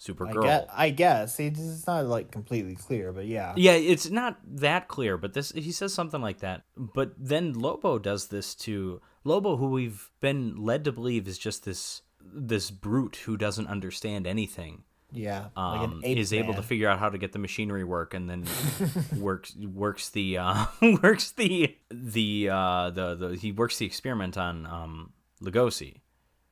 I 0.00 0.10
Supergirl. 0.10 0.42
guess. 0.42 0.68
I 0.72 0.90
guess 0.90 1.40
it's 1.40 1.86
not 1.86 2.06
like 2.06 2.30
completely 2.30 2.76
clear, 2.76 3.12
but 3.12 3.26
yeah. 3.26 3.54
Yeah, 3.56 3.72
it's 3.72 4.10
not 4.10 4.38
that 4.44 4.88
clear, 4.88 5.16
but 5.16 5.34
this 5.34 5.50
he 5.52 5.72
says 5.72 5.92
something 5.92 6.20
like 6.20 6.38
that. 6.40 6.62
But 6.76 7.12
then 7.18 7.52
Lobo 7.52 7.98
does 7.98 8.28
this 8.28 8.54
to 8.56 9.00
Lobo, 9.24 9.56
who 9.56 9.68
we've 9.68 10.10
been 10.20 10.56
led 10.56 10.84
to 10.84 10.92
believe 10.92 11.26
is 11.26 11.38
just 11.38 11.64
this 11.64 12.02
this 12.20 12.70
brute 12.70 13.16
who 13.24 13.36
doesn't 13.36 13.66
understand 13.66 14.26
anything. 14.26 14.84
Yeah. 15.10 15.48
like 15.56 15.80
Um, 15.80 16.02
ape 16.04 16.18
is 16.18 16.32
able 16.32 16.54
to 16.54 16.62
figure 16.62 16.88
out 16.88 16.98
how 16.98 17.08
to 17.08 17.18
get 17.18 17.32
the 17.32 17.38
machinery 17.38 17.84
work, 17.84 18.14
and 18.14 18.28
then 18.28 18.44
works 19.16 19.56
works 19.56 20.10
the 20.10 20.38
uh, 20.38 20.66
works 21.02 21.32
the 21.32 21.76
the 21.90 22.50
uh, 22.50 22.90
the 22.90 23.14
the 23.14 23.36
he 23.36 23.52
works 23.52 23.78
the 23.78 23.86
experiment 23.86 24.36
on 24.36 24.66
um, 24.66 25.12
Lugosi. 25.42 26.00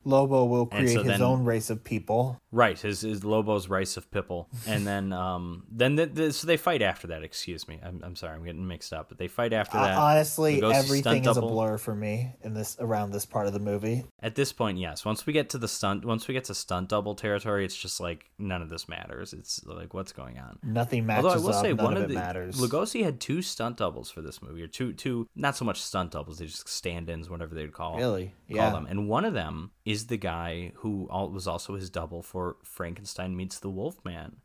Lobo 0.03 0.45
will 0.45 0.65
create 0.67 0.93
so 0.93 0.99
his 1.03 1.07
then- 1.13 1.21
own 1.21 1.43
race 1.43 1.69
of 1.69 1.83
people. 1.83 2.39
Right, 2.49 2.79
his, 2.79 3.01
his 3.01 3.25
Lobo's 3.25 3.67
race 3.67 3.97
of 3.97 4.09
people, 4.09 4.47
and 4.67 4.87
then 4.87 5.11
um 5.11 5.63
then 5.69 5.95
the, 5.95 6.05
the, 6.05 6.33
so 6.33 6.47
they 6.47 6.55
fight 6.57 6.81
after 6.81 7.07
that. 7.07 7.21
Excuse 7.23 7.67
me, 7.67 7.77
I'm, 7.83 8.01
I'm 8.03 8.15
sorry, 8.15 8.35
I'm 8.35 8.43
getting 8.45 8.65
mixed 8.67 8.93
up. 8.93 9.09
But 9.09 9.17
they 9.17 9.27
fight 9.27 9.51
after 9.53 9.77
Uh, 9.77 9.83
that. 9.85 9.97
honestly, 9.97 10.63
everything 10.63 11.25
is 11.25 11.35
a 11.37 11.41
blur 11.41 11.77
for 11.77 11.93
me 11.93 12.31
in 12.41 12.53
this 12.53 12.77
around 12.79 13.11
this 13.11 13.25
part 13.25 13.47
of 13.47 13.53
the 13.53 13.59
movie. 13.59 14.05
At 14.21 14.35
this 14.35 14.53
point, 14.53 14.77
yes. 14.77 15.03
Once 15.03 15.25
we 15.25 15.33
get 15.33 15.49
to 15.51 15.57
the 15.57 15.67
stunt, 15.67 16.05
once 16.05 16.27
we 16.27 16.33
get 16.33 16.45
to 16.45 16.55
stunt 16.55 16.89
double 16.89 17.15
territory, 17.15 17.65
it's 17.65 17.75
just 17.75 17.99
like 17.99 18.29
none 18.39 18.61
of 18.61 18.69
this 18.69 18.87
matters. 18.87 19.33
It's 19.33 19.63
like 19.65 19.93
what's 19.93 20.13
going 20.13 20.39
on. 20.39 20.57
Nothing 20.63 21.05
matches 21.05 21.25
Although 21.25 21.35
I 21.35 21.41
will 21.43 21.53
up. 21.55 21.61
say 21.65 21.73
one 21.73 21.97
of, 21.97 22.03
of 22.03 22.09
the 22.09 22.15
matters. 22.15 22.55
Lugosi 22.59 23.03
had 23.03 23.19
two 23.19 23.41
stunt 23.41 23.77
doubles 23.77 24.09
for 24.09 24.21
this 24.21 24.41
movie, 24.41 24.63
or 24.63 24.67
two 24.67 24.93
two 24.93 25.27
not 25.35 25.57
so 25.57 25.65
much 25.65 25.81
stunt 25.81 26.11
doubles, 26.11 26.39
they 26.39 26.45
just 26.45 26.67
stand-ins, 26.69 27.29
whatever 27.29 27.53
they'd 27.53 27.73
call 27.73 27.97
Really? 27.97 28.27
call 28.49 28.55
Yeah. 28.55 28.69
them. 28.71 28.87
And 28.89 29.09
one 29.09 29.25
of 29.25 29.33
them 29.33 29.71
is 29.87 30.07
the 30.07 30.17
guy 30.17 30.73
who 30.75 31.07
was 31.09 31.47
also 31.47 31.75
his 31.75 31.89
double 31.89 32.21
for 32.21 32.57
Frankenstein 32.61 33.37
meets 33.37 33.59
the 33.59 33.69
Wolfman, 33.69 34.35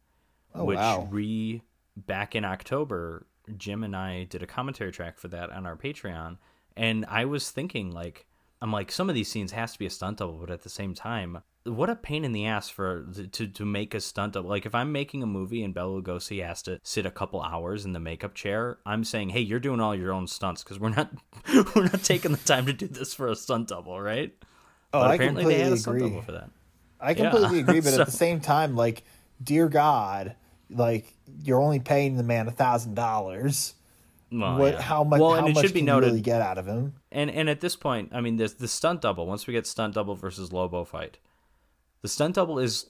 Oh, 0.54 0.64
which 0.64 0.76
wow. 0.78 1.08
we 1.10 1.62
back 1.96 2.36
in 2.36 2.44
October, 2.44 3.26
Jim 3.56 3.82
and 3.82 3.96
I 3.96 4.22
did 4.24 4.44
a 4.44 4.46
commentary 4.46 4.92
track 4.92 5.18
for 5.18 5.26
that 5.28 5.50
on 5.50 5.66
our 5.66 5.76
Patreon, 5.76 6.38
and 6.76 7.04
I 7.08 7.24
was 7.26 7.50
thinking 7.50 7.90
like. 7.90 8.26
I'm 8.60 8.70
like, 8.70 8.92
some 8.92 9.08
of 9.08 9.16
these 9.16 9.28
scenes 9.28 9.50
has 9.50 9.72
to 9.72 9.78
be 9.80 9.86
a 9.86 9.90
stunt 9.90 10.18
double, 10.18 10.34
but 10.38 10.48
at 10.48 10.62
the 10.62 10.68
same 10.68 10.94
time, 10.94 11.42
what 11.64 11.90
a 11.90 11.96
pain 11.96 12.24
in 12.24 12.30
the 12.30 12.46
ass 12.46 12.68
for 12.68 13.04
to 13.32 13.48
to 13.48 13.64
make 13.64 13.92
a 13.92 14.00
stunt 14.00 14.34
double. 14.34 14.50
Like 14.50 14.66
if 14.66 14.72
I'm 14.76 14.92
making 14.92 15.20
a 15.24 15.26
movie 15.26 15.64
and 15.64 15.74
Bela 15.74 16.00
Lugosi 16.00 16.46
has 16.46 16.62
to 16.62 16.78
sit 16.84 17.04
a 17.04 17.10
couple 17.10 17.42
hours 17.42 17.84
in 17.84 17.92
the 17.92 17.98
makeup 17.98 18.34
chair, 18.34 18.78
I'm 18.86 19.02
saying, 19.02 19.30
hey, 19.30 19.40
you're 19.40 19.58
doing 19.58 19.80
all 19.80 19.96
your 19.96 20.12
own 20.12 20.28
stunts 20.28 20.62
because 20.62 20.78
we're 20.78 20.90
not 20.90 21.10
we're 21.74 21.86
not 21.86 22.04
taking 22.04 22.30
the 22.30 22.36
time 22.38 22.66
to 22.66 22.72
do 22.72 22.86
this 22.86 23.12
for 23.14 23.26
a 23.26 23.34
stunt 23.34 23.66
double, 23.66 24.00
right? 24.00 24.32
Oh, 24.92 25.00
but 25.00 25.10
I 25.10 25.14
apparently 25.14 25.44
they 25.44 25.60
had 25.60 25.72
completely 25.72 25.74
a 25.74 25.78
stunt 25.78 25.96
agree. 25.96 26.20
for 26.20 26.32
that. 26.32 26.50
I 27.00 27.14
completely 27.14 27.60
agree, 27.60 27.80
but 27.80 27.92
So- 27.94 28.00
at 28.00 28.06
the 28.06 28.12
same 28.12 28.40
time, 28.40 28.76
like, 28.76 29.04
dear 29.42 29.68
God, 29.68 30.36
like 30.70 31.14
you're 31.42 31.60
only 31.60 31.80
paying 31.80 32.16
the 32.16 32.22
man 32.22 32.48
a 32.48 32.52
thousand 32.52 32.94
dollars. 32.94 33.74
What? 34.30 34.74
yeah. 34.74 34.80
How 34.80 35.04
much? 35.04 35.20
Well, 35.20 35.32
how 35.32 35.38
and 35.38 35.48
it 35.48 35.54
much 35.54 35.64
should 35.66 35.74
be 35.74 35.80
can 35.80 35.86
noted, 35.86 36.06
you 36.06 36.12
really 36.12 36.22
get 36.22 36.40
out 36.40 36.56
of 36.56 36.66
him? 36.66 36.94
and 37.10 37.30
and 37.30 37.50
at 37.50 37.60
this 37.60 37.76
point, 37.76 38.10
I 38.12 38.20
mean, 38.20 38.36
there's 38.36 38.54
the 38.54 38.68
stunt 38.68 39.02
double. 39.02 39.26
Once 39.26 39.46
we 39.46 39.52
get 39.52 39.66
stunt 39.66 39.94
double 39.94 40.14
versus 40.14 40.52
Lobo 40.52 40.84
fight, 40.84 41.18
the 42.00 42.08
stunt 42.08 42.36
double 42.36 42.58
is 42.58 42.86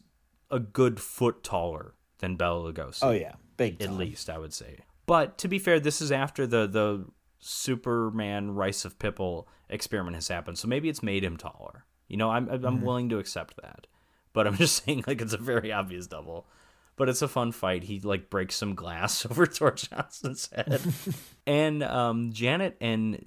a 0.51 0.61
good 0.61 1.01
foot 1.01 1.43
taller 1.43 1.95
than 2.19 2.37
Bela 2.37 2.73
Lugosi. 2.73 3.01
Oh 3.03 3.11
yeah, 3.11 3.33
big 3.57 3.83
at 3.83 3.93
least 3.93 4.31
I 4.31 4.39
would 4.39 4.53
say. 4.53 4.79
But 5.07 5.37
to 5.39 5.49
be 5.49 5.59
fair, 5.59 5.81
this 5.81 6.01
is 6.01 6.13
after 6.13 6.47
the 6.47 6.69
the 6.69 7.07
Superman 7.41 8.55
Rice 8.55 8.85
of 8.85 9.01
Pipple 9.01 9.49
experiment 9.69 10.15
has 10.15 10.29
happened, 10.29 10.59
so 10.59 10.69
maybe 10.69 10.89
it's 10.89 11.03
made 11.03 11.25
him 11.25 11.37
taller. 11.37 11.85
You 12.13 12.19
know, 12.19 12.31
I'm 12.31 12.47
I'm 12.49 12.61
Mm-hmm. 12.61 12.85
willing 12.85 13.09
to 13.09 13.19
accept 13.19 13.57
that, 13.63 13.87
but 14.35 14.47
I'm 14.47 14.57
just 14.65 14.85
saying 14.85 15.03
like 15.07 15.21
it's 15.21 15.33
a 15.33 15.39
very 15.39 15.73
obvious 15.73 16.07
double. 16.07 16.47
But 16.95 17.09
it's 17.09 17.23
a 17.23 17.27
fun 17.29 17.53
fight. 17.53 17.85
He 17.85 18.01
like 18.01 18.29
breaks 18.29 18.55
some 18.55 18.75
glass 18.75 19.25
over 19.31 19.47
Tor 19.47 19.71
Johnson's 19.73 20.51
head, 20.55 20.81
and 21.47 21.83
um, 21.83 22.33
Janet 22.35 22.77
and 22.83 23.25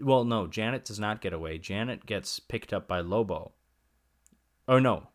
well, 0.00 0.24
no, 0.24 0.48
Janet 0.48 0.84
does 0.84 0.98
not 0.98 1.20
get 1.20 1.32
away. 1.32 1.58
Janet 1.58 2.04
gets 2.06 2.40
picked 2.40 2.72
up 2.72 2.88
by 2.88 3.00
Lobo. 3.00 3.52
Oh 4.66 4.80
no, 4.80 5.08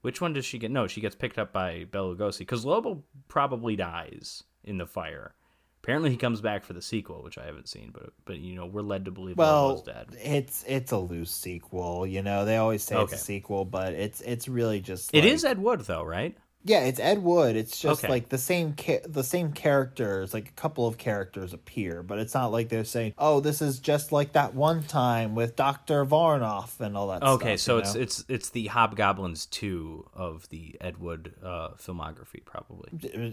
which 0.00 0.20
one 0.22 0.32
does 0.32 0.46
she 0.46 0.58
get? 0.58 0.70
No, 0.70 0.86
she 0.86 1.02
gets 1.02 1.14
picked 1.14 1.38
up 1.38 1.52
by 1.52 1.84
Bela 1.84 2.16
Lugosi 2.16 2.38
because 2.40 2.64
Lobo 2.64 3.04
probably 3.28 3.76
dies 3.76 4.42
in 4.64 4.78
the 4.78 4.86
fire. 4.86 5.34
Apparently, 5.82 6.10
he 6.10 6.16
comes 6.16 6.40
back 6.40 6.62
for 6.64 6.74
the 6.74 6.82
sequel, 6.82 7.22
which 7.24 7.38
I 7.38 7.44
haven't 7.44 7.68
seen, 7.68 7.90
but 7.92 8.10
but 8.24 8.38
you 8.38 8.54
know 8.54 8.66
we're 8.66 8.82
led 8.82 9.04
to 9.06 9.10
believe 9.10 9.36
Lobo's 9.36 9.82
Well, 9.84 9.94
dead. 9.96 10.16
it's 10.22 10.64
it's 10.68 10.92
a 10.92 10.98
loose 10.98 11.32
sequel. 11.32 12.06
You 12.06 12.22
know, 12.22 12.44
they 12.44 12.56
always 12.56 12.84
say 12.84 12.94
Okay. 12.94 13.12
it's 13.14 13.22
a 13.22 13.24
sequel, 13.24 13.64
but 13.64 13.92
it's 13.94 14.20
it's 14.20 14.46
really 14.48 14.80
just. 14.80 15.12
It 15.12 15.24
like- 15.24 15.32
is 15.32 15.44
Ed 15.44 15.58
Wood 15.58 15.80
though, 15.80 16.04
right? 16.04 16.36
Yeah, 16.64 16.80
it's 16.84 17.00
Ed 17.00 17.22
Wood. 17.24 17.56
It's 17.56 17.78
just 17.80 18.04
Okay. 18.04 18.08
like 18.12 18.28
the 18.28 18.38
same 18.38 18.74
ca- 18.78 19.00
the 19.04 19.24
same 19.24 19.52
characters, 19.52 20.32
like 20.32 20.48
a 20.48 20.52
couple 20.52 20.86
of 20.86 20.96
characters 20.96 21.52
appear, 21.52 22.02
but 22.04 22.18
it's 22.20 22.34
not 22.34 22.52
like 22.52 22.68
they're 22.68 22.84
saying, 22.84 23.14
"Oh, 23.18 23.40
this 23.40 23.60
is 23.60 23.80
just 23.80 24.12
like 24.12 24.32
that 24.34 24.54
one 24.54 24.84
time 24.84 25.34
with 25.34 25.56
Doctor 25.56 26.04
Vornoff 26.06 26.78
and 26.80 26.96
all 26.96 27.08
that." 27.08 27.18
Stuff. 27.18 27.34
Okay, 27.42 27.56
stuff, 27.56 27.64
so 27.64 27.74
you 27.74 27.80
it's 27.80 27.94
know? 27.94 28.00
it's 28.02 28.24
it's 28.28 28.50
the 28.50 28.66
Hobgoblins 28.68 29.46
two 29.46 30.08
of 30.14 30.48
the 30.50 30.76
Ed 30.80 30.98
Wood 30.98 31.34
uh, 31.42 31.70
filmography, 31.70 32.44
probably. 32.44 32.90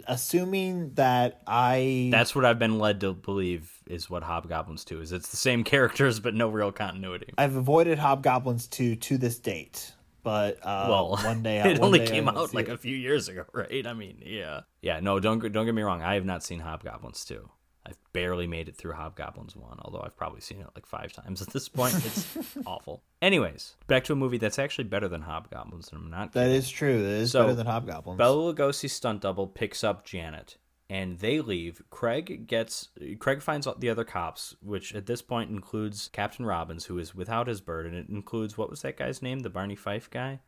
assuming 0.08 0.94
that 0.96 1.42
I 1.48 2.10
That's 2.12 2.36
what 2.36 2.46
I've 2.46 2.60
been 2.60 2.80
led 2.80 3.00
to 3.02 3.14
believe 3.14 3.72
is 3.88 4.10
what 4.10 4.24
Hobgoblins 4.24 4.84
two 4.86 5.02
is. 5.02 5.12
It's 5.12 5.30
the 5.30 5.38
same 5.38 5.64
characters, 5.74 6.20
but 6.20 6.34
no 6.34 6.50
real 6.50 6.72
continuity. 6.72 7.34
I've 7.38 7.56
avoided 7.56 8.00
Hobgoblins 8.00 8.68
two 8.68 8.96
to 8.96 9.18
this 9.18 9.38
date, 9.40 9.94
but 10.24 10.58
uh, 10.66 10.88
well, 10.90 11.10
one 11.18 11.44
day 11.50 11.62
I- 11.62 11.68
it 11.70 11.80
one 11.80 11.88
only 11.88 12.00
day 12.00 12.08
came 12.08 12.28
out 12.30 12.54
like 12.54 12.68
it. 12.70 12.74
a 12.74 12.78
few 12.78 12.96
years 12.96 13.28
ago, 13.30 13.46
right? 13.54 13.86
I 13.88 13.94
mean, 13.94 14.22
yeah, 14.26 14.62
yeah. 14.82 15.00
No, 15.00 15.20
don't 15.20 15.40
don't 15.52 15.66
get 15.66 15.76
me 15.76 15.82
wrong. 15.82 16.02
I 16.02 16.16
have 16.16 16.26
not 16.26 16.44
seen 16.44 16.60
Hobgoblins 16.60 17.26
two. 17.26 17.50
I've 17.86 17.98
barely 18.14 18.46
made 18.46 18.68
it 18.70 18.76
through 18.76 18.92
Hobgoblins 18.94 19.56
one, 19.56 19.80
although 19.82 20.02
I've 20.02 20.16
probably 20.18 20.42
seen 20.42 20.60
it 20.60 20.68
like 20.76 20.86
five 20.86 21.12
times 21.14 21.42
at 21.42 21.50
this 21.50 21.68
point. 21.70 21.96
It's 22.06 22.38
awful. 22.66 23.02
Anyways, 23.22 23.78
back 23.88 24.04
to 24.06 24.14
a 24.14 24.16
movie 24.16 24.38
that's 24.38 24.60
actually 24.60 24.84
better 24.84 25.08
than 25.08 25.22
Hobgoblins, 25.22 25.90
and 25.92 26.02
I'm 26.04 26.10
not. 26.12 26.34
That 26.34 26.44
kidding. 26.44 26.56
is 26.58 26.70
true. 26.70 27.02
That 27.02 27.10
is 27.10 27.32
So, 27.32 27.44
better 27.44 27.56
than 27.56 27.66
Hobgoblins. 27.68 28.18
Bela 28.18 28.54
Lugosi's 28.54 28.92
stunt 28.94 29.22
double 29.22 29.48
picks 29.48 29.84
up 29.84 30.06
Janet, 30.06 30.58
and 30.90 31.20
they 31.20 31.40
leave. 31.40 31.82
Craig 31.90 32.48
gets 32.48 32.90
Craig 33.20 33.42
finds 33.42 33.68
the 33.78 33.90
other 33.90 34.04
cops, 34.04 34.56
which 34.62 34.96
at 34.96 35.06
this 35.06 35.22
point 35.22 35.52
includes 35.52 36.10
Captain 36.12 36.46
Robbins, 36.46 36.86
who 36.86 36.98
is 36.98 37.14
without 37.14 37.48
his 37.48 37.62
bird, 37.62 37.86
and 37.86 37.96
it 37.96 38.10
includes 38.10 38.58
what 38.58 38.70
was 38.70 38.82
that 38.82 38.98
guy's 38.98 39.22
name? 39.22 39.40
The 39.40 39.50
Barney 39.50 39.76
Fife 39.76 40.10
guy. 40.10 40.40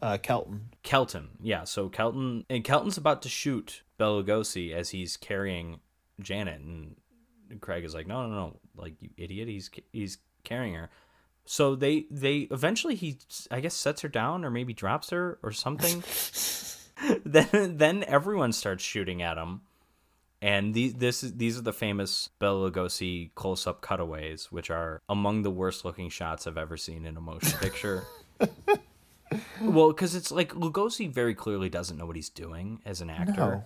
uh, 0.00 0.18
Kelton. 0.18 0.70
Kelton, 0.84 1.30
yeah. 1.42 1.64
So 1.64 1.88
Kelton 1.88 2.44
and 2.48 2.62
Kelton's 2.62 2.96
about 2.96 3.22
to 3.22 3.28
shoot 3.28 3.82
Bela 3.96 4.22
Lugosi 4.22 4.72
as 4.72 4.90
he's 4.90 5.16
carrying 5.16 5.80
Janet, 6.20 6.60
and 6.60 6.96
Craig 7.60 7.84
is 7.84 7.94
like, 7.94 8.06
"No, 8.06 8.26
no, 8.28 8.34
no! 8.34 8.60
Like 8.76 8.94
you 9.00 9.10
idiot! 9.16 9.48
He's 9.48 9.70
he's 9.92 10.18
carrying 10.44 10.74
her." 10.74 10.90
So 11.44 11.74
they 11.74 12.06
they 12.10 12.48
eventually 12.50 12.94
he 12.94 13.18
I 13.50 13.60
guess 13.60 13.74
sets 13.74 14.02
her 14.02 14.08
down 14.08 14.44
or 14.44 14.50
maybe 14.50 14.74
drops 14.74 15.10
her 15.10 15.38
or 15.42 15.50
something. 15.50 16.04
then 17.24 17.76
then 17.76 18.04
everyone 18.06 18.52
starts 18.52 18.82
shooting 18.82 19.22
at 19.22 19.38
him. 19.38 19.62
And 20.40 20.72
these 20.72 20.94
this 20.94 21.24
is 21.24 21.34
these 21.34 21.58
are 21.58 21.62
the 21.62 21.72
famous 21.72 22.28
Bela 22.38 22.70
Lugosi 22.70 23.34
close 23.34 23.66
up 23.66 23.80
cutaways, 23.80 24.52
which 24.52 24.70
are 24.70 25.00
among 25.08 25.42
the 25.42 25.50
worst 25.50 25.84
looking 25.84 26.10
shots 26.10 26.46
I've 26.46 26.58
ever 26.58 26.76
seen 26.76 27.06
in 27.06 27.16
a 27.16 27.20
motion 27.20 27.58
picture. 27.60 28.04
well, 29.60 29.88
because 29.88 30.14
it's 30.14 30.30
like 30.30 30.54
Lugosi 30.54 31.10
very 31.12 31.34
clearly 31.34 31.68
doesn't 31.68 31.96
know 31.96 32.06
what 32.06 32.16
he's 32.16 32.28
doing 32.28 32.80
as 32.86 33.00
an 33.00 33.10
actor. 33.10 33.32
No. 33.36 33.64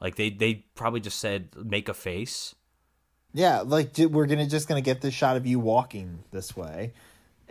Like 0.00 0.16
they 0.16 0.30
they 0.30 0.66
probably 0.74 1.00
just 1.00 1.18
said 1.18 1.50
make 1.56 1.88
a 1.90 1.94
face. 1.94 2.54
Yeah, 3.34 3.60
like 3.60 3.90
we're 3.98 4.26
gonna 4.26 4.46
just 4.46 4.66
gonna 4.66 4.80
get 4.80 5.02
this 5.02 5.12
shot 5.12 5.36
of 5.36 5.46
you 5.46 5.58
walking 5.58 6.24
this 6.30 6.56
way, 6.56 6.94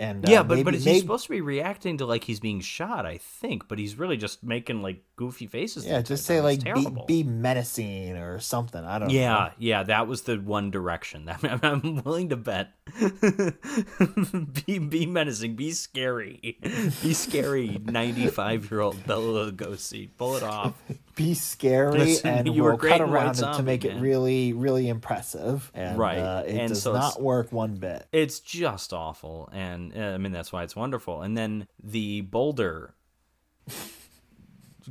and 0.04 0.28
uh, 0.28 0.32
yeah, 0.32 0.44
but 0.44 0.56
maybe, 0.56 0.64
but 0.64 0.74
he's 0.74 0.86
maybe- 0.86 1.00
supposed 1.00 1.24
to 1.24 1.30
be 1.30 1.40
reacting 1.42 1.98
to 2.00 2.06
like 2.06 2.26
he's 2.26 2.42
being 2.42 2.60
shot, 2.60 3.06
I 3.06 3.18
think. 3.18 3.68
But 3.70 3.80
he's 3.80 3.98
really 3.98 4.18
just 4.18 4.44
making 4.44 4.82
like 4.82 5.02
goofy 5.16 5.48
faces. 5.48 5.86
yeah, 5.86 6.02
just 6.02 6.26
say 6.26 6.42
like 6.42 6.64
be, 6.64 6.88
be 7.08 7.24
menacing 7.24 8.18
or 8.18 8.40
something. 8.40 8.84
I 8.84 9.00
don't 9.00 9.08
know. 9.08 9.14
Yeah, 9.14 9.52
yeah, 9.58 9.84
that 9.84 10.08
was 10.08 10.24
the 10.24 10.38
one 10.38 10.72
direction. 10.72 11.30
I'm, 11.30 11.60
I'm 11.64 12.04
willing 12.04 12.30
to 12.30 12.36
bet. 12.38 12.74
be 14.66 14.80
be 14.80 15.06
menacing, 15.06 15.56
be 15.56 15.72
scary, 15.72 16.58
be 17.02 17.14
scary. 17.14 17.80
Ninety 17.86 18.28
five 18.28 18.70
year 18.70 18.82
old 18.82 19.06
Bela 19.08 19.52
Lugosi, 19.52 20.10
pull 20.18 20.36
it 20.36 20.44
off. 20.44 20.74
Be 21.16 21.34
scary 21.34 21.98
Listen, 21.98 22.30
and 22.30 22.56
we'll 22.56 22.78
cut 22.78 23.02
around 23.02 23.38
it 23.38 23.54
to 23.54 23.64
make 23.64 23.86
it 23.86 24.00
really 24.00 24.54
really 24.54 24.90
impressive. 24.90 25.72
And 25.74 25.98
Right, 25.98 26.18
uh, 26.18 26.44
it 26.46 26.56
and 26.56 26.70
does 26.70 26.82
so 26.82 26.94
not 26.94 27.22
work 27.22 27.52
one 27.52 27.76
bit. 27.76 28.08
It's 28.12 28.40
just 28.40 28.94
awful, 28.94 29.50
and 29.54 29.96
uh, 29.98 30.02
I 30.02 30.18
mean 30.18 30.32
that's 30.32 30.52
why 30.52 30.64
it's 30.64 30.76
wonderful. 30.76 31.22
And 31.22 31.38
then 31.38 31.68
the 31.84 32.22
boulder 32.22 32.94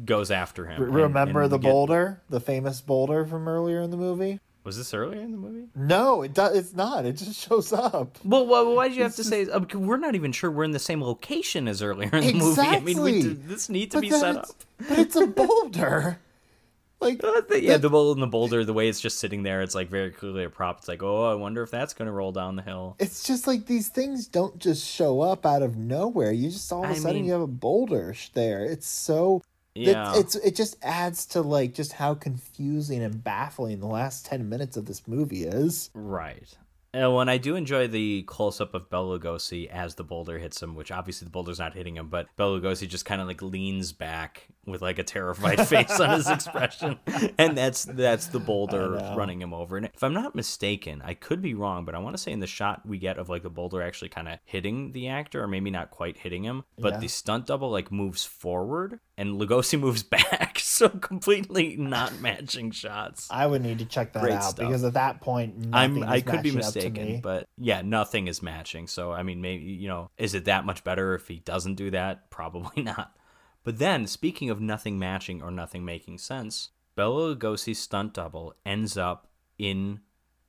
goes 0.04 0.30
after 0.30 0.66
him. 0.66 0.82
and- 0.82 0.94
remember 0.94 1.42
and 1.42 1.52
the 1.52 1.58
get- 1.58 1.70
boulder? 1.70 2.22
The 2.30 2.40
famous 2.40 2.80
boulder 2.80 3.24
from 3.24 3.48
earlier 3.48 3.80
in 3.80 3.90
the 3.90 3.96
movie 3.96 4.40
Was 4.64 4.76
this 4.76 4.94
earlier 4.94 5.20
in 5.20 5.32
the 5.32 5.38
movie? 5.38 5.66
no 5.74 6.22
it 6.22 6.34
does 6.34 6.56
it's 6.56 6.72
not 6.74 7.04
it 7.04 7.14
just 7.16 7.40
shows 7.48 7.72
up 7.72 8.18
Well, 8.24 8.46
why, 8.46 8.62
why 8.62 8.88
did 8.88 8.96
you 8.96 9.02
have 9.02 9.16
to 9.16 9.24
say? 9.24 9.46
uh, 9.48 9.60
we're 9.74 9.96
not 9.96 10.14
even 10.14 10.30
sure 10.32 10.50
we're 10.50 10.64
in 10.64 10.70
the 10.70 10.78
same 10.78 11.02
location 11.02 11.66
as 11.68 11.82
earlier 11.82 12.10
in 12.14 12.24
the 12.26 12.32
movie. 12.34 12.60
I 12.60 12.80
mean, 12.80 13.02
we, 13.02 13.16
Exactly. 13.16 13.32
this 13.34 13.68
needs 13.68 13.90
to 13.92 13.96
But 13.98 14.00
be 14.02 14.10
set 14.10 14.36
up. 14.36 14.46
but 14.88 14.98
it's 14.98 15.16
a 15.16 15.26
boulder 15.26 16.18
like 17.00 17.22
Uh, 17.24 17.40
the- 17.48 17.60
yeah, 17.60 17.76
the 17.78 17.90
bowl 17.90 18.12
and 18.12 18.22
the 18.22 18.26
boulder, 18.28 18.64
the 18.64 18.72
way 18.72 18.88
it's 18.88 19.00
just 19.00 19.18
sitting 19.18 19.42
there, 19.42 19.60
it's 19.62 19.74
like 19.74 19.88
very 19.88 20.12
clearly 20.12 20.44
a 20.44 20.48
prop. 20.50 20.78
It's 20.78 20.86
like, 20.86 21.02
oh, 21.02 21.24
I 21.24 21.34
wonder 21.34 21.64
if 21.64 21.70
that's 21.72 21.94
going 21.94 22.06
to 22.06 22.12
roll 22.12 22.30
down 22.30 22.54
the 22.54 22.62
hill. 22.62 22.94
it's 23.00 23.24
just 23.24 23.48
like 23.48 23.66
these 23.66 23.88
things 23.88 24.28
don't 24.28 24.56
just 24.60 24.86
show 24.88 25.20
up 25.20 25.44
out 25.44 25.62
of 25.62 25.76
nowhere 25.76 26.30
you 26.30 26.48
just 26.50 26.72
all 26.72 26.84
of 26.84 26.90
a 26.90 26.92
I 26.92 26.96
sudden 26.96 27.16
mean- 27.16 27.24
you 27.24 27.32
have 27.32 27.40
a 27.42 27.46
boulder 27.48 28.14
there 28.34 28.64
it's 28.64 28.86
so 28.86 29.42
Yeah, 29.74 30.16
It's, 30.16 30.34
it's 30.34 30.46
it 30.46 30.56
just 30.56 30.76
adds 30.82 31.26
to 31.26 31.40
like 31.42 31.74
just 31.74 31.94
how 31.94 32.14
confusing 32.14 33.02
and 33.02 33.22
baffling 33.24 33.80
the 33.80 33.86
last 33.86 34.26
ten 34.26 34.48
minutes 34.48 34.76
of 34.76 34.86
this 34.86 35.06
movie 35.08 35.44
is. 35.44 35.90
right. 35.94 36.56
And 36.94 37.14
when 37.14 37.28
I 37.30 37.38
do 37.38 37.56
enjoy 37.56 37.88
the 37.88 38.22
close 38.24 38.60
up 38.60 38.74
of 38.74 38.90
Bela 38.90 39.18
Lugosi 39.18 39.66
as 39.68 39.94
the 39.94 40.04
boulder 40.04 40.38
hits 40.38 40.62
him, 40.62 40.74
which 40.74 40.92
obviously 40.92 41.24
the 41.24 41.30
boulder's 41.30 41.58
not 41.58 41.74
hitting 41.74 41.96
him, 41.96 42.08
but 42.08 42.26
Bela 42.36 42.60
Lugosi 42.60 42.86
just 42.86 43.04
kind 43.06 43.20
of 43.20 43.26
like 43.26 43.40
leans 43.40 43.92
back 43.92 44.48
with 44.66 44.82
like 44.82 44.98
a 44.98 45.02
terrified 45.02 45.66
face 45.68 45.98
on 45.98 46.10
his 46.10 46.28
expression, 46.28 46.98
and 47.38 47.56
that's 47.56 47.84
that's 47.84 48.26
the 48.26 48.38
boulder 48.38 48.90
running 49.16 49.40
him 49.40 49.54
over. 49.54 49.76
And 49.78 49.86
if 49.86 50.02
I'm 50.02 50.12
not 50.12 50.34
mistaken, 50.34 51.00
I 51.04 51.14
could 51.14 51.40
be 51.40 51.54
wrong, 51.54 51.84
but 51.84 51.94
I 51.94 51.98
want 51.98 52.14
to 52.16 52.22
say 52.22 52.30
in 52.30 52.40
the 52.40 52.46
shot 52.46 52.86
we 52.86 52.98
get 52.98 53.16
of 53.18 53.28
like 53.28 53.42
the 53.42 53.50
boulder 53.50 53.80
actually 53.82 54.10
kind 54.10 54.28
of 54.28 54.38
hitting 54.44 54.92
the 54.92 55.08
actor, 55.08 55.42
or 55.42 55.48
maybe 55.48 55.70
not 55.70 55.90
quite 55.90 56.18
hitting 56.18 56.44
him, 56.44 56.64
but 56.78 56.92
Yeah. 56.94 56.98
the 57.00 57.08
stunt 57.08 57.46
double 57.46 57.70
like 57.70 57.90
moves 57.90 58.24
forward 58.24 59.00
and 59.16 59.40
Lugosi 59.40 59.80
moves 59.80 60.02
back, 60.02 60.58
so 60.62 60.90
completely 60.90 61.76
not 61.76 62.20
matching 62.20 62.70
shots. 62.70 63.28
I 63.30 63.46
would 63.46 63.62
need 63.62 63.78
to 63.78 63.84
check 63.86 64.12
that 64.12 64.22
Great 64.22 64.34
out 64.34 64.42
stuff. 64.50 64.56
because 64.68 64.84
at 64.84 64.92
that 64.94 65.20
point, 65.22 65.54
I'm 65.72 66.02
I 66.04 66.20
could 66.20 66.42
be 66.42 66.50
mistaken. 66.52 66.81
Mistaken, 66.90 67.20
but 67.20 67.48
yeah, 67.58 67.82
nothing 67.82 68.28
is 68.28 68.42
matching. 68.42 68.86
So 68.86 69.12
I 69.12 69.22
mean, 69.22 69.40
maybe 69.40 69.64
you 69.64 69.88
know, 69.88 70.10
is 70.18 70.34
it 70.34 70.44
that 70.46 70.64
much 70.64 70.84
better 70.84 71.14
if 71.14 71.28
he 71.28 71.40
doesn't 71.40 71.74
do 71.74 71.90
that? 71.90 72.30
Probably 72.30 72.82
not. 72.82 73.16
But 73.64 73.78
then, 73.78 74.06
speaking 74.06 74.50
of 74.50 74.60
nothing 74.60 74.98
matching 74.98 75.40
or 75.42 75.50
nothing 75.50 75.84
making 75.84 76.18
sense, 76.18 76.70
Bela 76.96 77.36
Lugosi's 77.36 77.78
stunt 77.78 78.14
double 78.14 78.54
ends 78.66 78.96
up 78.96 79.28
in 79.58 80.00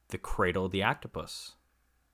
the 0.10 0.18
cradle 0.18 0.66
of 0.66 0.72
the 0.72 0.84
octopus. 0.84 1.54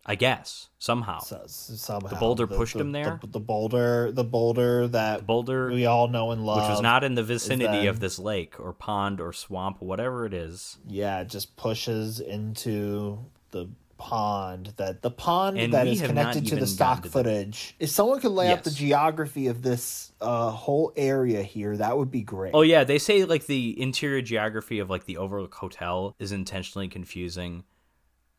I 0.06 0.16
guess 0.16 0.70
somehow. 0.80 1.20
So, 1.20 1.44
somehow 1.46 2.08
The 2.08 2.16
boulder 2.16 2.48
pushed 2.48 2.76
him 2.76 2.94
there? 2.94 3.20
The, 3.22 3.28
the 3.28 3.40
boulder, 3.40 4.12
the 4.12 4.24
boulder 4.24 4.88
that 4.88 5.28
Boulder, 5.28 5.70
we 5.70 5.86
all 5.86 6.08
know 6.08 6.32
and 6.32 6.46
love, 6.46 6.64
which 6.64 6.70
was 6.70 6.82
not 6.82 7.04
in 7.04 7.16
the 7.16 7.22
vicinity 7.24 7.86
of 7.86 8.00
this 8.00 8.18
lake 8.18 8.60
or 8.60 8.74
pond 8.74 9.22
or 9.22 9.34
swamp, 9.34 9.82
whatever 9.82 10.26
it 10.26 10.34
is. 10.34 10.78
yeah, 10.88 11.20
it 11.20 11.28
just 11.30 11.56
pushes 11.58 12.20
into 12.20 13.26
the 13.52 13.68
pond 14.00 14.74
that 14.78 15.04
the 15.04 15.12
pond 15.12 15.60
And 15.60 15.74
that 15.74 15.86
is 15.86 16.02
connected 16.02 16.48
to 16.48 16.56
the 16.56 16.66
stock 16.66 17.04
to 17.04 17.10
footage. 17.10 17.76
If 17.78 17.90
someone 17.90 18.20
could 18.20 18.32
lay 18.32 18.52
out 18.52 18.64
the 18.64 18.72
geography 18.72 19.48
of 19.48 19.62
this 19.62 20.12
uh, 20.22 20.50
whole 20.50 20.92
area 20.96 21.44
here, 21.44 21.78
that 21.78 21.98
would 21.98 22.10
be 22.10 22.22
great. 22.22 22.52
Oh 22.56 22.62
yeah, 22.62 22.84
they 22.84 22.98
say 22.98 23.26
like 23.26 23.46
the 23.46 23.80
interior 23.80 24.22
geography 24.22 24.80
of 24.80 24.90
like 24.90 25.06
the 25.06 25.18
Overlook 25.18 25.54
Hotel 25.54 26.16
is 26.18 26.32
intentionally 26.32 26.88
confusing. 26.88 27.66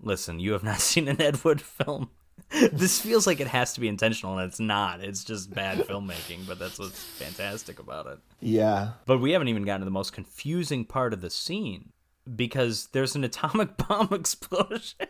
Listen, 0.01 0.41
you 0.41 0.53
have 0.53 0.65
not 0.65 0.81
seen 0.81 1.07
an 1.07 1.21
Ed 1.21 1.45
Wood 1.45 1.61
film. 1.61 2.11
this 2.73 3.01
feels 3.01 3.27
like 3.27 3.39
it 3.39 3.47
has 3.47 3.75
to 3.75 3.81
be 3.81 3.87
intentional, 3.87 4.39
and 4.39 4.49
it's 4.49 4.59
not. 4.59 5.01
It's 5.01 5.23
just 5.23 5.53
bad 5.53 5.79
filmmaking, 5.87 6.47
but 6.49 6.59
that's 6.59 6.79
what's 6.79 7.01
fantastic 7.01 7.79
about 7.79 8.07
it. 8.07 8.19
Yeah, 8.41 8.93
But 9.07 9.19
we 9.19 9.33
haven't 9.33 9.49
even 9.49 9.65
gotten 9.65 9.83
to 9.83 9.85
the 9.85 9.91
most 9.91 10.13
confusing 10.13 10.85
part 10.85 11.13
of 11.13 11.21
the 11.21 11.31
scene 11.31 11.93
because 12.35 12.89
there's 12.93 13.15
an 13.15 13.25
atomic 13.25 13.77
bomb 13.77 14.09
explosion. 14.13 15.07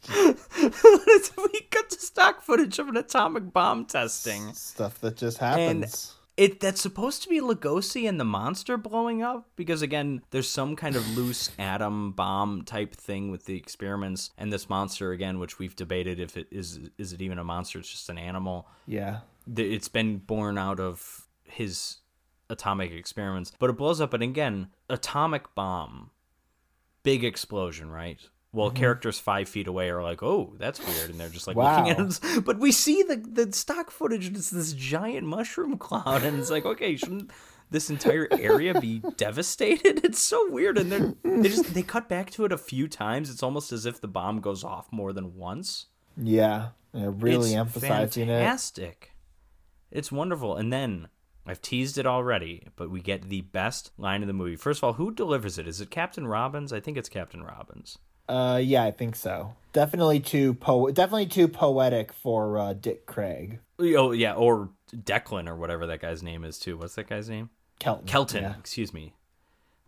we 0.08 1.60
cut 1.70 1.90
to 1.90 2.00
stock 2.00 2.42
footage 2.42 2.78
of 2.78 2.88
an 2.88 2.96
atomic 2.96 3.52
bomb 3.52 3.86
testing. 3.86 4.52
stuff 4.52 5.00
that 5.00 5.16
just 5.16 5.38
happens. 5.38 6.14
It 6.36 6.60
that's 6.60 6.82
supposed 6.82 7.22
to 7.22 7.30
be 7.30 7.40
Lugosi 7.40 8.06
and 8.06 8.20
the 8.20 8.24
monster 8.24 8.76
blowing 8.76 9.22
up 9.22 9.48
because 9.56 9.80
again, 9.80 10.20
there's 10.30 10.48
some 10.48 10.76
kind 10.76 10.94
of 10.94 11.16
loose 11.16 11.50
atom 11.58 12.12
bomb 12.12 12.62
type 12.62 12.94
thing 12.94 13.30
with 13.30 13.46
the 13.46 13.56
experiments 13.56 14.30
and 14.36 14.52
this 14.52 14.68
monster 14.68 15.12
again, 15.12 15.38
which 15.38 15.58
we've 15.58 15.74
debated 15.74 16.20
if 16.20 16.36
it 16.36 16.46
is 16.50 16.78
is 16.98 17.12
it 17.14 17.22
even 17.22 17.38
a 17.38 17.44
monster? 17.44 17.78
It's 17.78 17.90
just 17.90 18.10
an 18.10 18.18
animal. 18.18 18.68
yeah, 18.86 19.20
it's 19.56 19.88
been 19.88 20.18
born 20.18 20.58
out 20.58 20.78
of 20.80 21.26
his 21.44 21.98
atomic 22.48 22.92
experiments 22.92 23.52
but 23.58 23.70
it 23.70 23.76
blows 23.76 24.00
up 24.00 24.14
and 24.14 24.22
again 24.22 24.68
atomic 24.88 25.52
bomb 25.54 26.10
big 27.02 27.24
explosion 27.24 27.90
right 27.90 28.20
well 28.56 28.68
Mm-hmm. 28.70 28.76
characters 28.78 29.18
five 29.20 29.48
feet 29.48 29.66
away 29.68 29.90
are 29.90 30.02
like 30.02 30.22
oh 30.22 30.54
that's 30.58 30.80
weird 30.86 31.10
and 31.10 31.20
they're 31.20 31.28
just 31.28 31.46
like 31.46 31.56
Wow. 31.56 31.78
looking 31.78 31.92
at 31.92 32.00
us 32.00 32.20
but 32.44 32.58
we 32.58 32.72
see 32.72 33.02
the 33.02 33.16
the 33.16 33.52
stock 33.52 33.90
footage 33.90 34.26
and 34.26 34.36
it's 34.36 34.50
this 34.50 34.72
giant 34.72 35.26
mushroom 35.26 35.76
cloud 35.86 36.22
and 36.24 36.38
it's 36.38 36.50
like 36.50 36.64
okay 36.64 36.96
shouldn't 36.96 37.30
this 37.70 37.90
entire 37.90 38.28
area 38.32 38.80
be 38.80 38.98
devastated 39.16 40.04
it's 40.04 40.20
so 40.20 40.50
weird 40.50 40.78
and 40.78 40.90
they're 40.90 41.14
they 41.40 41.48
just 41.48 41.74
they 41.74 41.82
cut 41.82 42.08
back 42.08 42.30
to 42.30 42.44
it 42.44 42.52
a 42.52 42.58
few 42.58 42.88
times 42.88 43.28
it's 43.30 43.42
almost 43.42 43.72
as 43.72 43.86
if 43.86 44.00
the 44.00 44.08
bomb 44.08 44.40
goes 44.40 44.64
off 44.64 44.86
more 44.92 45.12
than 45.12 45.36
once 45.36 45.86
yeah, 46.16 46.68
yeah 46.94 47.10
really 47.12 47.50
it's 47.50 47.56
emphasizing 47.56 48.28
it. 48.30 48.38
fantastic. 48.38 49.12
It's 49.90 50.10
wonderful. 50.10 50.56
And 50.56 50.72
then 50.72 51.08
I've 51.46 51.60
teased 51.60 51.98
it 51.98 52.06
already, 52.06 52.68
but 52.74 52.90
we 52.90 53.00
get 53.00 53.28
the 53.28 53.42
best 53.42 53.92
line 53.98 54.22
of 54.22 54.26
the 54.26 54.32
movie. 54.32 54.56
First 54.56 54.80
of 54.80 54.84
all, 54.84 54.92
who 54.94 55.12
delivers 55.12 55.58
it? 55.58 55.68
Is 55.68 55.80
it 55.80 55.90
Captain 55.90 56.26
Robbins? 56.26 56.72
I 56.72 56.80
think 56.80 56.96
it's 56.96 57.08
Captain 57.10 57.42
Robbins. 57.42 57.98
Uh, 58.28 58.60
yeah, 58.62 58.84
I 58.84 58.90
think 58.90 59.16
so. 59.16 59.54
Definitely 59.72 60.20
too 60.20 60.54
po. 60.54 60.90
Definitely 60.90 61.26
too 61.26 61.48
poetic 61.48 62.12
for 62.12 62.58
uh, 62.58 62.72
Dick 62.72 63.06
Craig. 63.06 63.60
Oh 63.78 64.12
yeah, 64.12 64.34
or 64.34 64.70
Declan 64.94 65.48
or 65.48 65.56
whatever 65.56 65.86
that 65.86 66.00
guy's 66.00 66.22
name 66.22 66.44
is 66.44 66.58
too. 66.58 66.78
What's 66.78 66.94
that 66.94 67.08
guy's 67.08 67.28
name? 67.28 67.50
Kelton. 67.78 68.06
Kelton. 68.06 68.42
Yeah. 68.42 68.54
Excuse 68.58 68.94
me. 68.94 69.12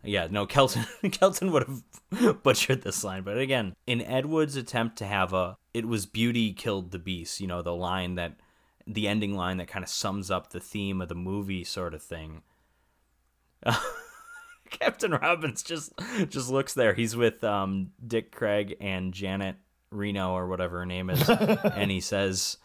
Yeah, 0.04 0.28
no, 0.30 0.46
Kelton. 0.46 0.84
Kelton 1.10 1.52
would 1.52 1.66
have 1.66 2.42
butchered 2.42 2.82
this 2.82 3.02
line, 3.02 3.22
but 3.22 3.38
again, 3.38 3.74
in 3.86 4.00
Ed 4.02 4.26
Wood's 4.26 4.56
attempt 4.56 4.98
to 4.98 5.06
have 5.06 5.32
a 5.32 5.56
"It 5.74 5.86
was 5.86 6.06
beauty 6.06 6.52
killed 6.52 6.90
the 6.90 6.98
beast," 6.98 7.40
you 7.40 7.46
know, 7.46 7.62
the 7.62 7.74
line 7.74 8.14
that, 8.14 8.34
the 8.86 9.08
ending 9.08 9.34
line 9.34 9.56
that 9.56 9.68
kind 9.68 9.82
of 9.82 9.88
sums 9.88 10.30
up 10.30 10.50
the 10.50 10.60
theme 10.60 11.00
of 11.00 11.08
the 11.08 11.14
movie, 11.14 11.64
sort 11.64 11.94
of 11.94 12.02
thing. 12.02 12.42
Captain 14.80 15.12
Robbins 15.12 15.62
just 15.62 15.92
just 16.28 16.50
looks 16.50 16.74
there. 16.74 16.94
He's 16.94 17.16
with 17.16 17.42
um, 17.44 17.90
Dick 18.06 18.32
Craig 18.32 18.76
and 18.80 19.12
Janet 19.12 19.56
Reno 19.90 20.32
or 20.32 20.46
whatever 20.48 20.78
her 20.80 20.86
name 20.86 21.10
is, 21.10 21.28
and 21.30 21.90
he 21.90 22.00
says, 22.00 22.58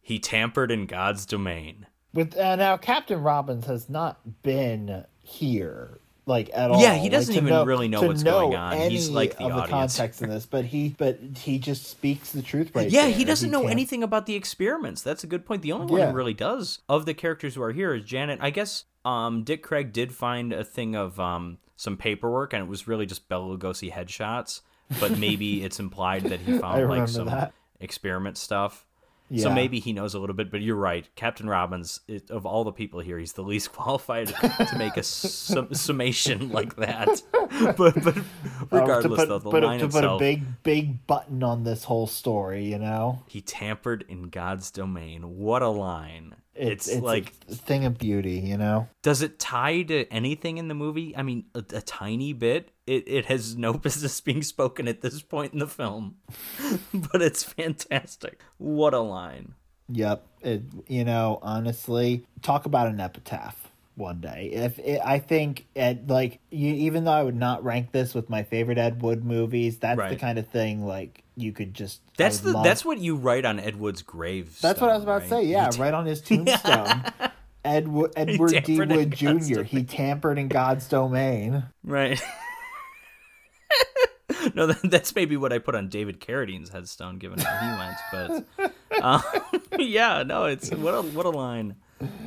"He 0.00 0.18
tampered 0.18 0.70
in 0.70 0.86
God's 0.86 1.26
domain." 1.26 1.86
With 2.12 2.36
uh, 2.36 2.56
now, 2.56 2.76
Captain 2.76 3.22
Robbins 3.22 3.66
has 3.66 3.88
not 3.88 4.42
been 4.42 5.04
here 5.22 6.00
like 6.26 6.50
at 6.52 6.70
all. 6.70 6.82
Yeah, 6.82 6.94
he 6.96 7.08
doesn't 7.08 7.34
Like, 7.34 7.44
even 7.44 7.66
really 7.66 7.88
know 7.88 8.02
what's 8.02 8.22
know 8.22 8.48
going 8.48 8.56
on. 8.56 8.90
He's 8.90 9.08
like 9.08 9.38
the 9.38 9.44
of 9.44 9.52
audience. 9.52 9.70
context 9.96 10.20
in 10.22 10.28
this, 10.28 10.44
but 10.44 10.64
he 10.64 10.94
but 10.98 11.18
he 11.36 11.58
just 11.60 11.86
speaks 11.86 12.32
the 12.32 12.42
truth 12.42 12.72
right 12.74 12.90
Yeah, 12.90 13.02
there. 13.06 13.12
he 13.12 13.24
doesn't 13.24 13.50
know 13.50 13.60
can't- 13.60 13.70
anything 13.72 14.02
about 14.02 14.26
the 14.26 14.34
experiments. 14.34 15.02
That's 15.02 15.22
a 15.24 15.26
good 15.28 15.46
point. 15.46 15.62
The 15.62 15.72
only 15.72 15.86
one 15.86 16.00
Yeah. 16.00 16.10
who 16.10 16.16
really 16.16 16.34
does 16.34 16.80
of 16.88 17.06
the 17.06 17.14
characters 17.14 17.54
who 17.54 17.62
are 17.62 17.72
here 17.72 17.94
is 17.94 18.04
Janet. 18.04 18.40
I 18.42 18.50
guess 18.50 18.84
um, 19.04 19.44
Dick 19.44 19.62
Craig 19.62 19.92
did 19.92 20.12
find 20.14 20.52
a 20.52 20.64
thing 20.64 20.94
of 20.94 21.18
um, 21.20 21.58
some 21.76 21.96
paperwork, 21.96 22.52
and 22.52 22.62
it 22.64 22.68
was 22.68 22.86
really 22.88 23.06
just 23.06 23.28
Bela 23.28 23.56
Lugosi 23.56 23.90
headshots. 23.92 24.60
But 24.98 25.18
maybe 25.18 25.62
it's 25.64 25.78
implied 25.78 26.24
that 26.24 26.40
he 26.40 26.58
found 26.58 26.88
like 26.88 27.08
some 27.08 27.26
that. 27.28 27.52
experiment 27.78 28.36
stuff. 28.36 28.86
So 29.36 29.48
maybe 29.48 29.78
he 29.78 29.92
knows 29.92 30.14
a 30.14 30.18
little 30.18 30.34
bit, 30.34 30.50
but 30.50 30.60
you're 30.60 30.74
right. 30.74 31.08
Captain 31.14 31.48
Robbins, 31.48 32.00
it, 32.08 32.32
of 32.32 32.44
all 32.44 32.64
the 32.64 32.72
people 32.72 32.98
here, 32.98 33.16
he's 33.16 33.34
the 33.34 33.44
least 33.44 33.70
qualified 33.72 34.26
to 34.26 34.74
make 34.76 34.96
a 34.96 35.04
sum, 35.04 35.68
summation 35.72 36.48
like 36.48 36.74
that. 36.74 37.22
But, 37.76 38.02
but 38.02 38.16
Uh, 38.16 38.22
regardless, 38.72 39.02
to 39.04 39.08
put, 39.10 39.28
though, 39.28 39.38
the 39.38 39.50
put, 39.50 39.62
a- 39.62 39.66
line 39.68 39.78
to 39.78 39.88
put 39.88 40.02
a 40.04 40.18
big 40.18 40.42
big 40.64 41.06
button 41.06 41.44
on 41.44 41.62
this 41.62 41.84
whole 41.84 42.08
story, 42.08 42.64
you 42.64 42.78
know, 42.80 43.22
he 43.28 43.40
tampered 43.40 44.04
in 44.08 44.30
God's 44.30 44.72
domain. 44.72 45.38
What 45.38 45.62
a 45.62 45.68
line! 45.68 46.34
It's, 46.60 46.88
It's, 46.88 47.02
like, 47.02 47.32
a 47.48 47.54
thing 47.54 47.84
of 47.84 47.98
beauty, 47.98 48.38
you 48.40 48.56
know. 48.56 48.88
does 49.02 49.22
it 49.22 49.38
tie 49.38 49.82
to 49.82 50.04
anything 50.12 50.58
in 50.58 50.68
the 50.68 50.74
movie? 50.74 51.16
I 51.16 51.22
mean, 51.22 51.46
a, 51.54 51.58
a 51.74 51.80
tiny 51.80 52.32
bit. 52.32 52.70
It 52.86 53.04
it 53.06 53.26
has 53.26 53.56
no 53.56 53.72
business 53.86 54.20
being 54.20 54.42
spoken 54.42 54.88
at 54.88 55.00
this 55.00 55.22
point 55.22 55.52
in 55.52 55.58
the 55.58 55.66
film, 55.66 56.16
but 56.94 57.22
it's 57.22 57.42
fantastic. 57.42 58.40
What 58.58 58.94
a 58.94 59.00
line! 59.00 59.54
Yep. 59.88 60.26
It, 60.42 60.62
you 60.88 61.04
know, 61.04 61.38
honestly, 61.42 62.24
talk 62.42 62.66
about 62.66 62.88
an 62.88 63.00
epitaph 63.00 63.69
one 64.00 64.20
day. 64.20 64.50
If 64.52 64.78
it, 64.80 65.00
I 65.04 65.20
think 65.20 65.66
Ed, 65.76 66.10
like, 66.10 66.40
you, 66.50 66.74
even 66.74 67.04
though 67.04 67.12
I 67.12 67.22
would 67.22 67.36
not 67.36 67.62
rank 67.62 67.92
this 67.92 68.14
with 68.14 68.28
my 68.28 68.42
favorite 68.42 68.78
Ed 68.78 69.02
Wood 69.02 69.24
movies, 69.24 69.78
that's 69.78 70.00
the 70.00 70.16
kind 70.16 70.38
of 70.38 70.48
thing 70.48 70.84
like 70.84 71.22
you 71.36 71.52
could 71.52 71.74
just 71.74 72.00
that's 72.16 72.40
the 72.40 72.52
love- 72.52 72.64
that's 72.64 72.84
what 72.84 72.98
you 72.98 73.14
write 73.14 73.44
on 73.44 73.60
Ed 73.60 73.76
Wood's 73.76 74.02
grave. 74.02 74.58
That's 74.60 74.80
what 74.80 74.90
I 74.90 74.94
was 74.94 75.04
about 75.04 75.22
to 75.22 75.28
say. 75.28 75.44
Yeah, 75.44 75.70
right 75.78 75.94
on 75.94 76.06
his 76.06 76.20
tombstone. 76.20 77.04
Edward 77.64 78.12
Edward 78.16 78.64
D. 78.64 78.80
Wood 78.80 79.12
Jr. 79.12 79.62
He 79.62 79.84
tampered 79.84 80.38
in 80.38 80.48
God's 80.48 80.88
domain. 80.88 81.62
Right. 81.84 82.20
no, 84.54 84.66
that, 84.66 84.80
that's 84.84 85.14
maybe 85.14 85.36
what 85.36 85.52
I 85.52 85.58
put 85.58 85.74
on 85.74 85.88
David 85.88 86.20
Carradine's 86.20 86.70
headstone, 86.70 87.18
given 87.18 87.38
how 87.38 87.94
he 88.12 88.18
went. 88.18 88.46
But 88.58 88.70
uh, 89.02 89.20
yeah, 89.78 90.22
no, 90.22 90.46
it's 90.46 90.70
what 90.70 90.94
a 90.94 91.02
what 91.02 91.26
a 91.26 91.30
line, 91.30 91.76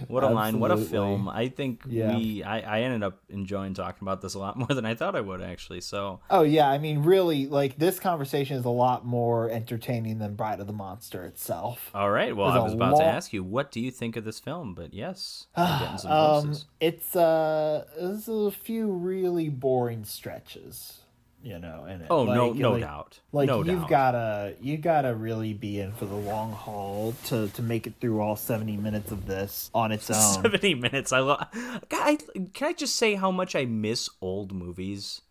what 0.08 0.24
a 0.24 0.28
line, 0.30 0.60
what 0.60 0.72
a 0.72 0.78
film. 0.78 1.28
I 1.30 1.48
think 1.48 1.84
Yeah. 1.88 2.16
we 2.16 2.44
I, 2.44 2.60
I 2.80 2.82
ended 2.82 3.04
up 3.04 3.20
enjoying 3.30 3.74
talking 3.74 4.00
about 4.08 4.22
this 4.22 4.34
a 4.34 4.40
lot 4.40 4.58
more 4.58 4.68
than 4.68 4.86
I 4.86 4.96
thought 4.96 5.16
I 5.16 5.22
would 5.22 5.42
actually. 5.42 5.82
So 5.82 6.20
Oh 6.30 6.44
yeah, 6.44 6.70
I 6.70 6.78
mean, 6.78 7.04
really, 7.04 7.48
like 7.48 7.78
this 7.78 8.00
conversation 8.00 8.58
is 8.58 8.66
a 8.66 8.70
lot 8.70 9.06
more 9.06 9.50
entertaining 9.50 10.20
than 10.20 10.36
Bride 10.36 10.60
of 10.60 10.68
the 10.68 10.74
Monster 10.74 11.26
itself. 11.26 11.90
all 11.94 12.12
right, 12.12 12.36
well 12.36 12.50
I 12.50 12.60
was 12.60 12.74
about 12.74 12.98
to 12.98 13.04
ask 13.06 13.34
you, 13.34 13.44
what 13.44 13.72
do 13.72 13.80
you 13.80 13.92
think 13.92 14.16
of 14.16 14.24
this 14.26 14.40
film? 14.40 14.74
But 14.76 14.94
yes, 14.94 15.48
some 15.56 16.12
Um, 16.12 16.56
it's 16.80 17.16
uh, 17.16 17.86
there's 18.00 18.28
a 18.28 18.52
few 18.52 18.92
really 18.92 19.50
boring 19.50 20.04
stretches, 20.06 21.03
you 21.44 21.60
know. 21.60 21.86
It. 21.88 22.02
Oh 22.10 22.24
no, 22.26 22.48
Like- 22.50 22.58
no 22.60 22.72
like- 22.72 22.82
doubt, 22.82 23.20
Like 23.32 23.48
no 23.48 23.58
you've 23.64 23.82
doubt. 23.82 23.90
gotta, 23.90 24.56
you 24.62 24.78
gotta 24.78 25.14
really 25.14 25.54
be 25.54 25.80
in 25.80 25.92
for 25.92 26.06
the 26.06 26.16
long 26.16 26.54
haul 26.54 27.14
to 27.26 27.50
to 27.50 27.62
make 27.62 27.86
it 27.86 27.96
through 28.00 28.22
all 28.22 28.36
seventy 28.36 28.78
minutes 28.78 29.12
of 29.12 29.28
this 29.28 29.70
on 29.74 29.92
its 29.92 30.10
own. 30.10 30.42
70 30.44 30.74
minutes. 30.76 31.12
I 31.12 31.20
love. 31.20 31.46
I, 31.92 32.18
can 32.54 32.70
I 32.70 32.74
just 32.74 32.96
say 32.96 33.16
how 33.16 33.30
much 33.30 33.56
I 33.56 33.66
miss 33.66 34.10
old 34.22 34.54
movies? 34.54 35.22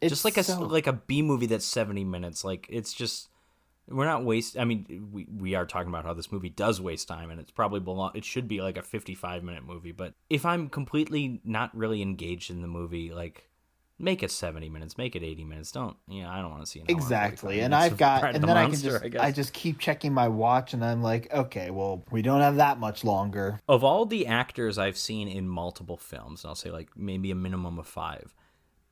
It's 0.00 0.10
just 0.10 0.24
like 0.24 0.36
a 0.36 0.42
so- 0.44 0.60
like 0.60 0.86
a 0.86 0.92
B 0.92 1.22
movie 1.22 1.46
that's 1.46 1.64
70 1.64 2.04
minutes. 2.04 2.44
Like 2.44 2.66
it's 2.68 2.92
just 2.92 3.28
we're 3.88 4.04
not 4.04 4.22
waste. 4.24 4.58
I 4.58 4.64
mean, 4.64 5.08
we 5.12 5.26
we 5.34 5.54
are 5.54 5.64
talking 5.64 5.88
about 5.88 6.04
how 6.04 6.12
this 6.14 6.30
movie 6.30 6.50
does 6.50 6.80
waste 6.80 7.08
time, 7.08 7.30
and 7.30 7.40
it's 7.40 7.50
probably 7.50 7.80
belong. 7.80 8.10
It 8.14 8.24
should 8.24 8.46
be 8.46 8.60
like 8.60 8.76
a 8.76 8.82
55 8.82 9.42
minute 9.42 9.64
movie. 9.64 9.92
But 9.92 10.12
if 10.28 10.44
I'm 10.44 10.68
completely 10.68 11.40
not 11.44 11.74
really 11.76 12.02
engaged 12.02 12.50
in 12.50 12.60
the 12.62 12.68
movie, 12.68 13.12
like. 13.12 13.44
Make 14.00 14.22
it 14.22 14.30
seventy 14.30 14.68
minutes. 14.68 14.96
Make 14.96 15.16
it 15.16 15.24
eighty 15.24 15.44
minutes. 15.44 15.72
Don't. 15.72 15.96
Yeah, 16.06 16.30
I 16.30 16.40
don't 16.40 16.50
want 16.50 16.62
to 16.62 16.70
see 16.70 16.78
an 16.80 16.86
Exactly, 16.88 17.60
and 17.60 17.74
I've 17.74 17.96
got, 17.96 18.24
and 18.24 18.42
the 18.42 18.46
then 18.46 18.56
I 18.56 18.70
can 18.70 18.78
just, 18.78 19.04
I 19.04 19.26
I, 19.26 19.32
just 19.32 19.52
keep 19.52 19.80
checking 19.80 20.14
my 20.14 20.28
watch, 20.28 20.72
and 20.72 20.84
I'm 20.84 21.02
like, 21.02 21.32
okay, 21.32 21.70
well, 21.70 22.04
we 22.12 22.22
don't 22.22 22.40
have 22.40 22.56
that 22.56 22.78
much 22.78 23.02
longer. 23.02 23.60
of 23.68 23.82
all 23.82 24.06
the 24.06 24.26
actors 24.26 24.78
I've 24.78 24.96
seen 24.96 25.26
in 25.26 25.48
multiple 25.48 25.96
films, 25.96 26.44
and 26.44 26.50
I'll 26.50 26.54
say 26.54 26.70
like 26.70 26.90
maybe 26.96 27.32
a 27.32 27.34
minimum 27.34 27.76
of 27.78 27.88
five, 27.88 28.34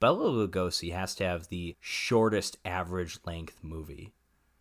Bela 0.01 0.29
Lugosi 0.29 0.93
has 0.93 1.15
to 1.17 1.25
have 1.25 1.49
the 1.49 1.77
shortest 1.81 2.59
average 2.65 3.19
length 3.25 3.61
movie. 3.63 4.13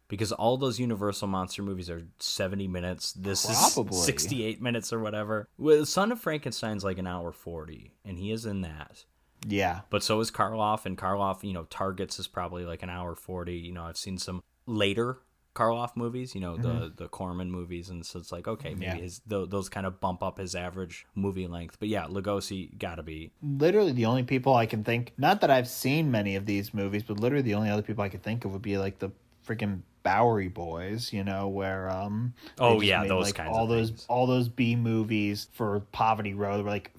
Because 0.07 0.31
all 0.31 0.57
those 0.57 0.80
Universal 0.80 1.30
monster 1.30 1.63
movies 1.63 1.89
are 1.89 2.03
70 2.19 2.67
minutes. 2.67 3.11
This 3.13 3.43
Probably. 3.47 3.97
is 3.97 4.05
68 4.05 4.61
minutes 4.61 4.93
or 4.93 4.99
whatever. 4.99 5.49
Well, 5.57 5.84
Son 5.84 6.11
of 6.11 6.19
Frankenstein's 6.19 6.84
like 6.84 6.99
an 6.99 7.07
hour 7.07 7.31
40, 7.31 7.91
and 8.05 8.19
he 8.19 8.31
is 8.31 8.45
in 8.45 8.61
that. 8.61 9.03
Yeah. 9.47 9.81
But 9.89 10.03
so 10.03 10.19
is 10.19 10.31
Karloff, 10.31 10.85
and 10.85 10.97
Karloff, 10.97 11.43
you 11.43 11.53
know, 11.53 11.65
Targets 11.69 12.17
is 12.19 12.27
probably 12.27 12.65
like 12.65 12.84
an 12.84 12.89
hour 12.89 13.15
40. 13.15 13.53
You 13.53 13.72
know, 13.73 13.84
I've 13.84 13.97
seen 13.97 14.17
some 14.17 14.41
later 14.65 15.19
Karloff 15.55 15.95
movies, 15.95 16.35
you 16.35 16.41
know, 16.41 16.57
the 16.57 16.91
the 16.93 17.07
Corman 17.07 17.49
movies, 17.49 17.89
and 17.89 18.05
so 18.05 18.19
it's 18.19 18.31
like, 18.31 18.45
okay, 18.47 18.72
maybe 18.73 18.85
Yeah. 18.85 18.95
his 18.95 19.22
th- 19.30 19.49
those 19.49 19.69
kind 19.69 19.85
of 19.85 20.01
bump 20.01 20.22
up 20.22 20.38
his 20.38 20.53
average 20.55 21.05
movie 21.15 21.47
length. 21.47 21.77
But 21.80 21.88
yeah, 21.88 22.05
Lugosi 22.07 22.77
gotta 22.77 23.03
be. 23.03 23.31
literally 23.41 23.93
the 23.93 24.05
only 24.05 24.23
people 24.23 24.53
I 24.55 24.65
can 24.65 24.84
think 24.84 25.13
not 25.17 25.39
that 25.41 25.49
I've 25.51 25.67
seen 25.69 26.11
many 26.11 26.35
of 26.35 26.45
these 26.45 26.73
movies, 26.73 27.03
but 27.03 27.19
literally 27.22 27.43
the 27.43 27.53
only 27.53 27.69
other 27.69 27.84
people 27.84 28.03
I 28.03 28.09
could 28.09 28.23
think 28.23 28.43
of 28.43 28.51
would 28.51 28.61
be 28.63 28.77
like 28.77 28.99
the 28.99 29.11
freaking 29.47 29.81
Bowery 30.03 30.49
Boys, 30.49 31.13
you 31.13 31.23
know, 31.23 31.47
where 31.47 31.89
um 31.89 32.34
Oh, 32.59 32.81
yeah, 32.81 33.01
made, 33.01 33.11
those 33.11 33.26
like, 33.27 33.35
kinds 33.35 33.55
all 33.55 33.63
of 33.63 33.69
those 33.69 33.89
things. 33.91 34.05
all 34.09 34.27
those 34.27 34.49
B 34.49 34.76
movies 34.76 35.47
for 35.53 35.80
Poverty 35.93 36.34
Row 36.34 36.57
they 36.57 36.63
were 36.63 36.69
like 36.69 36.91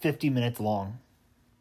50 0.00 0.30
minutes 0.30 0.58
long. 0.58 0.98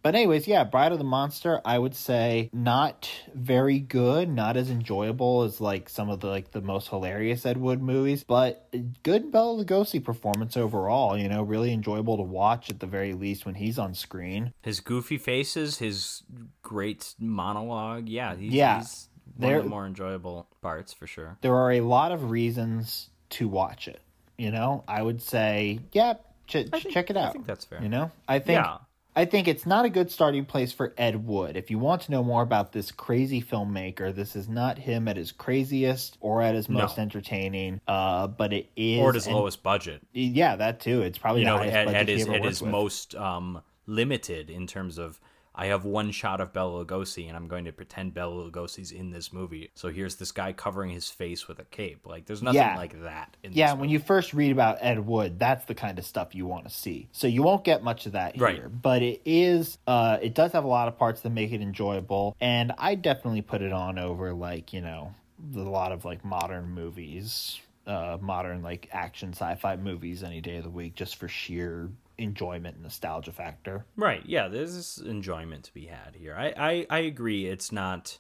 But 0.10 0.15
anyways, 0.15 0.48
yeah, 0.48 0.64
Bride 0.64 0.91
of 0.91 0.98
the 0.98 1.03
Monster, 1.03 1.61
I 1.64 1.77
would 1.77 1.94
say 1.94 2.49
not 2.52 3.07
very 3.36 3.77
good, 3.77 4.27
not 4.27 4.57
as 4.57 4.72
enjoyable 4.72 5.44
as 5.44 5.61
like 5.61 5.88
some 5.88 6.10
of 6.10 6.19
the 6.19 6.26
like 6.26 6.49
the 6.49 6.61
most 6.61 6.88
hilarious 6.88 7.45
Ed 7.45 7.57
Wood 7.57 7.80
movies, 7.80 8.23
but 8.23 8.73
good 9.03 9.31
Bela 9.31 9.64
Lugosi 9.64 10.03
performance 10.03 10.57
overall, 10.57 11.15
you 11.15 11.30
know, 11.30 11.44
really 11.44 11.72
enjoyable 11.72 12.18
to 12.18 12.23
watch 12.23 12.72
at 12.72 12.80
the 12.80 12.88
very 12.88 13.14
least 13.14 13.45
when 13.45 13.53
he's 13.53 13.77
on 13.77 13.94
screen. 13.94 14.52
His 14.64 14.80
goofy 14.80 15.19
faces, 15.19 15.77
his 15.77 16.23
great 16.64 17.14
monologue. 17.19 18.10
Yeah, 18.10 18.36
he's, 18.36 18.52
Yeah. 18.52 18.80
he's 18.80 19.10
one 19.38 19.48
There- 19.52 19.57
of 19.60 19.65
the 19.65 19.69
more 19.69 19.86
enjoyable 19.86 20.48
parts 20.64 20.91
for 20.91 21.06
sure. 21.06 21.38
there 21.41 21.56
are 21.56 21.73
a 21.73 21.81
lot 21.81 22.11
of 22.11 22.31
reasons 22.31 23.11
to 23.30 23.48
watch 23.48 23.88
it. 23.88 24.02
You 24.40 24.49
know, 24.49 24.84
I 24.88 25.03
would 25.03 25.22
say, 25.22 25.81
yeah, 25.91 26.14
ch- 26.48 26.65
think- 26.72 26.90
check 26.90 27.11
it 27.11 27.15
out. 27.18 27.30
I 27.30 27.31
think 27.34 27.45
that's 27.45 27.65
fair. 27.65 27.84
You 27.84 27.90
know, 27.90 28.10
I 28.27 28.40
think 28.40 28.57
Yeah. 28.65 28.77
I 29.15 29.26
think 29.26 29.48
it's 29.48 29.65
not 29.65 29.86
a 29.86 29.90
good 29.90 30.11
starting 30.11 30.45
place 30.45 30.72
for 30.72 30.94
Ed 30.98 31.26
Wood. 31.27 31.57
If 31.57 31.69
you 31.72 31.80
want 31.80 32.03
to 32.03 32.11
know 32.11 32.23
more 32.23 32.41
about 32.44 32.72
this 32.72 32.91
crazy 32.91 33.41
filmmaker, 33.41 34.14
this 34.15 34.36
is 34.36 34.48
not 34.48 34.77
him 34.77 35.07
at 35.07 35.18
his 35.18 35.31
craziest 35.31 36.18
or 36.22 36.41
at 36.41 36.56
his 36.56 36.69
most 36.69 36.98
No. 36.98 37.03
entertaining. 37.03 37.81
Uh, 37.88 38.27
but 38.27 38.53
it 38.53 38.69
is 38.76 38.99
Or 39.02 39.10
at 39.10 39.15
his 39.15 39.26
and- 39.27 39.36
lowest 39.36 39.61
budget. 39.64 40.02
Yeah, 40.14 40.56
that 40.56 40.80
too. 40.80 41.02
It's 41.02 41.18
probably 41.18 41.41
You 41.41 41.48
the 41.48 41.52
know, 41.52 41.57
highest 41.57 41.76
at, 41.76 41.86
budget 41.88 42.02
at 42.02 42.07
his 42.10 42.27
at 42.27 42.45
his 42.45 42.61
most 42.61 43.15
um, 43.15 43.61
limited 43.88 44.49
in 44.49 44.68
terms 44.68 44.98
of. 44.98 45.19
I 45.61 45.65
have 45.65 45.84
one 45.84 46.11
shot 46.11 46.40
of 46.40 46.53
Bela 46.53 46.86
Lugosi, 46.86 47.27
and 47.27 47.36
I'm 47.36 47.49
going 47.49 47.65
to 47.65 47.73
pretend 47.73 48.14
Bela 48.14 48.49
Lugosi's 48.49 48.91
in 48.94 49.11
this 49.11 49.34
movie. 49.34 49.69
So 49.76 49.90
here's 49.90 50.15
this 50.15 50.31
guy 50.31 50.53
covering 50.53 50.90
his 50.91 51.10
face 51.10 51.49
with 51.49 51.60
a 51.60 51.65
cape. 51.65 52.06
Like, 52.07 52.26
there's 52.26 52.41
nothing 52.41 52.61
Yeah. 52.61 52.77
like 52.77 53.02
that. 53.02 53.36
In 53.44 53.52
this. 53.52 53.57
Yeah, 53.57 53.73
when 53.73 53.90
you 53.90 53.99
first 53.99 54.34
read 54.34 54.53
about 54.53 54.77
Ed 54.80 55.06
Wood, 55.06 55.38
that's 55.38 55.65
the 55.65 55.76
kind 55.76 55.99
of 55.99 56.06
stuff 56.06 56.34
you 56.34 56.45
want 56.45 56.64
to 56.64 56.69
see. 56.73 57.10
So 57.11 57.27
you 57.27 57.44
won't 57.44 57.65
get 57.65 57.84
much 57.84 58.06
of 58.06 58.14
that 58.14 58.36
here, 58.38 58.44
Right. 58.45 58.81
but 58.81 59.02
it 59.02 59.22
is 59.26 59.77
uh 59.86 60.18
it 60.22 60.34
does 60.34 60.53
have 60.53 60.64
a 60.64 60.68
lot 60.68 60.88
of 60.88 60.98
parts 60.98 61.19
that 61.22 61.30
make 61.31 61.52
it 61.52 61.60
enjoyable 61.61 62.38
and 62.40 62.72
I 62.77 62.95
definitely 62.95 63.41
put 63.41 63.61
it 63.61 63.73
on 63.73 63.99
over 63.99 64.34
like, 64.34 64.72
you 64.72 64.80
know, 64.80 65.14
a 65.56 65.60
lot 65.60 65.91
of 65.91 66.06
like 66.06 66.23
modern 66.23 66.69
movies, 66.69 67.60
uh 67.86 68.18
modern 68.22 68.61
like 68.61 68.88
action 68.94 69.34
sci-fi 69.34 69.76
movies 69.76 70.23
any 70.23 70.40
day 70.40 70.56
of 70.57 70.64
the 70.64 70.69
week 70.69 70.95
just 70.95 71.18
for 71.18 71.27
sheer 71.27 71.90
enjoyment 72.19 72.79
nostalgia 72.81 73.31
factor. 73.31 73.85
Right. 73.95 74.23
Yeah, 74.25 74.47
there's 74.47 74.75
this 74.75 74.97
enjoyment 74.97 75.63
to 75.65 75.73
be 75.73 75.85
had 75.87 76.15
here. 76.15 76.35
I, 76.37 76.53
I, 76.57 76.87
I 76.89 76.99
agree 76.99 77.47
it's 77.47 77.71
not 77.71 78.19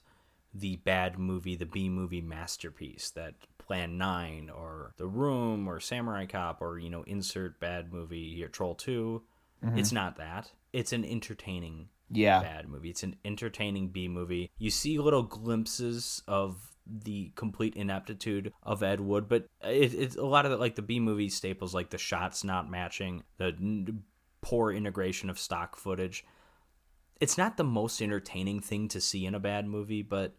the 0.53 0.77
bad 0.77 1.19
movie, 1.19 1.55
the 1.55 1.65
B 1.65 1.89
movie 1.89 2.21
masterpiece 2.21 3.11
that 3.11 3.35
Plan 3.59 3.97
9 3.99 4.49
or 4.49 4.93
The 4.97 5.05
Room 5.05 5.67
or 5.67 5.79
Samurai 5.79 6.25
Cop 6.25 6.61
or, 6.61 6.79
you 6.79 6.89
know, 6.89 7.03
insert 7.03 7.59
bad 7.59 7.93
movie 7.93 8.33
here, 8.35 8.47
Troll 8.47 8.73
2. 8.75 9.21
Mm-hmm. 9.63 9.77
It's 9.77 9.91
not 9.91 10.17
that. 10.17 10.51
It's 10.73 10.91
an 10.93 11.05
entertaining 11.05 11.89
Yeah. 12.09 12.41
bad 12.41 12.67
movie. 12.67 12.89
It's 12.89 13.03
an 13.03 13.15
entertaining 13.23 13.89
B 13.89 14.07
movie. 14.07 14.49
You 14.57 14.71
see 14.71 14.97
little 14.97 15.21
glimpses 15.23 16.23
of 16.27 16.71
the 17.03 17.31
complete 17.35 17.75
ineptitude 17.75 18.53
of 18.63 18.83
Ed 18.83 18.99
Wood, 18.99 19.27
but 19.27 19.47
it, 19.63 19.93
it's 19.93 20.15
a 20.15 20.25
lot 20.25 20.45
of 20.45 20.51
the, 20.51 20.57
like 20.57 20.75
the 20.75 20.81
B 20.81 20.99
movie 20.99 21.29
staples, 21.29 21.73
like 21.73 21.89
the 21.89 21.97
shots 21.97 22.43
not 22.43 22.69
matching, 22.69 23.23
the 23.37 23.95
poor 24.41 24.71
integration 24.71 25.29
of 25.29 25.39
stock 25.39 25.75
footage. 25.75 26.25
It's 27.19 27.37
not 27.37 27.57
the 27.57 27.63
most 27.63 28.01
entertaining 28.01 28.61
thing 28.61 28.87
to 28.89 29.01
see 29.01 29.25
in 29.25 29.35
a 29.35 29.39
bad 29.39 29.67
movie, 29.67 30.01
but 30.01 30.35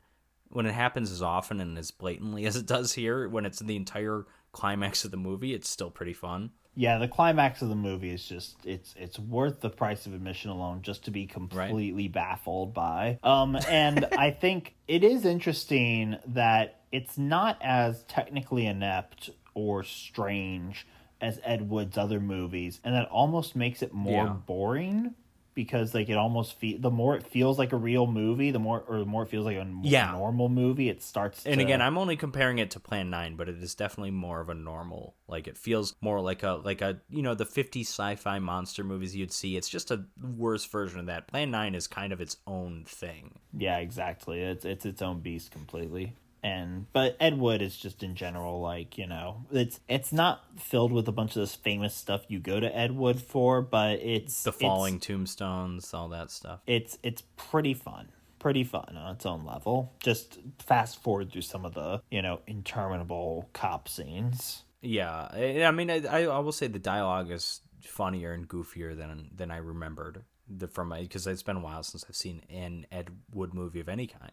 when 0.49 0.67
it 0.67 0.75
happens 0.75 1.13
as 1.13 1.23
often 1.23 1.61
and 1.61 1.79
as 1.79 1.91
blatantly 1.91 2.45
as 2.47 2.57
it 2.57 2.67
does 2.67 2.95
here, 2.95 3.29
when 3.29 3.47
it's 3.47 3.61
the 3.61 3.77
entire 3.77 4.27
climax 4.53 5.05
of 5.05 5.11
the 5.11 5.17
movie, 5.17 5.55
it's 5.55 5.69
still 5.69 5.91
pretty 5.91 6.15
fun. 6.15 6.51
Yeah, 6.81 6.97
the 6.97 7.09
climax 7.09 7.61
of 7.61 7.69
the 7.69 7.75
movie 7.77 8.09
is 8.11 8.25
just 8.25 8.57
it's 8.65 8.95
it's 8.99 9.19
worth 9.19 9.61
the 9.61 9.69
price 9.69 10.07
of 10.07 10.15
admission 10.15 10.51
alone 10.51 10.81
just 10.81 11.05
to 11.05 11.11
be 11.11 11.27
completely 11.27 12.09
baffled 12.09 12.73
by. 12.73 13.19
Um 13.23 13.55
and 13.69 14.07
I 14.17 14.31
think 14.41 14.75
it 14.89 15.05
is 15.05 15.27
interesting 15.27 16.17
that 16.29 16.81
it's 16.91 17.19
not 17.19 17.59
as 17.61 18.03
technically 18.05 18.65
inept 18.65 19.29
or 19.53 19.83
strange 19.85 20.87
as 21.21 21.39
Ed 21.45 21.69
Wood's 21.69 21.99
other 21.99 22.19
movies 22.19 22.81
and 22.83 22.95
that 22.95 23.09
almost 23.11 23.55
makes 23.55 23.83
it 23.83 23.93
more 23.93 24.25
Yeah. 24.25 24.33
boring 24.33 25.15
because 25.55 25.95
like 25.95 26.09
it 26.09 26.17
almost 26.17 26.59
fe- 26.59 26.77
the 26.79 26.91
more 26.91 27.17
it 27.17 27.25
feels 27.27 27.59
like 27.59 27.73
a 27.73 27.77
real 27.77 28.07
movie, 28.07 28.51
the 28.51 28.59
more 28.59 28.81
or 28.89 28.99
the 28.99 29.05
more 29.05 29.25
it 29.25 29.29
feels 29.29 29.45
like 29.45 29.57
a 29.57 29.61
n- 29.61 29.81
Yeah. 29.83 30.13
normal 30.13 30.49
movie, 30.49 30.89
it 30.89 31.03
starts 31.03 31.45
And 31.47 31.59
to- 31.59 31.65
again, 31.65 31.83
I'm 31.83 31.99
only 31.99 32.17
comparing 32.17 32.59
it 32.59 32.71
to 32.73 32.81
Plan 32.81 33.11
9, 33.11 33.37
but 33.37 33.49
it 33.49 33.63
is 33.63 33.75
definitely 33.75 34.11
more 34.13 34.41
of 34.41 34.49
a 34.49 34.55
normal. 34.55 35.15
Like 35.29 35.47
it 35.49 35.57
feels 35.59 35.95
more 36.01 36.21
like 36.21 36.43
a 36.43 36.61
like 36.65 36.81
a, 36.83 37.01
you 37.09 37.23
know, 37.23 37.35
the 37.35 37.45
50 37.47 37.81
sci-fi 37.81 38.39
monster 38.39 38.85
movies 38.85 39.15
you'd 39.17 39.33
see. 39.33 39.57
It's 39.57 39.69
just 39.69 39.91
a 39.91 40.05
worse 40.37 40.65
version 40.65 41.01
of 41.01 41.07
that. 41.07 41.27
Plan 41.29 41.51
9 41.51 41.75
is 41.75 41.87
kind 41.87 42.13
of 42.13 42.21
its 42.21 42.37
own 42.47 42.85
thing. 42.87 43.39
Yeah, 43.57 43.79
exactly. 43.79 44.41
It's 44.41 44.65
it's 44.65 44.87
its 44.87 45.03
own 45.03 45.21
beast 45.21 45.51
completely. 45.51 46.15
And 46.43 46.91
but 46.93 47.17
Ed 47.21 47.39
Wood 47.39 47.61
is 47.61 47.77
just 47.77 48.03
in 48.03 48.15
general 48.15 48.61
like, 48.61 48.97
you 48.97 49.07
know, 49.07 49.45
it's 49.53 49.81
it's 49.89 50.13
not 50.13 50.45
filled 50.59 50.93
with 50.93 51.07
a 51.09 51.13
bunch 51.13 51.37
of 51.37 51.41
this 51.43 51.55
famous 51.55 51.95
stuff 51.95 52.23
you 52.29 52.39
go 52.39 52.61
to 52.61 52.77
Ed 52.77 52.93
Wood 52.93 53.21
for, 53.21 53.61
but 53.61 53.99
it's 54.01 54.43
The 54.45 54.53
falling 54.53 54.97
it's, 54.97 55.07
tombstones, 55.07 55.93
all 55.93 56.09
that 56.11 56.31
stuff. 56.31 56.61
it's 56.67 56.99
it's 57.03 57.23
pretty 57.37 57.75
fun. 57.75 58.09
Pretty 58.39 58.65
fun 58.65 58.97
on 58.97 59.15
its 59.15 59.27
own 59.27 59.45
level. 59.45 59.93
Just 60.03 60.39
fast 60.61 61.03
forward 61.03 61.31
through 61.31 61.43
some 61.43 61.67
of 61.67 61.75
the, 61.75 62.01
you 62.11 62.23
know, 62.23 62.41
interminable 62.47 63.51
cop 63.53 63.87
scenes. 63.87 64.63
Yeah, 64.81 65.29
I, 65.31 65.71
mean, 65.73 65.91
I, 65.91 66.07
I 66.07 66.23
I 66.23 66.39
will 66.39 66.53
say 66.53 66.67
the 66.67 66.79
dialogue 66.79 67.31
is 67.31 67.61
funnier 67.83 68.33
and 68.33 68.49
goofier 68.49 68.97
than 68.97 69.29
than 69.37 69.51
I 69.51 69.59
remembered 69.59 70.25
the, 70.49 70.69
from 70.69 70.89
my 70.89 71.03
because 71.03 71.27
it's 71.27 71.43
been 71.43 71.57
a 71.57 71.61
while 71.61 71.83
since 71.83 72.03
I've 72.09 72.17
seen 72.17 72.41
an 72.49 72.87
Ed 72.91 73.11
Wood 73.35 73.53
movie 73.53 73.81
of 73.81 73.91
any 73.91 74.07
kind. 74.07 74.33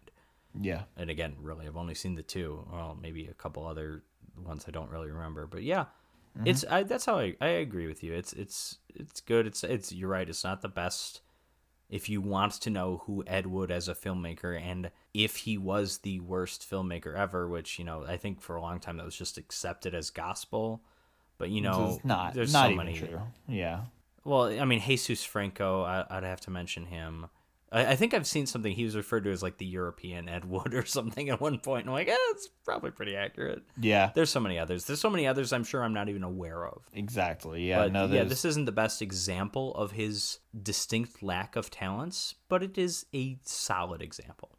Yeah. 0.60 0.84
and 0.95 1.10
again, 1.10 1.36
really, 1.40 1.68
I've 1.68 1.78
only 1.78 1.95
seen 1.95 2.15
the 2.15 2.24
two. 2.24 2.65
Well, 2.72 2.98
maybe 2.99 3.28
a 3.28 3.34
couple 3.34 3.65
other 3.65 4.03
ones 4.45 4.65
I 4.68 4.72
don't 4.72 4.90
really 4.90 5.10
remember, 5.10 5.48
but 5.48 5.64
yeah, 5.64 5.86
mm-hmm. 6.38 6.48
it's 6.48 6.65
I, 6.69 6.84
that's 6.84 7.06
how 7.06 7.19
I, 7.19 7.36
I 7.41 7.48
agree 7.48 7.88
with 7.88 8.03
you. 8.03 8.14
It's 8.14 8.34
it's 8.34 8.78
it's 8.95 9.22
good. 9.22 9.48
It's 9.48 9.64
it's 9.64 9.91
you're 9.91 10.10
right. 10.10 10.30
It's 10.30 10.44
not 10.44 10.61
the 10.61 10.69
best. 10.69 11.22
If 11.90 12.10
you 12.10 12.19
want 12.19 12.53
to 12.53 12.69
know 12.69 13.03
who 13.06 13.24
Ed 13.26 13.48
Wood 13.48 13.72
as 13.72 13.88
a 13.88 13.95
filmmaker 13.95 14.60
and 14.60 14.91
if 15.14 15.38
he 15.38 15.57
was 15.57 15.99
the 15.99 16.19
worst 16.19 16.69
filmmaker 16.69 17.15
ever, 17.15 17.48
which 17.48 17.80
you 17.80 17.86
know 17.86 18.03
I 18.06 18.18
think 18.18 18.41
for 18.41 18.56
a 18.56 18.61
long 18.61 18.80
time 18.80 18.98
that 18.98 19.06
was 19.06 19.15
just 19.15 19.38
accepted 19.38 19.95
as 19.95 20.10
gospel, 20.10 20.82
but 21.38 21.49
you 21.49 21.61
know 21.61 21.99
not 22.03 22.34
there's 22.34 22.53
not 22.53 22.72
so 22.72 22.76
many. 22.76 22.94
true. 22.94 23.22
Yeah. 23.48 23.82
Well, 24.24 24.48
I 24.60 24.65
mean, 24.65 24.82
Jesus 24.82 25.24
Franco, 25.24 25.84
I, 25.84 26.06
I'd 26.10 26.24
have 26.24 26.41
to 26.41 26.52
mention 26.52 26.86
him. 26.88 27.28
I, 27.72 27.88
I 27.88 27.95
think 27.95 28.14
I've 28.14 28.27
seen 28.27 28.45
something 28.45 28.72
he 28.72 28.84
was 28.84 28.95
referred 28.95 29.23
to 29.26 29.31
as 29.31 29.44
like 29.44 29.57
the 29.57 29.65
European 29.65 30.30
Ed 30.30 30.45
Wood 30.45 30.73
or 30.73 30.85
something 30.85 31.30
at 31.30 31.41
one 31.41 31.60
point. 31.60 31.88
I'm 31.88 31.94
like, 31.94 32.07
eh, 32.07 32.15
it's 32.31 32.48
probably 32.65 32.91
pretty 32.91 33.15
accurate. 33.15 33.64
Yeah. 33.80 34.11
There's 34.14 34.30
so 34.30 34.39
many 34.39 34.57
others. 34.57 34.85
There's 34.85 35.02
so 35.02 35.10
many 35.10 35.27
others 35.27 35.53
I'm 35.53 35.64
sure 35.64 35.84
I'm 35.84 35.94
not 35.94 36.10
even 36.10 36.23
aware 36.23 36.65
of. 36.65 36.84
Exactly. 36.94 37.68
Yeah. 37.68 37.84
But 37.84 37.91
no, 37.91 38.06
yeah, 38.06 38.23
this 38.23 38.45
isn't 38.45 38.65
the 38.65 38.72
best 38.72 39.02
example 39.02 39.73
of 39.76 39.91
his 39.91 40.39
distinct 40.64 41.22
lack 41.22 41.56
of 41.56 41.69
talents, 41.69 42.35
but 42.49 42.64
it 42.64 42.77
is 42.77 43.06
a 43.14 43.38
solid 43.44 44.02
example. 44.02 44.57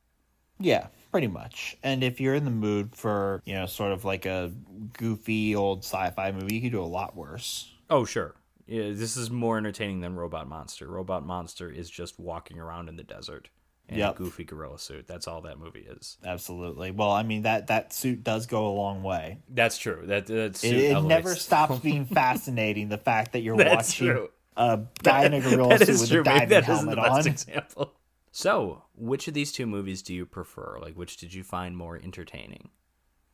Yeah, 0.60 0.88
pretty 1.12 1.28
much. 1.28 1.76
And 1.82 2.02
if 2.02 2.20
you're 2.20 2.34
in 2.34 2.44
the 2.44 2.50
mood 2.50 2.94
for, 2.94 3.40
you 3.44 3.54
know, 3.54 3.66
sort 3.66 3.92
of 3.92 4.04
like 4.04 4.26
a 4.26 4.52
goofy 4.92 5.54
old 5.54 5.84
sci-fi 5.84 6.32
movie, 6.32 6.56
you 6.56 6.60
could 6.60 6.72
do 6.72 6.82
a 6.82 6.84
lot 6.84 7.16
worse. 7.16 7.72
Oh, 7.88 8.04
sure. 8.04 8.34
Yeah, 8.68 8.92
this 8.92 9.16
is 9.16 9.30
more 9.30 9.56
entertaining 9.58 10.00
than 10.00 10.14
Robot 10.14 10.46
Monster. 10.48 10.86
Robot 10.86 11.24
Monster 11.26 11.70
is 11.70 11.88
just 11.90 12.18
walking 12.20 12.58
around 12.58 12.88
in 12.88 12.96
the 12.96 13.02
desert 13.02 13.48
in 13.88 13.96
Yep. 13.98 14.14
a 14.14 14.18
goofy 14.18 14.44
gorilla 14.44 14.78
suit. 14.78 15.06
That's 15.06 15.26
all 15.26 15.40
that 15.40 15.58
movie 15.58 15.86
is. 15.88 16.18
Absolutely. 16.22 16.90
Well, 16.90 17.10
I 17.10 17.22
mean 17.22 17.42
that 17.42 17.68
that 17.68 17.94
suit 17.94 18.22
does 18.22 18.46
go 18.46 18.66
a 18.68 18.74
long 18.74 19.02
way. 19.02 19.38
That's 19.48 19.78
true. 19.78 20.02
That 20.04 20.26
that's 20.26 20.62
It, 20.62 20.76
it 20.76 21.02
never 21.02 21.34
stops 21.34 21.78
being 21.82 22.04
fascinating. 22.04 22.90
The 22.90 22.98
fact 22.98 23.32
that 23.32 23.40
you're 23.40 23.56
That's 23.56 23.88
watching 23.98 24.06
true. 24.08 24.28
a 24.56 24.80
guy 25.02 25.24
in 25.24 25.32
a 25.32 25.40
gorilla 25.40 25.78
That 25.78 25.86
suit 25.86 26.00
with 26.00 26.10
true. 26.10 26.20
a 26.20 26.24
Maybe 26.24 26.38
diving 26.40 26.48
that 26.50 26.68
isn't 26.68 26.86
the 26.90 26.94
helmet 26.96 26.96
best 26.96 27.26
on. 27.26 27.32
example. 27.32 27.94
So, 28.30 28.82
which 28.94 29.26
of 29.26 29.34
these 29.34 29.50
two 29.50 29.66
movies 29.66 30.02
do 30.02 30.12
you 30.14 30.26
prefer? 30.26 30.78
Like, 30.82 30.94
which 30.94 31.16
did 31.16 31.32
you 31.32 31.42
find 31.42 31.74
more 31.76 31.96
entertaining? 31.96 32.68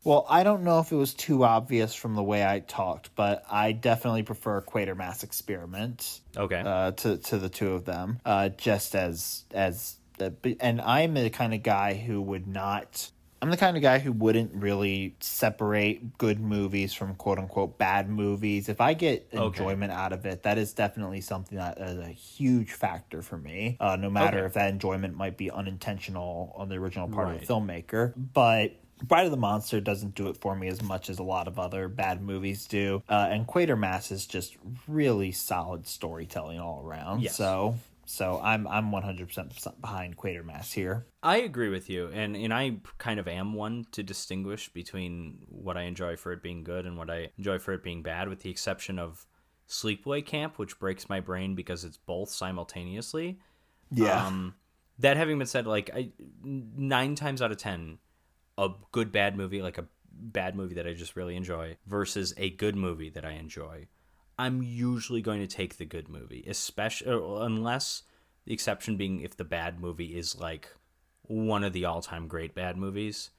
Well, 0.05 0.27
I 0.29 0.45
don't 0.45 0.65
know 0.65 0.81
if 0.81 0.93
it 0.93 0.97
was 0.97 1.15
too 1.15 1.45
obvious 1.45 1.95
from 1.95 2.15
the 2.15 2.23
way 2.23 2.47
I 2.47 2.61
talked, 2.61 3.15
but 3.15 3.45
I 3.51 3.73
definitely 3.73 4.23
prefer 4.23 4.61
Quatermass 4.61 5.25
Experiment. 5.25 6.21
Okay. 6.37 6.63
Uh, 6.65 6.93
to 6.93 7.17
to 7.17 7.39
the 7.39 7.49
two 7.49 7.73
of 7.73 7.87
them, 7.87 8.21
uh, 8.25 8.51
just 8.51 8.95
as 8.95 9.45
as 9.53 9.97
and 10.61 10.81
I'm 10.81 11.15
the 11.15 11.31
kind 11.31 11.55
of 11.55 11.63
guy 11.63 11.95
who 11.95 12.21
would 12.23 12.47
not. 12.47 13.11
I'm 13.43 13.51
the 13.51 13.59
kind 13.59 13.77
of 13.77 13.83
guy 13.83 13.99
who 13.99 14.11
wouldn't 14.11 14.55
really 14.55 15.17
separate 15.21 16.17
good 16.17 16.41
movies 16.41 16.95
from 16.95 17.15
quote 17.15 17.39
unquote 17.39 17.77
bad 17.77 18.09
movies. 18.09 18.71
If 18.71 18.81
I 18.81 18.95
get 18.95 19.29
enjoyment 19.33 19.93
okay. 19.93 20.01
out 20.01 20.15
of 20.15 20.25
it, 20.25 20.45
that 20.45 20.57
is 20.57 20.73
definitely 20.73 21.21
something 21.21 21.59
that 21.59 21.79
is 21.79 21.99
a 21.99 22.09
huge 22.09 22.73
factor 22.73 23.21
for 23.21 23.37
me. 23.37 23.77
Uh, 23.81 23.97
no 23.97 24.09
matter 24.09 24.39
okay. 24.39 24.47
if 24.47 24.55
that 24.55 24.71
enjoyment 24.71 25.15
might 25.15 25.37
be 25.37 25.51
unintentional 25.51 26.55
on 26.57 26.71
the 26.71 26.77
original 26.77 27.07
part 27.09 27.29
right. 27.29 27.43
of 27.43 27.47
the 27.47 27.53
filmmaker. 27.53 28.15
But 28.17 28.77
Bride 29.03 29.25
of 29.25 29.31
the 29.31 29.37
Monster 29.37 29.81
doesn't 29.81 30.15
do 30.15 30.29
it 30.29 30.37
for 30.37 30.55
me 30.55 30.69
as 30.69 30.83
much 30.83 31.11
as 31.11 31.19
a 31.19 31.23
lot 31.23 31.49
of 31.49 31.59
other 31.59 31.89
bad 31.89 32.23
movies 32.23 32.67
do. 32.67 33.03
Uh, 33.09 33.29
and 33.31 33.47
Quatermass 33.47 34.13
is 34.13 34.27
just 34.27 34.57
really 34.87 35.33
solid 35.33 35.87
storytelling 35.87 36.61
all 36.61 36.83
around. 36.85 37.23
Yes. 37.23 37.37
So 37.37 37.77
so 38.07 38.41
I'm 38.43 38.67
I'm 38.67 38.91
100% 38.91 39.81
behind 39.81 40.17
Quatermass 40.17 40.73
here. 40.73 41.07
I 41.23 41.39
agree 41.39 41.69
with 41.69 41.89
you, 41.89 42.09
and 42.13 42.37
and 42.37 42.53
I 42.53 42.77
kind 42.99 43.19
of 43.19 43.29
am 43.29 43.55
one 43.55 43.87
to 43.93 44.03
distinguish 44.03 44.69
between 44.69 45.39
what 45.49 45.77
I 45.77 45.83
enjoy 45.83 46.17
for 46.17 46.33
it 46.33 46.43
being 46.43 46.65
good 46.65 46.87
and 46.87 46.97
what 46.97 47.11
I 47.11 47.31
enjoy 47.39 47.59
for 47.59 47.73
it 47.73 47.83
being 47.83 48.03
bad, 48.03 48.29
with 48.29 48.41
the 48.41 48.51
exception 48.51 48.99
of 48.99 49.27
Sleepaway 49.69 50.25
Camp, 50.25 50.59
which 50.59 50.79
breaks 50.79 51.09
my 51.09 51.21
brain 51.21 51.55
because 51.55 51.85
it's 51.85 51.97
both 51.97 52.31
simultaneously. 52.31 53.39
Yeah. 53.91 54.27
Um, 54.27 54.55
that 54.99 55.17
having 55.17 55.39
been 55.39 55.47
said, 55.47 55.67
like 55.67 55.91
I 55.95 56.11
nine 56.43 57.15
times 57.15 57.41
out 57.41 57.53
of 57.53 57.59
ten, 57.59 57.99
a 58.57 58.71
good 58.93 59.13
bad 59.13 59.37
movie, 59.37 59.63
like 59.63 59.79
a 59.79 59.87
bad 60.13 60.55
movie 60.55 60.75
that 60.75 60.87
I 60.87 60.95
just 60.95 61.17
really 61.17 61.37
enjoy, 61.37 61.77
versus 61.87 62.35
a 62.37 62.51
good 62.51 62.77
movie 62.77 63.11
that 63.11 63.25
I 63.25 63.33
enjoy, 63.33 63.89
I'm 64.39 64.63
usually 64.63 65.23
going 65.23 65.41
to 65.41 65.47
take 65.47 65.77
the 65.77 65.85
good 65.85 66.09
movie, 66.09 66.45
especially 66.47 67.13
uh, 67.13 67.45
unless 67.45 68.03
the 68.45 68.53
exception 68.53 68.97
being 68.97 69.21
if 69.21 69.37
the 69.37 69.45
bad 69.45 69.81
movie 69.81 70.17
is 70.17 70.39
like 70.39 70.69
one 71.23 71.65
of 71.65 71.73
the 71.73 71.85
all-time 71.85 72.29
great 72.29 72.55
bad 72.55 72.77
movies. 72.77 73.31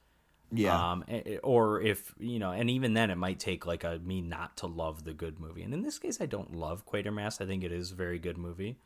Yeah. 0.52 0.92
Um, 0.92 1.04
or 1.42 1.80
if 1.80 2.14
you 2.18 2.38
know, 2.38 2.52
and 2.52 2.70
even 2.70 2.94
then, 2.94 3.10
it 3.10 3.16
might 3.16 3.40
take 3.40 3.66
like 3.66 3.84
a 3.84 3.98
me 3.98 4.20
not 4.20 4.56
to 4.58 4.66
love 4.66 5.04
the 5.04 5.12
good 5.12 5.40
movie. 5.40 5.62
And 5.62 5.74
in 5.74 5.82
this 5.82 5.98
case, 5.98 6.20
I 6.20 6.26
don't 6.26 6.54
love 6.54 6.86
Quatermass. 6.86 7.40
I 7.40 7.46
think 7.46 7.64
it 7.64 7.72
is 7.72 7.90
a 7.90 7.96
very 7.96 8.18
good 8.18 8.38
movie. 8.38 8.78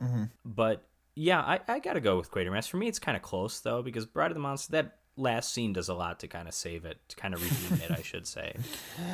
Mm-hmm. 0.00 0.24
But 0.44 0.86
yeah, 1.16 1.40
I, 1.40 1.60
I 1.66 1.78
got 1.80 1.94
to 1.94 2.00
go 2.00 2.16
with 2.16 2.30
Quatermass. 2.30 2.68
For 2.68 2.76
me, 2.76 2.86
it's 2.86 3.00
kind 3.00 3.16
of 3.16 3.22
close 3.22 3.60
though 3.60 3.82
because 3.82 4.06
Bride 4.06 4.30
of 4.30 4.34
the 4.34 4.40
Monster 4.40 4.72
that 4.72 4.98
last 5.20 5.52
scene 5.52 5.72
does 5.72 5.88
a 5.88 5.94
lot 5.94 6.18
to 6.20 6.28
kind 6.28 6.48
of 6.48 6.54
save 6.54 6.84
it, 6.84 6.98
to 7.08 7.16
kind 7.16 7.34
of 7.34 7.42
redeem 7.42 7.84
it, 7.84 7.98
I 7.98 8.02
should 8.02 8.26
say. 8.26 8.54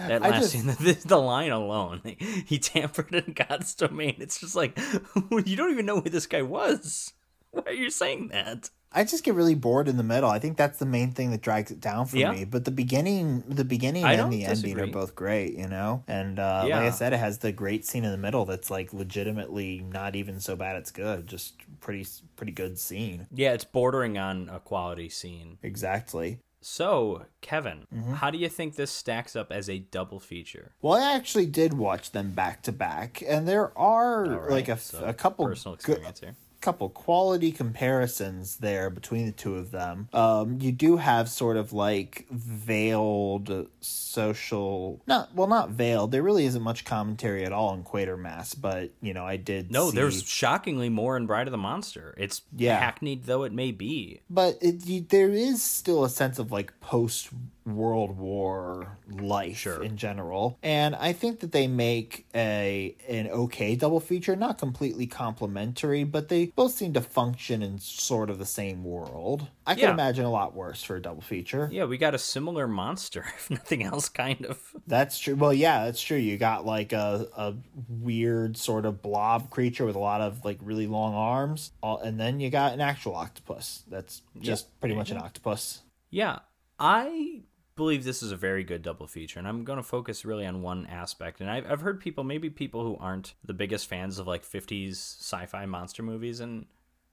That 0.09 0.23
last 0.23 0.41
just, 0.41 0.53
scene, 0.53 0.66
the, 0.81 0.99
the, 1.05 1.16
line 1.16 1.51
alone, 1.51 2.01
he 2.47 2.59
tampered 2.59 3.15
in 3.15 3.33
God's 3.33 3.74
domain. 3.74 4.16
It's 4.19 4.41
just 4.41 4.55
like 4.55 4.78
you 5.31 5.57
don't 5.57 5.70
even 5.70 5.87
know 5.87 6.01
who 6.01 6.11
this 6.11 6.27
guy 6.27 6.43
was. 6.43 7.12
Why 7.51 7.62
are 7.66 7.73
you 7.73 7.91
saying 7.91 8.28
that? 8.28 8.70
I 8.97 9.05
just 9.05 9.24
get 9.24 9.35
really 9.35 9.55
bored 9.55 9.89
in 9.89 9.98
the 9.98 10.02
middle. 10.02 10.31
I 10.31 10.39
think 10.39 10.56
that's 10.56 10.78
the 10.78 10.86
main 10.86 11.12
thing 11.12 11.31
that 11.32 11.43
drags 11.43 11.70
it 11.70 11.81
down 11.81 12.06
for 12.06 12.16
yeah. 12.16 12.32
me. 12.32 12.47
But 12.47 12.64
the 12.64 12.70
beginning, 12.70 13.44
the 13.47 13.64
beginning 13.64 14.05
and 14.05 14.32
the 14.32 14.47
disagree. 14.47 14.70
ending 14.70 14.89
are 14.89 14.93
both 14.93 15.14
great, 15.14 15.55
you 15.55 15.68
know. 15.68 16.02
And 16.09 16.39
uh, 16.39 16.64
yeah. 16.66 16.78
like 16.78 16.86
I 16.86 16.90
said, 16.90 17.12
it 17.12 17.18
has 17.18 17.39
the 17.39 17.52
great 17.52 17.85
scene 17.85 18.06
in 18.06 18.10
the 18.10 18.16
middle 18.16 18.47
that's 18.47 18.70
like 18.70 18.94
legitimately 18.94 19.85
not 19.86 20.16
even 20.16 20.40
so 20.40 20.56
bad. 20.56 20.77
It's 20.77 20.90
good, 20.90 21.27
just 21.27 21.56
pretty 21.81 22.06
pretty 22.36 22.52
good 22.52 22.78
scene. 22.78 23.27
Yeah, 23.31 23.52
it's 23.52 23.64
bordering 23.64 24.16
on 24.16 24.48
a 24.48 24.60
quality 24.60 25.10
scene. 25.10 25.59
Exactly. 25.62 26.39
So, 26.62 27.27
Kevin, 27.43 27.86
mm-hmm. 27.94 28.14
how 28.14 28.31
do 28.31 28.39
you 28.39 28.48
think 28.48 28.74
this 28.74 28.90
stacks 28.90 29.36
up 29.36 29.52
as 29.52 29.68
a 29.68 29.78
double 29.78 30.18
feature? 30.18 30.73
Well, 30.81 30.94
I 30.94 31.14
actually 31.14 31.47
did 31.47 31.74
watch 31.74 32.10
them 32.10 32.32
back 32.32 32.62
to 32.62 32.73
back, 32.73 33.23
and 33.24 33.47
there 33.47 33.77
are 33.78 34.24
right, 34.24 34.51
like 34.51 34.68
a, 34.68 34.78
so 34.78 35.05
a 35.05 35.14
couple 35.14 35.47
personal 35.47 35.74
experience 35.74 36.18
good, 36.18 36.27
here 36.27 36.36
couple 36.67 36.89
quality 36.89 37.53
comparisons 37.53 38.57
there 38.57 38.91
between 38.91 39.25
the 39.25 39.31
two 39.31 39.55
of 39.55 39.71
them. 39.71 40.09
Um, 40.13 40.59
you 40.61 40.73
do 40.73 40.97
have 40.97 41.29
sort 41.29 41.57
of 41.57 41.73
like 41.73 42.27
veiled 42.29 43.69
social, 43.81 45.01
not 45.07 45.33
well, 45.33 45.47
not 45.47 45.71
veiled. 45.71 46.11
There 46.11 46.25
really 46.25 46.45
isn't 46.45 46.63
much 46.63 46.85
commentary 46.85 47.45
at 47.45 47.53
all 47.53 47.73
in 47.73 47.85
Quatermass, 47.85 48.61
but 48.61 48.91
you 49.01 49.15
know, 49.15 49.25
I 49.25 49.37
did. 49.37 49.71
No, 49.71 49.91
see... 49.91 49.97
there's 49.97 50.25
shockingly 50.25 50.89
more 50.89 51.17
in 51.17 51.27
Bride 51.27 51.47
of 51.47 51.53
the 51.53 51.57
Monster. 51.59 52.17
It's 52.19 52.43
yeah. 52.57 52.81
hackneyed 52.81 53.27
though 53.27 53.45
it 53.45 53.53
may 53.53 53.71
be, 53.71 54.23
but 54.29 54.59
it, 54.61 54.85
you, 54.87 55.07
there 55.09 55.31
is 55.31 55.63
still 55.63 56.05
a 56.05 56.11
sense 56.11 56.41
of 56.41 56.51
like 56.51 56.81
post 56.81 57.29
World 57.67 58.17
War 58.17 58.99
life 59.11 59.59
sure. 59.59 59.83
in 59.83 59.97
general. 59.97 60.59
And 60.63 60.95
I 60.95 61.13
think 61.13 61.41
that 61.41 61.53
they 61.53 61.67
make 61.67 62.27
a 62.35 62.97
an 63.09 63.29
okay 63.29 63.75
double 63.75 64.01
feature, 64.01 64.37
not 64.37 64.59
completely 64.59 65.07
complementary, 65.07 66.05
but 66.05 66.29
they 66.29 66.47
both 66.47 66.73
seem 66.73 66.93
to 66.95 67.01
function 67.01 67.63
in 67.63 67.79
sort 67.79 68.31
of 68.31 68.39
the 68.39 68.47
same 68.47 68.85
world. 68.85 69.49
I 69.67 69.75
can 69.75 69.85
yeah. 69.85 69.93
imagine 69.93 70.25
a 70.25 70.31
lot 70.31 70.55
worse 70.55 70.83
for 70.83 70.97
a 70.97 71.03
double 71.03 71.23
feature. 71.23 71.69
Yeah, 71.73 71.85
we 71.85 71.99
got 71.99 72.15
a 72.15 72.19
similar 72.19 72.69
monster, 72.69 73.25
if 73.37 73.51
nothing 73.51 73.83
else, 73.83 74.09
kind 74.09 74.47
of. 74.47 74.61
That's 74.87 75.19
true. 75.19 75.35
Well, 75.35 75.53
yeah, 75.53 75.87
that's 75.87 76.01
true. 76.01 76.19
You 76.19 76.39
got 76.39 76.65
like 76.65 76.93
a, 76.93 77.27
a 77.37 77.55
weird 77.89 78.57
sort 78.57 78.87
of 78.87 79.03
blob 79.03 79.51
creature 79.51 79.85
with 79.85 79.97
a 79.97 80.01
lot 80.01 80.21
of 80.21 80.45
like 80.45 80.59
really 80.63 80.87
long 80.87 81.15
arms, 81.15 81.73
and 81.83 82.21
then 82.21 82.39
you 82.39 82.51
got 82.51 82.73
an 82.73 82.81
actual 82.81 83.17
octopus. 83.17 83.83
That's 83.89 84.23
just 84.41 84.67
yeah. 84.67 84.81
pretty 84.81 84.95
much 84.95 85.11
an 85.11 85.19
octopus. 85.19 85.83
Yeah, 86.11 86.39
I 86.79 87.43
believe 87.77 88.05
this 88.05 88.23
is 88.23 88.32
a 88.32 88.36
very 88.36 88.65
good 88.65 88.82
double 88.82 89.07
feature, 89.07 89.39
and 89.39 89.47
I'm 89.47 89.65
going 89.65 89.77
to 89.77 89.82
focus 89.82 90.24
really 90.24 90.47
on 90.47 90.62
one 90.62 90.86
aspect. 90.86 91.40
And 91.40 91.51
I've, 91.51 91.70
I've 91.70 91.81
heard 91.82 92.01
people, 92.01 92.24
maybe 92.24 92.51
people 92.51 92.82
who 92.82 92.97
aren't 92.98 93.35
the 93.44 93.55
biggest 93.55 93.89
fans 93.89 94.19
of 94.19 94.27
like 94.27 94.44
50s 94.44 94.93
sci 94.93 95.47
fi 95.47 95.66
monster 95.66 96.03
movies, 96.03 96.40
and 96.40 96.66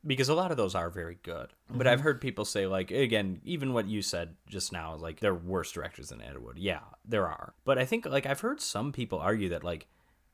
because 0.05 0.29
a 0.29 0.33
lot 0.33 0.51
of 0.51 0.57
those 0.57 0.75
are 0.75 0.89
very 0.89 1.17
good. 1.23 1.49
Mm-hmm. 1.49 1.77
But 1.77 1.87
I've 1.87 2.01
heard 2.01 2.21
people 2.21 2.45
say, 2.45 2.67
like, 2.67 2.91
again, 2.91 3.41
even 3.43 3.73
what 3.73 3.87
you 3.87 4.01
said 4.01 4.35
just 4.47 4.71
now, 4.71 4.95
like, 4.95 5.19
they're 5.19 5.35
worse 5.35 5.71
directors 5.71 6.09
than 6.09 6.21
Ed 6.21 6.37
Wood. 6.37 6.57
Yeah, 6.57 6.81
there 7.05 7.27
are. 7.27 7.53
But 7.65 7.77
I 7.77 7.85
think, 7.85 8.05
like, 8.05 8.25
I've 8.25 8.41
heard 8.41 8.61
some 8.61 8.91
people 8.91 9.19
argue 9.19 9.49
that, 9.49 9.63
like, 9.63 9.87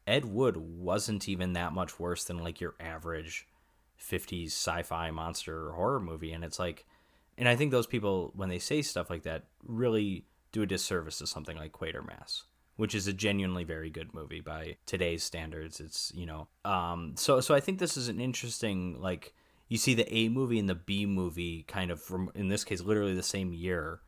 Ed 0.07 0.25
Wood 0.25 0.57
wasn't 0.57 1.29
even 1.29 1.53
that 1.53 1.73
much 1.73 1.99
worse 1.99 2.23
than, 2.23 2.39
like, 2.39 2.59
your 2.59 2.75
average 2.79 3.47
50s 4.01 4.47
sci 4.47 4.81
fi 4.83 5.11
monster 5.11 5.71
horror 5.73 5.99
movie. 5.99 6.31
And 6.31 6.43
it's 6.43 6.59
like, 6.59 6.85
and 7.39 7.47
I 7.47 7.55
think 7.55 7.71
those 7.71 7.87
people, 7.87 8.33
when 8.35 8.49
they 8.49 8.59
say 8.59 8.81
stuff 8.81 9.09
like 9.09 9.23
that, 9.23 9.45
really 9.65 10.25
do 10.51 10.61
a 10.61 10.67
disservice 10.67 11.19
to 11.19 11.27
something 11.27 11.57
like 11.57 11.71
Quatermass, 11.71 12.43
which 12.75 12.93
is 12.93 13.07
a 13.07 13.13
genuinely 13.13 13.63
very 13.63 13.89
good 13.89 14.13
movie 14.13 14.41
by 14.41 14.75
today's 14.85 15.23
standards. 15.23 15.79
It's 15.79 16.11
you 16.13 16.25
know, 16.25 16.49
um, 16.65 17.13
so 17.15 17.39
so 17.39 17.55
I 17.55 17.61
think 17.61 17.79
this 17.79 17.95
is 17.95 18.09
an 18.09 18.19
interesting 18.19 19.01
like 19.01 19.33
you 19.69 19.77
see 19.77 19.93
the 19.93 20.13
A 20.13 20.27
movie 20.27 20.59
and 20.59 20.67
the 20.67 20.75
B 20.75 21.05
movie 21.05 21.63
kind 21.63 21.91
of 21.91 22.01
from 22.01 22.29
in 22.35 22.49
this 22.49 22.65
case 22.65 22.81
literally 22.81 23.15
the 23.15 23.23
same 23.23 23.53
year. 23.53 24.01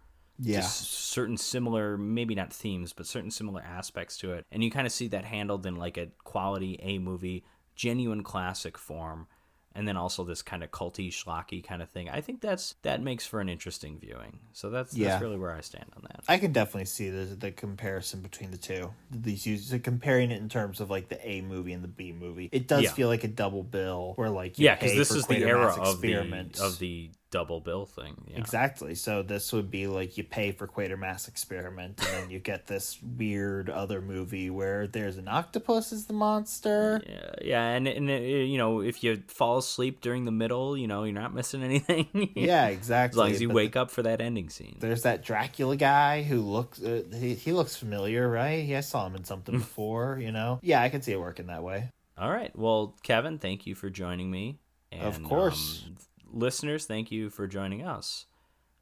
Yeah. 0.43 0.61
Just 0.61 0.91
certain 0.91 1.37
similar, 1.37 1.97
maybe 1.97 2.33
not 2.33 2.51
themes, 2.51 2.93
but 2.93 3.05
certain 3.05 3.29
similar 3.29 3.61
aspects 3.61 4.17
to 4.19 4.33
it. 4.33 4.45
And 4.51 4.63
you 4.63 4.71
kind 4.71 4.87
of 4.87 4.91
see 4.91 5.07
that 5.09 5.23
handled 5.23 5.67
in 5.67 5.75
like 5.75 5.97
a 5.97 6.07
quality 6.23 6.79
A 6.81 6.97
movie, 6.97 7.45
genuine 7.75 8.23
classic 8.23 8.75
form 8.75 9.27
and 9.75 9.87
then 9.87 9.97
also 9.97 10.23
this 10.23 10.41
kind 10.41 10.63
of 10.63 10.71
culty 10.71 11.09
schlocky 11.09 11.63
kind 11.63 11.81
of 11.81 11.89
thing. 11.89 12.09
I 12.09 12.21
think 12.21 12.41
that's 12.41 12.75
that 12.81 13.01
makes 13.01 13.25
for 13.25 13.39
an 13.39 13.49
interesting 13.49 13.99
viewing. 13.99 14.39
So 14.53 14.69
that's 14.69 14.95
yeah. 14.95 15.09
that's 15.09 15.21
really 15.21 15.37
where 15.37 15.51
I 15.51 15.61
stand 15.61 15.85
on 15.95 16.03
that. 16.03 16.23
I 16.27 16.37
can 16.37 16.51
definitely 16.51 16.85
see 16.85 17.09
the 17.09 17.25
the 17.35 17.51
comparison 17.51 18.21
between 18.21 18.51
the 18.51 18.57
two. 18.57 18.91
These 19.09 19.73
comparing 19.83 20.31
it 20.31 20.41
in 20.41 20.49
terms 20.49 20.79
of 20.79 20.89
like 20.89 21.09
the 21.09 21.25
A 21.27 21.41
movie 21.41 21.73
and 21.73 21.83
the 21.83 21.87
B 21.87 22.11
movie. 22.11 22.49
It 22.51 22.67
does 22.67 22.83
yeah. 22.83 22.91
feel 22.91 23.07
like 23.07 23.23
a 23.23 23.29
double 23.29 23.63
bill 23.63 24.13
where 24.15 24.29
like 24.29 24.59
yeah, 24.59 24.75
because 24.75 24.95
this 24.95 25.11
is 25.11 25.25
the 25.27 25.37
era 25.37 25.73
of 25.79 26.01
the 26.01 26.15
of 26.61 26.79
the 26.79 27.11
double 27.31 27.61
bill 27.61 27.85
thing. 27.85 28.15
Yeah. 28.27 28.37
Exactly. 28.37 28.93
So 28.93 29.23
this 29.23 29.51
would 29.53 29.71
be 29.71 29.87
like 29.87 30.17
you 30.17 30.23
pay 30.23 30.51
for 30.51 30.67
Quatermass 30.67 31.27
Experiment, 31.27 31.99
and 31.99 32.07
then 32.07 32.29
you 32.29 32.39
get 32.39 32.67
this 32.67 32.99
weird 33.01 33.69
other 33.69 34.01
movie 34.01 34.49
where 34.49 34.85
there's 34.85 35.17
an 35.17 35.27
octopus 35.27 35.91
as 35.91 36.05
the 36.05 36.13
monster. 36.13 37.01
Yeah, 37.07 37.31
yeah, 37.41 37.67
and 37.69 37.87
and 37.87 38.09
uh, 38.09 38.13
you 38.13 38.57
know 38.57 38.81
if 38.81 39.03
you 39.03 39.23
fall 39.27 39.57
asleep 39.57 40.01
during 40.01 40.25
the 40.25 40.31
middle, 40.31 40.77
you 40.77 40.87
know 40.87 41.03
you're 41.03 41.19
not 41.19 41.33
missing 41.33 41.63
anything. 41.71 42.31
yeah, 42.35 42.67
exactly. 42.67 43.15
As 43.15 43.17
long 43.17 43.31
as 43.31 43.41
you 43.41 43.47
but 43.47 43.55
wake 43.55 43.75
up 43.75 43.89
for 43.89 44.03
that 44.03 44.21
ending 44.21 44.49
scene. 44.49 44.77
There's 44.79 45.03
that 45.03 45.23
Dracula 45.23 45.77
guy 45.77 46.23
who 46.23 46.41
looks 46.41 46.81
uh, 46.83 47.03
he 47.13 47.33
he 47.33 47.53
looks 47.53 47.75
familiar, 47.75 48.29
right? 48.29 48.63
Yeah, 48.65 48.79
I 48.79 48.81
saw 48.81 49.07
him 49.07 49.15
in 49.15 49.23
something 49.23 49.57
before. 49.57 50.19
You 50.21 50.31
know. 50.31 50.59
Yeah, 50.61 50.81
I 50.81 50.89
can 50.89 51.01
see 51.01 51.13
it 51.13 51.19
working 51.19 51.47
that 51.47 51.63
way. 51.63 51.89
All 52.17 52.29
right. 52.29 52.55
Well, 52.55 52.95
Kevin, 53.01 53.39
thank 53.39 53.65
you 53.65 53.73
for 53.73 53.89
joining 53.89 54.29
me. 54.29 54.59
And, 54.91 55.03
of 55.03 55.23
course. 55.23 55.85
Um, 55.87 55.95
listeners, 56.33 56.85
thank 56.85 57.11
you 57.11 57.29
for 57.29 57.47
joining 57.47 57.85
us. 57.85 58.25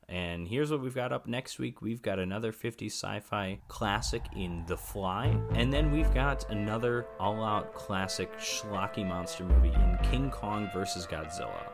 And 0.07 0.47
here's 0.47 0.71
what 0.71 0.81
we've 0.81 0.95
got 0.95 1.11
up 1.11 1.27
next 1.27 1.59
week. 1.59 1.83
We've 1.83 2.01
got 2.01 2.17
another 2.17 2.51
50 2.51 2.87
sci 2.87 3.19
fi 3.19 3.59
classic 3.67 4.23
in 4.35 4.63
The 4.67 4.75
Fly. 4.75 5.39
And 5.53 5.71
then 5.71 5.91
we've 5.91 6.11
got 6.15 6.49
another 6.49 7.05
all 7.19 7.43
out 7.43 7.75
classic 7.75 8.35
schlocky 8.39 9.07
monster 9.07 9.43
movie 9.43 9.69
in 9.69 9.99
King 10.09 10.31
Kong 10.31 10.67
vs. 10.73 11.05
Godzilla. 11.05 11.69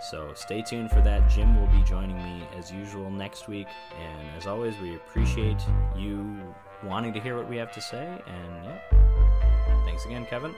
So 0.00 0.32
stay 0.34 0.62
tuned 0.62 0.90
for 0.90 1.02
that. 1.02 1.28
Jim 1.28 1.58
will 1.58 1.66
be 1.68 1.82
joining 1.82 2.16
me 2.16 2.46
as 2.56 2.72
usual 2.72 3.10
next 3.10 3.46
week. 3.46 3.68
And 3.98 4.28
as 4.38 4.46
always, 4.46 4.78
we 4.78 4.94
appreciate 4.94 5.62
you 5.96 6.54
wanting 6.82 7.12
to 7.12 7.20
hear 7.20 7.36
what 7.36 7.48
we 7.48 7.56
have 7.56 7.72
to 7.72 7.80
say. 7.80 8.06
And 8.26 8.64
yeah, 8.64 9.84
thanks 9.84 10.06
again, 10.06 10.24
Kevin. 10.26 10.54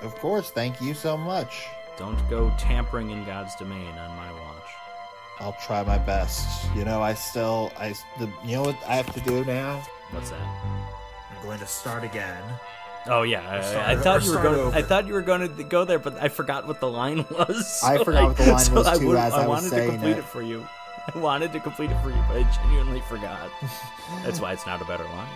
Of 0.00 0.14
course, 0.16 0.50
thank 0.50 0.80
you 0.80 0.94
so 0.94 1.18
much. 1.18 1.66
Don't 1.98 2.18
go 2.30 2.52
tampering 2.58 3.10
in 3.10 3.24
God's 3.24 3.54
domain 3.56 3.88
on 3.98 4.16
my 4.16 4.32
watch. 4.32 4.62
I'll 5.40 5.56
try 5.64 5.82
my 5.82 5.98
best. 5.98 6.68
You 6.74 6.84
know, 6.84 7.02
I 7.02 7.14
still, 7.14 7.72
I, 7.78 7.94
the, 8.18 8.30
you 8.44 8.56
know 8.56 8.62
what 8.62 8.76
I 8.86 8.94
have 8.96 9.12
to 9.14 9.20
do 9.20 9.44
now? 9.44 9.82
What's 10.10 10.30
that? 10.30 10.40
I'm 11.36 11.42
going 11.44 11.58
to 11.58 11.66
start 11.66 12.04
again. 12.04 12.42
Oh 13.06 13.22
yeah, 13.22 13.42
I, 13.50 13.60
start- 13.62 13.88
I 13.88 13.96
thought 13.96 14.24
you 14.24 14.30
were 14.32 14.42
going. 14.42 14.60
over. 14.60 14.76
I 14.76 14.82
thought 14.82 15.06
you 15.08 15.14
were 15.14 15.22
going 15.22 15.56
to 15.56 15.64
go 15.64 15.84
there, 15.84 15.98
but 15.98 16.22
I 16.22 16.28
forgot 16.28 16.68
what 16.68 16.78
the 16.80 16.88
line 16.88 17.18
was. 17.30 17.80
I 17.82 17.96
so 17.96 18.04
forgot 18.04 18.28
what 18.28 18.36
the 18.36 18.52
line 18.52 18.58
so 18.64 18.74
was, 18.74 18.86
I 18.86 18.98
too, 18.98 19.08
would- 19.08 19.16
as 19.16 19.32
I 19.32 19.38
was 19.40 19.48
wanted 19.48 19.62
to 19.70 19.76
saying 19.76 19.90
complete 19.92 20.10
it. 20.12 20.18
it. 20.18 20.24
for 20.24 20.42
you. 20.42 20.66
I 21.14 21.18
wanted 21.18 21.52
to 21.52 21.58
complete 21.60 21.90
it 21.90 22.00
for 22.00 22.10
you, 22.10 22.24
but 22.28 22.36
I 22.36 22.42
genuinely 22.62 23.00
forgot. 23.08 23.50
That's 24.22 24.40
why 24.40 24.52
it's 24.52 24.66
not 24.66 24.80
a 24.80 24.84
better 24.84 25.02
line. 25.04 25.28